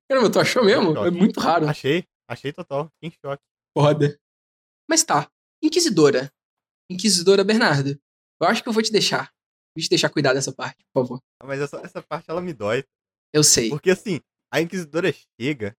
Caramba, 0.09 0.31
tu 0.31 0.41
achou 0.41 0.65
mesmo? 0.65 0.97
É 1.07 1.11
muito 1.11 1.41
raro. 1.41 1.69
Achei, 1.69 2.05
achei 2.29 2.53
total, 2.53 2.91
fiquei 2.95 3.09
em 3.09 3.21
choque. 3.25 3.43
Foda. 3.77 4.19
Mas 4.93 5.03
tá. 5.03 5.27
Inquisidora. 5.65 6.31
Inquisidora 6.91 7.43
Bernardo. 7.43 7.99
Eu 8.39 8.47
acho 8.47 8.63
que 8.63 8.69
eu 8.69 8.75
vou 8.75 8.83
te 8.83 8.93
deixar. 8.93 9.33
Vou 9.75 9.83
te 9.83 9.89
deixar 9.89 10.11
cuidar 10.11 10.35
dessa 10.35 10.53
parte, 10.53 10.85
por 10.93 11.01
favor. 11.03 11.21
Mas 11.43 11.63
essa, 11.63 11.79
essa 11.79 12.03
parte, 12.03 12.27
ela 12.29 12.43
me 12.43 12.53
dói. 12.53 12.85
Eu 13.33 13.43
sei. 13.43 13.71
Porque 13.71 13.91
assim, 13.91 14.21
a 14.53 14.61
Inquisidora 14.61 15.11
chega 15.41 15.75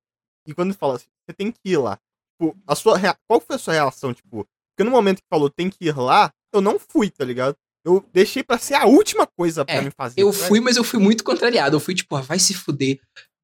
e 0.47 0.53
quando 0.55 0.73
fala 0.73 0.95
assim, 0.95 1.05
você 1.29 1.35
tem 1.35 1.51
que 1.51 1.59
ir 1.63 1.77
lá. 1.77 1.99
Tipo, 2.41 2.57
a 2.65 2.73
sua 2.73 2.97
rea- 2.97 3.15
qual 3.29 3.39
foi 3.39 3.55
a 3.55 3.59
sua 3.59 3.75
reação? 3.75 4.15
Tipo, 4.15 4.47
porque 4.75 4.83
no 4.83 4.89
momento 4.89 5.17
que 5.17 5.27
falou 5.31 5.47
tem 5.47 5.69
que 5.69 5.85
ir 5.85 5.95
lá, 5.95 6.33
eu 6.51 6.59
não 6.59 6.79
fui, 6.79 7.11
tá 7.11 7.23
ligado? 7.23 7.55
Eu 7.85 8.03
deixei 8.11 8.41
pra 8.43 8.57
ser 8.57 8.73
a 8.73 8.85
última 8.87 9.27
coisa 9.27 9.63
pra 9.63 9.75
É, 9.75 9.81
me 9.81 9.91
fazer. 9.91 10.19
Eu 10.21 10.33
sabe? 10.33 10.47
fui, 10.47 10.59
mas 10.59 10.75
eu 10.75 10.83
fui 10.83 10.99
muito 10.99 11.23
contrariado. 11.23 11.75
Eu 11.75 11.79
fui 11.79 11.93
tipo, 11.93 12.15
ah, 12.15 12.21
vai 12.21 12.39
se 12.39 12.55
fuder. 12.55 12.99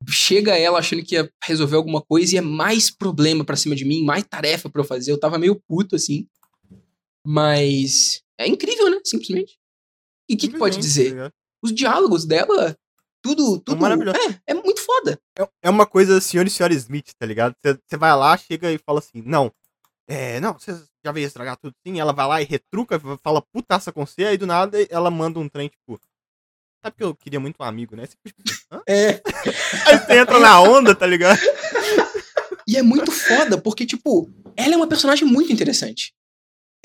Chega 0.07 0.57
ela 0.57 0.79
achando 0.79 1.03
que 1.03 1.15
ia 1.15 1.29
resolver 1.43 1.75
alguma 1.75 2.01
coisa 2.01 2.35
e 2.35 2.37
é 2.37 2.41
mais 2.41 2.89
problema 2.89 3.43
pra 3.43 3.55
cima 3.57 3.75
de 3.75 3.83
mim, 3.85 4.03
mais 4.03 4.23
tarefa 4.23 4.69
pra 4.69 4.81
eu 4.81 4.85
fazer. 4.85 5.11
Eu 5.11 5.19
tava 5.19 5.37
meio 5.37 5.61
puto 5.67 5.95
assim. 5.95 6.27
Mas 7.25 8.21
é 8.39 8.47
incrível, 8.47 8.89
né? 8.89 8.99
Simplesmente. 9.03 9.57
E 10.29 10.35
o 10.35 10.37
que, 10.37 10.47
que 10.47 10.57
pode 10.57 10.77
dizer? 10.77 11.15
tá? 11.15 11.31
Os 11.61 11.73
diálogos 11.73 12.25
dela, 12.25 12.75
tudo, 13.21 13.59
tudo. 13.59 13.81
maravilhoso. 13.81 14.17
É, 14.17 14.51
é 14.51 14.53
muito 14.53 14.81
foda. 14.81 15.19
É- 15.37 15.49
É 15.63 15.69
uma 15.69 15.85
coisa 15.85 16.21
senhor 16.21 16.47
e 16.47 16.49
senhora 16.49 16.73
Smith, 16.73 17.11
tá 17.17 17.25
ligado? 17.25 17.53
Você 17.63 17.97
vai 17.97 18.15
lá, 18.15 18.37
chega 18.37 18.71
e 18.71 18.77
fala 18.77 18.99
assim, 18.99 19.21
não, 19.25 19.51
é, 20.07 20.39
não, 20.39 20.53
você 20.53 20.71
já 21.05 21.11
veio 21.11 21.27
estragar 21.27 21.57
tudo 21.57 21.73
sim. 21.85 21.99
Ela 21.99 22.13
vai 22.13 22.27
lá 22.27 22.41
e 22.41 22.45
retruca, 22.45 22.99
fala 23.21 23.41
putaça 23.53 23.91
com 23.91 24.05
você, 24.05 24.23
aí 24.25 24.37
do 24.37 24.47
nada 24.47 24.77
ela 24.89 25.11
manda 25.11 25.39
um 25.39 25.49
trem, 25.49 25.67
tipo, 25.67 25.99
sabe 26.83 26.95
que 26.97 27.03
eu 27.03 27.15
queria 27.15 27.39
muito 27.39 27.57
um 27.59 27.63
amigo, 27.63 27.95
né? 27.95 28.05
Você 28.05 28.15
tipo, 28.25 28.41
Hã? 28.71 28.81
É. 28.87 29.21
Aí 29.85 29.97
você 29.97 30.19
entra 30.19 30.39
na 30.39 30.61
onda, 30.61 30.95
tá 30.95 31.05
ligado? 31.05 31.39
E 32.67 32.77
é 32.77 32.83
muito 32.83 33.11
foda, 33.11 33.59
porque, 33.59 33.85
tipo, 33.85 34.29
ela 34.55 34.73
é 34.75 34.77
uma 34.77 34.87
personagem 34.87 35.27
muito 35.27 35.51
interessante. 35.51 36.13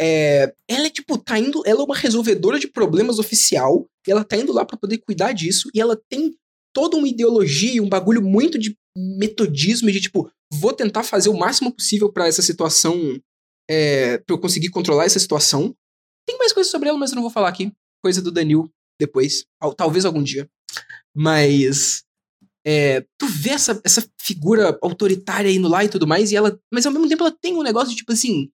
É, 0.00 0.52
ela 0.68 0.86
é, 0.86 0.90
tipo, 0.90 1.18
tá 1.18 1.38
indo. 1.38 1.62
Ela 1.66 1.82
é 1.82 1.84
uma 1.84 1.96
resolvedora 1.96 2.58
de 2.58 2.66
problemas 2.66 3.18
oficial. 3.18 3.86
E 4.06 4.10
ela 4.10 4.24
tá 4.24 4.36
indo 4.36 4.52
lá 4.52 4.64
pra 4.64 4.78
poder 4.78 4.98
cuidar 4.98 5.32
disso. 5.32 5.68
E 5.74 5.80
ela 5.80 6.00
tem 6.08 6.34
toda 6.74 6.96
uma 6.96 7.08
ideologia, 7.08 7.82
um 7.82 7.88
bagulho 7.88 8.22
muito 8.22 8.58
de 8.58 8.76
metodismo 8.96 9.88
e 9.88 9.92
de, 9.92 10.00
tipo, 10.00 10.30
vou 10.52 10.72
tentar 10.72 11.04
fazer 11.04 11.28
o 11.28 11.36
máximo 11.36 11.70
possível 11.70 12.10
pra 12.10 12.26
essa 12.26 12.42
situação. 12.42 13.20
É, 13.70 14.18
pra 14.18 14.34
eu 14.34 14.40
conseguir 14.40 14.70
controlar 14.70 15.04
essa 15.04 15.18
situação. 15.18 15.74
Tem 16.26 16.38
mais 16.38 16.52
coisas 16.52 16.70
sobre 16.70 16.88
ela, 16.88 16.98
mas 16.98 17.10
eu 17.10 17.16
não 17.16 17.22
vou 17.22 17.30
falar 17.30 17.48
aqui. 17.48 17.72
Coisa 18.02 18.20
do 18.20 18.32
Danil 18.32 18.70
depois. 18.98 19.44
Al- 19.60 19.74
Talvez 19.74 20.04
algum 20.04 20.22
dia. 20.22 20.48
Mas. 21.14 22.02
É, 22.66 23.02
tu 23.18 23.26
vê 23.28 23.50
essa, 23.50 23.78
essa 23.84 24.02
figura 24.18 24.78
autoritária 24.82 25.50
indo 25.50 25.68
lá 25.68 25.84
e 25.84 25.88
tudo 25.88 26.06
mais, 26.06 26.32
e 26.32 26.36
ela. 26.36 26.58
Mas 26.72 26.86
ao 26.86 26.92
mesmo 26.92 27.08
tempo 27.08 27.22
ela 27.22 27.36
tem 27.40 27.54
um 27.54 27.62
negócio 27.62 27.90
de 27.90 27.96
tipo 27.96 28.12
assim. 28.12 28.48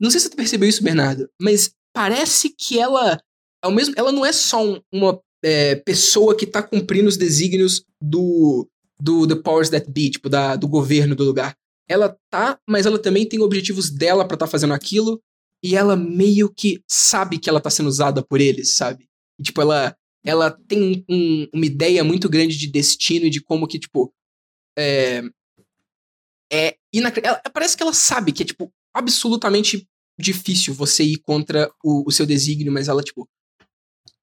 Não 0.00 0.10
sei 0.10 0.18
se 0.20 0.30
tu 0.30 0.36
percebeu 0.36 0.68
isso, 0.68 0.82
Bernardo, 0.82 1.28
mas 1.40 1.70
parece 1.94 2.50
que 2.50 2.78
ela. 2.78 3.20
Ao 3.62 3.70
mesmo, 3.70 3.94
ela 3.96 4.10
não 4.10 4.24
é 4.24 4.32
só 4.32 4.64
um- 4.64 4.80
uma 4.92 5.20
é, 5.44 5.76
pessoa 5.76 6.36
que 6.36 6.46
tá 6.46 6.62
cumprindo 6.62 7.08
os 7.08 7.16
desígnios 7.16 7.84
do. 8.02 8.68
do 9.00 9.26
The 9.28 9.36
Powers 9.36 9.70
That 9.70 9.90
Be, 9.90 10.10
tipo, 10.10 10.28
da, 10.28 10.56
do 10.56 10.66
governo 10.66 11.14
do 11.14 11.24
lugar. 11.24 11.54
Ela 11.88 12.16
tá, 12.30 12.58
mas 12.68 12.84
ela 12.86 12.98
também 13.00 13.28
tem 13.28 13.40
objetivos 13.40 13.90
dela 13.90 14.26
pra 14.26 14.36
tá 14.36 14.46
fazendo 14.46 14.72
aquilo, 14.74 15.20
e 15.62 15.74
ela 15.76 15.96
meio 15.96 16.52
que 16.52 16.82
sabe 16.88 17.38
que 17.38 17.48
ela 17.48 17.60
tá 17.60 17.68
sendo 17.70 17.88
usada 17.88 18.22
por 18.24 18.40
eles, 18.40 18.76
sabe? 18.76 19.06
E, 19.40 19.42
tipo, 19.42 19.60
ela 19.62 19.96
ela 20.22 20.50
tem 20.50 21.02
um- 21.08 21.48
uma 21.54 21.64
ideia 21.64 22.04
muito 22.04 22.28
grande 22.28 22.58
de 22.58 22.66
destino 22.66 23.24
e 23.24 23.30
de 23.30 23.40
como 23.40 23.66
que, 23.66 23.78
tipo. 23.78 24.12
É. 24.78 25.22
É. 26.52 26.76
inacre- 26.92 27.24
ela- 27.24 27.40
parece 27.52 27.76
que 27.76 27.82
ela 27.82 27.92
sabe 27.94 28.32
que 28.32 28.42
é, 28.42 28.46
tipo, 28.46 28.72
absolutamente 28.92 29.88
difícil 30.18 30.74
você 30.74 31.02
ir 31.04 31.18
contra 31.18 31.70
o, 31.82 32.06
o 32.06 32.10
seu 32.12 32.26
desígnio, 32.26 32.72
mas 32.72 32.88
ela, 32.88 33.02
tipo. 33.02 33.28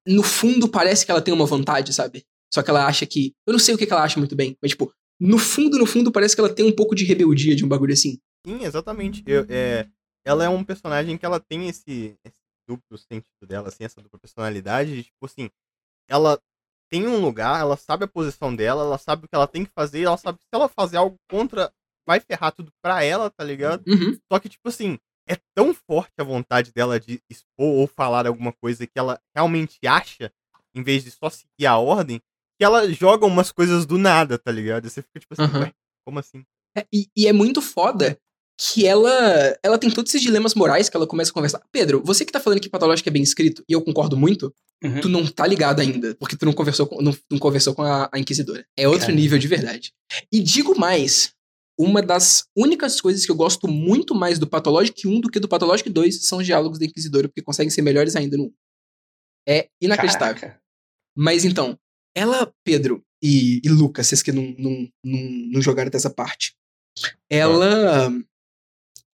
No 0.06 0.24
fundo, 0.24 0.70
parece 0.70 1.06
que 1.06 1.12
ela 1.12 1.22
tem 1.22 1.34
uma 1.34 1.46
vontade, 1.46 1.94
sabe? 1.94 2.24
Só 2.54 2.62
que 2.64 2.70
ela 2.70 2.86
acha 2.86 3.06
que. 3.06 3.34
Eu 3.46 3.54
não 3.54 3.60
sei 3.60 3.74
o 3.76 3.78
que, 3.78 3.86
que 3.86 3.92
ela 3.92 4.04
acha 4.04 4.20
muito 4.20 4.36
bem, 4.36 4.58
mas, 4.62 4.72
tipo, 4.72 4.94
no 5.20 5.38
fundo, 5.38 5.78
no 5.80 5.86
fundo, 5.86 6.12
parece 6.12 6.36
que 6.36 6.40
ela 6.42 6.54
tem 6.54 6.66
um 6.66 6.72
pouco 6.76 6.94
de 6.96 7.04
rebeldia 7.06 7.56
de 7.56 7.66
um 7.66 7.68
bagulho 7.68 7.94
assim. 7.94 8.20
Sim, 8.46 8.64
exatamente. 8.64 9.24
Eu- 9.26 9.46
é, 9.50 9.88
ela 10.24 10.46
é 10.46 10.50
um 10.50 10.64
personagem 10.64 11.18
que 11.18 11.26
ela 11.26 11.40
tem 11.40 11.68
esse, 11.68 12.16
esse 12.24 12.40
duplo 12.68 12.98
sentido 12.98 13.46
dela, 13.48 13.70
assim, 13.70 13.84
essa 13.84 14.02
dupla 14.02 14.20
personalidade. 14.20 14.96
de, 14.96 15.04
Tipo 15.06 15.26
assim, 15.26 15.50
ela 16.10 16.40
tem 16.90 17.08
um 17.08 17.20
lugar, 17.20 17.60
ela 17.60 17.78
sabe 17.78 18.06
a 18.06 18.08
posição 18.08 18.56
dela, 18.56 18.84
ela 18.84 18.98
sabe 18.98 19.26
o 19.26 19.28
que 19.28 19.36
ela 19.36 19.48
tem 19.48 19.66
que 19.66 19.72
fazer, 19.72 20.04
ela 20.04 20.18
sabe 20.18 20.38
que 20.38 20.46
se 20.46 20.56
ela 20.56 20.70
fazer 20.70 20.98
algo 20.98 21.18
contra, 21.30 21.72
vai 22.08 22.20
ferrar 22.20 22.52
tudo 22.52 22.72
pra 22.82 23.04
ela, 23.04 23.30
tá 23.30 23.44
ligado? 23.44 23.84
Uhum. 23.88 24.18
Só 24.32 24.40
que, 24.40 24.50
tipo 24.50 24.70
assim, 24.70 24.98
é 25.28 25.36
tão 25.56 25.74
forte 25.74 26.14
a 26.20 26.24
vontade 26.24 26.72
dela 26.72 27.00
de 27.00 27.22
expor 27.30 27.76
ou 27.76 27.88
falar 27.88 28.26
alguma 28.26 28.54
coisa 28.54 28.88
que 28.88 28.98
ela 28.98 29.20
realmente 29.36 29.80
acha, 29.86 30.32
em 30.74 30.82
vez 30.82 31.04
de 31.04 31.12
só 31.12 31.30
seguir 31.30 31.66
a 31.66 31.78
ordem, 31.78 32.22
que 32.58 32.64
ela 32.64 32.90
joga 32.92 33.26
umas 33.26 33.52
coisas 33.52 33.86
do 33.86 33.98
nada, 33.98 34.40
tá 34.40 34.52
ligado? 34.52 34.86
E 34.86 34.90
você 34.90 35.02
fica 35.02 35.20
tipo 35.20 35.34
assim, 35.34 35.58
ué, 35.58 35.74
como 36.06 36.20
assim? 36.20 36.46
É, 36.76 36.86
e, 36.94 37.08
e 37.16 37.28
é 37.28 37.34
muito 37.34 37.62
foda 37.62 38.18
que 38.60 38.88
ela 38.88 39.56
ela 39.62 39.78
tem 39.78 39.90
todos 39.92 40.12
esses 40.12 40.22
dilemas 40.22 40.56
morais 40.56 40.90
que 40.90 40.98
ela 40.98 41.06
começa 41.06 41.32
a 41.32 41.34
conversar. 41.34 41.62
Pedro, 41.72 42.02
você 42.04 42.26
que 42.26 42.32
tá 42.32 42.40
falando 42.40 42.60
que 42.60 42.70
Patológico 42.70 43.08
é 43.08 43.12
bem 43.12 43.22
escrito, 43.22 43.64
e 43.70 43.74
eu 43.74 43.82
concordo 43.82 44.18
muito, 44.18 44.54
Uhum. 44.84 45.02
tu 45.02 45.10
não 45.10 45.26
tá 45.26 45.48
ligado 45.48 45.80
ainda, 45.80 46.14
porque 46.20 46.38
tu 46.38 46.46
não 46.46 46.54
conversou 46.54 46.86
com, 46.86 47.02
não, 47.02 47.16
não 47.32 47.40
conversou 47.40 47.74
com 47.74 47.82
a, 47.82 48.08
a 48.14 48.20
Inquisidora. 48.20 48.64
É 48.78 48.88
outro 48.88 49.08
Caramba. 49.08 49.20
nível 49.20 49.40
de 49.40 49.48
verdade. 49.48 49.92
E 50.32 50.40
digo 50.40 50.78
mais, 50.78 51.34
uma 51.80 52.00
das 52.00 52.46
únicas 52.56 53.02
coisas 53.02 53.26
que 53.26 53.32
eu 53.32 53.36
gosto 53.36 53.68
muito 53.68 54.14
mais 54.14 54.38
do 54.38 54.46
Patológico 54.46 55.00
1 55.06 55.20
do 55.22 55.30
que 55.32 55.40
do 55.40 55.48
Patológico 55.48 55.90
2 55.90 56.28
são 56.28 56.38
os 56.38 56.46
diálogos 56.46 56.78
da 56.78 56.86
Inquisidora, 56.86 57.28
porque 57.28 57.42
conseguem 57.42 57.72
ser 57.72 57.82
melhores 57.82 58.16
ainda 58.16 58.38
no 58.38 58.46
1. 58.46 58.54
É 59.50 59.68
inacreditável. 59.82 60.36
Caraca. 60.42 60.62
Mas 61.16 61.44
então, 61.44 61.76
ela, 62.16 62.54
Pedro 62.64 63.04
e, 63.22 63.60
e 63.64 63.70
Lucas, 63.70 64.06
vocês 64.06 64.22
que 64.22 64.32
não, 64.32 64.56
não, 64.60 64.88
não, 65.04 65.20
não 65.54 65.62
jogaram 65.62 65.90
dessa 65.90 66.10
parte, 66.10 66.54
ela. 67.30 68.12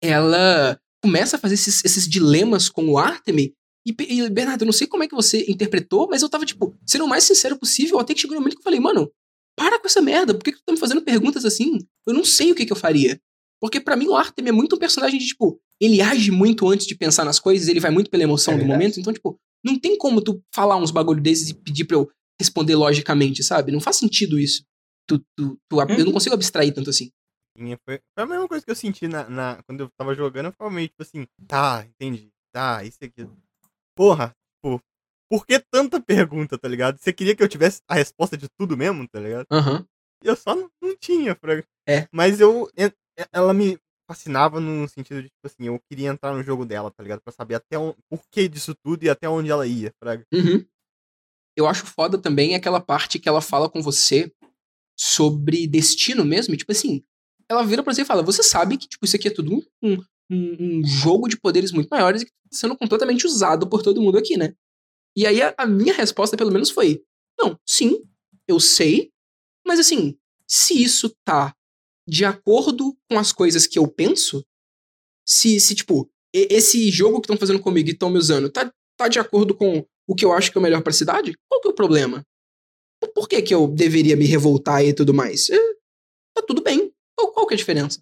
Ela 0.03 0.79
começa 1.03 1.37
a 1.37 1.39
fazer 1.39 1.55
esses, 1.55 1.85
esses 1.85 2.09
dilemas 2.09 2.69
com 2.69 2.89
o 2.89 2.99
Artemis. 2.99 3.51
E, 3.87 3.95
e, 3.99 4.29
Bernardo, 4.31 4.63
eu 4.63 4.67
não 4.67 4.73
sei 4.73 4.87
como 4.87 5.03
é 5.03 5.09
que 5.09 5.15
você 5.15 5.45
interpretou, 5.49 6.09
mas 6.11 6.23
eu 6.23 6.29
tava, 6.29 6.45
tipo, 6.45 6.75
sendo 6.87 7.05
o 7.05 7.09
mais 7.09 7.25
sincero 7.25 7.59
possível, 7.59 7.99
até 7.99 8.13
que 8.15 8.21
chegou 8.21 8.35
no 8.35 8.41
momento 8.41 8.55
que 8.55 8.61
eu 8.61 8.65
falei, 8.65 8.79
mano, 8.81 9.11
para 9.57 9.79
com 9.79 9.87
essa 9.87 10.01
merda, 10.03 10.35
por 10.35 10.45
que, 10.45 10.53
que 10.53 10.59
tu 10.59 10.65
tá 10.65 10.73
me 10.73 10.79
fazendo 10.79 11.03
perguntas 11.03 11.45
assim? 11.45 11.79
Eu 12.07 12.13
não 12.15 12.25
sei 12.25 12.53
o 12.53 12.55
que, 12.55 12.67
que 12.67 12.73
eu 12.73 12.77
faria. 12.77 13.21
Porque 13.61 13.81
pra 13.81 13.97
mim 13.97 14.07
o 14.09 14.15
Artemis 14.15 14.49
é 14.51 14.53
muito 14.53 14.77
um 14.77 14.79
personagem 14.79 15.19
de, 15.19 15.27
tipo, 15.27 15.61
ele 15.81 16.01
age 16.01 16.31
muito 16.31 16.69
antes 16.69 16.87
de 16.87 16.95
pensar 16.95 17.25
nas 17.25 17.39
coisas, 17.39 17.69
ele 17.69 17.81
vai 17.81 17.91
muito 17.91 18.11
pela 18.11 18.23
emoção 18.23 18.55
É 18.55 18.59
do 18.59 18.65
momento, 18.67 18.99
então, 19.01 19.13
tipo, 19.13 19.39
não 19.65 19.79
tem 19.79 19.97
como 19.99 20.21
tu 20.23 20.43
falar 20.55 20.77
uns 20.77 20.91
bagulho 20.91 21.21
desses 21.21 21.51
e 21.51 21.55
pedir 21.55 21.85
pra 21.85 21.97
eu 21.97 22.09
responder 22.41 22.75
logicamente, 22.75 23.43
sabe? 23.43 23.71
Não 23.73 23.81
faz 23.81 23.97
sentido 23.97 24.39
isso. 24.39 24.65
Tu, 25.07 25.19
tu, 25.37 25.59
tu- 25.69 25.81
Eu 25.81 25.87
não 25.99 26.07
Uhum. 26.07 26.13
consigo 26.13 26.35
abstrair 26.35 26.73
tanto 26.73 26.89
assim. 26.89 27.11
Sim, 27.61 27.77
Foi, 27.85 28.01
foi 28.15 28.25
a 28.25 28.27
mesma 28.27 28.49
coisa 28.49 28.65
que 28.65 28.71
eu 28.71 28.75
senti 28.75 29.07
na, 29.07 29.29
na- 29.29 29.63
quando 29.65 29.81
eu 29.81 29.91
tava 29.91 30.15
jogando. 30.15 30.47
Eu 30.47 30.53
ficava 30.53 30.71
meio 30.71 30.89
tipo 30.89 31.03
assim, 31.03 31.27
tá, 31.47 31.85
entendi. 31.87 32.31
Tá, 32.53 32.83
isso 32.83 32.99
aqui. 33.03 33.29
Porra, 33.95 34.35
tipo, 34.57 34.83
por 35.31 35.47
que 35.47 35.59
tanta 35.71 36.01
pergunta, 36.01 36.57
tá 36.59 36.67
ligado? 36.67 36.99
Você 36.99 37.13
queria 37.13 37.37
que 37.37 37.43
eu 37.43 37.49
tivesse 37.49 37.83
a 37.87 37.95
resposta 37.95 38.37
de 38.37 38.49
tudo 38.59 38.77
mesmo, 38.77 39.07
tá 39.07 39.21
ligado? 39.21 39.47
Aham. 39.51 39.87
E 40.25 40.29
eu 40.29 40.35
só 40.37 40.55
não, 40.55 40.71
não 40.83 40.97
tinha, 40.97 41.35
fraga. 41.35 41.65
É. 41.87 42.09
Mas 42.11 42.41
eu. 42.41 42.71
Ela 43.33 43.53
me 43.53 43.79
fascinava 44.09 44.59
no 44.59 44.89
sentido 44.89 45.23
de, 45.23 45.29
tipo 45.29 45.47
assim, 45.47 45.65
eu 45.67 45.79
queria 45.89 46.09
entrar 46.09 46.33
no 46.35 46.43
jogo 46.43 46.65
dela, 46.65 46.91
tá 46.91 47.03
ligado? 47.03 47.21
Pra 47.21 47.33
saber 47.33 47.57
até 47.57 47.79
o 47.79 47.95
porquê 48.09 48.49
disso 48.49 48.75
tudo 48.75 49.05
e 49.05 49.11
até 49.11 49.29
onde 49.29 49.51
ela 49.51 49.67
ia, 49.67 49.93
fraga. 50.03 50.25
Uhum. 50.33 50.65
Eu 51.57 51.67
acho 51.67 51.85
foda 51.87 52.17
também 52.19 52.55
aquela 52.55 52.81
parte 52.81 53.19
que 53.19 53.29
ela 53.29 53.43
fala 53.43 53.69
com 53.69 53.83
você 53.83 54.33
sobre 54.99 55.67
destino 55.67 56.25
mesmo. 56.25 56.57
Tipo 56.57 56.73
assim, 56.73 57.05
ela 57.51 57.65
vira 57.65 57.83
pra 57.83 57.93
você 57.93 58.03
e 58.03 58.05
fala: 58.07 58.23
Você 58.23 58.43
sabe 58.43 58.77
que 58.79 58.89
tipo, 58.89 59.05
isso 59.05 59.17
aqui 59.17 59.29
é 59.29 59.31
tudo 59.31 59.55
um, 59.55 59.63
um, 59.83 59.99
um- 60.31 60.83
jogo 60.87 61.29
de 61.29 61.39
poderes 61.39 61.73
muito 61.73 61.89
maiores 61.91 62.23
e 62.23 62.27
que 62.27 62.31
tá 62.31 62.39
sendo 62.53 62.77
completamente 62.77 63.27
usado 63.27 63.69
por 63.69 63.83
todo 63.83 64.01
mundo 64.01 64.19
aqui, 64.19 64.37
né? 64.37 64.55
E 65.17 65.27
aí 65.27 65.43
a, 65.43 65.55
a 65.59 65.67
minha 65.67 65.95
resposta, 65.95 66.37
pelo 66.37 66.53
menos, 66.53 66.71
foi: 66.71 67.03
Não, 67.41 67.59
sim, 67.67 68.01
eu 68.49 68.61
sei, 68.61 69.11
mas 69.67 69.81
assim, 69.81 70.17
se 70.49 70.83
isso 70.83 71.15
tá 71.25 71.55
de 72.09 72.25
acordo 72.25 72.97
com 73.11 73.19
as 73.19 73.33
coisas 73.33 73.67
que 73.67 73.79
eu 73.79 73.87
penso, 73.87 74.45
se, 75.27 75.61
se 75.61 75.75
tipo, 75.75 76.11
esse 76.35 76.91
jogo 76.91 77.21
que 77.21 77.27
estão 77.27 77.37
fazendo 77.37 77.61
comigo 77.61 77.89
e 77.89 77.93
estão 77.93 78.11
me 78.11 78.19
usando 78.19 78.51
tá, 78.51 78.73
tá 78.97 79.09
de 79.09 79.19
acordo 79.19 79.55
com 79.55 79.85
o 80.09 80.15
que 80.15 80.25
eu 80.25 80.33
acho 80.33 80.51
que 80.51 80.59
é 80.59 80.61
o 80.61 80.63
melhor 80.63 80.83
pra 80.83 80.93
cidade, 80.93 81.35
qual 81.49 81.61
que 81.61 81.69
é 81.69 81.71
o 81.71 81.75
problema? 81.75 82.25
Por- 83.15 83.29
que, 83.29 83.41
que 83.43 83.55
eu 83.55 83.69
deveria 83.69 84.17
me 84.17 84.27
revoltar 84.27 84.85
e 84.85 84.93
tudo 84.93 85.15
mais? 85.15 85.49
Tá 86.35 86.43
tudo 86.47 86.63
bem. 86.63 86.90
Qual, 87.29 87.47
que 87.47 87.55
é 87.55 87.57
a 87.57 87.59
diferença? 87.59 88.01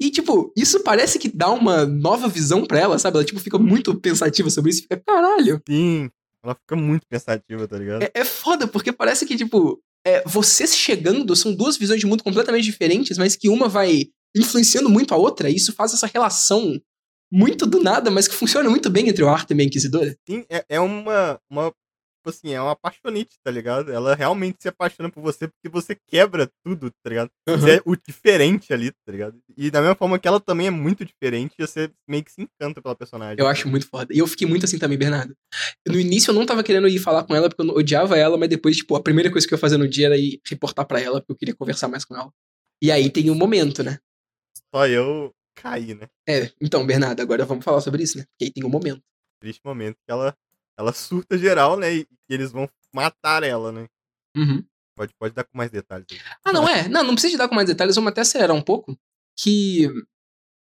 E, 0.00 0.10
tipo, 0.10 0.52
isso 0.56 0.82
parece 0.82 1.18
que 1.18 1.28
dá 1.28 1.50
uma 1.50 1.86
nova 1.86 2.28
visão 2.28 2.66
pra 2.66 2.80
ela, 2.80 2.98
sabe? 2.98 3.16
Ela, 3.16 3.24
tipo, 3.24 3.40
fica 3.40 3.58
muito 3.58 3.94
pensativa 3.94 4.50
sobre 4.50 4.70
isso 4.70 4.80
e 4.80 4.82
fica, 4.82 5.02
caralho. 5.06 5.62
Sim, 5.68 6.10
ela 6.42 6.54
fica 6.54 6.74
muito 6.74 7.06
pensativa, 7.06 7.68
tá 7.68 7.78
ligado? 7.78 8.02
É, 8.02 8.10
é 8.14 8.24
foda, 8.24 8.66
porque 8.66 8.92
parece 8.92 9.24
que, 9.24 9.36
tipo, 9.36 9.80
é, 10.04 10.22
vocês 10.26 10.76
chegando 10.76 11.36
são 11.36 11.54
duas 11.54 11.76
visões 11.76 12.00
de 12.00 12.06
mundo 12.06 12.24
completamente 12.24 12.64
diferentes, 12.64 13.16
mas 13.16 13.36
que 13.36 13.48
uma 13.48 13.68
vai 13.68 14.06
influenciando 14.36 14.88
muito 14.88 15.14
a 15.14 15.16
outra, 15.16 15.48
e 15.48 15.54
isso 15.54 15.72
faz 15.72 15.94
essa 15.94 16.06
relação 16.06 16.80
muito 17.30 17.64
do 17.64 17.82
nada, 17.82 18.10
mas 18.10 18.28
que 18.28 18.34
funciona 18.34 18.68
muito 18.68 18.90
bem 18.90 19.08
entre 19.08 19.22
o 19.22 19.28
Arthur 19.28 19.56
e 19.56 19.62
a 19.62 19.64
Inquisidora. 19.64 20.16
Sim, 20.28 20.44
é, 20.50 20.64
é 20.68 20.80
uma, 20.80 21.40
uma 21.50 21.72
tipo 22.22 22.30
assim, 22.30 22.52
é 22.52 22.60
uma 22.60 22.72
apaixonite, 22.72 23.36
tá 23.42 23.50
ligado? 23.50 23.92
Ela 23.92 24.14
realmente 24.14 24.58
se 24.62 24.68
apaixona 24.68 25.10
por 25.10 25.20
você 25.20 25.48
porque 25.48 25.68
você 25.68 25.96
quebra 26.08 26.48
tudo, 26.64 26.90
tá 27.02 27.10
ligado? 27.10 27.30
Você 27.48 27.78
é 27.78 27.82
o 27.84 27.96
diferente 27.96 28.72
ali, 28.72 28.92
tá 28.92 29.10
ligado? 29.10 29.38
E 29.56 29.70
da 29.70 29.80
mesma 29.80 29.96
forma 29.96 30.18
que 30.18 30.28
ela 30.28 30.38
também 30.38 30.68
é 30.68 30.70
muito 30.70 31.04
diferente, 31.04 31.56
você 31.58 31.90
meio 32.08 32.22
que 32.22 32.30
se 32.30 32.40
encanta 32.40 32.80
pela 32.80 32.94
personagem. 32.94 33.36
Eu 33.38 33.48
acho 33.48 33.68
muito 33.68 33.88
foda. 33.88 34.14
E 34.14 34.18
eu 34.18 34.26
fiquei 34.28 34.46
muito 34.46 34.64
assim 34.64 34.78
também, 34.78 34.96
Bernardo. 34.96 35.36
No 35.86 35.98
início 35.98 36.30
eu 36.30 36.34
não 36.34 36.46
tava 36.46 36.62
querendo 36.62 36.86
ir 36.86 37.00
falar 37.00 37.24
com 37.24 37.34
ela 37.34 37.48
porque 37.48 37.62
eu 37.62 37.74
odiava 37.74 38.16
ela, 38.16 38.38
mas 38.38 38.48
depois, 38.48 38.76
tipo, 38.76 38.94
a 38.94 39.02
primeira 39.02 39.30
coisa 39.30 39.46
que 39.46 39.52
eu 39.52 39.56
ia 39.56 39.60
fazer 39.60 39.76
no 39.76 39.88
dia 39.88 40.06
era 40.06 40.16
ir 40.16 40.40
reportar 40.46 40.86
pra 40.86 41.00
ela 41.00 41.20
porque 41.20 41.32
eu 41.32 41.36
queria 41.36 41.56
conversar 41.56 41.88
mais 41.88 42.04
com 42.04 42.14
ela. 42.14 42.30
E 42.80 42.90
aí 42.92 43.10
tem 43.10 43.30
um 43.30 43.34
momento, 43.34 43.82
né? 43.82 43.98
Só 44.72 44.86
eu 44.86 45.34
caí, 45.56 45.94
né? 45.94 46.06
É, 46.28 46.50
então, 46.60 46.86
Bernardo, 46.86 47.20
agora 47.20 47.44
vamos 47.44 47.64
falar 47.64 47.80
sobre 47.80 48.04
isso, 48.04 48.18
né? 48.18 48.24
Porque 48.30 48.44
aí 48.44 48.52
tem 48.52 48.64
um 48.64 48.70
momento. 48.70 49.02
Triste 49.40 49.60
momento 49.64 49.96
que 50.06 50.12
ela, 50.12 50.36
ela 50.78 50.92
surta 50.92 51.36
geral, 51.38 51.76
né? 51.76 51.94
E, 51.94 52.08
eles 52.28 52.50
vão 52.50 52.68
matar 52.92 53.42
ela, 53.42 53.70
né? 53.72 53.86
Uhum. 54.36 54.64
Pode, 54.96 55.12
pode 55.18 55.34
dar 55.34 55.44
com 55.44 55.56
mais 55.56 55.70
detalhes 55.70 56.06
aí. 56.10 56.18
Ah, 56.44 56.52
não 56.52 56.68
é? 56.68 56.88
Não, 56.88 57.02
não 57.02 57.14
precisa 57.14 57.32
de 57.32 57.38
dar 57.38 57.48
com 57.48 57.54
mais 57.54 57.66
detalhes, 57.66 57.94
vamos 57.94 58.10
até 58.10 58.20
acelerar 58.20 58.56
um 58.56 58.62
pouco. 58.62 58.96
Que 59.38 59.88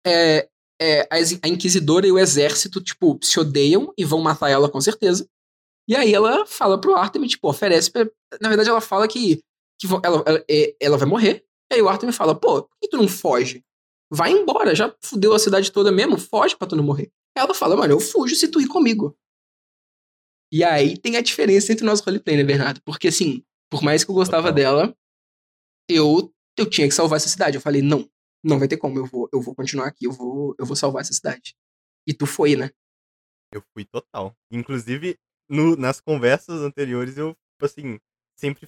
é, 0.05 0.49
é, 0.81 1.07
a 1.11 1.47
Inquisidora 1.47 2.07
e 2.07 2.11
o 2.11 2.19
Exército, 2.19 2.81
tipo, 2.81 3.19
se 3.21 3.39
odeiam 3.39 3.93
e 3.97 4.03
vão 4.05 4.21
matar 4.21 4.49
ela 4.49 4.69
com 4.69 4.79
certeza. 4.81 5.27
E 5.87 5.95
aí 5.95 6.13
ela 6.13 6.45
fala 6.45 6.79
pro 6.79 6.95
Artemis, 6.95 7.31
tipo, 7.31 7.49
oferece. 7.49 7.91
Pra... 7.91 8.09
Na 8.41 8.49
verdade, 8.49 8.69
ela 8.69 8.81
fala 8.81 9.07
que, 9.07 9.41
que 9.79 9.87
ela, 10.03 10.23
ela, 10.25 10.45
é- 10.49 10.75
ela 10.79 10.97
vai 10.97 11.07
morrer. 11.07 11.45
E 11.71 11.75
aí 11.75 11.81
o 11.81 11.89
Artemis 11.89 12.15
fala, 12.15 12.33
pô, 12.33 12.63
por 12.63 12.77
que 12.81 12.89
tu 12.89 12.97
não 12.97 13.07
foge? 13.07 13.63
Vai 14.09 14.31
embora, 14.31 14.75
já 14.75 14.93
fudeu 15.01 15.33
a 15.33 15.39
cidade 15.39 15.71
toda 15.71 15.91
mesmo, 15.91 16.17
foge 16.17 16.55
pra 16.55 16.67
tu 16.67 16.75
não 16.75 16.83
morrer. 16.83 17.09
Ela 17.35 17.53
fala, 17.53 17.77
mano, 17.77 17.93
eu 17.93 17.99
fujo 17.99 18.35
se 18.35 18.49
tu 18.49 18.59
ir 18.59 18.67
comigo. 18.67 19.15
E 20.51 20.63
aí 20.63 20.97
tem 20.97 21.15
a 21.17 21.21
diferença 21.21 21.71
entre 21.71 21.85
nós 21.85 22.01
roleplay, 22.01 22.35
né, 22.37 22.43
Bernardo? 22.43 22.81
Porque 22.83 23.07
assim, 23.07 23.43
por 23.69 23.81
mais 23.81 24.03
que 24.03 24.11
eu 24.11 24.15
gostava 24.15 24.49
Total. 24.49 24.55
dela, 24.55 24.97
eu, 25.89 26.33
eu 26.57 26.69
tinha 26.69 26.87
que 26.87 26.93
salvar 26.93 27.17
essa 27.17 27.29
cidade. 27.29 27.55
Eu 27.55 27.61
falei, 27.61 27.81
não, 27.81 28.09
não 28.43 28.59
vai 28.59 28.67
ter 28.67 28.77
como, 28.77 28.97
eu 28.99 29.05
vou, 29.05 29.29
eu 29.31 29.41
vou 29.41 29.55
continuar 29.55 29.87
aqui, 29.87 30.05
eu 30.05 30.11
vou, 30.11 30.55
eu 30.59 30.65
vou 30.65 30.75
salvar 30.75 31.01
essa 31.01 31.13
cidade. 31.13 31.55
E 32.07 32.13
tu 32.13 32.25
foi, 32.25 32.55
né? 32.55 32.69
Eu 33.53 33.63
fui 33.73 33.85
total. 33.85 34.35
Inclusive, 34.51 35.17
no- 35.49 35.75
nas 35.75 35.99
conversas 36.01 36.61
anteriores, 36.61 37.17
eu, 37.17 37.29
tipo 37.53 37.65
assim, 37.65 37.99
sempre 38.37 38.67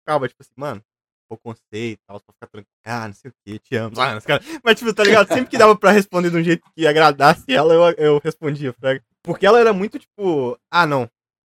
ficava, 0.00 0.28
tipo 0.28 0.42
assim, 0.42 0.52
mano, 0.56 0.82
vou 1.28 1.38
conceito 1.38 2.00
e 2.00 2.06
tal, 2.06 2.18
só 2.18 2.32
ficar 2.32 2.46
tranquilo. 2.48 2.74
Ah, 2.84 3.06
não 3.06 3.14
sei 3.14 3.30
o 3.30 3.34
que, 3.44 3.58
te 3.58 3.76
amo. 3.76 4.00
Ah, 4.00 4.16
o 4.16 4.20
que. 4.20 4.60
Mas, 4.64 4.78
tipo, 4.78 4.92
tá 4.94 5.04
ligado? 5.04 5.28
Sempre 5.28 5.50
que 5.50 5.58
dava 5.58 5.76
pra 5.76 5.90
responder 5.92 6.30
de 6.30 6.36
um 6.36 6.42
jeito 6.42 6.64
que 6.74 6.86
agradasse 6.86 7.44
ela, 7.52 7.74
eu, 7.74 7.82
eu 8.04 8.20
respondia, 8.22 8.72
fraga. 8.72 9.04
Porque 9.22 9.44
ela 9.46 9.60
era 9.60 9.72
muito, 9.72 9.98
tipo, 9.98 10.58
ah, 10.70 10.86
não, 10.86 11.08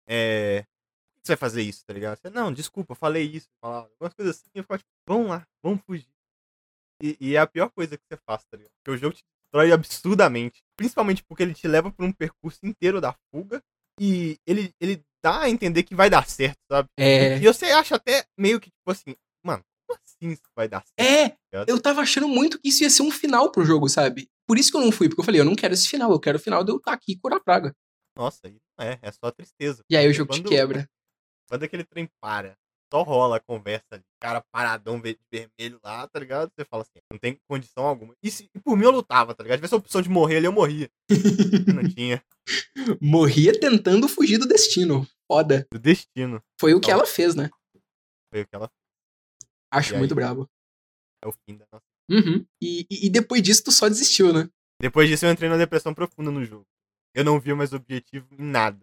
é... 0.08 0.66
Por 1.14 1.22
que 1.22 1.28
você 1.28 1.32
vai 1.34 1.38
fazer 1.38 1.62
isso, 1.62 1.86
tá 1.86 1.94
ligado? 1.94 2.18
Você, 2.18 2.30
não, 2.30 2.54
desculpa, 2.54 2.96
falei 2.96 3.24
isso. 3.24 3.48
Falava 3.62 3.88
algumas 3.88 4.14
coisas 4.14 4.36
assim, 4.36 4.50
eu 4.56 4.64
ficava, 4.64 4.78
tipo, 4.78 4.90
vamos 5.08 5.28
lá, 5.28 5.48
vamos 5.64 5.82
fugir. 5.86 6.08
E, 7.02 7.18
e 7.20 7.36
é 7.36 7.40
a 7.40 7.48
pior 7.48 7.70
coisa 7.70 7.98
que 7.98 8.04
você 8.08 8.20
faz, 8.26 8.44
tá 8.46 8.58
ligado? 8.58 8.72
Porque 8.78 8.92
o 8.92 8.98
jogo 8.98 9.16
te 9.16 9.24
destrói 9.44 9.72
absurdamente. 9.72 10.62
Principalmente 10.76 11.24
porque 11.24 11.44
ele 11.44 11.54
te 11.54 11.68
leva 11.68 11.92
por 11.92 12.06
um 12.06 12.12
percurso 12.12 12.60
inteiro 12.64 13.00
da 13.00 13.16
fuga. 13.32 13.62
E 14.00 14.38
ele, 14.46 14.74
ele 14.80 15.04
dá 15.24 15.42
a 15.42 15.50
entender 15.50 15.84
que 15.84 15.96
vai 15.96 16.10
dar 16.10 16.28
certo, 16.28 16.58
sabe? 16.70 16.90
É. 16.98 17.38
E 17.38 17.46
você 17.46 17.68
acha 17.68 17.96
até 17.96 18.26
meio 18.38 18.60
que, 18.60 18.70
tipo 18.70 18.92
assim, 18.92 19.16
mano, 19.44 19.64
como 19.88 20.00
assim 20.04 20.32
isso 20.32 20.42
vai 20.56 20.68
dar 20.68 20.84
certo? 20.84 21.00
É, 21.00 21.38
ligado? 21.52 21.70
eu 21.70 21.82
tava 21.82 22.02
achando 22.02 22.28
muito 22.28 22.60
que 22.60 22.70
isso 22.70 22.84
ia 22.84 22.90
ser 22.90 23.04
um 23.04 23.12
final 23.12 23.52
pro 23.52 23.66
jogo, 23.66 23.88
sabe? 23.88 24.30
Por 24.48 24.58
isso 24.58 24.72
que 24.72 24.78
eu 24.78 24.82
não 24.82 24.92
fui, 24.92 25.08
porque 25.08 25.22
eu 25.22 25.26
falei, 25.26 25.40
eu 25.40 25.46
não 25.46 25.56
quero 25.56 25.74
esse 25.74 25.88
final, 25.88 26.12
eu 26.12 26.20
quero 26.20 26.38
o 26.38 26.42
final 26.42 26.64
de 26.64 26.72
eu 26.72 26.78
estar 26.78 26.94
aqui 26.94 27.14
e 27.14 27.18
curar 27.18 27.38
a 27.38 27.44
praga. 27.44 27.76
Nossa, 28.18 28.40
aí 28.46 28.52
não 28.52 28.60
é, 28.80 29.00
é 29.02 29.12
só 29.12 29.32
tristeza. 29.32 29.84
E 29.90 29.95
aí 29.98 30.08
o 30.08 30.14
jogo 30.14 30.32
te 30.34 30.40
Quando- 30.41 30.50
quebra. 30.50 30.90
Quando 31.50 31.64
aquele 31.64 31.84
trem 31.84 32.10
para, 32.22 32.58
só 32.91 33.04
rola 33.04 33.38
a 33.38 33.40
conversa 33.40 33.86
ali, 33.91 34.04
cara 34.20 34.41
paradão 34.52 35.00
ve- 35.02 35.20
vermelho 35.32 35.80
lá, 35.84 36.08
tá 36.08 36.20
ligado? 36.20 36.52
Você 36.56 36.66
fala 36.66 36.82
assim, 36.84 37.00
não 37.12 37.20
tem 37.20 37.38
condição 37.48 37.86
alguma. 37.86 38.16
E, 38.24 38.32
se, 38.32 38.50
e 38.56 38.60
por 38.60 38.76
mim 38.78 38.86
eu 38.86 38.91
lutava, 38.91 39.36
tá 39.36 39.44
ligado? 39.44 39.58
Se 39.58 39.62
tivesse 39.62 39.74
a 39.76 39.78
opção 39.78 40.02
de 40.02 40.10
morrer 40.10 40.38
ali, 40.38 40.45
eu 40.45 40.52
morria. 40.54 40.90
não 41.74 41.84
tinha. 41.98 42.24
Morria 43.02 43.58
tentando 43.60 44.08
fugir 44.08 44.38
do 44.38 44.48
destino. 44.48 45.08
Foda. 45.32 45.68
O 45.74 45.78
destino. 45.78 46.41
Foi 46.60 46.74
o 46.74 46.80
que 46.82 46.91
ela 46.91 47.06
fez, 47.06 47.36
né? 47.36 47.50
Foi 48.32 48.41
o 48.41 48.48
que 48.48 48.56
ela 48.56 48.72
Acho 49.72 49.91
E 49.91 49.95
aí? 49.95 50.00
muito 50.00 50.16
brabo. 50.16 50.50
é 51.24 51.28
o 51.28 51.32
fim 51.32 51.58
da 51.58 51.66
nossa. 51.72 51.84
Uhum. 52.10 52.45
E, 52.62 52.86
e, 52.90 53.08
e 53.08 53.10
depois 53.10 53.41
disso, 53.41 53.64
tu 53.64 53.72
só 53.72 53.88
desistiu, 53.88 54.32
né? 54.34 54.50
Depois 54.82 55.08
disso 55.10 55.26
eu 55.26 55.32
entrei 55.32 55.50
numa 55.50 55.58
depressão 55.58 55.94
profunda 55.94 56.30
no 56.32 56.44
jogo. 56.44 56.66
Eu 57.14 57.23
não 57.23 57.40
vi 57.40 57.53
mais 57.53 57.73
objetivo 57.73 58.27
em 58.38 58.44
nada. 58.44 58.80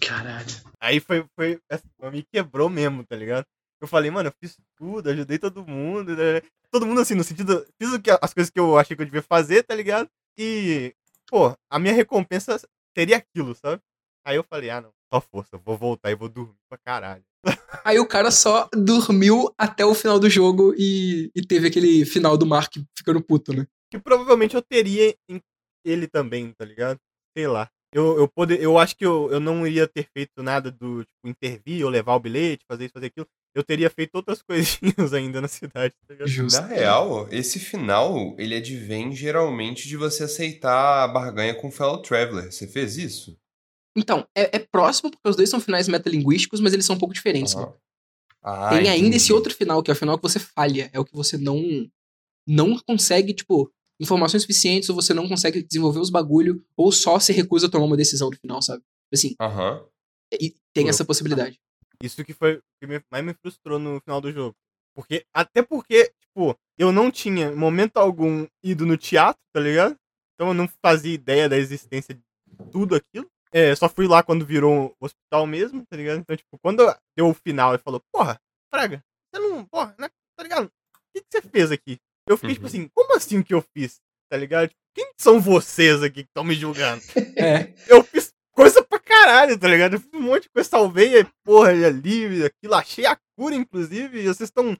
Caralho. 0.00 0.46
Aí 0.80 1.00
foi, 1.00 1.26
foi 1.34 1.60
assim, 1.70 1.88
me 2.10 2.22
quebrou 2.22 2.68
mesmo, 2.68 3.04
tá 3.04 3.16
ligado? 3.16 3.44
Eu 3.80 3.88
falei, 3.88 4.10
mano, 4.10 4.28
eu 4.28 4.34
fiz 4.38 4.56
tudo, 4.76 5.08
ajudei 5.08 5.38
todo 5.38 5.66
mundo. 5.66 6.14
né? 6.16 6.42
Todo 6.70 6.86
mundo 6.86 7.00
assim, 7.00 7.14
no 7.14 7.24
sentido. 7.24 7.66
Fiz 7.80 7.92
o 7.92 8.00
que, 8.00 8.10
as 8.10 8.34
coisas 8.34 8.50
que 8.50 8.60
eu 8.60 8.78
achei 8.78 8.94
que 8.96 9.02
eu 9.02 9.06
devia 9.06 9.22
fazer, 9.22 9.62
tá 9.62 9.74
ligado? 9.74 10.08
E, 10.38 10.94
pô, 11.28 11.54
a 11.70 11.78
minha 11.78 11.94
recompensa 11.94 12.60
seria 12.96 13.16
aquilo, 13.16 13.54
sabe? 13.54 13.82
Aí 14.24 14.36
eu 14.36 14.44
falei, 14.44 14.70
ah, 14.70 14.80
não, 14.80 14.92
só 15.12 15.20
força, 15.20 15.58
vou 15.58 15.76
voltar 15.76 16.10
e 16.10 16.14
vou 16.14 16.28
dormir 16.28 16.54
pra 16.68 16.78
caralho. 16.78 17.24
Aí 17.84 17.98
o 17.98 18.06
cara 18.06 18.30
só 18.30 18.68
dormiu 18.74 19.52
até 19.56 19.84
o 19.84 19.94
final 19.94 20.20
do 20.20 20.28
jogo 20.28 20.74
e, 20.76 21.30
e 21.34 21.40
teve 21.40 21.68
aquele 21.68 22.04
final 22.04 22.36
do 22.36 22.46
Mark 22.46 22.72
ficando 22.96 23.22
puto, 23.22 23.52
né? 23.54 23.66
Que 23.90 23.98
provavelmente 23.98 24.54
eu 24.54 24.62
teria 24.62 25.14
em 25.28 25.40
ele 25.84 26.06
também, 26.06 26.52
tá 26.52 26.64
ligado? 26.64 26.98
Sei 27.40 27.46
lá. 27.48 27.70
Eu, 27.92 28.18
eu, 28.18 28.28
poder, 28.28 28.60
eu 28.62 28.78
acho 28.78 28.94
que 28.96 29.04
eu, 29.04 29.28
eu 29.32 29.40
não 29.40 29.66
iria 29.66 29.88
ter 29.88 30.06
feito 30.12 30.42
nada 30.44 30.70
do, 30.70 31.02
tipo, 31.02 31.26
intervir 31.26 31.84
ou 31.84 31.90
levar 31.90 32.14
o 32.14 32.20
bilhete, 32.20 32.64
fazer 32.68 32.84
isso, 32.84 32.92
fazer 32.94 33.06
aquilo. 33.06 33.26
Eu 33.52 33.64
teria 33.64 33.90
feito 33.90 34.14
outras 34.14 34.40
coisinhas 34.46 35.12
ainda 35.12 35.40
na 35.40 35.48
cidade, 35.48 35.92
tá? 36.06 36.14
Justo. 36.24 36.60
Na 36.60 36.68
real, 36.68 37.26
esse 37.32 37.58
final, 37.58 38.36
ele 38.38 38.54
advém 38.54 39.12
geralmente 39.12 39.88
de 39.88 39.96
você 39.96 40.22
aceitar 40.22 41.02
a 41.02 41.08
barganha 41.08 41.54
com 41.54 41.66
o 41.66 41.72
fellow 41.72 42.00
traveler. 42.00 42.52
Você 42.52 42.68
fez 42.68 42.96
isso? 42.96 43.36
Então, 43.96 44.24
é, 44.36 44.56
é 44.56 44.58
próximo 44.60 45.10
porque 45.10 45.28
os 45.28 45.34
dois 45.34 45.50
são 45.50 45.60
finais 45.60 45.88
metalinguísticos, 45.88 46.60
mas 46.60 46.72
eles 46.72 46.86
são 46.86 46.94
um 46.94 46.98
pouco 46.98 47.12
diferentes. 47.14 47.56
né? 47.56 47.72
Ah, 48.40 48.68
Tem 48.70 48.78
ainda 48.88 48.98
entendi. 48.98 49.16
esse 49.16 49.32
outro 49.32 49.52
final, 49.52 49.82
que 49.82 49.90
é 49.90 49.94
o 49.94 49.96
final 49.96 50.16
que 50.16 50.22
você 50.22 50.38
falha. 50.38 50.88
É 50.92 51.00
o 51.00 51.04
que 51.04 51.12
você 51.14 51.36
não 51.36 51.60
não 52.46 52.78
consegue, 52.78 53.34
tipo, 53.34 53.70
informações 54.00 54.42
suficientes, 54.42 54.88
ou 54.88 54.94
você 54.94 55.12
não 55.14 55.28
consegue 55.28 55.62
desenvolver 55.62 56.00
os 56.00 56.10
bagulho, 56.10 56.64
ou 56.76 56.90
só 56.90 57.18
se 57.20 57.32
recusa 57.32 57.66
a 57.66 57.70
tomar 57.70 57.84
uma 57.84 57.96
decisão 57.96 58.30
no 58.30 58.36
final, 58.36 58.62
sabe? 58.62 58.82
Assim, 59.12 59.34
Aham. 59.40 59.84
e 60.40 60.54
tem 60.72 60.88
essa 60.88 61.04
possibilidade. 61.04 61.58
Isso 62.02 62.24
que 62.24 62.32
foi 62.32 62.56
o 62.56 62.62
que 62.80 62.86
me- 62.86 63.02
mais 63.10 63.24
me 63.24 63.34
frustrou 63.34 63.78
no 63.78 64.00
final 64.00 64.20
do 64.20 64.32
jogo. 64.32 64.54
Porque, 64.94 65.24
até 65.34 65.62
porque, 65.62 66.12
tipo, 66.20 66.56
eu 66.78 66.90
não 66.90 67.10
tinha, 67.10 67.48
em 67.48 67.54
momento 67.54 67.98
algum, 67.98 68.46
ido 68.64 68.86
no 68.86 68.96
teatro, 68.96 69.40
tá 69.52 69.60
ligado? 69.60 69.94
Então 70.34 70.48
eu 70.48 70.54
não 70.54 70.66
fazia 70.82 71.12
ideia 71.12 71.48
da 71.48 71.58
existência 71.58 72.14
de 72.14 72.22
tudo 72.72 72.94
aquilo. 72.94 73.26
É, 73.52 73.74
só 73.74 73.88
fui 73.88 74.06
lá 74.06 74.22
quando 74.22 74.46
virou 74.46 74.72
um 74.86 75.04
hospital 75.04 75.46
mesmo, 75.46 75.84
tá 75.86 75.96
ligado? 75.96 76.18
Então, 76.20 76.36
tipo, 76.36 76.58
quando 76.62 76.78
deu 77.16 77.28
o 77.28 77.34
final 77.34 77.74
e 77.74 77.78
falou, 77.78 78.00
porra, 78.12 78.40
Fraga, 78.72 79.02
você 79.34 79.42
não, 79.42 79.64
porra, 79.66 79.94
né, 79.98 80.08
tá 80.36 80.42
ligado? 80.42 80.66
O 80.66 80.98
que, 81.12 81.20
que 81.20 81.26
você 81.30 81.42
fez 81.42 81.70
aqui? 81.70 81.98
Eu 82.30 82.36
fiquei, 82.36 82.54
tipo 82.54 82.64
Uhum. 82.66 82.68
assim, 82.68 82.88
como 82.94 83.16
assim 83.16 83.38
o 83.38 83.44
que 83.44 83.52
eu 83.54 83.64
fiz? 83.76 83.98
Tá 84.30 84.36
ligado? 84.36 84.68
Tipo, 84.68 84.80
Quem 84.94 85.10
são 85.18 85.40
vocês 85.40 86.02
aqui 86.02 86.22
que 86.24 86.28
estão 86.30 86.44
me 86.44 86.54
julgando? 86.54 87.02
É. 87.36 87.72
eu 87.88 88.02
fiz 88.04 88.32
coisa 88.52 88.82
pra 88.82 88.98
caralho, 88.98 89.58
tá 89.58 89.66
ligado? 89.68 89.94
Eu 89.94 90.00
fiz 90.00 90.10
um 90.14 90.20
monte 90.22 90.42
de 90.44 90.48
coisa, 90.50 90.68
salvei, 90.68 91.20
a 91.20 91.26
porra, 91.44 91.70
ali, 91.70 92.44
aquilo, 92.44 92.74
achei 92.74 93.06
a 93.06 93.16
cura, 93.38 93.54
inclusive, 93.54 94.18
e 94.20 94.24
vocês 94.24 94.48
estão 94.48 94.76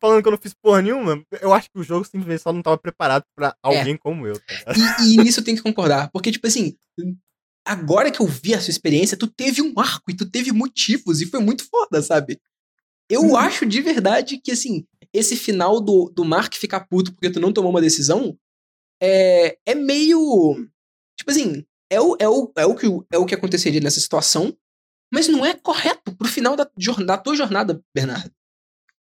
falando 0.00 0.22
que 0.22 0.28
eu 0.28 0.32
não 0.32 0.38
fiz 0.38 0.54
porra 0.54 0.80
nenhuma. 0.82 1.22
Eu 1.40 1.52
acho 1.52 1.68
que 1.70 1.78
o 1.78 1.82
jogo 1.84 2.04
simplesmente 2.04 2.42
só 2.42 2.52
não 2.52 2.62
tava 2.62 2.78
preparado 2.78 3.24
pra 3.36 3.54
alguém 3.62 3.96
como 3.96 4.26
eu, 4.26 4.38
tá 4.40 4.72
ligado? 4.72 5.02
E, 5.02 5.14
e 5.14 5.16
nisso 5.18 5.40
eu 5.40 5.44
tenho 5.44 5.56
que 5.56 5.62
concordar. 5.62 6.10
Porque, 6.10 6.30
tipo 6.32 6.46
assim, 6.46 6.76
agora 7.64 8.10
que 8.10 8.20
eu 8.20 8.26
vi 8.26 8.54
a 8.54 8.60
sua 8.60 8.70
experiência, 8.70 9.16
tu 9.16 9.26
teve 9.26 9.60
um 9.62 9.72
arco 9.78 10.10
e 10.10 10.14
tu 10.16 10.28
teve 10.28 10.52
motivos, 10.52 11.20
e 11.20 11.26
foi 11.26 11.40
muito 11.40 11.68
foda, 11.68 12.00
sabe? 12.02 12.40
Eu 13.10 13.22
Uhum. 13.22 13.36
acho 13.36 13.66
de 13.66 13.82
verdade 13.82 14.38
que, 14.38 14.52
assim, 14.52 14.84
esse 15.12 15.36
final 15.36 15.80
do, 15.80 16.10
do 16.14 16.24
Mark 16.24 16.54
ficar 16.54 16.86
puto 16.86 17.12
porque 17.12 17.30
tu 17.30 17.40
não 17.40 17.52
tomou 17.52 17.70
uma 17.70 17.80
decisão 17.80 18.38
é, 19.02 19.58
é 19.66 19.74
meio. 19.74 20.54
Tipo 21.18 21.30
assim, 21.30 21.64
é 21.90 22.00
o, 22.00 22.16
é, 22.18 22.28
o, 22.28 22.52
é, 22.56 22.66
o 22.66 22.74
que, 22.74 22.86
é 23.12 23.18
o 23.18 23.26
que 23.26 23.34
aconteceria 23.34 23.80
nessa 23.80 24.00
situação, 24.00 24.56
mas 25.12 25.26
não 25.26 25.44
é 25.44 25.54
correto 25.54 26.14
pro 26.16 26.28
final 26.28 26.54
da, 26.54 26.70
da 27.04 27.18
tua 27.18 27.34
jornada, 27.34 27.82
Bernardo. 27.94 28.30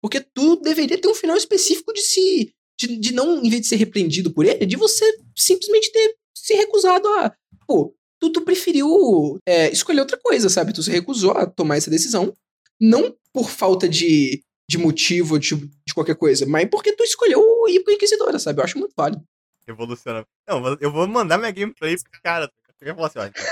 Porque 0.00 0.20
tu 0.20 0.56
deveria 0.56 0.98
ter 1.00 1.08
um 1.08 1.14
final 1.14 1.36
específico 1.36 1.92
de 1.92 2.00
se. 2.00 2.52
De, 2.80 2.96
de 2.96 3.12
não, 3.12 3.42
em 3.42 3.50
vez 3.50 3.62
de 3.62 3.66
ser 3.68 3.76
repreendido 3.76 4.32
por 4.32 4.46
ele, 4.46 4.64
de 4.64 4.76
você 4.76 5.04
simplesmente 5.36 5.90
ter 5.92 6.16
se 6.36 6.54
recusado 6.54 7.08
a. 7.08 7.34
Pô, 7.66 7.92
tu, 8.20 8.30
tu 8.30 8.40
preferiu 8.42 9.38
é, 9.46 9.70
escolher 9.70 10.00
outra 10.00 10.16
coisa, 10.16 10.48
sabe? 10.48 10.72
Tu 10.72 10.82
se 10.82 10.90
recusou 10.90 11.32
a 11.32 11.44
tomar 11.44 11.76
essa 11.76 11.90
decisão. 11.90 12.32
Não 12.80 13.16
por 13.32 13.50
falta 13.50 13.88
de, 13.88 14.42
de 14.68 14.78
motivo, 14.78 15.38
de, 15.38 15.56
de 15.56 15.94
qualquer 15.94 16.16
coisa, 16.16 16.46
mas 16.46 16.68
porque 16.70 16.92
tu 16.92 17.02
escolheu 17.02 17.42
ir 17.68 17.80
pro 17.80 17.92
Inquisidora, 17.92 18.38
sabe? 18.38 18.60
Eu 18.60 18.64
acho 18.64 18.78
muito 18.78 18.94
válido. 18.96 19.22
Revolucionando. 19.66 20.26
Não, 20.48 20.76
eu 20.80 20.90
vou 20.90 21.06
mandar 21.06 21.38
minha 21.38 21.50
gameplay 21.50 21.96
pro 21.96 22.22
cara. 22.22 22.50
Eu 22.80 22.94
vou 22.94 23.08
falar 23.08 23.26
assim, 23.26 23.32
ó, 23.38 23.42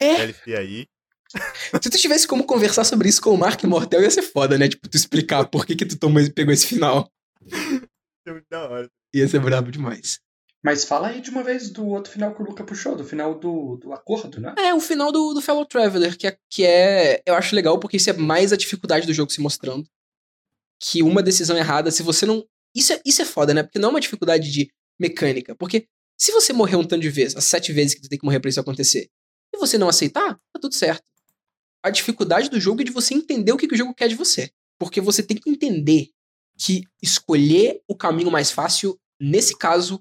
É. 0.00 0.16
DLC 0.16 0.54
aí, 0.54 0.86
Se 1.82 1.90
tu 1.90 1.98
tivesse 1.98 2.26
como 2.26 2.44
conversar 2.44 2.84
sobre 2.84 3.08
isso 3.08 3.20
com 3.20 3.30
o 3.30 3.38
Mark 3.38 3.62
Mortel, 3.64 4.02
ia 4.02 4.10
ser 4.10 4.22
foda, 4.22 4.56
né? 4.56 4.68
Tipo, 4.68 4.88
tu 4.88 4.96
explicar 4.96 5.46
por 5.46 5.66
que 5.66 5.76
que 5.76 5.86
tu 5.86 5.98
tomou, 5.98 6.22
pegou 6.32 6.52
esse 6.52 6.66
final. 6.66 7.10
Muito 8.26 8.46
da 8.50 8.68
hora. 8.68 8.90
Ia 9.14 9.28
ser 9.28 9.40
brabo 9.40 9.70
demais. 9.70 10.20
Mas 10.62 10.84
fala 10.84 11.08
aí 11.08 11.20
de 11.20 11.30
uma 11.30 11.42
vez 11.42 11.70
do 11.70 11.86
outro 11.86 12.12
final 12.12 12.34
que 12.34 12.42
o 12.42 12.44
Luca 12.44 12.64
puxou, 12.64 12.96
do 12.96 13.04
final 13.04 13.38
do, 13.38 13.76
do 13.76 13.92
acordo, 13.92 14.40
né? 14.40 14.54
É, 14.58 14.74
o 14.74 14.80
final 14.80 15.12
do, 15.12 15.32
do 15.32 15.40
Fellow 15.40 15.64
Traveler, 15.64 16.16
que 16.18 16.26
é, 16.26 16.36
que 16.50 16.64
é. 16.64 17.22
Eu 17.24 17.34
acho 17.34 17.54
legal 17.54 17.78
porque 17.78 17.96
isso 17.96 18.10
é 18.10 18.12
mais 18.12 18.52
a 18.52 18.56
dificuldade 18.56 19.06
do 19.06 19.14
jogo 19.14 19.32
se 19.32 19.40
mostrando. 19.40 19.88
Que 20.80 21.02
uma 21.02 21.22
decisão 21.22 21.56
errada, 21.56 21.90
se 21.90 22.02
você 22.02 22.26
não. 22.26 22.44
Isso 22.74 22.92
é, 22.92 23.00
isso 23.04 23.22
é 23.22 23.24
foda, 23.24 23.54
né? 23.54 23.62
Porque 23.62 23.78
não 23.78 23.88
é 23.88 23.92
uma 23.92 24.00
dificuldade 24.00 24.50
de 24.50 24.68
mecânica. 24.98 25.54
Porque 25.54 25.86
se 26.18 26.32
você 26.32 26.52
morrer 26.52 26.76
um 26.76 26.84
tanto 26.84 27.02
de 27.02 27.10
vezes, 27.10 27.36
as 27.36 27.44
sete 27.44 27.72
vezes 27.72 27.94
que 27.94 28.02
tu 28.02 28.08
tem 28.08 28.18
que 28.18 28.24
morrer 28.24 28.40
pra 28.40 28.50
isso 28.50 28.60
acontecer, 28.60 29.08
e 29.54 29.58
você 29.58 29.78
não 29.78 29.88
aceitar, 29.88 30.34
tá 30.34 30.60
tudo 30.60 30.74
certo. 30.74 31.04
A 31.82 31.90
dificuldade 31.90 32.50
do 32.50 32.60
jogo 32.60 32.80
é 32.80 32.84
de 32.84 32.90
você 32.90 33.14
entender 33.14 33.52
o 33.52 33.56
que, 33.56 33.68
que 33.68 33.74
o 33.74 33.78
jogo 33.78 33.94
quer 33.94 34.08
de 34.08 34.16
você. 34.16 34.50
Porque 34.78 35.00
você 35.00 35.22
tem 35.22 35.36
que 35.36 35.48
entender 35.48 36.10
que 36.58 36.82
escolher 37.00 37.80
o 37.86 37.94
caminho 37.94 38.30
mais 38.30 38.50
fácil, 38.50 38.98
nesse 39.20 39.56
caso, 39.56 40.00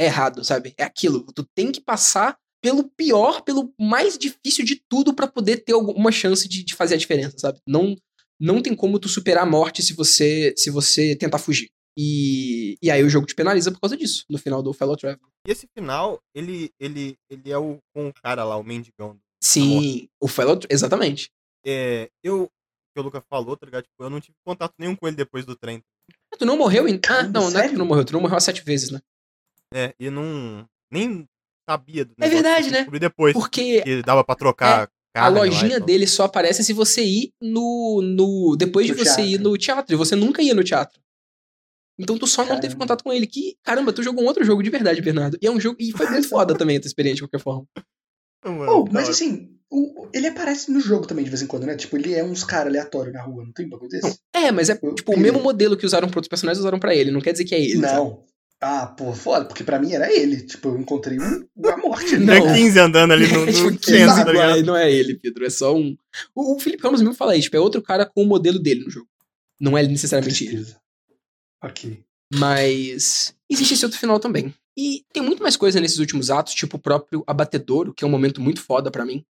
é 0.00 0.06
errado, 0.06 0.42
sabe? 0.42 0.74
É 0.78 0.84
aquilo. 0.84 1.24
Tu 1.34 1.44
tem 1.54 1.70
que 1.70 1.80
passar 1.80 2.36
pelo 2.62 2.84
pior, 2.84 3.42
pelo 3.42 3.72
mais 3.78 4.16
difícil 4.18 4.64
de 4.64 4.82
tudo 4.88 5.14
pra 5.14 5.26
poder 5.26 5.58
ter 5.58 5.72
alguma 5.72 6.10
chance 6.10 6.48
de, 6.48 6.64
de 6.64 6.74
fazer 6.74 6.94
a 6.94 6.98
diferença, 6.98 7.38
sabe? 7.38 7.58
Não, 7.66 7.94
não 8.40 8.62
tem 8.62 8.74
como 8.74 8.98
tu 8.98 9.08
superar 9.08 9.44
a 9.44 9.50
morte 9.50 9.82
se 9.82 9.94
você 9.94 10.54
se 10.56 10.70
você 10.70 11.14
tentar 11.16 11.38
fugir. 11.38 11.70
E, 11.98 12.76
e 12.82 12.90
aí 12.90 13.02
o 13.02 13.10
jogo 13.10 13.26
te 13.26 13.34
penaliza 13.34 13.70
por 13.70 13.80
causa 13.80 13.96
disso, 13.96 14.24
no 14.30 14.38
final 14.38 14.62
do 14.62 14.72
Fellow 14.72 14.96
Travel. 14.96 15.26
E 15.46 15.50
esse 15.50 15.66
final, 15.76 16.18
ele, 16.34 16.70
ele, 16.78 17.16
ele 17.28 17.50
é 17.50 17.58
o, 17.58 17.78
com 17.94 18.08
o 18.08 18.12
cara 18.12 18.44
lá, 18.44 18.56
o 18.56 18.64
mendigão. 18.64 19.18
Sim, 19.42 20.08
o 20.20 20.28
Fellow... 20.28 20.58
Exatamente. 20.70 21.30
É, 21.66 22.08
eu, 22.22 22.48
que 22.94 23.00
o 23.00 23.02
Lucas 23.02 23.22
falou, 23.28 23.56
tá 23.56 23.66
ligado? 23.66 23.84
Tipo, 23.84 24.04
eu 24.04 24.10
não 24.10 24.20
tive 24.20 24.36
contato 24.46 24.74
nenhum 24.78 24.94
com 24.94 25.06
ele 25.08 25.16
depois 25.16 25.44
do 25.44 25.56
trem. 25.56 25.82
Ah, 26.32 26.36
Tu 26.38 26.46
não 26.46 26.56
morreu 26.56 26.86
em... 26.86 26.98
Ah, 27.08 27.22
não, 27.24 27.50
não 27.50 27.60
é 27.60 27.68
que 27.68 27.74
tu 27.74 27.78
não 27.78 27.86
morreu. 27.86 28.04
Tu 28.04 28.12
não 28.12 28.20
morreu 28.20 28.40
sete 28.40 28.62
vezes, 28.62 28.90
né? 28.90 29.00
É, 29.74 29.94
e 29.98 30.10
não. 30.10 30.66
Nem 30.92 31.24
sabia 31.68 32.04
do 32.04 32.12
É 32.18 32.28
negócio, 32.28 32.42
verdade, 32.42 32.66
eu 32.86 32.90
né? 32.92 32.98
Depois 32.98 33.32
Porque 33.32 33.82
que 33.82 34.02
dava 34.02 34.24
pra 34.24 34.34
trocar 34.34 34.82
a 34.84 34.88
carne 35.14 35.38
lá 35.38 35.46
e 35.46 35.50
lojinha 35.50 35.78
tal. 35.78 35.86
dele 35.86 36.06
só 36.06 36.24
aparece 36.24 36.64
se 36.64 36.72
você 36.72 37.04
ir 37.04 37.32
no... 37.40 38.00
no 38.02 38.56
depois 38.56 38.86
de 38.86 38.92
No 38.92 38.98
você 38.98 39.22
ir 39.22 39.28
teatro. 39.38 39.50
no 39.50 39.56
teatro. 39.58 39.94
E 39.94 39.96
você 39.96 40.16
nunca 40.16 40.42
ia 40.42 40.54
no 40.54 40.64
teatro. 40.64 41.00
Então 41.98 42.18
tu 42.18 42.26
só 42.26 42.42
não 42.42 42.56
teve 42.56 42.68
Caramba. 42.74 42.78
contato 42.80 43.04
com 43.04 43.12
ele. 43.12 43.26
Que, 43.26 43.56
caramba, 43.62 43.92
tu 43.92 44.02
jogou 44.02 44.24
um 44.24 44.26
outro 44.26 44.42
jogo 44.44 44.62
de 44.62 44.70
verdade, 44.70 45.00
Bernardo. 45.02 45.38
E 45.40 45.46
é 45.46 45.50
um 45.50 45.60
jogo... 45.60 45.76
E 45.78 45.92
foi 45.92 46.08
muito 46.08 46.28
foda 46.28 46.56
também 46.56 46.76
a 46.76 46.80
tua 46.80 46.88
experiência, 46.88 47.16
de 47.16 47.22
qualquer 47.22 47.40
forma. 47.40 47.64
Mano, 48.44 48.72
Oh, 48.72 48.84
mas 48.90 49.06
assim, 49.10 49.54
o- 49.70 50.08
ele 50.14 50.26
aparece 50.26 50.72
no 50.72 50.80
jogo 50.80 51.06
também 51.06 51.22
de 51.24 51.30
vez 51.30 51.42
em 51.42 51.46
quando, 51.46 51.66
né? 51.66 51.76
Tipo, 51.76 51.98
ele 51.98 52.14
é 52.14 52.24
uns 52.24 52.42
caras 52.42 52.68
aleatórios 52.68 53.12
na 53.12 53.22
rua, 53.22 53.44
não 53.44 53.52
tem 53.52 53.68
bagulho 53.68 53.90
desse? 53.90 54.18
É, 54.34 54.50
mas 54.50 54.70
é 54.70 54.78
Eu 54.82 54.94
tipo 54.94 55.14
o 55.14 55.18
mesmo 55.20 55.40
modelo 55.40 55.76
que 55.76 55.84
usaram 55.84 56.08
pra 56.08 56.16
outros 56.18 56.28
personagens 56.30 56.58
usaram 56.58 56.80
pra 56.80 56.94
ele. 56.94 57.10
Não 57.10 57.20
quer 57.20 57.32
dizer 57.32 57.44
que 57.44 57.54
é 57.54 57.60
ele. 57.62 57.80
sabe? 57.82 58.16
Não. 58.62 58.68
Ah, 58.68 58.86
pô, 58.86 59.12
foda, 59.14 59.46
porque 59.46 59.64
pra 59.64 59.78
mim 59.78 59.92
era 59.92 60.12
ele. 60.12 60.42
Tipo, 60.42 60.68
eu 60.68 60.78
encontrei 60.78 61.18
um, 61.18 61.48
a 61.68 61.76
morte. 61.78 62.16
Não. 62.18 62.34
É 62.34 62.54
15 62.54 62.78
andando 62.78 63.12
ali 63.12 63.26
no, 63.26 63.46
no 63.46 63.76
tipo, 63.76 63.86
tá 63.86 64.24
não, 64.24 64.32
ligado? 64.32 64.58
é, 64.58 64.62
não 64.62 64.76
é 64.76 64.92
ele, 64.92 65.14
Pedro. 65.14 65.46
É 65.46 65.50
só 65.50 65.74
um. 65.74 65.96
O, 66.34 66.56
o 66.56 66.60
Felipe 66.60 66.82
Ramos 66.82 67.00
mesmo 67.00 67.14
fala 67.14 67.34
isso, 67.34 67.44
tipo, 67.44 67.56
é 67.56 67.60
outro 67.60 67.80
cara 67.80 68.04
com 68.04 68.22
o 68.22 68.26
modelo 68.26 68.58
dele 68.58 68.84
no 68.84 68.90
jogo. 68.90 69.08
Não 69.58 69.76
é 69.76 69.82
necessariamente 69.86 70.44
ele. 70.44 70.56
Tristeza. 70.56 70.80
Ok. 71.62 72.04
Mas 72.34 73.34
existe 73.48 73.74
esse 73.74 73.84
outro 73.84 73.98
final 73.98 74.20
também. 74.20 74.54
E 74.76 75.04
tem 75.12 75.22
muito 75.22 75.42
mais 75.42 75.56
coisa 75.56 75.80
nesses 75.80 75.98
últimos 75.98 76.30
atos, 76.30 76.54
tipo 76.54 76.76
o 76.76 76.80
próprio 76.80 77.24
Abatedouro, 77.26 77.92
que 77.92 78.04
é 78.04 78.06
um 78.06 78.10
momento 78.10 78.40
muito 78.40 78.62
foda 78.62 78.90
pra 78.90 79.04
mim. 79.04 79.24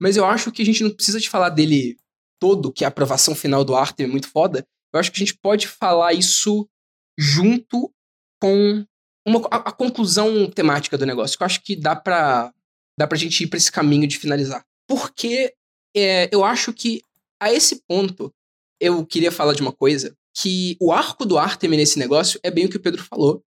Mas 0.00 0.16
eu 0.16 0.24
acho 0.24 0.50
que 0.50 0.62
a 0.62 0.64
gente 0.64 0.82
não 0.82 0.90
precisa 0.90 1.20
de 1.20 1.28
falar 1.28 1.50
dele 1.50 1.96
todo, 2.38 2.72
que 2.72 2.84
é 2.84 2.86
a 2.86 2.88
aprovação 2.88 3.34
final 3.34 3.64
do 3.64 3.76
Arthur 3.76 4.04
é 4.04 4.06
muito 4.06 4.28
foda. 4.28 4.66
Eu 4.92 4.98
acho 4.98 5.12
que 5.12 5.18
a 5.18 5.24
gente 5.24 5.38
pode 5.38 5.68
falar 5.68 6.14
isso 6.14 6.68
junto 7.16 7.92
com 8.40 8.84
uma, 9.26 9.40
a, 9.50 9.56
a 9.56 9.72
conclusão 9.72 10.50
temática 10.50 10.96
do 10.96 11.06
negócio, 11.06 11.36
que 11.36 11.42
eu 11.42 11.46
acho 11.46 11.62
que 11.62 11.76
dá 11.76 11.94
pra, 11.94 12.52
dá 12.98 13.06
pra 13.06 13.18
gente 13.18 13.44
ir 13.44 13.46
pra 13.46 13.56
esse 13.56 13.70
caminho 13.70 14.06
de 14.06 14.18
finalizar. 14.18 14.64
Porque 14.88 15.54
é, 15.96 16.28
eu 16.32 16.44
acho 16.44 16.72
que 16.72 17.02
a 17.40 17.52
esse 17.52 17.82
ponto 17.86 18.32
eu 18.80 19.04
queria 19.04 19.30
falar 19.30 19.54
de 19.54 19.62
uma 19.62 19.72
coisa 19.72 20.16
que 20.34 20.76
o 20.80 20.92
arco 20.92 21.26
do 21.26 21.38
Artemis 21.38 21.78
nesse 21.78 21.98
negócio 21.98 22.40
é 22.42 22.50
bem 22.50 22.66
o 22.66 22.70
que 22.70 22.76
o 22.76 22.82
Pedro 22.82 23.02
falou, 23.02 23.42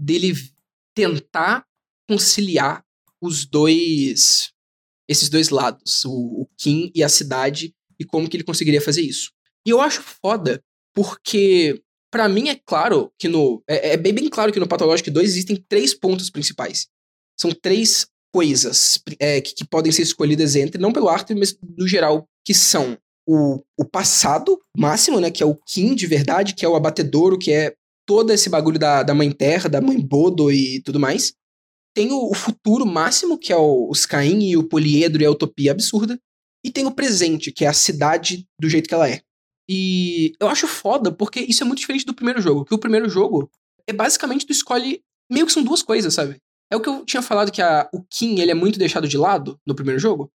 dele 0.00 0.34
tentar 0.94 1.64
conciliar 2.08 2.84
os 3.20 3.44
dois 3.44 4.52
esses 5.08 5.30
dois 5.30 5.48
lados, 5.48 6.04
o, 6.04 6.42
o 6.42 6.48
Kim 6.56 6.92
e 6.94 7.02
a 7.02 7.08
cidade 7.08 7.74
e 7.98 8.04
como 8.04 8.28
que 8.28 8.36
ele 8.36 8.44
conseguiria 8.44 8.80
fazer 8.80 9.02
isso. 9.02 9.32
E 9.66 9.70
eu 9.70 9.80
acho 9.80 10.02
foda 10.02 10.62
porque 10.94 11.82
pra 12.10 12.28
mim 12.28 12.48
é 12.48 12.54
claro 12.66 13.12
que 13.18 13.28
no 13.28 13.62
é, 13.68 13.94
é 13.94 13.96
bem, 13.96 14.28
claro 14.28 14.52
que 14.52 14.60
no 14.60 14.68
Pathologic 14.68 15.10
2 15.10 15.28
existem 15.28 15.56
três 15.68 15.94
pontos 15.94 16.30
principais. 16.30 16.86
São 17.38 17.50
três 17.50 18.06
coisas 18.32 19.00
é, 19.18 19.40
que, 19.40 19.54
que 19.54 19.66
podem 19.66 19.92
ser 19.92 20.02
escolhidas 20.02 20.56
entre, 20.56 20.80
não 20.80 20.92
pelo 20.92 21.08
Artemis, 21.08 21.56
mas 21.60 21.76
no 21.78 21.88
geral, 21.88 22.26
que 22.44 22.52
são 22.52 22.96
o, 23.26 23.62
o 23.78 23.84
passado 23.84 24.58
máximo, 24.76 25.20
né? 25.20 25.30
Que 25.30 25.42
é 25.42 25.46
o 25.46 25.54
Kim 25.54 25.94
de 25.94 26.06
verdade, 26.06 26.54
que 26.54 26.64
é 26.64 26.68
o 26.68 26.76
abatedouro, 26.76 27.38
que 27.38 27.52
é 27.52 27.74
todo 28.06 28.32
esse 28.32 28.48
bagulho 28.48 28.78
da, 28.78 29.02
da 29.02 29.14
mãe 29.14 29.30
terra, 29.30 29.68
da 29.68 29.80
mãe 29.80 30.00
Bodo 30.00 30.50
e 30.50 30.80
tudo 30.82 30.98
mais. 30.98 31.34
Tem 31.94 32.10
o, 32.10 32.30
o 32.30 32.34
futuro 32.34 32.86
máximo, 32.86 33.38
que 33.38 33.52
é 33.52 33.56
o, 33.56 33.88
os 33.90 34.06
Caim 34.06 34.42
e 34.48 34.56
o 34.56 34.66
poliedro 34.66 35.22
e 35.22 35.26
a 35.26 35.30
utopia 35.30 35.72
absurda. 35.72 36.18
E 36.64 36.70
tem 36.70 36.86
o 36.86 36.90
presente, 36.90 37.52
que 37.52 37.64
é 37.64 37.68
a 37.68 37.72
cidade 37.72 38.46
do 38.60 38.68
jeito 38.68 38.88
que 38.88 38.94
ela 38.94 39.08
é. 39.08 39.20
E 39.68 40.32
eu 40.40 40.48
acho 40.48 40.66
foda, 40.66 41.12
porque 41.12 41.40
isso 41.40 41.62
é 41.62 41.66
muito 41.66 41.80
diferente 41.80 42.06
do 42.06 42.14
primeiro 42.14 42.40
jogo. 42.40 42.64
Que 42.64 42.74
o 42.74 42.78
primeiro 42.78 43.08
jogo 43.08 43.50
é 43.86 43.92
basicamente 43.92 44.46
tu 44.46 44.52
escolhe. 44.52 45.02
Meio 45.30 45.44
que 45.44 45.52
são 45.52 45.62
duas 45.62 45.82
coisas, 45.82 46.14
sabe? 46.14 46.40
É 46.70 46.76
o 46.76 46.80
que 46.80 46.88
eu 46.88 47.04
tinha 47.04 47.22
falado 47.22 47.52
que 47.52 47.60
a, 47.60 47.88
o 47.92 48.02
Kim 48.02 48.38
ele 48.38 48.50
é 48.50 48.54
muito 48.54 48.78
deixado 48.78 49.06
de 49.06 49.18
lado 49.18 49.60
no 49.66 49.74
primeiro 49.74 50.00
jogo. 50.00 50.32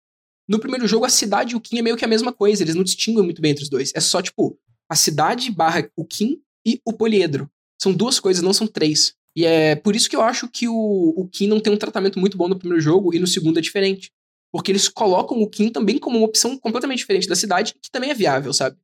No 0.48 0.58
primeiro 0.58 0.86
jogo, 0.86 1.04
a 1.04 1.10
cidade 1.10 1.52
e 1.52 1.56
o 1.56 1.60
Kim 1.60 1.78
é 1.78 1.82
meio 1.82 1.96
que 1.96 2.04
a 2.04 2.08
mesma 2.08 2.32
coisa. 2.32 2.62
Eles 2.62 2.74
não 2.74 2.82
distinguem 2.82 3.22
muito 3.22 3.42
bem 3.42 3.50
entre 3.50 3.64
os 3.64 3.68
dois. 3.68 3.92
É 3.94 4.00
só, 4.00 4.22
tipo, 4.22 4.58
a 4.88 4.96
cidade 4.96 5.50
barra 5.50 5.90
o 5.94 6.06
Kim 6.06 6.40
e 6.66 6.80
o 6.86 6.92
poliedro. 6.92 7.50
São 7.80 7.92
duas 7.92 8.18
coisas, 8.18 8.42
não 8.42 8.54
são 8.54 8.66
três. 8.66 9.14
E 9.36 9.44
é 9.44 9.76
por 9.76 9.94
isso 9.94 10.08
que 10.08 10.16
eu 10.16 10.22
acho 10.22 10.48
que 10.48 10.66
o, 10.66 11.14
o 11.16 11.28
Kim 11.28 11.46
não 11.46 11.60
tem 11.60 11.72
um 11.72 11.76
tratamento 11.76 12.18
muito 12.18 12.36
bom 12.36 12.48
no 12.48 12.58
primeiro 12.58 12.80
jogo 12.80 13.14
e 13.14 13.18
no 13.18 13.26
segundo 13.26 13.58
é 13.58 13.62
diferente. 13.62 14.10
Porque 14.50 14.72
eles 14.72 14.88
colocam 14.88 15.40
o 15.40 15.48
Kim 15.48 15.68
também 15.68 15.98
como 15.98 16.18
uma 16.18 16.26
opção 16.26 16.56
completamente 16.56 17.00
diferente 17.00 17.28
da 17.28 17.36
cidade, 17.36 17.74
que 17.80 17.90
também 17.90 18.10
é 18.10 18.14
viável, 18.14 18.52
sabe? 18.52 18.76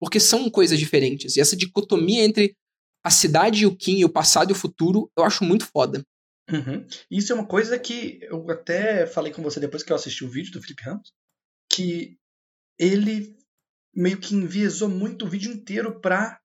Porque 0.00 0.20
são 0.20 0.50
coisas 0.50 0.78
diferentes. 0.78 1.36
E 1.36 1.40
essa 1.40 1.56
dicotomia 1.56 2.24
entre 2.24 2.54
a 3.04 3.10
cidade 3.10 3.62
e 3.62 3.66
o 3.66 3.76
Kim, 3.76 3.98
e 3.98 4.04
o 4.04 4.08
passado 4.08 4.50
e 4.50 4.52
o 4.52 4.56
futuro, 4.56 5.10
eu 5.16 5.24
acho 5.24 5.44
muito 5.44 5.66
foda. 5.66 6.02
Uhum. 6.50 6.86
Isso 7.10 7.32
é 7.32 7.34
uma 7.34 7.46
coisa 7.46 7.78
que 7.78 8.20
eu 8.22 8.48
até 8.50 9.06
falei 9.06 9.32
com 9.32 9.42
você 9.42 9.60
depois 9.60 9.82
que 9.82 9.92
eu 9.92 9.96
assisti 9.96 10.24
o 10.24 10.30
vídeo 10.30 10.52
do 10.52 10.62
Felipe 10.62 10.82
Ramos, 10.82 11.12
que 11.70 12.16
ele 12.78 13.36
meio 13.94 14.18
que 14.18 14.34
enviesou 14.34 14.88
muito 14.88 15.26
o 15.26 15.28
vídeo 15.28 15.52
inteiro 15.52 16.00
pra 16.00 16.40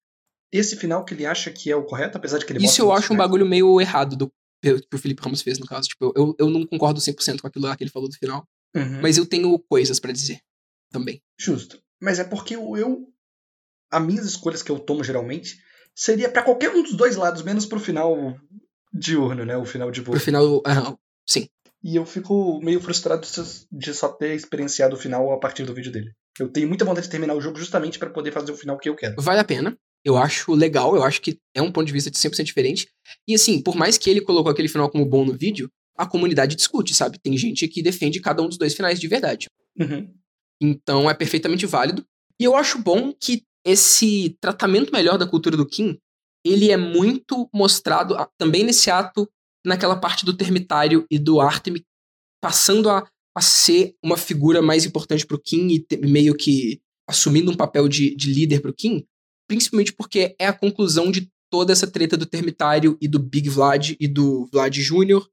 esse 0.52 0.76
final 0.76 1.06
que 1.06 1.14
ele 1.14 1.26
acha 1.26 1.52
que 1.52 1.72
é 1.72 1.76
o 1.76 1.86
correto, 1.86 2.18
apesar 2.18 2.38
de 2.38 2.46
que 2.46 2.54
ele 2.54 2.66
Isso 2.66 2.82
eu 2.82 2.92
acho 2.92 3.14
um 3.14 3.18
bagulho 3.18 3.46
meio 3.46 3.80
errado 3.80 4.16
do 4.16 4.32
que 4.62 4.96
o 4.96 4.98
Felipe 4.98 5.22
Ramos 5.22 5.42
fez, 5.42 5.60
no 5.60 5.66
caso. 5.66 5.90
Tipo, 5.90 6.14
eu, 6.16 6.36
eu 6.40 6.50
não 6.50 6.66
concordo 6.66 7.02
100% 7.02 7.42
com 7.42 7.48
aquilo 7.48 7.66
lá 7.66 7.76
que 7.76 7.84
ele 7.84 7.92
falou 7.92 8.08
do 8.08 8.16
final. 8.16 8.48
Uhum. 8.76 9.02
Mas 9.02 9.18
eu 9.18 9.26
tenho 9.26 9.58
coisas 9.60 10.00
pra 10.00 10.12
dizer 10.12 10.40
também. 10.90 11.22
Justo. 11.40 11.82
Mas 12.02 12.20
é 12.20 12.24
porque 12.24 12.56
eu. 12.56 13.13
As 13.96 14.04
minhas 14.06 14.26
escolhas 14.26 14.64
que 14.64 14.72
eu 14.72 14.80
tomo 14.80 15.04
geralmente 15.04 15.58
seria 15.96 16.30
pra 16.30 16.42
qualquer 16.44 16.70
um 16.76 16.82
dos 16.84 16.94
dois 16.96 17.16
lados, 17.16 17.44
menos 17.44 17.66
pro 17.66 17.80
final 17.80 18.36
diurno, 18.94 19.46
né? 19.46 19.56
O 19.58 19.66
final 19.66 19.92
de 19.92 20.02
voo. 20.02 20.14
Pro 20.14 20.20
final. 20.24 20.62
sim. 21.28 21.48
E 21.84 21.98
eu 21.98 22.06
fico 22.06 22.62
meio 22.64 22.80
frustrado 22.80 23.28
de- 23.72 23.94
só 23.94 24.08
ter 24.08 24.34
experienciado 24.36 24.96
o 24.96 25.00
final 25.00 25.32
a 25.34 25.38
partir 25.40 25.64
do 25.66 25.74
vídeo 25.74 25.92
dele. 25.92 26.12
Eu 26.40 26.48
tenho 26.48 26.68
muita 26.68 26.86
vontade 26.86 27.08
de 27.08 27.12
terminar 27.12 27.36
o 27.36 27.42
jogo 27.42 27.60
justamente 27.60 28.00
pra 28.00 28.10
poder 28.10 28.32
fazer 28.32 28.52
o 28.54 28.56
final 28.56 28.78
que 28.78 28.88
eu 28.88 28.96
quero. 28.96 29.16
Vale 29.20 29.40
a 29.42 29.44
pena. 29.44 29.78
Eu 30.06 30.18
acho 30.18 30.54
legal, 30.54 30.96
eu 30.96 31.04
acho 31.04 31.22
que 31.22 31.38
é 31.54 31.62
um 31.62 31.72
ponto 31.72 31.88
de 31.88 31.94
vista 31.94 32.10
de 32.10 32.18
100% 32.18 32.44
diferente. 32.46 32.88
E 33.28 33.36
assim, 33.36 33.62
por 33.62 33.76
mais 33.76 33.98
que 33.98 34.10
ele 34.10 34.22
colocou 34.22 34.52
aquele 34.52 34.68
final 34.70 34.90
como 34.90 35.06
bom 35.06 35.26
no 35.26 35.34
vídeo, 35.34 35.70
a 35.98 36.06
comunidade 36.06 36.56
discute, 36.56 36.94
sabe? 36.94 37.20
Tem 37.20 37.38
gente 37.38 37.68
que 37.68 37.84
defende 37.84 38.20
cada 38.22 38.42
um 38.42 38.48
dos 38.48 38.58
dois 38.58 38.74
finais 38.74 39.00
de 39.00 39.08
verdade. 39.08 39.48
Uhum. 39.80 40.10
Então 40.62 41.10
é 41.10 41.14
perfeitamente 41.14 41.66
válido. 41.66 42.06
E 42.40 42.44
eu 42.46 42.56
acho 42.56 42.80
bom 42.80 43.14
que 43.14 43.44
esse 43.66 44.38
tratamento 44.42 44.92
melhor 44.92 45.18
da 45.18 45.28
cultura 45.28 45.56
do 45.58 45.66
Kim, 45.66 45.98
ele 46.46 46.72
é 46.72 46.78
muito 46.78 47.50
mostrado 47.54 48.16
ah, 48.16 48.30
também 48.38 48.64
nesse 48.64 48.92
ato, 48.92 49.30
naquela 49.66 49.96
parte 49.96 50.26
do 50.26 50.36
Termitário 50.36 51.06
e 51.10 51.18
do 51.18 51.40
Artemis, 51.40 51.84
passando 52.42 52.90
a, 52.90 53.08
a 53.36 53.42
ser 53.42 53.96
uma 54.04 54.18
figura 54.18 54.62
mais 54.62 54.86
importante 54.86 55.26
pro 55.26 55.40
Kim 55.40 55.68
e 55.70 55.80
te- 55.80 55.98
meio 55.98 56.36
que 56.36 56.82
assumindo 57.10 57.52
um 57.52 57.56
papel 57.56 57.88
de, 57.88 58.14
de 58.16 58.34
líder 58.34 58.60
pro 58.62 58.74
Kim, 58.74 59.06
principalmente 59.48 59.94
porque 59.94 60.36
é 60.40 60.48
a 60.48 60.54
conclusão 60.54 61.10
de 61.12 61.30
toda 61.52 61.72
essa 61.72 61.88
treta 61.88 62.18
do 62.18 62.26
Termitário 62.26 62.98
e 63.00 63.08
do 63.08 63.20
Big 63.20 63.48
Vlad 63.48 63.96
e 64.00 64.08
do 64.08 64.46
Vlad 64.52 64.76
Jr. 64.76 65.26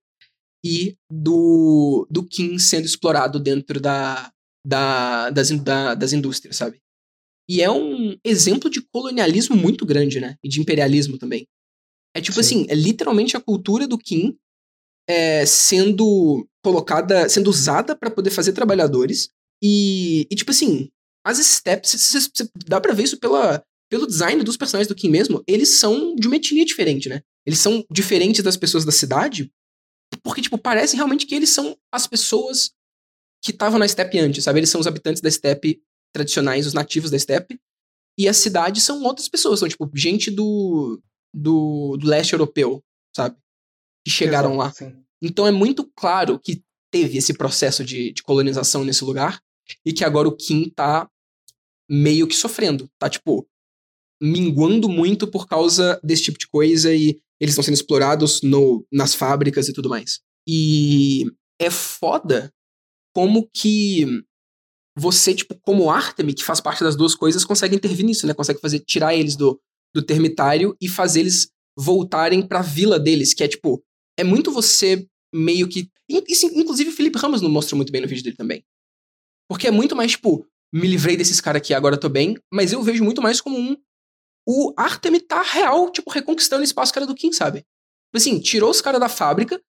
e 0.65 0.97
do, 1.10 2.07
do 2.10 2.25
Kim 2.25 2.59
sendo 2.59 2.84
explorado 2.84 3.41
dentro 3.41 3.81
da, 3.81 4.31
da, 4.65 5.31
das, 5.31 5.50
da- 5.50 5.94
das 5.94 6.12
indústrias, 6.12 6.57
sabe? 6.57 6.78
E 7.50 7.60
é 7.60 7.68
um 7.68 8.16
exemplo 8.24 8.70
de 8.70 8.80
colonialismo 8.80 9.56
muito 9.56 9.84
grande, 9.84 10.20
né? 10.20 10.36
E 10.44 10.48
de 10.48 10.60
imperialismo 10.60 11.18
também. 11.18 11.48
É 12.16 12.20
tipo 12.20 12.34
Sim. 12.34 12.40
assim, 12.40 12.66
é 12.68 12.74
literalmente 12.76 13.36
a 13.36 13.40
cultura 13.40 13.88
do 13.88 13.98
Kim 13.98 14.36
é, 15.08 15.44
sendo 15.44 16.46
colocada, 16.62 17.28
sendo 17.28 17.50
usada 17.50 17.96
pra 17.96 18.08
poder 18.08 18.30
fazer 18.30 18.52
trabalhadores. 18.52 19.30
E, 19.60 20.28
e, 20.30 20.34
tipo 20.36 20.52
assim, 20.52 20.88
as 21.26 21.38
steps, 21.38 21.90
cê- 21.90 22.20
cê- 22.20 22.30
cê- 22.32 22.50
dá 22.66 22.80
pra 22.80 22.94
ver 22.94 23.02
isso 23.02 23.18
pela, 23.18 23.60
pelo 23.90 24.06
design 24.06 24.44
dos 24.44 24.56
personagens 24.56 24.86
do 24.86 24.94
Kim 24.94 25.08
mesmo. 25.08 25.42
Eles 25.44 25.80
são 25.80 26.14
de 26.14 26.28
uma 26.28 26.36
etnia 26.36 26.64
diferente, 26.64 27.08
né? 27.08 27.20
Eles 27.44 27.58
são 27.58 27.84
diferentes 27.90 28.44
das 28.44 28.56
pessoas 28.56 28.84
da 28.84 28.92
cidade, 28.92 29.50
porque, 30.22 30.40
tipo, 30.42 30.56
parece 30.56 30.94
realmente 30.94 31.26
que 31.26 31.34
eles 31.34 31.50
são 31.50 31.76
as 31.92 32.06
pessoas 32.06 32.70
que 33.42 33.50
estavam 33.50 33.78
na 33.78 33.88
steppe 33.88 34.18
antes, 34.20 34.44
sabe? 34.44 34.60
Eles 34.60 34.70
são 34.70 34.80
os 34.80 34.86
habitantes 34.86 35.20
da 35.20 35.30
steppe 35.30 35.80
tradicionais, 36.12 36.66
os 36.66 36.74
nativos 36.74 37.10
da 37.10 37.18
steppe. 37.18 37.60
E 38.18 38.28
a 38.28 38.34
cidade 38.34 38.80
são 38.80 39.02
outras 39.02 39.28
pessoas, 39.28 39.60
são, 39.60 39.68
tipo, 39.68 39.90
gente 39.94 40.30
do, 40.30 41.00
do, 41.34 41.97
do 41.97 42.06
leste 42.06 42.32
europeu, 42.32 42.82
sabe? 43.14 43.36
Que 44.05 44.10
chegaram 44.10 44.56
lá. 44.56 44.66
Exato, 44.66 44.78
sim. 44.78 45.05
Então 45.22 45.47
é 45.47 45.50
muito 45.50 45.90
claro 45.94 46.39
que 46.39 46.62
teve 46.90 47.18
esse 47.18 47.34
processo 47.34 47.84
de, 47.84 48.12
de 48.12 48.22
colonização 48.22 48.84
nesse 48.84 49.05
lugar 49.05 49.40
e 49.84 49.92
que 49.92 50.05
agora 50.05 50.28
o 50.28 50.36
Kim 50.36 50.68
tá 50.70 51.08
meio 51.89 52.26
que 52.26 52.34
sofrendo. 52.34 52.90
Tá, 52.98 53.08
tipo, 53.08 53.47
minguando 54.20 54.89
muito 54.89 55.26
por 55.26 55.47
causa 55.47 56.00
desse 56.02 56.24
tipo 56.24 56.39
de 56.39 56.48
coisa 56.48 56.92
e 56.92 57.20
eles 57.40 57.52
estão 57.52 57.64
sendo 57.64 57.74
explorados 57.74 58.42
no, 58.42 58.86
nas 58.92 59.14
fábricas 59.14 59.68
e 59.68 59.72
tudo 59.72 59.89
mais. 59.89 60.20
E 60.47 61.24
é 61.58 61.70
foda 61.70 62.52
como 63.14 63.48
que 63.52 64.06
você, 65.00 65.34
tipo, 65.34 65.58
como 65.62 65.90
Artemi, 65.90 66.34
que 66.34 66.44
faz 66.44 66.60
parte 66.60 66.84
das 66.84 66.94
duas 66.94 67.14
coisas, 67.14 67.44
consegue 67.44 67.74
intervir 67.74 68.04
nisso, 68.04 68.26
né? 68.26 68.34
Consegue 68.34 68.60
fazer, 68.60 68.80
tirar 68.80 69.14
eles 69.14 69.34
do, 69.34 69.58
do 69.94 70.02
termitário 70.02 70.76
e 70.80 70.88
fazer 70.88 71.20
eles 71.20 71.50
voltarem 71.76 72.46
pra 72.46 72.60
vila 72.60 73.00
deles, 73.00 73.32
que 73.32 73.42
é, 73.42 73.48
tipo, 73.48 73.82
é 74.18 74.22
muito 74.22 74.52
você 74.52 75.06
meio 75.34 75.66
que... 75.66 75.88
Isso, 76.28 76.46
inclusive, 76.46 76.90
o 76.90 76.92
Felipe 76.92 77.18
Ramos 77.18 77.40
não 77.40 77.48
mostrou 77.48 77.76
muito 77.76 77.90
bem 77.90 78.02
no 78.02 78.08
vídeo 78.08 78.22
dele 78.22 78.36
também. 78.36 78.62
Porque 79.48 79.66
é 79.66 79.70
muito 79.70 79.96
mais, 79.96 80.12
tipo, 80.12 80.46
me 80.72 80.86
livrei 80.86 81.16
desses 81.16 81.40
caras 81.40 81.62
aqui, 81.62 81.72
agora 81.72 81.96
tô 81.98 82.08
bem, 82.08 82.36
mas 82.52 82.72
eu 82.72 82.82
vejo 82.82 83.02
muito 83.02 83.22
mais 83.22 83.40
como 83.40 83.58
um... 83.58 83.76
O 84.46 84.74
Artemi 84.76 85.20
tá 85.20 85.40
real, 85.42 85.90
tipo, 85.90 86.10
reconquistando 86.10 86.60
o 86.60 86.64
espaço 86.64 86.92
era 86.96 87.06
do 87.06 87.14
Kim, 87.14 87.32
sabe? 87.32 87.60
Tipo 87.60 88.16
Assim, 88.16 88.40
tirou 88.40 88.70
os 88.70 88.80
caras 88.80 89.00
da 89.00 89.08
fábrica 89.08 89.60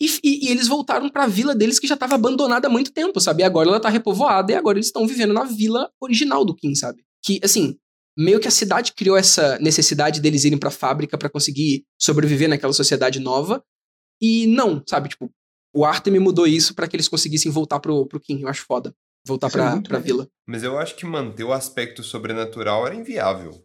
e, 0.00 0.06
e- 0.22 0.46
e 0.46 0.48
eles 0.48 0.68
voltaram 0.68 1.08
pra 1.08 1.26
vila 1.26 1.54
deles 1.54 1.78
que 1.78 1.86
já 1.86 1.96
tava 1.96 2.14
abandonada 2.14 2.68
há 2.68 2.70
muito 2.70 2.92
tempo, 2.92 3.20
sabe? 3.20 3.42
E 3.42 3.44
agora 3.44 3.68
ela 3.68 3.80
tá 3.80 3.88
repovoada 3.88 4.52
e 4.52 4.54
agora 4.54 4.78
eles 4.78 4.86
estão 4.86 5.06
vivendo 5.06 5.32
na 5.32 5.44
vila 5.44 5.90
original 6.00 6.44
do 6.44 6.54
Kim, 6.54 6.74
sabe? 6.74 7.02
Que, 7.24 7.40
assim, 7.42 7.76
meio 8.16 8.38
que 8.40 8.48
a 8.48 8.50
cidade 8.50 8.92
criou 8.92 9.16
essa 9.16 9.58
necessidade 9.58 10.20
deles 10.20 10.44
irem 10.44 10.58
pra 10.58 10.70
fábrica 10.70 11.16
pra 11.18 11.28
conseguir 11.30 11.84
sobreviver 12.00 12.48
naquela 12.48 12.72
sociedade 12.72 13.18
nova. 13.20 13.62
E 14.20 14.46
não, 14.46 14.82
sabe? 14.88 15.08
Tipo, 15.08 15.30
o 15.74 15.84
Artemi 15.84 16.18
mudou 16.18 16.46
isso 16.46 16.74
pra 16.74 16.88
que 16.88 16.96
eles 16.96 17.08
conseguissem 17.08 17.50
voltar 17.52 17.80
pro, 17.80 18.06
pro 18.06 18.20
Kim. 18.20 18.40
Eu 18.40 18.48
acho 18.48 18.64
foda. 18.66 18.94
Voltar 19.26 19.48
Isso 19.48 19.58
é 19.58 19.80
pra, 19.82 19.98
vila. 19.98 20.28
Mas 20.46 20.62
eu 20.62 20.78
acho 20.78 20.94
que 20.94 21.04
manter 21.04 21.42
o 21.44 21.52
aspecto 21.52 22.02
sobrenatural 22.02 22.86
era 22.86 22.94
inviável. 22.94 23.60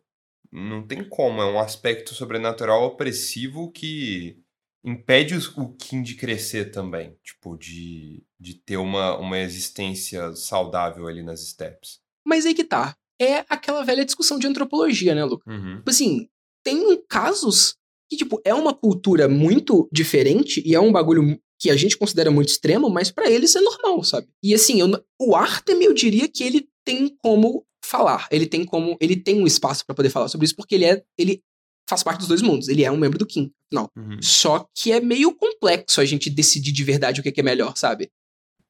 Não 0.51 0.85
tem 0.85 1.07
como, 1.07 1.41
é 1.41 1.45
um 1.45 1.59
aspecto 1.59 2.13
sobrenatural 2.13 2.83
opressivo 2.83 3.71
que 3.71 4.37
impede 4.83 5.35
o 5.55 5.73
Kim 5.73 6.01
de 6.01 6.15
crescer 6.15 6.71
também. 6.71 7.15
Tipo, 7.23 7.57
de, 7.57 8.23
de 8.39 8.55
ter 8.55 8.77
uma, 8.77 9.17
uma 9.17 9.39
existência 9.39 10.33
saudável 10.35 11.07
ali 11.07 11.23
nas 11.23 11.47
steps. 11.47 11.99
Mas 12.25 12.45
aí 12.45 12.53
que 12.53 12.63
tá. 12.63 12.95
É 13.19 13.45
aquela 13.47 13.83
velha 13.83 14.03
discussão 14.03 14.39
de 14.39 14.47
antropologia, 14.47 15.13
né, 15.13 15.23
Luca? 15.23 15.49
Uhum. 15.49 15.77
Tipo 15.77 15.89
assim, 15.89 16.27
tem 16.63 16.99
casos 17.07 17.75
que, 18.09 18.17
tipo, 18.17 18.41
é 18.43 18.53
uma 18.53 18.73
cultura 18.73 19.29
muito 19.29 19.87
diferente 19.91 20.61
e 20.65 20.73
é 20.73 20.79
um 20.79 20.91
bagulho 20.91 21.39
que 21.59 21.69
a 21.69 21.75
gente 21.75 21.97
considera 21.97 22.31
muito 22.31 22.49
extremo, 22.49 22.89
mas 22.89 23.11
pra 23.11 23.29
eles 23.29 23.55
é 23.55 23.61
normal, 23.61 24.03
sabe? 24.03 24.27
E 24.41 24.53
assim, 24.53 24.81
eu 24.81 24.89
o 25.19 25.35
Artem, 25.35 25.83
eu 25.83 25.93
diria 25.93 26.27
que 26.27 26.43
ele 26.43 26.67
tem 26.83 27.15
como 27.21 27.63
falar, 27.85 28.27
ele 28.31 28.47
tem 28.47 28.65
como, 28.65 28.97
ele 28.99 29.15
tem 29.15 29.39
um 29.39 29.45
espaço 29.45 29.85
pra 29.85 29.95
poder 29.95 30.09
falar 30.09 30.27
sobre 30.27 30.45
isso, 30.45 30.55
porque 30.55 30.73
ele 30.73 30.85
é, 30.85 31.03
ele 31.15 31.43
faz 31.87 32.01
parte 32.01 32.19
dos 32.19 32.27
dois 32.27 32.41
mundos, 32.41 32.67
ele 32.67 32.83
é 32.83 32.91
um 32.91 32.97
membro 32.97 33.19
do 33.19 33.27
Kim, 33.27 33.53
não. 33.71 33.89
Uhum. 33.95 34.21
Só 34.21 34.67
que 34.75 34.91
é 34.91 34.99
meio 34.99 35.33
complexo 35.33 36.01
a 36.01 36.05
gente 36.05 36.29
decidir 36.29 36.71
de 36.71 36.83
verdade 36.83 37.19
o 37.19 37.23
que 37.23 37.31
que 37.31 37.41
é 37.41 37.43
melhor, 37.43 37.77
sabe? 37.77 38.11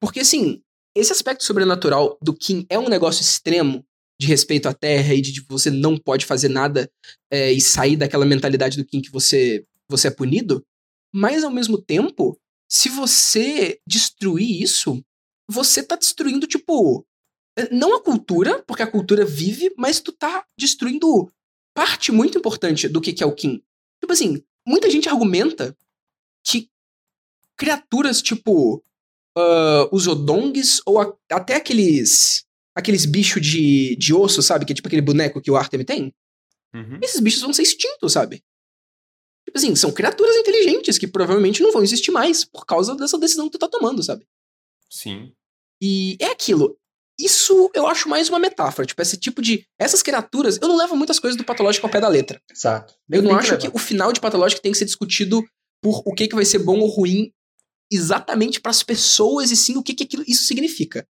Porque 0.00 0.20
assim, 0.20 0.62
esse 0.94 1.12
aspecto 1.12 1.44
sobrenatural 1.44 2.18
do 2.22 2.34
Kim 2.34 2.66
é 2.68 2.78
um 2.78 2.88
negócio 2.88 3.22
extremo 3.22 3.84
de 4.20 4.26
respeito 4.26 4.68
à 4.68 4.74
Terra 4.74 5.14
e 5.14 5.20
de 5.20 5.32
tipo, 5.32 5.58
você 5.58 5.70
não 5.70 5.98
pode 5.98 6.26
fazer 6.26 6.48
nada 6.48 6.90
é, 7.30 7.50
e 7.50 7.60
sair 7.60 7.96
daquela 7.96 8.24
mentalidade 8.24 8.76
do 8.76 8.84
Kim 8.84 9.00
que 9.00 9.10
você, 9.10 9.64
você 9.88 10.08
é 10.08 10.10
punido. 10.10 10.64
Mas 11.12 11.42
ao 11.42 11.50
mesmo 11.50 11.80
tempo, 11.80 12.38
se 12.70 12.88
você 12.88 13.78
destruir 13.86 14.62
isso, 14.62 15.02
você 15.50 15.82
tá 15.82 15.96
destruindo, 15.96 16.46
tipo, 16.46 17.04
é, 17.58 17.72
não 17.74 17.96
a 17.96 18.02
cultura, 18.02 18.62
porque 18.62 18.82
a 18.82 18.90
cultura 18.90 19.24
vive, 19.24 19.72
mas 19.76 20.00
tu 20.00 20.12
tá 20.12 20.44
destruindo 20.58 21.30
parte 21.74 22.12
muito 22.12 22.38
importante 22.38 22.88
do 22.88 23.00
que 23.00 23.12
que 23.12 23.22
é 23.22 23.26
o 23.26 23.34
Kim. 23.34 23.62
Tipo 24.00 24.12
assim, 24.12 24.42
muita 24.66 24.90
gente 24.90 25.08
argumenta 25.08 25.76
que 26.44 26.68
criaturas 27.56 28.20
tipo 28.22 28.82
ah, 29.36 29.88
os 29.92 30.06
odongs 30.06 30.80
ou 30.86 31.00
a- 31.00 31.16
até 31.30 31.56
aqueles 31.56 32.44
aqueles 32.74 33.04
bichos 33.04 33.44
de, 33.46 33.96
de 33.96 34.14
osso, 34.14 34.42
sabe? 34.42 34.64
Que 34.64 34.72
é 34.72 34.74
tipo 34.74 34.88
aquele 34.88 35.02
boneco 35.02 35.40
que 35.42 35.50
o 35.50 35.56
Artem 35.56 35.84
tem. 35.84 36.14
Uhum. 36.74 36.98
Esses 37.02 37.20
bichos 37.20 37.42
vão 37.42 37.52
ser 37.52 37.62
extintos, 37.62 38.14
sabe? 38.14 38.42
Tipo 39.44 39.58
assim, 39.58 39.74
são 39.76 39.92
criaturas 39.92 40.34
inteligentes 40.36 40.96
que 40.96 41.06
provavelmente 41.06 41.62
não 41.62 41.70
vão 41.72 41.82
existir 41.82 42.10
mais 42.10 42.44
por 42.44 42.64
causa 42.64 42.94
dessa 42.96 43.18
decisão 43.18 43.46
que 43.46 43.52
tu 43.52 43.58
tá 43.58 43.68
tomando, 43.68 44.02
sabe? 44.02 44.26
Sim. 44.88 45.34
E 45.82 46.16
é 46.20 46.26
aquilo. 46.26 46.78
Isso 47.18 47.70
eu 47.74 47.86
acho 47.86 48.08
mais 48.08 48.28
uma 48.28 48.38
metáfora. 48.38 48.86
Tipo, 48.86 49.02
esse 49.02 49.16
tipo 49.16 49.42
de. 49.42 49.64
Essas 49.78 50.02
criaturas. 50.02 50.58
Eu 50.60 50.68
não 50.68 50.76
levo 50.76 50.96
muitas 50.96 51.18
coisas 51.18 51.36
do 51.36 51.44
patológico 51.44 51.86
ao 51.86 51.92
pé 51.92 52.00
da 52.00 52.08
letra. 52.08 52.40
Exato. 52.50 52.94
Eu 53.10 53.22
não 53.22 53.36
acho 53.36 53.56
que 53.58 53.66
levar. 53.66 53.76
o 53.76 53.78
final 53.78 54.12
de 54.12 54.20
patológico 54.20 54.62
tem 54.62 54.72
que 54.72 54.78
ser 54.78 54.84
discutido 54.84 55.44
por 55.82 56.02
o 56.06 56.14
que, 56.14 56.28
que 56.28 56.34
vai 56.34 56.44
ser 56.44 56.60
bom 56.60 56.78
ou 56.78 56.88
ruim 56.88 57.32
exatamente 57.92 58.60
para 58.60 58.70
as 58.70 58.82
pessoas 58.82 59.50
e 59.50 59.56
sim 59.56 59.76
o 59.76 59.82
que, 59.82 59.94
que 59.94 60.04
aquilo, 60.04 60.24
isso 60.26 60.44
significa. 60.44 61.06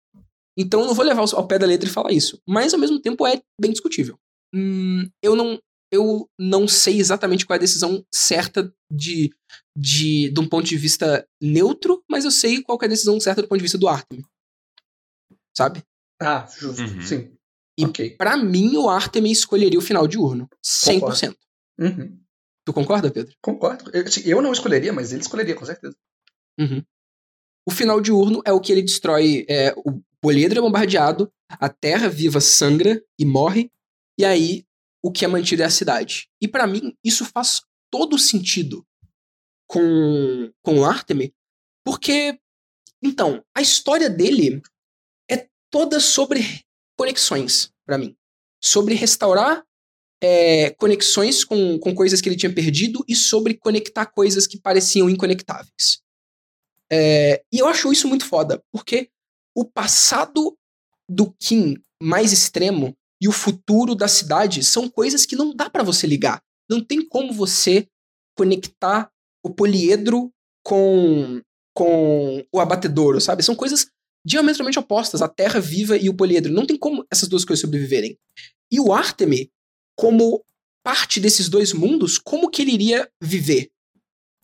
Então 0.57 0.81
eu 0.81 0.87
não 0.87 0.93
vou 0.93 1.05
levar 1.05 1.21
ao 1.33 1.47
pé 1.47 1.59
da 1.59 1.65
letra 1.65 1.89
e 1.89 1.91
falar 1.91 2.11
isso. 2.11 2.41
Mas 2.47 2.73
ao 2.73 2.79
mesmo 2.79 2.99
tempo 3.01 3.27
é 3.27 3.41
bem 3.59 3.71
discutível. 3.71 4.17
Hum, 4.53 5.09
eu 5.21 5.35
não. 5.35 5.59
Eu 5.91 6.29
não 6.39 6.67
sei 6.67 6.99
exatamente 6.99 7.47
qual 7.47 7.55
é 7.55 7.57
a 7.57 7.61
decisão 7.61 8.05
certa 8.13 8.71
de, 8.91 9.33
de, 9.75 10.29
de 10.29 10.39
um 10.39 10.47
ponto 10.47 10.67
de 10.67 10.77
vista 10.77 11.27
neutro, 11.41 12.03
mas 12.07 12.25
eu 12.25 12.29
sei 12.29 12.61
qual 12.61 12.77
que 12.77 12.85
é 12.85 12.87
a 12.87 12.89
decisão 12.89 13.19
certa 13.19 13.41
do 13.41 13.47
ponto 13.47 13.57
de 13.57 13.63
vista 13.63 13.77
do 13.77 13.87
Artemis. 13.87 14.23
Sabe? 15.57 15.83
Ah, 16.21 16.47
justo. 16.59 16.81
Uhum. 16.81 17.01
Sim. 17.01 17.31
E- 17.77 17.85
Ok. 17.85 18.11
Pra 18.17 18.35
mim, 18.35 18.75
o 18.77 18.89
Artemis 18.89 19.39
escolheria 19.39 19.79
o 19.79 19.81
final 19.81 20.07
de 20.07 20.17
urno. 20.17 20.49
100%. 20.63 21.35
Uhum. 21.79 22.19
Tu 22.65 22.73
concorda, 22.73 23.09
Pedro? 23.09 23.33
Concordo. 23.41 23.89
Eu, 23.93 24.03
assim, 24.03 24.21
eu 24.25 24.41
não 24.41 24.51
escolheria, 24.51 24.91
mas 24.91 25.11
ele 25.13 25.21
escolheria, 25.21 25.55
com 25.55 25.65
certeza. 25.65 25.95
Uhum. 26.59 26.83
O 27.67 27.71
final 27.71 28.01
de 28.01 28.11
urno 28.11 28.41
é 28.45 28.51
o 28.51 28.59
que 28.59 28.71
ele 28.71 28.81
destrói. 28.81 29.45
É, 29.49 29.73
o 29.77 30.01
poliedro 30.21 30.59
é 30.59 30.61
bombardeado, 30.61 31.31
a 31.49 31.69
terra 31.69 32.09
viva 32.09 32.41
sangra 32.41 33.01
e 33.17 33.23
morre, 33.25 33.71
e 34.19 34.25
aí 34.25 34.65
o 35.01 35.09
que 35.11 35.23
é 35.23 35.27
mantido 35.27 35.61
é 35.61 35.65
a 35.65 35.69
cidade. 35.69 36.27
E 36.41 36.47
pra 36.47 36.67
mim, 36.67 36.93
isso 37.03 37.23
faz 37.23 37.61
todo 37.89 38.17
sentido 38.19 38.85
com, 39.67 40.51
com 40.61 40.79
o 40.79 40.85
Artemis, 40.85 41.31
porque, 41.85 42.37
então, 43.01 43.43
a 43.55 43.61
história 43.61 44.09
dele 44.09 44.61
é 45.69 45.71
toda 45.71 45.99
sobre 45.99 46.63
conexões, 46.97 47.71
pra 47.85 47.97
mim. 47.97 48.15
Sobre 48.61 48.95
restaurar 48.95 49.63
é, 50.21 50.71
conexões 50.71 51.43
com, 51.43 51.79
com 51.79 51.95
coisas 51.95 52.19
que 52.19 52.27
ele 52.27 52.35
tinha 52.35 52.53
perdido 52.53 53.03
e 53.07 53.15
sobre 53.15 53.53
conectar 53.53 54.05
coisas 54.05 54.45
que 54.45 54.59
pareciam 54.59 55.09
inconectáveis. 55.09 56.01
É, 56.91 57.43
e 57.51 57.59
eu 57.59 57.67
acho 57.67 57.91
isso 57.91 58.07
muito 58.07 58.25
foda, 58.25 58.61
porque 58.71 59.09
o 59.55 59.63
passado 59.63 60.57
do 61.07 61.31
Kim 61.39 61.75
mais 62.01 62.33
extremo 62.33 62.95
e 63.21 63.27
o 63.27 63.31
futuro 63.31 63.95
da 63.95 64.07
cidade 64.07 64.63
são 64.63 64.89
coisas 64.89 65.25
que 65.25 65.35
não 65.35 65.53
dá 65.53 65.69
pra 65.69 65.83
você 65.83 66.07
ligar. 66.07 66.41
Não 66.69 66.83
tem 66.83 67.05
como 67.07 67.33
você 67.33 67.87
conectar 68.35 69.11
o 69.43 69.49
poliedro 69.49 70.31
com, 70.63 71.41
com 71.73 72.45
o 72.51 72.59
abatedouro, 72.59 73.19
sabe? 73.19 73.43
São 73.43 73.55
coisas 73.55 73.89
diametralmente 74.25 74.79
opostas, 74.79 75.21
a 75.21 75.27
terra 75.27 75.59
viva 75.59 75.97
e 75.97 76.09
o 76.09 76.13
poliedro. 76.13 76.51
Não 76.51 76.65
tem 76.65 76.77
como 76.77 77.05
essas 77.11 77.27
duas 77.29 77.45
coisas 77.45 77.61
sobreviverem. 77.61 78.17
E 78.71 78.79
o 78.79 78.93
Artemi, 78.93 79.51
como 79.95 80.43
parte 80.83 81.19
desses 81.19 81.49
dois 81.49 81.73
mundos, 81.73 82.17
como 82.17 82.49
que 82.49 82.61
ele 82.61 82.71
iria 82.71 83.09
viver? 83.21 83.69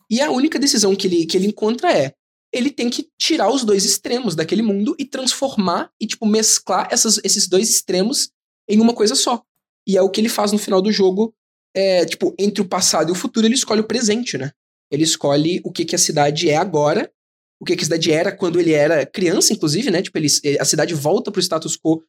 E 0.10 0.22
a 0.22 0.32
única 0.32 0.60
decisão 0.60 0.96
que 0.96 1.08
ele, 1.08 1.26
que 1.26 1.38
ele 1.38 1.48
encontra 1.48 1.92
é: 1.92 2.14
ele 2.52 2.72
tem 2.72 2.90
que 2.90 3.10
tirar 3.18 3.50
os 3.50 3.64
dois 3.64 3.84
extremos 3.84 4.36
daquele 4.36 4.62
mundo 4.62 4.96
e 4.98 5.06
transformar 5.06 5.92
e, 6.00 6.08
tipo, 6.08 6.26
mesclar 6.26 6.88
essas, 6.92 7.20
esses 7.24 7.48
dois 7.48 7.70
extremos 7.70 8.30
em 8.68 8.80
uma 8.80 8.94
coisa 8.94 9.16
só. 9.16 9.44
E 9.88 9.98
é 9.98 10.02
o 10.02 10.10
que 10.10 10.22
ele 10.22 10.30
faz 10.30 10.52
no 10.52 10.58
final 10.58 10.82
do 10.82 10.92
jogo. 10.92 11.34
É, 11.74 12.06
tipo, 12.06 12.34
entre 12.40 12.62
o 12.62 12.68
passado 12.68 13.10
e 13.10 13.12
o 13.12 13.16
futuro, 13.16 13.46
ele 13.46 13.56
escolhe 13.56 13.82
o 13.82 13.88
presente, 13.88 14.38
né? 14.38 14.52
Ele 14.90 15.04
escolhe 15.04 15.62
o 15.64 15.72
que, 15.72 15.84
que 15.84 15.96
a 15.96 16.00
cidade 16.00 16.50
é 16.50 16.56
agora, 16.56 17.12
o 17.60 17.66
que, 17.66 17.74
a 17.74 17.80
cidade 17.80 18.12
era 18.12 18.36
quando 18.36 18.60
ele 18.60 18.74
era 18.74 19.06
criança, 19.06 19.54
inclusive, 19.54 19.90
né? 19.90 20.02
Tipo, 20.02 20.18
ele, 20.18 20.28
a 20.60 20.66
cidade 20.66 20.94
volta 20.94 21.32
pro 21.32 21.42
status 21.42 21.78
quo 21.78 22.04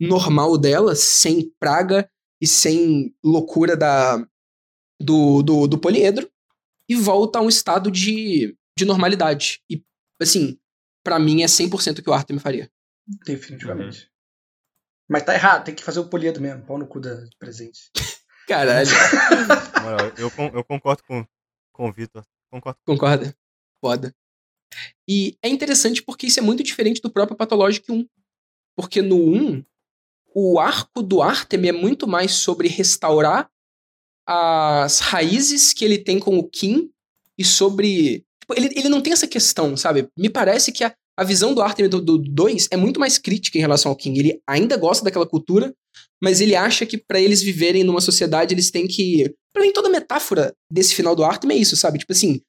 normal 0.00 0.56
dela, 0.58 0.94
sem 0.94 1.50
praga 1.58 2.08
e 2.40 2.46
sem 2.46 3.14
loucura 3.22 3.76
da, 3.76 4.16
do, 5.00 5.42
do, 5.42 5.66
do 5.66 5.78
poliedro, 5.78 6.30
e 6.88 6.94
volta 6.94 7.38
a 7.38 7.42
um 7.42 7.48
estado 7.48 7.90
de, 7.90 8.56
de 8.76 8.84
normalidade. 8.84 9.62
E, 9.70 9.82
assim, 10.20 10.58
para 11.04 11.18
mim 11.18 11.42
é 11.42 11.46
100% 11.46 11.98
o 11.98 12.02
que 12.02 12.10
o 12.10 12.12
Artem 12.12 12.38
faria. 12.38 12.70
Definitivamente. 13.24 14.04
Uhum. 14.04 14.12
Mas 15.08 15.24
tá 15.24 15.34
errado, 15.34 15.64
tem 15.64 15.74
que 15.74 15.82
fazer 15.82 16.00
o 16.00 16.08
poliedro 16.08 16.40
mesmo, 16.40 16.64
pau 16.64 16.78
no 16.78 16.86
cu 16.86 17.00
da 17.00 17.24
presente. 17.38 17.90
Caralho. 18.48 18.88
eu, 20.18 20.30
eu 20.54 20.64
concordo 20.64 21.02
com, 21.04 21.26
com 21.72 21.88
o 21.88 21.92
Vitor. 21.92 22.24
Concordo. 22.50 22.78
Concorda? 22.84 23.36
Foda. 23.80 24.14
E 25.08 25.36
é 25.42 25.48
interessante 25.48 26.02
porque 26.02 26.26
isso 26.26 26.38
é 26.38 26.42
muito 26.42 26.62
diferente 26.62 27.00
do 27.00 27.10
próprio 27.10 27.36
Pathologic 27.36 27.90
1. 27.90 28.06
Porque 28.76 29.02
no 29.02 29.16
1, 29.16 29.64
o 30.34 30.58
arco 30.58 31.02
do 31.02 31.20
Artem 31.20 31.68
é 31.68 31.72
muito 31.72 32.06
mais 32.06 32.32
sobre 32.32 32.68
restaurar 32.68 33.50
as 34.26 35.00
raízes 35.00 35.72
que 35.72 35.84
ele 35.84 35.98
tem 35.98 36.18
com 36.18 36.38
o 36.38 36.48
Kim 36.48 36.90
e 37.36 37.44
sobre. 37.44 38.24
Tipo, 38.40 38.54
ele, 38.56 38.70
ele 38.76 38.88
não 38.88 39.00
tem 39.00 39.12
essa 39.12 39.26
questão, 39.26 39.76
sabe? 39.76 40.08
Me 40.16 40.30
parece 40.30 40.72
que 40.72 40.84
a, 40.84 40.94
a 41.16 41.24
visão 41.24 41.54
do 41.54 41.60
Artem 41.60 41.88
do 41.88 42.18
2 42.18 42.68
é 42.70 42.76
muito 42.76 42.98
mais 42.98 43.18
crítica 43.18 43.58
em 43.58 43.60
relação 43.60 43.90
ao 43.90 43.96
King. 43.96 44.18
Ele 44.18 44.42
ainda 44.46 44.76
gosta 44.76 45.04
daquela 45.04 45.26
cultura, 45.26 45.74
mas 46.22 46.40
ele 46.40 46.54
acha 46.54 46.86
que 46.86 46.96
para 46.96 47.20
eles 47.20 47.42
viverem 47.42 47.84
numa 47.84 48.00
sociedade 48.00 48.54
eles 48.54 48.70
têm 48.70 48.86
que. 48.86 49.34
Pra 49.52 49.62
mim, 49.62 49.72
toda 49.72 49.90
metáfora 49.90 50.54
desse 50.70 50.94
final 50.94 51.14
do 51.14 51.24
Artem 51.24 51.50
é 51.50 51.56
isso, 51.56 51.76
sabe? 51.76 51.98
Tipo 51.98 52.12
assim, 52.12 52.40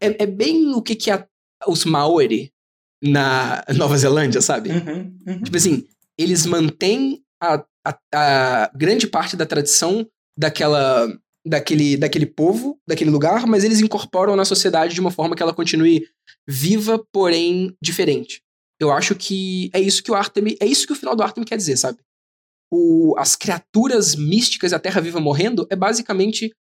é, 0.00 0.24
é 0.24 0.26
bem 0.26 0.74
o 0.74 0.82
que, 0.82 0.96
que 0.96 1.10
a, 1.10 1.26
os 1.66 1.84
Maori 1.84 2.52
na 3.02 3.64
Nova 3.74 3.96
Zelândia, 3.96 4.40
sabe? 4.40 4.70
Uhum, 4.70 5.16
uhum. 5.26 5.42
Tipo 5.42 5.56
assim, 5.56 5.86
eles 6.18 6.46
mantêm 6.46 7.22
a, 7.40 7.64
a, 7.86 7.98
a 8.12 8.70
grande 8.74 9.06
parte 9.06 9.36
da 9.36 9.46
tradição 9.46 10.06
daquela 10.36 11.08
daquele, 11.46 11.96
daquele 11.96 12.26
povo, 12.26 12.78
daquele 12.86 13.10
lugar, 13.10 13.46
mas 13.46 13.64
eles 13.64 13.80
incorporam 13.80 14.36
na 14.36 14.44
sociedade 14.44 14.94
de 14.94 15.00
uma 15.00 15.10
forma 15.10 15.34
que 15.34 15.42
ela 15.42 15.54
continue 15.54 16.06
viva, 16.46 17.02
porém 17.10 17.74
diferente. 17.82 18.42
Eu 18.78 18.92
acho 18.92 19.14
que 19.14 19.70
é 19.72 19.80
isso 19.80 20.02
que 20.02 20.10
o 20.10 20.14
Artemis, 20.14 20.56
é 20.60 20.66
isso 20.66 20.86
que 20.86 20.92
o 20.92 20.96
final 20.96 21.16
do 21.16 21.22
Artemis 21.22 21.48
quer 21.48 21.56
dizer, 21.56 21.76
sabe? 21.76 21.98
O, 22.70 23.14
as 23.16 23.34
criaturas 23.34 24.14
místicas 24.14 24.72
e 24.72 24.74
a 24.74 24.78
Terra 24.78 25.00
Viva 25.00 25.20
morrendo 25.20 25.66
é 25.70 25.76
basicamente 25.76 26.52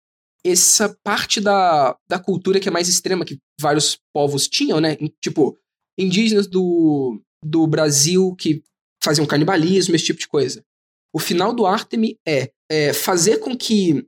essa 0.46 0.96
parte 1.04 1.42
da, 1.42 1.98
da 2.08 2.20
cultura 2.20 2.60
que 2.60 2.70
é 2.70 2.72
mais 2.72 2.88
extrema 2.88 3.26
que 3.26 3.40
vários 3.60 3.98
povos 4.14 4.48
tinham, 4.48 4.80
né? 4.80 4.96
Tipo, 5.22 5.58
indígenas 5.98 6.48
do, 6.48 7.22
do 7.44 7.66
Brasil 7.68 8.36
que 8.36 8.64
faziam 9.04 9.26
canibalismo, 9.26 9.96
esse 9.96 10.06
tipo 10.06 10.20
de 10.20 10.28
coisa. 10.28 10.64
O 11.14 11.20
final 11.20 11.54
do 11.54 11.66
Artemis 11.66 12.16
é, 12.28 12.52
é 12.70 12.94
fazer 12.94 13.38
com 13.38 13.58
que 13.58 14.06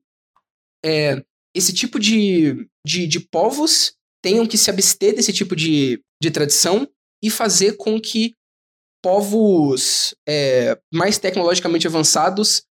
é, 0.85 1.23
esse 1.55 1.73
tipo 1.73 1.99
de, 1.99 2.67
de, 2.85 3.07
de 3.07 3.19
povos 3.19 3.93
tenham 4.21 4.45
que 4.45 4.57
se 4.57 4.69
abster 4.69 5.15
desse 5.15 5.33
tipo 5.33 5.55
de, 5.55 6.01
de 6.21 6.31
tradição 6.31 6.87
e 7.23 7.29
fazer 7.29 7.77
com 7.77 7.99
que 7.99 8.33
povos 9.01 10.13
é, 10.27 10.77
mais 10.93 11.17
tecnologicamente 11.17 11.87
avançados 11.87 12.63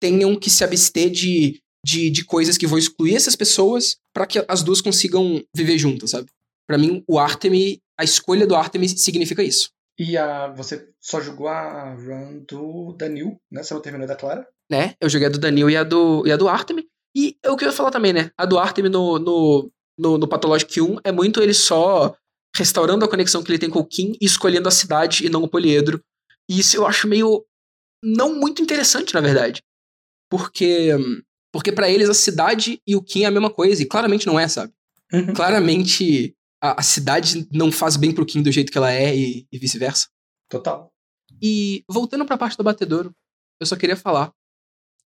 tenham 0.00 0.38
que 0.38 0.50
se 0.50 0.64
abster 0.64 1.10
de, 1.10 1.62
de, 1.86 2.10
de 2.10 2.24
coisas 2.24 2.58
que 2.58 2.66
vão 2.66 2.76
excluir 2.76 3.14
essas 3.14 3.36
pessoas 3.36 3.96
para 4.12 4.26
que 4.26 4.44
as 4.48 4.64
duas 4.64 4.80
consigam 4.80 5.40
viver 5.54 5.78
juntas, 5.78 6.10
sabe? 6.10 6.28
Para 6.66 6.76
mim, 6.76 7.04
o 7.06 7.16
Artemis, 7.16 7.78
a 7.96 8.02
escolha 8.02 8.44
do 8.44 8.56
Artemis 8.56 9.00
significa 9.00 9.40
isso. 9.40 9.70
E 9.96 10.16
a, 10.16 10.48
você 10.48 10.88
só 11.00 11.20
jogou 11.20 11.46
a 11.46 11.94
run 11.94 12.44
do 12.48 12.92
Danil, 12.98 13.40
né? 13.48 13.62
Você 13.62 13.72
não 13.72 13.80
terminou 13.80 14.08
da 14.08 14.16
Clara? 14.16 14.44
Né? 14.68 14.94
Eu 15.00 15.08
joguei 15.08 15.28
a 15.28 15.30
do 15.30 15.38
Danil 15.38 15.70
e 15.70 15.76
a 15.76 15.84
do, 15.84 16.26
e 16.26 16.32
a 16.32 16.36
do 16.36 16.48
Artemis. 16.48 16.86
E 17.16 17.36
é 17.40 17.50
o 17.52 17.56
que 17.56 17.64
eu 17.64 17.68
ia 17.68 17.74
falar 17.74 17.92
também, 17.92 18.12
né? 18.12 18.32
A 18.36 18.44
do 18.44 18.58
Artemis 18.58 18.90
no, 18.90 19.20
no, 19.20 19.70
no, 19.96 20.18
no 20.18 20.28
Pathologic 20.28 20.80
1 20.80 20.98
é 21.04 21.12
muito 21.12 21.40
ele 21.40 21.54
só 21.54 22.16
restaurando 22.56 23.04
a 23.04 23.08
conexão 23.08 23.44
que 23.44 23.50
ele 23.52 23.60
tem 23.60 23.70
com 23.70 23.78
o 23.78 23.86
Kim 23.86 24.12
e 24.20 24.26
escolhendo 24.26 24.66
a 24.68 24.72
cidade 24.72 25.24
e 25.24 25.30
não 25.30 25.44
o 25.44 25.48
poliedro. 25.48 26.02
E 26.50 26.58
isso 26.58 26.76
eu 26.76 26.84
acho 26.84 27.06
meio. 27.06 27.46
não 28.02 28.34
muito 28.34 28.60
interessante, 28.60 29.14
na 29.14 29.20
verdade. 29.20 29.62
Porque. 30.28 30.90
Porque 31.52 31.72
para 31.72 31.88
eles 31.88 32.08
a 32.08 32.14
cidade 32.14 32.80
e 32.86 32.96
o 32.96 33.02
Kim 33.02 33.22
é 33.22 33.26
a 33.26 33.30
mesma 33.30 33.50
coisa, 33.50 33.82
e 33.82 33.86
claramente 33.86 34.26
não 34.26 34.38
é, 34.38 34.46
sabe? 34.48 34.72
Uhum. 35.12 35.32
Claramente 35.32 36.36
a, 36.60 36.80
a, 36.80 36.82
cidade 36.82 37.48
não 37.52 37.70
faz 37.70 37.96
bem 37.96 38.12
pro 38.12 38.26
Kim 38.26 38.42
do 38.42 38.52
jeito 38.52 38.72
que 38.72 38.78
ela 38.78 38.92
é 38.92 39.16
e, 39.16 39.46
e 39.50 39.58
vice-versa. 39.58 40.08
Total. 40.48 40.92
E 41.40 41.84
voltando 41.88 42.24
pra 42.24 42.38
parte 42.38 42.56
do 42.56 42.64
batedouro, 42.64 43.14
eu 43.60 43.66
só 43.66 43.76
queria 43.76 43.96
falar 43.96 44.32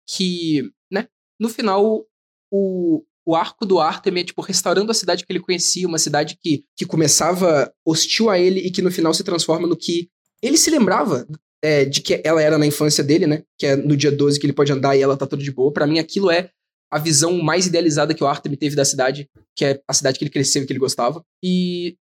que, 0.08 0.72
né, 0.92 1.08
no 1.40 1.50
final, 1.50 2.06
o, 2.52 3.04
o 3.26 3.36
arco 3.36 3.66
do 3.66 3.80
Artemis 3.80 4.24
é, 4.24 4.26
tipo, 4.26 4.42
restaurando 4.42 4.92
a 4.92 4.96
cidade 4.96 5.26
que 5.26 5.32
ele 5.32 5.40
conhecia, 5.40 5.88
uma 5.88 6.00
cidade 6.00 6.38
que, 6.42 6.66
que 6.76 6.86
começava 6.86 7.72
hostil 7.86 8.30
a 8.30 8.40
ele 8.40 8.60
e 8.60 8.72
que 8.72 8.82
no 8.82 8.92
final 8.92 9.14
se 9.14 9.24
transforma 9.24 9.68
no 9.68 9.78
que 9.78 10.10
ele 10.42 10.58
se 10.58 10.72
lembrava 10.72 11.28
é, 11.64 11.86
de 11.86 12.02
que 12.02 12.22
ela 12.24 12.42
era 12.42 12.58
na 12.58 12.66
infância 12.66 13.04
dele, 13.04 13.28
né? 13.28 13.44
Que 13.58 13.68
é 13.68 13.76
no 13.76 13.96
dia 13.96 14.12
12 14.12 14.40
que 14.40 14.46
ele 14.46 14.54
pode 14.54 14.72
andar 14.72 14.96
e 14.96 15.02
ela 15.02 15.18
tá 15.18 15.28
tudo 15.28 15.44
de 15.44 15.52
boa. 15.52 15.72
Para 15.72 15.88
mim, 15.88 16.00
aquilo 16.00 16.32
é 16.32 16.50
a 16.92 16.98
visão 16.98 17.38
mais 17.42 17.68
idealizada 17.68 18.14
que 18.14 18.24
o 18.24 18.28
Artemis 18.28 18.58
teve 18.58 18.76
da 18.76 18.86
cidade, 18.86 19.30
que 19.56 19.66
é 19.66 19.82
a 19.88 19.94
cidade 19.94 20.18
que 20.18 20.24
ele 20.24 20.32
cresceu 20.32 20.64
e 20.64 20.66
que 20.66 20.72
ele 20.72 20.80
gostava. 20.80 21.24
E 21.44 21.96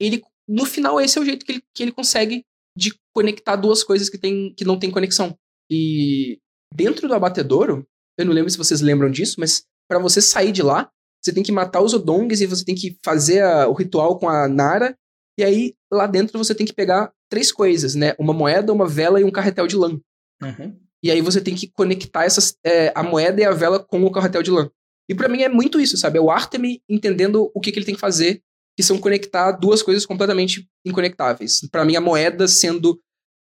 ele, 0.00 0.22
no 0.48 0.66
final, 0.66 1.00
esse 1.00 1.18
é 1.18 1.20
o 1.20 1.24
jeito 1.24 1.46
que 1.46 1.52
ele, 1.52 1.62
que 1.74 1.82
ele 1.82 1.92
consegue 1.92 2.44
de 2.76 2.92
conectar 3.14 3.56
duas 3.56 3.84
coisas 3.84 4.08
que, 4.08 4.18
tem, 4.18 4.52
que 4.54 4.64
não 4.64 4.78
tem 4.78 4.90
conexão. 4.90 5.36
E 5.70 6.38
dentro 6.74 7.08
do 7.08 7.14
abatedouro, 7.14 7.86
eu 8.18 8.26
não 8.26 8.32
lembro 8.32 8.50
se 8.50 8.58
vocês 8.58 8.80
lembram 8.80 9.10
disso, 9.10 9.36
mas 9.38 9.64
para 9.88 9.98
você 9.98 10.20
sair 10.20 10.52
de 10.52 10.62
lá, 10.62 10.90
você 11.24 11.32
tem 11.32 11.42
que 11.42 11.52
matar 11.52 11.80
os 11.80 11.94
Odongs 11.94 12.42
e 12.42 12.46
você 12.46 12.64
tem 12.64 12.74
que 12.74 12.98
fazer 13.02 13.42
a, 13.42 13.68
o 13.68 13.72
ritual 13.72 14.18
com 14.18 14.28
a 14.28 14.46
Nara. 14.48 14.94
E 15.38 15.44
aí, 15.44 15.74
lá 15.90 16.06
dentro, 16.06 16.36
você 16.36 16.54
tem 16.54 16.66
que 16.66 16.72
pegar 16.72 17.12
três 17.34 17.50
coisas, 17.50 17.96
né? 17.96 18.14
Uma 18.16 18.32
moeda, 18.32 18.72
uma 18.72 18.86
vela 18.86 19.20
e 19.20 19.24
um 19.24 19.30
carretel 19.30 19.66
de 19.66 19.74
lã. 19.74 19.98
Uhum. 20.40 20.78
E 21.02 21.10
aí 21.10 21.20
você 21.20 21.40
tem 21.40 21.56
que 21.56 21.66
conectar 21.66 22.24
essas, 22.24 22.56
é, 22.64 22.92
a 22.94 23.02
moeda 23.02 23.40
e 23.40 23.44
a 23.44 23.50
vela 23.50 23.80
com 23.80 24.04
o 24.04 24.12
carretel 24.12 24.40
de 24.40 24.52
lã. 24.52 24.70
E 25.10 25.16
para 25.16 25.28
mim 25.28 25.42
é 25.42 25.48
muito 25.48 25.80
isso, 25.80 25.96
sabe? 25.96 26.16
É 26.16 26.20
o 26.20 26.30
Artemis 26.30 26.78
entendendo 26.88 27.50
o 27.52 27.60
que, 27.60 27.72
que 27.72 27.78
ele 27.78 27.84
tem 27.84 27.96
que 27.96 28.00
fazer, 28.00 28.40
que 28.76 28.84
são 28.84 28.98
conectar 28.98 29.50
duas 29.50 29.82
coisas 29.82 30.06
completamente 30.06 30.68
inconectáveis. 30.86 31.60
Para 31.72 31.84
mim, 31.84 31.96
a 31.96 32.00
moeda 32.00 32.46
sendo 32.46 33.00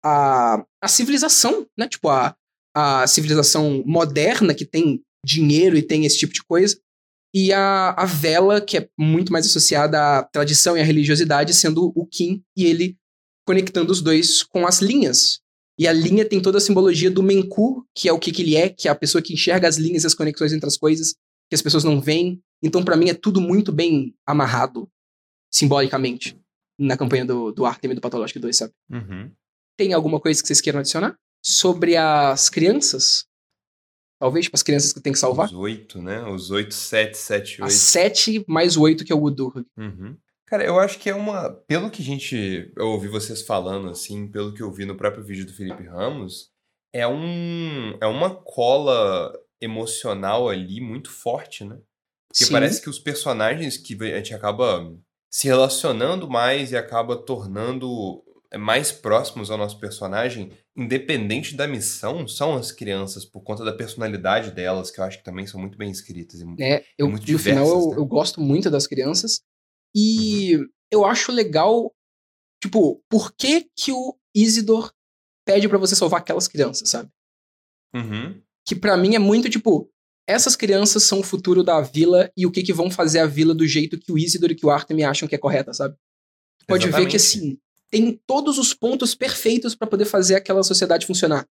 a, 0.04 0.62
a 0.82 0.88
civilização, 0.88 1.66
né? 1.76 1.88
Tipo, 1.88 2.10
a, 2.10 2.36
a 2.76 3.06
civilização 3.06 3.82
moderna 3.86 4.54
que 4.54 4.66
tem 4.66 5.02
dinheiro 5.24 5.78
e 5.78 5.82
tem 5.82 6.04
esse 6.04 6.18
tipo 6.18 6.34
de 6.34 6.44
coisa. 6.44 6.78
E 7.34 7.54
a, 7.54 7.94
a 7.96 8.04
vela, 8.04 8.60
que 8.60 8.76
é 8.76 8.88
muito 8.98 9.32
mais 9.32 9.46
associada 9.46 9.98
à 10.18 10.22
tradição 10.22 10.76
e 10.76 10.80
à 10.80 10.84
religiosidade, 10.84 11.54
sendo 11.54 11.90
o 11.96 12.06
Kim 12.06 12.42
e 12.54 12.66
ele 12.66 12.97
conectando 13.48 13.90
os 13.90 14.02
dois 14.02 14.42
com 14.42 14.66
as 14.66 14.82
linhas 14.82 15.40
e 15.78 15.88
a 15.88 15.92
linha 15.92 16.22
tem 16.28 16.38
toda 16.38 16.58
a 16.58 16.60
simbologia 16.60 17.10
do 17.10 17.22
Menku, 17.22 17.82
que 17.94 18.06
é 18.06 18.12
o 18.12 18.18
que, 18.18 18.30
que 18.30 18.42
ele 18.42 18.56
é, 18.56 18.68
que 18.68 18.88
é 18.88 18.90
a 18.90 18.94
pessoa 18.94 19.22
que 19.22 19.32
enxerga 19.32 19.66
as 19.66 19.78
linhas 19.78 20.04
e 20.04 20.06
as 20.06 20.14
conexões 20.14 20.52
entre 20.52 20.66
as 20.66 20.76
coisas, 20.76 21.14
que 21.48 21.54
as 21.54 21.62
pessoas 21.62 21.82
não 21.82 21.98
veem. 21.98 22.42
Então, 22.62 22.84
para 22.84 22.94
mim, 22.94 23.08
é 23.08 23.14
tudo 23.14 23.40
muito 23.40 23.72
bem 23.72 24.14
amarrado, 24.26 24.86
simbolicamente, 25.50 26.38
na 26.78 26.94
campanha 26.94 27.24
do, 27.24 27.52
do 27.52 27.64
Artemis 27.64 27.94
do 27.94 28.02
Pathologic 28.02 28.38
2, 28.38 28.54
sabe? 28.54 28.72
Uhum. 28.90 29.32
Tem 29.78 29.94
alguma 29.94 30.20
coisa 30.20 30.42
que 30.42 30.46
vocês 30.46 30.60
queiram 30.60 30.80
adicionar? 30.80 31.16
Sobre 31.42 31.96
as 31.96 32.50
crianças? 32.50 33.24
Talvez, 34.20 34.44
tipo, 34.44 34.56
as 34.56 34.62
crianças 34.62 34.92
que 34.92 35.00
tem 35.00 35.12
que 35.12 35.18
salvar? 35.18 35.46
Os 35.46 35.54
oito, 35.54 36.02
né? 36.02 36.22
Os 36.28 36.50
oito, 36.50 36.74
sete, 36.74 37.16
sete, 37.16 37.62
oito. 37.62 37.64
As 37.64 37.74
sete 37.74 38.44
mais 38.46 38.76
o 38.76 38.82
oito, 38.82 39.06
que 39.06 39.12
é 39.12 39.16
o 39.16 39.22
Udurg. 39.22 39.64
Uhum. 39.74 40.18
Cara, 40.48 40.64
eu 40.64 40.78
acho 40.80 40.98
que 40.98 41.10
é 41.10 41.14
uma. 41.14 41.50
Pelo 41.66 41.90
que 41.90 42.00
a 42.00 42.04
gente. 42.04 42.72
Eu 42.74 42.88
ouvi 42.88 43.06
vocês 43.06 43.42
falando, 43.42 43.90
assim, 43.90 44.26
pelo 44.26 44.54
que 44.54 44.62
eu 44.62 44.72
vi 44.72 44.86
no 44.86 44.96
próprio 44.96 45.22
vídeo 45.22 45.44
do 45.44 45.52
Felipe 45.52 45.84
Ramos, 45.84 46.50
é 46.90 47.06
um. 47.06 47.98
É 48.00 48.06
uma 48.06 48.34
cola 48.34 49.30
emocional 49.60 50.48
ali 50.48 50.80
muito 50.80 51.10
forte, 51.10 51.64
né? 51.64 51.78
Porque 52.28 52.46
Sim. 52.46 52.52
parece 52.52 52.80
que 52.80 52.88
os 52.88 52.98
personagens 52.98 53.76
que 53.76 53.94
a 54.02 54.16
gente 54.16 54.34
acaba 54.34 54.90
se 55.30 55.46
relacionando 55.46 56.28
mais 56.30 56.72
e 56.72 56.76
acaba 56.76 57.16
tornando 57.16 58.22
mais 58.56 58.90
próximos 58.90 59.50
ao 59.50 59.58
nosso 59.58 59.78
personagem, 59.78 60.50
independente 60.74 61.54
da 61.54 61.66
missão, 61.66 62.26
são 62.26 62.56
as 62.56 62.72
crianças, 62.72 63.26
por 63.26 63.42
conta 63.42 63.62
da 63.62 63.72
personalidade 63.72 64.52
delas, 64.52 64.90
que 64.90 64.98
eu 64.98 65.04
acho 65.04 65.18
que 65.18 65.24
também 65.24 65.46
são 65.46 65.60
muito 65.60 65.76
bem 65.76 65.90
escritas. 65.90 66.40
E, 66.40 66.62
É, 66.62 66.82
eu, 66.96 67.10
muito 67.10 67.30
no 67.30 67.38
final 67.38 67.64
diversas, 67.64 67.84
eu, 67.84 67.90
né? 67.90 67.96
eu 67.98 68.06
gosto 68.06 68.40
muito 68.40 68.70
das 68.70 68.86
crianças. 68.86 69.42
E 69.94 70.58
eu 70.90 71.04
acho 71.04 71.32
legal 71.32 71.92
Tipo, 72.60 73.02
por 73.08 73.32
que 73.32 73.68
que 73.74 73.92
o 73.92 74.16
Isidor 74.34 74.92
pede 75.44 75.68
pra 75.68 75.78
você 75.78 75.94
salvar 75.94 76.20
aquelas 76.20 76.48
crianças, 76.48 76.90
sabe? 76.90 77.08
Uhum. 77.94 78.40
Que 78.66 78.74
pra 78.74 78.96
mim 78.96 79.14
é 79.14 79.18
muito 79.18 79.48
tipo, 79.48 79.88
essas 80.26 80.56
crianças 80.56 81.04
são 81.04 81.20
o 81.20 81.24
futuro 81.24 81.62
da 81.62 81.80
vila 81.80 82.30
e 82.36 82.46
o 82.46 82.50
que 82.50 82.62
que 82.62 82.72
vão 82.72 82.90
fazer 82.90 83.20
a 83.20 83.26
vila 83.26 83.54
do 83.54 83.66
jeito 83.66 83.98
que 83.98 84.12
o 84.12 84.18
Isidor 84.18 84.50
e 84.50 84.54
que 84.54 84.66
o 84.66 84.70
Artem 84.70 85.04
acham 85.04 85.28
que 85.28 85.34
é 85.34 85.38
correta, 85.38 85.72
sabe? 85.72 85.96
Pode 86.66 86.84
ver 86.84 86.88
Exatamente. 86.88 87.10
que 87.10 87.16
assim, 87.16 87.58
tem 87.90 88.20
todos 88.26 88.58
os 88.58 88.74
pontos 88.74 89.14
perfeitos 89.14 89.74
pra 89.74 89.88
poder 89.88 90.04
fazer 90.04 90.34
aquela 90.34 90.62
sociedade 90.62 91.06
funcionar. 91.06 91.46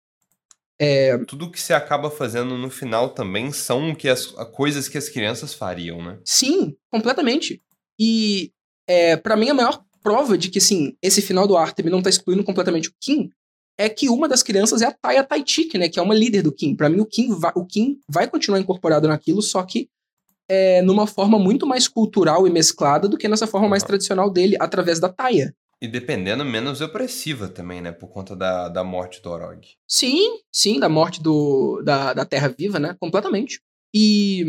Tudo 1.28 1.52
que 1.52 1.62
você 1.62 1.74
acaba 1.74 2.10
fazendo 2.10 2.58
no 2.58 2.70
final 2.70 3.10
também 3.12 3.54
são 3.54 3.94
que 3.96 4.10
as, 4.10 4.26
coisas 4.26 4.90
que 4.90 4.98
as 4.98 5.08
crianças 5.08 5.54
fariam, 5.54 6.04
né? 6.04 6.20
Sim, 6.26 6.76
completamente. 6.90 7.62
E 8.00 8.52
é, 8.88 9.16
para 9.16 9.36
mim 9.36 9.50
a 9.50 9.54
maior 9.54 9.84
prova 10.02 10.38
de 10.38 10.50
que 10.50 10.60
assim, 10.60 10.96
esse 11.02 11.22
final 11.22 11.48
do 11.48 11.56
Artem 11.56 11.86
não 11.86 12.02
tá 12.02 12.10
excluindo 12.10 12.44
completamente 12.44 12.90
o 12.90 12.94
Kim 13.00 13.30
é 13.78 13.90
que 13.90 14.10
uma 14.10 14.28
das 14.28 14.44
crianças 14.44 14.82
é 14.82 14.86
a 14.86 14.92
Taya 14.92 15.24
Taichik, 15.24 15.78
né, 15.78 15.90
que 15.90 15.98
é 15.98 16.02
uma 16.02 16.14
líder 16.14 16.44
do 16.44 16.52
Kim. 16.52 16.76
Pra 16.76 16.90
mim 16.90 17.00
o 17.00 17.06
Kim 17.06 17.30
vai, 17.30 17.52
o 17.56 17.66
Kim 17.66 18.00
vai 18.08 18.30
continuar 18.30 18.60
incorporado 18.60 19.08
naquilo, 19.08 19.42
só 19.42 19.64
que 19.64 19.90
é, 20.48 20.82
numa 20.82 21.08
forma 21.08 21.40
muito 21.40 21.66
mais 21.66 21.88
cultural 21.88 22.48
e 22.48 22.52
mesclada 22.52 23.08
do 23.08 23.18
que 23.18 23.28
nessa 23.28 23.48
forma 23.48 23.68
mais 23.68 23.84
tradicional 23.84 24.30
dele, 24.30 24.56
através 24.60 25.00
da 25.00 25.10
Taya. 25.10 25.56
E 25.82 25.88
dependendo, 25.88 26.46
menos 26.46 26.80
opressiva 26.80 27.48
também, 27.48 27.82
né? 27.82 27.92
Por 27.92 28.08
conta 28.08 28.36
da, 28.36 28.70
da 28.70 28.84
morte 28.84 29.22
do 29.22 29.30
Orog. 29.30 29.68
Sim, 29.88 30.40
sim, 30.52 30.80
da 30.80 30.88
morte 30.88 31.22
do, 31.22 31.82
da, 31.84 32.14
da 32.14 32.26
Terra 32.26 32.48
Viva, 32.48 32.80
né? 32.80 32.96
Completamente. 33.00 33.60
E, 33.94 34.46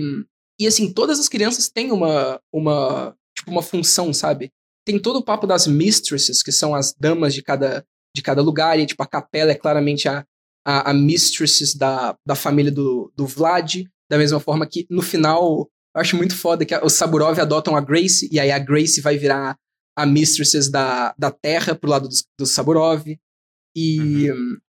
e 0.60 0.66
assim, 0.66 0.92
todas 0.92 1.18
as 1.18 1.28
crianças 1.28 1.68
têm 1.68 1.90
uma, 1.90 2.40
uma, 2.52 3.16
tipo, 3.44 3.50
uma 3.50 3.62
função, 3.62 4.12
sabe? 4.12 4.50
Tem 4.86 4.98
todo 4.98 5.16
o 5.16 5.24
papo 5.24 5.46
das 5.46 5.66
mistresses, 5.66 6.42
que 6.42 6.52
são 6.52 6.74
as 6.74 6.94
damas 6.98 7.34
de 7.34 7.42
cada, 7.42 7.84
de 8.14 8.22
cada 8.22 8.42
lugar, 8.42 8.78
e 8.78 8.86
tipo, 8.86 9.02
a 9.02 9.06
capela 9.06 9.52
é 9.52 9.54
claramente 9.54 10.08
a, 10.08 10.24
a, 10.66 10.90
a 10.90 10.94
mistresses 10.94 11.74
da, 11.74 12.16
da 12.26 12.34
família 12.34 12.72
do, 12.72 13.12
do 13.16 13.26
Vlad, 13.26 13.84
da 14.10 14.18
mesma 14.18 14.40
forma 14.40 14.66
que 14.66 14.86
no 14.90 15.02
final, 15.02 15.68
eu 15.94 16.00
acho 16.00 16.16
muito 16.16 16.36
foda 16.36 16.64
que 16.64 16.76
os 16.78 16.92
Saburov 16.94 17.38
adotam 17.38 17.76
a 17.76 17.80
Grace, 17.80 18.28
e 18.30 18.40
aí 18.40 18.50
a 18.50 18.58
Grace 18.58 19.00
vai 19.00 19.16
virar 19.16 19.56
a 19.96 20.04
mistresses 20.04 20.68
da, 20.68 21.14
da 21.16 21.30
Terra 21.30 21.74
pro 21.74 21.90
lado 21.90 22.08
dos, 22.08 22.24
dos 22.38 22.50
Saburov. 22.50 23.06
E 23.76 24.28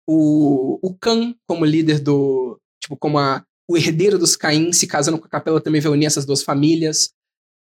o, 0.06 0.78
o 0.82 0.94
Khan, 0.94 1.34
como 1.46 1.64
líder 1.64 2.00
do. 2.00 2.60
Tipo, 2.80 2.96
como 2.96 3.18
a, 3.18 3.44
o 3.68 3.76
herdeiro 3.76 4.18
dos 4.18 4.36
Caim, 4.36 4.72
se 4.72 4.86
casando 4.86 5.18
com 5.18 5.26
a 5.26 5.30
capela, 5.30 5.60
também 5.60 5.80
vai 5.80 5.90
unir 5.90 6.06
essas 6.06 6.24
duas 6.24 6.42
famílias. 6.42 7.10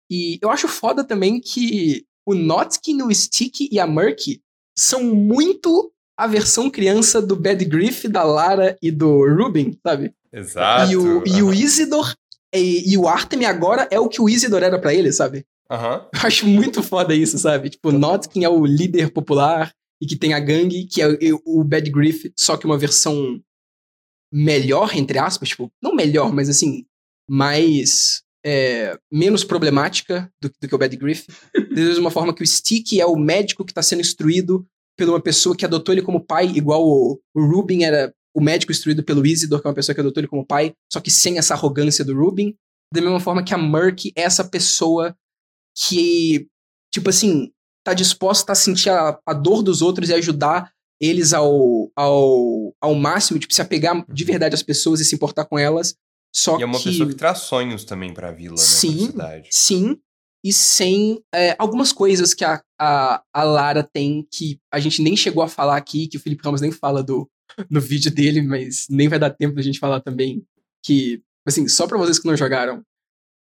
E 0.10 0.38
eu 0.42 0.50
acho 0.50 0.68
foda 0.68 1.04
também 1.04 1.40
que 1.40 2.06
o 2.26 2.34
Notkin, 2.34 3.02
o 3.02 3.14
Stick 3.14 3.70
e 3.72 3.80
a 3.80 3.88
Murky 3.88 4.42
são 4.78 5.04
muito 5.04 5.92
a 6.18 6.28
versão 6.28 6.70
criança 6.70 7.22
do 7.22 7.36
Bad 7.36 7.64
Griff, 7.66 8.08
da 8.08 8.24
Lara 8.24 8.78
e 8.82 8.92
do 8.92 9.26
Ruben, 9.36 9.78
sabe? 9.86 10.14
Exato. 10.32 10.92
E 10.92 10.98
o, 10.98 11.24
e 11.26 11.44
o. 11.44 11.54
Isidor 11.54 12.14
e, 12.54 12.94
e 12.94 12.98
o 12.98 13.08
Artem 13.08 13.46
agora 13.46 13.88
é 13.92 14.00
o 14.00 14.08
que 14.08 14.22
o 14.22 14.30
Isidor 14.30 14.64
era 14.64 14.80
pra 14.80 14.94
ele, 14.94 15.12
sabe? 15.12 15.46
Aham. 15.70 16.08
Eu 16.14 16.20
acho 16.24 16.48
muito 16.48 16.84
foda 16.84 17.14
isso, 17.14 17.38
sabe? 17.38 17.70
Tipo, 17.70 17.92
Notkin 17.92 18.44
é 18.44 18.50
o 18.50 18.66
líder 18.66 19.12
popular 19.12 19.72
e 20.02 20.06
que 20.06 20.16
tem 20.16 20.34
a 20.34 20.40
gangue, 20.40 20.86
que 20.86 21.02
é 21.02 21.08
o, 21.08 21.62
o 21.62 21.64
Bad 21.64 21.90
Griff, 21.90 22.32
só 22.38 22.56
que 22.58 22.66
uma 22.66 22.78
versão 22.78 23.42
melhor, 24.32 24.96
entre 24.96 25.18
aspas, 25.18 25.50
tipo, 25.50 25.72
não 25.82 25.96
melhor, 25.96 26.34
mas 26.34 26.50
assim, 26.50 26.86
mais. 27.30 28.22
É, 28.46 28.98
menos 29.12 29.44
problemática 29.44 30.32
do, 30.40 30.52
do 30.62 30.68
que 30.68 30.76
o 30.76 30.78
Bad 30.78 30.96
Griff. 30.96 31.26
Da 31.54 31.82
mesma 31.82 32.12
forma 32.12 32.34
que 32.34 32.44
o 32.44 32.48
Stick 32.48 33.00
é 33.00 33.06
o 33.06 33.16
médico 33.16 33.66
que 33.66 33.74
tá 33.74 33.82
sendo 33.82 34.02
instruído 34.02 34.66
por 34.98 35.10
uma 35.10 35.20
pessoa 35.20 35.56
que 35.56 35.66
adotou 35.66 35.94
ele 35.94 36.02
como 36.02 36.24
pai, 36.24 36.46
igual 36.48 36.82
o, 36.84 37.20
o 37.34 37.46
Rubin 37.46 37.84
era 37.84 38.14
o 38.34 38.42
médico 38.42 38.72
instruído 38.72 39.04
pelo 39.04 39.26
Isidor, 39.26 39.62
que 39.62 39.68
é 39.68 39.70
uma 39.70 39.76
pessoa 39.76 39.96
que 39.96 40.02
adotou 40.02 40.22
ele 40.22 40.28
como 40.28 40.46
pai, 40.46 40.74
só 40.92 41.00
que 41.00 41.10
sem 41.10 41.38
essa 41.38 41.54
arrogância 41.54 42.06
do 42.06 42.16
Rubin. 42.16 42.56
Da 42.94 43.02
mesma 43.02 43.20
forma 43.20 43.44
que 43.44 43.54
a 43.54 43.58
Murky 43.58 44.14
é 44.16 44.22
essa 44.22 44.44
pessoa 44.44 45.16
que, 45.76 46.48
tipo 46.94 47.10
assim, 47.10 47.52
tá 47.84 47.94
disposta 47.94 48.52
a 48.52 48.56
sentir 48.56 48.90
a, 48.90 49.20
a 49.26 49.34
dor 49.34 49.64
dos 49.64 49.82
outros 49.82 50.10
e 50.10 50.14
ajudar 50.14 50.72
eles 51.02 51.34
ao, 51.34 51.92
ao, 51.96 52.74
ao 52.80 52.96
máximo, 52.96 53.40
tipo, 53.40 53.54
se 53.54 53.62
apegar 53.62 54.06
de 54.08 54.24
verdade 54.24 54.56
às 54.56 54.64
pessoas 54.64 55.00
e 55.00 55.06
se 55.06 55.16
importar 55.16 55.46
com 55.46 55.58
elas. 55.58 55.96
Só 56.36 56.60
E 56.60 56.64
é 56.64 56.66
uma 56.66 56.78
que, 56.78 56.90
pessoa 56.90 57.08
que 57.08 57.16
traz 57.16 57.40
sonhos 57.40 57.86
também 57.86 58.14
pra 58.14 58.32
vila, 58.32 58.56
né? 58.56 58.62
Sim. 58.62 58.98
Pra 58.98 59.06
cidade. 59.08 59.50
sim, 59.52 59.98
e 60.44 60.52
sem 60.54 61.24
é, 61.34 61.56
algumas 61.58 61.92
coisas 61.92 62.34
que 62.34 62.44
a, 62.44 62.62
a, 62.80 63.24
a 63.34 63.44
Lara 63.44 63.82
tem 63.82 64.28
que 64.30 64.60
a 64.72 64.80
gente 64.80 65.02
nem 65.02 65.16
chegou 65.16 65.42
a 65.42 65.48
falar 65.48 65.78
aqui, 65.78 66.08
que 66.08 66.18
o 66.18 66.20
Felipe 66.20 66.44
Ramos 66.44 66.62
nem 66.62 66.72
fala 66.72 67.02
do, 67.02 67.28
no 67.70 67.80
vídeo 67.80 68.12
dele, 68.12 68.42
mas 68.42 68.86
nem 68.90 69.08
vai 69.08 69.18
dar 69.18 69.30
tempo 69.30 69.56
da 69.56 69.62
gente 69.62 69.80
falar 69.80 70.02
também. 70.02 70.46
Que, 70.84 71.24
assim, 71.48 71.68
só 71.68 71.88
pra 71.88 71.98
vocês 71.98 72.20
que 72.20 72.28
não 72.28 72.38
jogaram, 72.38 72.84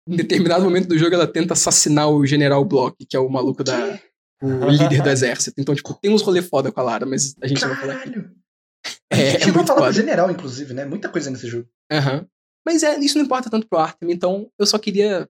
em 0.07 0.15
determinado 0.17 0.63
momento 0.63 0.87
do 0.87 0.97
jogo 0.97 1.15
ela 1.15 1.25
tenta 1.25 1.53
assassinar 1.53 2.09
o 2.09 2.25
General 2.25 2.63
Block, 2.63 3.05
que 3.05 3.15
é 3.15 3.19
o 3.19 3.29
maluco 3.29 3.63
da. 3.63 3.99
O 4.41 4.69
líder 4.69 5.01
do 5.01 5.09
exército. 5.09 5.59
Então, 5.59 5.73
tipo, 5.73 5.93
tem 5.93 6.11
uns 6.11 6.21
rolê 6.21 6.41
foda 6.41 6.69
com 6.69 6.81
a 6.81 6.83
Lara, 6.83 7.05
mas 7.05 7.33
a 7.41 7.47
gente 7.47 7.61
não 7.61 7.69
vai 7.69 7.79
falar 7.79 7.93
aqui. 7.93 8.11
Caralho. 8.11 8.31
É, 9.09 9.15
a 9.15 9.19
é 9.19 9.31
gente 9.31 9.45
vai 9.45 9.53
muito 9.53 9.67
falar 9.67 9.79
foda. 9.79 9.93
pro 9.93 10.01
general, 10.01 10.29
inclusive, 10.29 10.73
né? 10.73 10.83
Muita 10.83 11.07
coisa 11.07 11.31
nesse 11.31 11.47
jogo. 11.47 11.67
Aham. 11.89 12.27
Mas 12.65 12.83
é, 12.83 12.97
isso 12.99 13.17
não 13.17 13.25
importa 13.25 13.49
tanto 13.49 13.67
pro 13.67 13.79
Artem, 13.79 14.11
então 14.11 14.49
eu 14.57 14.65
só 14.65 14.79
queria 14.79 15.29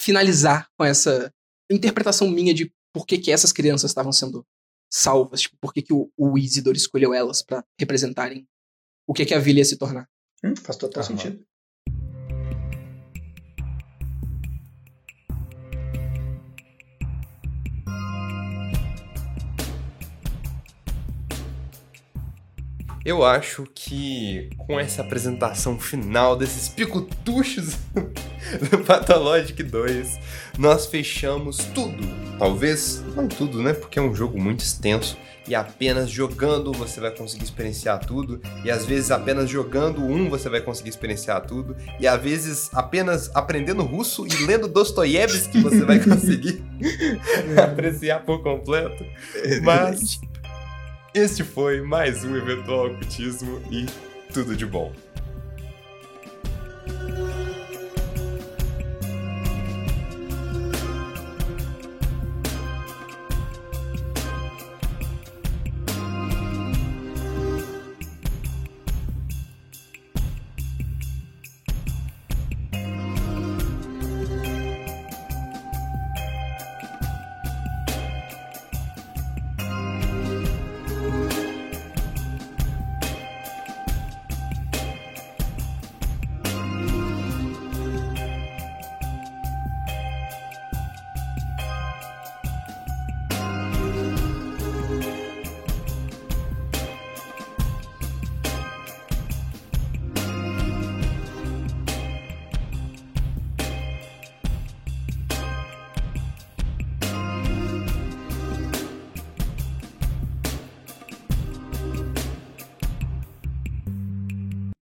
finalizar 0.00 0.68
com 0.78 0.84
essa 0.84 1.32
interpretação 1.70 2.28
minha 2.28 2.52
de 2.52 2.72
por 2.92 3.06
que, 3.06 3.18
que 3.18 3.32
essas 3.32 3.52
crianças 3.52 3.90
estavam 3.90 4.12
sendo 4.12 4.44
salvas, 4.92 5.42
tipo, 5.42 5.56
por 5.60 5.72
que, 5.72 5.82
que 5.82 5.92
o, 5.92 6.10
o 6.16 6.38
Isidor 6.38 6.74
escolheu 6.74 7.12
elas 7.12 7.42
pra 7.42 7.64
representarem 7.78 8.46
o 9.06 9.12
que, 9.12 9.24
que 9.24 9.34
a 9.34 9.38
vila 9.38 9.58
ia 9.58 9.64
se 9.64 9.76
tornar. 9.76 10.08
Hum, 10.44 10.54
faz 10.56 10.76
total 10.76 11.02
Aham. 11.02 11.16
sentido. 11.16 11.46
Eu 23.06 23.24
acho 23.24 23.68
que 23.72 24.50
com 24.58 24.80
essa 24.80 25.00
apresentação 25.00 25.78
final 25.78 26.34
desses 26.34 26.68
picutuchos 26.68 27.76
do 28.68 28.78
Pathologic 28.84 29.62
2, 29.62 30.18
nós 30.58 30.86
fechamos 30.86 31.58
tudo. 31.72 32.02
Talvez 32.36 33.04
não 33.14 33.28
tudo, 33.28 33.62
né? 33.62 33.74
Porque 33.74 34.00
é 34.00 34.02
um 34.02 34.12
jogo 34.12 34.42
muito 34.42 34.64
extenso 34.64 35.16
e 35.46 35.54
apenas 35.54 36.10
jogando 36.10 36.72
você 36.72 36.98
vai 36.98 37.12
conseguir 37.12 37.44
experienciar 37.44 38.04
tudo. 38.04 38.40
E 38.64 38.72
às 38.72 38.84
vezes 38.84 39.12
apenas 39.12 39.48
jogando 39.48 40.02
um 40.02 40.28
você 40.28 40.48
vai 40.48 40.60
conseguir 40.60 40.90
experienciar 40.90 41.46
tudo. 41.46 41.76
E 42.00 42.08
às 42.08 42.20
vezes 42.20 42.70
apenas 42.74 43.30
aprendendo 43.36 43.84
russo 43.84 44.26
e 44.26 44.46
lendo 44.46 44.66
Dostoiévski 44.66 45.60
você 45.60 45.84
vai 45.84 46.00
conseguir 46.02 46.60
apreciar 47.56 48.24
por 48.24 48.42
completo. 48.42 49.06
Mas 49.62 50.20
este 51.16 51.42
foi 51.42 51.80
mais 51.80 52.26
um 52.26 52.36
Eventual 52.36 52.88
Ocultismo 52.88 53.62
e 53.70 53.86
tudo 54.34 54.54
de 54.54 54.66
bom. 54.66 54.92